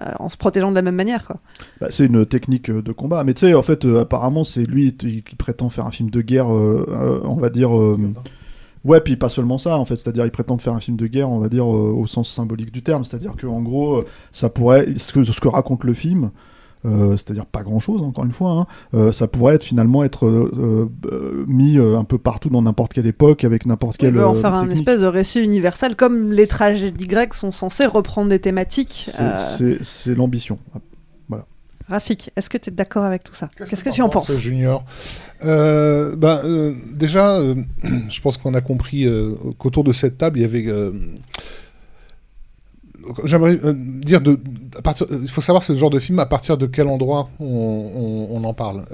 euh, 0.00 0.10
en 0.18 0.30
se 0.30 0.38
protégeant 0.38 0.70
de 0.70 0.74
la 0.76 0.80
même 0.82 0.94
manière. 0.94 1.26
Quoi. 1.26 1.36
Bah, 1.82 1.88
c'est 1.90 2.06
une 2.06 2.24
technique 2.24 2.70
de 2.70 2.92
combat. 2.92 3.22
Mais 3.22 3.34
tu 3.34 3.40
sais, 3.46 3.52
en 3.52 3.60
fait, 3.60 3.84
euh, 3.84 4.00
apparemment, 4.00 4.44
c'est 4.44 4.62
lui 4.62 4.94
qui 4.96 5.22
prétend 5.36 5.68
faire 5.68 5.84
un 5.86 5.90
film 5.90 6.08
de 6.08 6.22
guerre, 6.22 6.50
euh, 6.54 6.86
euh, 6.90 7.20
on 7.24 7.36
va 7.36 7.50
dire. 7.50 7.70
Ouais, 8.84 9.00
puis 9.00 9.16
pas 9.16 9.28
seulement 9.30 9.56
ça, 9.58 9.78
en 9.78 9.84
fait. 9.84 9.96
C'est-à-dire, 9.96 10.24
il 10.26 10.30
prétend 10.30 10.58
faire 10.58 10.74
un 10.74 10.80
film 10.80 10.96
de 10.96 11.06
guerre, 11.06 11.30
on 11.30 11.38
va 11.38 11.48
dire, 11.48 11.64
euh, 11.64 11.92
au 11.96 12.06
sens 12.06 12.30
symbolique 12.30 12.70
du 12.70 12.82
terme. 12.82 13.04
C'est-à-dire 13.04 13.34
qu'en 13.40 13.62
gros, 13.62 13.96
euh, 13.96 14.04
ça 14.30 14.48
pourrait. 14.50 14.88
Ce 14.96 15.12
que, 15.12 15.24
ce 15.24 15.40
que 15.40 15.48
raconte 15.48 15.84
le 15.84 15.94
film. 15.94 16.30
euh, 16.86 17.16
c'est-à-dire 17.16 17.46
pas 17.46 17.62
grand-chose, 17.62 18.02
encore 18.02 18.24
une 18.26 18.32
fois, 18.32 18.50
hein, 18.50 18.66
euh, 18.92 19.10
ça 19.10 19.26
pourrait 19.26 19.54
être 19.54 19.64
finalement 19.64 20.04
être 20.04 20.26
mis 21.46 21.78
un 21.78 22.04
peu 22.04 22.18
partout 22.18 22.50
dans 22.50 22.60
n'importe 22.60 22.92
quelle 22.92 23.06
époque, 23.06 23.44
avec 23.44 23.64
n'importe 23.64 23.96
quelle 23.96 24.14
veut 24.14 24.26
en 24.26 24.34
faire 24.34 24.52
un 24.52 24.68
espèce 24.68 25.00
de 25.00 25.06
récit 25.06 25.40
universel, 25.42 25.96
comme 25.96 26.30
les 26.32 26.46
tragédies 26.46 27.06
grecques 27.06 27.34
sont 27.34 27.52
censées 27.52 27.86
reprendre 27.86 28.28
des 28.28 28.38
thématiques. 28.38 29.10
C'est 29.82 30.14
l'ambition. 30.14 30.58
Rafik, 31.88 32.30
est-ce 32.36 32.48
que 32.48 32.56
tu 32.58 32.70
es 32.70 32.72
d'accord 32.72 33.04
avec 33.04 33.22
tout 33.24 33.34
ça 33.34 33.50
Qu'est-ce 33.68 33.84
que 33.84 33.90
tu 33.90 34.00
en 34.02 34.08
penses 34.08 34.38
Junior 34.40 34.84
Euh, 35.44 36.16
ben, 36.16 36.40
euh, 36.44 36.74
Déjà, 36.92 37.36
euh, 37.38 37.54
je 38.08 38.20
pense 38.20 38.38
qu'on 38.38 38.54
a 38.54 38.60
compris 38.60 39.06
qu'autour 39.58 39.84
de 39.84 39.92
cette 39.92 40.16
table, 40.18 40.38
il 40.38 40.42
y 40.42 40.44
avait. 40.44 40.66
J'aimerais 43.24 43.58
dire, 43.74 44.22
de, 44.22 44.38
à 44.78 44.80
partir, 44.82 45.06
il 45.10 45.28
faut 45.28 45.42
savoir 45.42 45.62
ce 45.62 45.74
genre 45.76 45.90
de 45.90 45.98
film 45.98 46.18
à 46.20 46.24
partir 46.26 46.56
de 46.56 46.64
quel 46.66 46.88
endroit 46.88 47.28
on, 47.38 47.44
on- 47.44 48.28
on 48.36 48.44
en 48.44 48.54
parle. 48.54 48.84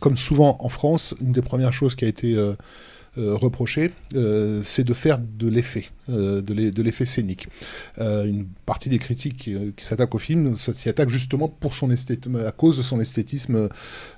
Comme 0.00 0.16
souvent 0.16 0.56
en 0.60 0.68
France, 0.68 1.14
une 1.20 1.32
des 1.32 1.42
premières 1.42 1.72
choses 1.72 1.96
qui 1.96 2.04
a 2.04 2.08
été 2.08 2.36
euh, 3.18 3.34
reprochée, 3.34 3.92
euh, 4.14 4.60
c'est 4.62 4.84
de 4.84 4.94
faire 4.94 5.18
de 5.18 5.48
l'effet, 5.48 5.86
euh, 6.08 6.42
de 6.42 6.52
l'e- 6.54 6.70
de 6.70 6.82
l'effet 6.82 7.06
scénique. 7.06 7.48
Une 7.98 8.46
partie 8.66 8.88
des 8.88 8.98
critiques 8.98 9.50
qui, 9.76 9.84
s'attaquent 9.84 10.14
au 10.14 10.18
film 10.18 10.56
s'y 10.56 10.88
attaque 10.88 11.08
justement 11.08 11.48
pour 11.48 11.74
son 11.74 11.90
à 11.90 12.52
cause 12.52 12.76
de 12.76 12.82
son 12.82 13.00
esthétisme. 13.00 13.68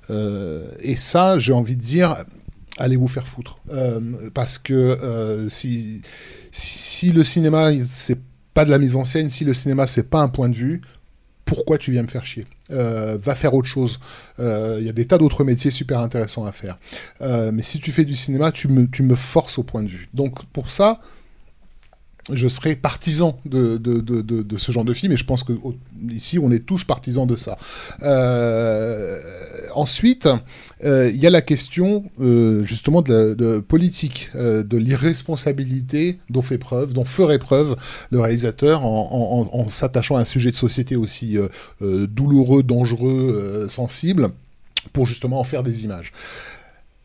et 0.09 0.95
ça, 0.95 1.39
j'ai 1.39 1.53
envie 1.53 1.77
de 1.77 1.81
dire, 1.81 2.15
allez 2.77 2.97
vous 2.97 3.07
faire 3.07 3.27
foutre. 3.27 3.59
Parce 4.33 4.57
que 4.57 5.47
si, 5.49 6.01
si 6.51 7.11
le 7.11 7.23
cinéma, 7.23 7.71
c'est 7.87 8.19
pas 8.53 8.65
de 8.65 8.71
la 8.71 8.79
mise 8.79 8.95
en 8.95 9.03
scène, 9.03 9.29
si 9.29 9.45
le 9.45 9.53
cinéma, 9.53 9.87
c'est 9.87 10.09
pas 10.09 10.21
un 10.21 10.27
point 10.27 10.49
de 10.49 10.55
vue, 10.55 10.81
pourquoi 11.49 11.77
tu 11.79 11.91
viens 11.91 12.03
me 12.03 12.07
faire 12.07 12.23
chier 12.23 12.45
Euh, 12.71 13.17
Va 13.19 13.33
faire 13.35 13.53
autre 13.55 13.67
chose. 13.67 13.99
Euh, 14.39 14.77
Il 14.79 14.85
y 14.85 14.89
a 14.89 14.93
des 14.93 15.05
tas 15.05 15.17
d'autres 15.17 15.43
métiers 15.43 15.71
super 15.71 15.99
intéressants 15.99 16.45
à 16.45 16.51
faire. 16.51 16.77
Euh, 17.21 17.51
mais 17.51 17.63
si 17.63 17.79
tu 17.79 17.91
fais 17.91 18.05
du 18.05 18.15
cinéma, 18.15 18.51
tu 18.51 18.67
me 18.69 19.15
forces 19.15 19.57
au 19.57 19.63
point 19.63 19.81
de 19.83 19.89
vue. 19.89 20.09
Donc 20.13 20.45
pour 20.53 20.69
ça, 20.71 21.01
je 22.31 22.47
serais 22.47 22.75
partisan 22.75 23.39
de, 23.45 23.79
ce 24.57 24.71
genre 24.71 24.85
de 24.85 24.93
film, 24.93 25.13
et 25.13 25.17
je 25.17 25.25
pense 25.25 25.43
que 25.43 25.53
au- 25.53 25.75
ici 26.09 26.39
on 26.39 26.51
est 26.51 26.65
tous 26.65 26.83
partisans 26.83 27.25
de 27.27 27.35
ça. 27.35 27.57
Euh, 28.03 29.15
ensuite, 29.75 30.27
euh, 30.83 31.09
il 31.13 31.19
y 31.21 31.27
a 31.27 31.29
la 31.29 31.41
question 31.41 32.03
euh, 32.21 32.63
justement 32.63 33.01
de, 33.01 33.35
la- 33.37 33.61
politique, 33.61 34.29
de 34.35 34.77
l'irresponsabilité 34.77 36.19
dont 36.29 36.41
fait 36.41 36.57
preuve, 36.57 36.93
dont 36.93 37.05
ferait 37.05 37.39
preuve 37.39 37.75
le 38.11 38.19
réalisateur 38.19 38.83
en, 38.85 39.67
s'attachant 39.69 40.15
à 40.17 40.21
un 40.21 40.25
sujet 40.25 40.51
de 40.51 40.55
société 40.55 40.95
aussi 40.95 41.37
douloureux, 41.81 42.63
dangereux, 42.63 43.65
sensible, 43.69 44.29
pour 44.93 45.05
justement 45.05 45.39
en 45.39 45.43
faire 45.43 45.63
des 45.63 45.83
images. 45.83 46.13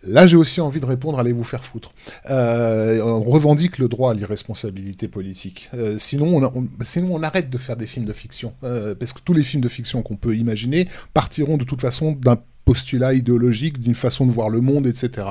Là, 0.07 0.27
j'ai 0.27 0.37
aussi 0.37 0.61
envie 0.61 0.81
de 0.81 0.87
répondre, 0.87 1.19
allez 1.19 1.33
vous 1.33 1.45
faire 1.45 1.65
foutre. 1.65 1.93
Euh, 2.31 3.01
on 3.03 3.23
revendique 3.23 3.79
le 3.79 3.89
droit 3.89 4.11
à 4.11 4.15
l'irresponsabilité 4.15 5.09
politique. 5.09 5.71
Euh, 5.75 5.97
sinon, 5.99 6.37
on, 6.37 6.45
on- 6.45 6.69
sinon, 6.83 7.15
on 7.15 7.23
arrête 7.23 7.51
de 7.51 7.59
faire 7.59 7.77
des 7.77 7.87
films 7.87 8.07
de 8.07 8.13
fiction. 8.13 8.53
Euh, 8.65 8.95
parce 8.95 9.13
que 9.13 9.21
tous 9.25 9.33
les 9.33 9.43
films 9.45 9.63
de 9.63 9.69
fiction 9.69 10.03
qu'on 10.03 10.17
peut 10.17 10.37
imaginer 10.37 10.89
partiront 11.13 11.57
de 11.57 11.65
toute 11.65 11.81
façon 11.81 12.13
d'un 12.13 12.39
postulat 12.65 13.13
idéologique, 13.15 13.79
d'une 13.81 13.95
façon 13.95 14.27
de 14.27 14.33
voir 14.33 14.49
le 14.49 14.61
monde, 14.63 14.87
etc. 14.87 15.29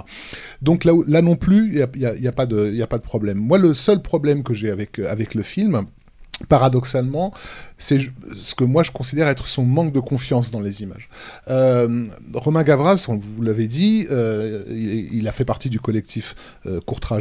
Donc 0.62 0.84
là, 0.86 0.94
là 1.08 1.22
non 1.22 1.36
plus, 1.36 1.70
il 1.70 2.20
n'y 2.22 2.28
a, 2.28 2.32
pas 2.32 2.46
de 2.46 2.80
a 2.82 2.88
pas 2.88 2.98
de 3.00 3.04
problème. 3.04 3.38
Moi, 3.40 3.58
le 3.58 3.74
seul 3.74 4.02
problème 4.02 4.44
que 4.44 4.54
j'ai 4.54 4.70
avec, 4.70 5.00
avec 5.00 5.34
le 5.34 5.42
film, 5.42 5.84
paradoxalement, 6.50 7.34
c'est 7.78 8.00
ce 8.36 8.56
que 8.56 8.64
moi 8.64 8.84
je 8.84 8.92
considère 8.92 9.28
être 9.28 9.48
son 9.48 9.64
manque 9.66 9.94
de 9.94 10.00
confiance 10.00 10.52
dans 10.52 10.62
les 10.62 10.84
images. 10.84 11.10
Euh, 11.50 12.08
Romain 12.34 12.64
Gavras, 12.64 13.06
on 13.10 13.18
vous 13.18 13.42
l'avez 13.42 13.68
dit, 13.68 14.08
euh, 14.12 14.64
il, 14.70 15.14
il 15.14 15.28
a 15.28 15.32
fait 15.32 15.46
partie 15.46 15.70
du 15.70 15.80
collectif 15.80 16.36
euh, 16.66 16.80
a 16.80 17.16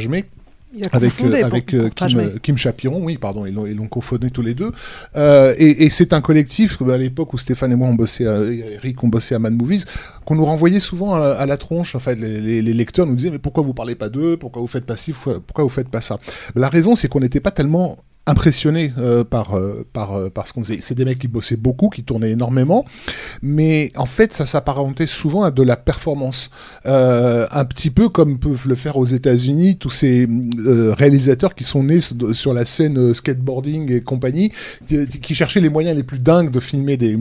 Avec, 0.91 1.21
euh, 1.21 1.43
avec 1.45 1.73
euh, 1.75 1.89
Kim, 1.89 2.39
Kim 2.41 2.57
Chapiron, 2.57 2.99
oui, 3.03 3.19
pardon, 3.19 3.45
ils 3.45 3.53
l'ont, 3.53 3.87
cofondé 3.87 4.31
tous 4.31 4.41
les 4.41 4.55
deux. 4.55 4.71
Euh, 5.15 5.53
et, 5.59 5.83
et 5.85 5.89
c'est 5.91 6.13
un 6.13 6.21
collectif, 6.21 6.81
à 6.81 6.97
l'époque 6.97 7.31
où 7.33 7.37
Stéphane 7.37 7.71
et 7.71 7.75
moi 7.75 7.87
on 7.87 7.93
bossait, 7.93 8.25
à, 8.25 8.41
Eric 8.43 9.03
on 9.03 9.07
bossait 9.07 9.35
à 9.35 9.39
Mad 9.39 9.53
Movies, 9.53 9.85
qu'on 10.25 10.33
nous 10.35 10.45
renvoyait 10.45 10.79
souvent 10.79 11.13
à, 11.13 11.27
à 11.27 11.45
la 11.45 11.57
tronche. 11.57 11.93
En 11.95 11.99
fait, 11.99 12.15
les, 12.15 12.39
les- 12.39 12.61
les 12.63 12.73
lecteurs 12.73 13.05
nous 13.05 13.13
disaient 13.15 13.29
mais 13.29 13.37
pourquoi 13.37 13.63
vous 13.63 13.75
parlez 13.75 13.93
pas 13.93 14.09
d'eux, 14.09 14.35
pourquoi 14.35 14.63
vous 14.63 14.67
faites 14.67 14.85
pas 14.85 14.95
ci, 14.95 15.13
pourquoi 15.13 15.63
vous 15.63 15.69
faites 15.69 15.89
pas 15.89 16.01
ça? 16.01 16.19
La 16.55 16.69
raison, 16.69 16.95
c'est 16.95 17.07
qu'on 17.07 17.19
n'était 17.19 17.39
pas 17.39 17.51
tellement 17.51 17.97
impressionné 18.25 18.93
euh, 18.97 19.23
par, 19.23 19.55
euh, 19.57 19.85
euh, 19.97 20.29
par 20.29 20.47
ce 20.47 20.53
qu'on 20.53 20.63
faisait. 20.63 20.79
C'est 20.81 20.95
des 20.95 21.03
mecs 21.05 21.19
qui 21.19 21.27
bossaient 21.27 21.57
beaucoup, 21.57 21.89
qui 21.89 22.03
tournaient 22.03 22.31
énormément, 22.31 22.85
mais 23.41 23.91
en 23.95 24.05
fait, 24.05 24.33
ça 24.33 24.45
s'apparentait 24.45 25.07
souvent 25.07 25.43
à 25.43 25.51
de 25.51 25.61
la 25.63 25.75
performance. 25.75 26.49
Un 26.85 27.65
petit 27.65 27.89
peu 27.89 28.09
comme 28.09 28.39
peuvent 28.39 28.67
le 28.67 28.75
faire 28.75 28.97
aux 28.97 29.05
États-Unis 29.05 29.77
tous 29.77 29.89
ces 29.89 30.27
réalisateurs 30.97 31.55
qui 31.55 31.63
sont 31.63 31.83
nés 31.83 31.99
sur- 31.99 32.53
la 32.53 32.65
scène 32.65 33.13
skateboarding 33.13 33.91
et 33.91 34.01
compagnie, 34.01 34.51
qui, 34.87 35.07
qui 35.07 35.35
cherchaient 35.35 35.59
les 35.61 35.69
moyens 35.69 35.97
les 35.97 36.03
plus 36.03 36.19
dingues 36.19 36.51
de 36.51 36.59
filmer 36.59 36.97
des 36.97 37.17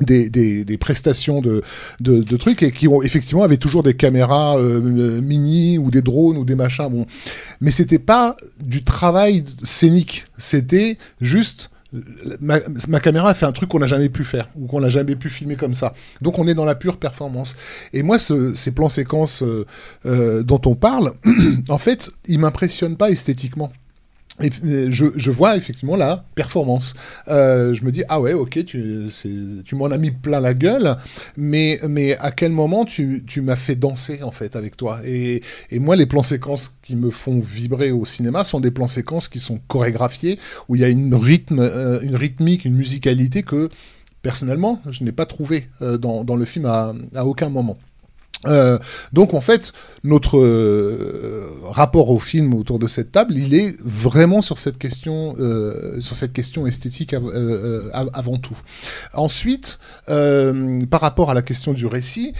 des, 0.00 0.28
des, 0.28 0.64
des 0.64 0.78
prestations 0.78 1.40
de, 1.40 1.62
de, 2.00 2.22
de 2.22 2.36
trucs 2.36 2.62
et 2.62 2.70
qui 2.70 2.86
ont 2.88 3.02
effectivement 3.02 3.42
avaient 3.42 3.56
toujours 3.56 3.82
des 3.82 3.94
caméras 3.94 4.58
euh, 4.58 5.20
mini 5.20 5.78
ou 5.78 5.90
des 5.90 6.02
drones 6.02 6.36
ou 6.36 6.44
des 6.44 6.54
machins 6.54 6.88
bon. 6.90 7.06
Mais 7.60 7.70
c'était 7.70 7.98
pas 7.98 8.36
du 8.60 8.84
travail 8.84 9.44
scénique. 9.62 10.26
C'était 10.36 10.98
juste 11.20 11.70
euh, 11.94 12.00
ma, 12.40 13.00
caméra 13.00 13.30
a 13.30 13.34
fait 13.34 13.46
un 13.46 13.52
truc 13.52 13.70
qu'on 13.70 13.78
n'a 13.78 13.86
jamais 13.86 14.08
pu 14.08 14.24
faire 14.24 14.48
ou 14.56 14.66
qu'on 14.66 14.80
n'a 14.80 14.90
jamais 14.90 15.16
pu 15.16 15.30
filmer 15.30 15.56
comme 15.56 15.74
ça. 15.74 15.94
Donc 16.20 16.38
on 16.38 16.46
est 16.46 16.54
dans 16.54 16.64
la 16.64 16.74
pure 16.74 16.98
performance. 16.98 17.56
Et 17.92 18.02
moi 18.02 18.18
ce- 18.18 18.54
ces 18.54 18.72
plans 18.72 18.88
séquences 18.90 19.42
euh, 19.42 19.64
euh, 20.04 20.42
dont 20.42 20.60
on 20.66 20.74
parle 20.74 21.12
en 21.68 21.78
fait 21.78 22.10
ils 22.26 22.38
m'impressionnent 22.38 22.96
pas 22.96 23.10
esthétiquement 23.10 23.72
euh, 24.42 24.88
je, 24.90 25.30
vois 25.30 25.56
effectivement 25.56 25.96
la 25.96 26.24
performance. 26.34 26.94
Euh, 27.28 27.74
je 27.74 27.84
me 27.84 27.90
dis, 27.90 28.04
ah 28.08 28.20
ouais, 28.20 28.34
ok, 28.34 28.64
tu, 28.64 29.06
tu 29.64 29.74
m'en 29.74 29.86
as 29.86 29.98
mis 29.98 30.10
plein 30.10 30.40
la 30.40 30.54
gueule, 30.54 30.96
mais, 31.36 31.80
mais 31.88 32.16
à 32.18 32.30
quel 32.30 32.52
moment 32.52 32.84
tu, 32.84 33.24
tu 33.26 33.40
m'as 33.40 33.56
fait 33.56 33.76
danser 33.76 34.22
en 34.22 34.30
fait 34.30 34.56
avec 34.56 34.76
toi? 34.76 35.00
Et, 35.04 35.42
et 35.70 35.78
moi, 35.78 35.96
les 35.96 36.06
plans 36.06 36.22
séquences 36.22 36.76
qui 36.82 36.96
me 36.96 37.10
font 37.10 37.40
vibrer 37.40 37.92
au 37.92 38.04
cinéma 38.04 38.44
sont 38.44 38.60
des 38.60 38.70
plans 38.70 38.86
séquences 38.86 39.28
qui 39.28 39.38
sont 39.38 39.60
chorégraphiés, 39.68 40.38
où 40.68 40.76
il 40.76 40.82
y 40.82 40.84
a 40.84 40.88
une, 40.88 41.14
rythme, 41.14 41.60
euh, 41.60 42.00
une 42.02 42.16
rythmique, 42.16 42.64
une 42.64 42.76
musicalité 42.76 43.42
que 43.42 43.70
personnellement, 44.22 44.82
je 44.90 45.04
n'ai 45.04 45.12
pas 45.12 45.24
trouvé 45.24 45.68
dans, 45.80 46.24
dans 46.24 46.34
le 46.34 46.44
film 46.44 46.66
à, 46.66 46.92
à 47.14 47.24
aucun 47.24 47.48
moment. 47.48 47.78
Euh, 48.46 48.78
donc 49.12 49.32
en 49.34 49.40
fait, 49.40 49.72
notre 50.04 50.38
euh, 50.38 51.48
rapport 51.64 52.10
au 52.10 52.18
film 52.20 52.54
autour 52.54 52.78
de 52.78 52.86
cette 52.86 53.10
table, 53.10 53.34
il 53.36 53.54
est 53.54 53.76
vraiment 53.82 54.42
sur 54.42 54.58
cette 54.58 54.78
question, 54.78 55.34
euh, 55.38 56.00
sur 56.00 56.14
cette 56.16 56.32
question 56.32 56.66
esthétique 56.66 57.14
av- 57.14 58.10
avant 58.12 58.36
tout. 58.36 58.56
Ensuite, 59.14 59.78
par 60.06 61.00
rapport 61.00 61.30
à 61.30 61.34
la 61.34 61.42
question 61.42 61.72
du 61.72 61.86
récit, 61.86 62.34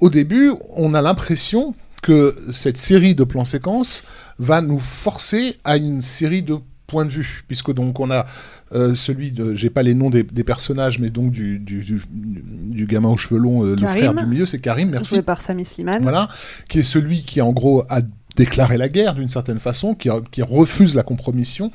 au 0.00 0.10
début, 0.10 0.52
on 0.76 0.92
a 0.94 1.00
l'impression 1.00 1.74
que 2.02 2.36
cette 2.50 2.76
série 2.76 3.14
de 3.14 3.24
plans 3.24 3.46
séquences 3.46 4.02
va 4.38 4.60
nous 4.60 4.80
forcer 4.80 5.56
à 5.64 5.76
une 5.76 6.02
série 6.02 6.42
de 6.42 6.56
points 6.86 7.06
de 7.06 7.10
vue, 7.10 7.44
puisque 7.48 7.72
donc 7.72 7.98
on 7.98 8.10
a 8.10 8.26
euh, 8.74 8.94
celui 8.94 9.32
de, 9.32 9.54
j'ai 9.54 9.70
pas 9.70 9.82
les 9.82 9.94
noms 9.94 10.10
des, 10.10 10.22
des 10.22 10.44
personnages, 10.44 10.98
mais 10.98 11.10
donc 11.10 11.30
du, 11.30 11.58
du, 11.58 11.80
du, 11.82 12.02
du 12.10 12.86
gamin 12.86 13.08
aux 13.10 13.16
cheveux 13.16 13.38
longs, 13.40 13.64
euh, 13.64 13.76
le 13.76 13.86
frère 13.86 14.14
du 14.14 14.26
milieu, 14.26 14.46
c'est 14.46 14.58
Karim, 14.60 14.90
merci 14.90 15.14
Joué 15.16 15.22
par 15.22 15.40
Sami 15.40 15.64
Slimane. 15.64 16.02
voilà, 16.02 16.28
qui 16.68 16.80
est 16.80 16.82
celui 16.84 17.22
qui 17.22 17.40
en 17.40 17.52
gros 17.52 17.84
a 17.88 18.00
déclaré 18.36 18.76
la 18.78 18.88
guerre 18.88 19.14
d'une 19.14 19.28
certaine 19.28 19.60
façon, 19.60 19.94
qui, 19.94 20.08
qui 20.32 20.42
refuse 20.42 20.96
la 20.96 21.04
compromission. 21.04 21.70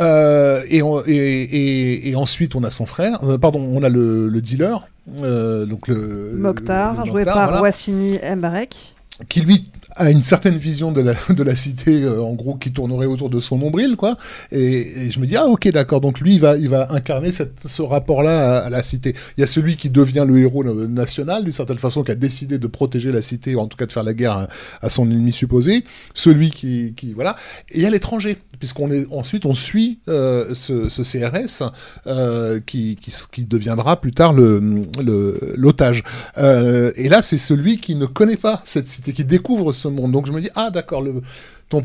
Euh, 0.00 0.60
et, 0.68 0.82
on- 0.82 1.00
et, 1.06 1.12
et, 1.14 2.08
et 2.10 2.16
ensuite 2.16 2.54
on 2.56 2.64
a 2.64 2.70
son 2.70 2.86
frère, 2.86 3.22
euh, 3.22 3.38
pardon, 3.38 3.60
on 3.72 3.82
a 3.82 3.88
le, 3.88 4.28
le 4.28 4.40
dealer, 4.40 4.86
euh, 5.22 5.64
donc 5.66 5.86
le 5.88 6.34
Mokhtar, 6.36 7.00
le 7.04 7.10
joué 7.10 7.20
Mokhtar, 7.20 7.34
par 7.34 7.46
voilà, 7.48 7.62
Wassini 7.62 8.18
Mbarek. 8.36 8.94
qui 9.28 9.40
lui 9.42 9.70
a 9.96 10.10
une 10.10 10.22
certaine 10.22 10.56
vision 10.56 10.92
de 10.92 11.00
la, 11.00 11.14
de 11.28 11.42
la 11.42 11.56
cité, 11.56 12.02
euh, 12.02 12.22
en 12.22 12.34
gros, 12.34 12.54
qui 12.54 12.72
tournerait 12.72 13.06
autour 13.06 13.30
de 13.30 13.40
son 13.40 13.58
nombril, 13.58 13.96
quoi. 13.96 14.16
Et, 14.50 15.10
je 15.10 15.18
me 15.20 15.26
dis, 15.26 15.36
ah 15.36 15.46
ok, 15.46 15.68
d'accord, 15.70 16.00
donc 16.00 16.20
lui, 16.20 16.34
il 16.34 16.40
va, 16.40 16.56
il 16.56 16.68
va 16.68 16.92
incarner 16.92 17.30
ce 17.32 17.82
rapport-là 17.82 18.58
à, 18.58 18.70
la 18.70 18.82
cité. 18.82 19.14
Il 19.36 19.40
y 19.40 19.44
a 19.44 19.46
celui 19.46 19.76
qui 19.76 19.90
devient 19.90 20.24
le 20.26 20.38
héros 20.38 20.64
national, 20.64 21.44
d'une 21.44 21.52
certaine 21.52 21.78
façon, 21.78 22.02
qui 22.02 22.10
a 22.10 22.14
décidé 22.14 22.58
de 22.58 22.66
protéger 22.66 23.12
la 23.12 23.22
cité, 23.22 23.54
ou 23.54 23.60
en 23.60 23.66
tout 23.66 23.76
cas 23.76 23.86
de 23.86 23.92
faire 23.92 24.02
la 24.02 24.14
guerre 24.14 24.48
à, 24.80 24.88
son 24.88 25.10
ennemi 25.10 25.32
supposé. 25.32 25.84
Celui 26.14 26.50
qui, 26.50 26.94
voilà. 27.14 27.36
Et 27.70 27.78
il 27.78 27.82
y 27.82 27.86
a 27.86 27.90
l'étranger, 27.90 28.36
puisqu'on 28.58 28.90
est, 28.90 29.06
ensuite, 29.10 29.44
on 29.44 29.54
suit 29.54 30.00
euh, 30.08 30.54
ce, 30.54 31.02
CRS, 31.02 31.70
euh, 32.06 32.60
qui, 32.64 32.96
qui, 32.96 33.12
qui 33.30 33.46
deviendra 33.46 34.00
plus 34.00 34.12
tard 34.12 34.32
le, 34.32 34.60
le, 35.02 35.54
l'otage. 35.56 36.02
Et 36.36 37.08
là, 37.08 37.22
c'est 37.22 37.38
celui 37.38 37.78
qui 37.78 37.94
ne 37.94 38.06
connaît 38.06 38.36
pas 38.36 38.60
cette 38.64 38.88
cité, 38.88 39.12
qui 39.12 39.24
découvre 39.24 39.72
ce 39.72 39.81
monde. 39.90 40.12
Donc 40.12 40.26
je 40.26 40.32
me 40.32 40.40
dis, 40.40 40.50
ah 40.54 40.70
d'accord, 40.70 41.02
le, 41.02 41.22
ton, 41.68 41.84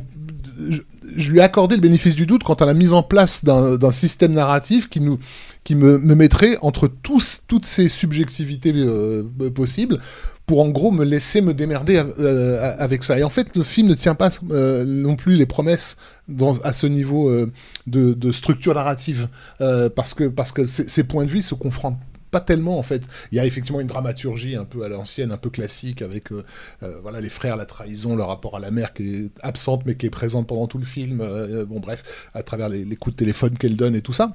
je, 1.15 1.31
lui 1.31 1.39
ai 1.39 1.41
accordé 1.41 1.75
le 1.75 1.81
bénéfice 1.81 2.15
du 2.15 2.25
doute 2.25 2.43
quant 2.43 2.55
à 2.55 2.65
la 2.65 2.73
mise 2.73 2.93
en 2.93 3.03
place 3.03 3.43
d'un, 3.43 3.91
système 3.91 4.33
narratif 4.33 4.89
qui, 4.89 5.01
nous, 5.01 5.19
qui 5.63 5.75
me, 5.75 5.97
me 5.97 6.15
mettrait 6.15 6.57
entre 6.61 6.87
tous, 6.87 7.43
toutes 7.47 7.65
ces 7.65 7.87
subjectivités 7.87 8.73
euh, 8.75 9.23
possibles 9.53 9.99
pour 10.47 10.61
en 10.61 10.69
gros 10.69 10.91
me 10.91 11.03
laisser 11.03 11.41
me 11.41 11.53
démerder 11.53 12.01
euh, 12.19 12.73
avec 12.79 13.03
ça. 13.03 13.19
Et 13.19 13.23
en 13.23 13.29
fait, 13.29 13.55
le 13.55 13.63
film 13.63 13.89
ne 13.89 13.93
tient 13.93 14.15
pas 14.15 14.29
euh, 14.49 14.85
non 14.85 15.17
plus 15.17 15.35
les 15.35 15.45
promesses 15.45 15.97
dans, 16.29 16.57
à 16.61 16.71
ce 16.71 16.87
niveau 16.87 17.29
euh, 17.29 17.51
de, 17.85 18.13
de 18.13 18.31
structure 18.31 18.73
narrative, 18.73 19.27
euh, 19.59 19.89
parce 19.93 20.13
que, 20.13 20.23
parce 20.23 20.53
que 20.53 20.65
ces 20.65 21.03
points 21.03 21.25
de 21.25 21.29
vue 21.29 21.41
se 21.41 21.53
confrontent 21.53 21.99
tellement 22.39 22.77
en 22.77 22.83
fait. 22.83 23.03
Il 23.31 23.37
y 23.37 23.39
a 23.39 23.45
effectivement 23.45 23.79
une 23.79 23.87
dramaturgie 23.87 24.55
un 24.55 24.65
peu 24.65 24.83
à 24.83 24.89
l'ancienne, 24.89 25.31
un 25.31 25.37
peu 25.37 25.49
classique 25.49 26.01
avec 26.01 26.31
euh, 26.31 26.43
euh, 26.83 26.99
voilà 27.01 27.21
les 27.21 27.29
frères, 27.29 27.57
la 27.57 27.65
trahison, 27.65 28.15
le 28.15 28.23
rapport 28.23 28.55
à 28.55 28.59
la 28.59 28.71
mère 28.71 28.93
qui 28.93 29.25
est 29.25 29.31
absente 29.41 29.83
mais 29.85 29.95
qui 29.95 30.05
est 30.05 30.11
présente 30.11 30.47
pendant 30.47 30.67
tout 30.67 30.77
le 30.77 30.85
film. 30.85 31.21
euh, 31.21 31.65
bon 31.65 31.79
bref, 31.79 32.29
à 32.33 32.43
travers 32.43 32.69
les 32.69 32.95
coups 32.95 33.15
de 33.15 33.19
téléphone 33.19 33.57
qu'elle 33.57 33.77
donne 33.77 33.95
et 33.95 34.01
tout 34.01 34.13
ça. 34.13 34.33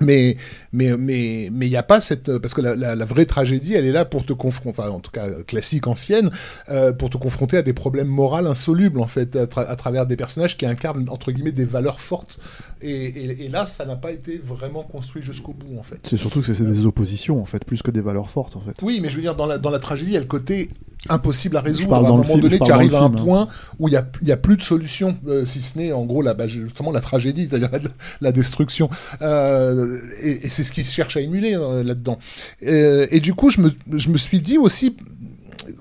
Mais 0.00 0.36
mais 0.72 0.96
mais 0.96 1.48
mais 1.52 1.66
il 1.66 1.70
n'y 1.70 1.76
a 1.76 1.82
pas 1.82 2.00
cette 2.00 2.38
parce 2.38 2.54
que 2.54 2.60
la, 2.60 2.76
la, 2.76 2.94
la, 2.94 3.04
vraie 3.04 3.26
tragédie 3.26 3.74
elle 3.74 3.84
est 3.84 3.92
là 3.92 4.04
pour 4.04 4.24
te 4.24 4.32
confronter 4.32 4.80
enfin 4.80 4.90
en 4.90 5.00
tout 5.00 5.10
cas 5.10 5.28
classique 5.46 5.86
ancienne 5.86 6.30
euh, 6.68 6.92
pour 6.92 7.10
te 7.10 7.16
confronter 7.16 7.56
à 7.56 7.62
des 7.62 7.72
problèmes 7.72 8.08
moraux 8.08 8.36
insolubles 8.36 9.00
en 9.00 9.06
fait 9.06 9.36
à, 9.36 9.46
tra 9.46 9.62
à, 9.62 9.76
travers 9.76 10.06
des 10.06 10.16
personnages 10.16 10.56
qui 10.56 10.66
incarnent 10.66 11.08
entre 11.08 11.32
guillemets 11.32 11.52
des 11.52 11.64
valeurs 11.64 12.00
fortes. 12.00 12.40
Et, 12.82 12.90
et, 12.90 13.44
et 13.44 13.48
là 13.48 13.66
ça 13.66 13.84
n'a 13.84 13.96
pas 13.96 14.12
été 14.12 14.40
vraiment 14.42 14.82
construit 14.82 15.22
jusqu'au 15.22 15.52
bout 15.52 15.78
en 15.78 15.82
fait. 15.82 15.98
C'est 16.08 16.16
surtout 16.16 16.40
que 16.40 16.54
c'est 16.54 16.62
des 16.62 16.86
oppositions 16.86 17.40
en 17.40 17.44
fait 17.44 17.64
plus 17.64 17.82
que 17.82 17.90
des 17.90 18.00
valeurs 18.00 18.30
fortes 18.30 18.56
en 18.56 18.60
fait. 18.60 18.76
Oui 18.82 19.00
mais 19.02 19.10
je 19.10 19.16
veux 19.16 19.22
dire 19.22 19.34
dans 19.34 19.46
la 19.46 19.58
dans 19.58 19.70
la 19.70 19.78
tragédie 19.78 20.12
il 20.12 20.14
y 20.14 20.16
a 20.16 20.20
le 20.20 20.26
côté 20.26 20.70
impossible 21.08 21.56
à 21.56 21.60
résoudre. 21.60 21.94
À 21.94 21.98
un 21.98 22.02
moment 22.02 22.22
film, 22.22 22.40
donné 22.40 22.58
tu 22.58 22.70
arrives 22.70 22.94
à 22.94 23.02
un 23.02 23.12
film, 23.12 23.24
point 23.24 23.42
hein. 23.42 23.48
où 23.78 23.88
il 23.88 23.92
n'y 23.92 23.96
a, 23.96 24.06
y 24.22 24.32
a 24.32 24.36
plus 24.36 24.56
de 24.56 24.62
solution 24.62 25.16
euh, 25.26 25.44
si 25.44 25.62
ce 25.62 25.78
n'est 25.78 25.92
en 25.92 26.04
gros 26.04 26.22
la, 26.22 26.34
bah, 26.34 26.46
justement 26.46 26.92
la 26.92 27.00
tragédie 27.00 27.48
c'est-à-dire 27.48 27.70
la, 27.72 27.78
la, 28.20 28.32
destruction. 28.32 28.90
Euh, 29.22 29.98
et, 30.22 30.46
et 30.46 30.48
c'est 30.48 30.64
ce 30.64 30.72
qu'ils 30.72 30.84
cherchent 30.84 31.16
à 31.16 31.20
émuler 31.20 31.54
euh, 31.54 31.82
là-dedans. 31.82 32.18
Et, 32.60 33.08
et, 33.10 33.20
du 33.20 33.34
coup 33.34 33.50
je 33.50 33.60
me, 33.60 33.72
je 33.92 34.08
me 34.08 34.18
suis 34.18 34.40
dit 34.40 34.58
aussi 34.58 34.96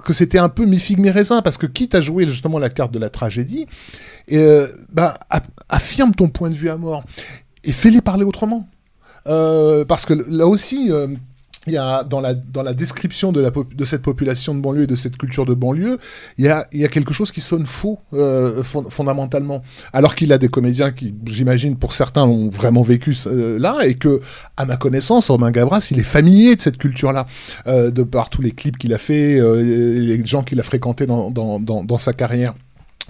que 0.05 0.13
c'était 0.13 0.39
un 0.39 0.49
peu 0.49 0.65
mi 0.65 0.79
figue 0.79 0.99
mi 0.99 1.09
raisin 1.09 1.41
parce 1.41 1.57
que 1.57 1.65
quitte 1.65 1.95
à 1.95 2.01
jouer 2.01 2.27
justement 2.27 2.59
la 2.59 2.69
carte 2.69 2.93
de 2.93 2.99
la 2.99 3.09
tragédie 3.09 3.67
bah, 4.91 5.15
affirme 5.67 6.13
ton 6.13 6.29
point 6.29 6.49
de 6.49 6.55
vue 6.55 6.69
à 6.69 6.77
mort 6.77 7.03
et 7.63 7.71
fais-les 7.71 8.01
parler 8.01 8.23
autrement. 8.23 8.67
Euh, 9.27 9.83
parce 9.83 10.05
que 10.05 10.13
là 10.13 10.47
aussi 10.47 10.91
il 11.69 11.73
y 11.73 11.77
a 11.77 12.03
dans 12.03 12.19
la, 12.19 12.33
dans 12.33 12.63
la 12.63 12.73
description 12.73 13.31
de, 13.31 13.51
cette 13.85 14.01
population 14.01 14.53
de 14.55 14.59
banlieue 14.59 14.83
et 14.83 14.87
de 14.87 14.95
cette 14.95 15.17
culture 15.17 15.45
de 15.45 15.53
banlieue, 15.53 15.97
il 16.37 16.45
y 16.45 16.49
a, 16.49 16.67
il 16.71 16.79
y 16.79 16.85
a 16.85 16.87
quelque 16.87 17.13
chose 17.13 17.31
qui 17.31 17.41
sonne 17.41 17.65
faux 17.65 17.99
euh, 18.13 18.63
fond, 18.63 18.89
fondamentalement. 18.89 19.61
Alors 19.93 20.15
qu'il 20.15 20.33
a 20.33 20.37
des 20.37 20.49
comédiens 20.49 20.91
qui, 20.91 21.13
j'imagine, 21.25 21.77
pour 21.77 21.93
certains, 21.93 22.23
ont 22.23 22.49
vraiment 22.49 22.81
vécu 22.81 23.15
euh, 23.27 23.57
là 23.59 23.85
et 23.85 23.95
que, 23.95 24.19
à 24.57 24.65
ma 24.65 24.77
connaissance, 24.77 25.29
Romain 25.29 25.51
Gabras, 25.51 25.87
il 25.91 25.99
est 25.99 26.03
familier 26.03 26.55
de 26.55 26.61
cette 26.61 26.77
culture-là, 26.77 27.27
euh, 27.67 27.91
de 27.91 28.03
par 28.03 28.29
tous 28.29 28.41
les 28.41 28.51
clips 28.51 28.77
qu'il 28.77 28.93
a 28.93 28.97
fait, 28.97 29.39
euh, 29.39 29.61
les 29.61 30.25
gens 30.25 30.43
qu'il 30.43 30.59
a 30.59 30.63
fréquentés 30.63 31.05
dans, 31.05 31.31
dans, 31.31 31.59
dans 31.59 31.97
sa 31.97 32.13
carrière. 32.13 32.53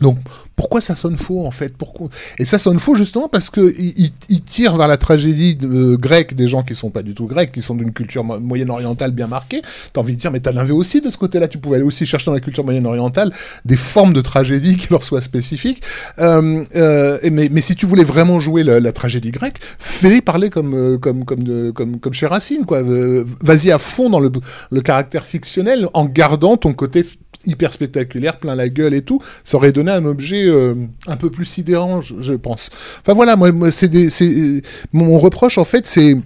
Donc 0.01 0.17
pourquoi 0.55 0.81
ça 0.81 0.95
sonne 0.95 1.17
faux 1.17 1.45
en 1.45 1.51
fait? 1.51 1.75
Pourquoi? 1.77 2.09
Et 2.37 2.45
ça 2.45 2.57
sonne 2.57 2.79
faux 2.79 2.95
justement 2.95 3.29
parce 3.29 3.49
que 3.49 3.73
il, 3.79 4.11
il 4.29 4.41
tire 4.41 4.75
vers 4.75 4.87
la 4.87 4.97
tragédie 4.97 5.55
de, 5.55 5.95
grecque 5.95 6.35
des 6.35 6.47
gens 6.47 6.63
qui 6.63 6.75
sont 6.75 6.89
pas 6.89 7.03
du 7.03 7.13
tout 7.13 7.27
grecs, 7.27 7.51
qui 7.51 7.61
sont 7.61 7.75
d'une 7.75 7.91
culture 7.91 8.23
moyenne-orientale 8.23 9.11
bien 9.11 9.27
marquée. 9.27 9.61
T'as 9.93 10.01
envie 10.01 10.15
de 10.15 10.19
dire 10.19 10.31
mais 10.31 10.39
t'en 10.39 10.55
avais 10.57 10.71
aussi 10.71 11.01
de 11.01 11.09
ce 11.09 11.17
côté-là, 11.17 11.47
tu 11.47 11.57
pouvais 11.57 11.77
aller 11.77 11.85
aussi 11.85 12.05
chercher 12.05 12.25
dans 12.25 12.33
la 12.33 12.39
culture 12.39 12.63
moyenne-orientale 12.63 13.31
des 13.65 13.75
formes 13.75 14.13
de 14.13 14.21
tragédie 14.21 14.77
qui 14.77 14.87
leur 14.91 15.03
soient 15.03 15.21
spécifiques. 15.21 15.81
Euh, 16.19 16.63
euh, 16.75 17.19
mais, 17.31 17.49
mais 17.51 17.61
si 17.61 17.75
tu 17.75 17.85
voulais 17.85 18.03
vraiment 18.03 18.39
jouer 18.39 18.63
la, 18.63 18.91
tragédie 18.91 19.31
grecque, 19.31 19.59
fais 19.77 20.21
parler 20.21 20.49
comme 20.49 20.73
euh, 20.73 20.97
comme 20.97 21.25
comme 21.25 21.71
comme 21.73 21.99
comme 21.99 22.13
chez 22.13 22.27
Racine 22.27 22.65
quoi. 22.65 22.81
Vas-y 23.41 23.71
à 23.71 23.77
fond 23.77 24.09
dans 24.09 24.19
le, 24.19 24.31
le 24.71 24.81
caractère 24.81 25.23
fictionnel 25.23 25.87
en 25.93 26.05
gardant 26.05 26.57
ton 26.57 26.73
côté 26.73 27.03
hyper 27.45 27.73
spectaculaire, 27.73 28.37
plein 28.37 28.55
la 28.55 28.69
gueule 28.69 28.93
et 28.93 29.01
tout, 29.01 29.21
ça 29.43 29.57
aurait 29.57 29.71
donné 29.71 29.91
un 29.91 30.05
objet 30.05 30.45
euh, 30.45 30.75
un 31.07 31.15
peu 31.15 31.29
plus 31.29 31.45
sidérant, 31.45 32.01
je, 32.01 32.33
pense. 32.33 32.69
Enfin 33.01 33.13
voilà, 33.13 33.35
moi, 33.35 33.71
c'est 33.71 33.89
mon 34.93 35.19
reproche 35.19 35.57
en 35.57 35.65
fait, 35.65 35.85
c'est 35.85 36.17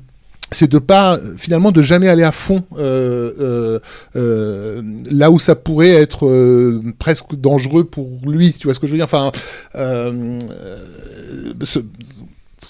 c'est 0.52 0.70
de 0.70 0.78
pas 0.78 1.18
finalement 1.36 1.72
de 1.72 1.82
jamais 1.82 2.08
aller 2.10 2.22
à 2.22 2.32
fond 2.32 2.64
euh, 2.78 3.80
euh, 4.16 4.82
là 5.10 5.32
où 5.32 5.40
ça 5.40 5.56
pourrait 5.56 5.90
être 5.90 6.82
presque 7.00 7.34
dangereux 7.34 7.86
pour 7.86 8.20
lui 8.28 8.54
tu 8.54 8.68
vois 8.68 8.76
ce 8.76 8.80
que 8.80 8.86
je 8.86 8.92
veux 8.92 9.00
dire? 9.00 9.06
Enfin 9.06 9.32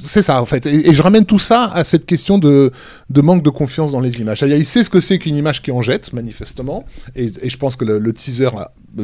c'est 0.01 0.21
ça 0.21 0.41
en 0.41 0.45
fait. 0.45 0.65
Et, 0.65 0.93
je 0.93 1.01
ramène 1.01 1.25
tout 1.25 1.39
ça 1.39 1.71
à 1.73 1.83
cette 1.83 2.05
question 2.05 2.37
de, 2.37 2.71
manque 3.15 3.43
de 3.43 3.49
confiance 3.49 3.91
dans 3.91 3.99
les 3.99 4.21
images. 4.21 4.41
Il 4.47 4.65
sait 4.65 4.83
ce 4.83 4.89
que 4.89 4.99
c'est 4.99 5.19
qu'une 5.19 5.35
image 5.35 5.61
qui 5.61 5.71
en 5.71 5.81
jette, 5.81 6.13
manifestement. 6.13 6.85
Et, 7.15 7.49
je 7.49 7.57
pense 7.57 7.75
que 7.75 7.85
le, 7.85 8.13
teaser 8.13 8.49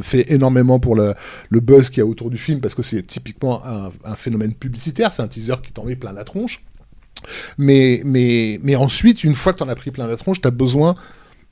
fait 0.01 0.31
énormément 0.31 0.79
pour 0.79 0.95
le, 0.95 1.13
buzz 1.51 1.89
qu'il 1.89 1.99
y 1.99 2.01
a 2.01 2.05
autour 2.05 2.29
du 2.29 2.37
film, 2.37 2.59
parce 2.61 2.75
que 2.75 2.83
c'est 2.83 3.05
typiquement 3.05 3.61
un, 3.65 4.15
phénomène 4.15 4.53
publicitaire. 4.53 5.13
C'est 5.13 5.21
un 5.21 5.27
teaser 5.27 5.55
qui 5.63 5.71
t'en 5.71 5.85
met 5.85 5.95
plein 5.95 6.13
la 6.13 6.23
tronche. 6.23 6.63
Mais, 7.57 8.03
ensuite, 8.75 9.23
une 9.23 9.35
fois 9.35 9.53
que 9.53 9.59
t'en 9.59 9.69
as 9.69 9.75
pris 9.75 9.91
plein 9.91 10.07
la 10.07 10.17
tronche, 10.17 10.41
t'as 10.41 10.51
besoin 10.51 10.95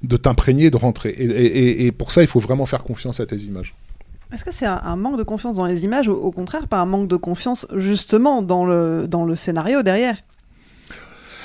de 0.04 0.16
t'imprégner, 0.16 0.70
de 0.70 0.78
rentrer. 0.78 1.10
Et 1.10 1.92
pour 1.92 2.12
ça, 2.12 2.22
il 2.22 2.28
faut 2.28 2.40
vraiment 2.40 2.66
faire 2.66 2.84
confiance 2.84 3.20
à 3.20 3.26
tes 3.26 3.38
images. 3.38 3.74
Est-ce 4.34 4.44
que 4.44 4.54
c'est 4.54 4.66
un, 4.66 4.82
un, 4.84 4.96
manque 4.98 5.18
de 5.18 5.24
confiance 5.24 5.56
dans 5.56 5.66
les 5.66 5.86
images 5.86 6.10
ou 6.10 6.14
au 6.14 6.32
contraire 6.32 6.68
pas 6.68 6.80
un 6.80 6.86
manque 6.86 7.08
de 7.08 7.16
confiance 7.16 7.66
justement 7.76 8.42
dans 8.42 8.66
le, 8.66 9.08
dans 9.08 9.24
le 9.24 9.36
scénario 9.36 9.84
derrière 9.84 10.18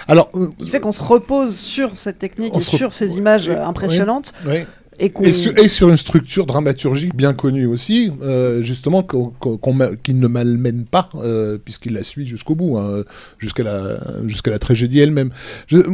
Alors, 0.09 0.31
euh, 0.35 0.49
qui 0.59 0.69
fait 0.69 0.81
qu'on 0.81 0.93
se 0.93 1.03
repose 1.03 1.57
sur 1.57 1.97
cette 1.97 2.19
technique 2.19 2.55
et 2.57 2.61
sur 2.61 2.93
ces 2.93 3.17
images 3.19 3.47
oui, 3.49 3.55
impressionnantes 3.55 4.33
oui, 4.47 4.65
et, 4.99 5.13
et, 5.23 5.33
sur, 5.33 5.57
et, 5.57 5.69
sur, 5.69 5.89
une 5.91 5.97
structure 5.97 6.45
dramaturgique 6.45 7.15
bien 7.15 7.35
connue 7.35 7.67
aussi, 7.67 8.13
euh, 8.21 8.63
justement 8.63 9.03
qu'on 9.03 9.31
qu 9.31 9.97
qu 10.03 10.15
ne 10.15 10.27
malmène 10.27 10.85
pas 10.85 11.09
euh, 11.15 11.59
puisqu'il 11.59 11.95
la 11.95 12.03
suit 12.03 12.27
jusqu'au 12.27 12.57
bout, 12.57 12.79
hein, 12.79 13.05
jusqu'à 13.39 13.63
la 13.63 14.01
jusqu'à 14.27 14.51
la 14.51 14.59
tragédie 14.59 14.99
elle-même. 14.99 15.31
Sauf, 15.71 15.87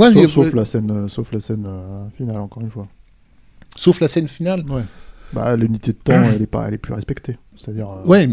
a, 0.00 0.28
sauf, 0.28 0.54
la 0.54 0.64
scène, 0.64 1.08
sauf 1.08 1.32
la 1.32 1.40
scène 1.40 1.68
finale 2.16 2.38
encore 2.38 2.62
une 2.62 2.70
fois. 2.70 2.88
Sauf 3.76 4.00
la 4.00 4.08
scène 4.08 4.28
finale? 4.28 4.64
Ouais. 4.70 4.82
Bah, 5.32 5.56
l'unité 5.56 5.92
de 5.92 5.96
temps, 5.98 6.22
elle 6.34 6.42
est 6.42 6.46
pas, 6.46 6.64
elle 6.68 6.74
est 6.74 6.78
plus 6.78 6.92
respectée. 6.94 7.38
C'est-à-dire. 7.56 7.88
euh, 7.88 8.06
Ouais. 8.08 8.28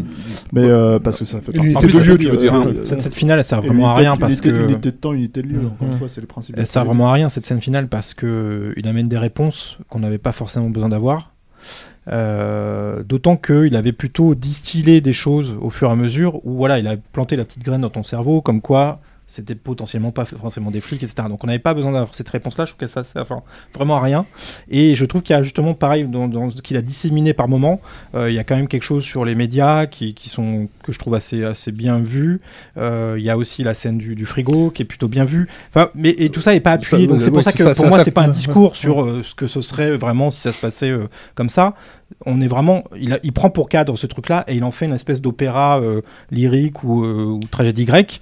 Mais 0.51 0.63
euh, 0.65 0.99
parce 0.99 1.19
que 1.19 1.25
ça 1.25 1.39
fait. 1.41 1.51
Une 1.55 1.71
partie- 1.71 1.71
unité 1.71 1.77
En 1.77 1.81
plus, 1.81 1.99
de 1.99 2.03
lieu, 2.05 2.13
euh, 2.13 2.17
tu 2.17 2.27
veux 2.29 2.37
dire. 2.37 2.85
cette, 2.85 3.01
cette 3.01 3.15
finale, 3.15 3.39
elle 3.39 3.45
sert 3.45 3.61
vraiment 3.61 3.89
à 3.89 3.93
rien 3.95 4.15
parce 4.17 4.33
unité- 4.33 4.49
que. 4.49 4.63
Unité 4.65 4.91
de 4.91 4.95
temps, 4.97 5.13
unité 5.13 5.41
de 5.41 5.47
lieu. 5.47 5.61
Encore 5.67 5.87
une 5.87 5.97
fois, 5.97 6.07
c'est 6.07 6.21
le 6.21 6.27
principe. 6.27 6.55
Elle 6.57 6.67
sert 6.67 6.83
vraiment 6.85 7.09
à 7.09 7.13
rien 7.13 7.29
cette 7.29 7.45
scène 7.45 7.61
finale 7.61 7.87
parce 7.87 8.13
que 8.13 8.73
il 8.77 8.87
amène 8.87 9.07
des 9.07 9.17
réponses 9.17 9.77
qu'on 9.89 9.99
n'avait 9.99 10.17
pas 10.17 10.31
forcément 10.31 10.69
besoin 10.69 10.89
d'avoir. 10.89 11.33
Euh, 12.11 13.03
D'autant 13.03 13.37
qu'il 13.37 13.75
avait 13.75 13.91
plutôt 13.91 14.33
distillé 14.35 15.01
des 15.01 15.13
choses 15.13 15.55
au 15.61 15.69
fur 15.69 15.89
et 15.89 15.91
à 15.91 15.95
mesure 15.95 16.43
où 16.45 16.53
voilà, 16.55 16.79
il 16.79 16.87
a 16.87 16.95
planté 16.97 17.35
la 17.35 17.45
petite 17.45 17.63
graine 17.63 17.81
dans 17.81 17.89
ton 17.89 18.03
cerveau, 18.03 18.41
comme 18.41 18.61
quoi 18.61 18.99
c'était 19.31 19.53
potentiellement 19.53 20.11
pas 20.11 20.25
forcément 20.25 20.71
des 20.71 20.81
flics, 20.81 21.03
etc. 21.03 21.27
Donc 21.29 21.43
on 21.43 21.47
n'avait 21.47 21.59
pas 21.59 21.75
besoin 21.75 21.91
d'avoir 21.91 22.15
cette 22.15 22.29
réponse-là. 22.29 22.65
Je 22.65 22.71
trouve 22.71 22.79
que 22.79 22.87
ça 22.87 23.03
sert 23.03 23.21
enfin, 23.21 23.43
vraiment 23.75 23.95
à 23.97 24.01
rien. 24.01 24.25
Et 24.71 24.95
je 24.95 25.05
trouve 25.05 25.21
qu'il 25.21 25.35
y 25.35 25.39
a 25.39 25.43
justement 25.43 25.75
pareil 25.75 26.05
dans, 26.05 26.27
dans 26.27 26.49
ce 26.49 26.63
qu'il 26.63 26.75
a 26.77 26.81
disséminé 26.81 27.33
par 27.35 27.47
moment. 27.47 27.79
euh, 28.15 28.31
il 28.31 28.35
y 28.35 28.39
a 28.39 28.43
quand 28.43 28.55
même 28.55 28.67
quelque 28.67 28.81
chose 28.83 29.03
sur 29.03 29.25
les 29.25 29.35
médias 29.35 29.85
qui, 29.85 30.15
qui 30.15 30.29
sont 30.29 30.67
que 30.83 30.91
je 30.91 30.97
trouve 30.97 31.13
assez 31.13 31.43
assez 31.43 31.71
bien 31.71 31.99
vu. 31.99 32.41
Euh, 32.77 33.15
il 33.19 33.23
y 33.23 33.29
a 33.29 33.37
aussi 33.37 33.63
la 33.63 33.75
scène 33.75 33.99
du, 33.99 34.15
du 34.15 34.25
frigo 34.25 34.71
qui 34.71 34.81
est 34.81 34.85
plutôt 34.85 35.07
bien 35.07 35.25
vue. 35.25 35.47
Enfin, 35.69 35.89
mais 35.93 36.09
et 36.17 36.29
tout 36.29 36.41
ça 36.41 36.55
est 36.55 36.59
pas 36.59 36.71
appuyé. 36.71 37.05
Ça, 37.05 37.07
donc 37.13 37.21
c'est 37.21 37.29
pour 37.29 37.43
ça 37.43 37.51
que 37.51 37.57
ça- 37.59 37.65
pour 37.65 37.75
ça- 37.75 37.89
moi 37.89 38.03
c'est 38.03 38.09
pas 38.11 38.23
un 38.23 38.27
discours 38.39 38.75
sur 38.75 39.03
euh, 39.03 39.21
ce 39.23 39.35
que 39.35 39.45
ce 39.45 39.61
serait 39.61 39.95
vraiment 39.95 40.31
si 40.31 40.41
ça 40.41 40.51
se 40.51 40.59
passait 40.59 40.91
comme 41.35 41.49
ça. 41.49 41.75
On 42.25 42.41
est 42.41 42.47
vraiment, 42.47 42.83
il, 42.99 43.13
a- 43.13 43.19
il 43.21 43.31
prend 43.31 43.51
pour 43.51 43.69
cadre 43.69 43.95
ce 43.95 44.07
truc-là 44.07 44.43
et 44.47 44.55
il 44.55 44.63
en 44.63 44.71
fait 44.71 44.87
une 44.87 44.93
espèce 44.95 45.21
d'opéra 45.21 45.79
euh, 45.79 46.01
lyrique 46.31 46.83
ou, 46.83 47.05
euh, 47.05 47.25
ou 47.25 47.39
tragédie 47.51 47.85
grecque. 47.85 48.19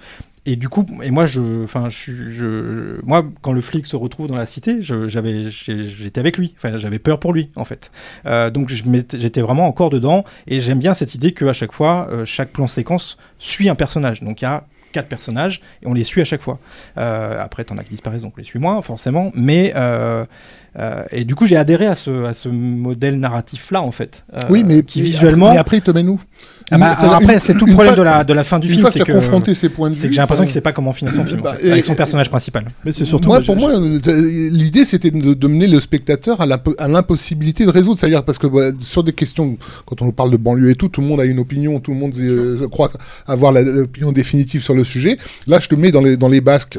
Et 0.50 0.56
du 0.56 0.70
coup, 0.70 0.86
et 1.02 1.10
moi, 1.10 1.26
je, 1.26 1.64
enfin, 1.64 1.90
je, 1.90 3.04
moi, 3.04 3.22
quand 3.42 3.52
le 3.52 3.60
flic 3.60 3.84
se 3.84 3.96
retrouve 3.96 4.28
dans 4.28 4.36
la 4.36 4.46
cité, 4.46 4.78
j'avais, 4.80 5.50
j'étais 5.50 6.18
avec 6.18 6.38
lui. 6.38 6.54
Enfin, 6.56 6.78
j'avais 6.78 6.98
peur 6.98 7.20
pour 7.20 7.34
lui, 7.34 7.50
en 7.54 7.66
fait. 7.66 7.90
Euh, 8.24 8.48
donc, 8.48 8.70
j'étais 8.70 9.42
vraiment 9.42 9.66
encore 9.66 9.90
dedans. 9.90 10.24
Et 10.46 10.60
j'aime 10.60 10.78
bien 10.78 10.94
cette 10.94 11.14
idée 11.14 11.32
qu'à 11.32 11.52
chaque 11.52 11.72
fois, 11.72 12.08
euh, 12.10 12.24
chaque 12.24 12.48
plan 12.48 12.66
séquence 12.66 13.18
suit 13.38 13.68
un 13.68 13.74
personnage. 13.74 14.22
Donc, 14.22 14.40
il 14.40 14.46
y 14.46 14.48
a 14.48 14.64
quatre 14.92 15.08
personnages 15.08 15.60
et 15.82 15.86
on 15.86 15.94
les 15.94 16.04
suit 16.04 16.20
à 16.20 16.24
chaque 16.24 16.40
fois. 16.40 16.58
Euh, 16.96 17.42
après, 17.42 17.64
t'en 17.64 17.78
as 17.78 17.84
qui 17.84 17.90
disparaissent, 17.90 18.22
donc 18.22 18.34
on 18.36 18.38
les 18.38 18.44
suit 18.44 18.58
moins, 18.58 18.80
forcément. 18.82 19.30
Mais 19.34 19.72
euh, 19.76 20.24
euh, 20.78 21.04
et 21.10 21.24
du 21.24 21.34
coup, 21.34 21.46
j'ai 21.46 21.56
adhéré 21.56 21.86
à 21.86 21.94
ce, 21.94 22.24
à 22.24 22.34
ce 22.34 22.48
modèle 22.48 23.18
narratif-là, 23.18 23.82
en 23.82 23.92
fait. 23.92 24.24
Oui, 24.48 24.64
mais 24.64 24.82
qui 24.82 25.02
visuellement. 25.02 25.50
Mais 25.50 25.58
après, 25.58 25.78
il 25.78 25.82
te 25.82 25.90
met 25.90 26.02
nous. 26.02 26.20
Ah 26.70 26.78
bah, 26.78 26.92
alors 26.92 27.14
après, 27.14 27.38
c'est 27.38 27.54
tout 27.54 27.64
le 27.66 27.72
problème 27.72 27.94
fois- 27.94 27.98
de 28.04 28.08
la, 28.08 28.24
de 28.24 28.32
la 28.34 28.44
fin 28.44 28.58
du 28.58 28.66
une 28.66 28.72
film. 28.74 28.80
fois 28.82 28.90
c'est 28.90 28.98
que 29.00 29.04
tu 29.04 29.10
as 29.10 29.14
que- 29.14 29.18
confronté 29.20 29.54
ses 29.54 29.68
points 29.68 29.88
de 29.90 29.94
C'est 29.94 30.02
vue, 30.02 30.08
que 30.08 30.14
j'ai 30.14 30.20
l'impression 30.20 30.42
enfin, 30.42 30.46
qu'il 30.46 30.54
sait 30.54 30.60
pas 30.60 30.72
comment 30.72 30.92
finir 30.92 31.14
son 31.14 31.24
film, 31.24 31.40
en 31.40 31.42
bah, 31.42 31.54
fait, 31.54 31.66
et- 31.66 31.72
avec 31.72 31.84
son 31.84 31.94
et- 31.94 31.96
personnage 31.96 32.28
principal. 32.28 32.66
Mais 32.84 32.92
c'est 32.92 33.04
surtout. 33.04 33.28
moi, 33.28 33.40
pour 33.40 33.56
moi, 33.56 33.70
euh, 33.72 33.98
l'idée 34.52 34.84
c'était 34.84 35.10
de, 35.10 35.34
de 35.34 35.46
mener 35.48 35.66
le 35.66 35.80
spectateur 35.80 36.40
à 36.40 36.46
l'impo- 36.46 36.74
à 36.78 36.88
l'impossibilité 36.88 37.64
de 37.64 37.70
résoudre. 37.70 37.98
C'est-à-dire 37.98 38.24
parce 38.24 38.38
que 38.38 38.46
bah, 38.46 38.70
sur 38.80 39.02
des 39.02 39.12
questions, 39.12 39.56
quand 39.86 40.02
on 40.02 40.04
nous 40.06 40.12
parle 40.12 40.30
de 40.30 40.36
banlieue 40.36 40.70
et 40.70 40.74
tout, 40.74 40.88
tout 40.88 41.00
le 41.00 41.06
monde 41.06 41.20
a 41.20 41.24
une 41.24 41.38
opinion, 41.38 41.80
tout 41.80 41.92
le 41.92 41.96
monde 41.96 42.14
euh, 42.18 42.68
croit 42.68 42.90
avoir 43.26 43.52
l'opinion 43.52 44.12
définitive 44.12 44.62
sur 44.62 44.74
le 44.74 44.84
sujet. 44.84 45.16
Là, 45.46 45.60
je 45.60 45.68
te 45.68 45.74
mets 45.74 45.90
dans 45.90 46.02
les, 46.02 46.16
dans 46.16 46.28
les 46.28 46.40
basques 46.40 46.78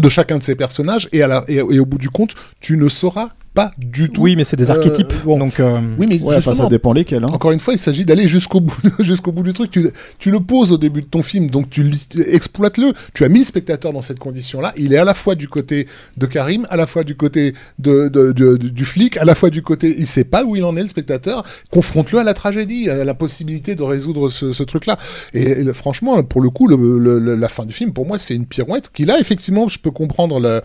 de 0.00 0.08
chacun 0.08 0.38
de 0.38 0.42
ces 0.42 0.54
personnages 0.54 1.08
et, 1.12 1.22
à 1.22 1.26
la, 1.26 1.44
et, 1.48 1.56
et 1.56 1.78
au 1.80 1.84
bout 1.84 1.98
du 1.98 2.08
compte, 2.10 2.34
tu 2.60 2.76
ne 2.76 2.88
sauras 2.88 3.30
pas 3.60 3.72
du 3.78 4.10
tout. 4.10 4.22
Oui, 4.22 4.36
mais 4.36 4.44
c'est 4.44 4.56
des 4.56 4.70
Euh, 4.70 4.74
archétypes. 4.74 5.12
bon. 5.24 5.38
Donc, 5.38 5.60
euh, 5.60 5.78
Oui, 5.98 6.06
mais 6.08 6.16
Ouais, 6.16 6.28
enfin, 6.28 6.36
justement, 6.36 6.54
ça 6.54 6.68
dépend 6.68 6.92
lesquels. 6.92 7.24
Hein. 7.24 7.28
encore 7.32 7.52
une 7.52 7.60
fois, 7.60 7.74
il 7.74 7.78
s'agit 7.78 8.04
d'aller 8.04 8.28
jusqu'au 8.28 8.60
bout, 8.60 8.76
jusqu'au 9.00 9.32
bout 9.32 9.42
du 9.42 9.52
truc. 9.52 9.70
Tu, 9.70 9.88
tu 10.18 10.30
le 10.30 10.40
poses 10.40 10.72
au 10.72 10.78
début 10.78 11.02
de 11.02 11.06
ton 11.06 11.22
film, 11.22 11.50
donc 11.50 11.70
tu 11.70 11.90
exploites-le. 12.26 12.92
Tu 13.14 13.24
as 13.24 13.28
mis 13.28 13.40
le 13.40 13.44
spectateur 13.44 13.92
dans 13.92 14.02
cette 14.02 14.18
condition-là. 14.18 14.72
Il 14.76 14.92
est 14.92 14.98
à 14.98 15.04
la 15.04 15.14
fois 15.14 15.34
du 15.34 15.48
côté 15.48 15.86
de 16.16 16.26
Karim, 16.26 16.66
à 16.70 16.76
la 16.76 16.86
fois 16.86 17.04
du 17.04 17.14
côté 17.16 17.54
de, 17.78 18.08
de- 18.08 18.32
de- 18.32 18.56
de- 18.56 18.68
du 18.68 18.84
flic, 18.84 19.16
à 19.16 19.24
la 19.24 19.34
fois 19.34 19.50
du 19.50 19.62
côté. 19.62 19.94
Il 19.98 20.06
sait 20.06 20.24
pas 20.24 20.44
où 20.44 20.56
il 20.56 20.64
en 20.64 20.76
est, 20.76 20.82
le 20.82 20.88
spectateur. 20.88 21.44
Confronte-le 21.70 22.18
à 22.18 22.24
la 22.24 22.34
tragédie, 22.34 22.88
à 22.90 23.04
la 23.04 23.14
possibilité 23.14 23.74
de 23.74 23.82
résoudre 23.82 24.28
ce, 24.28 24.52
ce 24.52 24.62
truc-là. 24.62 24.98
Et, 25.34 25.64
franchement, 25.72 26.22
pour 26.22 26.40
le 26.40 26.50
coup, 26.50 26.66
le- 26.66 26.98
le- 26.98 27.18
le- 27.18 27.34
la 27.34 27.48
fin 27.48 27.64
du 27.66 27.72
film, 27.72 27.92
pour 27.92 28.06
moi, 28.06 28.18
c'est 28.18 28.34
une 28.34 28.46
pirouette 28.46 28.90
qui, 28.92 29.04
là, 29.04 29.18
effectivement, 29.20 29.68
je 29.68 29.78
peux 29.78 29.90
comprendre 29.90 30.40
le, 30.40 30.62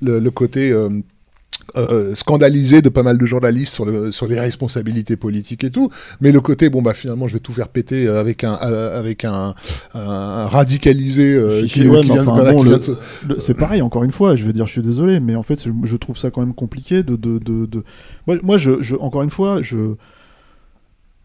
le, 0.00 0.18
le 0.18 0.30
côté. 0.30 0.70
euh, 0.70 0.88
euh, 1.76 2.14
scandalisé 2.14 2.82
de 2.82 2.88
pas 2.88 3.02
mal 3.02 3.18
de 3.18 3.26
journalistes 3.26 3.72
sur, 3.74 3.84
le, 3.84 4.10
sur 4.10 4.26
les 4.26 4.38
responsabilités 4.40 5.16
politiques 5.16 5.64
et 5.64 5.70
tout, 5.70 5.90
mais 6.20 6.32
le 6.32 6.40
côté 6.40 6.68
bon 6.70 6.82
bah 6.82 6.94
finalement 6.94 7.28
je 7.28 7.34
vais 7.34 7.40
tout 7.40 7.52
faire 7.52 7.68
péter 7.68 8.06
euh, 8.06 8.20
avec 8.20 8.44
un 8.44 8.58
euh, 8.62 8.98
avec 8.98 9.24
un, 9.24 9.54
un 9.94 10.46
radicalisé 10.46 11.34
euh, 11.34 11.66
qui, 11.66 11.86
ouais, 11.88 12.00
qui 12.00 12.10
vient, 12.10 12.22
enfin, 12.22 12.32
voilà, 12.32 12.52
bon, 12.52 12.62
qui 12.62 12.68
vient 12.68 12.78
de 12.78 13.36
c'est 13.38 13.54
pareil, 13.54 13.82
encore 13.82 14.04
une 14.04 14.12
fois, 14.12 14.36
je 14.36 14.44
veux 14.44 14.52
dire, 14.52 14.66
je 14.66 14.72
suis 14.72 14.82
désolé, 14.82 15.20
mais 15.20 15.34
en 15.34 15.42
fait, 15.42 15.62
je, 15.64 15.70
je 15.84 15.96
trouve 15.96 16.16
ça 16.16 16.30
quand 16.30 16.40
même 16.40 16.54
compliqué 16.54 17.02
de. 17.02 17.16
de, 17.16 17.38
de, 17.38 17.66
de- 17.66 17.84
Moi, 18.26 18.36
moi 18.42 18.58
je, 18.58 18.82
je- 18.82 18.96
encore 18.96 19.22
une 19.22 19.30
fois, 19.30 19.62
je. 19.62 19.76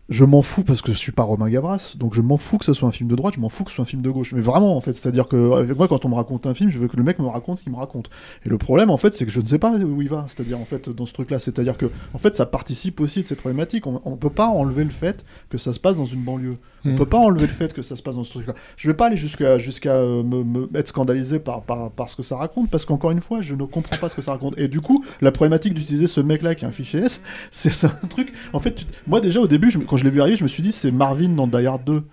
Je 0.10 0.24
m'en 0.24 0.42
fous 0.42 0.64
parce 0.64 0.82
que 0.82 0.94
je 0.94 0.98
suis 0.98 1.12
pas 1.12 1.24
Romain 1.24 1.50
Gavras, 1.50 1.96
donc 1.98 2.14
je 2.14 2.22
m'en 2.22 2.38
fous 2.38 2.58
que 2.58 2.64
ce 2.64 2.72
soit 2.72 2.88
un 2.88 2.94
film 2.94 3.10
de 3.10 3.16
droite, 3.16 3.34
je 3.36 3.42
m'en 3.42 3.50
fous 3.50 3.66
que 3.66 3.72
ce 3.72 3.76
soit 3.76 3.84
un 3.84 3.86
film 3.86 4.02
de 4.02 4.10
gauche. 4.10 4.32
Mais 4.34 4.40
vraiment, 4.40 4.78
en 4.78 4.82
fait, 4.82 4.94
c'est-à-dire 4.94 5.28
que 5.28 5.52
avec 5.52 5.76
moi, 5.78 5.90
quand 5.90 6.06
on 6.06 6.10
me 6.10 6.16
raconte 6.16 6.46
un 6.48 6.54
film, 6.54 6.70
je 6.70 6.80
veux 6.80 6.88
que 6.88 6.96
le 6.96 7.04
mec 7.04 7.20
me 7.20 7.28
raconte 7.28 7.58
ce 7.58 7.64
qu'il 7.64 7.74
me 7.74 7.78
raconte. 7.78 8.10
Et 8.46 8.50
le 8.50 8.58
problème, 8.58 8.90
en 8.90 8.96
fait, 8.96 9.14
c'est 9.14 9.26
que 9.26 9.32
je 9.32 9.42
ne 9.42 9.46
sais 9.46 9.60
pas 9.60 9.72
où 9.76 10.02
il 10.02 10.08
va. 10.08 10.26
C'est-à-dire, 10.30 10.60
en 10.60 10.66
fait, 10.66 10.88
dans 10.90 11.06
ce 11.06 11.12
truc-là, 11.12 11.40
c'est-à-dire 11.40 11.76
que, 11.78 11.88
en 12.14 12.18
fait, 12.20 12.36
ça 12.36 12.46
participe 12.46 13.02
aussi 13.02 13.22
de 13.22 13.26
ces 13.26 13.36
problématiques. 13.36 13.86
On, 13.86 14.02
on 14.06 14.16
peut 14.16 14.30
pas 14.30 14.48
enlever 14.48 14.86
le 14.86 14.90
fait 14.92 15.26
que 15.50 15.58
ça 15.58 15.74
se 15.74 15.80
passe 15.80 15.98
dans 15.98 16.06
une 16.06 16.22
banlieue. 16.24 16.56
On 16.86 16.90
Mm. 16.92 16.96
peut 16.96 17.06
pas 17.06 17.18
enlever 17.18 17.48
le 17.48 17.54
fait 17.54 17.74
que 17.74 17.82
ça 17.82 17.98
se 17.98 18.02
passe 18.04 18.16
dans 18.16 18.24
ce 18.24 18.30
truc-là. 18.30 18.54
Je 18.78 18.88
vais 18.88 18.94
pas 18.94 19.08
aller 19.08 19.18
jusqu'à 19.18 19.58
jusqu'à 19.58 19.92
euh, 19.96 20.24
me, 20.24 20.44
me- 20.46 20.70
être 20.76 20.88
scandalisé 20.88 21.38
par, 21.40 21.64
par, 21.64 21.92
par 21.92 22.08
ce 22.08 22.16
que 22.16 22.24
ça 22.24 22.38
raconte, 22.38 22.70
parce 22.70 22.86
qu'encore 22.86 23.12
une 23.12 23.20
fois, 23.20 23.42
je 23.42 23.56
ne 23.56 23.66
comprends 23.66 23.98
pas 23.98 24.08
ce 24.08 24.16
que 24.16 24.22
ça 24.22 24.32
raconte. 24.32 24.58
Et 24.58 24.70
du 24.70 24.80
coup, 24.80 25.04
la 25.20 25.34
problématique 25.34 25.74
d'utiliser 25.74 26.08
ce 26.08 26.22
mec-là 26.22 26.56
qui 26.56 26.64
est 26.64 26.68
un 26.68 26.72
fichier 26.72 27.02
S, 27.02 27.22
c'est 27.52 27.84
un 27.86 28.08
truc. 28.08 28.32
En 28.54 28.62
fait, 28.62 28.74
tu- 28.76 28.86
moi 29.06 29.20
déjà 29.20 29.42
au 29.42 29.48
début, 29.48 29.70
je 29.70 29.80
me- 29.80 29.84
je 29.98 30.04
l'ai 30.04 30.10
vu 30.10 30.22
arriver, 30.22 30.38
je 30.38 30.44
me 30.44 30.48
suis 30.48 30.64
dit 30.64 30.72
c'est 30.72 30.92
Marvin 30.92 31.30
dans 31.30 31.48
Die 31.48 31.66
Hard 31.66 31.84
2. 31.86 32.04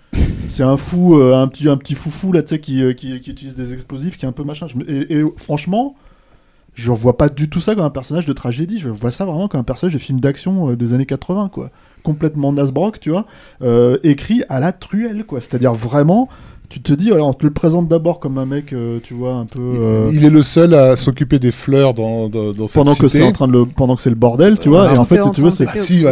C'est 0.49 0.63
un 0.63 0.77
fou, 0.77 1.19
euh, 1.19 1.35
un 1.35 1.49
petit 1.49 1.69
un 1.69 1.77
petit 1.77 1.95
foufou 1.95 2.33
là, 2.33 2.43
tu 2.43 2.49
sais, 2.51 2.61
qui, 2.61 2.83
euh, 2.83 2.93
qui, 2.93 3.19
qui 3.21 3.31
utilise 3.31 3.55
des 3.55 3.73
explosifs, 3.73 4.17
qui 4.17 4.25
est 4.25 4.29
un 4.29 4.33
peu 4.33 4.45
machin. 4.45 4.67
Et, 4.89 5.23
franchement. 5.37 5.95
Je 6.77 6.91
vois 6.91 7.17
pas 7.17 7.29
du 7.29 7.49
tout 7.49 7.61
ça 7.61 7.77
comme 7.77 7.85
un 7.85 7.91
personnage 7.91 8.27
de 8.27 8.33
tragédie, 8.33 8.79
je 8.79 8.89
vois 8.89 9.13
ça 9.13 9.25
vraiment 9.25 9.47
comme 9.47 9.61
un 9.61 9.63
personnage 9.63 9.93
de 9.93 9.99
film 10.01 10.19
d'action 10.19 10.71
euh, 10.71 10.77
des 10.77 10.93
années 10.93 11.07
80, 11.07 11.49
quoi. 11.49 11.71
Complètement 12.03 12.53
Nasbrock, 12.53 12.99
tu 12.99 13.11
vois, 13.11 13.27
écrit 14.03 14.43
à 14.49 14.59
la 14.59 14.73
truelle, 14.73 15.25
quoi. 15.25 15.41
C'est-à-dire 15.41 15.73
vraiment, 15.73 16.29
tu 16.71 16.81
te 16.81 16.93
dis, 16.93 17.13
alors 17.13 17.29
on 17.29 17.33
te 17.35 17.45
le 17.45 17.53
présente 17.53 17.89
d'abord 17.89 18.19
comme 18.19 18.39
un 18.39 18.47
mec, 18.47 18.73
euh, 18.73 18.99
tu 19.03 19.15
vois, 19.15 19.35
un 19.35 19.45
peu. 19.45 19.61
euh, 19.61 20.11
Il 20.13 20.25
est 20.25 20.31
le 20.31 20.43
seul 20.43 20.75
à 20.75 20.97
s'occuper 20.97 21.39
des 21.39 21.53
fleurs 21.53 21.95
dans, 21.95 22.29
dans, 22.29 22.53
dans 22.53 22.67
cette 22.67 22.75
pendant 22.83 22.95
que 22.95 23.07
cité. 23.07 23.23
c'est 23.23 23.29
en 23.29 23.33
train 23.33 23.47
de 23.47 23.53
le, 23.53 23.67
pendant 23.67 23.95
que 23.97 24.03
c'est 24.03 24.11
le 24.11 24.17
bordel, 24.17 24.59
tu 24.59 24.69
vois, 24.71 24.89
Euh, 24.89 24.95
et 24.95 24.99
en 24.99 25.05
fait, 25.05 25.21
en 25.21 25.27
si 25.27 25.33
tu 25.33 25.41
vois, 25.43 25.51
train 25.51 25.67
c'est. 25.73 25.79
Ah, 25.79 25.83
si. 25.83 26.05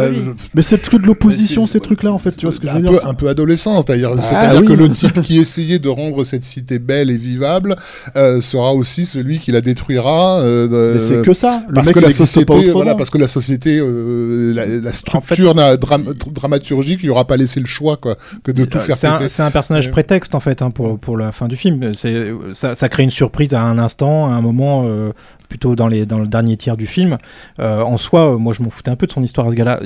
Mais 0.53 0.61
c'est 0.61 0.79
que 0.81 0.95
de 0.97 1.05
l'opposition, 1.07 1.67
ces 1.67 1.79
trucs-là, 1.79 2.13
en 2.13 2.17
fait, 2.19 2.31
tu 2.37 2.45
vois 2.45 2.53
ce 2.53 2.59
que 2.59 2.67
je 2.67 2.71
veux 2.71 2.77
un 2.77 2.81
dire 2.81 2.91
peu, 2.91 2.97
c'est- 2.97 3.07
un 3.07 3.13
peu 3.13 3.27
adolescent, 3.27 3.81
c'est-à-dire 3.81 4.11
c'est-à-dire 4.21 4.61
oui. 4.61 4.67
que 4.67 4.73
le 4.73 4.89
type 4.89 5.21
qui 5.21 5.37
essayait 5.39 5.79
de 5.79 5.89
rendre 5.89 6.23
cette 6.23 6.43
cité 6.43 6.79
belle 6.79 7.09
et 7.09 7.17
vivable 7.17 7.75
euh, 8.15 8.39
sera 8.39 8.73
aussi 8.73 9.05
celui 9.05 9.39
qui 9.39 9.51
la 9.51 9.61
détruira. 9.61 10.39
euh, 10.39 10.93
Mais 10.93 10.99
c'est 10.99 11.21
que 11.23 11.33
ça. 11.33 11.63
Le 11.67 11.73
parce 11.73 11.87
mec, 11.87 11.95
que 11.95 11.99
la 11.99 12.11
société, 12.11 12.71
voilà, 12.71 12.95
parce 12.95 13.09
que 13.09 13.17
la 13.17 13.27
société, 13.27 13.79
euh, 13.79 14.53
la, 14.53 14.65
la 14.67 14.91
structure 14.93 15.55
na- 15.55 15.77
dram- 15.77 16.13
dramaturgique 16.31 17.01
lui 17.01 17.09
aura 17.09 17.25
pas 17.25 17.37
laissé 17.37 17.59
le 17.59 17.65
choix 17.65 17.97
quoi, 17.97 18.15
que 18.43 18.51
de 18.51 18.65
tout 18.65 18.79
faire 18.79 18.95
c'est 18.95 19.07
un, 19.07 19.13
péter. 19.17 19.29
c'est 19.29 19.41
un 19.43 19.51
personnage 19.51 19.91
prétexte 19.91 20.35
en 20.35 20.39
fait 20.43 20.61
hein, 20.61 20.69
pour, 20.71 20.99
pour 20.99 21.17
la 21.17 21.31
fin 21.31 21.47
du 21.47 21.55
film. 21.55 21.93
C'est, 21.93 22.31
ça, 22.53 22.75
ça 22.75 22.89
crée 22.89 23.03
une 23.03 23.09
surprise 23.09 23.53
à 23.53 23.61
un 23.63 23.77
instant, 23.79 24.27
à 24.27 24.33
un 24.33 24.41
moment, 24.41 24.83
euh, 24.85 25.11
plutôt 25.49 25.75
dans, 25.75 25.87
les, 25.87 26.05
dans 26.05 26.19
le 26.19 26.27
dernier 26.27 26.57
tiers 26.57 26.77
du 26.77 26.85
film. 26.85 27.17
Euh, 27.59 27.81
en 27.81 27.97
soi, 27.97 28.33
euh, 28.33 28.37
moi 28.37 28.53
je 28.53 28.61
m'en 28.61 28.69
foutais 28.69 28.91
un 28.91 28.95
peu 28.95 29.07
de 29.07 29.11
son 29.11 29.23
histoire 29.23 29.47
à 29.47 29.49
ce 29.51 29.55
gars-là. 29.55 29.79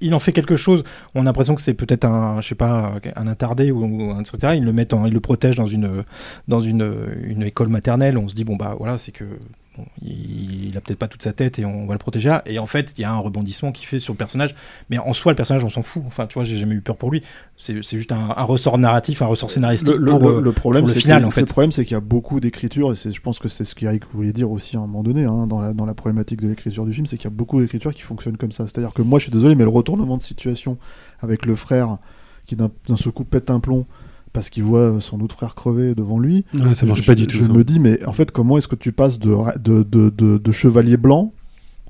Il, 0.00 0.14
en 0.14 0.20
fait 0.20 0.32
quelque 0.32 0.56
chose, 0.56 0.84
on 1.14 1.22
a 1.22 1.24
l'impression 1.24 1.54
que 1.54 1.60
c'est 1.62 1.74
peut-être 1.74 2.04
un, 2.04 2.40
je 2.40 2.48
sais 2.48 2.54
pas, 2.54 2.92
un 3.16 3.26
attardé 3.26 3.70
ou, 3.70 3.84
ou 3.84 4.10
un 4.12 4.20
etc. 4.20 4.54
Il 4.56 4.64
le 4.64 4.72
met 4.72 4.92
en- 4.94 5.04
il 5.06 5.12
le 5.12 5.20
protège 5.20 5.56
dans 5.56 5.66
une, 5.66 6.04
dans 6.48 6.60
une, 6.60 6.94
une 7.24 7.42
école 7.42 7.68
maternelle. 7.68 8.16
On 8.16 8.28
se 8.28 8.34
dit, 8.34 8.44
bon 8.44 8.56
bah 8.56 8.74
voilà, 8.78 8.96
c'est 8.98 9.12
que. 9.12 9.24
Bon, 9.76 9.84
il, 10.02 10.66
il 10.68 10.76
a 10.76 10.80
peut-être 10.80 10.98
pas 10.98 11.08
toute 11.08 11.22
sa 11.22 11.32
tête 11.32 11.58
et 11.58 11.64
on 11.64 11.86
va 11.86 11.92
le 11.94 11.98
protéger 11.98 12.28
là. 12.28 12.42
Et 12.46 12.58
en 12.58 12.66
fait, 12.66 12.94
il 12.96 13.00
y 13.02 13.04
a 13.04 13.12
un 13.12 13.18
rebondissement 13.18 13.72
qui 13.72 13.84
fait 13.86 13.98
sur 13.98 14.12
le 14.12 14.16
personnage. 14.18 14.54
Mais 14.90 14.98
en 14.98 15.12
soi, 15.12 15.32
le 15.32 15.36
personnage, 15.36 15.64
on 15.64 15.68
s'en 15.68 15.82
fout. 15.82 16.02
Enfin, 16.06 16.26
tu 16.26 16.34
vois, 16.34 16.44
j'ai 16.44 16.56
jamais 16.58 16.74
eu 16.74 16.80
peur 16.80 16.96
pour 16.96 17.10
lui. 17.10 17.22
C'est 17.56 17.80
juste 17.82 18.12
un, 18.12 18.34
un 18.36 18.42
ressort 18.44 18.78
narratif, 18.78 19.22
un 19.22 19.26
ressort 19.26 19.50
scénaristique 19.50 19.88
le, 19.88 19.96
le- 19.98 20.06
pour, 20.06 20.18
le- 20.30 20.40
le 20.40 20.52
problème, 20.52 20.84
c'est 20.94 21.00
en 21.24 21.30
fait. 21.30 21.40
Qu'il 21.84 21.92
y 21.92 21.94
a 21.94 22.00
beaucoup 22.00 22.40
d'écriture, 22.40 22.92
et 22.92 22.94
je 23.12 23.20
pense 23.20 23.38
que 23.38 23.48
c'est 23.48 23.64
ce 23.64 23.74
qu'Eric 23.74 24.02
voulait 24.12 24.32
dire 24.32 24.50
aussi 24.50 24.76
à 24.76 24.80
un 24.80 24.82
moment 24.82 25.02
donné, 25.02 25.24
hein, 25.24 25.46
dans, 25.46 25.60
la, 25.60 25.72
dans 25.72 25.86
la 25.86 25.94
problématique 25.94 26.40
de 26.40 26.48
l'écriture 26.48 26.84
du 26.84 26.92
film, 26.92 27.06
c'est 27.06 27.16
qu'il 27.16 27.24
y 27.24 27.28
a 27.28 27.36
beaucoup 27.36 27.60
d'écriture 27.60 27.94
qui 27.94 28.02
fonctionne 28.02 28.36
comme 28.36 28.52
ça. 28.52 28.64
C'est-à-dire 28.64 28.92
que 28.92 29.02
moi, 29.02 29.18
je 29.18 29.24
suis 29.24 29.32
désolé, 29.32 29.54
mais 29.54 29.64
le 29.64 29.70
retournement 29.70 30.16
de 30.16 30.22
situation 30.22 30.78
avec 31.20 31.46
le 31.46 31.54
frère 31.56 31.98
qui 32.46 32.56
d'un 32.56 32.70
d'un 32.88 32.96
seul 32.96 33.12
coup 33.12 33.24
pète 33.24 33.50
un 33.50 33.60
plomb 33.60 33.86
parce 34.34 34.50
qu'il 34.50 34.64
voit 34.64 34.96
son 35.00 35.20
autre 35.20 35.34
frère 35.34 35.54
crever 35.54 35.94
devant 35.94 36.18
lui. 36.18 36.44
Ouais, 36.52 36.74
ça 36.74 36.84
marche 36.84 37.00
je, 37.00 37.06
pas 37.06 37.14
du 37.14 37.26
tout, 37.26 37.36
Je 37.38 37.44
ça. 37.44 37.50
me 37.52 37.64
dis, 37.64 37.80
mais 37.80 38.04
en 38.04 38.12
fait, 38.12 38.30
comment 38.32 38.58
est-ce 38.58 38.68
que 38.68 38.76
tu 38.76 38.92
passes 38.92 39.18
de, 39.18 39.34
de- 39.56 40.38
de 40.38 40.52
chevalier 40.52 40.98
blanc 40.98 41.32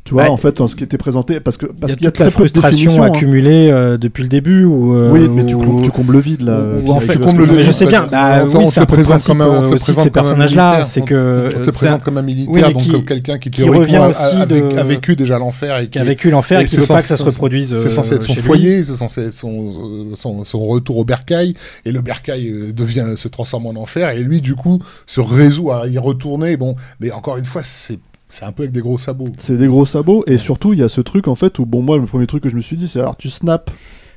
Tu 0.05 0.13
vois, 0.13 0.25
Ouais. 0.25 0.29
en 0.29 0.37
fait, 0.37 0.67
ce 0.67 0.77
qui 0.77 0.85
était 0.85 0.99
présenté, 0.99 1.41
parce 1.41 1.57
que 1.57 1.65
parce 1.65 1.95
a 1.95 1.97
qu'il 1.97 2.05
y 2.05 2.09
a 2.09 2.11
toute 2.11 2.19
la 2.19 2.27
de 2.27 2.31
frustration 2.31 3.03
hein. 3.03 3.07
accumulée 3.07 3.71
euh, 3.71 3.97
depuis 3.97 4.23
le 4.23 4.29
début. 4.29 4.65
Ou, 4.65 4.95
euh, 4.95 5.11
Oui, 5.11 5.31
mais 5.31 5.47
tu 5.47 5.57
combles, 5.57 5.81
tu 5.81 5.91
combles 5.91 6.13
le 6.13 6.19
vide 6.19 6.43
là. 6.43 6.61
ou 6.85 6.91
en 6.91 6.99
tu 7.01 7.07
fait, 7.07 7.13
ce 7.15 7.19
que 7.21 7.25
je 7.31 7.37
veux 7.37 7.57
mais 7.57 7.63
je 7.63 7.71
sais 7.73 7.87
bien, 7.87 8.07
bah, 8.13 8.41
que, 8.41 8.49
oui, 8.49 8.55
on 8.65 8.69
c'est 8.69 8.75
te 8.75 8.81
le 8.81 8.83
le 8.83 8.87
présente 8.87 9.25
comme 9.25 9.41
un- 9.41 9.47
on 9.49 9.61
te 9.63 9.67
euh, 9.67 9.71
le 9.71 9.77
présente 9.77 10.05
ces 10.05 10.11
personnages-là, 10.11 10.65
militaire, 10.73 10.87
c'est 10.89 11.01
que 11.01 11.47
on 11.47 11.49
te 11.49 11.57
euh, 11.57 11.65
le 11.65 11.73
présente 11.73 12.03
comme 12.03 12.19
un 12.19 12.23
militaire, 12.23 12.71
donc 12.75 12.87
comme 12.91 13.05
quelqu'un 13.07 13.39
qui 13.39 13.49
qui 13.51 13.63
théoriquement 13.63 13.81
revient 13.81 13.97
a, 13.97 14.09
aussi 14.11 14.37
a- 14.43 14.45
de- 14.45 14.77
a 14.79 14.85
vécu 14.85 15.17
déjà 15.17 15.39
l'enfer 15.39 15.79
et 15.79 15.89
qui 15.89 15.99
a 15.99 16.05
vécu 16.05 16.29
l'enfer 16.31 16.61
et 16.61 16.65
qui 16.67 16.75
c'est 16.75 16.83
veut 16.83 16.87
pas 16.87 16.97
que 16.97 17.01
censé- 17.01 17.09
ça 17.09 17.17
se 17.17 17.23
reproduise, 17.25 17.75
C'est 17.79 17.89
censé 17.89 18.13
euh, 18.13 18.17
être 18.17 18.25
son 18.25 18.35
foyer, 18.35 18.85
c'est 18.85 18.93
censé 18.97 19.23
être 19.23 19.33
son, 19.33 19.69
euh, 19.69 20.05
son, 20.17 20.45
son 20.45 20.67
retour 20.67 20.99
au 20.99 21.05
bercail, 21.07 21.55
et 21.87 21.93
le 21.93 22.03
bercail 22.03 22.51
euh, 22.51 22.73
devient 22.75 23.07
se 23.17 23.29
transforme 23.29 23.65
en 23.69 23.81
enfer, 23.81 24.11
et 24.11 24.19
lui 24.23 24.43
du 24.43 24.55
coup 24.55 24.81
se 25.07 25.23
résout 25.23 25.71
à 25.71 25.89
y 25.89 25.97
retourner. 25.97 26.59
Bon, 26.59 26.77
mais 27.01 27.11
encore 27.11 27.39
une 27.39 27.47
fois, 27.47 27.63
c'est 27.65 27.99
c'est 28.35 28.45
un 28.45 28.51
peu 28.51 28.65
avec 28.65 28.73
des 28.73 28.81
gros 28.81 28.99
sabots. 28.99 29.29
C'est 29.39 29.57
des 29.57 29.69
gros 29.69 29.85
sabots 29.85 30.25
et 30.27 30.39
surtout 30.39 30.73
il 30.73 30.81
y 30.81 30.83
a 30.83 30.89
ce 30.89 31.01
truc 31.01 31.29
en 31.29 31.37
fait 31.37 31.61
où 31.61 31.67
bon 31.67 31.83
moi 31.83 31.99
le 31.99 32.05
premier 32.05 32.27
truc 32.27 32.43
que 32.43 32.49
je 32.49 32.57
me 32.57 32.61
suis 32.61 32.77
dit 32.77 32.89
c'est 32.89 32.99
alors 32.99 33.17
tu 33.17 33.31
snaps 33.31 33.73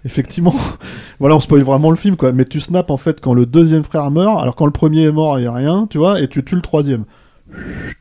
effectivement. 0.05 0.55
Voilà 1.19 1.35
on 1.35 1.39
spoil 1.39 1.61
vraiment 1.61 1.91
le 1.91 1.97
film 1.97 2.15
quoi. 2.15 2.31
Mais 2.31 2.45
tu 2.45 2.59
snaps 2.59 2.89
en 2.89 2.97
fait 2.97 3.21
quand 3.21 3.35
le 3.35 3.45
deuxième 3.45 3.83
frère 3.83 4.09
meurt 4.09 4.41
alors 4.41 4.55
quand 4.55 4.65
le 4.65 4.71
premier 4.71 5.03
est 5.03 5.11
mort 5.11 5.39
il 5.39 5.43
y 5.43 5.45
a 5.45 5.53
rien 5.53 5.85
tu 5.87 5.99
vois 5.99 6.19
et 6.19 6.27
tu 6.27 6.43
tues 6.43 6.55
le 6.55 6.61
troisième 6.61 7.05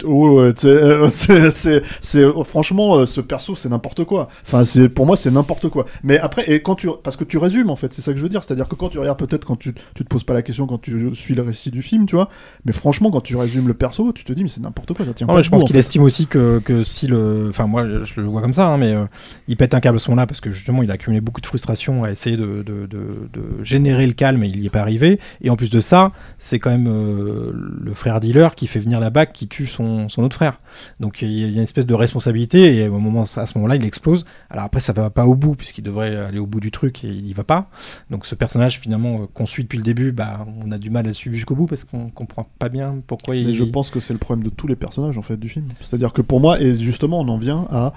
C'est, 0.01 0.67
euh, 0.69 1.09
c'est, 1.09 1.51
c'est, 1.51 1.83
c'est- 2.01 2.25
franchement, 2.45 2.97
euh, 2.97 3.07
ce 3.07 3.21
perso, 3.21 3.55
c'est 3.55 3.69
n'importe 3.69 4.05
quoi. 4.05 4.29
Enfin, 4.45 4.65
c'est, 4.65 4.89
pour 4.89 5.07
moi, 5.07 5.17
c'est 5.17 5.31
n'importe 5.31 5.69
quoi. 5.69 5.85
Mais 6.03 6.19
après, 6.19 6.45
et 6.51 6.61
quand 6.63 6.75
tu, 6.75 6.89
parce 7.03 7.17
que 7.17 7.25
tu 7.25 7.39
résumes, 7.39 7.71
en 7.71 7.77
fait, 7.77 7.93
c'est 7.93 8.03
ça 8.03 8.13
que 8.13 8.19
je 8.19 8.23
veux 8.23 8.29
dire. 8.29 8.43
C'est-à-dire 8.45 8.69
que 8.69 8.75
quand 8.75 8.89
tu 8.91 8.99
regardes, 8.99 9.19
peut-être 9.19 9.45
quand 9.45 9.57
tu, 9.57 9.75
tu 9.95 10.05
te 10.05 10.09
poses 10.09 10.25
pas 10.25 10.35
la 10.35 10.43
question 10.43 10.67
quand 10.67 10.79
tu 10.81 11.15
suis 11.15 11.35
le 11.35 11.43
récit 11.43 11.71
du 11.71 11.83
film, 11.83 12.07
tu 12.07 12.17
vois. 12.17 12.29
Mais 12.65 12.73
franchement, 12.73 13.11
quand 13.11 13.21
tu 13.23 13.37
résumes 13.37 13.69
le 13.69 13.75
perso, 13.75 14.13
tu 14.13 14.25
te 14.25 14.33
dis, 14.33 14.43
mais 14.43 14.49
c'est 14.49 14.61
n'importe 14.61 14.93
quoi, 14.95 15.05
ça 15.07 15.15
tient 15.15 15.27
Non, 15.27 15.35
pas 15.35 15.43
je 15.43 15.51
pense 15.51 15.65
qu'il 15.65 15.77
estime 15.77 16.03
aussi 16.03 16.27
que, 16.27 16.61
que 16.65 16.85
si 16.85 17.07
le. 17.07 17.47
Enfin, 17.51 17.67
moi, 17.67 17.85
je 18.05 18.21
le 18.21 18.27
vois 18.27 18.43
comme 18.43 18.53
ça, 18.53 18.67
hein, 18.69 18.77
mais 18.79 18.93
euh, 18.93 19.05
il 19.49 19.57
pète 19.57 19.75
un 19.75 19.81
câble 19.81 19.97
à 19.97 19.99
ce 19.99 20.11
moment-là 20.11 20.27
parce 20.27 20.41
que 20.41 20.51
justement, 20.51 20.83
il 20.83 20.91
a 20.91 20.95
accumulé 20.95 21.21
beaucoup 21.21 21.41
de 21.41 21.47
frustration 21.47 22.05
à 22.05 22.11
essayer 22.11 22.37
de, 22.37 22.63
de, 22.63 22.87
de- 22.87 23.29
de 23.33 23.65
générer 23.65 24.07
le 24.07 24.13
calme 24.13 24.43
et 24.45 24.49
il 24.49 24.61
n'y 24.61 24.67
est 24.67 24.71
pas 24.71 24.81
arrivé. 24.81 25.19
Et 25.41 25.51
en 25.51 25.57
plus 25.57 25.71
de 25.71 25.81
ça, 25.81 26.13
c'est 26.39 26.59
quand 26.59 26.71
même 26.71 26.89
euh, 26.89 27.51
le 27.55 27.95
frère 27.95 28.21
dealer 28.21 28.55
qui 28.55 28.67
fait 28.67 28.81
venir 28.81 29.01
la 29.01 29.11
bague 29.11 29.33
qui 29.33 29.49
tue 29.49 29.67
son, 29.67 29.86
son 30.09 30.23
autre 30.23 30.37
frère. 30.37 30.61
Donc 31.01 31.23
il 31.23 31.33
y 31.33 31.45
a 31.45 31.49
une 31.49 31.59
espèce 31.59 31.87
de 31.87 31.95
responsabilité 31.95 32.77
et 32.77 32.89
au 32.89 32.99
moment, 32.99 33.23
à 33.23 33.47
ce 33.47 33.59
moment-là, 33.59 33.77
il 33.77 33.85
explose. 33.85 34.25
Alors 34.51 34.65
après, 34.65 34.81
ça 34.81 34.93
va 34.93 35.11
pas 35.11 35.27
au 35.27 35.35
bout 35.35 35.55
puisqu'il 35.55 35.83
devrait 35.83 36.17
aller 36.17 36.39
au 36.39 36.47
bout 36.47 36.61
du 36.61 36.71
truc 36.71 37.05
et 37.05 37.09
il 37.09 37.27
y 37.27 37.33
va 37.33 37.45
pas. 37.45 37.69
Donc 38.11 38.27
ce 38.27 38.35
personnage, 38.35 38.79
finalement, 38.81 39.23
euh, 39.23 39.27
qu'on 39.33 39.47
suit 39.47 39.65
depuis 39.65 39.79
le 39.79 39.85
début, 39.85 40.13
bah, 40.13 40.47
on 40.63 40.71
a 40.71 40.79
du 40.79 40.91
mal 40.91 41.07
à 41.07 41.09
le 41.09 41.15
suivre 41.15 41.35
jusqu'au 41.35 41.55
bout 41.55 41.67
parce 41.67 41.85
qu'on 41.85 42.09
comprend 42.09 42.47
pas 42.59 42.69
bien 42.69 42.97
pourquoi 43.07 43.37
il. 43.37 43.47
Mais 43.47 43.53
je 43.53 43.65
pense 43.65 43.91
que 43.91 44.01
c'est 44.01 44.13
le 44.13 44.19
problème 44.19 44.45
de 44.45 44.51
tous 44.51 44.67
les 44.67 44.77
personnages 44.77 45.19
en 45.19 45.23
fait 45.23 45.37
du 45.37 45.49
film. 45.49 45.67
C'est-à-dire 45.81 46.13
que 46.13 46.23
pour 46.23 46.41
moi, 46.41 46.61
et 46.61 46.77
justement, 46.77 47.21
on 47.21 47.29
en 47.29 47.39
vient 47.39 47.67
à 47.71 47.93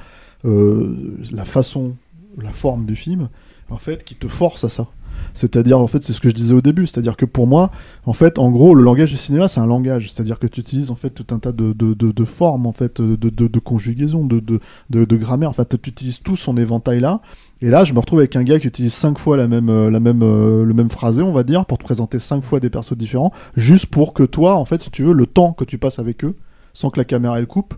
euh, 0.46 1.18
la 1.32 1.46
façon, 1.46 1.96
la 2.38 2.52
forme 2.52 2.86
du 2.86 2.96
film, 2.96 3.30
en 3.70 3.78
fait, 3.78 4.04
qui 4.04 4.16
te 4.16 4.28
force 4.28 4.64
à 4.64 4.70
ça. 4.70 4.88
C'est-à-dire, 5.34 5.80
en 5.80 5.88
fait, 5.88 6.04
c'est 6.04 6.14
ce 6.14 6.22
que 6.22 6.30
je 6.30 6.36
disais 6.36 6.54
au 6.54 6.62
début. 6.62 6.88
C'est-à-dire 6.88 7.18
que 7.18 7.26
pour 7.26 7.48
moi, 7.48 7.72
en 8.06 8.14
fait, 8.14 8.40
en 8.40 8.50
gros, 8.50 8.76
le 8.76 8.84
langage 8.84 9.12
du 9.12 9.18
cinéma, 9.18 9.48
c'est 9.48 9.60
un 9.60 9.66
langage. 9.66 10.12
C'est-à-dire 10.12 10.40
que 10.40 10.48
tu 10.48 10.60
utilises 10.60 10.92
en 10.92 10.96
fait 10.96 11.10
tout 11.10 11.34
un 11.34 11.40
tas 11.40 11.52
de, 11.52 11.74
de, 11.74 11.94
de- 11.94 12.26
formes, 12.26 12.66
en 12.66 12.72
fait, 12.72 13.02
de, 13.02 13.60
conjugaison, 13.60 14.26
de, 14.26 15.16
grammaire. 15.16 15.50
En 15.50 15.54
fait, 15.54 15.82
tu 15.82 15.90
utilises 15.90 16.22
tout 16.22 16.36
son 16.36 16.58
éventail 16.58 17.00
là. 17.00 17.22
Et 17.62 17.70
là, 17.70 17.84
je 17.84 17.94
me 17.94 18.00
retrouve 18.00 18.20
avec 18.20 18.36
un 18.36 18.44
gars 18.44 18.60
qui 18.60 18.68
utilise 18.68 18.94
cinq 18.94 19.18
fois 19.18 19.36
la 19.36 19.48
même, 19.48 19.70
euh, 19.70 19.90
la 19.90 20.00
même, 20.00 20.24
euh, 20.24 20.64
le 20.64 20.74
même 20.74 20.90
phrasé, 20.90 21.22
on 21.22 21.34
va 21.34 21.44
dire, 21.44 21.66
pour 21.66 21.78
te 21.78 21.84
présenter 21.84 22.18
cinq 22.18 22.44
fois 22.44 22.62
des 22.62 22.70
persos 22.70 22.96
différents, 22.96 23.34
juste 23.58 23.88
pour 23.88 24.14
que 24.14 24.24
toi, 24.24 24.56
en 24.56 24.64
fait, 24.64 24.80
si 24.82 24.90
tu 24.92 25.04
veux, 25.04 25.14
le 25.14 25.26
temps 25.26 25.52
que 25.52 25.66
tu 25.66 25.78
passes 25.78 26.00
avec 26.00 26.24
eux, 26.24 26.36
sans 26.74 26.90
que 26.90 27.00
la 27.00 27.04
caméra 27.04 27.38
elle 27.38 27.48
coupe, 27.48 27.74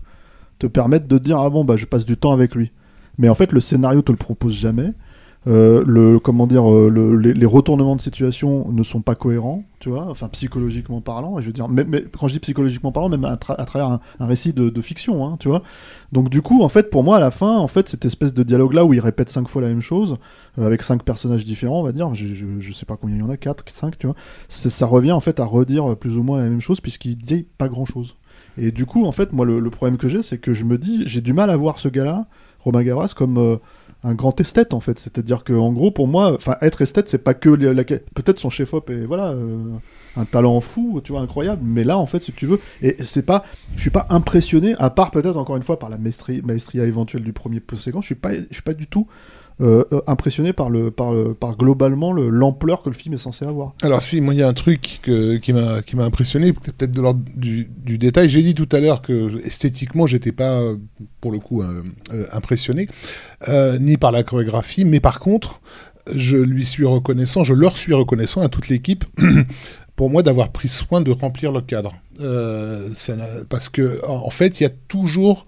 te 0.60 0.68
permette 0.68 1.08
de 1.08 1.18
dire 1.18 1.40
ah 1.40 1.50
bon 1.50 1.64
bah 1.64 1.76
je 1.76 1.86
passe 1.86 2.04
du 2.04 2.16
temps 2.16 2.32
avec 2.32 2.54
lui. 2.54 2.70
Mais 3.18 3.28
en 3.28 3.34
fait, 3.34 3.52
le 3.52 3.60
scénario 3.60 4.02
te 4.02 4.12
le 4.12 4.18
propose 4.18 4.54
jamais. 4.54 4.92
Euh, 5.48 5.82
le 5.84 6.20
comment 6.20 6.46
dire 6.46 6.70
euh, 6.70 6.88
le- 6.88 7.16
les, 7.16 7.46
retournements 7.46 7.96
de 7.96 8.00
situation 8.00 8.70
ne 8.70 8.84
sont 8.84 9.00
pas 9.00 9.16
cohérents 9.16 9.64
tu 9.80 9.88
vois 9.88 10.06
enfin 10.08 10.28
psychologiquement 10.28 11.00
parlant 11.00 11.36
et 11.36 11.42
je 11.42 11.48
veux 11.48 11.52
dire 11.52 11.68
mais, 11.68 11.84
quand 12.16 12.28
je 12.28 12.34
dis 12.34 12.38
psychologiquement 12.38 12.92
parlant 12.92 13.08
même 13.08 13.24
à, 13.24 13.34
tra- 13.34 13.56
à 13.58 13.64
travers 13.64 13.88
un, 13.88 14.00
récit 14.24 14.52
de, 14.52 14.80
fiction 14.80 15.26
hein, 15.26 15.36
tu 15.40 15.48
vois. 15.48 15.64
Donc 16.12 16.28
du 16.28 16.42
coup 16.42 16.62
en 16.62 16.68
fait 16.68 16.90
pour 16.90 17.02
moi 17.02 17.16
à 17.16 17.20
la 17.20 17.32
fin 17.32 17.58
en 17.58 17.66
fait 17.66 17.88
cette 17.88 18.04
espèce 18.04 18.32
de 18.32 18.44
dialogue 18.44 18.72
là 18.72 18.84
où 18.84 18.94
il 18.94 19.00
répète 19.00 19.30
cinq 19.30 19.48
fois 19.48 19.62
la 19.62 19.66
même 19.66 19.80
chose 19.80 20.16
euh, 20.60 20.66
avec 20.66 20.84
cinq 20.84 21.02
personnages 21.02 21.44
différents 21.44 21.80
on 21.80 21.84
va 21.84 21.90
dire 21.90 22.14
je, 22.14 22.24
je, 22.60 22.72
sais 22.72 22.86
pas 22.86 22.96
combien 22.96 23.16
il 23.16 23.18
y 23.18 23.24
en 23.24 23.30
a 23.30 23.36
quatre 23.36 23.64
cinq 23.68 23.98
tu 23.98 24.06
vois 24.06 24.14
ça 24.46 24.86
revient 24.86 25.10
en 25.10 25.18
fait 25.18 25.40
à 25.40 25.44
redire 25.44 25.96
plus 25.96 26.18
ou 26.18 26.22
moins 26.22 26.38
la 26.38 26.48
même 26.48 26.60
chose 26.60 26.80
puisqu'il 26.80 27.16
dit 27.16 27.48
pas 27.58 27.66
grand 27.66 27.84
chose 27.84 28.14
et 28.58 28.70
du 28.70 28.86
coup 28.86 29.06
en 29.06 29.12
fait 29.12 29.32
moi 29.32 29.44
le, 29.44 29.70
problème 29.70 29.98
que 29.98 30.08
j'ai 30.08 30.22
c'est 30.22 30.38
que 30.38 30.54
je 30.54 30.64
me 30.64 30.78
dis 30.78 31.02
j'ai 31.06 31.20
du 31.20 31.32
mal 31.32 31.50
à 31.50 31.56
voir 31.56 31.80
ce 31.80 31.88
gars 31.88 32.04
là 32.04 32.26
Romain 32.60 32.84
Gavras 32.84 33.12
comme 33.16 33.58
un 34.04 34.14
grand 34.14 34.40
esthète 34.40 34.74
en 34.74 34.80
fait. 34.80 34.98
C'est-à-dire 34.98 35.44
que 35.44 35.52
en 35.52 35.72
gros 35.72 35.90
pour 35.90 36.08
moi 36.08 36.36
être 36.60 36.82
esthète 36.82 37.08
c'est 37.08 37.18
pas 37.18 37.34
que 37.34 37.50
la- 37.50 37.84
peut-être 37.84 38.38
son 38.38 38.50
chef 38.50 38.74
op 38.74 38.90
et 38.90 39.04
voilà 39.06 39.30
euh, 39.30 39.62
un 40.16 40.24
talent 40.24 40.60
fou 40.60 41.00
tu 41.04 41.12
vois 41.12 41.20
incroyable 41.20 41.62
mais 41.64 41.84
là 41.84 41.98
en 41.98 42.06
fait 42.06 42.20
si 42.20 42.32
tu 42.32 42.46
veux 42.46 42.60
et 42.82 42.96
c'est 43.04 43.22
pas 43.24 43.44
je 43.76 43.80
suis 43.80 43.90
pas 43.90 44.06
impressionné 44.10 44.74
à 44.78 44.90
part 44.90 45.10
peut-être 45.10 45.36
encore 45.36 45.56
une 45.56 45.62
fois 45.62 45.78
par 45.78 45.88
la 45.88 45.98
maestria, 45.98 46.84
éventuelle 46.84 47.22
du 47.22 47.32
premier 47.32 47.60
séquence 47.76 48.04
je 48.04 48.06
suis 48.06 48.14
pas 48.14 48.34
je 48.34 48.52
suis 48.52 48.62
pas 48.62 48.74
du 48.74 48.86
tout 48.86 49.06
euh, 49.60 49.84
euh, 49.92 50.00
impressionné 50.06 50.52
par 50.52 50.70
le 50.70 50.90
par 50.90 51.12
par 51.38 51.56
globalement 51.56 52.12
le- 52.12 52.30
l'ampleur 52.30 52.82
que 52.82 52.88
le 52.88 52.94
film 52.94 53.14
est 53.14 53.18
censé 53.18 53.44
avoir 53.44 53.74
Alors 53.82 54.00
si, 54.00 54.20
moi 54.20 54.34
il 54.34 54.38
y 54.38 54.42
a 54.42 54.48
un 54.48 54.54
truc 54.54 55.00
qui 55.02 55.52
m'a 55.52 56.04
impressionné, 56.04 56.52
peut-être 56.52 56.90
de 56.90 57.00
l'ordre 57.02 57.20
du, 57.36 57.68
du 57.76 57.98
détail. 57.98 58.28
J'ai 58.28 58.42
dit 58.42 58.54
tout 58.54 58.68
à 58.72 58.80
l'heure 58.80 59.02
que 59.02 59.38
esthétiquement 59.44 60.06
j'étais 60.06 60.32
pas 60.32 60.60
pour 61.20 61.32
le 61.32 61.38
coup 61.38 61.62
euh, 61.62 61.82
impressionné, 62.32 62.88
ni 63.80 63.96
par 63.98 64.10
la 64.12 64.22
chorégraphie, 64.22 64.84
mais 64.84 65.00
par 65.00 65.20
contre 65.20 65.60
je 66.12 66.36
lui 66.36 66.64
suis 66.64 66.84
reconnaissant, 66.84 67.44
je 67.44 67.54
leur 67.54 67.76
suis 67.76 67.94
reconnaissant 67.94 68.40
à 68.42 68.48
toute 68.48 68.68
l'équipe. 68.68 69.04
Pour 69.94 70.08
moi, 70.08 70.22
d'avoir 70.22 70.50
pris 70.50 70.68
soin 70.68 71.02
de 71.02 71.12
remplir 71.12 71.52
le 71.52 71.60
cadre, 71.60 71.92
parce 73.48 73.68
que 73.68 74.00
en 74.08 74.30
fait, 74.30 74.58
il 74.58 74.64
y 74.64 74.66
a 74.66 74.70
toujours 74.88 75.46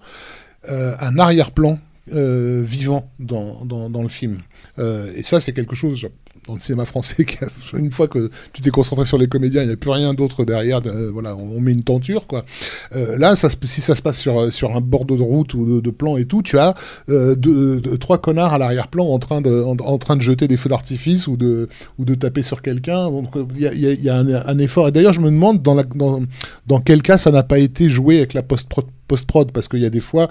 un 0.69 1.17
arrière-plan 1.19 1.79
euh, 2.13 2.61
vivant 2.63 3.09
dans, 3.19 3.65
dans, 3.65 4.03
le 4.03 4.09
film. 4.09 4.37
Euh, 4.77 5.11
et 5.15 5.23
ça, 5.23 5.39
c'est 5.39 5.53
quelque 5.53 5.75
chose 5.75 6.07
dans 6.47 6.53
le 6.53 6.59
cinéma 6.59 6.85
français, 6.85 7.25
qui 7.25 7.37
une 7.75 7.91
fois 7.91 8.07
que 8.07 8.29
tu 8.53 8.61
t'es 8.61 8.69
concentré 8.69 9.05
sur 9.05 9.17
les 9.17 9.25
comédiens, 9.25 9.63
il 9.63 9.67
n'y 9.67 9.73
a 9.73 9.75
plus 9.75 9.89
rien 9.89 10.13
d'autre 10.13 10.45
derrière. 10.45 10.81
euh, 10.85 11.09
voilà, 11.11 11.35
on, 11.35 11.59
met 11.59 11.71
une 11.71 11.81
tenture, 11.81 12.27
quoi. 12.27 12.45
Là, 12.91 13.35
si 13.35 13.81
ça 13.81 13.95
se 13.95 14.01
passe 14.03 14.19
sur, 14.19 14.53
sur 14.53 14.75
un 14.75 14.81
bord 14.81 15.05
de 15.05 15.13
route 15.15 15.55
ou 15.55 15.81
de, 15.81 15.89
plan 15.89 16.17
et 16.17 16.25
tout, 16.25 16.43
tu 16.43 16.59
as 16.59 16.75
deux- 17.07 17.81
trois 17.99 18.19
connards 18.19 18.53
à 18.53 18.59
l'arrière-plan 18.59 19.05
en 19.05 19.17
train 19.17 19.41
de, 19.41 19.63
en, 19.63 19.97
train 19.97 20.15
de 20.15 20.21
jeter 20.21 20.47
des 20.47 20.57
feux 20.57 20.69
d'artifice 20.69 21.25
ou 21.27 21.37
de, 21.37 21.69
ou 21.97 22.05
de 22.05 22.13
taper 22.13 22.43
sur 22.43 22.61
quelqu'un. 22.61 23.09
Il 23.55 23.61
y 23.61 24.09
a, 24.09 24.15
un, 24.15 24.57
effort. 24.59 24.89
Et 24.89 24.91
d'ailleurs, 24.91 25.13
je 25.13 25.21
me 25.21 25.31
demande 25.31 25.63
dans, 25.63 25.73
dans, 25.95 26.21
dans 26.67 26.81
quel 26.81 27.01
cas 27.01 27.17
ça 27.17 27.31
n'a 27.31 27.41
pas 27.41 27.57
été 27.57 27.89
joué 27.89 28.17
avec 28.17 28.35
la 28.35 28.43
post-prod, 28.43 28.85
post-prod? 29.07 29.51
Parce 29.51 29.67
qu'il 29.67 29.79
y 29.79 29.85
a 29.87 29.89
des 29.89 30.01
fois. 30.01 30.29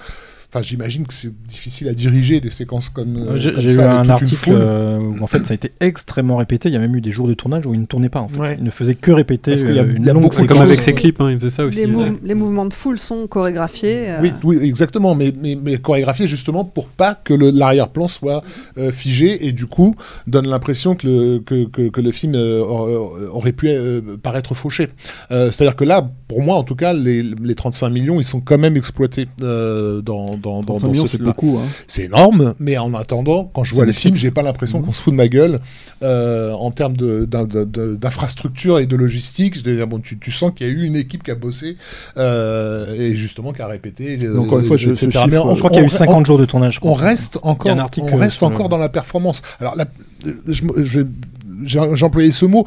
Enfin, 0.55 0.63
j'imagine 0.63 1.05
que 1.05 1.13
c'est 1.15 1.33
difficile 1.49 1.89
à 1.89 1.95
diriger 1.95 2.39
des 2.41 2.49
séquences 2.51 2.89
comme, 2.89 3.17
euh, 3.17 3.39
J'ai 3.41 3.51
comme 3.51 3.61
j'ai 3.61 3.71
eu 3.71 3.73
ça, 3.73 3.83
avec 3.83 3.95
un 3.95 3.99
toute 4.03 4.07
une 4.07 4.11
article 4.13 4.37
foule. 4.37 4.55
euh, 4.57 4.99
où 5.01 5.25
en 5.25 5.27
fait 5.27 5.41
ça 5.45 5.51
a 5.51 5.55
été 5.57 5.73
extrêmement 5.81 6.37
répété. 6.37 6.69
Il 6.69 6.73
y 6.73 6.77
a 6.77 6.79
même 6.79 6.95
eu 6.95 7.01
des 7.01 7.11
jours 7.11 7.27
de 7.27 7.35
tournage 7.35 7.67
où 7.67 7.75
il 7.75 7.81
ne 7.81 7.87
tournait 7.87 8.09
pas. 8.09 8.21
En 8.21 8.29
fait. 8.29 8.39
Ouais. 8.39 8.55
Il 8.59 8.63
ne 8.65 8.71
faisait 8.71 8.95
que 8.95 9.11
répéter 9.11 9.51
Parce 9.51 9.65
qu'il 9.65 9.75
y 9.75 9.79
a- 9.81 9.83
euh, 9.83 9.87
il 9.91 9.97
une 9.97 10.05
y 10.05 10.11
a 10.11 10.13
longue 10.13 10.23
beaucoup- 10.23 10.37
C'est 10.37 10.47
comme 10.47 10.59
séquence. 10.59 10.69
avec 10.71 10.81
ses 10.81 10.93
clips, 10.93 11.21
hein, 11.21 11.33
il 11.33 11.39
faisait 11.41 11.51
ça 11.51 11.65
aussi. 11.65 11.77
Les, 11.79 11.89
mou- 11.89 12.03
Ouais. 12.03 12.13
les 12.23 12.35
mouvements 12.35 12.67
de 12.67 12.73
foule 12.75 13.01
sont 13.01 13.27
chorégraphiés. 13.27 14.11
euh, 14.11 14.19
Oui, 14.23 14.33
oui, 14.45 14.59
exactement, 14.63 15.17
mais, 15.17 15.33
mais, 15.37 15.59
mais 15.61 15.77
chorégraphié 15.79 16.29
justement 16.29 16.65
pour 16.65 16.87
pas 16.89 17.15
que 17.17 17.35
le- 17.35 17.51
l'arrière-plan 17.51 18.07
soit 18.07 18.45
euh, 18.79 18.93
figé 18.93 19.47
et 19.49 19.51
du 19.51 19.67
coup 19.67 19.97
donne 20.29 20.47
l'impression 20.47 20.95
que 20.95 21.07
le, 21.09 21.39
que, 21.41 21.65
que, 21.67 21.89
que 21.89 22.01
le 22.01 22.13
film 22.13 22.35
euh, 22.37 22.61
aurait- 22.61 23.27
aurait 23.31 23.53
pu 23.53 23.67
euh, 23.71 24.01
paraître 24.23 24.55
fauché. 24.55 24.89
Euh, 25.33 25.51
C'est-à-dire 25.51 25.75
que 25.75 25.85
là, 25.85 26.09
pour 26.29 26.43
moi 26.43 26.55
en 26.57 26.63
tout 26.63 26.77
cas, 26.77 26.93
les, 26.93 27.23
les 27.25 27.55
35 27.57 27.89
millions, 27.89 28.21
ils 28.21 28.25
sont 28.25 28.41
quand 28.41 28.59
même 28.59 28.77
exploités 28.77 29.27
euh, 29.43 30.01
dans, 30.01 30.37
dans, 30.45 30.63
dans, 30.63 30.77
35 30.77 30.87
dans 30.89 30.95
ce 30.95 31.01
c'est 31.03 31.09
film-là. 31.17 31.33
beaucoup 31.33 31.59
hein. 31.59 31.67
C'est 31.87 32.05
énorme, 32.05 32.55
mais 32.61 32.77
en 32.79 32.93
attendant, 32.95 33.51
quand 33.53 33.65
je 33.65 33.75
vois 33.75 33.85
le 33.87 33.93
film, 33.93 34.15
j'ai 34.15 34.31
pas 34.31 34.43
l'impression 34.43 34.81
qu'on 34.83 34.93
se 34.93 35.01
fout 35.03 35.13
de 35.13 35.17
ma 35.17 35.29
gueule 35.29 35.61
euh, 36.03 36.53
en 36.53 36.71
termes 36.71 36.95
d'infrastructure 36.97 38.79
et 38.79 38.87
de 38.87 38.97
logistique. 38.97 39.57
Je 39.65 39.85
bon, 39.85 39.99
tu, 40.01 40.19
tu 40.19 40.31
sens 40.31 40.53
qu'il 40.55 40.67
y 40.67 40.71
a 40.71 40.73
eu 40.73 40.83
une 40.85 40.97
équipe 40.97 41.23
qui 41.23 41.31
a 41.31 41.35
bossé 41.35 41.77
euh, 42.17 42.93
et 42.95 43.17
justement 43.17 43.53
qui 43.53 43.63
a 43.63 43.67
répété. 43.67 44.19
euh, 44.23 44.39
encore 44.39 44.59
une 44.59 44.65
fois, 44.67 44.77
je- 44.77 44.91
etc. 44.91 45.11
chiffre, 45.11 45.27
Mais 45.29 45.39
on- 45.39 45.55
Je 45.55 45.59
crois 45.59 45.71
qu'il 45.71 45.81
y 45.81 45.83
a 45.83 45.87
eu 45.87 45.91
50 45.91 46.27
jours 46.27 46.39
de 46.39 46.45
tournage. 46.45 46.75
je 46.75 46.81
on 46.83 46.95
reste 46.95 47.39
encore, 47.43 47.77
on 47.99 48.17
reste 48.17 48.43
encore 48.43 48.69
dans 48.69 48.79
la 48.79 48.89
performance. 48.89 49.43
Alors, 49.61 49.77
la- 49.77 49.87
je 50.49 50.63
je 50.85 51.01
j'ai 51.65 51.79
employé 52.05 52.31
ce 52.31 52.47
mot. 52.47 52.67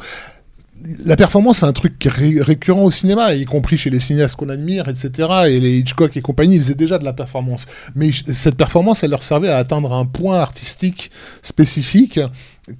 La 1.04 1.16
performance, 1.16 1.58
c'est 1.58 1.66
un 1.66 1.72
truc 1.72 2.08
récurrent 2.08 2.84
au 2.84 2.90
cinéma, 2.90 3.34
y 3.34 3.44
compris 3.44 3.76
chez 3.76 3.90
les 3.90 3.98
cinéastes 3.98 4.36
qu'on 4.36 4.48
admire, 4.48 4.88
etc. 4.88 5.28
Et 5.48 5.60
les 5.60 5.78
Hitchcock 5.78 6.16
et 6.16 6.20
compagnie, 6.20 6.56
ils 6.56 6.62
faisaient 6.62 6.74
déjà 6.74 6.98
de 6.98 7.04
la 7.04 7.12
performance. 7.12 7.66
Mais 7.94 8.10
cette 8.32 8.56
performance, 8.56 9.02
elle 9.02 9.10
leur 9.10 9.22
servait 9.22 9.48
à 9.48 9.56
atteindre 9.56 9.92
un 9.92 10.04
point 10.04 10.38
artistique 10.38 11.10
spécifique 11.42 12.20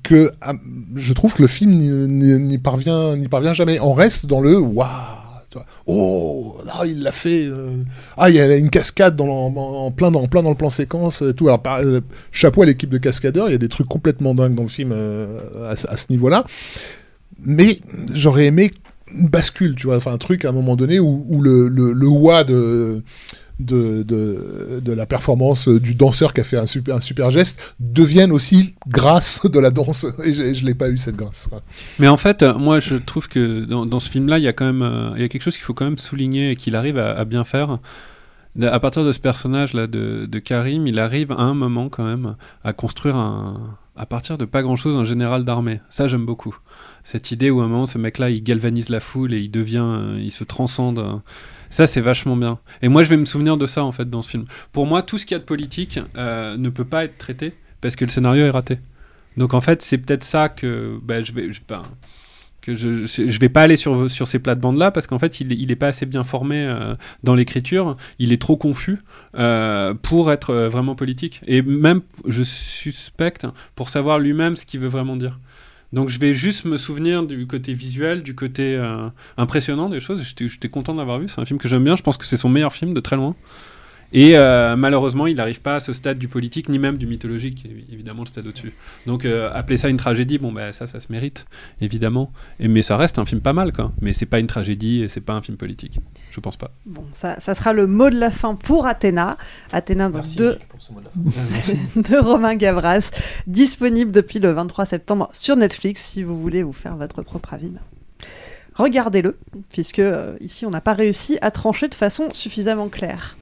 que 0.03 0.31
ah, 0.43 0.53
je 0.95 1.13
trouve 1.13 1.35
que 1.35 1.43
le 1.43 1.49
film 1.49 1.73
n'y- 1.73 2.59
parvient, 2.59 3.17
jamais. 3.55 3.81
On 3.81 3.95
reste 3.95 4.27
dans 4.27 4.41
le 4.41 4.59
waouh. 4.59 4.87
Oh, 5.87 6.59
il 6.85 7.03
l'a 7.03 7.11
fait. 7.11 7.47
euh. 7.47 7.83
Ah, 8.17 8.29
il 8.29 8.37
y 8.37 8.41
a 8.41 8.55
une 8.57 8.71
cascade 8.71 9.21
en, 9.21 9.91
plein, 9.91 10.11
dans, 10.11 10.21
le 10.21 10.55
plan 10.55 10.71
séquence. 10.71 11.25
tout. 11.37 11.49
Alors, 11.49 11.63
euh, 11.81 12.01
chapeau 12.31 12.63
à 12.63 12.67
l'équipe 12.67 12.91
de 12.91 12.99
cascadeurs. 12.99 13.49
Il 13.49 13.53
y 13.53 13.55
a 13.55 13.59
des 13.59 13.69
trucs 13.69 13.89
complètement 13.89 14.35
dingues 14.35 14.55
dans 14.55 14.63
le 14.65 14.69
film 14.69 14.93
euh, 14.93 15.41
à 15.73 15.75
ce 15.97 16.07
niveau-là. 16.11 16.45
Mais 17.41 17.81
j'aurais 18.15 18.47
aimé 18.47 18.73
une 19.13 19.29
bascule, 19.29 19.75
tu 19.75 19.87
vois. 19.87 19.97
Enfin, 19.97 20.13
un 20.13 20.19
truc 20.19 20.45
à 20.45 20.51
un 20.51 20.53
moment 20.53 20.77
donné 20.77 20.99
où, 20.99 21.25
où 21.29 21.41
le, 21.41 21.69
le, 21.69 21.93
le 21.93 22.09
wa 22.09 22.45
de. 22.45 23.03
De, 23.61 24.05
de, 24.05 24.93
la 24.93 25.05
performance 25.05 25.67
du 25.67 25.97
danseur 25.97 26.33
qui 26.33 26.41
a 26.41 26.45
fait 26.45 26.57
un 26.57 26.67
super, 26.67 26.95
un 26.95 27.01
super 27.01 27.33
geste 27.33 27.75
devienne 27.81 28.31
aussi 28.31 28.77
grâce 28.87 29.45
de 29.51 29.59
la 29.59 29.73
danse 29.73 30.07
et 30.25 30.33
je, 30.33 30.55
je 30.55 30.65
l'ai 30.65 30.75
pas 30.75 30.89
eu 30.89 30.97
cette 30.97 31.17
grâce. 31.17 31.51
Mais 31.99 32.07
en 32.07 32.17
fait, 32.17 32.45
euh, 32.45 32.57
moi, 32.57 32.79
je 32.79 32.95
trouve 32.95 33.27
que 33.27 33.65
dans, 33.65 33.85
dans 33.85 33.99
ce 33.99 34.11
film-là, 34.11 34.39
il 34.39 34.45
y 34.45 34.49
a 34.49 34.55
euh, 34.61 35.13
y 35.19 35.25
a 35.25 35.29
quelque 35.29 35.43
chose 35.43 35.57
qu'il 35.57 35.65
faut 35.65 35.75
quand 35.75 35.87
même 35.87 35.99
souligner 35.99 36.53
et 36.53 36.57
qu'il 36.57 36.77
arrive 36.77 36.99
à, 36.99 37.25
bien 37.25 37.43
faire. 37.43 37.81
À 38.63 38.79
partir 38.79 39.05
de 39.05 39.11
ce 39.11 39.19
personnage-là 39.19 39.89
de, 39.89 40.27
de 40.27 40.39
Karim, 40.39 40.87
il 40.87 41.01
arrive 41.01 41.33
à 41.33 41.41
un 41.41 41.55
moment 41.55 41.89
quand 41.89 42.05
même 42.05 42.37
à 42.63 42.73
construire 42.73 43.17
un, 43.17 43.77
à 43.99 44.07
partir 44.07 44.39
de 44.39 44.45
pas 44.45 44.63
grand-chose, 44.63 44.97
un 44.97 45.05
général 45.05 45.45
d'armée. 45.45 45.81
Ça, 45.91 46.07
j'aime 46.07 46.25
beaucoup. 46.25 46.57
Cette 47.05 47.33
idée 47.33 47.51
où 47.51 47.61
à 47.61 47.65
un 47.65 47.69
moment, 47.69 47.87
ce 47.87 47.99
mec-là, 47.99 48.31
il 48.31 48.43
galvanise 48.43 48.89
la 48.89 49.01
foule 49.01 49.35
et 49.35 49.41
il 49.41 49.51
devient, 49.51 49.85
euh, 49.85 50.19
il 50.21 50.31
se 50.31 50.45
transcende. 50.45 51.01
euh. 51.01 51.17
Ça, 51.69 51.87
c'est 51.87 52.01
vachement 52.01 52.37
bien. 52.37 52.59
Et 52.81 52.89
moi, 52.89 53.03
je 53.03 53.11
vais 53.11 53.17
me 53.17 53.25
souvenir 53.25 53.57
de 53.57 53.67
ça, 53.67 53.85
en 53.85 53.93
fait, 53.93 54.09
dans 54.09 54.23
ce 54.23 54.31
film. 54.31 54.47
Pour 54.73 54.87
moi, 54.87 55.03
tout 55.03 55.19
ce 55.19 55.27
qu'il 55.27 55.35
y 55.35 55.37
a 55.37 55.41
de 55.41 55.45
politique 55.45 55.99
euh, 56.17 56.57
ne 56.57 56.71
peut 56.71 56.85
pas 56.85 57.05
être 57.05 57.19
traité 57.19 57.55
parce 57.81 57.97
que 57.97 58.05
le 58.05 58.11
scénario 58.11 58.47
est 58.47 58.51
raté. 58.51 58.79
Donc, 59.37 59.53
en 59.53 59.61
fait, 59.61 59.83
c'est 59.83 59.99
peut-être 59.99 60.25
ça 60.25 60.49
que 60.49 60.99
bah, 61.03 61.23
je 61.23 61.33
vais... 61.33 61.53
Je, 61.53 61.61
ben, 61.69 61.83
je, 62.75 63.07
je 63.07 63.39
vais 63.39 63.49
pas 63.49 63.63
aller 63.63 63.77
sur, 63.77 64.09
ces 64.09 64.39
plates-bandes-là 64.39 64.91
parce 64.91 65.07
qu'en 65.07 65.19
fait, 65.19 65.41
il, 65.41 65.53
il 65.53 65.71
est 65.71 65.77
pas 65.77 65.89
assez 65.89 66.07
bien 66.07 66.25
formé 66.25 66.65
euh, 66.65 66.95
dans 67.23 67.35
l'écriture. 67.35 67.97
Il 68.19 68.33
est 68.33 68.41
trop 68.41 68.57
confus 68.57 68.99
euh, 69.37 69.95
pour 69.95 70.33
être 70.33 70.51
euh, 70.51 70.69
vraiment 70.69 70.95
politique. 70.95 71.41
Et 71.47 71.63
même, 71.63 72.03
je 72.27 72.43
suspecte, 72.43 73.47
pour 73.75 73.89
savoir 73.89 74.19
lui-même 74.19 74.57
ce 74.57 74.65
qu'il 74.65 74.81
veut 74.81 74.89
vraiment 74.89 75.17
dire. 75.17 75.39
Donc 75.93 76.11
je 76.11 76.19
vais 76.19 76.35
juste 76.35 76.67
me 76.67 76.77
souvenir 76.77 77.23
du 77.23 77.47
côté 77.47 77.73
visuel, 77.73 78.23
du 78.23 78.35
côté 78.35 78.79
impressionnant 79.39 79.89
des 79.89 80.01
choses. 80.01 80.23
J'étais 80.23 80.69
content 80.69 80.93
de 80.93 80.99
l'avoir 80.99 81.19
vu. 81.19 81.29
C'est 81.29 81.41
un 81.41 81.47
film 81.47 81.59
que 81.59 81.67
j'aime 81.67 81.83
bien. 81.83 81.97
Je 81.97 82.03
pense 82.03 82.19
que 82.19 82.27
c'est 82.27 82.37
son 82.37 82.51
meilleur 82.51 82.75
film 82.75 82.93
de 82.93 83.01
très 83.01 83.17
loin. 83.17 83.35
Et 84.13 84.37
euh, 84.37 84.77
malheureusement, 84.77 85.27
il 85.27 85.37
n'arrive 85.37 85.61
pas 85.61 85.77
à 85.77 85.81
ce 85.81 85.93
stade 85.93 86.19
du 86.19 86.29
politique, 86.29 86.69
ni 86.69 86.79
même 86.79 86.97
du 86.97 87.07
mythologique, 87.07 87.57
qui 87.57 87.69
est 87.69 87.93
évidemment 87.93 88.23
le 88.23 88.29
stade 88.29 88.47
au-dessus. 88.47 88.73
Donc 89.07 89.25
euh, 89.25 89.51
appeler 89.53 89.77
ça 89.77 89.89
une 89.89 89.99
tragédie, 89.99 90.39
bon 90.39 90.51
bah 90.51 90.73
ça, 90.73 90.87
ça 90.87 90.99
se 90.99 91.13
mérite, 91.13 91.47
évidemment. 91.81 92.33
Et, 92.59 92.69
mais 92.69 92.83
ça 92.83 92.97
reste 92.97 93.19
un 93.19 93.27
film 93.27 93.41
pas 93.41 93.53
mal, 93.53 93.73
quoi. 93.73 93.93
Mais 94.01 94.13
c'est 94.13 94.27
pas 94.27 94.39
une 94.39 94.47
tragédie 94.47 95.03
et 95.03 95.09
c'est 95.09 95.21
pas 95.21 95.35
un 95.35 95.43
film 95.43 95.59
politique. 95.59 96.01
Je 96.31 96.41
pense 96.41 96.57
pas. 96.57 96.71
Bon, 96.87 97.05
ça, 97.13 97.39
ça 97.39 97.55
sera 97.55 97.73
le 97.73 97.87
mot 97.87 98.09
de 98.09 98.19
la 98.19 98.31
fin 98.31 98.55
pour 98.55 98.87
Athéna. 98.87 99.37
Athéna 99.73 100.09
donc, 100.09 100.25
de, 100.37 100.59
de 101.97 102.17
Romain 102.17 102.55
Gavras, 102.55 103.11
disponible 103.47 104.11
depuis 104.11 104.39
le 104.39 104.51
23 104.53 104.87
septembre 104.87 105.29
sur 105.33 105.57
Netflix 105.57 106.05
si 106.05 106.23
vous 106.23 106.41
voulez 106.41 106.63
vous 106.63 106.73
faire 106.73 106.97
votre 106.97 107.23
propre 107.23 107.53
avis. 107.55 107.73
Regardez-le, 108.75 109.37
puisque 109.71 109.99
euh, 109.99 110.37
ici 110.41 110.65
on 110.65 110.71
n'a 110.71 110.81
pas 110.81 110.95
réussi 110.95 111.37
à 111.43 111.51
trancher 111.51 111.89
de 111.89 111.95
façon 111.95 112.29
suffisamment 112.33 112.89
claire. 112.89 113.37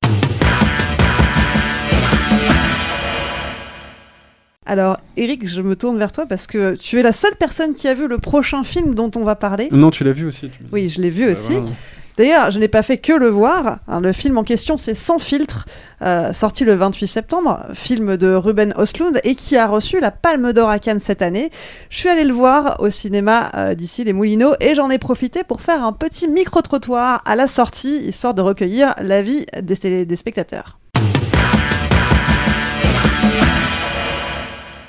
Alors, 4.66 4.98
Eric, 5.16 5.47
je 5.47 5.62
me 5.62 5.76
tourne 5.76 5.97
vers 5.98 6.10
toi 6.12 6.26
parce 6.26 6.47
que 6.47 6.74
tu 6.74 6.98
es 6.98 7.02
la 7.02 7.12
seule 7.12 7.36
personne 7.36 7.72
qui 7.72 7.86
a 7.88 7.94
vu 7.94 8.09
le 8.09 8.18
prochain 8.18 8.64
film 8.64 8.94
dont 8.94 9.10
on 9.16 9.22
va 9.22 9.36
parler. 9.36 9.68
Non, 9.70 9.90
tu 9.90 10.02
l'as 10.05 10.12
vu 10.12 10.26
aussi. 10.26 10.48
tu- 10.51 10.64
Oui, 10.72 10.88
je 10.88 11.01
l'ai 11.01 11.10
vu 11.10 11.28
aussi. 11.30 11.52
voilà. 11.52 11.68
D'ailleurs, 12.16 12.51
je 12.51 12.59
n'ai 12.59 12.66
pas 12.68 12.82
fait 12.82 12.97
que 12.97 13.12
le 13.12 13.28
voir. 13.28 13.78
hein, 13.86 14.01
le 14.01 14.10
film 14.12 14.38
en 14.38 14.43
question, 14.43 14.78
c'est 14.78 14.94
Sans 14.94 15.18
filtre, 15.18 15.66
euh, 16.01 16.32
sorti 16.32 16.64
le 16.64 16.72
28 16.74 17.06
septembre, 17.06 17.66
film 17.74 18.16
de 18.16 18.32
Ruben 18.34 18.72
Östlund 18.78 19.20
et 19.22 19.34
qui 19.34 19.56
a 19.59 19.66
reçu 19.66 20.01
la 20.01 20.10
Palme 20.10 20.52
d'Or 20.55 20.70
à 20.70 20.78
Cannes 20.78 20.98
cette 20.98 21.20
année. 21.20 21.51
Je 21.90 21.98
suis 21.98 22.09
allée 22.09 22.24
le 22.24 22.32
voir 22.32 22.76
au 22.80 22.88
cinéma 22.88 23.51
euh, 23.55 23.74
d'ici 23.74 24.02
les 24.02 24.14
Moulineaux 24.14 24.55
et 24.60 24.74
j'en 24.74 24.88
ai 24.88 24.97
profité 24.98 25.44
pour 25.44 25.60
faire 25.60 25.84
un 25.84 25.93
petit 25.93 26.26
micro-trottoir 26.26 27.22
à 27.26 27.36
la 27.36 27.47
sortie, 27.47 27.98
histoire 28.09 28.32
de 28.32 28.40
recueillir 28.40 28.94
l'avis 29.01 29.44
des, 29.62 30.06
des 30.06 30.16
spectateurs. 30.16 30.78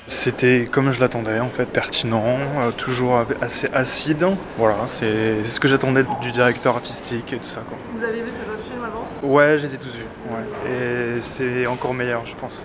C'était 0.08 0.66
comme 0.70 0.90
je 0.90 1.00
l'attendais, 1.00 1.38
en 1.38 1.50
fait, 1.50 1.66
pertinent, 1.66 2.38
euh, 2.58 2.70
toujours 2.70 3.22
assez 3.42 3.68
acide. 3.74 4.26
Voilà, 4.56 4.76
c'est 4.86 5.44
ce 5.44 5.60
que 5.60 5.68
j'attendais 5.68 6.02
du 6.22 6.32
directeur 6.32 6.76
artistique 6.76 7.30
et 7.34 7.36
tout 7.36 7.48
ça. 7.48 7.60
Quoi. 7.68 7.76
Vous 7.94 8.02
avez 8.02 8.22
vu 8.22 8.30
ces 8.30 8.42
autres 8.50 8.64
films 8.64 8.84
avant? 8.84 9.06
Ouais, 9.22 9.58
je 9.58 9.64
les 9.64 9.74
ai 9.74 9.76
tous 9.76 9.94
vus. 9.94 10.06
Ouais. 10.30 10.72
Et 10.72 11.20
c'est 11.20 11.66
encore 11.66 11.92
meilleur, 11.92 12.24
je 12.24 12.34
pense. 12.36 12.64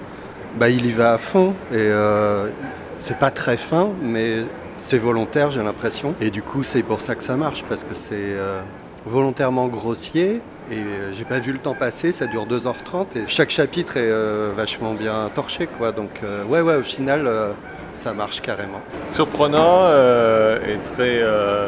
Bah, 0.55 0.69
il 0.69 0.85
y 0.85 0.93
va 0.93 1.13
à 1.13 1.17
fond 1.17 1.53
et 1.71 1.75
euh, 1.77 2.47
c'est 2.95 3.17
pas 3.17 3.31
très 3.31 3.57
fin, 3.57 3.89
mais 4.01 4.37
c'est 4.77 4.97
volontaire, 4.97 5.51
j'ai 5.51 5.63
l'impression. 5.63 6.15
Et 6.21 6.29
du 6.29 6.41
coup, 6.41 6.63
c'est 6.63 6.81
pour 6.81 7.01
ça 7.01 7.13
que 7.15 7.23
ça 7.23 7.35
marche, 7.35 7.65
parce 7.67 7.83
que 7.83 7.93
c'est 7.93 8.13
euh, 8.13 8.61
volontairement 9.05 9.67
grossier. 9.67 10.41
Et 10.71 10.75
euh, 10.77 11.11
j'ai 11.13 11.25
pas 11.25 11.39
vu 11.39 11.51
le 11.51 11.59
temps 11.59 11.73
passer, 11.73 12.11
ça 12.11 12.25
dure 12.25 12.47
2h30 12.47 13.17
et 13.17 13.23
chaque 13.27 13.49
chapitre 13.49 13.97
est 13.97 14.09
euh, 14.09 14.51
vachement 14.55 14.93
bien 14.93 15.29
torché 15.35 15.67
quoi. 15.67 15.91
Donc 15.91 16.09
euh, 16.23 16.43
ouais 16.45 16.61
ouais 16.61 16.75
au 16.75 16.83
final 16.83 17.27
euh, 17.27 17.51
ça 17.93 18.13
marche 18.13 18.41
carrément. 18.41 18.81
surprenant 19.05 19.81
euh, 19.83 20.57
et 20.67 20.77
très, 20.95 21.19
euh, 21.21 21.67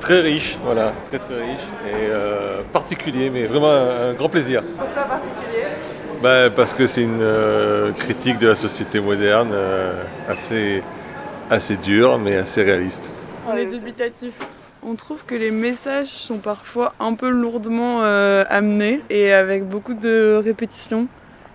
très 0.00 0.20
riche, 0.20 0.58
voilà, 0.64 0.92
très 1.08 1.18
très 1.18 1.34
riche 1.36 1.66
et 1.86 2.08
euh, 2.10 2.60
particulier, 2.72 3.30
mais 3.30 3.46
vraiment 3.46 3.70
un, 3.70 4.10
un 4.10 4.12
grand 4.14 4.28
plaisir. 4.28 4.62
Pourquoi 4.76 5.04
particulier? 5.04 5.64
Ben, 6.22 6.50
parce 6.50 6.72
que 6.74 6.86
c'est 6.86 7.02
une 7.02 7.22
euh, 7.22 7.92
critique 7.92 8.38
de 8.38 8.48
la 8.48 8.54
société 8.56 8.98
moderne 9.00 9.50
euh, 9.52 9.94
assez, 10.28 10.82
assez 11.50 11.76
dure, 11.76 12.18
mais 12.18 12.36
assez 12.36 12.62
réaliste. 12.62 13.10
On 13.46 13.54
est 13.56 13.66
dubitatif. 13.66 14.32
On 14.86 14.94
trouve 14.96 15.24
que 15.26 15.34
les 15.34 15.50
messages 15.50 16.08
sont 16.08 16.36
parfois 16.38 16.94
un 17.00 17.14
peu 17.14 17.30
lourdement 17.30 18.00
euh, 18.02 18.44
amenés 18.50 19.00
et 19.08 19.32
avec 19.32 19.66
beaucoup 19.66 19.94
de 19.94 20.40
répétitions 20.44 21.06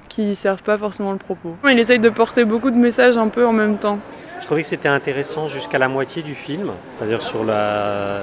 qui 0.08 0.34
servent 0.36 0.64
pas 0.64 0.78
forcément 0.78 1.12
le 1.12 1.20
propos. 1.20 1.56
Il 1.70 1.78
essaye 1.78 2.00
de 2.00 2.10
porter 2.10 2.44
beaucoup 2.46 2.72
de 2.72 2.76
messages 2.78 3.18
un 3.18 3.28
peu 3.28 3.46
en 3.46 3.54
même 3.54 3.78
temps. 3.78 4.00
Je 4.40 4.46
trouvais 4.46 4.64
que 4.64 4.68
c'était 4.68 4.90
intéressant 4.90 5.48
jusqu'à 5.48 5.78
la 5.78 5.90
moitié 5.90 6.24
du 6.24 6.34
film, 6.34 6.72
c'est-à-dire 6.98 7.22
sur 7.22 7.44
la- 7.44 8.22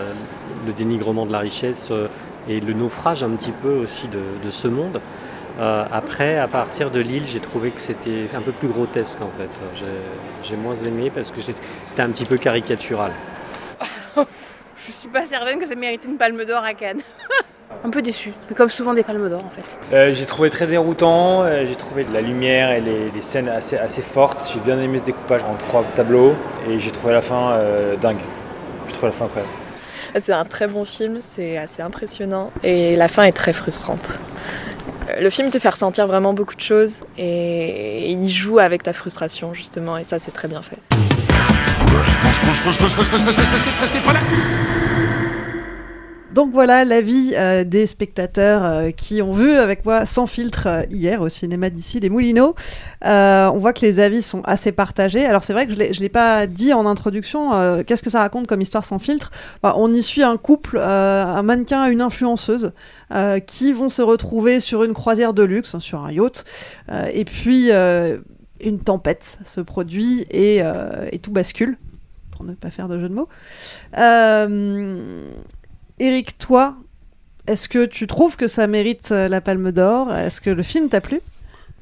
le 0.67 0.73
dénigrement 0.73 1.25
de 1.25 1.31
la 1.33 1.39
richesse 1.39 1.91
euh, 1.93 2.09
et 2.49 2.59
le 2.59 2.73
naufrage 2.73 3.23
un 3.23 3.31
petit 3.31 3.53
peu 3.53 3.71
aussi 3.75 4.09
de, 4.09 4.19
de 4.45 4.51
ce 4.51 4.67
monde. 4.67 5.01
Euh, 5.61 5.85
après, 5.93 6.37
à 6.39 6.49
partir 6.49 6.91
de 6.91 6.99
l'île, 7.01 7.25
j'ai 7.29 7.41
trouvé 7.41 7.71
que 7.71 7.81
c'était 7.81 8.27
un 8.35 8.41
peu 8.41 8.53
plus 8.53 8.69
grotesque 8.69 9.19
en 9.23 9.29
fait. 9.39 9.49
J'ai- 9.77 9.87
J'ai 10.49 10.57
moins 10.57 10.75
aimé 10.75 11.11
parce 11.15 11.31
que 11.31 11.41
c'était 11.41 12.03
un 12.03 12.11
petit 12.11 12.25
peu 12.25 12.37
caricatural. 12.39 13.13
Je 14.87 14.93
suis 14.93 15.09
pas 15.09 15.27
certaine 15.27 15.59
que 15.59 15.67
ça 15.67 15.75
mérite 15.75 16.05
une 16.05 16.17
palme 16.17 16.45
d'or 16.45 16.63
à 16.63 16.73
Cannes. 16.73 17.01
Un 17.85 17.91
peu 17.91 18.01
déçu, 18.03 18.33
mais 18.49 18.55
comme 18.55 18.71
souvent 18.71 18.95
des 18.95 19.03
palmes 19.03 19.29
d'or 19.29 19.45
en 19.45 19.51
fait. 19.51 19.79
Euh, 19.93 20.13
j'ai 20.13 20.27
trouvé 20.27 20.49
très 20.51 20.69
déroutant, 20.69 21.43
euh, 21.43 21.67
j'ai 21.67 21.75
trouvé 21.75 22.05
de 22.05 22.13
la 22.13 22.21
lumière 22.21 22.71
et 22.71 22.81
les, 22.81 23.11
les 23.11 23.21
scènes 23.21 23.49
assez, 23.49 23.77
assez 23.77 24.03
fortes. 24.03 24.49
J'ai 24.55 24.61
bien 24.61 24.81
aimé 24.81 24.99
ce 24.99 25.05
découpage 25.05 25.43
en 25.43 25.57
trois 25.57 25.83
tableaux 25.97 26.37
et 26.69 26.79
j'ai 26.79 26.93
trouvé 26.93 27.13
la 27.13 27.23
fin 27.23 27.53
euh, 27.53 27.97
dingue. 27.97 28.21
J'ai 28.87 28.93
trouvé 28.93 29.09
la 29.09 29.13
fin 29.13 29.25
incroyable. 29.25 29.53
C'est 30.23 30.33
un 30.33 30.45
très 30.45 30.69
bon 30.69 30.85
film, 30.85 31.19
c'est 31.21 31.59
assez 31.59 31.83
impressionnant 31.83 32.53
et 32.63 32.95
la 32.95 33.09
fin 33.09 33.25
est 33.25 33.33
très 33.33 33.53
frustrante. 33.53 34.09
Le 35.19 35.31
film 35.31 35.51
te 35.51 35.59
fait 35.59 35.69
ressentir 35.69 36.07
vraiment 36.07 36.33
beaucoup 36.33 36.55
de 36.55 36.61
choses 36.61 37.01
et 37.19 38.11
il 38.11 38.29
joue 38.29 38.61
avec 38.61 38.85
ta 38.85 38.93
frustration 38.93 39.53
justement 39.53 39.99
et 39.99 40.05
ça 40.05 40.21
c'est 40.21 40.33
très 40.33 40.49
bien 40.49 40.63
fait. 40.63 40.79
Donc 46.37 46.53
voilà 46.53 46.85
l'avis 46.85 47.33
euh, 47.35 47.65
des 47.65 47.87
spectateurs 47.87 48.63
euh, 48.63 48.91
qui 48.91 49.23
ont 49.23 49.33
vu 49.33 49.53
avec 49.53 49.87
moi 49.87 50.05
sans 50.05 50.27
filtre 50.27 50.67
euh, 50.67 50.83
hier 50.91 51.23
au 51.23 51.31
cinéma 51.31 51.71
d'ici 51.71 51.99
les 51.99 52.11
Moulineaux. 52.11 52.55
On 53.03 53.57
voit 53.59 53.73
que 53.73 53.87
les 53.87 54.01
avis 54.01 54.21
sont 54.21 54.43
assez 54.43 54.71
partagés. 54.71 55.25
Alors 55.25 55.43
c'est 55.43 55.55
vrai 55.55 55.67
que 55.67 55.73
je 55.73 55.79
ne 55.79 55.99
l'ai 55.99 56.11
pas 56.11 56.47
dit 56.47 56.75
en 56.75 56.85
introduction. 56.85 57.53
Qu'est-ce 57.87 58.03
que 58.03 58.11
ça 58.11 58.19
raconte 58.21 58.47
comme 58.47 58.61
histoire 58.61 58.85
sans 58.85 58.99
filtre? 58.99 59.31
Bah, 59.63 59.73
On 59.79 59.91
y 59.91 60.03
suit 60.03 60.23
un 60.23 60.37
couple, 60.37 60.79
un 60.79 61.43
mannequin 61.43 61.89
et 61.89 61.93
une 61.93 62.03
influenceuse 62.03 62.73
qui 63.47 63.73
vont 63.73 63.89
se 63.89 64.03
retrouver 64.03 64.61
sur 64.61 64.85
une 64.85 64.93
croisière 64.93 65.33
de 65.33 65.43
luxe, 65.43 65.75
hein, 65.75 65.81
sur 65.81 66.05
un 66.05 66.13
yacht. 66.13 66.45
Et 67.15 67.25
puis 67.25 67.71
une 68.61 68.79
tempête 68.79 69.39
se 69.45 69.61
produit 69.61 70.25
et, 70.31 70.63
euh, 70.63 71.07
et 71.13 71.19
tout 71.19 71.31
bascule, 71.31 71.77
pour 72.31 72.45
ne 72.45 72.55
pas 72.55 72.71
faire 72.71 72.89
de 72.89 72.99
jeu 72.99 73.09
de 73.09 73.15
mots. 73.15 73.29
Euh, 73.99 75.31
Eric, 75.99 76.39
toi, 76.39 76.77
est-ce 77.47 77.69
que 77.69 77.85
tu 77.87 78.07
trouves 78.07 78.37
que 78.37 78.49
ça 78.49 78.67
mérite 78.67 79.11
euh, 79.13 79.29
la 79.29 79.41
Palme 79.41 79.73
d'Or? 79.73 80.13
Est-ce 80.15 80.41
que 80.41 80.51
le 80.51 80.63
film 80.63 80.89
t'a 80.89 81.01
plu? 81.01 81.21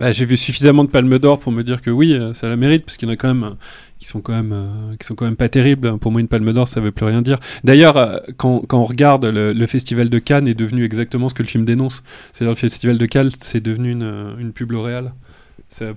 Bah, 0.01 0.11
j'ai 0.11 0.25
vu 0.25 0.37
suffisamment 0.37 0.83
de 0.83 0.89
palmes 0.91 1.21
d'or 1.21 1.39
pour 1.39 1.53
me 1.53 1.63
dire 1.63 1.81
que 1.81 1.89
oui, 1.89 2.19
ça 2.35 2.49
la 2.49 2.57
mérite, 2.57 2.85
parce 2.85 2.97
qu'il 2.97 3.07
y 3.07 3.11
en 3.13 3.15
a 3.15 3.17
quand 3.17 3.33
même 3.33 3.55
qui 4.01 4.09
sont 4.09 4.21
quand 4.21 4.33
même 4.33 4.97
qui 4.99 5.07
sont 5.07 5.15
quand 5.15 5.25
même 5.25 5.37
pas 5.37 5.49
terribles. 5.49 5.99
Pour 5.99 6.11
moi, 6.11 6.21
une 6.21 6.27
Palme 6.27 6.53
d'Or, 6.53 6.67
ça 6.67 6.81
veut 6.81 6.91
plus 6.91 7.07
rien 7.07 7.23
dire. 7.23 7.39
D'ailleurs, 7.63 8.23
quand, 8.37 8.65
on 8.73 8.85
regarde 8.85 9.25
le, 9.25 9.53
le 9.53 9.67
festival 9.69 10.09
de 10.09 10.19
Cannes 10.19 10.49
est 10.49 10.55
devenu 10.55 10.85
exactement 10.85 11.29
ce 11.29 11.35
que 11.35 11.45
le 11.45 11.49
film 11.49 11.65
dénonce. 11.65 12.03
C'est-à-dire 12.33 12.51
le 12.51 12.59
festival 12.59 12.99
de 12.99 13.07
Cannes, 13.07 13.31
c'est 13.39 13.61
devenu 13.61 13.93
une, 13.93 14.35
une 14.41 14.53
pub 14.53 14.73
L'Oréal. 14.73 15.13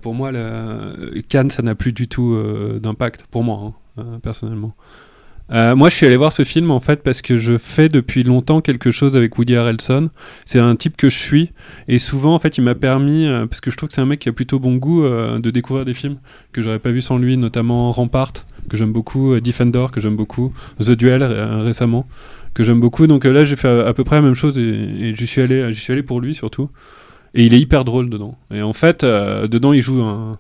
Pour 0.02 0.14
moi, 0.14 0.32
le- 0.32 1.22
Cannes, 1.28 1.52
ça 1.52 1.62
n'a 1.62 1.76
plus 1.76 1.94
du 1.94 2.08
tout 2.08 2.34
euh, 2.34 2.80
d'impact. 2.80 3.26
Pour 3.30 3.44
moi, 3.44 3.60
hein, 3.64 3.74
euh, 4.00 4.18
personnellement. 4.20 4.76
Euh, 5.50 5.76
moi, 5.78 5.88
je 5.88 5.96
suis 5.96 6.06
allé 6.06 6.18
voir 6.18 6.34
ce 6.34 6.44
film 6.44 6.72
en 6.72 6.82
fait 6.82 7.02
parce 7.04 7.22
que 7.22 7.38
je 7.38 7.58
fais 7.58 7.88
depuis 7.88 8.24
longtemps 8.24 8.60
quelque 8.60 8.92
chose 8.92 9.16
avec 9.16 9.38
Woody 9.38 9.56
Harrelson. 9.56 10.10
C'est 10.46 10.60
un 10.60 10.76
type 10.76 10.98
que 10.98 11.10
je 11.10 11.18
suis 11.18 11.52
et 11.88 12.00
souvent 12.00 12.36
en 12.36 12.40
fait, 12.40 12.58
il 12.58 12.66
m'a 12.66 12.76
permis 12.76 13.30
parce 13.50 13.62
que 13.62 13.72
je 13.72 13.78
trouve 13.78 13.88
que 13.88 13.96
c'est 13.96 14.02
un 14.02 14.06
mec 14.06 14.20
qui 14.20 14.28
a 14.28 14.34
plutôt 14.34 14.60
bon 14.60 14.76
goût 14.76 15.04
de 15.04 15.50
découvrir 15.50 15.86
des 15.86 15.94
films 15.94 16.18
que 16.52 16.62
j'aurais 16.62 16.80
pas 16.80 16.92
vu 16.92 17.00
sans 17.00 17.18
lui, 17.18 17.38
notamment 17.38 17.94
Rampart 17.94 18.34
que 18.70 18.76
j'aime 18.76 18.92
beaucoup, 18.92 19.40
Defender 19.40 19.86
que 19.90 20.02
j'aime 20.02 20.18
beaucoup, 20.18 20.54
The 20.82 20.92
Duel 20.92 21.24
récemment 21.24 22.06
que 22.54 22.66
j'aime 22.66 22.82
beaucoup. 22.82 23.08
Donc 23.08 23.24
là, 23.24 23.46
j'ai 23.46 23.56
fait 23.56 23.70
à, 23.70 23.94
peu 23.94 24.04
près 24.04 24.18
la 24.18 24.24
même 24.24 24.34
chose 24.34 24.58
et, 24.58 24.62
et 24.62 25.16
suis 25.16 25.48
j'y 25.48 25.80
suis 25.80 25.94
allé 25.94 26.04
pour 26.04 26.20
lui 26.20 26.36
surtout. 26.36 26.70
Et 27.38 27.46
il 27.46 27.54
est 27.54 27.60
hyper 27.62 27.86
drôle 27.86 28.10
dedans. 28.10 28.38
Et 28.54 28.62
en 28.62 28.74
fait, 28.74 29.04
euh, 29.06 29.48
dedans, 29.48 29.72
il 29.72 29.82
joue 29.82 30.02
un, 30.02 30.38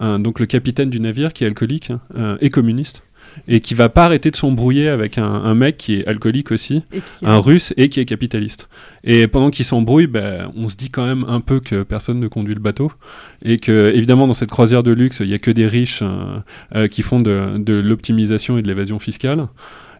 un- 0.00 0.18
donc 0.18 0.38
le 0.40 0.46
capitaine 0.46 0.90
du 0.90 1.00
navire 1.00 1.32
qui 1.32 1.44
est 1.44 1.46
alcoolique 1.46 1.90
hein, 1.90 2.00
euh, 2.18 2.36
et 2.42 2.50
communiste 2.50 3.02
et 3.46 3.60
qui 3.60 3.74
va 3.74 3.88
pas 3.88 4.06
arrêter 4.06 4.32
de 4.32 4.36
s'embrouiller 4.36 4.88
avec 4.88 5.16
un, 5.16 5.24
un 5.24 5.54
mec 5.54 5.76
qui 5.76 5.94
est 5.94 6.06
alcoolique 6.08 6.50
aussi, 6.50 6.82
un 7.22 7.38
russe 7.38 7.72
et 7.76 7.88
qui 7.88 8.00
est 8.00 8.04
capitaliste. 8.04 8.68
Et 9.04 9.28
pendant 9.28 9.50
qu'ils 9.50 9.64
s'embrouillent, 9.66 10.08
ben, 10.08 10.50
on 10.56 10.68
se 10.68 10.74
dit 10.74 10.90
quand 10.90 11.06
même 11.06 11.24
un 11.28 11.40
peu 11.40 11.60
que 11.60 11.84
personne 11.84 12.18
ne 12.18 12.26
conduit 12.26 12.54
le 12.54 12.60
bateau 12.60 12.90
et 13.44 13.58
que 13.58 13.92
évidemment 13.94 14.26
dans 14.26 14.34
cette 14.34 14.50
croisière 14.50 14.82
de 14.82 14.90
luxe, 14.90 15.20
il 15.20 15.28
y 15.28 15.34
a 15.34 15.38
que 15.38 15.52
des 15.52 15.68
riches 15.68 16.00
euh, 16.02 16.38
euh, 16.74 16.88
qui 16.88 17.02
font 17.02 17.18
de, 17.20 17.56
de 17.58 17.74
l'optimisation 17.74 18.58
et 18.58 18.62
de 18.62 18.66
l'évasion 18.66 18.98
fiscale. 18.98 19.46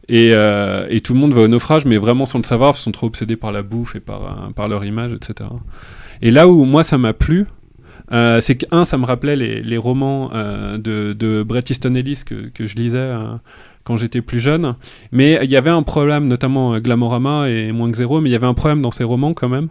Et, 0.09 0.31
euh, 0.32 0.89
et 0.90 1.01
tout 1.01 1.14
le 1.14 1.20
monde 1.20 1.32
va 1.32 1.43
au 1.43 1.48
naufrage, 1.48 1.85
mais 1.85 1.98
vraiment 1.98 2.27
sans 2.27 2.39
le 2.39 2.44
savoir, 2.44 2.72
parce 2.72 2.81
qu'ils 2.81 2.86
sont 2.86 2.98
trop 2.98 3.06
obsédés 3.06 3.36
par 3.36 3.52
la 3.52 3.62
bouffe 3.62 3.94
et 3.94 4.01
par, 4.01 4.51
par 4.56 4.66
leur 4.66 4.85
image, 4.85 5.12
etc. 5.12 5.48
Et 6.23 6.31
là 6.31 6.49
où 6.49 6.65
moi 6.65 6.83
ça 6.83 6.99
m'a 6.99 7.13
plu, 7.13 7.47
euh, 8.13 8.41
c'est 8.41 8.57
que, 8.57 8.67
un, 8.71 8.85
ça 8.85 8.99
me 8.99 9.05
rappelait 9.05 9.37
les, 9.37 9.79
romans 9.79 10.31
euh, 10.35 10.79
de, 10.79 11.13
de 11.13 11.43
Bret 11.43 11.63
Easton 11.71 11.95
Ellis 11.95 12.23
que, 12.25 12.67
je 12.67 12.75
lisais 12.75 12.99
euh, 12.99 13.35
quand 13.85 13.97
j'étais 13.97 14.20
plus 14.20 14.40
jeune. 14.40 14.74
Mais 15.12 15.39
il 15.43 15.51
y 15.51 15.57
avait 15.57 15.70
un 15.70 15.82
problème, 15.82 16.28
notamment 16.28 16.74
euh, 16.74 16.81
Glamorama 16.81 17.48
et 17.48 17.73
Moins 17.73 17.90
que 17.90 17.97
Zéro, 17.97 18.20
mais 18.20 18.28
il 18.28 18.32
y 18.32 18.36
avait 18.36 18.47
un 18.47 18.55
problème 18.55 18.82
dans 18.82 18.90
ces 18.90 19.05
romans 19.05 19.35
quand 19.35 19.48
même, 19.48 19.69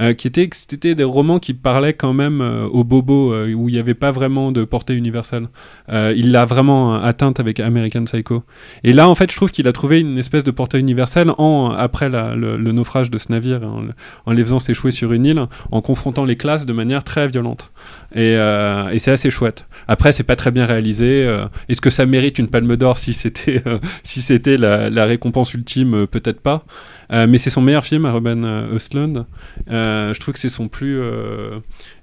euh, 0.00 0.14
qui 0.14 0.26
était 0.26 0.48
que 0.48 0.56
c'était 0.56 0.94
des 0.94 1.04
romans 1.04 1.38
qui 1.38 1.54
parlaient 1.54 1.94
quand 1.94 2.12
même 2.12 2.40
euh, 2.40 2.66
aux 2.66 2.84
bobos, 2.84 3.32
euh, 3.32 3.52
où 3.52 3.68
il 3.68 3.72
n'y 3.72 3.78
avait 3.78 3.94
pas 3.94 4.10
vraiment 4.10 4.52
de 4.52 4.64
portée 4.64 4.94
universelle. 4.94 5.48
Il 5.90 6.32
l'a 6.32 6.44
vraiment 6.44 6.94
atteinte 6.94 7.38
avec 7.40 7.60
American 7.60 8.04
Psycho. 8.04 8.42
Et 8.82 8.92
là, 8.92 9.08
en 9.08 9.14
fait, 9.14 9.30
je 9.30 9.36
trouve 9.36 9.50
qu'il 9.50 9.68
a 9.68 9.72
trouvé 9.72 10.00
une 10.00 10.18
espèce 10.18 10.44
de 10.44 10.50
portée 10.50 10.78
universelle 10.78 11.30
en, 11.38 11.70
après 11.70 12.08
le, 12.08 12.72
naufrage 12.72 13.10
de 13.10 13.18
ce 13.18 13.30
navire, 13.30 13.62
en, 13.62 13.82
le- 13.82 13.92
en 14.26 14.32
les 14.32 14.42
faisant 14.42 14.58
s'échouer 14.58 14.90
sur 14.90 15.12
une 15.12 15.26
île, 15.26 15.46
en 15.70 15.80
confrontant 15.82 16.24
les 16.24 16.36
classes 16.36 16.66
de 16.66 16.72
manière 16.72 17.04
très 17.04 17.28
violente. 17.28 17.70
Et, 18.14 18.32
et 18.34 18.98
c'est 18.98 19.10
assez 19.10 19.30
chouette. 19.30 19.66
Après, 19.88 20.12
c'est 20.12 20.22
pas 20.22 20.36
très 20.36 20.50
bien 20.50 20.64
réalisé. 20.64 21.28
Est-ce 21.68 21.80
que 21.80 21.90
ça 21.90 22.06
mérite 22.06 22.38
une 22.38 22.48
palme 22.48 22.76
d'or 22.76 22.98
si 22.98 23.12
c'était 23.12 23.51
si 24.02 24.20
c'était 24.20 24.56
la, 24.56 24.90
la 24.90 25.04
récompense 25.04 25.54
ultime 25.54 25.94
Euh, 25.94 26.06
Peut-être 26.06 26.40
pas. 26.40 26.64
Euh, 27.12 27.26
mais 27.28 27.38
c'est 27.38 27.50
son 27.50 27.60
meilleur 27.60 27.84
film 27.84 28.04
à 28.06 28.12
Ruben 28.12 28.44
euh, 28.44 28.74
Östlund. 28.74 29.26
Euh, 29.70 30.14
je 30.14 30.20
trouve 30.20 30.34
que 30.34 30.40
c'est 30.40 30.48
son 30.48 30.68
plus 30.68 31.00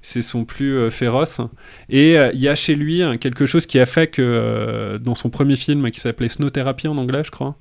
c'est 0.01 0.21
son 0.21 0.45
plus 0.45 0.89
féroce. 0.91 1.41
Et 1.89 2.15
il 2.15 2.39
y 2.39 2.47
a 2.47 2.55
chez 2.55 2.75
lui 2.75 3.03
hein, 3.03 3.17
quelque 3.17 3.45
chose 3.45 3.65
qui 3.65 3.79
a 3.79 3.85
fait 3.85 4.07
que 4.07 4.97
dans 5.03 5.15
son 5.15 5.29
premier 5.29 5.55
film 5.55 5.91
qui 5.91 5.99
s'appelait 5.99 6.29
Snow 6.29 6.49
Therapy 6.49 6.87
en 6.87 6.97
anglais, 6.97 7.21
je 7.25 7.31
crois, 7.31 7.55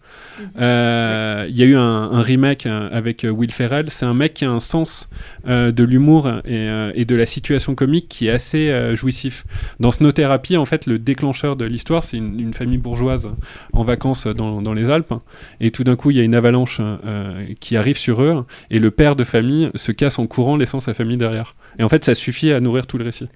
euh, 0.58 1.46
il 1.48 1.56
y 1.56 1.62
a 1.62 1.66
eu 1.66 1.76
un, 1.76 1.80
un 1.80 2.22
remake 2.22 2.66
avec 2.66 3.26
Will 3.28 3.50
Ferrell. 3.50 3.86
C'est 3.90 4.06
un 4.06 4.14
mec 4.14 4.34
qui 4.34 4.44
a 4.44 4.50
un 4.50 4.60
sens 4.60 5.10
de 5.46 5.84
l'humour 5.84 6.30
et, 6.44 6.68
et 6.94 7.04
de 7.04 7.14
la 7.16 7.26
situation 7.26 7.74
comique 7.74 8.08
qui 8.08 8.28
est 8.28 8.30
assez 8.30 8.94
jouissif. 8.94 9.44
Dans 9.80 9.90
Snow 9.90 10.12
Therapy, 10.12 10.56
en 10.56 10.64
fait, 10.64 10.86
le 10.86 10.98
déclencheur 10.98 11.56
de 11.56 11.64
l'histoire, 11.64 12.04
c'est 12.04 12.16
une, 12.16 12.38
une 12.38 12.54
famille 12.54 12.78
bourgeoise 12.78 13.30
en 13.72 13.82
vacances 13.82 14.26
dans, 14.26 14.62
dans 14.62 14.74
les 14.74 14.90
Alpes. 14.90 15.14
Et 15.60 15.70
tout 15.70 15.84
d'un 15.84 15.96
coup, 15.96 16.10
il 16.10 16.16
y 16.16 16.20
a 16.20 16.24
une 16.24 16.36
avalanche 16.36 16.80
euh, 16.80 17.37
qui 17.60 17.76
arrive 17.76 17.96
sur 17.96 18.22
eux. 18.22 18.44
Et 18.70 18.78
le 18.78 18.90
père 18.90 19.16
de 19.16 19.24
famille 19.24 19.70
se 19.74 19.92
casse 19.92 20.18
en 20.18 20.26
courant, 20.26 20.56
laissant 20.56 20.80
sa 20.80 20.94
famille 20.94 21.16
derrière. 21.16 21.54
Et 21.78 21.82
en 21.82 21.88
fait, 21.88 22.04
ça 22.04 22.14
suffit 22.14 22.52
à 22.52 22.60
nourrir 22.60 22.86
tout 22.86 22.98
le 22.98 23.04
récit. 23.04 23.28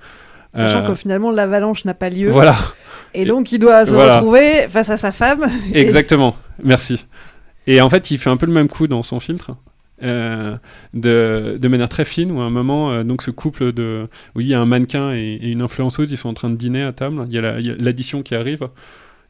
Sachant 0.54 0.84
Euh, 0.84 0.88
que 0.88 0.94
finalement 0.94 1.30
l'avalanche 1.30 1.84
n'a 1.86 1.94
pas 1.94 2.10
lieu. 2.10 2.28
Voilà. 2.30 2.56
Et 3.14 3.24
donc 3.24 3.52
il 3.52 3.58
doit 3.58 3.86
se 3.86 3.92
Voilà. 3.92 4.16
retrouver 4.16 4.66
face 4.68 4.90
à 4.90 4.98
sa 4.98 5.10
femme. 5.12 5.44
Et- 5.72 5.80
Exactement, 5.80 6.36
merci. 6.62 7.04
Et 7.66 7.80
en 7.80 7.88
fait, 7.88 8.10
il 8.10 8.18
fait 8.18 8.28
un 8.30 8.36
peu 8.36 8.46
le 8.46 8.52
même 8.52 8.68
coup 8.68 8.86
dans 8.86 9.02
son 9.02 9.18
filtre. 9.20 9.52
euh, 10.02 10.56
de, 10.94 11.56
de 11.60 11.68
manière 11.68 11.88
très 11.88 12.04
fine 12.04 12.32
où 12.32 12.40
à 12.40 12.44
un 12.44 12.50
moment 12.50 12.90
euh, 12.90 13.04
donc 13.04 13.22
ce 13.22 13.30
couple 13.30 13.72
de 13.72 14.08
où 14.34 14.40
il 14.40 14.48
y 14.48 14.54
a 14.54 14.60
un 14.60 14.66
mannequin 14.66 15.12
et, 15.12 15.38
et 15.40 15.48
une 15.50 15.62
influenceuse 15.62 16.10
ils 16.10 16.16
sont 16.18 16.28
en 16.28 16.34
train 16.34 16.50
de 16.50 16.56
dîner 16.56 16.82
à 16.82 16.92
table 16.92 17.24
il 17.28 17.32
y 17.32 17.38
a 17.38 17.40
la- 17.40 17.60
il 17.60 17.66
y 17.68 17.70
a 17.70 17.74
l'addition 17.78 18.22
qui 18.22 18.34
arrive 18.34 18.68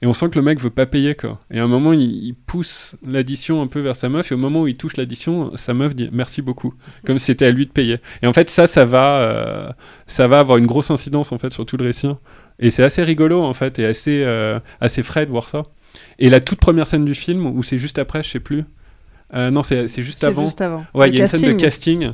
et 0.03 0.07
on 0.07 0.13
sent 0.13 0.29
que 0.31 0.39
le 0.39 0.43
mec 0.43 0.61
veut 0.61 0.71
pas 0.71 0.85
payer 0.85 1.15
quoi 1.15 1.41
et 1.51 1.61
à 1.61 1.65
un 1.65 1.69
moment 1.69 1.93
il, 1.93 2.03
il 2.03 2.35
pousse 2.35 2.95
l'addition 3.07 3.63
un 3.63 3.69
peu 3.69 3.81
vers 3.81 3.97
sa 3.97 4.09
meuf 4.09 4.31
et 4.31 4.35
au 4.35 4.39
moment 4.39 4.63
où 4.63 4.67
il 4.67 4.77
touche 4.77 4.97
l'addition 4.97 5.57
sa 5.57 5.73
meuf 5.73 5.95
dit 5.95 6.09
merci 6.13 6.43
beaucoup 6.43 6.75
comme 7.07 7.19
si 7.19 7.27
c'était 7.27 7.47
à 7.47 7.51
lui 7.51 7.67
de 7.67 7.73
payer 7.73 7.99
et 8.23 8.27
en 8.27 8.33
fait 8.33 8.51
ça 8.51 8.67
ça 8.67 8.85
va 8.85 9.21
euh, 9.21 9.71
ça 10.07 10.29
va 10.29 10.41
avoir 10.41 10.59
une 10.59 10.67
grosse 10.67 10.91
incidence 10.91 11.33
en 11.33 11.39
fait 11.39 11.53
sur 11.53 11.65
tout 11.65 11.77
le 11.77 11.85
récit 11.85 12.09
et 12.59 12.71
c'est 12.71 12.83
assez 12.83 13.03
rigolo 13.03 13.43
en 13.43 13.55
fait 13.55 13.79
et 13.79 13.87
assez 13.87 14.23
euh, 14.25 14.59
assez 14.81 15.03
frais 15.03 15.25
de 15.25 15.31
voir 15.31 15.49
ça 15.49 15.63
et 16.19 16.29
la 16.29 16.41
toute 16.41 16.59
première 16.59 16.87
scène 16.87 17.05
du 17.05 17.15
film 17.15 17.47
ou 17.47 17.63
c'est 17.63 17.79
juste 17.79 17.99
après 17.99 18.23
je 18.23 18.29
sais 18.29 18.41
plus 18.41 18.65
euh, 19.35 19.51
non, 19.51 19.63
c'est 19.63 19.89
c'est 19.89 20.03
juste 20.03 20.19
C'est 20.19 20.27
avant. 20.27 20.45
juste 20.45 20.61
avant. 20.61 20.85
Ouais, 20.95 21.09
il 21.09 21.15
y 21.15 21.19
a 21.19 21.23
une 21.23 21.29
scène 21.29 21.57
de 21.57 21.61
casting. 21.61 22.13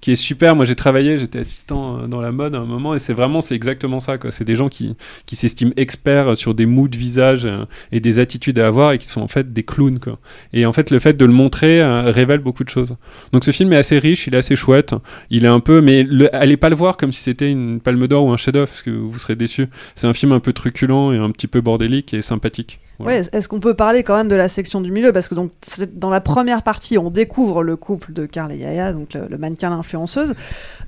Qui 0.00 0.12
est 0.12 0.16
super. 0.16 0.54
Moi, 0.54 0.64
j'ai 0.64 0.74
travaillé, 0.74 1.18
j'étais 1.18 1.40
assistant 1.40 1.98
euh, 1.98 2.06
dans 2.06 2.20
la 2.20 2.32
mode 2.32 2.54
à 2.54 2.58
un 2.58 2.64
moment, 2.64 2.94
et 2.94 2.98
c'est 2.98 3.12
vraiment, 3.12 3.40
c'est 3.40 3.54
exactement 3.54 4.00
ça. 4.00 4.16
C'est 4.30 4.44
des 4.44 4.56
gens 4.56 4.68
qui, 4.68 4.96
qui 5.26 5.36
s'estiment 5.36 5.72
experts 5.76 6.36
sur 6.36 6.54
des 6.54 6.66
moods 6.66 6.88
de 6.88 6.96
visage 6.96 7.46
euh, 7.46 7.64
et 7.92 8.00
des 8.00 8.18
attitudes 8.18 8.58
à 8.58 8.66
avoir, 8.66 8.92
et 8.92 8.98
qui 8.98 9.06
sont 9.06 9.20
en 9.20 9.28
fait 9.28 9.52
des 9.52 9.62
clowns. 9.62 9.98
Quoi. 9.98 10.18
Et 10.52 10.66
en 10.66 10.72
fait, 10.72 10.90
le 10.90 10.98
fait 10.98 11.16
de 11.16 11.24
le 11.24 11.32
montrer 11.32 11.80
euh, 11.80 12.10
révèle 12.10 12.40
beaucoup 12.40 12.64
de 12.64 12.68
choses. 12.68 12.96
Donc, 13.32 13.44
ce 13.44 13.50
film 13.50 13.72
est 13.72 13.76
assez 13.76 13.98
riche, 13.98 14.26
il 14.26 14.34
est 14.34 14.38
assez 14.38 14.56
chouette. 14.56 14.94
Il 15.30 15.44
est 15.44 15.48
un 15.48 15.60
peu, 15.60 15.80
mais 15.80 16.02
le, 16.02 16.34
allez 16.34 16.56
pas 16.56 16.68
le 16.68 16.76
voir 16.76 16.96
comme 16.96 17.12
si 17.12 17.22
c'était 17.22 17.50
une 17.50 17.80
Palme 17.80 18.06
d'Or 18.06 18.24
ou 18.24 18.30
un 18.30 18.36
chef-d'œuvre, 18.36 18.68
parce 18.68 18.82
que 18.82 18.90
vous 18.90 19.18
serez 19.18 19.36
déçus. 19.36 19.68
C'est 19.96 20.06
un 20.06 20.14
film 20.14 20.32
un 20.32 20.40
peu 20.40 20.52
truculent 20.52 21.12
et 21.12 21.18
un 21.18 21.30
petit 21.30 21.46
peu 21.46 21.60
bordélique 21.60 22.14
et 22.14 22.22
sympathique. 22.22 22.80
Voilà. 22.98 23.20
Ouais, 23.20 23.28
est-ce 23.32 23.48
qu'on 23.48 23.60
peut 23.60 23.74
parler 23.74 24.02
quand 24.02 24.16
même 24.16 24.28
de 24.28 24.34
la 24.34 24.48
section 24.48 24.80
du 24.80 24.90
milieu? 24.90 25.12
Parce 25.12 25.28
que 25.28 25.34
donc, 25.34 25.52
dans 25.94 26.10
la 26.10 26.20
première 26.20 26.62
partie, 26.62 26.98
on 26.98 27.10
découvre 27.10 27.62
le 27.62 27.76
couple 27.76 28.12
de 28.12 28.26
Carl 28.26 28.50
et 28.52 28.56
Yaya, 28.56 28.92
donc 28.92 29.14
le, 29.14 29.28
le 29.28 29.38
mannequin, 29.38 29.70
l'influenceuse. 29.70 30.34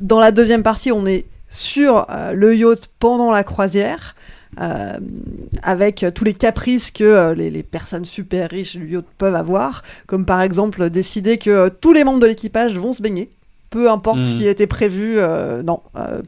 Dans 0.00 0.18
la 0.18 0.32
deuxième 0.32 0.62
partie, 0.64 0.90
on 0.92 1.06
est 1.06 1.26
sur 1.48 2.06
euh, 2.10 2.32
le 2.32 2.56
yacht 2.56 2.88
pendant 2.98 3.30
la 3.30 3.44
croisière. 3.44 4.14
euh, 4.60 4.98
avec 5.62 6.04
tous 6.14 6.24
les 6.24 6.34
caprices 6.34 6.90
que 6.90 7.04
euh, 7.04 7.34
les, 7.34 7.50
les 7.50 7.62
personnes 7.62 8.04
super 8.04 8.50
riches 8.50 8.76
du 8.76 8.88
yacht 8.94 9.04
peuvent 9.18 9.36
avoir, 9.36 9.82
comme 10.08 10.26
par 10.26 10.42
exemple 10.42 10.90
décider 10.90 11.38
que 11.38 11.68
tous 11.68 11.92
les 11.92 12.02
membres 12.02 12.18
de 12.18 12.26
l'équipage 12.26 12.76
vont 12.76 12.92
se 12.92 13.00
baigner, 13.00 13.30
peu 13.70 13.88
importe 13.88 14.20
ce 14.22 14.32
Mhm. 14.34 14.38
qui 14.40 14.46
était 14.48 14.66
prévu, 14.66 15.18
non, 15.64 15.80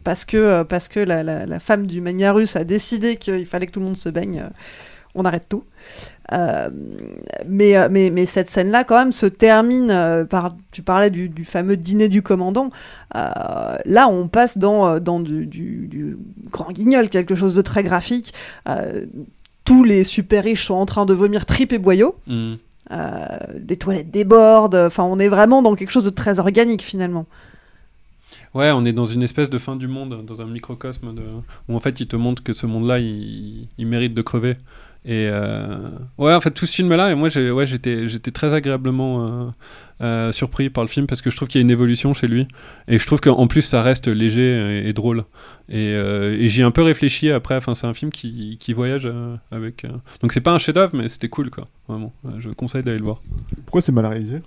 parce 0.04 0.24
que, 0.24 0.62
parce 0.62 0.86
que 0.86 1.00
la, 1.00 1.24
la- 1.24 1.46
la 1.46 1.59
femme 1.59 1.86
du 1.88 2.00
mania 2.00 2.32
russe 2.32 2.54
a 2.54 2.62
décidé 2.62 3.16
qu'il 3.16 3.44
fallait 3.46 3.66
que 3.66 3.72
tout 3.72 3.80
le 3.80 3.86
monde 3.86 3.96
se 3.96 4.09
baigne, 4.09 4.44
on 5.16 5.24
arrête 5.24 5.48
tout. 5.48 5.64
Euh, 6.32 6.70
mais, 7.46 7.76
euh, 7.76 7.88
mais, 7.90 8.10
mais 8.10 8.24
cette 8.26 8.48
scène-là, 8.48 8.84
quand 8.84 8.98
même, 8.98 9.12
se 9.12 9.26
termine 9.26 9.90
euh, 9.90 10.24
par. 10.24 10.56
Tu 10.70 10.82
parlais 10.82 11.10
du, 11.10 11.28
du 11.28 11.44
fameux 11.44 11.76
dîner 11.76 12.09
du 12.09 12.22
commandant. 12.22 12.70
Euh, 13.14 13.76
là, 13.84 14.09
on 14.09 14.28
passe 14.28 14.56
dans, 14.56 14.98
dans 14.98 15.20
du, 15.20 15.46
du- 15.46 15.86
du 15.88 16.16
grand 16.50 16.72
guignol, 16.72 17.10
quelque 17.10 17.34
chose 17.34 17.54
de 17.54 17.60
très 17.60 17.82
graphique. 17.82 18.32
Euh, 18.68 19.04
tous 19.64 19.84
les 19.84 20.04
super 20.04 20.44
riches 20.44 20.66
sont 20.66 20.74
en 20.74 20.86
train 20.86 21.06
de 21.06 21.14
vomir 21.14 21.44
tripes 21.46 21.72
et 21.72 21.78
boyaux. 21.78 22.16
Mm. 22.26 22.54
Des 23.59 23.76
toilettes 23.76 24.10
débordent. 24.10 24.74
Enfin, 24.74 25.04
on 25.04 25.18
est 25.18 25.28
vraiment 25.28 25.62
dans 25.62 25.74
quelque 25.74 25.92
chose 25.92 26.04
de 26.04 26.10
très 26.10 26.40
organique 26.40 26.82
finalement. 26.82 27.26
Ouais, 28.54 28.70
on 28.70 28.84
est 28.84 28.92
dans 28.92 29.06
une 29.06 29.22
espèce 29.22 29.48
de 29.48 29.59
fin 29.59 29.76
du 29.76 29.86
monde, 29.86 30.26
dans 30.26 30.42
un 30.42 30.46
microcosme 30.46 31.14
de... 31.14 31.22
où 31.68 31.76
en 31.76 31.80
fait 31.80 32.00
il 32.00 32.06
te 32.06 32.16
montre 32.16 32.42
que 32.42 32.52
ce 32.52 32.66
monde-là, 32.66 32.98
il, 32.98 33.68
il 33.78 33.86
mérite 33.86 34.12
de 34.12 34.20
crever. 34.20 34.56
Et 35.04 35.26
euh, 35.28 35.88
ouais, 36.18 36.32
en 36.32 36.40
fait 36.40 36.52
tout 36.52 36.64
ce 36.64 36.74
film-là, 36.76 37.10
et 37.10 37.16
moi 37.16 37.28
j'ai, 37.28 37.50
ouais, 37.50 37.66
j'étais, 37.66 38.06
j'étais 38.06 38.30
très 38.30 38.54
agréablement 38.54 39.26
euh, 39.26 39.50
euh, 40.00 40.32
surpris 40.32 40.70
par 40.70 40.84
le 40.84 40.88
film 40.88 41.08
parce 41.08 41.22
que 41.22 41.30
je 41.30 41.34
trouve 41.34 41.48
qu'il 41.48 41.60
y 41.60 41.62
a 41.62 41.64
une 41.64 41.72
évolution 41.72 42.14
chez 42.14 42.28
lui 42.28 42.46
et 42.86 42.98
je 42.98 43.06
trouve 43.06 43.20
qu'en 43.20 43.48
plus 43.48 43.62
ça 43.62 43.82
reste 43.82 44.06
léger 44.06 44.82
et, 44.84 44.88
et 44.88 44.92
drôle. 44.92 45.24
Et, 45.68 45.88
et 45.92 46.48
j'y 46.48 46.60
ai 46.60 46.64
un 46.64 46.70
peu 46.70 46.82
réfléchi 46.82 47.30
après. 47.30 47.56
Enfin, 47.56 47.74
c'est 47.74 47.86
un 47.86 47.94
film 47.94 48.10
qui, 48.12 48.58
qui 48.60 48.72
voyage 48.74 49.08
avec. 49.50 49.86
Donc 50.20 50.32
c'est 50.32 50.40
pas 50.40 50.52
un 50.52 50.58
chef-d'œuvre, 50.58 50.94
mais 50.94 51.08
c'était 51.08 51.28
cool 51.28 51.50
quoi. 51.50 51.64
Vraiment, 51.88 52.12
je 52.38 52.50
conseille 52.50 52.84
d'aller 52.84 52.98
le 52.98 53.04
voir. 53.04 53.22
Pourquoi 53.66 53.80
c'est 53.80 53.92
mal 53.92 54.06
réalisé? 54.06 54.40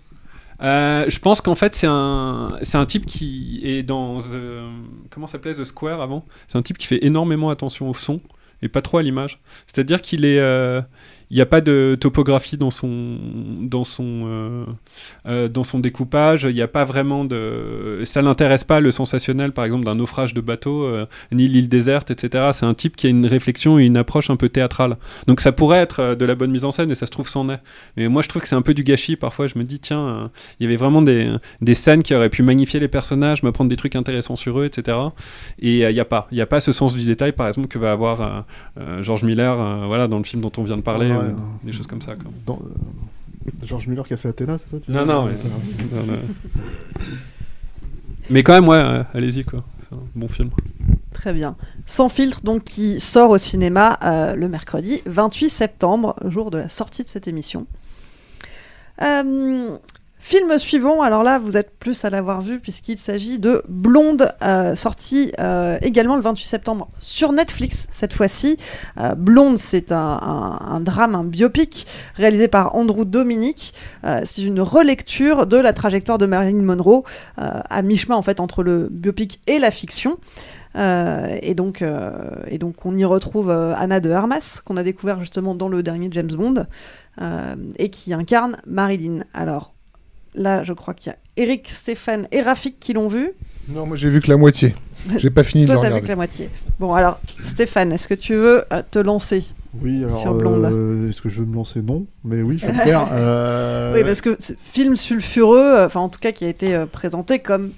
Euh, 0.62 1.04
je 1.10 1.20
pense 1.20 1.42
qu'en 1.42 1.56
fait 1.56 1.76
c'est 1.76 1.88
un 1.90 2.58
c'est 2.62 2.78
un 2.78 2.86
type 2.86 3.06
qui 3.06 3.60
est 3.66 3.84
dans 3.84 4.20
The- 4.20 4.64
comment 5.10 5.28
s'appelait 5.28 5.54
The 5.54 5.66
Square 5.66 6.00
avant? 6.00 6.26
C'est 6.48 6.58
un 6.58 6.62
type 6.62 6.78
qui 6.78 6.88
fait 6.88 7.04
énormément 7.06 7.50
attention 7.50 7.90
au 7.90 7.94
son 7.94 8.22
et 8.62 8.70
pas 8.70 8.82
trop 8.82 8.98
à 8.98 9.04
l'image. 9.04 9.40
C'est-à-dire 9.68 10.02
qu'il 10.02 10.26
est, 10.26 10.40
euh, 10.40 10.82
il 11.32 11.36
n'y 11.36 11.42
a 11.42 11.46
pas 11.46 11.62
de 11.62 11.98
topographie 12.00 12.58
dans 12.58 12.70
son, 12.70 13.18
dans 13.62 13.84
son, 13.84 14.24
euh, 14.26 14.66
euh, 15.28 15.48
dans 15.48 15.64
son 15.64 15.80
découpage. 15.80 16.44
Il 16.44 16.54
n'y 16.54 16.62
a 16.62 16.68
pas 16.68 16.86
vraiment 16.86 17.26
de, 17.26 18.04
ça 18.06 18.22
l'intéresse 18.22 18.64
pas 18.64 18.80
le 18.80 18.92
sensationnel, 18.92 19.52
par 19.52 19.66
exemple, 19.66 19.86
d'un 19.86 19.96
naufrage 19.96 20.34
de 20.34 20.42
bateau, 20.42 20.84
euh, 20.84 21.06
ni 21.32 21.48
l'île 21.48 21.68
déserte, 21.68 22.12
etc. 22.12 22.52
C'est 22.54 22.66
un 22.66 22.76
type 22.76 22.96
qui 22.96 23.08
a 23.08 23.10
une 23.10 23.26
réflexion 23.26 23.80
et 23.80 23.84
une 23.84 23.98
approche 23.98 24.30
un 24.30 24.36
peu 24.36 24.50
théâtrale. 24.50 24.98
Donc 25.28 25.40
ça 25.40 25.52
pourrait 25.52 25.80
être 25.80 26.16
de 26.16 26.26
la 26.26 26.36
bonne 26.36 26.52
mise 26.52 26.66
en 26.66 26.72
scène 26.72 26.92
et 26.92 26.96
ça 26.96 27.08
se 27.08 27.12
trouve 27.12 27.28
c'en 27.28 27.50
est. 27.50 27.60
Mais 27.98 28.08
moi 28.08 28.22
je 28.22 28.30
trouve 28.30 28.44
que 28.44 28.48
c'est 28.48 28.56
un 28.56 28.62
peu 28.62 28.76
du 28.76 28.84
gâchis. 28.84 29.16
Parfois 29.16 29.48
je 29.48 29.58
me 29.58 29.64
dis 29.64 29.80
tiens, 29.80 30.30
il 30.60 30.64
y 30.64 30.68
avait 30.68 30.76
vraiment 30.76 31.02
des, 31.02 31.34
des 31.62 31.76
scènes 31.76 32.04
qui 32.04 32.14
auraient 32.14 32.30
pu 32.30 32.44
magnifier 32.44 32.80
les 32.80 32.88
personnages, 32.88 33.42
me 33.42 33.52
prendre 33.52 33.70
des 33.70 33.78
trucs 33.78 33.96
intéressants 33.96 34.36
sur 34.36 34.60
eux, 34.60 34.66
etc. 34.66 34.98
Et 35.60 35.80
il 35.80 35.94
n'y 35.94 36.00
a 36.00 36.06
pas, 36.06 36.28
il 36.32 36.38
y 36.38 36.42
a 36.42 36.46
pas 36.46 36.60
ce 36.60 36.72
sens 36.72 36.94
du 36.94 37.04
détail, 37.04 37.32
par 37.32 37.48
exemple, 37.48 37.68
que 37.68 37.80
va 37.80 37.92
avoir 37.92 38.46
George 39.02 39.24
Miller, 39.24 39.88
voilà, 39.88 40.08
dans 40.08 40.18
le 40.18 40.24
film 40.24 40.42
dont 40.42 40.52
on 40.58 40.64
vient 40.64 40.78
de 40.78 40.82
parler, 40.82 41.15
Ouais, 41.20 41.26
euh, 41.26 41.34
des 41.64 41.72
choses 41.72 41.88
comme 41.88 42.02
ça. 42.02 42.16
Quoi. 42.16 42.32
Dans, 42.46 42.60
euh, 42.62 43.50
George 43.64 43.88
Miller 43.88 44.08
qui 44.08 44.14
a 44.14 44.18
fait 44.18 44.30
Athéna, 44.30 44.58
c'est 44.58 44.70
ça 44.70 44.80
tu 44.80 44.92
Non, 44.92 45.06
non, 45.06 45.26
mais, 45.26 45.34
non, 45.34 46.06
non. 46.06 46.20
mais 48.30 48.44
quand 48.44 48.54
même, 48.54 48.68
ouais, 48.68 48.78
euh, 48.78 49.04
allez-y, 49.14 49.44
quoi. 49.44 49.64
C'est 49.90 49.98
un 49.98 50.02
bon 50.16 50.28
film. 50.28 50.50
Très 51.14 51.34
bien. 51.34 51.56
Sans 51.86 52.10
filtre, 52.10 52.42
donc, 52.44 52.64
qui 52.64 53.00
sort 53.00 53.30
au 53.32 53.38
cinéma 53.38 54.00
euh, 54.04 54.36
le 54.36 54.50
mercredi 54.50 55.02
28 55.06 55.50
septembre, 55.50 56.16
jour 56.26 56.52
de 56.52 56.58
la 56.58 56.70
sortie 56.70 57.04
de 57.04 57.08
cette 57.08 57.28
émission. 57.28 57.68
Euh, 59.02 59.78
film 60.26 60.58
suivant, 60.58 61.04
alors 61.04 61.22
là, 61.22 61.38
vous 61.38 61.56
êtes 61.56 61.78
plus 61.78 62.04
à 62.04 62.10
l'avoir 62.10 62.42
vu, 62.42 62.60
puisqu'il 62.60 62.98
s'agit 62.98 63.38
de 63.38 63.62
Blonde, 63.70 64.34
euh, 64.44 64.74
sorti 64.74 65.32
euh, 65.40 65.78
également 65.84 66.16
le 66.16 66.24
28 66.24 66.48
septembre 66.48 66.88
sur 66.98 67.32
Netflix, 67.32 67.86
cette 67.92 68.12
fois-ci. 68.12 68.58
Euh, 69.00 69.14
Blonde, 69.14 69.60
c'est 69.60 69.92
un, 69.92 70.82
drame, 70.82 71.14
un 71.14 71.24
biopic, 71.24 71.86
réalisé 72.16 72.48
par 72.48 72.74
Andrew 72.74 73.06
Dominic. 73.06 73.76
Euh, 74.04 74.22
c'est 74.26 74.42
une 74.42 74.62
relecture 74.62 75.46
de 75.46 75.58
la 75.58 75.74
trajectoire 75.74 76.18
de 76.18 76.26
Marilyn 76.26 76.64
Monroe, 76.64 77.04
à 77.38 77.82
mi-chemin, 77.84 78.16
en 78.16 78.24
fait, 78.24 78.40
entre 78.40 78.64
le 78.64 78.88
biopic 78.90 79.42
et 79.46 79.60
la 79.60 79.70
fiction. 79.70 80.18
Et, 80.76 81.54
donc, 81.54 81.84
et 82.48 82.58
donc, 82.58 82.84
on 82.84 82.98
y 82.98 83.06
retrouve 83.06 83.52
Anna 83.52 84.00
de 84.00 84.10
Armas, 84.10 84.62
qu'on 84.66 84.76
a 84.76 84.84
découvert 84.84 85.20
justement 85.20 85.54
dans 85.54 85.70
le 85.70 85.84
dernier 85.84 86.10
James 86.12 86.32
Bond, 86.32 86.66
et 87.78 87.90
qui 87.92 88.14
incarne 88.14 88.58
Marilyn. 88.66 89.20
Alors, 89.34 89.75
là, 90.36 90.64
je 90.64 90.74
crois 90.74 90.94
qu'il 90.94 91.12
y 91.12 91.16
a 91.16 91.18
Eric, 91.38 91.70
Stéphane 91.70 92.28
et 92.32 92.42
Rafik 92.42 92.80
qui 92.80 92.94
l'ont 92.94 93.08
vu. 93.08 93.32
Non, 93.68 93.86
moi 93.86 93.98
j'ai 93.98 94.10
vu 94.10 94.22
que 94.22 94.30
la 94.30 94.38
moitié. 94.38 94.76
J'ai 95.18 95.30
pas 95.30 95.44
fini 95.44 95.64
de 95.66 95.68
Toi, 95.68 95.76
le 95.76 95.82
t'as 95.82 95.88
vu 95.88 95.94
regarder. 95.94 96.06
que 96.06 96.12
la 96.12 96.16
moitié. 96.16 96.50
Bon, 96.80 96.94
alors, 96.94 97.20
Stéphane, 97.44 97.92
est-ce 97.92 98.08
que 98.08 98.14
tu 98.14 98.34
veux 98.36 98.64
euh, 98.72 98.82
te 98.90 99.00
lancer 99.00 99.44
Oui, 99.82 100.04
alors 100.04 100.20
sur 100.20 100.34
Blonde 100.36 100.66
euh, 100.66 101.10
est-ce 101.10 101.22
que 101.22 101.30
je 101.30 101.42
veux 101.42 101.46
me 101.48 101.56
lancer 101.56 101.82
Non, 101.82 102.06
mais 102.24 102.42
oui, 102.42 102.58
je 102.58 102.66
vais 102.68 102.74
le 102.74 102.80
faire. 102.80 103.08
Euh, 103.12 103.94
Oui, 103.96 104.04
parce 104.04 104.22
que 104.22 104.36
c'est 104.40 104.58
film 104.60 104.96
sulfureux, 104.96 105.60
euh, 105.60 105.86
enfin 105.88 106.00
en 106.00 106.10
tout 106.10 106.20
cas 106.20 106.32
qui 106.32 106.46
a 106.46 106.50
été 106.50 106.76
euh, 106.76 106.86
présenté 106.86 107.40
comme 107.40 107.72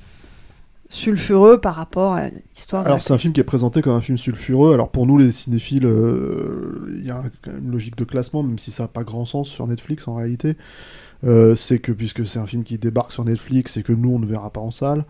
sulfureux 0.89 1.59
par 1.59 1.75
rapport 1.75 2.13
à 2.13 2.29
l'histoire. 2.29 2.85
Alors 2.85 3.01
c'est 3.03 3.13
un 3.13 3.17
film 3.17 3.33
qui 3.33 3.41
est 3.41 3.45
présenté 3.45 3.81
comme 3.81 3.93
un 3.93 4.01
film 4.01 4.17
sulfureux. 4.17 4.73
Alors 4.73 4.89
pour 4.89 5.05
nous 5.05 5.17
les 5.17 5.31
cinéphiles, 5.31 5.85
euh, 5.85 6.95
il 6.97 7.05
y 7.05 7.11
a 7.11 7.23
quand 7.41 7.51
même 7.51 7.65
une 7.65 7.71
logique 7.71 7.97
de 7.97 8.05
classement, 8.05 8.41
même 8.43 8.57
si 8.59 8.71
ça 8.71 8.83
n'a 8.83 8.87
pas 8.87 9.03
grand 9.03 9.25
sens 9.25 9.49
sur 9.49 9.67
Netflix 9.67 10.07
en 10.07 10.15
réalité. 10.15 10.55
Euh, 11.23 11.55
c'est 11.55 11.79
que 11.79 11.91
puisque 11.91 12.25
c'est 12.25 12.39
un 12.39 12.47
film 12.47 12.63
qui 12.63 12.77
débarque 12.77 13.11
sur 13.11 13.25
Netflix 13.25 13.77
et 13.77 13.83
que 13.83 13.93
nous 13.93 14.13
on 14.13 14.19
ne 14.19 14.25
verra 14.25 14.51
pas 14.51 14.61
en 14.61 14.71
salle, 14.71 15.05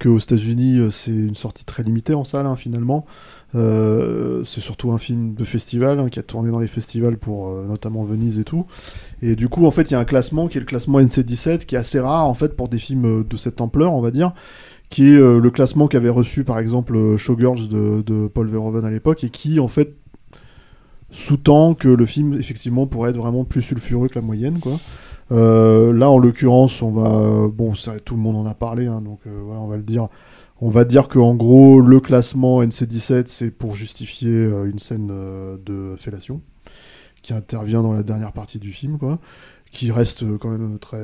qu'aux 0.00 0.18
États-Unis 0.18 0.78
euh, 0.78 0.90
c'est 0.90 1.12
une 1.12 1.36
sortie 1.36 1.64
très 1.64 1.82
limitée 1.82 2.14
en 2.14 2.24
salle 2.24 2.46
hein, 2.46 2.56
finalement. 2.56 3.06
Euh, 3.54 4.42
c'est 4.44 4.62
surtout 4.62 4.92
un 4.92 4.98
film 4.98 5.34
de 5.34 5.44
festival 5.44 6.00
hein, 6.00 6.08
qui 6.08 6.18
a 6.18 6.22
tourné 6.22 6.50
dans 6.50 6.58
les 6.58 6.66
festivals 6.66 7.18
pour 7.18 7.50
notamment 7.50 8.02
Venise 8.02 8.38
et 8.38 8.44
tout. 8.44 8.66
Et 9.20 9.36
du 9.36 9.48
coup 9.48 9.66
en 9.66 9.70
fait 9.70 9.90
il 9.90 9.92
y 9.92 9.96
a 9.96 10.00
un 10.00 10.04
classement 10.04 10.48
qui 10.48 10.58
est 10.58 10.60
le 10.60 10.66
classement 10.66 11.00
NC17 11.00 11.66
qui 11.66 11.74
est 11.74 11.78
assez 11.78 12.00
rare 12.00 12.26
en 12.26 12.34
fait 12.34 12.56
pour 12.56 12.68
des 12.68 12.78
films 12.78 13.24
de 13.24 13.36
cette 13.36 13.60
ampleur 13.60 13.92
on 13.92 14.00
va 14.00 14.10
dire 14.10 14.32
qui 14.90 15.08
est 15.08 15.16
le 15.16 15.50
classement 15.50 15.88
qu'avait 15.88 16.10
reçu 16.10 16.44
par 16.44 16.58
exemple 16.58 17.16
Showgirls 17.16 17.68
de, 17.68 18.02
de 18.04 18.28
Paul 18.28 18.46
Verhoeven 18.46 18.84
à 18.84 18.90
l'époque 18.90 19.24
et 19.24 19.30
qui 19.30 19.58
en 19.58 19.68
fait 19.68 19.94
sous-tend 21.10 21.74
que 21.74 21.88
le 21.88 22.06
film 22.06 22.34
effectivement 22.34 22.86
pourrait 22.86 23.10
être 23.10 23.18
vraiment 23.18 23.44
plus 23.44 23.62
sulfureux 23.62 24.08
que 24.08 24.16
la 24.16 24.22
moyenne 24.22 24.58
quoi. 24.58 24.78
Euh, 25.32 25.92
là 25.92 26.10
en 26.10 26.18
l'occurrence 26.18 26.82
on 26.82 26.90
va 26.90 27.48
bon 27.48 27.72
tout 28.04 28.14
le 28.16 28.20
monde 28.20 28.36
en 28.36 28.44
a 28.46 28.54
parlé 28.54 28.86
hein, 28.86 29.00
donc 29.00 29.20
euh, 29.26 29.40
voilà 29.44 29.60
on 29.60 29.66
va 29.66 29.76
le 29.76 29.82
dire 29.82 30.08
on 30.60 30.68
va 30.68 30.84
dire 30.84 31.08
que 31.08 31.18
en 31.18 31.34
gros 31.34 31.80
le 31.80 32.00
classement 32.00 32.62
NC17 32.62 33.24
c'est 33.28 33.50
pour 33.50 33.74
justifier 33.74 34.30
euh, 34.30 34.64
une 34.70 34.78
scène 34.78 35.10
de 35.64 35.94
fellation 35.96 36.42
qui 37.22 37.32
intervient 37.32 37.82
dans 37.82 37.92
la 37.92 38.02
dernière 38.02 38.32
partie 38.32 38.58
du 38.58 38.72
film 38.72 38.98
quoi 38.98 39.18
qui 39.70 39.90
reste 39.90 40.24
quand 40.38 40.50
même 40.50 40.78
très 40.78 41.02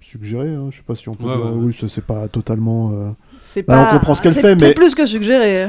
suggéré 0.00 0.54
hein. 0.54 0.68
je 0.70 0.76
sais 0.76 0.82
pas 0.82 0.94
si 0.94 1.08
on 1.08 1.14
peut 1.14 1.24
Ouais, 1.24 1.36
dire- 1.36 1.44
ouais, 1.46 1.50
ouais. 1.52 1.64
oui 1.66 1.72
ça, 1.72 1.88
c'est 1.88 2.04
pas 2.04 2.28
totalement 2.28 2.92
C'est 3.48 3.62
bah, 3.62 3.74
pas. 3.76 3.90
on 3.94 3.98
comprend 3.98 4.14
ce 4.16 4.22
qu'elle 4.22 4.32
c'est- 4.32 4.74
plus 4.74 4.96
que 4.96 5.06
suggéré. 5.06 5.68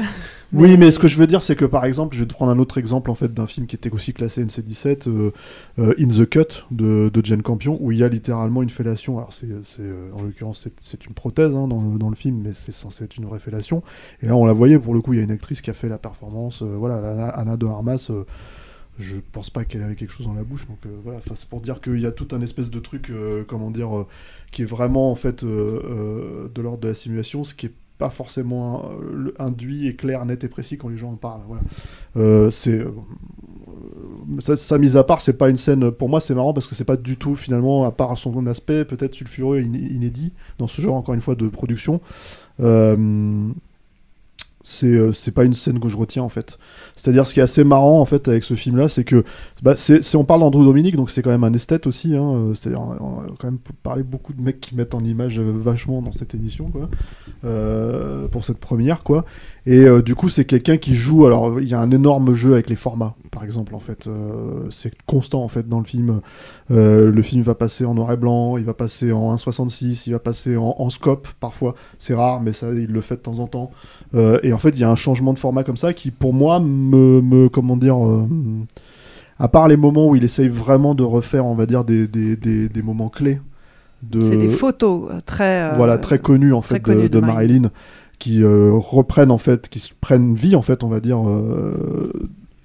oui, 0.52 0.76
mais 0.76 0.90
ce 0.90 0.98
que 0.98 1.06
je 1.06 1.16
veux 1.16 1.28
dire, 1.28 1.44
c'est 1.44 1.54
que 1.54 1.64
par 1.64 1.84
exemple, 1.84 2.16
je 2.16 2.22
vais 2.22 2.26
te 2.26 2.32
prendre 2.34 2.50
un 2.50 2.58
autre 2.58 2.76
exemple 2.76 3.08
en 3.08 3.14
fait 3.14 3.32
d'un 3.32 3.46
film 3.46 3.66
qui 3.68 3.76
était 3.76 3.88
aussi 3.92 4.12
classé 4.12 4.42
NC17, 4.44 5.06
euh, 5.06 5.30
euh, 5.78 5.94
In 6.00 6.08
the 6.08 6.28
Cut 6.28 6.64
de, 6.72 7.08
de 7.14 7.24
Jane 7.24 7.42
Campion, 7.42 7.78
où 7.80 7.92
il 7.92 7.98
y 7.98 8.02
a 8.02 8.08
littéralement 8.08 8.62
une 8.64 8.68
fellation. 8.70 9.18
Alors 9.18 9.32
c'est, 9.32 9.46
c'est, 9.62 9.82
euh, 9.82 10.10
en 10.18 10.22
l'occurrence, 10.22 10.60
c'est, 10.64 10.72
c'est 10.80 11.06
une 11.06 11.14
prothèse 11.14 11.54
hein, 11.54 11.68
dans, 11.68 11.80
le, 11.80 11.98
dans 12.00 12.08
le 12.10 12.16
film, 12.16 12.40
mais 12.42 12.52
c'est 12.52 12.72
censé 12.72 13.04
être 13.04 13.16
une 13.16 13.26
vraie 13.26 13.38
fellation. 13.38 13.84
Et 14.22 14.26
là, 14.26 14.34
on 14.34 14.44
la 14.44 14.52
voyait 14.52 14.78
pour 14.80 14.92
le 14.92 15.00
coup, 15.00 15.12
il 15.12 15.18
y 15.18 15.20
a 15.20 15.24
une 15.24 15.30
actrice 15.30 15.60
qui 15.60 15.70
a 15.70 15.74
fait 15.74 15.88
la 15.88 15.98
performance. 15.98 16.62
euh, 16.62 16.74
voilà, 16.76 16.96
Anna, 16.96 17.28
Anna 17.28 17.56
de 17.56 17.66
Armas. 17.66 18.10
Je 18.98 19.16
pense 19.32 19.50
pas 19.50 19.64
qu'elle 19.64 19.82
avait 19.82 19.94
quelque 19.94 20.12
chose 20.12 20.26
dans 20.26 20.34
la 20.34 20.42
bouche, 20.42 20.66
donc 20.66 20.78
euh, 20.86 20.90
voilà. 21.04 21.18
Enfin, 21.18 21.34
c'est 21.34 21.48
pour 21.48 21.60
dire 21.60 21.80
qu'il 21.80 22.00
y 22.00 22.06
a 22.06 22.12
tout 22.12 22.28
un 22.32 22.40
espèce 22.40 22.70
de 22.70 22.80
truc, 22.80 23.10
euh, 23.10 23.44
comment 23.46 23.70
dire, 23.70 23.96
euh, 23.96 24.06
qui 24.50 24.62
est 24.62 24.66
vraiment 24.66 25.10
en 25.10 25.14
fait 25.14 25.44
de 25.44 26.60
l'ordre 26.60 26.78
de 26.80 26.88
la 26.88 26.94
simulation, 26.94 27.44
ce 27.44 27.54
qui 27.54 27.66
est 27.66 27.72
pas 27.98 28.10
forcément 28.10 28.90
induit 29.40 29.88
et 29.88 29.96
clair, 29.96 30.24
net 30.24 30.44
et 30.44 30.48
précis 30.48 30.78
quand 30.78 30.88
les 30.88 30.96
gens 30.96 31.10
en 31.10 31.16
parlent. 31.16 31.42
Voilà. 31.48 32.50
C'est 32.50 32.84
ça, 34.38 34.56
ça 34.56 34.78
mise 34.78 34.96
à 34.96 35.02
part, 35.04 35.20
c'est 35.20 35.36
pas 35.36 35.48
une 35.48 35.56
scène. 35.56 35.90
Pour 35.90 36.08
moi, 36.08 36.20
c'est 36.20 36.34
marrant 36.34 36.52
parce 36.52 36.66
que 36.68 36.74
c'est 36.76 36.84
pas 36.84 36.96
du 36.96 37.16
tout 37.16 37.34
finalement, 37.34 37.84
à 37.84 37.90
part 37.90 38.16
son 38.16 38.46
aspect 38.46 38.84
peut-être 38.84 39.14
sulfureux 39.14 39.58
et 39.58 39.62
iné- 39.64 39.92
inédit 39.92 40.32
dans 40.58 40.68
ce 40.68 40.80
genre 40.80 40.94
encore 40.94 41.14
une 41.14 41.20
fois 41.20 41.34
de 41.34 41.48
production. 41.48 42.00
C'est 44.68 44.86
euh, 44.86 45.14
c'est 45.14 45.30
pas 45.30 45.44
une 45.44 45.54
scène 45.54 45.80
que 45.80 45.88
je 45.88 45.96
retiens 45.96 46.22
en 46.22 46.28
fait. 46.28 46.58
C'est-à-dire 46.94 47.26
ce 47.26 47.32
qui 47.32 47.40
est 47.40 47.42
assez 47.42 47.64
marrant 47.64 48.00
en 48.00 48.04
fait 48.04 48.28
avec 48.28 48.44
ce 48.44 48.52
film-là, 48.52 48.90
c'est 48.90 49.02
que 49.02 49.24
bah, 49.62 49.76
c'est 49.76 50.14
on 50.14 50.24
parle 50.24 50.40
d'Andrew 50.40 50.62
Dominique, 50.62 50.94
donc 50.94 51.10
c'est 51.10 51.22
quand 51.22 51.30
même 51.30 51.42
un 51.42 51.54
esthète 51.54 51.86
aussi. 51.86 52.14
Hein, 52.14 52.34
euh, 52.34 52.54
C'est-à-dire 52.54 52.82
on, 52.82 53.20
a 53.20 53.26
quand 53.38 53.50
même 53.50 53.60
parlé 53.82 54.02
beaucoup 54.02 54.34
de 54.34 54.42
mecs 54.42 54.60
qui 54.60 54.74
mettent 54.74 54.94
en 54.94 55.02
image 55.02 55.40
euh, 55.40 55.54
vachement 55.56 56.02
dans 56.02 56.12
cette 56.12 56.34
émission 56.34 56.70
pour 58.30 58.44
cette 58.44 58.58
première 58.58 59.04
quoi. 59.04 59.24
Et 59.64 59.86
du 60.02 60.14
coup 60.14 60.28
c'est 60.28 60.44
quelqu'un 60.44 60.76
qui 60.76 60.94
joue. 60.94 61.24
Alors 61.24 61.60
il 61.60 61.68
y 61.68 61.74
a 61.74 61.80
un 61.80 61.90
énorme 61.90 62.34
jeu 62.34 62.52
avec 62.52 62.68
les 62.68 62.76
formats, 62.76 63.14
par 63.30 63.44
exemple 63.44 63.74
en 63.74 63.80
fait. 63.80 64.08
C'est 64.68 64.92
constant 65.06 65.42
en 65.42 65.48
fait 65.48 65.66
dans 65.66 65.78
le 65.78 65.86
film. 65.86 66.20
Le 66.68 67.22
film 67.22 67.42
va 67.42 67.54
passer 67.54 67.86
en 67.86 67.94
noir 67.94 68.12
et 68.12 68.16
blanc, 68.18 68.58
il 68.58 68.64
va 68.64 68.74
passer 68.74 69.12
en 69.12 69.34
1.66, 69.34 70.04
il 70.06 70.12
va 70.12 70.18
passer 70.18 70.58
en, 70.58 70.74
en 70.76 70.90
scope 70.90 71.28
parfois. 71.40 71.74
C'est 71.98 72.14
rare, 72.14 72.42
mais 72.42 72.52
ça 72.52 72.68
il 72.70 72.92
le 72.92 73.00
fait 73.00 73.16
de 73.16 73.20
temps 73.20 73.38
en 73.38 73.46
temps. 73.46 73.70
Euh, 74.14 74.38
et 74.42 74.52
en 74.52 74.58
fait, 74.58 74.70
il 74.70 74.80
y 74.80 74.84
a 74.84 74.90
un 74.90 74.96
changement 74.96 75.32
de 75.32 75.38
format 75.38 75.64
comme 75.64 75.76
ça 75.76 75.92
qui, 75.92 76.10
pour 76.10 76.32
moi, 76.32 76.60
me, 76.60 77.20
me 77.20 77.48
comment 77.48 77.76
dire, 77.76 77.96
euh, 78.06 78.26
à 79.38 79.48
part 79.48 79.68
les 79.68 79.76
moments 79.76 80.08
où 80.08 80.16
il 80.16 80.24
essaye 80.24 80.48
vraiment 80.48 80.94
de 80.94 81.02
refaire, 81.02 81.44
on 81.46 81.54
va 81.54 81.66
dire, 81.66 81.84
des, 81.84 82.08
des, 82.08 82.36
des, 82.36 82.68
des 82.68 82.82
moments 82.82 83.08
clés. 83.08 83.40
De, 84.02 84.20
C'est 84.20 84.36
des 84.36 84.48
photos 84.48 85.10
euh, 85.10 85.20
très. 85.24 85.72
euh, 85.72 85.76
voilà, 85.76 85.98
très 85.98 86.18
connues 86.18 86.52
en 86.52 86.60
très 86.60 86.76
fait 86.76 86.80
connues 86.80 87.08
de, 87.10 87.20
de 87.20 87.20
Marilyn, 87.20 87.70
qui 88.18 88.42
reprennent 88.44 89.30
en 89.30 89.38
fait, 89.38 89.68
qui 89.68 89.92
prennent 90.00 90.34
vie 90.34 90.56
en 90.56 90.62
fait, 90.62 90.82
on 90.84 90.88
va 90.88 91.00
dire. 91.00 91.18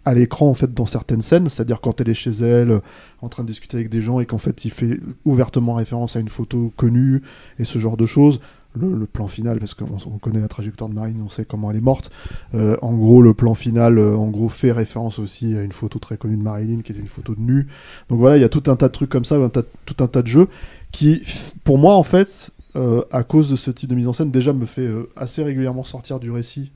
à 0.06 0.14
l'écran 0.14 0.50
en 0.50 0.54
fait 0.54 0.74
dans 0.74 0.86
certaines 0.86 1.22
scènes, 1.22 1.50
c'est-à-dire 1.50 1.80
quand 1.80 2.02
elle 2.02 2.10
est 2.10 2.14
chez 2.14 2.32
elle, 2.32 2.72
euh, 2.72 2.80
en 3.22 3.30
train 3.30 3.44
de 3.44 3.48
discuter 3.48 3.78
avec 3.78 3.90
des 3.90 4.02
gens 4.02 4.20
et 4.20 4.26
qu'en 4.26 4.38
fait 4.38 4.66
il 4.66 4.72
fait 4.72 5.00
ouvertement 5.26 5.76
référence 5.76 6.16
à 6.16 6.20
une 6.20 6.28
photo 6.30 6.74
connue 6.76 7.22
et 7.60 7.64
ce 7.64 7.80
genre 7.80 7.96
de 7.98 8.06
choses. 8.06 8.40
Le, 8.76 9.06
plan 9.06 9.28
final, 9.28 9.60
parce 9.60 9.76
qu'on 9.76 9.86
on 10.08 10.18
connaît 10.18 10.40
la 10.40 10.48
trajectoire 10.48 10.90
de 10.90 10.96
Marine, 10.96 11.22
on 11.24 11.30
sait 11.30 11.46
comment 11.46 11.70
elle 11.70 11.78
est 11.78 11.82
morte. 11.82 12.10
Euh, 12.56 12.76
en 12.82 12.94
gros, 12.94 13.22
le 13.22 13.36
plan 13.36 13.54
final, 13.54 14.00
euh, 14.00 14.16
en 14.16 14.30
gros, 14.30 14.50
fait 14.50 14.72
référence 14.72 15.20
aussi 15.20 15.56
à 15.56 15.62
une 15.62 15.72
photo 15.72 16.00
très 16.00 16.18
connue 16.18 16.38
de 16.38 16.42
Marilyn, 16.42 16.82
qui 16.82 16.92
était 16.92 17.02
une 17.02 17.08
photo 17.08 17.36
de 17.36 17.42
nu. 17.42 17.68
Donc 18.10 18.18
voilà, 18.18 18.38
il 18.38 18.42
y 18.42 18.44
a 18.44 18.50
tout 18.50 18.64
un 18.68 18.76
tas 18.76 18.88
de 18.88 18.94
trucs 18.94 19.12
comme 19.12 19.26
ça, 19.26 19.36
un 19.36 19.50
tout 19.50 20.04
un 20.04 20.08
tas 20.08 20.24
de 20.24 20.28
jeux 20.28 20.48
qui, 20.92 21.22
pour 21.64 21.78
moi, 21.78 21.94
en 21.96 22.02
fait, 22.04 22.50
euh, 22.76 23.04
à 23.12 23.24
cause 23.24 23.52
de 23.52 23.56
ce 23.56 23.70
type 23.70 23.90
de 23.90 23.96
mise 23.96 24.08
en 24.08 24.14
scène, 24.14 24.32
déjà 24.32 24.54
me 24.54 24.66
fait 24.66 24.90
assez 25.16 25.44
régulièrement 25.44 25.84
sortir 25.84 26.20
du 26.20 26.32
récit 26.32 26.72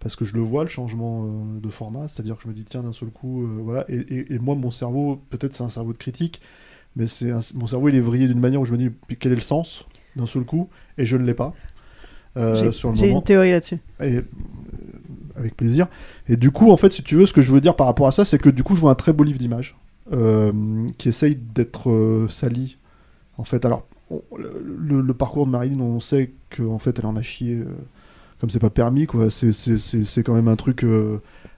parce 0.00 0.16
que 0.16 0.24
je 0.24 0.34
le 0.34 0.40
vois 0.40 0.64
le 0.64 0.68
changement 0.70 1.28
de 1.62 1.68
format, 1.68 2.08
c'est-à-dire 2.08 2.36
que 2.36 2.42
je 2.44 2.48
me 2.48 2.54
dis 2.54 2.64
tiens 2.64 2.82
d'un 2.82 2.92
seul 2.92 3.10
coup, 3.10 3.46
voilà, 3.62 3.84
et, 3.88 4.26
et- 4.34 4.38
moi 4.40 4.56
mon 4.56 4.72
cerveau, 4.72 5.22
peut-être 5.30 5.54
c'est 5.54 5.62
un 5.62 5.68
cerveau 5.68 5.92
de 5.92 5.98
critique, 5.98 6.40
mais 6.96 7.06
c'est 7.06 7.30
mon 7.54 7.68
cerveau 7.68 7.88
il 7.88 7.94
est 7.94 8.00
vrillé 8.00 8.26
d'une 8.26 8.40
manière 8.40 8.60
où 8.60 8.64
je 8.64 8.72
me 8.72 8.78
dis 8.78 8.90
quel 9.20 9.30
est 9.32 9.36
le 9.36 9.40
sens? 9.42 9.84
D'un 10.16 10.26
seul 10.26 10.44
coup, 10.44 10.68
et 10.98 11.06
je 11.06 11.16
ne 11.16 11.24
l'ai 11.24 11.34
pas 11.34 11.54
euh, 12.36 12.70
J'ai- 12.94 13.10
une 13.10 13.22
théorie 13.22 13.50
là-dessus. 13.50 13.78
Euh, 14.00 14.22
avec 15.36 15.56
plaisir. 15.56 15.86
Et 16.28 16.36
du 16.36 16.50
coup, 16.50 16.70
en 16.70 16.76
fait, 16.76 16.92
si 16.92 17.02
tu 17.02 17.16
veux, 17.16 17.26
ce 17.26 17.32
que 17.32 17.42
je 17.42 17.52
veux 17.52 17.60
dire 17.60 17.74
par 17.76 17.86
rapport 17.86 18.06
à 18.06 18.12
ça, 18.12 18.24
c'est 18.24 18.38
que 18.38 18.48
du 18.50 18.62
coup, 18.62 18.74
je 18.74 18.80
vois 18.80 18.90
un 18.90 18.94
très 18.94 19.12
beau 19.12 19.24
livre 19.24 19.38
d'images 19.38 19.76
euh, 20.12 20.52
qui 20.98 21.08
essaye 21.08 21.36
d'être 21.36 21.90
euh, 21.90 22.26
sali. 22.28 22.76
En 23.38 23.44
fait, 23.44 23.64
alors, 23.64 23.86
on- 24.10 24.22
le, 24.36 25.00
le 25.00 25.14
parcours 25.14 25.46
de 25.46 25.50
Marilyn, 25.50 25.80
on 25.80 26.00
sait 26.00 26.32
qu'en 26.54 26.78
fait, 26.78 26.98
elle 26.98 27.06
en 27.06 27.16
a 27.16 27.22
chié 27.22 27.54
euh, 27.54 27.64
comme 28.40 28.50
c'est 28.50 28.58
pas 28.58 28.70
permis, 28.70 29.06
quoi. 29.06 29.30
C'est- 29.30 30.22
quand 30.22 30.34
même 30.34 30.48
un 30.48 30.56
truc 30.56 30.84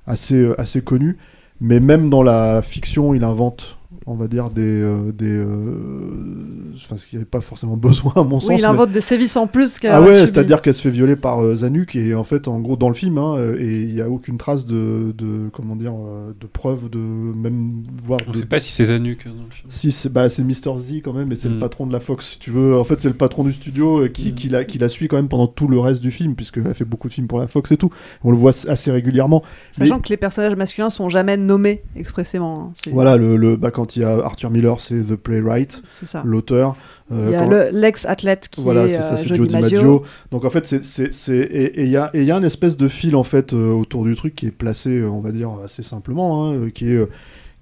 assez, 0.06 0.50
assez 0.58 0.82
connu. 0.82 1.16
Mais 1.60 1.80
même 1.80 2.10
dans 2.10 2.22
la 2.22 2.62
fiction, 2.62 3.14
il 3.14 3.24
invente, 3.24 3.78
on 4.06 4.14
va 4.14 4.28
dire, 4.28 4.50
des. 4.50 4.60
euh, 4.62 5.12
des 5.12 5.26
euh, 5.28 6.72
Enfin, 6.76 6.96
ce 6.96 7.06
qu'il 7.06 7.16
n'y 7.18 7.22
avait 7.22 7.30
pas 7.30 7.40
forcément 7.40 7.76
besoin, 7.78 8.12
à 8.16 8.24
mon 8.24 8.40
sens. 8.40 8.48
Oui, 8.50 8.56
il 8.58 8.62
mais- 8.62 8.66
invente 8.66 8.90
des 8.90 9.00
sévices 9.00 9.36
en 9.36 9.46
plus 9.46 9.78
qu'elle 9.78 9.92
ah 9.92 10.00
ouais, 10.02 10.14
subi. 10.14 10.26
c'est-à-dire 10.26 10.60
qu'elle 10.60 10.74
se 10.74 10.82
fait 10.82 10.90
violer 10.90 11.14
par 11.16 11.40
euh, 11.40 11.54
Zanuck 11.56 11.94
et 11.94 12.14
en 12.14 12.24
fait, 12.24 12.48
en 12.48 12.58
gros, 12.60 12.76
dans 12.76 12.88
le 12.88 12.94
film, 12.94 13.16
hein, 13.18 13.36
euh, 13.38 13.56
et 13.60 13.82
il 13.82 13.94
n'y 13.94 14.00
a 14.00 14.08
aucune 14.10 14.38
trace 14.38 14.66
de, 14.66 15.14
de 15.16 15.48
comment 15.52 15.76
dire, 15.76 15.92
de 16.40 16.46
preuve 16.46 16.90
de 16.90 16.98
même 16.98 17.84
voir. 18.02 18.18
On 18.26 18.32
de... 18.32 18.36
sait 18.38 18.46
pas 18.46 18.58
si 18.60 18.72
c'est 18.72 18.86
Zanuck, 18.86 19.18
hein, 19.26 19.30
dans 19.36 19.44
le 19.44 19.50
film. 19.50 19.68
Si 19.70 19.92
c'est 19.92 20.12
bah 20.12 20.28
c'est 20.28 20.42
Mr 20.42 20.76
Z 20.78 20.94
quand 21.04 21.12
même, 21.12 21.28
mais 21.28 21.36
c'est 21.36 21.48
le 21.48 21.54
Mm. 21.56 21.60
patron 21.60 21.86
de 21.86 21.92
la 21.92 22.00
Fox, 22.00 22.32
si 22.32 22.38
tu 22.40 22.50
veux. 22.50 22.76
En 22.76 22.84
fait, 22.84 23.00
c'est 23.00 23.08
le 23.08 23.14
patron 23.14 23.44
du 23.44 23.52
studio 23.52 24.08
qui, 24.12 24.34
qui, 24.34 24.48
la, 24.48 24.64
qui 24.64 24.78
la 24.78 24.88
suit 24.88 25.06
quand 25.06 25.16
même 25.16 25.28
pendant 25.28 25.46
tout 25.46 25.68
le 25.68 25.78
reste 25.78 26.00
du 26.02 26.10
film, 26.10 26.34
puisqu'elle 26.34 26.74
fait 26.74 26.84
beaucoup 26.84 27.06
de 27.08 27.12
films 27.14 27.28
pour 27.28 27.38
la 27.38 27.46
Fox 27.46 27.70
et 27.70 27.76
tout. 27.76 27.90
On 28.24 28.30
le 28.32 28.36
voit 28.36 28.52
assez 28.68 28.90
régulièrement. 28.90 29.42
Sachant 29.72 29.96
Mais- 29.96 30.02
que 30.02 30.08
les 30.08 30.16
personnages 30.16 30.56
masculins 30.56 30.90
sont 30.90 31.08
jamais 31.08 31.36
nommés 31.36 31.82
expressément. 31.94 32.64
hein. 32.68 32.72
C'est- 32.74 32.90
Voilà, 32.90 33.16
le, 33.16 33.36
le- 33.36 33.56
bah, 33.56 33.70
quand 33.70 33.93
il 33.96 34.02
y 34.02 34.04
a 34.04 34.10
Arthur 34.24 34.50
Miller, 34.50 34.80
c'est 34.80 35.00
The 35.00 35.16
Playwright, 35.16 35.82
l'auteur. 36.24 36.76
Euh, 37.12 37.26
Il 37.28 37.32
y 37.32 37.36
a 37.36 37.70
l'ex-athlète 37.70 38.48
qui 38.50 38.62
voilà, 38.62 38.84
est, 38.84 38.88
c'est 38.90 39.00
ça, 39.02 39.14
euh, 39.14 39.16
c'est 39.16 39.34
Joe 39.34 39.46
DiMaggio. 39.46 40.02
Donc 40.30 40.44
en 40.44 40.50
fait, 40.50 40.64
c'est 40.66 40.84
c'est- 40.84 41.12
c'est- 41.12 41.36
et 41.36 41.82
il 41.82 41.88
y 41.90 41.96
a 41.96 42.10
y 42.14 42.30
a 42.30 42.36
une 42.36 42.44
espèce 42.44 42.76
de 42.76 42.88
fil 42.88 43.14
en 43.16 43.24
fait 43.24 43.52
euh, 43.52 43.72
autour 43.72 44.04
du 44.04 44.14
truc 44.16 44.34
qui 44.34 44.46
est 44.46 44.50
placé, 44.50 44.90
euh, 44.98 45.08
on 45.08 45.20
va 45.20 45.30
dire 45.32 45.50
assez 45.64 45.82
simplement, 45.82 46.44
hein, 46.46 46.54
euh, 46.54 46.70
qui 46.70 46.88
est 46.90 46.96
euh, 46.96 47.08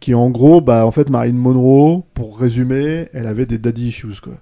qui 0.01 0.11
est 0.13 0.15
en 0.15 0.31
gros, 0.31 0.61
bah 0.61 0.85
en 0.87 0.91
fait, 0.91 1.09
Marilyn 1.11 1.37
Monroe, 1.39 2.03
pour 2.15 2.39
résumer, 2.39 3.09
elle 3.13 3.27
avait 3.29 3.47
des 3.47 3.59
daddy 3.59 3.89
issues 3.89 4.21
quoi. 4.23 4.33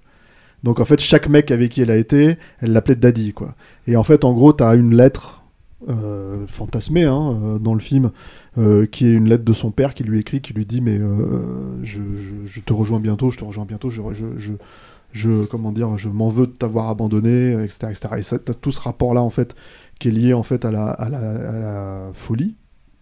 Donc 0.62 0.81
en 0.81 0.85
fait, 0.85 1.01
chaque 1.01 1.29
mec 1.29 1.51
avec 1.51 1.73
qui 1.73 1.83
elle 1.83 1.91
a 1.91 1.97
été, 1.97 2.37
elle 2.61 2.73
l'appelait 2.73 2.95
daddy 2.97 3.33
quoi. 3.33 3.55
Et 3.87 3.97
en 3.97 4.05
fait, 4.05 4.25
en 4.25 4.33
gros, 4.33 4.53
t'as 4.53 4.75
une 4.77 4.95
lettre 4.95 5.40
euh, 5.89 6.47
fantasmée 6.47 7.05
hein, 7.05 7.39
euh, 7.43 7.59
dans 7.59 7.74
le 7.74 7.81
film, 7.81 8.11
euh, 8.59 8.86
qui 8.86 9.07
est 9.07 9.12
une 9.12 9.28
lettre 9.28 9.44
de 9.44 9.52
son 9.52 9.70
père 9.70 9.94
qui 9.94 10.05
lui 10.05 10.19
écrit, 10.19 10.40
qui 10.40 10.52
lui 10.52 10.66
dit 10.66 10.81
mais 10.81 10.98
euh, 10.98 11.82
je, 11.82 12.61
te 12.61 12.73
rejoins 12.73 13.01
bientôt, 13.01 13.31
je 13.31 13.39
te 13.39 13.44
rejoins 13.44 13.65
bientôt, 13.65 13.90
je, 13.90 15.44
comment 15.47 15.73
dire, 15.73 15.97
je 15.97 16.09
m'en 16.09 16.28
veux 16.28 16.47
de 16.47 16.52
t'avoir 16.52 16.89
abandonné, 16.89 17.52
etc., 17.65 17.89
etc. 17.90 18.09
Et 18.19 18.23
ça, 18.23 18.39
t'as 18.39 18.55
tout 18.55 18.73
ce 18.73 18.81
rapport 18.81 19.15
là 19.15 19.23
en 19.23 19.31
fait 19.31 19.55
qui 19.98 20.09
est 20.09 20.12
lié 20.12 20.32
en 20.32 20.43
fait 20.43 20.65
à 20.65 20.70
la, 20.70 22.11
folie 22.12 22.57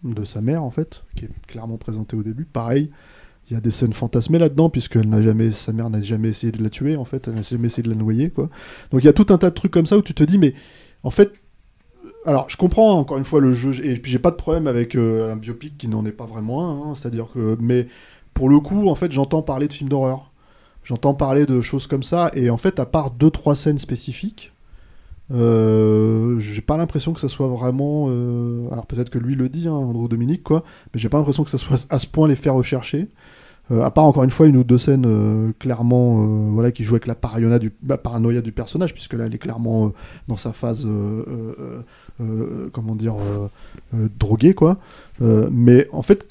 de 0.05 0.25
sa 0.25 0.41
mère 0.41 0.63
en 0.63 0.71
fait, 0.71 1.05
qui 1.17 1.25
est 1.25 1.31
clairement 1.47 1.77
présentée 1.77 2.17
au 2.17 2.23
début. 2.23 2.45
Pareil. 2.45 2.91
Il 3.51 3.55
y 3.55 3.57
a 3.57 3.63
des 3.63 3.71
scènes 3.71 3.95
fantasmées 3.95 4.39
là-dedans, 4.39 4.69
puisque 4.69 4.97
elle 4.97 5.09
n'a 5.09 5.23
jamais, 5.23 5.51
sa 5.51 5.73
mère 5.73 5.89
n'a 5.89 6.03
jamais 6.03 6.29
essayé 6.29 6.53
de 6.53 6.63
la 6.63 6.69
tuer, 6.69 6.97
en 6.97 7.07
fait, 7.07 7.29
elle 7.29 7.35
n'a 7.35 7.41
jamais 7.41 7.69
essayé 7.69 7.83
de 7.83 7.89
la 7.89 7.95
noyer, 7.95 8.29
quoi. 8.29 8.51
Donc 8.91 9.03
il 9.03 9.07
y 9.07 9.09
a 9.09 9.15
tout 9.15 9.25
un 9.31 9.39
tas 9.39 9.49
de 9.49 9.55
trucs 9.55 9.73
comme 9.73 9.87
ça 9.87 9.97
où 9.97 10.03
tu 10.03 10.13
te 10.13 10.23
dis, 10.23 10.37
mais 10.37 10.53
en 11.03 11.11
fait, 11.11 11.33
alors, 12.29 12.51
je 12.51 12.59
comprends 12.59 12.93
encore 12.99 13.17
une 13.17 13.25
fois 13.25 13.41
le 13.41 13.55
jeu, 13.55 13.73
et 13.83 13.97
puis 13.97 14.13
j'ai 14.13 14.19
pas 14.19 14.31
de 14.31 14.37
problème 14.37 14.67
avec 14.67 14.97
euh, 14.97 15.33
un 15.33 15.37
biopic 15.37 15.79
qui 15.79 15.89
n'en 15.89 16.05
est 16.05 16.13
pas 16.13 16.27
vraiment 16.27 16.63
un, 16.69 16.91
hein, 16.91 16.95
c'est-à-dire 16.95 17.29
que, 17.33 17.57
mais 17.59 17.89
pour 18.35 18.51
le 18.51 18.61
coup, 18.61 18.91
en 18.91 18.95
fait, 18.95 19.11
j'entends 19.11 19.41
parler 19.41 19.67
de 19.67 19.73
films 19.73 19.89
d'horreur, 19.89 20.31
j'entends 20.85 21.15
parler 21.15 21.47
de 21.47 21.63
choses 21.63 21.87
comme 21.87 22.03
ça, 22.03 22.31
et 22.35 22.51
en 22.51 22.59
fait, 22.59 22.81
à 22.81 22.85
part 22.85 23.13
deux 23.13 23.31
trois 23.31 23.55
scènes 23.55 23.79
spécifiques, 23.79 24.53
euh, 25.33 26.39
j'ai 26.39 26.61
pas 26.61 26.77
l'impression 26.77 27.15
que 27.15 27.21
ça 27.21 27.29
soit 27.29 27.49
vraiment, 27.49 28.09
euh, 28.11 28.69
alors 28.73 28.85
peut-être 28.85 29.09
que 29.09 29.19
lui 29.19 29.35
le 29.35 29.49
dit, 29.49 29.67
hein, 29.67 29.73
Andrew 29.73 30.07
Dominique, 30.07 30.43
quoi, 30.43 30.65
mais 30.93 31.01
j'ai 31.01 31.09
pas 31.09 31.17
l'impression 31.17 31.45
que 31.45 31.51
ça 31.51 31.57
soit 31.57 31.87
à 31.89 31.99
ce 31.99 32.07
point 32.07 32.29
les 32.29 32.37
faire 32.37 32.53
rechercher. 32.53 33.09
Euh, 33.71 33.83
à 33.83 33.91
part 33.91 34.05
encore 34.05 34.25
une 34.25 34.31
fois 34.31 34.47
une 34.47 34.57
ou 34.57 34.65
deux 34.65 34.79
scènes 34.79 35.05
euh, 35.07 35.53
clairement 35.59 36.23
euh, 36.23 36.51
voilà 36.53 36.73
qui 36.73 36.85
jouent 36.85 36.95
avec 36.95 37.07
la 37.07 37.15
paranoïa 37.15 37.59
du, 37.59 37.71
bah, 37.83 37.99
paranoïa 37.99 38.41
du 38.41 38.51
personnage 38.51 38.95
puisque 38.95 39.13
là 39.13 39.27
elle 39.27 39.35
est 39.35 39.39
clairement 39.39 39.93
dans 40.27 40.39
sa 40.39 40.53
phase 40.53 40.87
comment 42.73 42.95
dire 42.95 43.17
droguée 44.19 44.55
quoi. 44.55 44.79
Mais 45.21 45.87
en 45.93 46.03
fait 46.03 46.27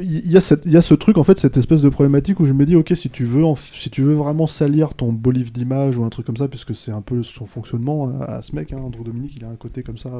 il 0.00 0.30
y, 0.30 0.36
a 0.36 0.56
y 0.64 0.76
a 0.76 0.82
ce 0.82 0.94
truc 0.94 1.18
en 1.18 1.24
fait 1.24 1.38
cette 1.38 1.56
espèce 1.56 1.82
de 1.82 1.88
problématique 1.88 2.38
où 2.38 2.44
je 2.44 2.52
me 2.52 2.64
dis 2.64 2.76
ok 2.76 2.92
si 2.94 3.10
tu 3.10 3.24
veux 3.24 3.42
si 3.56 3.90
tu 3.90 4.02
veux 4.02 4.14
vraiment 4.14 4.46
salir 4.46 4.94
ton 4.94 5.12
beau 5.12 5.32
livre 5.32 5.50
d'image 5.50 5.98
ou 5.98 6.04
un 6.04 6.08
truc 6.08 6.26
comme 6.26 6.36
ça 6.36 6.46
puisque 6.46 6.74
c'est 6.74 6.92
un 6.92 7.00
peu 7.00 7.22
son 7.22 7.46
fonctionnement 7.46 8.12
à, 8.20 8.36
à 8.36 8.42
ce 8.42 8.54
mec 8.54 8.72
hein, 8.72 8.78
Andrew 8.78 9.02
Dominique 9.02 9.34
il 9.36 9.44
a 9.44 9.48
un 9.48 9.56
côté 9.56 9.82
comme 9.82 9.98
ça 9.98 10.10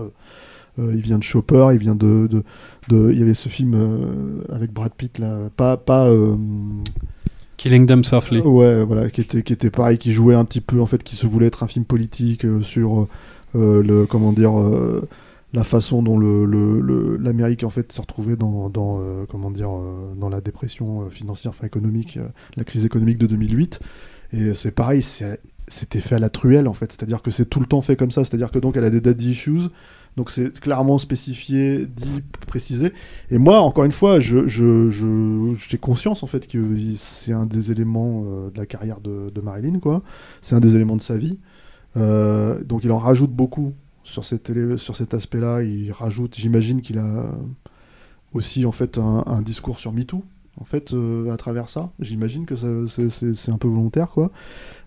il 0.78 1.00
vient 1.00 1.18
de 1.18 1.22
Chopper, 1.22 1.68
il 1.72 1.78
vient 1.78 1.94
de, 1.94 2.28
de, 2.30 2.42
de- 2.88 3.10
il 3.12 3.18
y 3.18 3.22
avait 3.22 3.34
ce 3.34 3.48
film 3.48 3.74
euh, 3.74 4.42
avec 4.54 4.72
Brad 4.72 4.92
Pitt 4.92 5.18
là, 5.18 5.38
pas 5.56 5.76
pas 5.76 6.06
euh, 6.08 6.36
Killing 7.56 7.86
Them 7.86 8.04
Softly. 8.04 8.40
Ouais, 8.40 8.84
voilà, 8.84 9.08
qui 9.10 9.22
était 9.22 9.42
qui 9.42 9.52
était 9.52 9.70
pareil, 9.70 9.98
qui 9.98 10.12
jouait 10.12 10.34
un 10.34 10.44
petit 10.44 10.60
peu 10.60 10.80
en 10.80 10.86
fait, 10.86 11.02
qui 11.02 11.16
se 11.16 11.26
voulait 11.26 11.46
être 11.46 11.62
un 11.62 11.68
film 11.68 11.84
politique 11.84 12.44
euh, 12.44 12.60
sur 12.60 13.08
euh, 13.54 13.82
le 13.82 14.04
comment 14.06 14.32
dire 14.32 14.58
euh, 14.60 15.08
la 15.54 15.64
façon 15.64 16.02
dont 16.02 16.18
le 16.18 16.44
le- 16.44 16.80
le- 16.80 17.16
l'Amérique 17.16 17.64
en 17.64 17.70
fait 17.70 17.90
s'est 17.92 18.00
retrouvée 18.02 18.36
dans 18.36 18.68
dans 18.68 18.98
euh, 19.00 19.24
comment 19.28 19.50
dire 19.50 19.70
euh, 19.70 20.12
dans 20.18 20.28
la 20.28 20.42
dépression 20.42 21.02
euh, 21.02 21.08
financière, 21.08 21.50
enfin 21.50 21.66
économique, 21.66 22.18
euh, 22.18 22.26
la 22.56 22.64
crise 22.64 22.84
économique 22.84 23.18
de 23.18 23.26
2008. 23.26 23.80
Et 24.32 24.54
c'est 24.54 24.72
pareil, 24.72 25.02
c'était 25.02 26.00
fait 26.00 26.16
à 26.16 26.18
la 26.18 26.28
truelle 26.30 26.68
en 26.68 26.72
fait, 26.74 26.92
c'est-à-dire 26.92 27.22
que 27.22 27.30
c'est 27.30 27.46
tout 27.48 27.60
le 27.60 27.66
temps 27.66 27.80
fait 27.80 27.96
comme 27.96 28.10
ça, 28.10 28.24
c'est-à-dire 28.24 28.50
que 28.50 28.58
donc 28.58 28.76
elle 28.76 28.84
a 28.84 28.90
des 28.90 29.00
daddy 29.00 29.30
issues, 29.30 29.62
donc 30.16 30.30
c'est 30.30 30.58
clairement 30.60 30.98
spécifié, 30.98 31.86
dit, 31.86 32.22
précisé. 32.46 32.92
Et 33.30 33.38
moi, 33.38 33.60
encore 33.60 33.84
une 33.84 33.92
fois, 33.92 34.18
je, 34.20 34.46
je, 34.48 34.90
je- 34.90 35.54
j'ai 35.68 35.78
conscience 35.78 36.22
en 36.22 36.26
fait 36.26 36.46
que 36.48 36.58
c'est 36.96 37.32
un 37.32 37.46
des 37.46 37.70
éléments 37.70 38.22
euh, 38.26 38.50
de 38.50 38.58
la 38.58 38.66
carrière 38.66 39.00
de, 39.00 39.30
Marilyn, 39.42 39.78
quoi. 39.78 40.02
C'est 40.40 40.54
un 40.56 40.60
des 40.60 40.74
éléments 40.76 40.96
de 40.96 41.02
sa 41.02 41.16
vie. 41.18 41.38
Euh, 41.96 42.62
donc 42.64 42.84
il 42.84 42.92
en 42.92 42.98
rajoute 42.98 43.30
beaucoup 43.32 43.74
sur 44.04 44.24
cet, 44.24 44.50
élé- 44.50 44.76
sur 44.76 44.96
cet 44.96 45.14
aspect-là. 45.14 45.62
Il 45.62 45.92
rajoute, 45.92 46.34
j'imagine 46.36 46.80
qu'il 46.82 46.98
a 46.98 47.26
aussi 48.32 48.64
en 48.66 48.72
fait 48.72 48.98
un, 48.98 49.24
un 49.26 49.42
discours 49.42 49.78
sur 49.78 49.92
MeToo. 49.92 50.24
En 50.58 50.64
fait, 50.64 50.94
euh, 50.94 51.30
à 51.32 51.36
travers 51.36 51.68
ça, 51.68 51.90
j'imagine 52.00 52.46
que 52.46 52.54
c'est- 52.56 53.50
un 53.52 53.58
peu 53.58 53.68
volontaire, 53.68 54.08
quoi. 54.08 54.30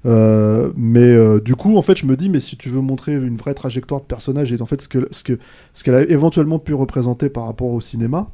Euh, 0.06 0.72
mais 0.76 1.02
euh, 1.04 1.40
du 1.40 1.56
coup, 1.56 1.78
en 1.78 1.82
fait, 1.82 1.98
je 1.98 2.06
me 2.06 2.18
dis, 2.18 2.30
mais 2.30 2.40
si 2.40 2.58
tu 2.58 2.70
veux 2.70 2.82
montrer 2.82 3.14
une 3.14 3.36
vraie 3.36 3.54
trajectoire 3.54 4.02
de 4.02 4.06
personnage 4.06 4.52
et 4.54 4.62
en 4.62 4.66
fait 4.66 4.82
ce 4.82 4.88
que 4.88 5.08
ce 5.12 5.24
que 5.24 5.38
ce 5.74 5.84
qu'elle 5.84 5.96
a 5.96 6.02
éventuellement 6.02 6.60
pu 6.60 6.74
représenter 6.74 7.30
par 7.30 7.46
rapport 7.46 7.70
au 7.70 7.82
cinéma, 7.82 8.30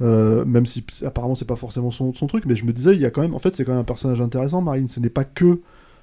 même 0.00 0.66
si 0.66 0.84
apparemment 1.04 1.34
c'est 1.34 1.44
pas 1.46 1.56
forcément 1.56 1.90
son, 1.90 2.12
truc, 2.12 2.44
mais 2.46 2.56
je 2.56 2.64
me 2.64 2.72
disais, 2.72 2.94
il 2.94 3.00
y 3.00 3.06
a 3.06 3.10
quand 3.10 3.22
même, 3.22 3.34
en 3.34 3.38
fait, 3.38 3.54
c'est 3.54 3.64
quand 3.64 3.72
même 3.72 3.80
un 3.80 3.84
personnage 3.84 4.20
intéressant, 4.20 4.60
Marine. 4.62 4.88
Ce 4.88 4.98
n'est 5.00 5.10
pas 5.10 5.24
que 5.24 5.60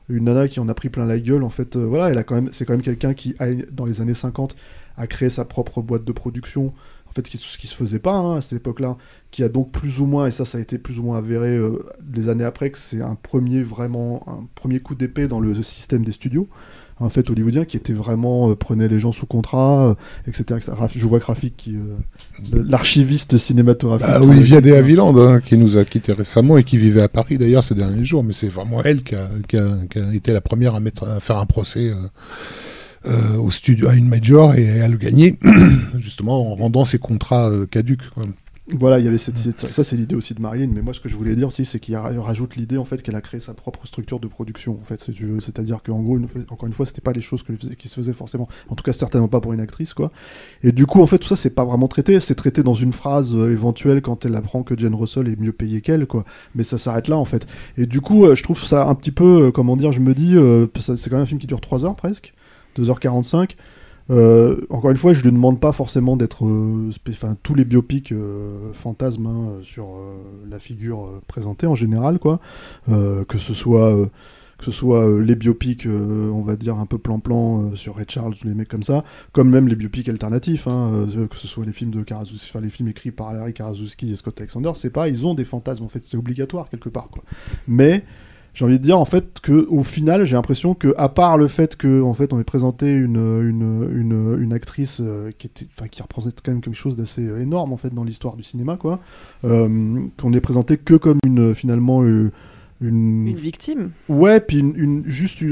une 0.10 0.24
nana 0.26 0.48
qui 0.48 0.60
en 0.60 0.68
a 0.70 0.74
pris 0.74 0.90
plein 0.90 1.06
la 1.06 1.20
gueule. 1.20 1.44
En 1.44 1.50
fait, 1.50 1.76
voilà, 1.78 2.10
elle 2.10 2.18
a 2.18 2.24
quand 2.24 2.36
même, 2.36 2.50
c'est 2.52 2.66
quand 2.66 2.74
même 2.74 2.82
quelqu'un 2.82 3.14
qui, 3.14 3.36
a- 3.40 3.48
dans 3.72 3.86
les 3.86 4.02
années 4.02 4.14
50, 4.14 4.56
a 4.98 5.08
créé 5.08 5.30
sa 5.30 5.46
propre 5.46 5.82
boîte 5.82 6.04
de 6.06 6.12
production. 6.12 6.74
En 7.10 7.12
fait, 7.12 7.26
ce 7.28 7.58
qui, 7.58 7.68
se 7.68 7.76
faisait 7.76 8.00
pas 8.00 8.14
hein, 8.14 8.38
à 8.38 8.42
cette 8.42 8.54
époque-là, 8.60 8.96
qui 9.32 9.44
a 9.44 9.50
donc 9.50 9.72
plus 9.72 10.00
ou 10.00 10.06
moins, 10.06 10.28
et 10.28 10.32
ça, 10.32 10.46
ça 10.46 10.60
a 10.60 10.62
été 10.62 10.78
plus 10.78 11.00
ou 11.00 11.04
moins 11.04 11.18
avéré 11.18 11.56
euh, 11.56 11.84
des 12.02 12.30
années 12.30 12.44
après, 12.44 12.70
que 12.70 12.78
c'est 12.78 13.02
un 13.02 13.16
premier 13.16 13.64
vraiment, 13.64 14.24
un 14.28 14.48
premier 14.56 14.80
coup 14.80 14.96
d'épée 14.96 15.28
dans 15.28 15.40
le 15.40 15.62
système 15.64 16.06
des 16.06 16.12
studios 16.12 16.48
en 17.02 17.08
fait 17.10 17.30
hollywoodien 17.30 17.64
qui 17.64 17.78
était 17.78 17.94
vraiment 17.94 18.52
euh, 18.52 18.56
prenait 18.56 18.90
les 18.90 19.00
gens 19.00 19.14
sous 19.14 19.26
contrat 19.26 19.90
euh, 19.90 19.96
etc, 20.28 20.60
je 20.94 21.06
vois 21.08 21.20
que 21.22 21.26
Rafik 21.26 21.56
qui 21.56 21.78
euh, 21.78 22.62
l'archiviste 22.64 23.38
cinématographique 23.38 24.06
Bah, 24.08 24.22
Olivia 24.22 24.60
de 24.60 24.74
Havilland, 24.74 25.18
hein, 25.18 25.40
qui 25.40 25.58
nous 25.58 25.78
a 25.78 25.86
quittés 25.86 26.12
récemment 26.12 26.58
et 26.58 26.66
qui 26.66 26.78
vivait 26.78 27.02
à 27.02 27.08
Paris 27.08 27.38
d'ailleurs 27.38 27.64
ces 27.64 27.76
derniers 27.76 28.04
jours, 28.04 28.24
mais 28.24 28.34
c'est 28.34 28.50
vraiment 28.50 28.84
elle 28.84 29.04
qui 29.04 29.16
a, 29.16 29.30
qui 29.48 29.58
a- 29.58 29.78
qui 29.90 30.00
a 30.00 30.14
été 30.14 30.34
la 30.34 30.42
première 30.42 30.76
à, 30.76 30.82
mettre, 30.82 31.08
à 31.08 31.20
faire 31.22 31.38
un 31.38 31.46
procès 31.46 31.94
euh, 33.10 33.38
au 33.38 33.52
studio 33.52 33.88
à 33.90 33.96
une 33.96 34.08
major 34.08 34.56
et 34.56 34.82
à 34.82 34.88
le 34.88 34.98
gagner, 34.98 35.38
justement 36.00 36.52
en 36.52 36.56
rendant 36.56 36.86
ses 36.86 37.00
contrats 37.00 37.50
euh, 37.50 37.66
caducs. 37.66 38.10
quoi. 38.12 38.24
Voilà, 38.72 39.00
il 39.00 39.06
y 39.06 39.08
avait 39.08 39.18
cette, 39.18 39.36
ça 39.72 39.84
c'est 39.84 39.96
l'idée 39.96 40.14
aussi 40.14 40.36
de 40.36 40.42
Marilyn, 40.44 40.70
mais 40.72 40.84
moi 40.84 40.94
ce 40.94 41.00
que 41.00 41.10
je 41.10 41.16
voulais 41.18 41.36
dire 41.36 41.48
aussi 41.48 41.66
c'est 41.66 41.80
qu'il 41.80 41.96
ra- 41.96 42.12
rajoute 42.22 42.56
l'idée 42.56 42.78
en 42.78 42.86
fait 42.86 43.02
qu'elle 43.02 43.16
a 43.16 43.22
créé 43.22 43.40
sa 43.40 43.56
propre 43.56 43.88
structure 43.88 44.20
de 44.20 44.28
production 44.28 44.78
en 44.80 44.86
fait, 44.86 45.04
c'est-à-dire 45.40 45.82
qu'en 45.82 46.00
gros, 46.02 46.20
encore 46.50 46.68
une 46.68 46.74
fois, 46.74 46.86
c'était 46.86 47.02
pas 47.02 47.12
les 47.12 47.22
choses 47.22 47.44
qui 47.80 47.88
se 47.88 47.96
faisaient 47.96 48.14
forcément, 48.14 48.48
en 48.68 48.76
tout 48.76 48.84
cas 48.84 48.94
certainement 48.94 49.28
pas 49.28 49.42
pour 49.42 49.54
une 49.54 49.60
actrice 49.60 49.96
quoi. 49.96 50.12
Et 50.62 50.72
du 50.72 50.86
coup 50.86 51.02
en 51.02 51.08
fait 51.08 51.18
tout 51.18 51.28
ça 51.28 51.36
c'est 51.36 51.50
pas 51.50 51.66
vraiment 51.66 51.88
traité, 51.88 52.20
c'est 52.20 52.36
traité 52.36 52.62
dans 52.62 52.76
une 52.76 52.94
phrase 52.94 53.34
euh, 53.34 53.52
éventuelle 53.52 54.04
quand 54.04 54.24
elle 54.28 54.36
apprend 54.36 54.62
que 54.62 54.78
Jane 54.78 54.94
Russell 54.94 55.28
est 55.30 55.40
mieux 55.40 55.52
payée 55.52 55.82
qu'elle 55.82 56.06
quoi, 56.06 56.24
mais 56.54 56.62
ça 56.64 56.78
s'arrête 56.78 57.08
là 57.08 57.18
en 57.18 57.26
fait. 57.26 57.48
Et 57.76 57.88
du 57.88 58.02
coup 58.02 58.26
euh, 58.26 58.36
je 58.36 58.44
trouve 58.44 58.64
ça 58.64 58.86
un 58.86 58.94
petit 58.94 59.12
peu, 59.12 59.52
comment 59.52 59.78
dire, 59.78 59.92
je 59.94 60.00
me 60.00 60.14
dis, 60.14 60.36
c'est 60.80 61.10
quand 61.10 61.16
même 61.16 61.24
un 61.24 61.26
film 61.26 61.40
qui 61.40 61.48
dure 61.48 61.60
3 61.60 61.86
heures 61.86 61.96
presque, 61.96 62.36
2h45. 62.78 63.56
Euh, 64.12 64.66
encore 64.70 64.90
une 64.90 64.98
fois, 64.98 65.14
je 65.14 65.24
lui 65.24 65.32
demande 65.32 65.60
pas 65.60 65.72
forcément 65.72 66.18
d'être, 66.18 66.46
euh, 66.46 66.90
enfin 67.10 67.38
tous 67.44 67.54
les 67.54 67.66
biopics 67.66 68.12
euh, 68.12 68.74
fantasmes 68.74 69.28
hein, 69.28 69.50
sur 69.62 69.86
euh, 69.86 70.16
la 70.50 70.60
figure 70.60 71.20
présentée 71.28 71.68
en 71.68 71.76
général, 71.76 72.20
quoi. 72.20 72.40
Que 72.88 73.38
ce 73.38 73.54
soit, 73.54 74.10
que 74.58 74.66
ce 74.66 74.72
soit 74.72 75.20
les 75.20 75.36
biopics, 75.36 75.86
on 75.88 76.42
va 76.42 76.56
dire 76.56 76.78
un 76.78 76.86
peu 76.86 76.98
plan-plan 76.98 77.76
sur 77.76 77.96
Ray 77.96 78.06
Charles, 78.10 78.34
les 78.44 78.56
mecs 78.56 78.68
comme 78.68 78.84
ça, 78.84 79.04
comme 79.32 79.50
même 79.50 79.68
les 79.68 79.76
biopics 79.76 80.10
alternatifs, 80.10 80.68
hein, 80.68 81.08
que 81.30 81.36
ce 81.36 81.48
soit 81.48 81.66
les 81.66 81.72
films 81.72 81.92
de 81.92 82.04
enfin, 82.12 82.62
les 82.62 82.70
films 82.70 82.90
écrits 82.90 83.12
par 83.12 83.34
Larry 83.34 83.54
Karaszewski 83.54 84.12
et 84.12 84.16
Scott 84.16 84.40
Alexander, 84.40 84.72
c'est 84.74 84.90
pas, 84.90 85.08
ils 85.08 85.26
ont 85.28 85.36
des 85.36 85.46
fantasmes 85.46 85.84
en 85.84 85.90
fait, 85.90 86.04
c'est 86.04 86.18
obligatoire 86.18 86.70
quelque 86.70 86.90
part 86.90 87.10
quoi. 87.10 87.24
Mais 87.68 88.04
j'ai 88.54 88.66
envie 88.66 88.80
de 88.80 88.84
dire 88.84 89.00
en 89.00 89.06
fait 89.06 89.40
que 89.42 89.68
au 89.70 89.84
final 89.84 90.26
j'ai 90.26 90.36
l'impression 90.36 90.74
que 90.74 90.94
à 90.98 91.10
part 91.10 91.38
le 91.38 91.48
fait 91.48 91.76
que 91.76 92.02
en 92.02 92.14
fait 92.14 92.34
on 92.34 92.40
ait 92.40 92.44
présenté 92.44 92.92
une 92.94 93.16
une, 93.16 93.90
une, 93.94 94.42
une 94.42 94.54
actrice 94.54 94.98
euh, 95.02 95.32
qui 95.38 95.48
était 95.48 95.68
enfin 95.76 95.88
qui 95.88 96.02
représente 96.02 96.36
quand 96.44 96.52
même 96.52 96.62
quelque 96.62 96.76
chose 96.76 96.96
d'assez 96.96 97.22
euh, 97.26 97.42
énorme 97.42 97.74
en 97.74 97.78
fait 97.78 97.94
dans 97.94 98.04
l'histoire 98.04 98.36
du 98.36 98.44
cinéma 98.44 98.78
quoi 98.78 99.00
euh, 99.46 100.00
qu'on 100.18 100.34
ait 100.34 100.42
présenté 100.42 100.78
que 100.78 100.96
comme 100.96 101.20
une 101.26 101.54
finalement 101.54 102.04
une 102.04 102.32
Une 102.82 103.34
victime. 103.34 103.92
ouais 104.08 104.40
puis 104.40 104.60
une, 104.60 105.04
juste 105.06 105.44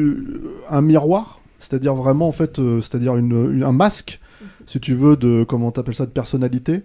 un 0.69 0.81
miroir 0.81 1.41
c'est-à-dire 1.59 1.93
vraiment 1.95 2.27
en 2.27 2.31
fait 2.31 2.59
euh, 2.59 2.81
c'est-à-dire 2.81 3.13
un 3.13 3.71
masque 3.71 4.19
si 4.65 4.79
tu 4.79 4.93
veux 4.93 5.15
de 5.15 5.45
comment 5.47 5.71
t'appelles 5.71 5.95
ça 5.95 6.05
de 6.05 6.11
personnalité 6.11 6.81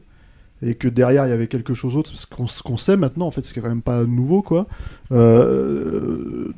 et 0.64 0.74
que 0.74 0.89
derrière 0.89 1.26
il 1.26 1.30
y 1.30 1.32
avait 1.32 1.48
quelque 1.48 1.74
chose 1.74 1.94
d'autre 1.94 2.10
ce 2.14 2.26
qu'on 2.26 2.47
ce 2.47 2.62
qu'on 2.62 2.76
sait 2.76 2.97
maintenant 2.97 3.26
en 3.26 3.30
fait 3.30 3.43
ce 3.43 3.52
qui 3.52 3.59
est 3.59 3.62
quand 3.62 3.68
même 3.68 3.82
pas 3.82 4.05
nouveau 4.05 4.43
quoi 4.43 4.66
euh, 5.10 6.52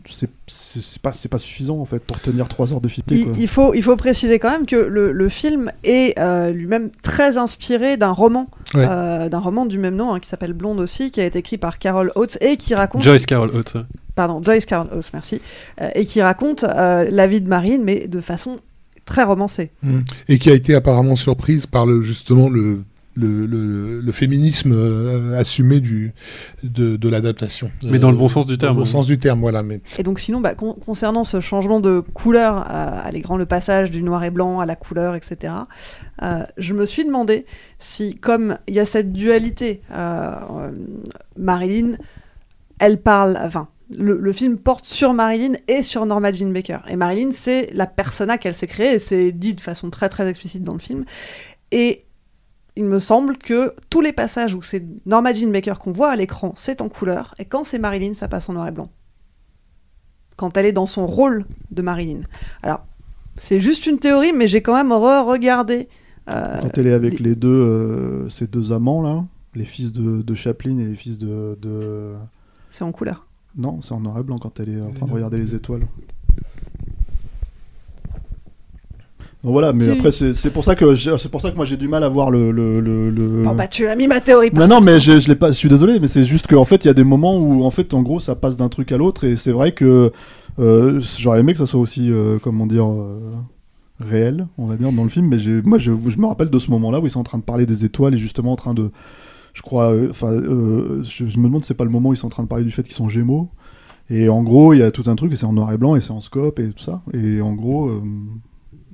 c'est 0.46 1.00
pas 1.02 1.38
suffisant 1.38 1.78
en 1.78 1.84
fait 1.84 2.00
pour 2.00 2.20
tenir 2.20 2.48
trois 2.48 2.72
heures 2.72 2.80
de 2.80 2.88
film 2.88 3.04
Il, 3.10 3.48
faut, 3.48 3.74
il 3.74 3.82
faut 3.82 3.96
préciser 3.96 4.38
quand 4.38 4.50
même 4.50 4.66
que 4.66 4.76
le, 4.76 5.12
le 5.12 5.28
film 5.28 5.70
est 5.82 6.18
euh, 6.18 6.50
lui-même 6.50 6.90
très 7.02 7.36
inspiré 7.38 7.96
d'un 7.96 8.12
roman, 8.12 8.48
Ouais. 8.74 8.86
euh, 8.88 9.28
d'un 9.28 9.38
roman 9.38 9.66
du 9.66 9.78
même 9.78 9.94
nom 9.94 10.12
hein, 10.12 10.20
qui 10.20 10.28
s'appelle 10.28 10.52
Blonde 10.52 10.80
aussi, 10.80 11.10
qui 11.10 11.20
a 11.20 11.24
été 11.26 11.38
écrit 11.38 11.58
par 11.58 11.78
Carol 11.78 12.10
Oates 12.16 12.38
et 12.40 12.56
qui 12.56 12.74
raconte. 12.74 13.02
Joyce 13.02 13.24
Carol 13.26 13.50
Oates. 13.54 13.76
Pardon, 14.16 14.42
Joyce 14.42 14.66
Carol 14.66 14.88
Oates, 14.92 15.10
merci. 15.12 15.40
Euh, 15.80 15.88
et 15.94 16.04
qui 16.04 16.20
raconte 16.22 16.64
euh, 16.64 17.06
la 17.10 17.26
vie 17.26 17.40
de 17.40 17.48
Marine, 17.48 17.82
mais 17.84 18.08
de 18.08 18.20
façon 18.20 18.58
très 19.04 19.22
romancée. 19.22 19.70
Mm. 19.82 20.00
Et 20.28 20.38
qui 20.38 20.50
a 20.50 20.54
été 20.54 20.74
apparemment 20.74 21.14
surprise 21.16 21.66
par 21.66 21.86
le, 21.86 22.02
justement 22.02 22.48
le, 22.48 22.80
le, 23.14 23.46
le, 23.46 24.00
le 24.00 24.12
féminisme 24.12 24.72
euh, 24.72 25.38
assumé 25.38 25.80
du, 25.80 26.12
de, 26.62 26.96
de 26.96 27.08
l'adaptation. 27.08 27.70
Mais 27.84 27.98
dans 27.98 28.10
le 28.10 28.16
bon 28.16 28.28
sens 28.28 28.46
du 28.46 28.56
Dans 28.56 28.66
terme, 28.66 28.76
le 28.76 28.82
bon 28.82 28.86
sens 28.86 29.06
du 29.06 29.18
terme, 29.18 29.40
voilà. 29.40 29.62
Mais... 29.62 29.80
Et 29.98 30.02
donc 30.02 30.18
sinon, 30.18 30.40
bah, 30.40 30.54
con- 30.54 30.74
concernant 30.74 31.24
ce 31.24 31.40
changement 31.40 31.80
de 31.80 32.00
couleur, 32.00 32.56
à, 32.58 33.00
à 33.00 33.10
l'écran, 33.12 33.36
le 33.36 33.46
passage 33.46 33.90
du 33.90 34.02
noir 34.02 34.24
et 34.24 34.30
blanc 34.30 34.60
à 34.60 34.66
la 34.66 34.76
couleur, 34.76 35.14
etc., 35.14 35.52
euh, 36.22 36.44
je 36.56 36.74
me 36.74 36.86
suis 36.86 37.04
demandé 37.04 37.46
si, 37.78 38.16
comme 38.16 38.58
il 38.66 38.74
y 38.74 38.80
a 38.80 38.86
cette 38.86 39.12
dualité, 39.12 39.80
euh, 39.92 40.32
euh, 40.50 40.70
Marilyn, 41.36 41.92
elle 42.78 43.00
parle, 43.00 43.38
enfin, 43.40 43.68
le, 43.96 44.18
le 44.18 44.32
film 44.32 44.56
porte 44.58 44.86
sur 44.86 45.12
Marilyn 45.12 45.52
et 45.68 45.82
sur 45.82 46.06
Norma 46.06 46.32
Jean 46.32 46.50
Baker. 46.52 46.78
Et 46.88 46.96
Marilyn, 46.96 47.30
c'est 47.32 47.70
la 47.74 47.86
persona 47.86 48.38
qu'elle 48.38 48.54
s'est 48.54 48.66
créée, 48.66 48.94
et 48.94 48.98
c'est 48.98 49.30
dit 49.32 49.54
de 49.54 49.60
façon 49.60 49.90
très 49.90 50.08
très 50.08 50.28
explicite 50.28 50.64
dans 50.64 50.72
le 50.72 50.78
film. 50.80 51.04
Et 51.70 52.04
il 52.76 52.84
me 52.84 52.98
semble 52.98 53.38
que 53.38 53.74
tous 53.90 54.00
les 54.00 54.12
passages 54.12 54.54
où 54.54 54.62
c'est 54.62 54.84
Norma 55.06 55.32
Jean 55.32 55.50
Baker 55.52 55.74
qu'on 55.78 55.92
voit 55.92 56.10
à 56.10 56.16
l'écran, 56.16 56.52
c'est 56.56 56.80
en 56.80 56.88
couleur, 56.88 57.34
et 57.38 57.44
quand 57.44 57.64
c'est 57.64 57.78
Marilyn, 57.78 58.14
ça 58.14 58.28
passe 58.28 58.48
en 58.48 58.54
noir 58.54 58.66
et 58.68 58.72
blanc 58.72 58.90
quand 60.36 60.56
elle 60.56 60.66
est 60.66 60.72
dans 60.72 60.86
son 60.86 61.06
rôle 61.06 61.44
de 61.70 61.80
Marilyn. 61.80 62.22
Alors, 62.64 62.84
c'est 63.36 63.60
juste 63.60 63.86
une 63.86 63.98
théorie, 64.00 64.32
mais 64.32 64.48
j'ai 64.48 64.62
quand 64.62 64.74
même 64.74 64.90
re-regardé. 64.92 65.88
euh, 66.28 66.58
quand 66.60 66.76
elle 66.78 66.88
est 66.88 66.92
avec 66.92 67.20
les 67.20 67.36
deux 67.36 67.48
euh, 67.48 68.28
ces 68.28 68.46
deux 68.48 68.72
amants 68.72 69.02
là 69.02 69.24
les 69.54 69.64
fils 69.64 69.92
de, 69.92 70.22
de 70.22 70.34
Chaplin 70.34 70.78
et 70.78 70.84
les 70.84 70.94
fils 70.96 71.18
de, 71.18 71.56
de... 71.62 72.14
C'est 72.70 72.82
en 72.82 72.90
couleur. 72.90 73.28
non 73.56 73.80
c'est 73.82 73.92
en 73.92 74.00
noir 74.00 74.18
et 74.18 74.22
blanc 74.24 74.38
quand 74.38 74.58
elle 74.58 74.70
est 74.70 74.80
en 74.80 74.90
train 74.90 75.06
de 75.06 75.12
regarder 75.12 75.38
les 75.38 75.54
étoiles 75.54 75.86
Donc 79.44 79.52
voilà, 79.52 79.72
mais 79.74 79.86
après 79.90 80.10
c'est 80.10 80.50
pour 80.50 80.64
ça 80.64 80.74
que 80.74 80.94
c'est 80.94 81.30
pour 81.30 81.40
ça 81.42 81.50
que 81.50 81.56
moi 81.56 81.66
j'ai 81.66 81.76
du 81.76 81.86
mal 81.86 82.02
à 82.02 82.08
voir 82.08 82.30
le 82.30 82.50
le, 82.50 82.80
le, 82.80 83.10
le- 83.10 83.42
Bon, 83.44 83.54
bah, 83.54 83.68
tu 83.68 83.86
as 83.86 83.94
mis 83.94 84.06
ma 84.08 84.20
théorie. 84.20 84.50
Non 84.54 84.66
non, 84.66 84.80
mais 84.80 84.98
je, 84.98 85.20
je 85.20 85.28
l'ai 85.28 85.34
pas. 85.36 85.48
Je 85.48 85.56
suis 85.56 85.68
désolé, 85.68 86.00
mais 86.00 86.08
c'est 86.08 86.24
juste 86.24 86.46
qu'en 86.46 86.64
fait 86.64 86.84
il 86.84 86.88
y 86.88 86.90
a 86.90 86.94
des 86.94 87.04
moments 87.04 87.36
où 87.36 87.62
en 87.62 87.70
fait 87.70 87.92
en 87.92 88.00
gros 88.02 88.20
ça 88.20 88.34
passe 88.36 88.56
d'un 88.56 88.68
truc 88.70 88.90
à 88.90 88.96
l'autre 88.96 89.24
et 89.24 89.36
c'est 89.36 89.52
vrai 89.52 89.72
que 89.72 90.10
euh, 90.58 90.98
j'aurais 91.18 91.40
aimé 91.40 91.52
que 91.52 91.58
ça 91.58 91.66
soit 91.66 91.78
aussi 91.80 92.10
euh, 92.10 92.38
comment 92.42 92.66
dire 92.66 92.86
euh, 92.90 93.18
réel, 94.00 94.46
on 94.56 94.64
va 94.66 94.76
dire 94.76 94.90
dans 94.92 95.02
le 95.02 95.08
film, 95.10 95.26
mais 95.28 95.36
moi 95.62 95.76
je, 95.78 95.92
je 96.08 96.18
me 96.18 96.26
rappelle 96.26 96.48
de 96.48 96.58
ce 96.58 96.70
moment-là 96.70 97.00
où 97.00 97.06
ils 97.06 97.10
sont 97.10 97.20
en 97.20 97.24
train 97.24 97.38
de 97.38 97.42
parler 97.44 97.66
des 97.66 97.84
étoiles 97.84 98.14
et 98.14 98.16
justement 98.16 98.52
en 98.52 98.56
train 98.56 98.72
de 98.72 98.90
je 99.52 99.62
crois, 99.62 99.92
enfin, 100.10 100.32
je, 101.04 101.26
je 101.28 101.38
me 101.38 101.44
demande 101.44 101.62
si 101.62 101.68
c'est 101.68 101.74
pas 101.74 101.84
le 101.84 101.90
moment 101.90 102.08
où 102.08 102.12
ils 102.12 102.16
sont 102.16 102.26
en 102.26 102.30
train 102.30 102.42
de 102.42 102.48
parler 102.48 102.64
du 102.64 102.72
fait 102.72 102.82
qu'ils 102.82 102.94
sont 102.94 103.08
Gémeaux. 103.08 103.50
Et 104.10 104.28
en 104.28 104.42
gros, 104.42 104.72
il 104.74 104.80
y 104.80 104.82
a 104.82 104.90
tout 104.90 105.04
un 105.06 105.14
truc, 105.14 105.32
et 105.32 105.36
c'est 105.36 105.46
en 105.46 105.52
noir 105.52 105.70
et 105.72 105.78
blanc, 105.78 105.94
et 105.94 106.00
c'est 106.00 106.10
en 106.10 106.20
scope, 106.20 106.58
et 106.58 106.68
tout 106.70 106.82
ça. 106.82 107.02
Et 107.12 107.40
en 107.40 107.52
gros, 107.52 107.88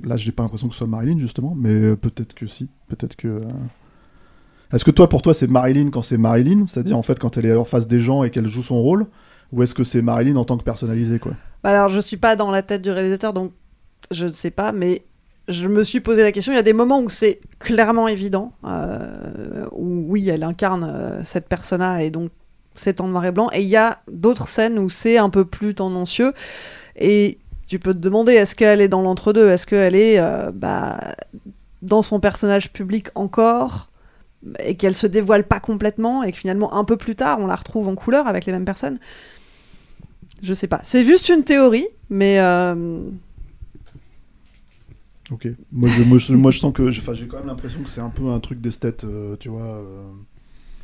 là, 0.05 0.17
j'ai 0.17 0.33
pas 0.33 0.43
l'impression 0.43 0.69
que 0.69 0.75
ce 0.75 0.79
soit 0.79 0.87
Marilyn, 0.87 1.19
justement, 1.19 1.55
mais 1.57 1.71
euh, 1.71 1.97
peut-être 1.97 2.35
que 2.35 2.47
si. 2.47 2.69
Peut-être 2.89 3.17
que. 3.17 3.29
euh, 3.29 3.39
Est-ce 4.73 4.85
que 4.85 4.91
toi, 4.91 5.09
pour 5.09 5.23
toi, 5.23 5.35
c'est 5.35 5.47
Marilyn 5.47 5.91
quand 5.91 6.03
c'est 6.03 6.19
Marilyn? 6.19 6.67
C'est-à-dire, 6.67 6.97
en 6.97 7.03
fait, 7.03 7.19
quand 7.19 7.37
elle 7.37 7.47
est 7.47 7.57
en 7.57 7.65
face 7.65 7.89
des 7.89 8.01
gens 8.01 8.23
et 8.25 8.31
qu'elle 8.31 8.49
joue 8.49 8.63
son 8.63 8.81
rôle? 8.81 9.07
Ou 9.53 9.63
est-ce 9.63 9.75
que 9.75 9.83
c'est 9.83 10.03
Marilyn 10.03 10.37
en 10.37 10.45
tant 10.45 10.57
que 10.57 10.63
personnalisée, 10.63 11.19
quoi? 11.19 11.33
Bah 11.65 11.71
Alors, 11.71 11.89
je 11.89 11.99
suis 12.01 12.17
pas 12.17 12.37
dans 12.37 12.51
la 12.51 12.63
tête 12.63 12.83
du 12.83 12.91
réalisateur, 12.91 13.33
donc 13.33 13.53
je 14.11 14.27
ne 14.27 14.33
sais 14.33 14.51
pas, 14.53 14.71
mais 14.73 15.03
je 15.49 15.67
me 15.67 15.83
suis 15.83 16.01
posé 16.01 16.23
la 16.23 16.31
question. 16.31 16.53
Il 16.53 16.57
y 16.57 16.59
a 16.61 16.63
des 16.63 16.73
moments 16.73 17.01
où 17.01 17.09
c'est 17.09 17.41
clairement 17.59 18.07
évident, 18.07 18.53
euh, 18.65 19.67
où 19.73 20.05
oui, 20.09 20.29
elle 20.29 20.45
incarne 20.45 21.23
cette 21.25 21.49
persona 21.49 22.05
et 22.05 22.11
donc 22.11 22.31
c'est 22.77 23.01
en 23.01 23.09
noir 23.09 23.25
et 23.25 23.33
blanc. 23.33 23.51
Et 23.53 23.63
il 23.63 23.69
y 23.69 23.77
a 23.77 24.01
d'autres 24.11 24.47
scènes 24.47 24.79
où 24.79 24.89
c'est 24.89 25.19
un 25.19 25.31
peu 25.31 25.45
plus 25.45 25.75
tendancieux. 25.75 26.33
Et 26.97 27.39
tu 27.71 27.79
peux 27.79 27.95
te 27.95 28.01
demander, 28.01 28.33
est-ce 28.33 28.57
qu'elle 28.57 28.81
est 28.81 28.89
dans 28.89 29.01
l'entre-deux? 29.01 29.49
Est-ce 29.49 29.65
qu'elle 29.65 29.95
est 29.95 30.19
euh, 30.19 30.51
bah, 30.53 31.15
dans 31.83 32.03
son 32.03 32.19
personnage 32.19 32.73
public 32.73 33.07
encore 33.15 33.93
et 34.59 34.75
qu'elle 34.75 34.97
se 34.97 35.07
dévoile 35.07 35.45
pas 35.45 35.61
complètement 35.61 36.25
et 36.25 36.33
que 36.33 36.39
finalement 36.39 36.75
un 36.75 36.85
peu 36.85 36.97
plus 36.97 37.15
tard 37.15 37.39
on 37.39 37.47
la 37.47 37.55
retrouve 37.55 37.87
en 37.87 37.95
couleur 37.95 38.27
avec 38.27 38.45
les 38.45 38.53
mêmes 38.53 38.65
personnes? 38.65 38.99
Je 40.43 40.53
sais 40.53 40.67
pas. 40.67 40.81
C'est 40.83 41.05
juste 41.05 41.29
une 41.29 41.45
théorie, 41.45 41.87
mais 42.09 42.41
euh, 42.41 43.05
Ok. 45.31 45.47
Moi, 45.71 45.89
je, 46.19 46.59
sens 46.59 46.73
que. 46.73 46.91
J'ai 46.91 47.29
quand 47.29 47.39
même 47.39 47.47
l'impression 47.47 47.85
que 47.85 47.91
c'est 47.91 48.01
un 48.01 48.11
peu 48.11 48.31
un 48.31 48.41
truc 48.41 48.61
d'esthète, 48.61 49.05
euh, 49.05 49.37
tu 49.39 49.49
vois. 49.49 49.81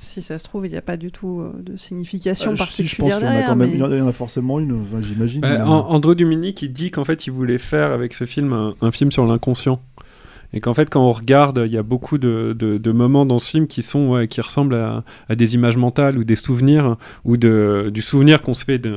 Euh. 0.07 0.11
si 0.11 0.23
ça 0.23 0.39
se 0.39 0.45
trouve, 0.45 0.67
il 0.67 0.71
n'y 0.73 0.77
a 0.79 0.83
pas 0.83 0.97
du 0.97 1.11
tout 1.13 1.41
euh, 1.41 1.53
de 1.63 1.77
signification 1.77 2.55
Ah, 2.59 2.67
si, 2.67 2.87
je 2.87 2.97
pense 2.97 3.09
particulière 3.11 3.19
qu'il 3.19 3.27
y 3.27 3.29
en 3.29 3.29
a 3.29 3.33
derrière. 3.33 3.49
quand 3.49 3.57
même. 3.57 3.69
mais- 3.71 3.75
Il 3.75 3.81
y 3.81 3.83
en 3.83 3.91
a- 3.91 3.95
il 3.95 3.99
y 3.99 4.03
en 4.03 4.09
a 4.09 4.13
forcément 4.13 4.59
une, 4.61 4.81
enfin, 4.81 5.01
j'imagine. 5.03 5.41
Bah, 5.41 5.67
Andrew 5.67 6.15
Dumini 6.15 6.55
qui 6.55 6.69
dit 6.69 6.91
qu'en 6.91 7.05
fait 7.05 7.27
il 7.27 7.31
voulait 7.33 7.59
faire 7.59 7.93
avec 7.93 8.15
ce 8.15 8.25
film 8.27 8.53
un, 8.53 8.75
un 8.81 8.91
film 8.91 9.11
sur 9.13 9.27
l'inconscient. 9.27 9.81
Et 10.53 10.61
qu'en 10.61 10.75
fait, 10.75 10.89
quand 10.89 11.03
on 11.07 11.11
regarde, 11.13 11.65
il 11.67 11.73
y 11.73 11.77
a 11.77 11.83
beaucoup 11.83 12.19
de, 12.19 12.55
de- 12.57 12.79
de 12.79 12.93
moments 12.93 13.27
dans 13.27 13.41
ce 13.41 13.51
film 13.51 13.67
qui, 13.67 13.83
sont, 13.83 14.11
ouais, 14.11 14.29
qui 14.29 14.41
ressemblent 14.41 14.77
à, 14.77 15.03
à 15.29 15.35
des 15.35 15.55
images 15.55 15.77
mentales 15.77 16.17
ou 16.19 16.25
des 16.25 16.37
souvenirs, 16.37 16.97
ou 17.25 17.37
de, 17.37 17.91
du 17.93 18.01
souvenir 18.01 18.41
qu'on 18.43 18.55
se 18.55 18.65
fait 18.65 18.79
de, 18.79 18.97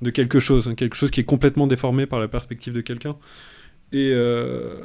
de 0.00 0.10
quelque 0.10 0.40
chose, 0.40 0.72
quelque 0.78 0.96
chose 0.96 1.10
qui 1.10 1.20
est 1.20 1.24
complètement 1.24 1.66
déformé 1.66 2.06
par 2.06 2.18
la 2.18 2.26
perspective 2.26 2.72
de 2.72 2.80
quelqu'un. 2.80 3.16
Et, 3.92 4.12
euh, 4.14 4.80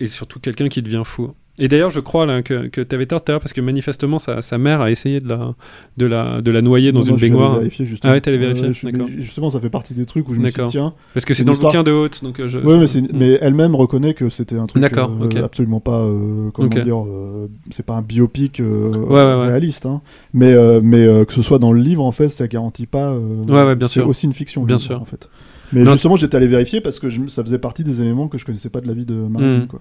et 0.00 0.06
surtout 0.06 0.40
quelqu'un 0.40 0.68
qui 0.68 0.80
devient 0.80 1.02
fou. 1.04 1.32
Et 1.58 1.68
d'ailleurs, 1.68 1.90
je 1.90 2.00
crois 2.00 2.26
là, 2.26 2.42
que, 2.42 2.66
que 2.68 2.82
tu 2.82 2.94
avais 2.94 3.06
tort 3.06 3.24
tout 3.24 3.30
à 3.30 3.34
l'heure, 3.34 3.40
parce 3.40 3.54
que 3.54 3.62
manifestement, 3.62 4.18
sa, 4.18 4.42
sa 4.42 4.58
mère 4.58 4.82
a 4.82 4.90
essayé 4.90 5.20
de 5.20 5.28
la, 5.28 5.54
de 5.96 6.04
la, 6.04 6.42
de 6.42 6.50
la 6.50 6.60
noyer 6.60 6.92
dans 6.92 6.98
Non, 7.00 7.04
une 7.06 7.10
non, 7.12 7.16
je 7.16 7.22
baignoire. 7.22 7.58
vérifier, 7.58 7.86
justement. 7.86 8.10
ah 8.12 8.14
ouais, 8.14 8.20
t'allais 8.20 8.36
vérifier 8.36 8.72
suis- 8.74 8.92
D'accord. 8.92 9.08
Justement, 9.18 9.48
ça 9.48 9.58
fait 9.60 9.70
partie 9.70 9.94
des 9.94 10.04
trucs 10.04 10.28
où 10.28 10.34
je 10.34 10.40
me 10.40 10.48
suis 10.50 10.62
dit, 10.62 10.68
tiens. 10.68 10.92
Parce 11.14 11.24
que 11.24 11.32
c'est 11.32 11.44
dans 11.44 11.52
le 11.52 11.58
bouquin 11.58 11.82
de 11.82 11.92
Haute, 11.92 12.22
donc 12.22 12.40
euh, 12.40 12.48
je- 12.48 12.58
je- 12.58 12.64
mais, 12.66 12.86
c'est- 12.86 13.12
mais 13.12 13.38
elle-même 13.40 13.74
reconnaît 13.74 14.12
que 14.14 14.28
c'était 14.28 14.58
un 14.58 14.66
truc 14.66 14.84
euh, 14.84 15.42
absolument 15.44 15.80
pas. 15.80 16.00
euh, 16.00 16.50
comment 16.52 16.68
dire 16.68 17.04
euh, 17.06 17.48
C'est 17.70 17.84
pas 17.86 17.94
un 17.94 18.02
biopic 18.02 18.60
euh, 18.60 18.90
Ouais, 18.92 19.14
ouais, 19.14 19.40
ouais. 19.40 19.46
réaliste. 19.48 19.86
hein. 19.86 20.02
Mais, 20.34 20.52
euh, 20.52 20.80
mais 20.82 21.06
euh, 21.06 21.24
que 21.24 21.32
ce 21.32 21.40
soit 21.42 21.58
dans 21.58 21.72
le 21.72 21.80
livre, 21.80 22.04
en 22.04 22.12
fait, 22.12 22.28
ça 22.28 22.46
garantit 22.48 22.86
pas. 22.86 23.12
euh, 23.12 23.44
Ouais, 23.48 23.74
bien 23.76 23.88
c'est 23.88 23.94
sûr. 24.00 24.08
aussi 24.08 24.26
une 24.26 24.32
fiction. 24.34 24.62
Bien 24.64 24.76
livre, 24.76 24.86
sûr. 24.86 25.00
En 25.00 25.04
fait. 25.06 25.28
Mais 25.72 25.82
Non, 25.82 25.92
justement, 25.92 26.16
j'étais 26.16 26.36
allé 26.36 26.46
vérifier 26.46 26.80
parce 26.80 26.98
que 27.00 27.08
je- 27.08 27.26
ça 27.28 27.42
faisait 27.42 27.58
partie 27.58 27.82
des 27.82 28.00
éléments 28.00 28.28
que 28.28 28.38
je 28.38 28.44
connaissais 28.44 28.68
pas 28.68 28.80
de 28.80 28.86
la 28.86 28.92
vie 28.94 29.04
de 29.06 29.14
Marilyn. 29.14 29.60
Mm. 29.60 29.66
quoi. 29.66 29.80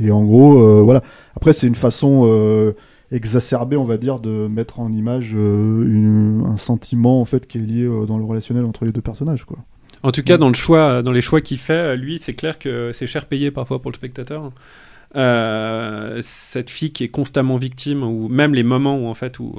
Et 0.00 0.10
en 0.10 0.24
gros, 0.24 0.58
euh, 0.58 0.82
voilà. 0.82 1.02
Après, 1.36 1.52
c'est 1.52 1.66
une 1.66 1.74
façon 1.74 2.24
euh, 2.26 2.72
exacerbée, 3.12 3.76
on 3.76 3.84
va 3.84 3.96
dire, 3.96 4.18
de 4.18 4.48
mettre 4.48 4.80
en 4.80 4.90
image 4.92 5.32
euh, 5.36 5.84
une- 5.84 6.44
un 6.46 6.56
sentiment 6.56 7.20
en 7.20 7.24
fait 7.24 7.46
qui 7.46 7.58
est 7.58 7.60
lié 7.62 7.88
dans 8.06 8.18
le 8.18 8.24
relationnel 8.24 8.64
entre 8.64 8.84
les 8.84 8.92
deux 8.92 9.00
personnages, 9.02 9.44
quoi. 9.44 9.58
En 10.02 10.10
tout 10.12 10.22
cas, 10.22 10.36
dans, 10.36 10.48
le 10.48 10.54
choix, 10.54 11.02
dans 11.02 11.12
les 11.12 11.22
choix 11.22 11.40
qu'il 11.40 11.56
fait, 11.58 11.96
lui, 11.96 12.18
c'est 12.18 12.34
clair 12.34 12.58
que 12.58 12.90
c'est 12.92 13.06
cher 13.06 13.24
payé 13.24 13.50
parfois 13.50 13.80
pour 13.80 13.90
le 13.90 13.96
spectateur. 13.96 14.50
euh, 15.16 16.20
cette 16.22 16.70
fille 16.70 16.92
qui 16.92 17.04
est 17.04 17.08
constamment 17.08 17.56
victime, 17.56 18.02
ou 18.02 18.28
même 18.28 18.52
les 18.54 18.64
moments 18.64 18.96
où 18.98 19.06
en 19.06 19.14
fait, 19.14 19.38
où, 19.38 19.54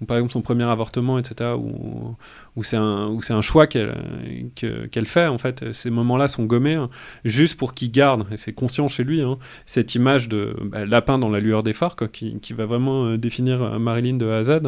où 0.00 0.04
par 0.06 0.16
exemple 0.16 0.32
son 0.32 0.40
premier 0.42 0.64
avortement, 0.64 1.18
etc., 1.18 1.50
où, 1.58 2.14
où 2.56 2.62
c'est 2.62 2.76
un, 2.76 3.42
choix 3.42 3.66
qu'elle, 3.66 3.94
que- 4.54 4.86
qu'elle 4.86 5.06
fait 5.06 5.26
en 5.26 5.38
fait, 5.38 5.72
ces 5.72 5.90
moments-là 5.90 6.28
sont 6.28 6.44
gommés 6.44 6.74
hein, 6.74 6.88
juste 7.24 7.58
pour 7.58 7.74
qu'il 7.74 7.90
garde, 7.90 8.26
et 8.32 8.36
c'est 8.36 8.52
conscient 8.52 8.88
chez 8.88 9.04
lui, 9.04 9.22
hein, 9.22 9.38
cette 9.66 9.94
image 9.94 10.28
de 10.28 10.56
bah, 10.62 10.84
lapin 10.86 11.18
dans 11.18 11.30
la 11.30 11.40
lueur 11.40 11.62
des 11.62 11.72
phares, 11.72 11.96
qui, 12.12 12.52
va 12.52 12.66
vraiment 12.66 13.06
euh, 13.06 13.18
définir 13.18 13.62
euh, 13.62 13.78
Marilyn 13.78 14.16
de 14.16 14.28
A 14.28 14.38
à 14.38 14.44
Z. 14.44 14.60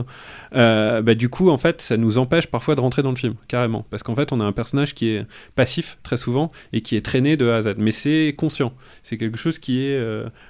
Euh, 0.54 1.02
bah, 1.02 1.14
du 1.14 1.28
coup, 1.28 1.50
en 1.50 1.58
fait, 1.58 1.80
ça 1.80 1.96
nous 1.96 2.18
empêche 2.18 2.46
parfois 2.48 2.74
de 2.74 2.80
rentrer 2.80 3.02
dans 3.02 3.10
le 3.10 3.16
film, 3.16 3.34
carrément, 3.48 3.86
parce 3.90 4.02
qu'en 4.02 4.14
fait, 4.14 4.32
on 4.32 4.40
a 4.40 4.44
un 4.44 4.52
personnage 4.52 4.94
qui 4.94 5.08
est 5.08 5.26
passif 5.54 5.98
très 6.02 6.16
souvent 6.16 6.50
et 6.72 6.80
qui 6.80 6.96
est 6.96 7.04
traîné 7.04 7.36
de 7.36 7.48
A 7.48 7.56
à 7.56 7.62
Z, 7.62 7.74
mais 7.78 7.90
c'est 7.90 8.34
conscient, 8.36 8.72
c'est 9.02 9.16
quelque 9.16 9.38
chose 9.38 9.58
qui 9.58 9.86
est 9.86 10.00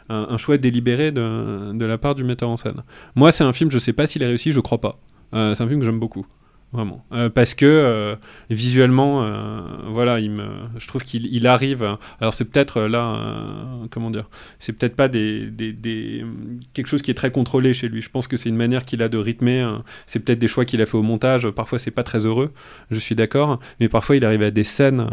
un, 0.08 0.36
choix 0.36 0.58
délibéré 0.58 1.12
de, 1.12 1.84
la 1.84 1.98
part 1.98 2.14
du 2.14 2.24
metteur 2.24 2.48
en 2.48 2.56
scène. 2.56 2.82
Moi, 3.14 3.30
c'est 3.30 3.44
un 3.44 3.52
film, 3.52 3.70
je 3.70 3.78
sais 3.78 3.92
pas 3.92 4.06
s'il 4.06 4.22
est 4.22 4.26
réussi, 4.26 4.52
je 4.52 4.60
crois 4.60 4.80
pas. 4.80 4.98
C'est 5.32 5.60
un 5.60 5.68
film 5.68 5.80
que 5.80 5.84
j'aime 5.84 6.00
beaucoup. 6.00 6.26
Vraiment. 6.76 7.06
Euh, 7.12 7.30
parce 7.30 7.54
que 7.54 7.64
euh, 7.64 8.16
visuellement, 8.50 9.24
euh, 9.24 9.62
voilà, 9.86 10.20
je 10.20 10.86
trouve 10.86 11.04
qu'il 11.04 11.24
il 11.24 11.46
arrive. 11.46 11.96
alors 12.20 12.34
c'est 12.34 12.44
peut-être 12.44 12.82
là, 12.82 13.18
comment 13.90 14.10
dire, 14.10 14.28
c'est 14.58 14.74
peut-être 14.74 14.94
pas 14.94 15.08
quelque 15.08 16.86
chose 16.86 17.00
qui 17.00 17.10
est 17.10 17.14
très 17.14 17.30
contrôlé 17.30 17.72
chez 17.72 17.88
lui. 17.88 18.02
Je 18.02 18.10
pense 18.10 18.28
que 18.28 18.36
c'est 18.36 18.50
une 18.50 18.56
manière 18.56 18.84
qu'il 18.84 19.02
a 19.02 19.08
de 19.08 19.16
rythmer. 19.16 19.66
c'est 20.04 20.20
peut-être 20.20 20.38
des 20.38 20.48
choix 20.48 20.66
qu'il 20.66 20.82
a 20.82 20.86
fait 20.86 20.98
au 20.98 21.02
montage. 21.02 21.48
Parfois 21.48 21.78
c'est 21.78 21.90
pas 21.90 22.02
très 22.02 22.26
heureux. 22.26 22.52
Je 22.90 22.98
suis 22.98 23.14
d'accord, 23.14 23.58
mais 23.80 23.88
parfois 23.88 24.16
il 24.16 24.24
arrive 24.26 24.42
à 24.42 24.50
des 24.50 24.64
scènes 24.64 25.08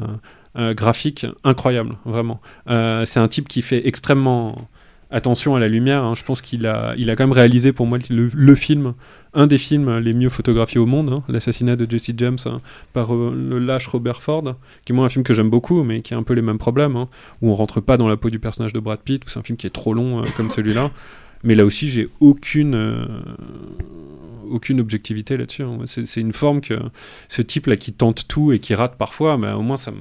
graphiques 0.57 1.26
incroyables, 1.45 1.95
vraiment. 2.03 2.41
C'est 2.68 3.22
un 3.22 3.27
type 3.30 3.48
qui 3.48 3.61
fait 3.61 3.88
extrêmement 3.88 4.68
attention 5.14 5.56
à 5.56 5.60
la 5.60 5.69
lumière. 5.69 6.03
hein. 6.03 6.15
Je 6.15 6.23
pense 6.23 6.41
qu'il 6.41 6.68
a, 6.68 6.94
il 6.98 7.10
a 7.10 7.15
quand 7.15 7.23
même 7.23 7.34
réalisé 7.34 7.72
pour 7.72 7.85
moi 7.85 7.99
le, 8.10 8.56
film, 8.56 8.94
un 9.34 9.48
des 9.48 9.57
films 9.57 9.99
les 9.99 10.14
mieux 10.14 10.30
photographiés 10.30 10.80
au 10.80 10.85
monde, 10.85 11.10
hein, 11.10 11.23
l'assassinat 11.30 11.76
de 11.76 11.90
Jesse 11.90 12.11
James 12.18 12.40
hein, 12.45 12.57
par 12.91 13.14
euh, 13.14 13.34
le 13.34 13.60
lâche 13.60 13.88
Robert 13.88 14.22
Ford, 14.22 14.56
qui 14.84 14.91
est 14.91 14.95
moi 14.95 15.06
un 15.06 15.10
film 15.10 15.23
que 15.23 15.34
j'aime 15.34 15.49
beaucoup, 15.49 15.84
mais 15.84 16.02
qui 16.02 16.14
a 16.14 16.18
un 16.18 16.23
peu 16.23 16.34
les 16.34 16.41
mêmes 16.41 16.57
problèmes, 16.57 16.95
où 17.41 17.49
on 17.49 17.53
rentre 17.53 17.80
pas 17.80 17.95
dans 17.95 18.07
la 18.07 18.18
peau 18.18 18.30
du 18.30 18.40
personnage 18.40 18.73
de 18.73 18.80
Brad 18.80 18.99
Pitt, 18.99 19.23
où 19.26 19.30
c'est 19.30 19.40
un 19.40 19.44
film 19.44 19.57
qui 19.57 19.68
est 19.68 19.72
trop 19.72 19.94
long 19.94 20.22
euh, 20.22 20.26
comme 20.35 20.49
celui-là. 20.49 20.91
Mais 21.45 21.56
là 21.56 21.65
aussi, 21.65 21.90
j'ai 21.90 22.10
aucune, 22.22 22.73
euh, 22.73 23.06
aucune 24.49 24.80
objectivité 24.80 25.35
là-dessus. 25.35 25.64
C'est 25.85 26.22
une 26.22 26.31
forme 26.31 26.61
que 26.61 26.80
ce 27.27 27.41
type-là 27.41 27.76
qui 27.76 27.91
tente 27.91 28.30
tout 28.30 28.53
et 28.53 28.60
qui 28.60 28.73
rate 28.73 28.95
parfois, 28.98 29.38
mais 29.38 29.52
au 29.52 29.61
moins 29.61 29.76
ça, 29.76 29.91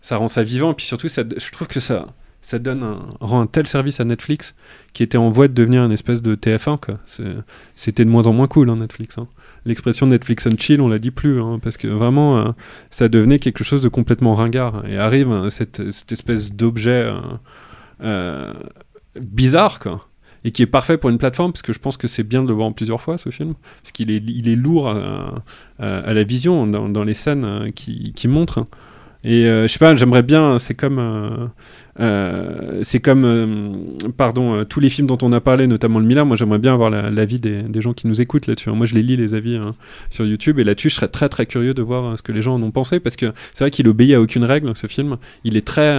ça 0.00 0.16
rend 0.16 0.28
ça 0.28 0.44
vivant. 0.44 0.70
Et 0.70 0.74
puis 0.74 0.86
surtout, 0.86 1.08
ça, 1.08 1.24
je 1.36 1.50
trouve 1.50 1.66
que 1.66 1.80
ça, 1.80 2.06
ça 2.46 2.60
donne 2.60 2.96
rend 3.18 3.40
un 3.40 3.48
tel 3.48 3.66
service 3.66 3.98
à 3.98 4.04
Netflix 4.04 4.54
qui 4.92 5.02
était 5.02 5.18
en 5.18 5.30
voie 5.30 5.48
de 5.48 5.52
devenir 5.52 5.84
une 5.84 5.90
espèce 5.90 6.22
de 6.22 6.36
TF1. 6.36 6.78
quoi. 6.78 7.00
C'est- 7.04 7.24
C'était 7.74 8.04
de 8.04 8.10
moins 8.10 8.28
en 8.28 8.32
moins 8.32 8.46
cool, 8.46 8.70
hein, 8.70 8.76
Netflix. 8.76 9.18
hein. 9.18 9.26
L'expression 9.64 10.06
Netflix 10.06 10.46
and 10.46 10.56
chill, 10.56 10.80
on 10.80 10.86
la 10.86 11.00
dit 11.00 11.10
plus, 11.10 11.42
hein, 11.42 11.58
parce 11.60 11.76
que 11.76 11.88
vraiment, 11.88 12.38
euh, 12.38 12.50
ça 12.90 13.08
devenait 13.08 13.40
quelque 13.40 13.64
chose 13.64 13.80
de 13.82 13.88
complètement 13.88 14.36
ringard. 14.36 14.84
Et 14.88 14.96
arrive 14.96 15.48
cette, 15.48 15.82
espèce 16.12 16.52
d'objet 16.52 17.06
euh, 17.10 17.18
euh, 18.04 18.52
bizarre, 19.20 19.80
quoi. 19.80 20.06
Et 20.44 20.52
qui 20.52 20.62
est 20.62 20.66
parfait 20.66 20.98
pour 20.98 21.10
une 21.10 21.18
plateforme, 21.18 21.50
parce 21.52 21.62
que 21.62 21.72
je 21.72 21.80
pense 21.80 21.96
que 21.96 22.06
c'est 22.06 22.22
bien 22.22 22.44
de 22.44 22.48
le 22.48 22.54
voir 22.54 22.72
plusieurs 22.72 23.00
fois, 23.00 23.18
ce 23.18 23.30
film. 23.30 23.54
Parce 23.82 23.90
qu'il 23.90 24.12
est, 24.12 24.22
il 24.24 24.48
est 24.48 24.54
lourd 24.54 24.88
à, 24.88 25.42
la 25.80 26.22
vision, 26.22 26.68
dans, 26.68 27.02
les 27.02 27.14
scènes 27.14 27.72
qui, 27.74 28.12
qui 28.14 28.28
montrent. 28.28 28.68
Et 29.24 29.46
euh, 29.46 29.66
je 29.66 29.72
sais 29.72 29.80
pas, 29.80 29.96
j'aimerais 29.96 30.22
bien, 30.22 30.60
c'est 30.60 30.74
comme, 30.74 31.50
euh, 32.00 32.80
c'est 32.84 33.00
comme, 33.00 33.24
euh, 33.24 33.72
pardon, 34.16 34.54
euh, 34.54 34.64
tous 34.64 34.80
les 34.80 34.90
films 34.90 35.06
dont 35.06 35.18
on 35.22 35.32
a 35.32 35.40
parlé, 35.40 35.66
notamment 35.66 35.98
le 35.98 36.06
Miller. 36.06 36.26
Moi, 36.26 36.36
j'aimerais 36.36 36.58
bien 36.58 36.72
avoir 36.74 36.90
la- 36.90 37.10
l'avis 37.10 37.40
des, 37.40 37.62
gens 37.80 37.92
qui 37.92 38.06
nous 38.06 38.20
écoutent 38.20 38.46
là-dessus. 38.46 38.70
hein. 38.70 38.74
Moi, 38.74 38.86
je 38.86 38.94
les 38.94 39.02
lis 39.02 39.16
les 39.16 39.34
avis 39.34 39.56
hein, 39.56 39.72
sur 40.10 40.24
YouTube, 40.26 40.58
et 40.58 40.64
là-dessus, 40.64 40.90
je 40.90 40.94
serais 40.96 41.08
très 41.08 41.28
très 41.28 41.46
curieux 41.46 41.74
de 41.74 41.82
voir 41.82 42.16
ce 42.18 42.22
que 42.22 42.32
les 42.32 42.42
gens 42.42 42.54
en 42.54 42.62
ont 42.62 42.70
pensé, 42.70 43.00
parce 43.00 43.16
que 43.16 43.32
c'est 43.54 43.64
vrai 43.64 43.70
qu'il 43.70 43.88
obéit 43.88 44.14
à 44.14 44.20
aucune 44.20 44.44
règle, 44.44 44.72
ce 44.76 44.86
film. 44.86 45.16
Il 45.44 45.56
est 45.56 45.66
très, 45.66 45.98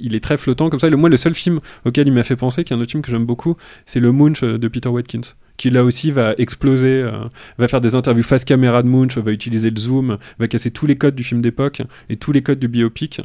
il 0.00 0.14
est 0.14 0.20
très 0.22 0.36
flottant 0.36 0.70
comme 0.70 0.80
ça. 0.80 0.88
Le, 0.90 0.96
moi, 0.96 1.08
le 1.08 1.16
seul 1.16 1.34
film 1.34 1.60
auquel 1.84 2.06
il 2.08 2.12
m'a 2.12 2.22
fait 2.22 2.36
penser, 2.36 2.64
qui 2.64 2.72
est 2.72 2.76
un 2.76 2.80
autre 2.80 2.90
film 2.90 3.02
que 3.02 3.10
j'aime 3.10 3.26
beaucoup, 3.26 3.56
c'est 3.86 4.00
le 4.00 4.12
Munch 4.12 4.42
de 4.42 4.68
Peter 4.68 4.88
Watkins 4.88 5.20
qui 5.56 5.70
là 5.70 5.82
aussi 5.82 6.12
va 6.12 6.34
exploser, 6.38 7.04
va 7.58 7.66
faire 7.66 7.80
des 7.80 7.96
interviews 7.96 8.22
face 8.22 8.44
caméra 8.44 8.84
de 8.84 8.88
Munch, 8.88 9.18
va 9.18 9.32
utiliser 9.32 9.70
le 9.70 9.76
zoom, 9.76 10.16
va 10.38 10.46
casser 10.46 10.70
tous 10.70 10.86
les 10.86 10.94
codes 10.94 11.16
du 11.16 11.24
film 11.24 11.40
d'époque 11.40 11.82
et 12.08 12.14
tous 12.14 12.30
les 12.30 12.42
codes 12.42 12.60
du 12.60 12.68
biopic 12.68 13.20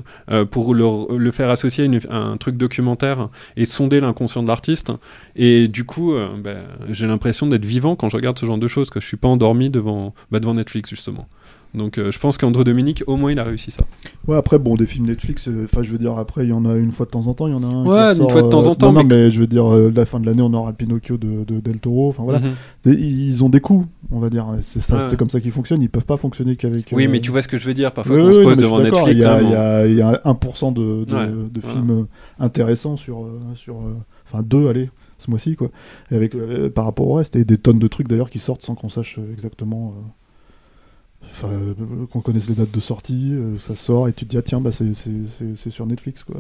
pour 0.50 0.74
le, 0.74 1.16
le 1.16 1.32
faire 1.32 1.52
associer 1.52 1.84
à, 1.84 1.86
une- 1.86 1.93
un 2.10 2.38
truc 2.38 2.58
documentaire 2.58 3.30
et 3.58 3.66
sonder 3.66 4.00
l'inconscient 4.00 4.44
de 4.44 4.48
l'artiste. 4.48 4.92
Et 5.36 5.68
du 5.68 5.84
coup, 5.84 6.14
euh, 6.14 6.30
bah, 6.38 6.56
j'ai 6.90 7.08
l'impression 7.08 7.48
d'être 7.48 7.66
vivant 7.66 7.96
quand 7.96 8.10
je 8.10 8.16
regarde 8.16 8.38
ce 8.38 8.46
genre 8.46 8.58
de 8.58 8.68
choses, 8.68 8.90
que 8.90 9.00
je 9.00 9.08
suis 9.08 9.18
pas 9.18 9.28
endormi 9.28 9.70
devant, 9.70 10.14
bah, 10.32 10.40
devant 10.40 10.54
Netflix 10.54 10.90
justement. 10.90 11.28
Donc 11.76 11.98
euh, 11.98 12.12
je 12.12 12.20
pense 12.20 12.38
qu'André 12.38 12.64
Dominique, 12.64 13.04
au 13.08 13.16
moins, 13.16 13.32
il 13.32 13.40
a 13.40 13.44
réussi 13.44 13.72
ça. 13.72 13.84
Ouais, 14.28 14.38
après, 14.38 14.60
bon, 14.60 14.76
des 14.76 14.86
films 14.86 15.08
Netflix, 15.08 15.48
euh, 15.48 15.64
enfin, 15.64 15.82
je 15.82 15.92
veux 15.92 15.98
dire, 15.98 16.16
après, 16.18 16.44
il 16.46 16.50
y 16.50 16.54
en 16.54 16.66
a 16.66 16.76
une 16.76 16.92
fois 16.92 17.06
de 17.08 17.12
temps 17.12 17.26
en 17.26 17.34
temps, 17.34 17.48
il 17.48 17.52
y 17.52 17.56
en 17.56 17.64
a 17.64 17.66
un. 17.68 17.84
qui 17.84 17.90
Ouais, 17.90 18.24
une 18.26 18.30
fois 18.30 18.42
de 18.44 18.50
temps 18.50 18.68
en 18.68 18.72
euh, 18.72 18.76
temps, 18.76 18.92
Non, 18.94 19.02
non, 19.02 19.08
mais- 19.10 19.30
je 19.32 19.40
veux 19.40 19.48
dire, 19.48 19.66
la 19.68 20.06
fin 20.06 20.20
de 20.20 20.26
l'année, 20.28 20.44
on 20.44 20.54
aura 20.54 20.70
le 20.70 20.76
Pinocchio 20.76 21.18
de, 21.18 21.44
de 21.46 21.60
Del 21.60 21.80
Toro. 21.80 22.10
Enfin, 22.10 22.24
voilà. 22.24 22.40
Mhm. 22.40 22.94
Ils 22.94 23.44
ont 23.44 23.50
des 23.50 23.60
coups, 23.60 23.88
on 24.12 24.20
va 24.20 24.30
dire. 24.30 24.46
C'est 24.62 24.88
Ouais. 24.94 25.16
comme 25.18 25.30
ça 25.32 25.40
qu'ils 25.40 25.52
fonctionnent. 25.52 25.82
Ils 25.82 25.90
peuvent 25.90 26.06
pas 26.06 26.18
fonctionner 26.18 26.56
qu'avec. 26.58 26.90
Oui, 26.92 27.08
mais 27.08 27.20
tu 27.22 27.32
vois 27.32 27.42
ce 27.42 27.48
que 27.48 27.58
je 27.58 27.68
veux 27.68 27.74
dire. 27.74 27.92
Parfois, 27.92 28.18
on 28.18 28.28
oui, 28.28 28.34
se 28.36 28.40
pose 28.44 28.58
devant 28.58 28.80
Netflix, 28.80 29.12
Il 29.12 29.18
y 29.20 29.24
a, 29.26 29.42
il 29.42 29.50
y 29.50 29.56
a- 29.56 29.88
il 29.88 29.96
y 29.96 30.02
a 30.02 30.22
1% 30.26 30.72
de, 30.74 31.06
de, 31.06 31.14
Ouais, 31.14 31.28
de 31.28 31.60
voilà. 31.62 31.76
films 31.80 32.06
intéressants 32.40 32.98
sur. 32.98 33.26
sur 33.56 33.78
Enfin, 34.32 34.44
deux, 34.44 34.68
allez, 34.70 34.90
ce 35.18 35.30
mois-ci, 35.30 35.56
quoi. 35.56 35.70
Et 36.12 36.16
avec, 36.16 36.34
euh, 36.36 36.70
par 36.70 36.86
rapport 36.86 37.08
au 37.08 37.16
reste. 37.16 37.36
Et 37.36 37.46
des 37.46 37.58
tonnes 37.58 37.80
de 37.80 37.88
trucs 37.88 38.08
d'ailleurs 38.08 38.30
qui 38.30 38.40
sortent 38.40 38.62
sans 38.64 38.76
qu'on 38.76 38.90
sache 38.90 39.20
exactement. 39.34 39.94
euh, 39.98 40.02
Enfin, 41.30 41.50
euh, 41.50 41.74
qu'on 42.12 42.22
connaisse 42.22 42.48
les 42.48 42.56
dates 42.56 42.72
de 42.72 42.80
sortie, 42.80 43.32
euh, 43.34 43.58
ça 43.60 43.76
sort 43.76 44.08
et 44.08 44.14
tu 44.14 44.26
te 44.26 44.30
dis, 44.32 44.38
ah 44.38 44.42
tiens, 44.42 44.62
bah, 44.62 44.72
c'est 44.72 45.70
sur 45.70 45.86
Netflix, 45.86 46.24
quoi. 46.24 46.40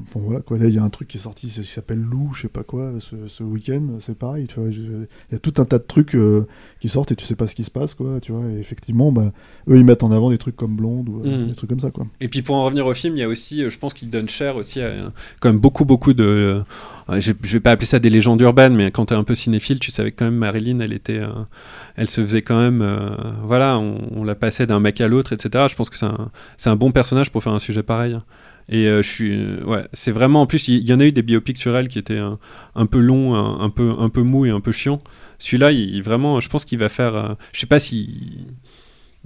Enfin 0.00 0.18
voilà, 0.22 0.40
quoi. 0.40 0.56
Là, 0.56 0.66
il 0.66 0.74
y 0.74 0.78
a 0.78 0.82
un 0.82 0.88
truc 0.88 1.08
qui 1.08 1.18
est 1.18 1.20
sorti 1.20 1.46
qui 1.48 1.62
s'appelle 1.64 2.00
Lou, 2.00 2.30
je 2.34 2.42
sais 2.42 2.48
pas 2.48 2.62
quoi, 2.62 2.92
ce, 3.00 3.28
ce 3.28 3.42
week-end, 3.42 3.82
c'est 4.00 4.16
pareil, 4.16 4.46
tu 4.46 4.58
vois. 4.58 4.70
Il 4.70 5.06
y 5.30 5.34
a 5.34 5.38
tout 5.38 5.52
un 5.58 5.66
tas 5.66 5.76
de 5.78 5.84
trucs 5.86 6.14
euh, 6.14 6.46
qui 6.80 6.88
sortent 6.88 7.12
et 7.12 7.16
tu 7.16 7.26
sais 7.26 7.34
pas 7.34 7.46
ce 7.46 7.54
qui 7.54 7.64
se 7.64 7.70
passe, 7.70 7.92
quoi, 7.92 8.18
tu 8.22 8.32
vois. 8.32 8.44
Et 8.50 8.58
effectivement, 8.58 9.12
bah, 9.12 9.30
eux, 9.68 9.76
ils 9.76 9.84
mettent 9.84 10.02
en 10.02 10.10
avant 10.10 10.30
des 10.30 10.38
trucs 10.38 10.56
comme 10.56 10.74
Blonde 10.74 11.10
ou 11.10 11.20
euh, 11.22 11.38
Mhm. 11.42 11.48
des 11.48 11.54
trucs 11.54 11.68
comme 11.68 11.80
ça, 11.80 11.90
quoi. 11.90 12.06
Et 12.22 12.28
puis 12.28 12.40
pour 12.40 12.56
en 12.56 12.64
revenir 12.64 12.86
au 12.86 12.94
film, 12.94 13.14
il 13.16 13.20
y 13.20 13.22
a 13.24 13.28
aussi, 13.28 13.62
euh, 13.62 13.68
je 13.68 13.78
pense 13.78 13.92
qu'il 13.92 14.08
donne 14.08 14.28
cher 14.28 14.56
aussi 14.56 14.80
à 14.80 14.90
quand 15.40 15.50
même 15.50 15.58
beaucoup, 15.60 15.84
beaucoup 15.84 16.14
de. 16.14 16.64
euh, 17.10 17.20
je, 17.20 17.32
je 17.42 17.52
vais 17.52 17.60
pas 17.60 17.72
appeler 17.72 17.86
ça 17.86 17.98
des 17.98 18.08
légendes 18.10 18.40
urbaines, 18.40 18.74
mais 18.74 18.90
quand 18.90 19.04
tu 19.06 19.12
es 19.14 19.16
un 19.18 19.24
peu 19.24 19.34
cinéphile, 19.34 19.80
tu 19.80 19.90
savais 19.90 20.12
que 20.12 20.16
quand 20.20 20.24
même 20.24 20.36
Marilyn, 20.36 20.80
elle 20.80 20.94
était, 20.94 21.20
elle 21.96 22.08
se 22.08 22.22
faisait 22.22 22.40
quand 22.40 22.58
même, 22.58 22.82
voilà, 23.42 23.78
on, 23.78 23.98
on 24.12 24.24
la 24.24 24.34
passait 24.34 24.66
d'un 24.66 24.80
mec 24.80 25.00
à 25.02 25.08
l'autre, 25.08 25.34
etc. 25.34 25.66
Je 25.68 25.74
pense 25.74 25.90
que 25.90 25.96
c'est 25.98 26.06
un, 26.06 26.30
c'est 26.56 26.70
un 26.70 26.76
bon 26.76 26.90
personnage 26.90 27.30
pour 27.30 27.42
faire 27.42 27.52
un 27.52 27.58
sujet 27.58 27.82
pareil. 27.82 28.16
Et 28.68 28.86
euh, 28.86 29.02
je 29.02 29.08
suis, 29.08 29.32
euh, 29.32 29.62
ouais, 29.64 29.86
c'est 29.92 30.12
vraiment 30.12 30.42
en 30.42 30.46
plus, 30.46 30.68
il 30.68 30.88
y, 30.88 30.92
en 30.92 31.00
a 31.00 31.04
eu 31.04 31.12
des 31.12 31.22
biopics 31.22 31.58
sur 31.58 31.76
elle 31.76 31.88
qui 31.88 31.98
étaient 31.98 32.18
un, 32.18 32.38
un 32.74 32.86
peu 32.86 32.98
longs, 32.98 33.34
un, 33.34 33.60
un 33.60 33.70
peu, 33.70 33.94
un 33.98 34.08
peu 34.08 34.22
mou 34.22 34.46
et 34.46 34.50
un 34.50 34.60
peu 34.60 34.72
chiant. 34.72 35.02
Celui-là, 35.38 35.72
il, 35.72 36.02
vraiment, 36.02 36.40
je 36.40 36.48
pense 36.48 36.64
qu'il 36.64 36.78
va 36.78 36.88
faire, 36.88 37.14
euh, 37.14 37.34
je 37.52 37.60
sais 37.60 37.66
pas 37.66 37.78
si 37.78 38.38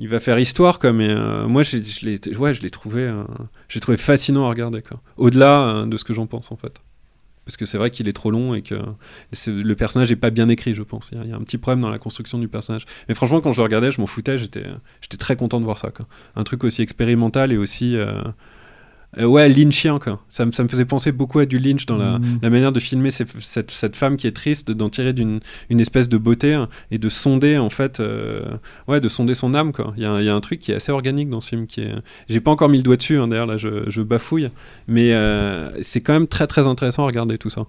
il 0.01 0.09
va 0.09 0.20
faire 0.20 0.39
histoire 0.39 0.78
quoi 0.78 0.93
mais 0.93 1.09
euh, 1.09 1.48
moi 1.48 1.65
je 1.65 1.78
l'ai 2.06 2.20
ouais 2.36 2.55
je 2.55 2.62
l'ai 2.62 2.70
trouvé 2.70 3.12
j'ai 3.69 3.81
trouvé 3.81 3.98
fascinant 3.98 4.47
à 4.47 4.48
regarder 4.48 4.81
quoi 4.81 5.01
au-delà 5.16 5.86
de 5.89 5.97
ce 5.97 6.05
que 6.05 6.15
j'en 6.15 6.28
pense 6.28 6.52
en 6.52 6.56
fait 6.56 6.81
parce 7.44 7.56
que 7.56 7.66
c'est 7.66 7.78
vrai 7.78 7.90
qu'il 7.90 8.06
est 8.06 8.12
trop 8.12 8.31
long 8.31 8.55
et 8.55 8.62
que 8.62 8.77
le 9.48 9.74
personnage 9.74 10.12
est 10.12 10.16
pas 10.16 10.31
bien 10.31 10.48
écrit 10.48 10.73
je 10.77 10.85
pense 10.85 11.09
il 11.10 11.19
y, 11.19 11.20
a, 11.20 11.24
il 11.24 11.31
y 11.31 11.32
a 11.32 11.36
un 11.36 11.40
petit 11.40 11.59
problème 11.59 11.81
dans 11.81 11.90
la 11.90 11.98
construction 11.98 12.39
du 12.39 12.47
personnage 12.47 12.85
mais 13.09 13.16
franchement 13.16 13.40
quand 13.40 13.51
je 13.51 13.56
le 13.56 13.65
regardais 13.65 13.90
je 13.90 14.01
m'en 14.01 14.06
foutais 14.06 14.39
j'étais 14.39 14.66
j'étais 15.01 15.16
très 15.16 15.35
content 15.35 15.59
de 15.59 15.65
voir 15.65 15.78
ça 15.78 15.90
quoi. 15.90 16.06
un 16.36 16.44
truc 16.44 16.62
aussi 16.62 16.81
expérimental 16.81 17.51
et 17.51 17.56
aussi 17.56 17.97
euh, 19.16 19.24
ouais, 19.24 19.48
lynchien, 19.48 19.98
quoi. 19.98 20.20
Ça, 20.28 20.44
me- 20.44 20.52
ça 20.52 20.62
me 20.62 20.68
faisait 20.68 20.85
penser 20.85 21.12
beaucoup 21.12 21.39
à 21.39 21.47
du 21.47 21.59
lynch 21.59 21.86
dans 21.86 21.97
la, 21.97 22.18
Mhm. 22.18 22.40
la 22.43 22.51
manière 22.51 22.72
de 22.72 22.80
filmer 22.80 23.10
ces- 23.10 23.24
cette, 23.40 23.70
cette 23.70 23.97
femme 23.97 24.16
qui 24.18 24.26
est 24.26 24.32
triste, 24.32 24.70
d'en 24.70 24.90
tirer 24.90 25.12
d'une 25.14 25.40
une 25.70 25.80
espèce 25.80 26.09
de 26.10 26.18
beauté 26.18 26.52
hein, 26.52 26.68
et 26.90 26.98
de 26.98 27.09
sonder, 27.09 27.56
en 27.56 27.70
fait, 27.70 28.01
euh, 28.01 28.44
ouais, 28.86 29.01
de 29.01 29.09
sonder 29.09 29.35
son 29.35 29.55
âme, 29.55 29.72
quoi. 29.72 29.94
Il 29.97 30.02
y, 30.02 30.06
a 30.06 30.10
un- 30.12 30.20
il 30.20 30.26
y 30.26 30.28
a 30.28 30.35
un 30.35 30.40
truc 30.43 30.60
qui 30.60 30.72
est 30.72 30.74
assez 30.74 30.93
organique 30.93 31.30
dans 31.30 31.40
ce 31.40 31.48
film 31.48 31.66
qui 31.66 31.80
est. 31.80 31.94
J'ai 32.28 32.40
pas 32.40 32.51
encore 32.51 32.68
mis 32.68 32.76
le 32.76 32.82
doigt 32.82 32.97
dessus, 32.97 33.16
hein, 33.18 33.28
d'ailleurs, 33.28 33.47
là, 33.47 33.56
je, 33.56 33.89
je 33.89 34.02
bafouille, 34.02 34.51
mais 34.89 35.12
euh, 35.14 35.70
c'est 35.82 36.02
quand 36.02 36.12
même 36.12 36.26
très 36.28 36.47
très 36.47 36.66
intéressant 36.66 37.05
à 37.05 37.06
regarder 37.06 37.39
tout 37.39 37.51
ça. 37.51 37.66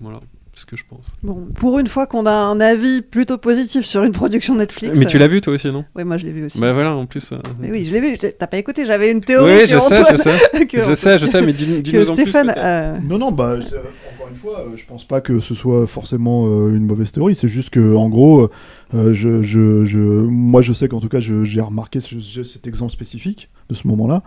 Voilà, 0.00 0.20
c'est 0.60 0.66
ce 0.66 0.66
que 0.66 0.76
je 0.76 0.84
pense. 0.88 1.06
Bon, 1.22 1.46
pour 1.54 1.78
une 1.78 1.86
fois 1.86 2.06
qu'on 2.06 2.26
a 2.26 2.32
un 2.32 2.60
avis 2.60 3.00
plutôt 3.00 3.38
positif 3.38 3.86
sur 3.86 4.02
une 4.04 4.12
production 4.12 4.54
Netflix. 4.56 4.98
Mais 4.98 5.06
tu 5.06 5.16
euh, 5.16 5.20
l'as 5.20 5.26
vu 5.28 5.40
toi 5.40 5.54
aussi, 5.54 5.68
non? 5.68 5.86
Oui, 5.96 6.04
moi 6.04 6.18
je 6.18 6.26
l'ai 6.26 6.32
vu 6.32 6.44
aussi. 6.44 6.60
Bah 6.60 6.72
voilà, 6.74 6.94
en 6.94 7.06
plus. 7.06 7.32
euh, 7.32 7.38
Mais 7.58 7.70
oui, 7.70 7.86
je 7.86 7.92
l'ai 7.94 8.00
vu. 8.00 8.18
T'as 8.18 8.46
pas 8.46 8.58
écouté 8.58 8.84
J'avais 8.84 9.10
une 9.10 9.20
théorie. 9.22 9.52
Oui, 9.60 9.60
je 9.62 9.78
sais, 9.78 9.98
Antoine- 9.98 10.16
je 10.18 10.22
sais. 10.22 10.66
que 10.70 10.84
Je 10.84 10.92
sais, 10.94 11.16
je 11.18 11.24
sais, 11.26 11.40
mais 11.40 11.54
dis- 11.54 11.80
dis-nous 11.80 12.02
en 12.10 12.14
plus, 12.14 12.22
Stéphane. 12.22 12.52
euh, 12.56 12.98
Non, 13.08 13.16
non, 13.18 13.32
bah, 13.32 13.56
encore 13.56 14.28
une 14.28 14.36
fois, 14.36 14.60
euh, 14.60 14.76
je 14.76 14.84
pense 14.84 15.04
pas 15.04 15.22
que 15.22 15.40
ce 15.40 15.54
soit 15.54 15.86
forcément 15.86 16.46
euh, 16.46 16.76
une 16.76 16.84
mauvaise 16.84 17.10
théorie. 17.10 17.34
C'est 17.34 17.48
juste 17.48 17.70
que, 17.70 17.94
en 17.96 18.10
gros, 18.10 18.50
euh, 18.94 19.14
je, 19.14 19.40
je, 19.42 19.84
je- 19.86 19.98
moi, 19.98 20.60
je 20.60 20.74
sais 20.74 20.88
qu'en 20.88 21.00
tout 21.00 21.08
cas, 21.08 21.20
j'ai 21.20 21.60
remarqué 21.62 22.00
cet 22.00 22.66
exemple 22.66 22.92
spécifique 22.92 23.48
de 23.70 23.74
ce 23.74 23.88
moment-là. 23.88 24.22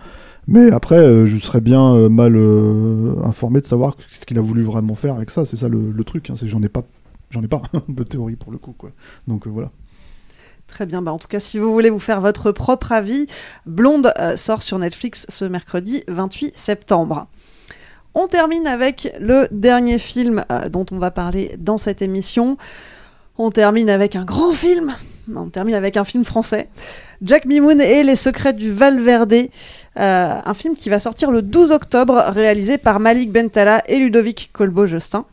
Mais 0.47 0.71
après, 0.71 0.97
euh, 0.97 1.25
je 1.25 1.37
serais 1.37 1.61
bien 1.61 1.93
euh, 1.93 2.09
mal 2.09 2.35
euh, 2.35 3.15
informé 3.23 3.61
de 3.61 3.65
savoir 3.65 3.95
ce 4.11 4.25
qu'il 4.25 4.37
a 4.37 4.41
voulu 4.41 4.63
vraiment 4.63 4.95
faire 4.95 5.15
avec 5.15 5.31
ça. 5.31 5.45
C'est 5.45 5.55
ça 5.55 5.69
le, 5.69 6.03
truc. 6.03 6.29
hein, 6.29 6.35
j'en 6.43 6.61
ai 6.61 6.69
pas, 6.69 6.83
j'en 7.29 7.41
ai 7.43 7.47
pas 7.47 7.61
de 7.87 8.03
théorie 8.03 8.35
pour 8.35 8.51
le 8.51 8.57
coup, 8.57 8.73
quoi. 8.77 8.91
Donc 9.27 9.47
voilà. 9.47 9.71
Très 10.67 10.85
bien, 10.85 11.01
bah 11.01 11.11
en 11.11 11.19
tout 11.19 11.27
cas, 11.27 11.39
si 11.39 11.59
vous 11.59 11.71
voulez 11.71 11.89
vous 11.89 11.99
faire 11.99 12.21
votre 12.21 12.51
propre 12.51 12.93
avis, 12.93 13.27
Blonde 13.65 14.13
sort 14.37 14.61
sur 14.61 14.79
Netflix 14.79 15.25
ce 15.29 15.45
mercredi 15.45 16.03
28 16.07 16.57
septembre. 16.57 17.27
On 18.15 18.27
termine 18.27 18.65
avec 18.65 19.13
le 19.19 19.47
dernier 19.51 19.99
film 19.99 20.45
dont 20.71 20.85
on 20.91 20.97
va 20.97 21.11
parler 21.11 21.55
dans 21.59 21.77
cette 21.77 22.01
émission. 22.01 22.57
On 23.37 23.51
termine 23.51 23.89
avec 23.89 24.15
un 24.15 24.23
grand 24.23 24.53
film. 24.53 24.95
On 25.35 25.49
termine 25.49 25.75
avec 25.75 25.97
un 25.97 26.03
film 26.03 26.23
français. 26.23 26.69
Jack 27.21 27.45
Mimoun 27.45 27.79
et 27.79 28.03
les 28.03 28.15
secrets 28.15 28.53
du 28.53 28.71
Valverde. 28.71 29.33
Euh, 29.33 30.39
un 30.45 30.53
film 30.53 30.75
qui 30.75 30.89
va 30.89 30.99
sortir 30.99 31.31
le 31.31 31.41
12 31.41 31.71
octobre, 31.71 32.21
réalisé 32.29 32.77
par 32.77 32.99
Malik 32.99 33.31
Bentala 33.31 33.83
et 33.87 33.97
Ludovic 33.99 34.49
Colbeau-Justin. 34.53 35.25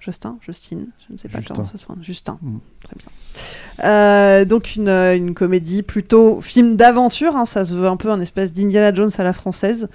Justin 0.00 0.36
Justine 0.44 0.88
Je 1.08 1.14
ne 1.14 1.18
sais 1.18 1.28
pas 1.28 1.38
Justin. 1.38 1.54
comment 1.54 1.64
ça 1.64 1.78
se 1.78 1.84
prononce. 1.84 2.04
Justin. 2.04 2.38
Très 2.82 2.96
bien. 2.96 3.86
Euh, 3.88 4.44
donc 4.44 4.76
une, 4.76 4.88
une 4.90 5.32
comédie 5.32 5.82
plutôt 5.82 6.42
film 6.42 6.76
d'aventure, 6.76 7.34
hein, 7.36 7.46
ça 7.46 7.64
se 7.64 7.72
veut 7.74 7.88
un 7.88 7.96
peu 7.96 8.10
un 8.10 8.20
espèce 8.20 8.52
d'Indiana 8.52 8.92
Jones 8.94 9.10
à 9.16 9.22
la 9.24 9.32
française. 9.32 9.88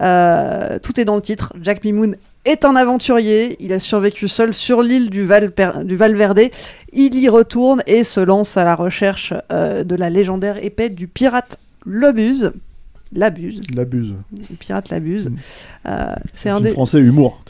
Euh, 0.00 0.78
tout 0.78 1.00
est 1.00 1.04
dans 1.04 1.16
le 1.16 1.22
titre. 1.22 1.52
Jack 1.60 1.82
Mimoun 1.82 2.16
est 2.46 2.64
un 2.64 2.76
aventurier, 2.76 3.56
il 3.62 3.72
a 3.72 3.80
survécu 3.80 4.28
seul 4.28 4.54
sur 4.54 4.82
l'île 4.82 5.10
du, 5.10 5.24
Val 5.24 5.52
du 5.84 5.96
Valverde, 5.96 6.40
il 6.92 7.18
y 7.18 7.28
retourne 7.28 7.82
et 7.86 8.04
se 8.04 8.20
lance 8.20 8.56
à 8.56 8.64
la 8.64 8.74
recherche 8.74 9.34
euh, 9.52 9.84
de 9.84 9.94
la 9.94 10.08
légendaire 10.08 10.62
épée 10.64 10.88
du 10.88 11.08
pirate 11.08 11.58
L'Obuse. 11.84 12.52
L'abuse. 13.12 13.60
L'abuse. 13.74 14.14
Le 14.50 14.56
pirate 14.56 14.90
l'abuse. 14.90 15.30
Euh, 15.86 16.14
c'est 16.34 16.50
un 16.50 16.60
des... 16.60 16.70
français 16.70 16.98
humour. 16.98 17.40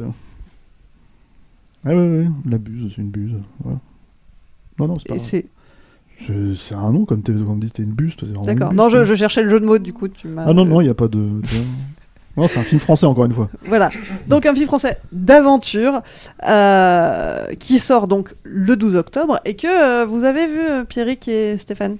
Ah 1.85 1.91
ouais, 1.91 1.95
ouais, 1.95 2.19
ouais, 2.19 2.29
l'abuse, 2.45 2.93
c'est 2.95 3.01
une 3.01 3.09
buse. 3.11 3.35
Non, 4.79 4.89
non, 4.89 4.95
c'est 4.99 5.09
pas. 5.09 5.19
C'est- 5.19 5.47
un 6.75 6.93
nom, 6.93 7.05
comme, 7.05 7.23
t'es- 7.23 7.33
comme 7.33 7.61
dit, 7.61 7.71
t'es 7.71 7.83
une 7.83 7.93
buse. 7.93 8.17
D'accord. 8.45 8.71
buse, 8.71 8.77
Non, 8.77 8.89
je, 8.89 9.15
cherchais 9.15 9.43
le 9.43 9.51
jeu 9.51 9.61
de 9.61 9.67
mots, 9.67 9.79
du 9.79 9.93
coup, 9.93 10.09
tu 10.09 10.29
m'as... 10.29 10.45
Ah 10.47 10.53
non, 10.53 10.65
non, 10.65 10.81
il 10.81 10.85
n'y 10.85 10.91
a 10.91 10.95
pas 10.95 11.09
de. 11.09 11.41
Non, 12.37 12.49
c'est 12.49 12.59
un 12.59 12.65
film 12.65 12.81
français, 12.81 13.07
encore 13.07 13.25
une 13.25 13.33
fois. 13.33 13.49
Voilà. 13.65 13.91
Donc 14.29 14.45
un 14.47 14.55
film 14.55 14.67
français 14.67 14.99
d'aventure 15.13 16.03
euh, 16.47 17.47
qui 17.59 17.79
sort 17.79 18.09
donc 18.09 18.35
le 18.45 18.77
12 18.77 18.97
octobre 18.97 19.41
et 19.45 19.55
que 19.55 19.67
euh, 19.67 20.05
vous 20.07 20.25
avez 20.25 20.47
vu 20.47 20.61
euh, 20.61 20.85
Pierrick 20.85 21.29
et 21.29 21.57
Stéphane? 21.59 21.97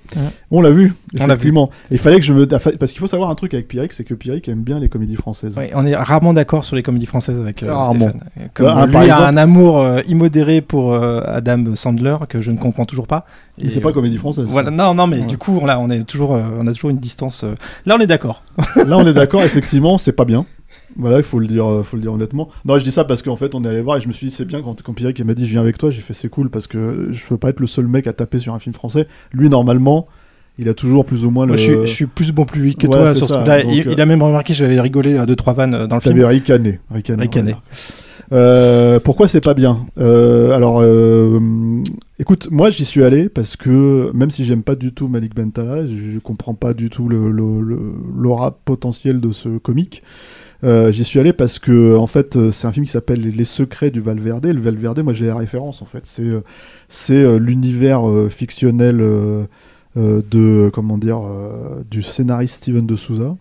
On 0.51 0.61
l'a 0.61 0.71
vu, 0.71 0.93
On 1.15 1.27
l'a 1.27 1.27
vu. 1.27 1.33
effectivement. 1.33 1.71
Et 1.91 1.95
il 1.95 1.99
fallait 1.99 2.19
que 2.19 2.25
je 2.25 2.33
me. 2.33 2.47
Parce 2.47 2.93
qu'il 2.93 3.01
faut 3.01 3.07
savoir 3.07 3.31
un 3.31 3.35
truc 3.35 3.55
avec 3.55 3.69
Pierrick, 3.69 3.93
c'est 3.93 4.05
que 4.05 4.15
Pierrick 4.15 4.49
aime 4.49 4.63
bien 4.63 4.79
les 4.79 4.89
comédies 4.89 5.17
françaises. 5.17 5.55
Oui, 5.57 5.67
on 5.75 5.87
est 5.87 5.97
rarement 5.97 6.33
d'accord 6.33 6.65
sur 6.65 6.77
les 6.77 6.83
comédies 6.83 7.07
françaises 7.07 7.39
avec 7.41 7.63
euh. 7.63 7.85
Stéphane. 7.85 8.21
Comme 8.55 8.67
Ah, 8.67 8.87
lui 8.87 8.93
par 8.93 9.23
a 9.23 9.29
un 9.29 9.37
amour 9.37 9.81
euh, 9.81 10.01
immodéré 10.07 10.61
pour 10.61 10.95
euh, 10.95 11.23
Adam 11.27 11.75
Sandler 11.75 12.17
que 12.29 12.41
je 12.41 12.51
ne 12.51 12.59
comprends 12.59 12.85
toujours 12.85 13.07
pas. 13.07 13.27
Mais 13.59 13.71
c'est 13.71 13.81
pas 13.81 13.93
comédie 13.93 14.19
française, 14.19 14.45
Voilà, 14.49 14.71
non, 14.71 14.93
non, 14.95 15.07
mais 15.07 15.21
Ouais. 15.21 15.27
du 15.27 15.39
coup, 15.39 15.65
là, 15.65 15.81
on 15.81 15.89
est 15.91 16.05
toujours, 16.05 16.35
euh, 16.35 16.43
on 16.59 16.67
a 16.67 16.73
toujours 16.73 16.91
une 16.91 16.99
distance. 16.99 17.43
euh, 17.45 17.55
Là, 17.87 17.97
on 17.99 18.01
est 18.03 18.07
d'accord. 18.07 18.43
Là, 18.77 18.99
on 18.99 19.07
est 19.07 19.13
d'accord, 19.15 19.43
effectivement, 19.43 19.97
c'est 19.99 20.13
pas 20.13 20.25
bien. 20.27 20.45
Voilà, 20.97 21.17
il 21.19 21.23
faut 21.23 21.39
le 21.39 21.47
dire, 21.47 21.67
euh, 21.67 21.83
faut 21.83 21.97
le 21.97 22.03
dire 22.03 22.13
honnêtement. 22.13 22.49
Non, 22.65 22.79
je 22.79 22.85
dis 22.85 22.93
ça 22.93 23.05
parce 23.05 23.23
qu'en 23.23 23.37
fait, 23.37 23.55
on 23.55 23.65
est 23.65 23.69
allé 23.69 23.81
voir 23.81 23.97
et 23.97 24.01
je 24.01 24.09
me 24.09 24.13
suis 24.13 24.27
dit, 24.29 24.33
c'est 24.35 24.45
bien 24.45 24.63
quand, 24.63 24.83
quand 24.83 24.93
Pierrick 24.93 25.21
m'a 25.25 25.35
dit, 25.35 25.47
je 25.47 25.51
viens 25.53 25.61
avec 25.63 25.79
toi, 25.79 25.91
j'ai 25.91 26.01
fait, 26.01 26.13
c'est 26.15 26.29
cool 26.29 26.51
parce 26.51 26.67
que 26.67 27.09
je 27.13 27.23
veux 27.31 27.37
pas 27.39 27.49
être 27.51 27.61
le 27.61 27.67
seul 27.67 27.87
mec 27.87 28.07
à 28.07 28.13
taper 28.13 28.39
sur 28.39 28.55
un 28.55 28.59
film 28.59 28.75
français. 28.75 29.07
Lui, 29.33 29.49
normalement, 29.49 30.07
il 30.59 30.69
a 30.69 30.75
toujours 30.75 31.05
plus 31.05 31.25
ou 31.27 31.31
moins 31.31 31.45
le. 31.45 31.53
Moi, 31.53 31.57
je, 31.59 31.63
suis, 31.63 31.75
je 31.83 31.87
suis 31.87 32.07
plus 32.07 32.33
bon 32.33 32.45
public 32.47 32.79
que 32.79 32.87
Ouais, 32.87 32.93
toi 32.97 33.15
sur 33.15 33.27
ce 33.27 33.35
ça. 33.35 33.43
Donc, 33.43 33.73
il, 33.75 33.89
euh, 33.89 33.93
il 33.93 34.01
a 34.01 34.07
même 34.07 34.23
remarqué 34.23 34.53
que 34.53 34.59
j'avais 34.59 34.81
rigolé 34.81 35.19
à 35.19 35.27
deux 35.27 35.37
trois 35.37 35.53
vannes 35.53 35.75
euh, 35.75 35.87
dans 35.87 35.97
le 35.97 36.01
film. 36.01 36.15
T'avais 36.15 36.27
ricané. 36.27 36.81
Ricané. 36.91 37.23
Ricané. 37.23 37.53
voilà. 37.53 37.63
Euh, 38.33 38.99
pourquoi 39.01 39.29
c'est 39.29 39.41
pas 39.41 39.55
bien 39.55 39.87
Euh, 39.99 40.51
Alors, 40.53 40.81
euh, 40.81 41.39
écoute, 42.19 42.49
moi 42.51 42.71
j'y 42.71 42.85
suis 42.85 43.05
allé 43.05 43.29
parce 43.29 43.57
que 43.57 44.11
même 44.15 44.31
si 44.31 44.45
j'aime 44.45 44.63
pas 44.63 44.75
du 44.75 44.93
tout 44.93 45.09
Malik 45.09 45.35
Bentala, 45.35 45.87
je, 45.87 46.19
comprends 46.19 46.55
pas 46.55 46.75
du 46.75 46.91
tout 46.91 47.09
le- 47.09 47.31
le- 47.31 47.61
le- 47.61 47.93
l'aura 48.19 48.51
potentiel 48.65 49.21
de 49.21 49.31
ce 49.33 49.59
comique. 49.59 50.03
J'y 50.65 51.05
suis 51.05 51.21
allé 51.21 51.33
parce 51.33 51.61
que 51.61 51.97
en 51.97 52.09
fait 52.09 52.51
c'est 52.51 52.67
un 52.67 52.73
film 52.73 52.87
qui 52.87 52.91
s'appelle 52.91 53.21
Les 53.21 53.45
Secrets 53.45 53.91
du 53.93 54.01
Valverde. 54.01 54.47
Le 54.47 54.61
Valverde, 54.61 54.99
moi 55.01 55.13
j'ai 55.13 55.27
la 55.27 55.37
référence 55.37 55.81
en 55.81 55.85
fait. 55.85 56.01
C'est 56.05 56.25
c'est 56.89 57.39
l'univers 57.39 58.03
fictionnel 58.31 58.97
de 59.95 60.71
comment 60.73 60.99
dire 60.99 61.21
du 61.89 62.03
scénariste 62.03 62.57
Steven 62.57 62.85
de 62.87 62.97
Souza. 62.97 63.37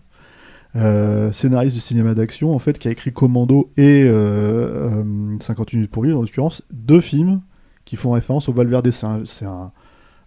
Euh, 0.76 1.32
scénariste 1.32 1.74
du 1.74 1.80
cinéma 1.80 2.14
d'action 2.14 2.54
en 2.54 2.58
fait 2.58 2.78
qui 2.78 2.86
a 2.88 2.90
écrit 2.90 3.12
Commando 3.12 3.70
et 3.76 4.04
euh, 4.04 5.02
euh, 5.02 5.36
50 5.40 5.72
minutes 5.72 5.90
pour 5.90 6.02
lui 6.02 6.12
en 6.12 6.20
l'occurrence 6.20 6.62
deux 6.70 7.00
films 7.00 7.40
qui 7.86 7.96
font 7.96 8.10
référence 8.10 8.48
au 8.48 8.52
Valverde. 8.52 8.90
C'est 8.90 9.06
un, 9.06 9.22
un, 9.42 9.72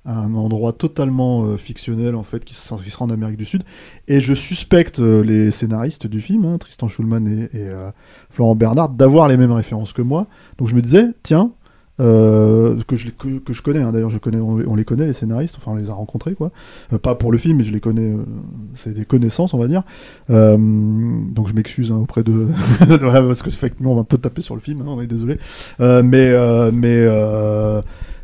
un 0.06 0.34
endroit 0.36 0.74
totalement 0.74 1.44
euh, 1.44 1.58
fictionnel 1.58 2.16
en 2.16 2.24
fait 2.24 2.44
qui, 2.44 2.56
qui 2.56 2.92
sera 2.92 3.06
en 3.06 3.10
Amérique 3.10 3.38
du 3.38 3.46
Sud. 3.46 3.64
Et 4.08 4.20
je 4.20 4.34
suspecte 4.34 5.00
euh, 5.00 5.22
les 5.22 5.52
scénaristes 5.52 6.08
du 6.08 6.22
film 6.22 6.46
hein, 6.46 6.58
Tristan 6.58 6.88
Schulman 6.88 7.28
et, 7.28 7.50
euh, 7.56 7.92
Florent 8.30 8.56
Bernard 8.56 8.90
d'avoir 8.90 9.28
les 9.28 9.38
mêmes 9.38 9.52
références 9.52 9.94
que 9.94 10.02
moi. 10.02 10.28
Donc 10.58 10.68
je 10.68 10.76
me 10.76 10.82
disais 10.82 11.08
tiens 11.24 11.52
euh, 12.00 12.76
que, 12.88 12.96
je, 12.96 13.10
que, 13.10 13.52
je 13.52 13.62
connais 13.62 13.80
hein, 13.80 13.92
d'ailleurs 13.92 14.10
je 14.10 14.18
connais 14.18 14.40
on, 14.40 14.76
les 14.76 14.86
connaît 14.86 15.06
les 15.06 15.14
scénaristes 15.14 15.58
enfin 15.58 15.72
on 15.72 15.76
les 15.76 15.90
a 15.90 15.94
rencontrés 15.94 16.34
quoi. 16.34 16.52
Euh, 16.94 16.98
pas 16.98 17.16
pour 17.16 17.32
le 17.32 17.38
film 17.38 17.58
mais 17.58 17.64
je 17.64 17.74
les 17.74 17.82
connais 17.82 18.14
euh, 18.14 18.26
c'est 18.74 18.94
des 18.94 19.06
connaissances 19.06 19.54
on 19.54 19.58
va 19.58 19.68
dire. 19.68 19.84
Donc 20.30 21.48
je 21.48 21.54
m'excuse 21.54 21.92
hein, 21.92 21.98
auprès 21.98 22.24
de 22.24 22.48
parce 22.80 23.42
que 23.42 23.50
effectivement 23.50 23.92
on 23.92 23.96
va 23.96 24.02
un 24.02 24.06
peu 24.06 24.18
taper 24.18 24.42
sur 24.42 24.56
le 24.56 24.62
film 24.62 24.82
hein, 24.82 24.86
on 24.88 25.02
est 25.02 25.08
désolé. 25.08 25.40
Mais 25.80 26.34
mais 26.72 27.08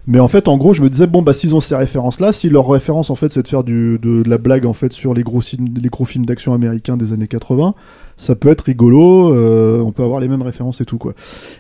mais 0.07 0.19
en 0.19 0.27
fait, 0.27 0.47
en 0.47 0.57
gros, 0.57 0.73
je 0.73 0.83
me 0.83 0.89
disais 0.89 1.07
bon 1.07 1.23
bah 1.23 1.33
s'ils 1.33 1.55
ont 1.55 1.59
ces 1.59 1.75
références-là, 1.75 2.31
si 2.31 2.49
leur 2.49 2.69
référence 2.69 3.09
en 3.09 3.15
fait 3.15 3.31
c'est 3.31 3.41
de 3.41 3.47
faire 3.47 3.63
du, 3.63 3.97
de, 3.99 4.23
la 4.27 4.37
blague 4.37 4.65
en 4.65 4.73
fait 4.73 4.93
sur 4.93 5.13
les 5.15 5.23
gros 5.23 5.41
les 5.59 5.89
gros 5.89 6.05
films 6.05 6.25
d'action 6.25 6.53
américains 6.53 6.95
des 6.95 7.11
années 7.11 7.27
80, 7.27 7.73
ça 8.17 8.35
peut 8.35 8.49
être 8.49 8.61
rigolo. 8.61 9.33
euh, 9.33 9.79
on 9.81 9.91
peut 9.91 10.03
avoir 10.03 10.19
les 10.19 10.27
mêmes 10.27 10.41
références 10.41 10.81
et 10.81 10.85
tout 10.85 10.97
quoi. 10.97 11.13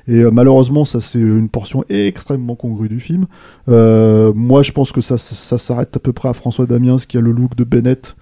Et 0.07 0.19
euh, 0.19 0.31
malheureusement, 0.31 0.85
ça 0.85 1.01
c'est 1.01 1.19
une 1.19 1.49
portion 1.49 1.83
extrêmement 1.89 2.55
congrue 2.55 2.89
du 2.89 2.99
film. 2.99 3.27
Euh, 3.69 4.33
moi, 4.33 4.63
je 4.63 4.71
pense 4.71 4.91
que 4.91 5.01
ça, 5.01 5.17
ça, 5.17 5.57
s'arrête 5.57 5.95
à 5.95 5.99
peu 5.99 6.13
près 6.13 6.29
à 6.29 6.33
François 6.33 6.65
Damiens 6.65 6.97
qui 6.97 7.17
a 7.17 7.21
le 7.21 7.31
look 7.31 7.55
de 7.55 7.63
Bennett 7.63 8.15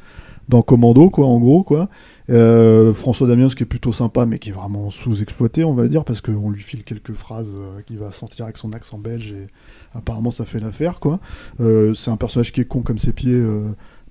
dans 0.50 0.62
Commando, 0.62 1.10
quoi, 1.10 1.26
en 1.26 1.40
gros, 1.40 1.64
quoi. 1.64 1.88
François 2.28 3.28
Damiens, 3.28 3.48
qui 3.48 3.64
est 3.64 3.68
plutôt 3.68 3.94
sympa, 3.94 4.26
mais 4.26 4.40
qui 4.40 4.50
est 4.50 4.54
vraiment 4.54 4.90
sous-exploité, 4.90 5.64
on 5.64 5.74
va 5.74 5.88
dire, 5.88 6.04
parce 6.04 6.20
qu'on 6.20 6.50
lui 6.50 6.62
file 6.62 6.84
quelques 6.84 7.14
phrases 7.14 7.56
qu'il 7.88 7.98
va 7.98 8.12
sentir 8.12 8.44
avec 8.44 8.58
son 8.58 8.74
accent 8.74 8.98
belge, 8.98 9.32
et 9.32 9.48
apparemment 9.96 10.32
ça 10.32 10.44
fait 10.44 10.60
l'affaire, 10.60 11.00
quoi. 11.00 11.22
C'est 11.60 12.12
un 12.12 12.18
personnage 12.18 12.52
qui 12.52 12.60
est 12.60 12.66
con 12.66 12.82
comme 12.82 13.00
ses 13.00 13.14
pieds, 13.14 13.42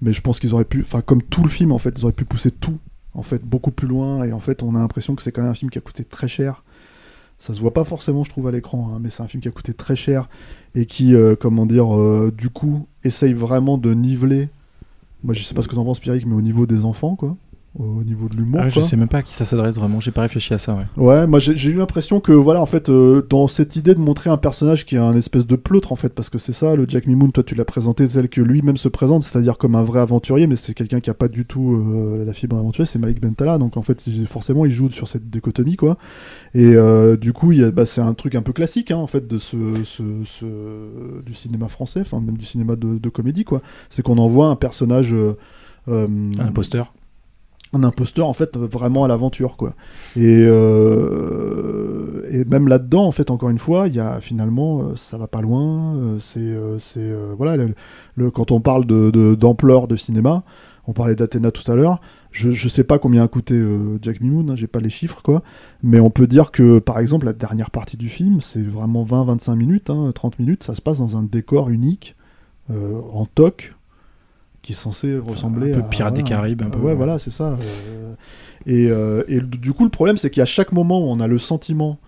mais 0.01 0.15
je 0.15 0.23
pense 0.23 0.41
qu'ils 0.41 0.55
auraient 0.55 0.65
pu, 0.65 0.81
enfin, 0.81 1.02
comme 1.02 1.23
tout 1.23 1.42
le 1.42 1.51
film, 1.51 1.70
en 1.70 1.78
fait, 1.78 1.99
ils 1.99 2.05
auraient 2.05 2.15
pu 2.15 2.25
pousser 2.25 2.51
tout, 2.51 2.78
en 3.15 3.23
fait, 3.23 3.44
beaucoup 3.44 3.70
plus 3.70 3.89
loin, 3.89 4.24
et 4.24 4.32
en 4.32 4.41
fait, 4.41 4.62
on 4.62 4.74
a 4.74 4.78
l'impression 4.78 5.15
que 5.15 5.23
c'est 5.23 5.32
quand 5.32 5.42
même 5.42 5.50
un 5.50 5.55
film 5.55 5.70
qui 5.70 5.78
a 5.78 5.81
coûté 5.81 6.05
très 6.05 6.28
cher. 6.28 6.65
Ça 7.39 7.52
se 7.52 7.60
voit 7.60 7.74
pas 7.74 7.84
forcément, 7.84 8.23
je 8.24 8.31
trouve, 8.31 8.47
à 8.47 8.52
l'écran, 8.52 8.92
hein, 8.92 8.99
mais 9.02 9.10
c'est 9.10 9.23
un 9.23 9.26
film 9.26 9.42
qui 9.42 9.49
a 9.49 9.50
coûté 9.50 9.74
très 9.74 9.97
cher 9.97 10.28
et 10.74 10.86
qui, 10.86 11.15
euh, 11.15 11.34
comment 11.34 11.66
dire, 11.66 11.94
euh, 11.97 12.32
du 12.36 12.49
coup, 12.50 12.86
essaye 13.05 13.32
vraiment 13.32 13.78
de 13.78 13.92
niveler. 13.94 14.49
Moi, 15.24 15.34
je 15.34 15.42
sais 15.42 15.55
pas 15.55 15.62
ce 15.62 15.68
que 15.68 15.74
t'en 15.74 15.84
penses, 15.84 16.00
Pierrick, 16.00 16.24
mais 16.26 16.34
au 16.34 16.41
niveau 16.41 16.66
des 16.66 16.84
enfants, 16.84 17.16
quoi. 17.16 17.36
Au 17.78 18.05
niveau 18.05 18.28
de 18.28 18.36
l'humour. 18.36 18.60
Ah, 18.62 18.68
je 18.68 18.81
sais 18.83 18.97
même 18.99 19.09
pas 19.09 19.18
à 19.18 19.23
qui 19.23 19.33
ça 19.33 19.47
s'adresse 19.47 19.76
vraiment. 19.76 19.99
J'ai 19.99 20.10
pas 20.10 20.20
réfléchi 20.20 20.52
à 20.52 20.59
ça. 20.59 20.75
Ouais. 20.75 20.84
Ouais, 21.02 21.26
moi 21.26 21.39
j'ai 21.39 21.70
eu 21.70 21.78
l'impression 21.78 22.20
que 22.20 22.31
voilà, 22.33 22.60
en 22.60 22.67
fait, 22.67 22.91
euh, 22.91 23.26
dans 23.31 23.49
cette 23.49 23.76
idée 23.76 23.94
de 23.94 23.99
montrer 24.01 24.28
un 24.28 24.36
personnage 24.36 24.84
qui 24.84 24.97
est 24.97 24.99
un 24.99 25.17
espèce 25.17 25.47
de 25.47 25.57
pleutre, 25.57 25.91
en 25.91 25.97
fait, 25.97 26.10
parce 26.10 26.28
que 26.28 26.36
c'est 26.36 26.52
ça, 26.52 26.75
le 26.76 26.84
Jack 26.86 27.07
Mimoun, 27.07 27.33
toi 27.33 27.42
tu 27.42 27.55
l'as 27.55 27.65
présenté 27.65 28.07
tel 28.07 28.28
que 28.28 28.42
lui-même 28.42 28.76
se 28.76 28.89
présente, 28.89 29.23
c'est-à-dire 29.23 29.57
comme 29.57 29.75
un 29.75 29.83
vrai 29.83 30.01
aventurier, 30.01 30.47
mais 30.47 30.57
c'est 30.57 30.75
quelqu'un 30.75 31.01
qui 31.01 31.09
a 31.09 31.15
pas 31.15 31.28
du 31.28 31.47
tout 31.47 31.73
euh, 31.73 32.26
la 32.26 32.34
fibre 32.34 32.57
aventurier, 32.59 32.86
c'est 32.86 32.99
Malik 32.99 33.23
Bentala, 33.23 33.57
donc 33.57 33.78
en 33.78 33.83
fait, 33.83 34.05
forcément, 34.26 34.67
il 34.67 34.70
joue 34.70 34.91
sur 34.91 35.09
cette 35.09 35.31
dichotomie, 35.31 35.76
quoi. 35.76 35.97
Et 36.55 36.75
euh, 36.75 37.17
du 37.17 37.33
coup, 37.33 37.52
il 37.52 37.60
y 37.60 37.65
a- 37.65 37.70
bah, 37.70 37.86
c'est 37.86 38.02
un 38.02 38.12
truc 38.12 38.34
un 38.34 38.42
peu 38.42 38.52
classique, 38.52 38.91
hein, 38.91 38.99
en 38.99 39.07
fait, 39.07 39.26
de 39.26 39.39
ce, 39.39 39.57
ce, 39.84 40.02
ce- 40.26 41.23
du 41.25 41.33
cinéma 41.33 41.68
français, 41.68 42.01
enfin 42.02 42.20
même 42.20 42.36
du 42.36 42.44
cinéma 42.44 42.76
de, 42.76 42.99
de 42.99 43.09
comédie, 43.09 43.44
quoi. 43.44 43.62
C'est 43.89 44.02
qu'on 44.02 44.18
envoie 44.18 44.49
un 44.49 44.57
personnage. 44.57 45.15
euh, 45.15 45.39
euh, 45.89 46.07
Un 46.39 46.49
imposteur. 46.49 46.92
Un 47.73 47.84
imposteur 47.84 48.28
en 48.28 48.33
fait 48.33 48.57
vraiment 48.57 49.05
à 49.05 49.09
l'aventure 49.09 49.57
quoi. 49.57 49.75
Et 50.17 50.44
euh, 50.47 52.44
même 52.47 52.68
là 52.68 52.78
dedans 52.78 53.07
en 53.07 53.12
fait 53.12 53.31
encore 53.31 53.51
une 53.51 53.59
fois 53.59 53.89
il 53.89 53.94
y 53.94 54.01
a 54.01 54.20
finalement 54.20 54.83
euh, 54.83 54.97
ça 54.97 55.17
va 55.17 55.26
pas 55.26 55.41
loin 55.41 55.97
euh, 55.97 56.18
c'est 56.18 56.55
c'est 56.78 57.12
voilà 57.36 57.65
le, 58.17 58.31
quand 58.31 58.51
on 58.51 58.60
parle 58.60 58.84
de 58.86 59.34
d'ampleur 59.34 59.89
de, 59.89 59.97
cinéma 59.97 60.42
on 60.86 60.92
parlait 60.92 61.15
d'Athéna 61.15 61.51
tout 61.51 61.70
à 61.70 61.75
l'heure 61.75 62.01
Je, 62.31 62.51
je 62.51 62.68
sais 62.68 62.84
pas 62.84 62.99
combien 62.99 63.25
a 63.25 63.28
coûté 63.28 63.59
Jack 64.02 64.20
Mimoun, 64.20 64.51
hein, 64.51 64.57
j'ai 64.57 64.67
pas 64.67 64.81
les 64.81 64.91
chiffres 64.91 65.23
quoi, 65.23 65.42
mais 65.83 66.01
on 66.01 66.10
peut 66.10 66.26
dire 66.26 66.51
que 66.51 66.78
par 66.78 66.99
exemple 66.99 67.25
la 67.25 67.33
dernière 67.33 67.70
partie 67.70 67.97
du 67.97 68.09
film, 68.09 68.41
c'est 68.41 68.62
vraiment 68.62 69.05
20-25 69.05 69.55
minutes, 69.55 69.91
hein, 69.91 70.10
30 70.15 70.39
minutes, 70.41 70.65
ça 70.65 70.75
se 70.75 70.83
passe 70.83 70.99
dans 70.99 71.17
un 71.17 71.23
décor 71.23 71.70
unique, 71.70 72.17
en 72.70 73.26
toc, 73.26 73.75
qui 74.62 74.73
est 74.73 74.76
censé 74.76 75.18
ressembler 75.18 75.73
peu 75.73 75.81
à 75.81 75.82
Pirates 75.82 76.15
des 76.15 76.23
Caraïbes, 76.23 76.62
un 76.62 76.70
peu. 76.70 76.78
Ouais, 76.78 76.94
voilà, 76.94 77.18
c'est 77.18 77.31
ça. 77.31 77.57
euh, 77.57 78.15
et, 78.65 78.89
euh, 78.91 79.24
et 79.28 79.41
du 79.41 79.73
coup, 79.73 79.84
le 79.84 79.91
problème, 79.91 80.16
c'est 80.16 80.31
qu'à 80.31 80.44
chaque 80.44 80.73
moment 80.73 81.00
où 81.00 81.10
on 81.10 81.20
a 81.20 81.26
le 81.26 81.39
sentiment 81.39 81.99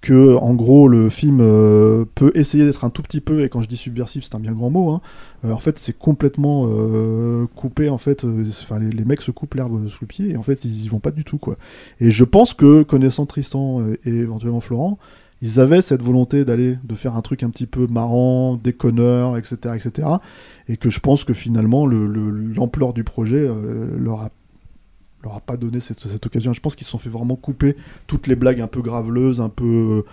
que, 0.00 0.36
en 0.36 0.54
gros, 0.54 0.86
le 0.86 1.08
film 1.10 1.40
euh, 1.40 2.04
peut 2.14 2.30
essayer 2.34 2.64
d'être 2.64 2.84
un 2.84 2.90
tout 2.90 3.02
petit 3.02 3.20
peu, 3.20 3.42
et 3.42 3.48
quand 3.48 3.62
je 3.62 3.68
dis 3.68 3.76
subversif, 3.76 4.24
c'est 4.24 4.34
un 4.36 4.38
bien 4.40 4.52
grand 4.52 4.70
mot, 4.70 4.90
hein, 4.90 5.00
euh, 5.44 5.50
en 5.52 5.58
fait, 5.58 5.76
c'est 5.76 5.96
complètement 5.98 6.66
euh, 6.68 7.46
coupé, 7.56 7.88
en 7.88 7.98
fait, 7.98 8.24
enfin, 8.24 8.78
les, 8.78 8.90
les 8.90 9.04
mecs 9.04 9.22
se 9.22 9.32
coupent 9.32 9.54
l'herbe 9.54 9.88
sous 9.88 10.04
le 10.04 10.06
pied, 10.06 10.30
et 10.30 10.36
en 10.36 10.42
fait, 10.42 10.64
ils 10.64 10.84
y 10.84 10.88
vont 10.88 11.00
pas 11.00 11.10
du 11.10 11.24
tout, 11.24 11.38
quoi. 11.38 11.56
Et 12.00 12.12
je 12.12 12.24
pense 12.24 12.54
que, 12.54 12.84
connaissant 12.84 13.26
Tristan 13.26 13.82
et 14.04 14.10
éventuellement 14.10 14.60
Florent, 14.60 14.98
ils 15.40 15.60
avaient 15.60 15.82
cette 15.82 16.02
volonté 16.02 16.44
d'aller, 16.44 16.78
de 16.84 16.94
faire 16.94 17.16
un 17.16 17.22
truc 17.22 17.42
un 17.42 17.50
petit 17.50 17.66
peu 17.66 17.86
marrant, 17.86 18.56
déconneur, 18.56 19.36
etc., 19.36 19.56
etc., 19.76 20.08
et 20.68 20.76
que 20.76 20.90
je 20.90 21.00
pense 21.00 21.24
que 21.24 21.32
finalement, 21.34 21.86
le- 21.86 22.06
le- 22.06 22.30
l'ampleur 22.30 22.92
du 22.92 23.04
projet 23.04 23.36
euh, 23.46 23.96
leur 23.98 24.22
a 24.22 24.30
leur 25.24 25.34
a 25.34 25.40
pas 25.40 25.56
donné 25.56 25.80
cette, 25.80 26.26
occasion. 26.26 26.52
Je 26.52 26.60
pense 26.60 26.76
qu'ils 26.76 26.84
se 26.86 26.92
sont 26.92 26.98
fait 26.98 27.08
vraiment 27.08 27.34
couper 27.34 27.74
toutes 28.06 28.28
les 28.28 28.36
blagues 28.36 28.60
un 28.60 28.68
peu 28.68 28.82
graveleuses, 28.82 29.40
un 29.40 29.48
peu 29.48 30.04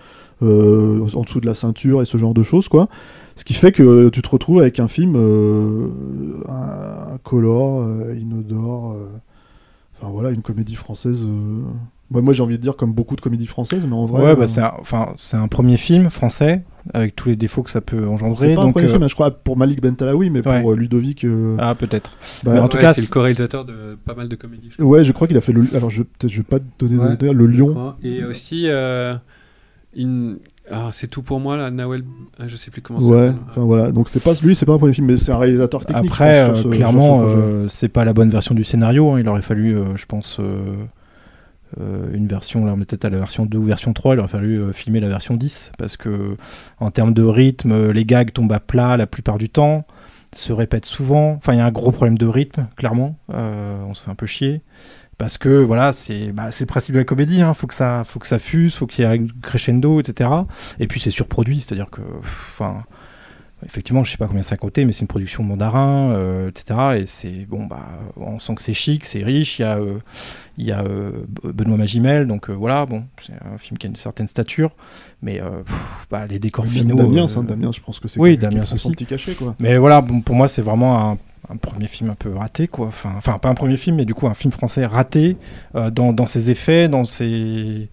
euh, 0.42 1.06
en 1.14 1.22
dessous 1.22 1.40
de 1.40 1.46
la 1.46 1.54
ceinture 1.54 2.02
et 2.02 2.04
ce 2.04 2.18
genre 2.18 2.34
de 2.34 2.42
choses, 2.42 2.68
quoi. 2.68 2.88
Ce 3.36 3.44
qui 3.44 3.54
fait 3.54 3.70
que 3.70 4.08
tu 4.08 4.20
te 4.20 4.28
retrouves 4.28 4.58
avec 4.60 4.80
un 4.80 4.88
film 4.88 5.14
euh, 5.16 5.88
euh, 7.32 8.16
inodore, 8.18 8.92
euh, 8.92 9.06
enfin 9.96 10.10
voilà, 10.10 10.30
une 10.30 10.42
comédie 10.42 10.74
française. 10.74 11.24
Bah, 12.10 12.20
moi 12.20 12.32
j'ai 12.32 12.42
envie 12.42 12.56
de 12.56 12.62
dire 12.62 12.76
comme 12.76 12.92
beaucoup 12.92 13.16
de 13.16 13.20
comédies 13.20 13.46
françaises, 13.46 13.84
mais 13.86 13.94
en 13.94 14.06
vrai. 14.06 14.22
ouais, 14.22 14.30
euh, 14.30 14.36
bah, 14.36 14.48
c'est 14.48 14.60
un, 14.62 14.72
enfin, 14.80 15.12
c'est 15.16 15.36
un 15.36 15.48
premier 15.48 15.76
film 15.76 16.08
français 16.10 16.62
avec 16.94 17.16
tous 17.16 17.28
les 17.30 17.34
défauts 17.36 17.62
que 17.64 17.70
ça 17.70 17.80
peut 17.80 18.06
engendrer. 18.08 18.48
c'est 18.50 18.54
pas 18.54 18.60
un 18.60 18.64
donc, 18.66 18.74
premier 18.74 18.86
euh, 18.86 18.90
film, 18.90 19.02
hein, 19.02 19.08
je 19.08 19.14
crois, 19.14 19.32
pour 19.32 19.56
Malik 19.56 19.82
Bentalaoui, 19.82 20.30
mais 20.30 20.46
Ouais. 20.46 20.60
pour 20.60 20.72
euh, 20.72 20.76
Ludovic. 20.76 21.24
euh, 21.24 21.56
Ah, 21.58 21.74
peut-être. 21.74 22.12
bah, 22.44 22.52
Mais 22.54 22.60
en 22.60 22.68
tout 22.68 22.78
cas, 22.78 22.94
c'est 22.94 23.00
le 23.00 23.08
co-réalisateur 23.08 23.64
de 23.64 23.98
pas 24.04 24.14
mal 24.14 24.28
de 24.28 24.36
comédies. 24.36 24.70
je 24.78 24.82
Ouais, 24.84 25.02
je 25.02 25.10
crois 25.12 25.26
qu'il 25.26 25.36
a 25.36 25.40
fait 25.40 25.52
le. 25.52 25.66
Alors, 25.74 25.90
je, 25.90 26.04
je 26.24 26.36
vais 26.36 26.42
pas 26.44 26.60
te 26.60 26.64
donner 26.78 26.96
Ouais, 26.96 27.16
le, 27.20 27.32
le 27.32 27.46
lion. 27.46 27.94
Et 28.04 28.22
aussi, 28.22 28.64
euh, 28.68 29.14
une... 29.96 30.38
ah, 30.70 30.90
c'est 30.92 31.08
tout 31.08 31.22
pour 31.22 31.40
moi, 31.40 31.56
là, 31.56 31.72
Nawel. 31.72 32.04
ah, 32.38 32.46
je 32.46 32.54
sais 32.54 32.70
plus 32.70 32.82
comment 32.82 33.00
ça 33.00 33.06
Ouais, 33.08 33.32
enfin 33.50 33.62
voilà. 33.62 33.90
Donc, 33.90 34.08
c'est 34.08 34.20
pas 34.22 34.34
lui, 34.44 34.54
c'est 34.54 34.66
pas 34.66 34.74
un 34.74 34.78
premier 34.78 34.92
film, 34.92 35.08
mais 35.08 35.18
c'est 35.18 35.32
un 35.32 35.38
réalisateur 35.38 35.84
technique. 35.84 36.06
Après, 36.12 36.46
pense, 36.48 36.58
euh, 36.58 36.62
ce- 36.62 36.68
clairement, 36.68 37.22
euh, 37.28 37.66
c'est 37.66 37.88
pas 37.88 38.04
la 38.04 38.12
bonne 38.12 38.30
version 38.30 38.54
du 38.54 38.62
scénario. 38.62 39.10
hein. 39.12 39.18
Il 39.20 39.28
aurait 39.28 39.42
fallu, 39.42 39.76
euh, 39.76 39.96
je 39.96 40.06
pense, 40.06 40.38
euh, 41.80 42.10
une 42.12 42.26
version, 42.26 42.64
là, 42.64 42.74
peut-être 42.74 43.04
à 43.04 43.10
la 43.10 43.18
version 43.18 43.46
2 43.46 43.58
ou 43.58 43.64
version 43.64 43.92
3, 43.92 44.14
il 44.14 44.18
aurait 44.20 44.28
fallu 44.28 44.60
euh, 44.60 44.72
filmer 44.72 45.00
la 45.00 45.08
version 45.08 45.36
10. 45.36 45.72
Parce 45.78 45.96
que, 45.96 46.36
en 46.78 46.90
termes 46.90 47.14
de 47.14 47.22
rythme, 47.22 47.72
euh, 47.72 47.92
les 47.92 48.04
gags 48.04 48.32
tombent 48.32 48.52
à 48.52 48.60
plat 48.60 48.96
la 48.96 49.06
plupart 49.06 49.38
du 49.38 49.48
temps, 49.48 49.86
se 50.34 50.52
répètent 50.52 50.86
souvent. 50.86 51.32
Enfin, 51.32 51.54
il 51.54 51.58
y 51.58 51.60
a 51.60 51.66
un 51.66 51.72
gros 51.72 51.92
problème 51.92 52.18
de 52.18 52.26
rythme, 52.26 52.66
clairement. 52.76 53.18
On 53.28 53.94
se 53.94 54.02
fait 54.02 54.10
un 54.10 54.14
peu 54.14 54.26
chier. 54.26 54.62
Parce 55.18 55.38
que 55.38 55.48
voilà, 55.48 55.94
c'est 55.94 56.30
bah, 56.32 56.50
le 56.60 56.66
principe 56.66 56.94
de 56.94 56.98
la 56.98 57.04
comédie, 57.04 57.40
hein. 57.40 57.54
faut, 57.54 57.66
que 57.66 57.74
ça, 57.74 58.04
faut 58.04 58.18
que 58.18 58.26
ça 58.26 58.38
fuse, 58.38 58.74
faut 58.74 58.86
qu'il 58.86 59.02
y 59.02 59.08
ait 59.08 59.22
crescendo, 59.42 59.98
etc. 59.98 60.28
Et 60.78 60.86
puis 60.86 61.00
c'est 61.00 61.10
surproduit, 61.10 61.62
c'est-à-dire 61.62 61.88
que. 61.90 62.02
Enfin. 62.22 62.84
Effectivement, 63.64 64.04
je 64.04 64.10
sais 64.10 64.18
pas 64.18 64.26
combien 64.26 64.42
ça 64.42 64.54
a 64.54 64.58
coûté, 64.58 64.84
mais 64.84 64.92
c'est 64.92 65.00
une 65.00 65.06
production 65.06 65.42
mandarin, 65.42 66.10
euh, 66.12 66.50
etc. 66.50 67.00
Et 67.00 67.06
c'est 67.06 67.46
bon, 67.46 67.64
bah, 67.64 67.88
on 68.16 68.38
sent 68.38 68.54
que 68.56 68.62
c'est 68.62 68.74
chic, 68.74 69.06
c'est 69.06 69.22
riche. 69.22 69.58
Il 69.58 69.62
y 69.62 69.64
a, 69.64 69.78
euh, 69.78 69.98
il 70.58 70.66
y 70.66 70.72
a 70.72 70.82
euh, 70.84 71.10
Benoît 71.42 71.78
Magimel, 71.78 72.26
donc 72.26 72.50
voilà, 72.50 72.84
bon, 72.84 73.04
c'est 73.24 73.32
un 73.32 73.56
film 73.56 73.78
qui 73.78 73.86
a 73.86 73.90
une 73.90 73.96
certaine 73.96 74.28
stature, 74.28 74.72
mais 75.22 75.40
pff, 75.40 76.06
bah, 76.10 76.26
les 76.26 76.38
décors 76.38 76.66
finaux. 76.66 76.96
Damiens, 76.96 77.24
euh, 77.24 77.38
hein, 77.40 77.44
Damiens, 77.44 77.72
je 77.72 77.80
pense 77.80 77.98
que 77.98 78.08
c'est 78.08 78.20
Oui, 78.20 78.38
son 78.66 78.74
aussi. 78.74 78.90
petit 78.90 79.06
cachet, 79.06 79.32
quoi. 79.34 79.54
Mais 79.58 79.78
voilà, 79.78 80.02
bon, 80.02 80.20
pour 80.20 80.34
moi, 80.36 80.48
c'est 80.48 80.62
vraiment 80.62 81.12
un, 81.12 81.18
un 81.48 81.56
premier 81.56 81.86
film 81.86 82.10
un 82.10 82.14
peu 82.14 82.34
raté, 82.34 82.68
quoi. 82.68 82.88
Enfin, 82.88 83.14
enfin, 83.16 83.38
pas 83.38 83.48
un 83.48 83.54
premier 83.54 83.78
film, 83.78 83.96
mais 83.96 84.04
du 84.04 84.12
coup, 84.12 84.26
un 84.26 84.34
film 84.34 84.52
français 84.52 84.84
raté 84.84 85.38
euh, 85.74 85.90
dans, 85.90 86.12
dans 86.12 86.26
ses 86.26 86.50
effets, 86.50 86.88
dans 86.88 87.06
ses 87.06 87.88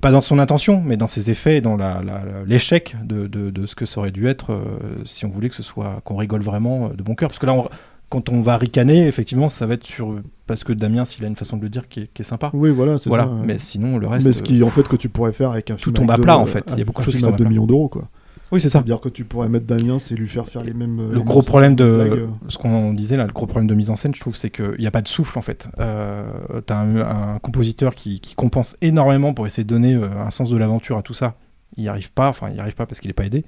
pas 0.00 0.10
dans 0.12 0.22
son 0.22 0.38
intention, 0.38 0.80
mais 0.84 0.96
dans 0.96 1.08
ses 1.08 1.30
effets 1.30 1.56
et 1.56 1.60
dans 1.60 1.76
la- 1.76 2.02
la- 2.04 2.24
la- 2.24 2.44
l'échec 2.46 2.96
de, 3.04 3.26
de, 3.26 3.50
de 3.50 3.66
ce 3.66 3.74
que 3.74 3.84
ça 3.86 4.00
aurait 4.00 4.10
dû 4.12 4.26
être 4.28 4.52
euh, 4.52 4.62
si 5.04 5.26
on 5.26 5.28
voulait 5.30 5.48
que 5.48 5.56
ce 5.56 5.62
soit 5.62 6.00
qu'on 6.04 6.16
rigole 6.16 6.42
vraiment 6.42 6.86
euh, 6.86 6.94
de 6.96 7.02
bon 7.02 7.14
cœur. 7.14 7.28
Parce 7.30 7.38
que 7.38 7.46
là, 7.46 7.54
on- 7.54 7.68
quand 8.10 8.30
on 8.30 8.40
va 8.40 8.56
ricaner, 8.56 9.06
effectivement, 9.06 9.48
ça 9.50 9.66
va 9.66 9.74
être 9.74 9.84
sur 9.84 10.14
parce 10.46 10.64
que 10.64 10.72
Damien, 10.72 11.04
s'il 11.04 11.24
a 11.24 11.28
une 11.28 11.36
façon 11.36 11.58
de 11.58 11.62
le 11.62 11.68
dire 11.68 11.88
qui 11.88 12.00
est, 12.00 12.10
qui 12.14 12.22
est 12.22 12.24
sympa. 12.24 12.50
Oui, 12.54 12.70
voilà, 12.70 12.96
c'est 12.96 13.10
voilà. 13.10 13.24
ça. 13.24 13.30
Mais 13.44 13.58
sinon, 13.58 13.98
le 13.98 14.06
reste. 14.06 14.26
Mais 14.26 14.32
ce 14.32 14.42
qui, 14.42 14.62
euh, 14.62 14.66
en 14.66 14.70
fait, 14.70 14.86
que 14.88 14.96
tu 14.96 15.08
pourrais 15.10 15.32
faire 15.32 15.50
avec 15.50 15.70
un 15.70 15.74
tout 15.74 15.84
film. 15.90 15.94
tombe 15.96 16.10
à 16.10 16.16
plat, 16.16 16.38
en 16.38 16.46
fait. 16.46 16.64
Il 16.72 16.78
y 16.78 16.82
a 16.82 16.84
beaucoup 16.86 17.02
de 17.02 17.04
choses 17.04 17.12
chose 17.14 17.20
qui 17.20 17.24
tombent 17.26 17.34
à 17.34 17.36
2 17.36 17.44
plat. 17.44 17.50
millions 17.50 17.66
d'euros, 17.66 17.88
quoi. 17.88 18.08
Oui, 18.50 18.60
c'est 18.60 18.68
ça. 18.70 18.78
C'est-à-dire 18.78 19.00
que 19.00 19.08
tu 19.10 19.24
pourrais 19.24 19.48
mettre 19.48 19.66
Damien, 19.66 19.98
c'est 19.98 20.14
lui 20.14 20.26
faire 20.26 20.46
faire 20.46 20.62
les 20.62 20.72
mêmes. 20.72 20.98
euh, 21.00 21.08
Le 21.10 21.16
les 21.18 21.22
gros 21.22 21.40
mêmes 21.40 21.44
problème 21.44 21.74
de 21.74 22.28
ce 22.48 22.56
qu'on 22.58 22.92
disait 22.94 23.16
là, 23.16 23.26
le 23.26 23.32
gros 23.32 23.46
problème 23.46 23.66
de 23.68 23.74
mise 23.74 23.90
en 23.90 23.96
scène, 23.96 24.14
je 24.14 24.20
trouve, 24.20 24.34
c'est 24.36 24.50
qu'il 24.50 24.76
n'y 24.78 24.86
a 24.86 24.90
pas 24.90 25.02
de 25.02 25.08
souffle 25.08 25.38
en 25.38 25.42
fait. 25.42 25.68
Euh, 25.80 26.22
T'as 26.66 26.76
un, 26.76 26.96
un 26.96 27.38
compositeur 27.40 27.94
qui, 27.94 28.20
qui 28.20 28.34
compense 28.34 28.76
énormément 28.80 29.34
pour 29.34 29.46
essayer 29.46 29.64
de 29.64 29.68
donner 29.68 29.94
euh, 29.94 30.08
un 30.26 30.30
sens 30.30 30.50
de 30.50 30.56
l'aventure 30.56 30.96
à 30.96 31.02
tout 31.02 31.14
ça. 31.14 31.34
Il 31.76 31.82
n'y 31.82 31.88
arrive 31.88 32.10
pas, 32.10 32.28
enfin 32.30 32.48
il 32.48 32.54
n'y 32.54 32.60
arrive 32.60 32.74
pas 32.74 32.86
parce 32.86 32.98
qu'il 32.98 33.08
n'est 33.08 33.14
pas 33.14 33.24
aidé. 33.26 33.44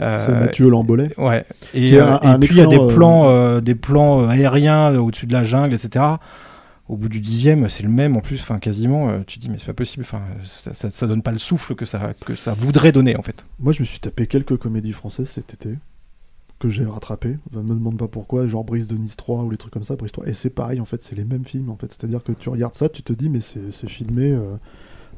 Euh, 0.00 0.18
C'est 0.18 0.32
Mathieu 0.32 0.68
Lambolet. 0.68 1.12
Ouais. 1.16 1.44
Et, 1.72 1.94
est 1.94 2.00
un- 2.00 2.18
et 2.20 2.26
un 2.26 2.38
puis 2.38 2.50
il 2.50 2.56
y 2.58 2.60
a 2.60 2.66
des 2.66 2.76
plans, 2.94 3.28
euh, 3.30 3.60
des 3.60 3.74
plans 3.76 4.28
aériens 4.28 4.94
au-dessus 4.98 5.26
de 5.26 5.32
la 5.32 5.44
jungle, 5.44 5.72
etc. 5.74 6.04
Au 6.90 6.96
bout 6.96 7.08
du 7.08 7.20
dixième, 7.20 7.68
c'est 7.68 7.84
le 7.84 7.88
même 7.88 8.16
en 8.16 8.20
plus, 8.20 8.40
enfin 8.40 8.58
quasiment. 8.58 9.10
euh, 9.10 9.20
tu 9.26 9.38
te 9.38 9.42
dis 9.42 9.48
mais 9.48 9.58
c'est 9.58 9.66
pas 9.66 9.74
possible, 9.74 10.04
ça, 10.44 10.74
ça, 10.74 11.06
donne 11.06 11.22
pas 11.22 11.30
le 11.30 11.38
souffle 11.38 11.76
que 11.76 11.84
ça 11.84 12.14
voudrait 12.58 12.90
donner 12.90 13.16
en 13.16 13.22
fait. 13.22 13.46
Moi, 13.60 13.72
je 13.72 13.80
me 13.80 13.84
suis 13.84 14.00
tapé 14.00 14.26
quelques 14.26 14.56
comédies 14.56 14.92
françaises 14.92 15.28
cet 15.28 15.54
été 15.54 15.76
que 16.60 16.68
j'ai 16.68 16.84
rattrapé. 16.84 17.38
Enfin, 17.50 17.62
me 17.62 17.74
demande 17.74 17.96
pas 17.96 18.06
pourquoi, 18.06 18.46
genre 18.46 18.62
Brise 18.62 18.86
de 18.86 18.96
Nice 18.96 19.16
3 19.16 19.42
ou 19.42 19.50
les 19.50 19.56
trucs 19.56 19.72
comme 19.72 19.82
ça, 19.82 19.96
Brise 19.96 20.12
3. 20.12 20.28
Et 20.28 20.34
c'est 20.34 20.50
pareil, 20.50 20.80
en 20.80 20.84
fait, 20.84 21.02
c'est 21.02 21.16
les 21.16 21.24
mêmes 21.24 21.44
films, 21.44 21.70
en 21.70 21.76
fait. 21.76 21.90
C'est-à-dire 21.90 22.22
que 22.22 22.32
tu 22.32 22.48
regardes 22.48 22.74
ça, 22.74 22.88
tu 22.88 23.02
te 23.02 23.12
dis, 23.12 23.28
mais 23.28 23.40
c'est 23.40 23.88
filmé 23.88 24.30
euh, 24.30 24.54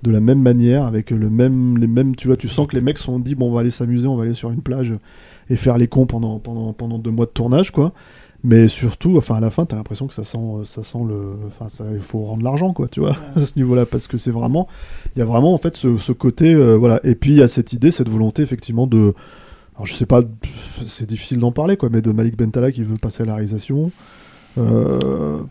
de 0.03 0.11
la 0.11 0.21
même 0.21 0.41
manière, 0.41 0.85
avec 0.85 1.11
le 1.11 1.29
même, 1.29 1.77
les 1.77 1.89
mêmes, 1.89 2.17
tu 2.17 2.29
vois, 2.29 2.37
tu 2.37 2.49
sens 2.49 2.67
que 2.69 2.77
les 2.77 2.81
mecs 2.81 2.99
sont 2.99 3.19
dit, 3.19 3.35
bon, 3.35 3.51
on 3.51 3.53
va 3.53 3.61
aller 3.61 3.71
s'amuser, 3.71 4.07
on 4.07 4.17
va 4.17 4.23
aller 4.23 4.35
sur 4.35 4.51
une 4.51 4.63
plage 4.63 4.95
et 5.51 5.57
faire 5.57 5.77
les 5.79 5.89
cons 5.89 6.07
pendant, 6.07 6.39
pendant, 6.39 6.73
pendant 6.73 6.99
deux 6.99 7.11
mois 7.11 7.27
de 7.27 7.33
tournage, 7.33 7.73
quoi. 7.73 7.93
Mais 8.45 8.67
surtout, 8.67 9.17
enfin, 9.17 9.37
à 9.37 9.41
la 9.41 9.51
fin, 9.51 9.65
t'as 9.67 9.77
l'impression 9.77 10.09
que 10.09 10.15
ça 10.15 10.25
sent, 10.25 10.39
euh, 10.39 10.65
ça 10.65 10.83
sent 10.83 10.99
le, 11.07 11.37
enfin, 11.47 11.69
ça, 11.69 11.85
il 11.93 12.01
faut 12.01 12.25
rendre 12.25 12.43
l'argent, 12.43 12.73
quoi, 12.73 12.89
tu 12.89 12.99
vois, 13.01 13.17
à 13.37 13.41
ce 13.41 13.57
niveau-là, 13.57 13.87
parce 13.87 14.09
que 14.09 14.19
c'est 14.19 14.33
vraiment, 14.33 14.67
il 15.15 15.21
y 15.21 15.23
a 15.23 15.25
vraiment, 15.25 15.55
en 15.55 15.59
fait, 15.59 15.77
ce, 15.77 15.97
ce 15.97 16.13
côté, 16.13 16.53
euh, 16.53 16.75
voilà. 16.75 17.01
Et 17.05 17.15
puis, 17.15 17.31
il 17.31 17.37
y 17.37 17.43
a 17.43 17.49
cette 17.49 17.73
idée, 17.73 17.93
cette 17.93 18.09
volonté, 18.09 18.43
effectivement, 18.43 18.89
de, 18.89 19.15
alors 19.77 19.87
je 19.87 19.95
sais 19.95 20.07
pas, 20.07 20.23
c'est 20.85 21.09
difficile 21.09 21.39
d'en 21.39 21.53
parler, 21.53 21.77
quoi, 21.77 21.89
mais 21.91 22.03
de 22.03 22.11
Malik 22.11 22.37
Bentala 22.37 22.73
qui 22.73 22.83
veut 22.83 22.97
passer 22.97 23.23
à 23.23 23.27
la 23.27 23.35
réalisation. 23.35 23.91
Euh, 24.59 24.99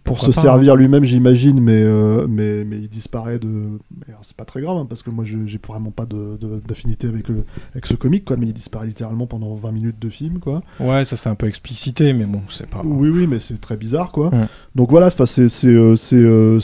pour 0.04 0.18
Pourquoi 0.18 0.28
se 0.28 0.36
pas, 0.36 0.42
servir 0.42 0.76
lui-même, 0.76 1.04
j'imagine, 1.04 1.60
mais, 1.60 1.82
euh, 1.82 2.28
mais, 2.28 2.64
mais 2.64 2.78
il 2.78 2.88
disparaît 2.90 3.40
de. 3.40 3.80
C'est 4.22 4.36
pas 4.36 4.46
très 4.46 4.62
grave, 4.62 4.78
hein, 4.78 4.86
parce 4.88 5.02
que 5.04 5.10
moi 5.10 5.24
j'ai 5.26 5.60
vraiment 5.68 5.92
pas 5.92 6.06
de- 6.06 6.38
de- 6.40 6.62
d'affinité 6.68 7.08
avec, 7.08 7.28
le- 7.30 7.44
avec 7.72 7.86
ce 7.88 7.96
comique, 7.96 8.26
quoi, 8.26 8.38
mais 8.38 8.48
il 8.48 8.54
disparaît 8.54 8.86
littéralement 8.88 9.26
pendant 9.28 9.54
20 9.56 9.72
minutes 9.72 10.00
de 10.00 10.10
film, 10.10 10.40
quoi. 10.40 10.62
Ouais, 10.80 11.06
ça 11.06 11.16
c'est 11.18 11.30
un 11.30 11.36
peu 11.36 11.48
explicité, 11.48 12.14
mais 12.14 12.26
bon, 12.26 12.42
c'est 12.50 12.68
pas. 12.68 12.82
Oui, 12.84 13.10
oui, 13.10 13.26
mais 13.28 13.40
c'est 13.40 13.60
très 13.60 13.78
bizarre, 13.78 14.12
quoi. 14.12 14.30
Ouais. 14.30 14.46
Donc 14.76 14.90
voilà, 14.92 15.10
c'est, 15.10 15.48
euh, 15.66 15.96
euh, 16.14 16.60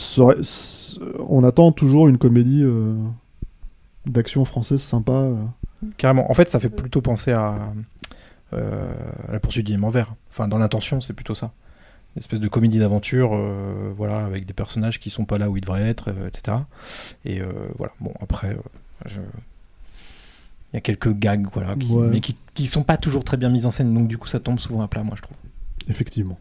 on 1.28 1.44
attend 1.44 1.72
toujours 1.72 2.08
une 2.08 2.18
comédie 2.18 2.62
euh, 2.62 2.94
d'action 4.06 4.44
française 4.44 4.80
sympa. 4.80 5.12
euh. 5.12 5.34
Carrément. 5.96 6.30
En 6.30 6.34
fait, 6.34 6.48
ça 6.48 6.60
fait 6.60 6.70
plutôt 6.70 7.00
penser 7.00 7.32
à, 7.32 7.72
euh, 8.52 8.92
la 9.30 9.40
poursuite 9.40 9.66
du 9.66 9.72
diamant 9.72 9.90
vert. 9.90 10.14
Enfin, 10.30 10.48
dans 10.48 10.58
l'intention, 10.58 11.00
c'est 11.00 11.12
plutôt 11.12 11.34
ça. 11.34 11.52
Une 12.18 12.22
espèce 12.22 12.40
de 12.40 12.48
comédie 12.48 12.80
d'aventure, 12.80 13.30
euh, 13.32 13.92
voilà, 13.96 14.26
avec 14.26 14.44
des 14.44 14.52
personnages 14.52 14.98
qui 14.98 15.08
sont 15.08 15.24
pas 15.24 15.38
là 15.38 15.48
où 15.48 15.56
ils 15.56 15.60
devraient 15.60 15.88
être, 15.88 16.08
euh, 16.08 16.26
etc. 16.26 16.56
Et 17.24 17.40
euh, 17.40 17.46
voilà. 17.78 17.92
Bon, 18.00 18.12
après, 18.20 18.48
euh, 18.54 18.56
je- 19.06 19.20
il 19.20 20.74
y 20.74 20.76
a 20.78 20.80
quelques 20.80 21.12
gags, 21.16 21.46
voilà, 21.52 21.76
qui, 21.76 21.92
Ouais. 21.92 22.08
mais 22.08 22.20
qui, 22.20 22.34
qui 22.54 22.66
sont 22.66 22.82
pas 22.82 22.96
toujours 22.96 23.22
très 23.22 23.36
bien 23.36 23.50
mis 23.50 23.66
en 23.66 23.70
scène. 23.70 23.94
Donc 23.94 24.08
du 24.08 24.18
coup, 24.18 24.26
ça 24.26 24.40
tombe 24.40 24.58
souvent 24.58 24.82
à 24.82 24.88
plat, 24.88 25.04
moi, 25.04 25.14
je 25.16 25.22
trouve. 25.22 25.36
Effectivement. 25.88 26.36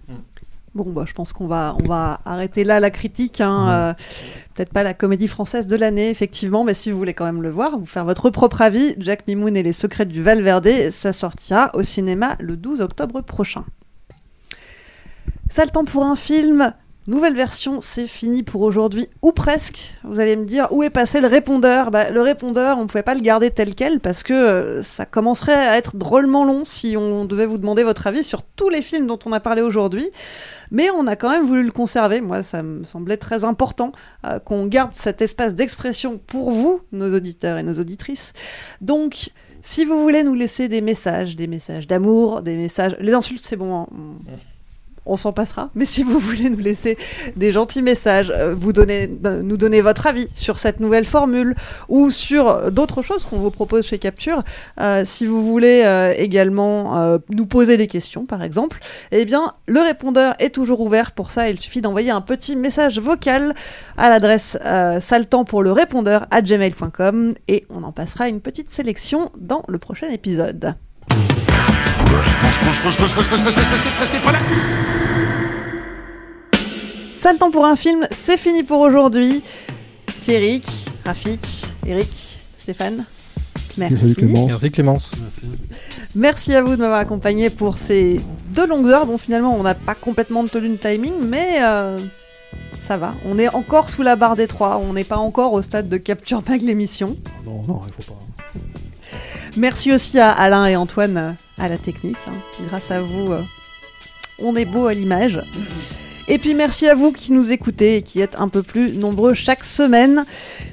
Bon, 0.73 0.89
bah, 0.91 1.03
je 1.07 1.13
pense 1.13 1.31
qu'on 1.31 1.45
va, 1.45 1.77
on 1.79 1.87
va 1.87 2.21
arrêter 2.25 2.63
là 2.63 2.79
la 2.79 2.89
critique. 2.89 3.39
hein. 3.39 3.69
Euh, 3.69 3.93
Peut-être 4.55 4.73
pas 4.73 4.81
la 4.81 4.95
comédie 4.95 5.27
française 5.27 5.67
de 5.67 5.75
l'année, 5.75 6.09
effectivement, 6.09 6.63
mais 6.63 6.73
si 6.73 6.89
vous 6.89 6.97
voulez 6.97 7.13
quand 7.13 7.25
même 7.25 7.43
le 7.43 7.51
voir, 7.51 7.77
vous 7.77 7.85
faire 7.85 8.03
votre 8.03 8.31
propre 8.31 8.63
avis, 8.63 8.95
Jack 8.97 9.27
Mimoun 9.27 9.55
et 9.55 9.61
les 9.61 9.73
secrets 9.73 10.07
du 10.07 10.23
Valverde, 10.23 10.89
ça 10.89 11.13
sortira 11.13 11.69
au 11.75 11.83
cinéma 11.83 12.35
le 12.39 12.57
12 12.57 12.81
octobre 12.81 13.21
prochain. 13.21 13.63
Ça 15.49 15.63
le 15.63 15.71
temps 15.71 15.85
pour 15.85 16.03
un 16.03 16.15
film 16.15 16.73
Nouvelle 17.09 17.35
version, 17.35 17.79
c'est 17.79 18.05
fini 18.05 18.43
pour 18.43 18.63
aujourd'hui, 18.63 19.07
ou 19.21 19.31
presque. 19.31 19.93
Vous 20.03 20.19
allez 20.19 20.35
me 20.35 20.43
dire, 20.43 20.67
où 20.71 20.83
est 20.83 20.89
passé 20.89 21.21
le 21.21 21.27
répondeur? 21.27 21.89
Bah, 21.89 22.11
Le 22.11 22.21
répondeur, 22.21 22.77
on 22.77 22.81
ne 22.81 22.87
pouvait 22.87 23.01
pas 23.01 23.15
le 23.15 23.21
garder 23.21 23.49
tel 23.49 23.75
quel 23.75 24.01
parce 24.01 24.23
que 24.23 24.33
euh, 24.33 24.83
ça 24.83 25.05
commencerait 25.05 25.53
à 25.55 25.77
être 25.77 25.95
drôlement 25.95 26.43
long 26.43 26.65
si 26.65 26.97
on 26.97 27.23
devait 27.23 27.45
vous 27.45 27.57
demander 27.59 27.85
votre 27.85 28.07
avis 28.07 28.25
sur 28.25 28.43
tous 28.43 28.67
les 28.67 28.81
films 28.81 29.07
dont 29.07 29.17
on 29.25 29.31
a 29.31 29.39
parlé 29.39 29.61
aujourd'hui. 29.61 30.09
Mais 30.69 30.89
on 30.89 31.07
a 31.07 31.15
quand 31.15 31.29
même 31.29 31.45
voulu 31.45 31.63
le 31.63 31.71
conserver. 31.71 32.19
Moi, 32.19 32.43
ça 32.43 32.61
me 32.61 32.83
semblait 32.83 33.15
très 33.15 33.45
important 33.45 33.93
euh, 34.25 34.39
qu'on 34.39 34.65
garde 34.65 34.91
cet 34.91 35.21
espace 35.21 35.55
d'expression 35.55 36.19
pour 36.27 36.51
vous, 36.51 36.81
nos 36.91 37.15
auditeurs 37.15 37.57
et 37.57 37.63
nos 37.63 37.79
auditrices. 37.79 38.33
Donc, 38.81 39.29
si 39.61 39.85
vous 39.85 40.01
voulez 40.01 40.23
nous 40.23 40.33
laisser 40.33 40.67
des 40.67 40.81
messages, 40.81 41.37
des 41.37 41.47
messages 41.47 41.87
d'amour, 41.87 42.41
des 42.41 42.57
messages... 42.57 42.97
Les 42.99 43.13
insultes, 43.13 43.45
c'est 43.45 43.55
bon. 43.55 43.73
hein. 43.73 43.87
On 45.07 45.17
s'en 45.17 45.33
passera. 45.33 45.69
Mais 45.75 45.85
si 45.85 46.03
vous 46.03 46.19
voulez 46.19 46.49
nous 46.49 46.59
laisser 46.59 46.97
des 47.35 47.51
gentils 47.51 47.81
messages, 47.81 48.31
euh, 48.35 48.53
vous 48.55 48.71
euh, 48.77 49.07
nous 49.43 49.57
donner 49.57 49.81
votre 49.81 50.07
avis 50.07 50.27
sur 50.35 50.59
cette 50.59 50.79
nouvelle 50.79 51.05
formule 51.05 51.55
ou 51.89 52.11
sur 52.11 52.71
d'autres 52.71 53.01
choses 53.01 53.25
qu'on 53.25 53.39
vous 53.39 53.51
propose 53.51 53.85
chez 53.85 53.97
Capture, 53.97 54.43
euh, 54.79 55.03
si 55.05 55.25
vous 55.25 55.45
voulez 55.45 55.83
euh, 55.85 56.13
également 56.17 56.97
euh, 56.97 57.17
nous 57.29 57.45
poser 57.45 57.77
des 57.77 57.87
questions, 57.87 58.25
par 58.25 58.43
exemple, 58.43 58.79
eh 59.11 59.25
bien, 59.25 59.53
le 59.65 59.79
répondeur 59.79 60.35
est 60.39 60.53
toujours 60.53 60.81
ouvert. 60.81 61.11
Pour 61.11 61.31
ça, 61.31 61.49
il 61.49 61.59
suffit 61.59 61.81
d'envoyer 61.81 62.11
un 62.11 62.21
petit 62.21 62.55
message 62.55 62.99
vocal 62.99 63.53
à 63.97 64.09
l'adresse 64.09 64.57
euh, 64.65 64.99
saltant 64.99 65.45
pour 65.45 65.63
gmail.com 65.63 67.33
et 67.47 67.65
on 67.69 67.83
en 67.83 67.91
passera 67.91 68.29
une 68.29 68.41
petite 68.41 68.69
sélection 68.69 69.31
dans 69.37 69.63
le 69.67 69.77
prochain 69.77 70.07
épisode. 70.07 70.75
Sale 77.15 77.37
temps 77.37 77.51
pour 77.51 77.65
un 77.65 77.75
film, 77.75 78.07
c'est 78.11 78.37
fini 78.37 78.63
pour 78.63 78.79
aujourd'hui. 78.79 79.41
Pierrick, 80.21 80.65
Rafik, 81.05 81.41
Eric, 81.85 82.37
Stéphane, 82.57 83.05
merci. 83.77 83.97
Salut 83.97 84.15
Clémence. 84.15 84.47
Merci 84.47 84.71
Clémence. 84.71 85.11
Merci 86.15 86.55
à 86.55 86.61
vous 86.61 86.75
de 86.75 86.81
m'avoir 86.81 86.99
accompagné 86.99 87.49
pour 87.49 87.77
ces 87.77 88.19
deux 88.49 88.67
longues 88.67 88.87
heures 88.87 89.05
dont 89.05 89.17
finalement 89.17 89.55
on 89.57 89.63
n'a 89.63 89.73
pas 89.73 89.95
complètement 89.95 90.43
tenu 90.45 90.69
le 90.69 90.77
timing, 90.77 91.13
mais 91.23 91.59
euh, 91.61 91.97
ça 92.79 92.97
va. 92.97 93.13
On 93.25 93.39
est 93.39 93.53
encore 93.53 93.89
sous 93.89 94.03
la 94.03 94.15
barre 94.15 94.35
des 94.35 94.47
trois, 94.47 94.77
on 94.77 94.93
n'est 94.93 95.03
pas 95.03 95.17
encore 95.17 95.53
au 95.53 95.61
stade 95.61 95.89
de 95.89 95.97
Capture 95.97 96.43
Mag 96.47 96.61
l'émission. 96.61 97.17
Non, 97.45 97.63
non, 97.67 97.81
il 97.87 97.93
faut 98.03 98.13
pas. 98.13 98.19
Merci 99.57 99.91
aussi 99.91 100.19
à 100.19 100.29
Alain 100.31 100.67
et 100.67 100.75
Antoine 100.75 101.17
euh, 101.17 101.31
à 101.57 101.67
la 101.67 101.77
technique. 101.77 102.17
hein. 102.27 102.33
Grâce 102.67 102.91
à 102.91 103.01
vous, 103.01 103.31
euh, 103.31 103.41
on 104.39 104.55
est 104.55 104.65
beau 104.65 104.85
à 104.85 104.93
l'image. 104.93 105.41
Et 106.27 106.37
puis 106.37 106.53
merci 106.53 106.87
à 106.87 106.93
vous 106.93 107.11
qui 107.11 107.31
nous 107.31 107.51
écoutez 107.51 107.97
et 107.97 108.01
qui 108.03 108.19
êtes 108.21 108.35
un 108.37 108.49
peu 108.49 108.61
plus 108.61 108.97
nombreux 108.97 109.33
chaque 109.33 109.63
semaine. 109.63 110.25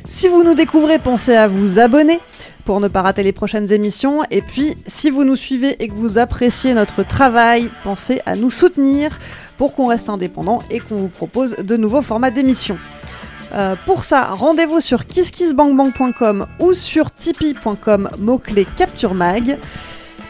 Si 0.09 0.29
vous 0.29 0.43
nous 0.43 0.55
découvrez, 0.55 0.99
pensez 0.99 1.35
à 1.35 1.49
vous 1.49 1.79
abonner 1.79 2.21
pour 2.65 2.81
ne 2.81 2.89
pas 2.89 3.03
rater 3.03 3.23
les 3.23 3.33
prochaines 3.33 3.73
émissions. 3.73 4.23
Et 4.31 4.43
puis, 4.43 4.77
si 4.87 5.11
vous 5.11 5.25
nous 5.25 5.37
suivez 5.37 5.83
et 5.83 5.89
que 5.89 5.95
vous 5.95 6.19
appréciez 6.19 6.75
notre 6.75 7.05
travail, 7.05 7.71
pensez 7.85 8.21
à 8.27 8.35
nous 8.37 8.51
soutenir 8.51 9.19
pour 9.57 9.75
qu'on 9.75 9.87
reste 9.87 10.09
indépendant 10.09 10.61
et 10.71 10.81
qu'on 10.81 10.97
vous 10.97 11.09
propose 11.09 11.57
de 11.57 11.77
nouveaux 11.77 12.03
formats 12.03 12.31
d'émissions. 12.33 12.79
Euh, 13.55 13.77
pour 13.87 14.03
ça, 14.03 14.25
rendez-vous 14.25 14.81
sur 14.81 15.07
kisskissbangbang.com 15.07 16.47
ou 16.59 16.75
sur 16.75 17.13
tipeee.com, 17.13 18.11
mot-clé 18.19 18.67
Capture 18.77 19.15
Mag. 19.15 19.59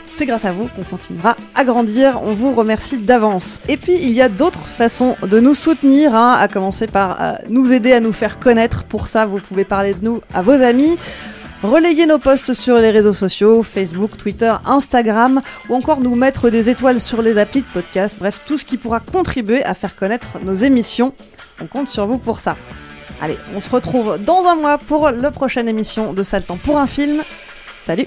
C'est 0.07 0.27
grâce 0.27 0.44
à 0.44 0.53
vous 0.53 0.69
qu'on 0.69 0.85
continuera 0.85 1.36
à 1.55 1.65
grandir. 1.65 2.20
On 2.23 2.33
vous 2.35 2.55
remercie 2.55 2.99
d'avance. 2.99 3.61
Et 3.69 3.77
puis, 3.77 3.94
il 3.94 4.11
y 4.11 4.23
a 4.23 4.28
d'autres 4.28 4.62
façons 4.62 5.17
de 5.23 5.41
nous 5.41 5.55
soutenir, 5.55 6.15
hein, 6.15 6.36
à 6.39 6.47
commencer 6.49 6.86
par 6.86 7.20
euh, 7.20 7.33
nous 7.49 7.73
aider 7.73 7.93
à 7.93 8.01
nous 8.01 8.12
faire 8.12 8.39
connaître. 8.39 8.85
Pour 8.85 9.07
ça, 9.07 9.27
vous 9.27 9.41
pouvez 9.41 9.65
parler 9.65 9.94
de 9.94 10.05
nous 10.05 10.20
à 10.33 10.43
vos 10.43 10.53
amis. 10.53 10.97
Relayer 11.65 12.05
nos 12.05 12.19
posts 12.19 12.53
sur 12.53 12.77
les 12.77 12.91
réseaux 12.91 13.15
sociaux, 13.15 13.62
Facebook, 13.62 14.19
Twitter, 14.19 14.53
Instagram, 14.67 15.41
ou 15.70 15.75
encore 15.75 16.01
nous 16.01 16.15
mettre 16.15 16.51
des 16.51 16.69
étoiles 16.69 17.01
sur 17.01 17.23
les 17.23 17.39
applis 17.39 17.62
de 17.62 17.67
podcast, 17.73 18.19
bref, 18.20 18.43
tout 18.47 18.59
ce 18.59 18.67
qui 18.67 18.77
pourra 18.77 19.01
contribuer 19.01 19.65
à 19.65 19.73
faire 19.73 19.97
connaître 19.97 20.39
nos 20.44 20.55
émissions. 20.55 21.15
On 21.62 21.67
compte 21.67 21.89
sur 21.89 22.07
vous 22.07 22.19
pour 22.19 22.39
ça. 22.39 22.57
Allez, 23.20 23.39
on 23.55 23.60
se 23.60 23.70
retrouve 23.70 24.18
dans 24.18 24.47
un 24.47 24.57
mois 24.57 24.78
pour 24.78 25.10
la 25.10 25.31
prochaine 25.31 25.68
émission 25.68 26.12
de 26.12 26.23
Sale 26.23 26.44
Temps 26.44 26.58
pour 26.58 26.78
un 26.78 26.86
film. 26.86 27.23
Salut 27.84 28.07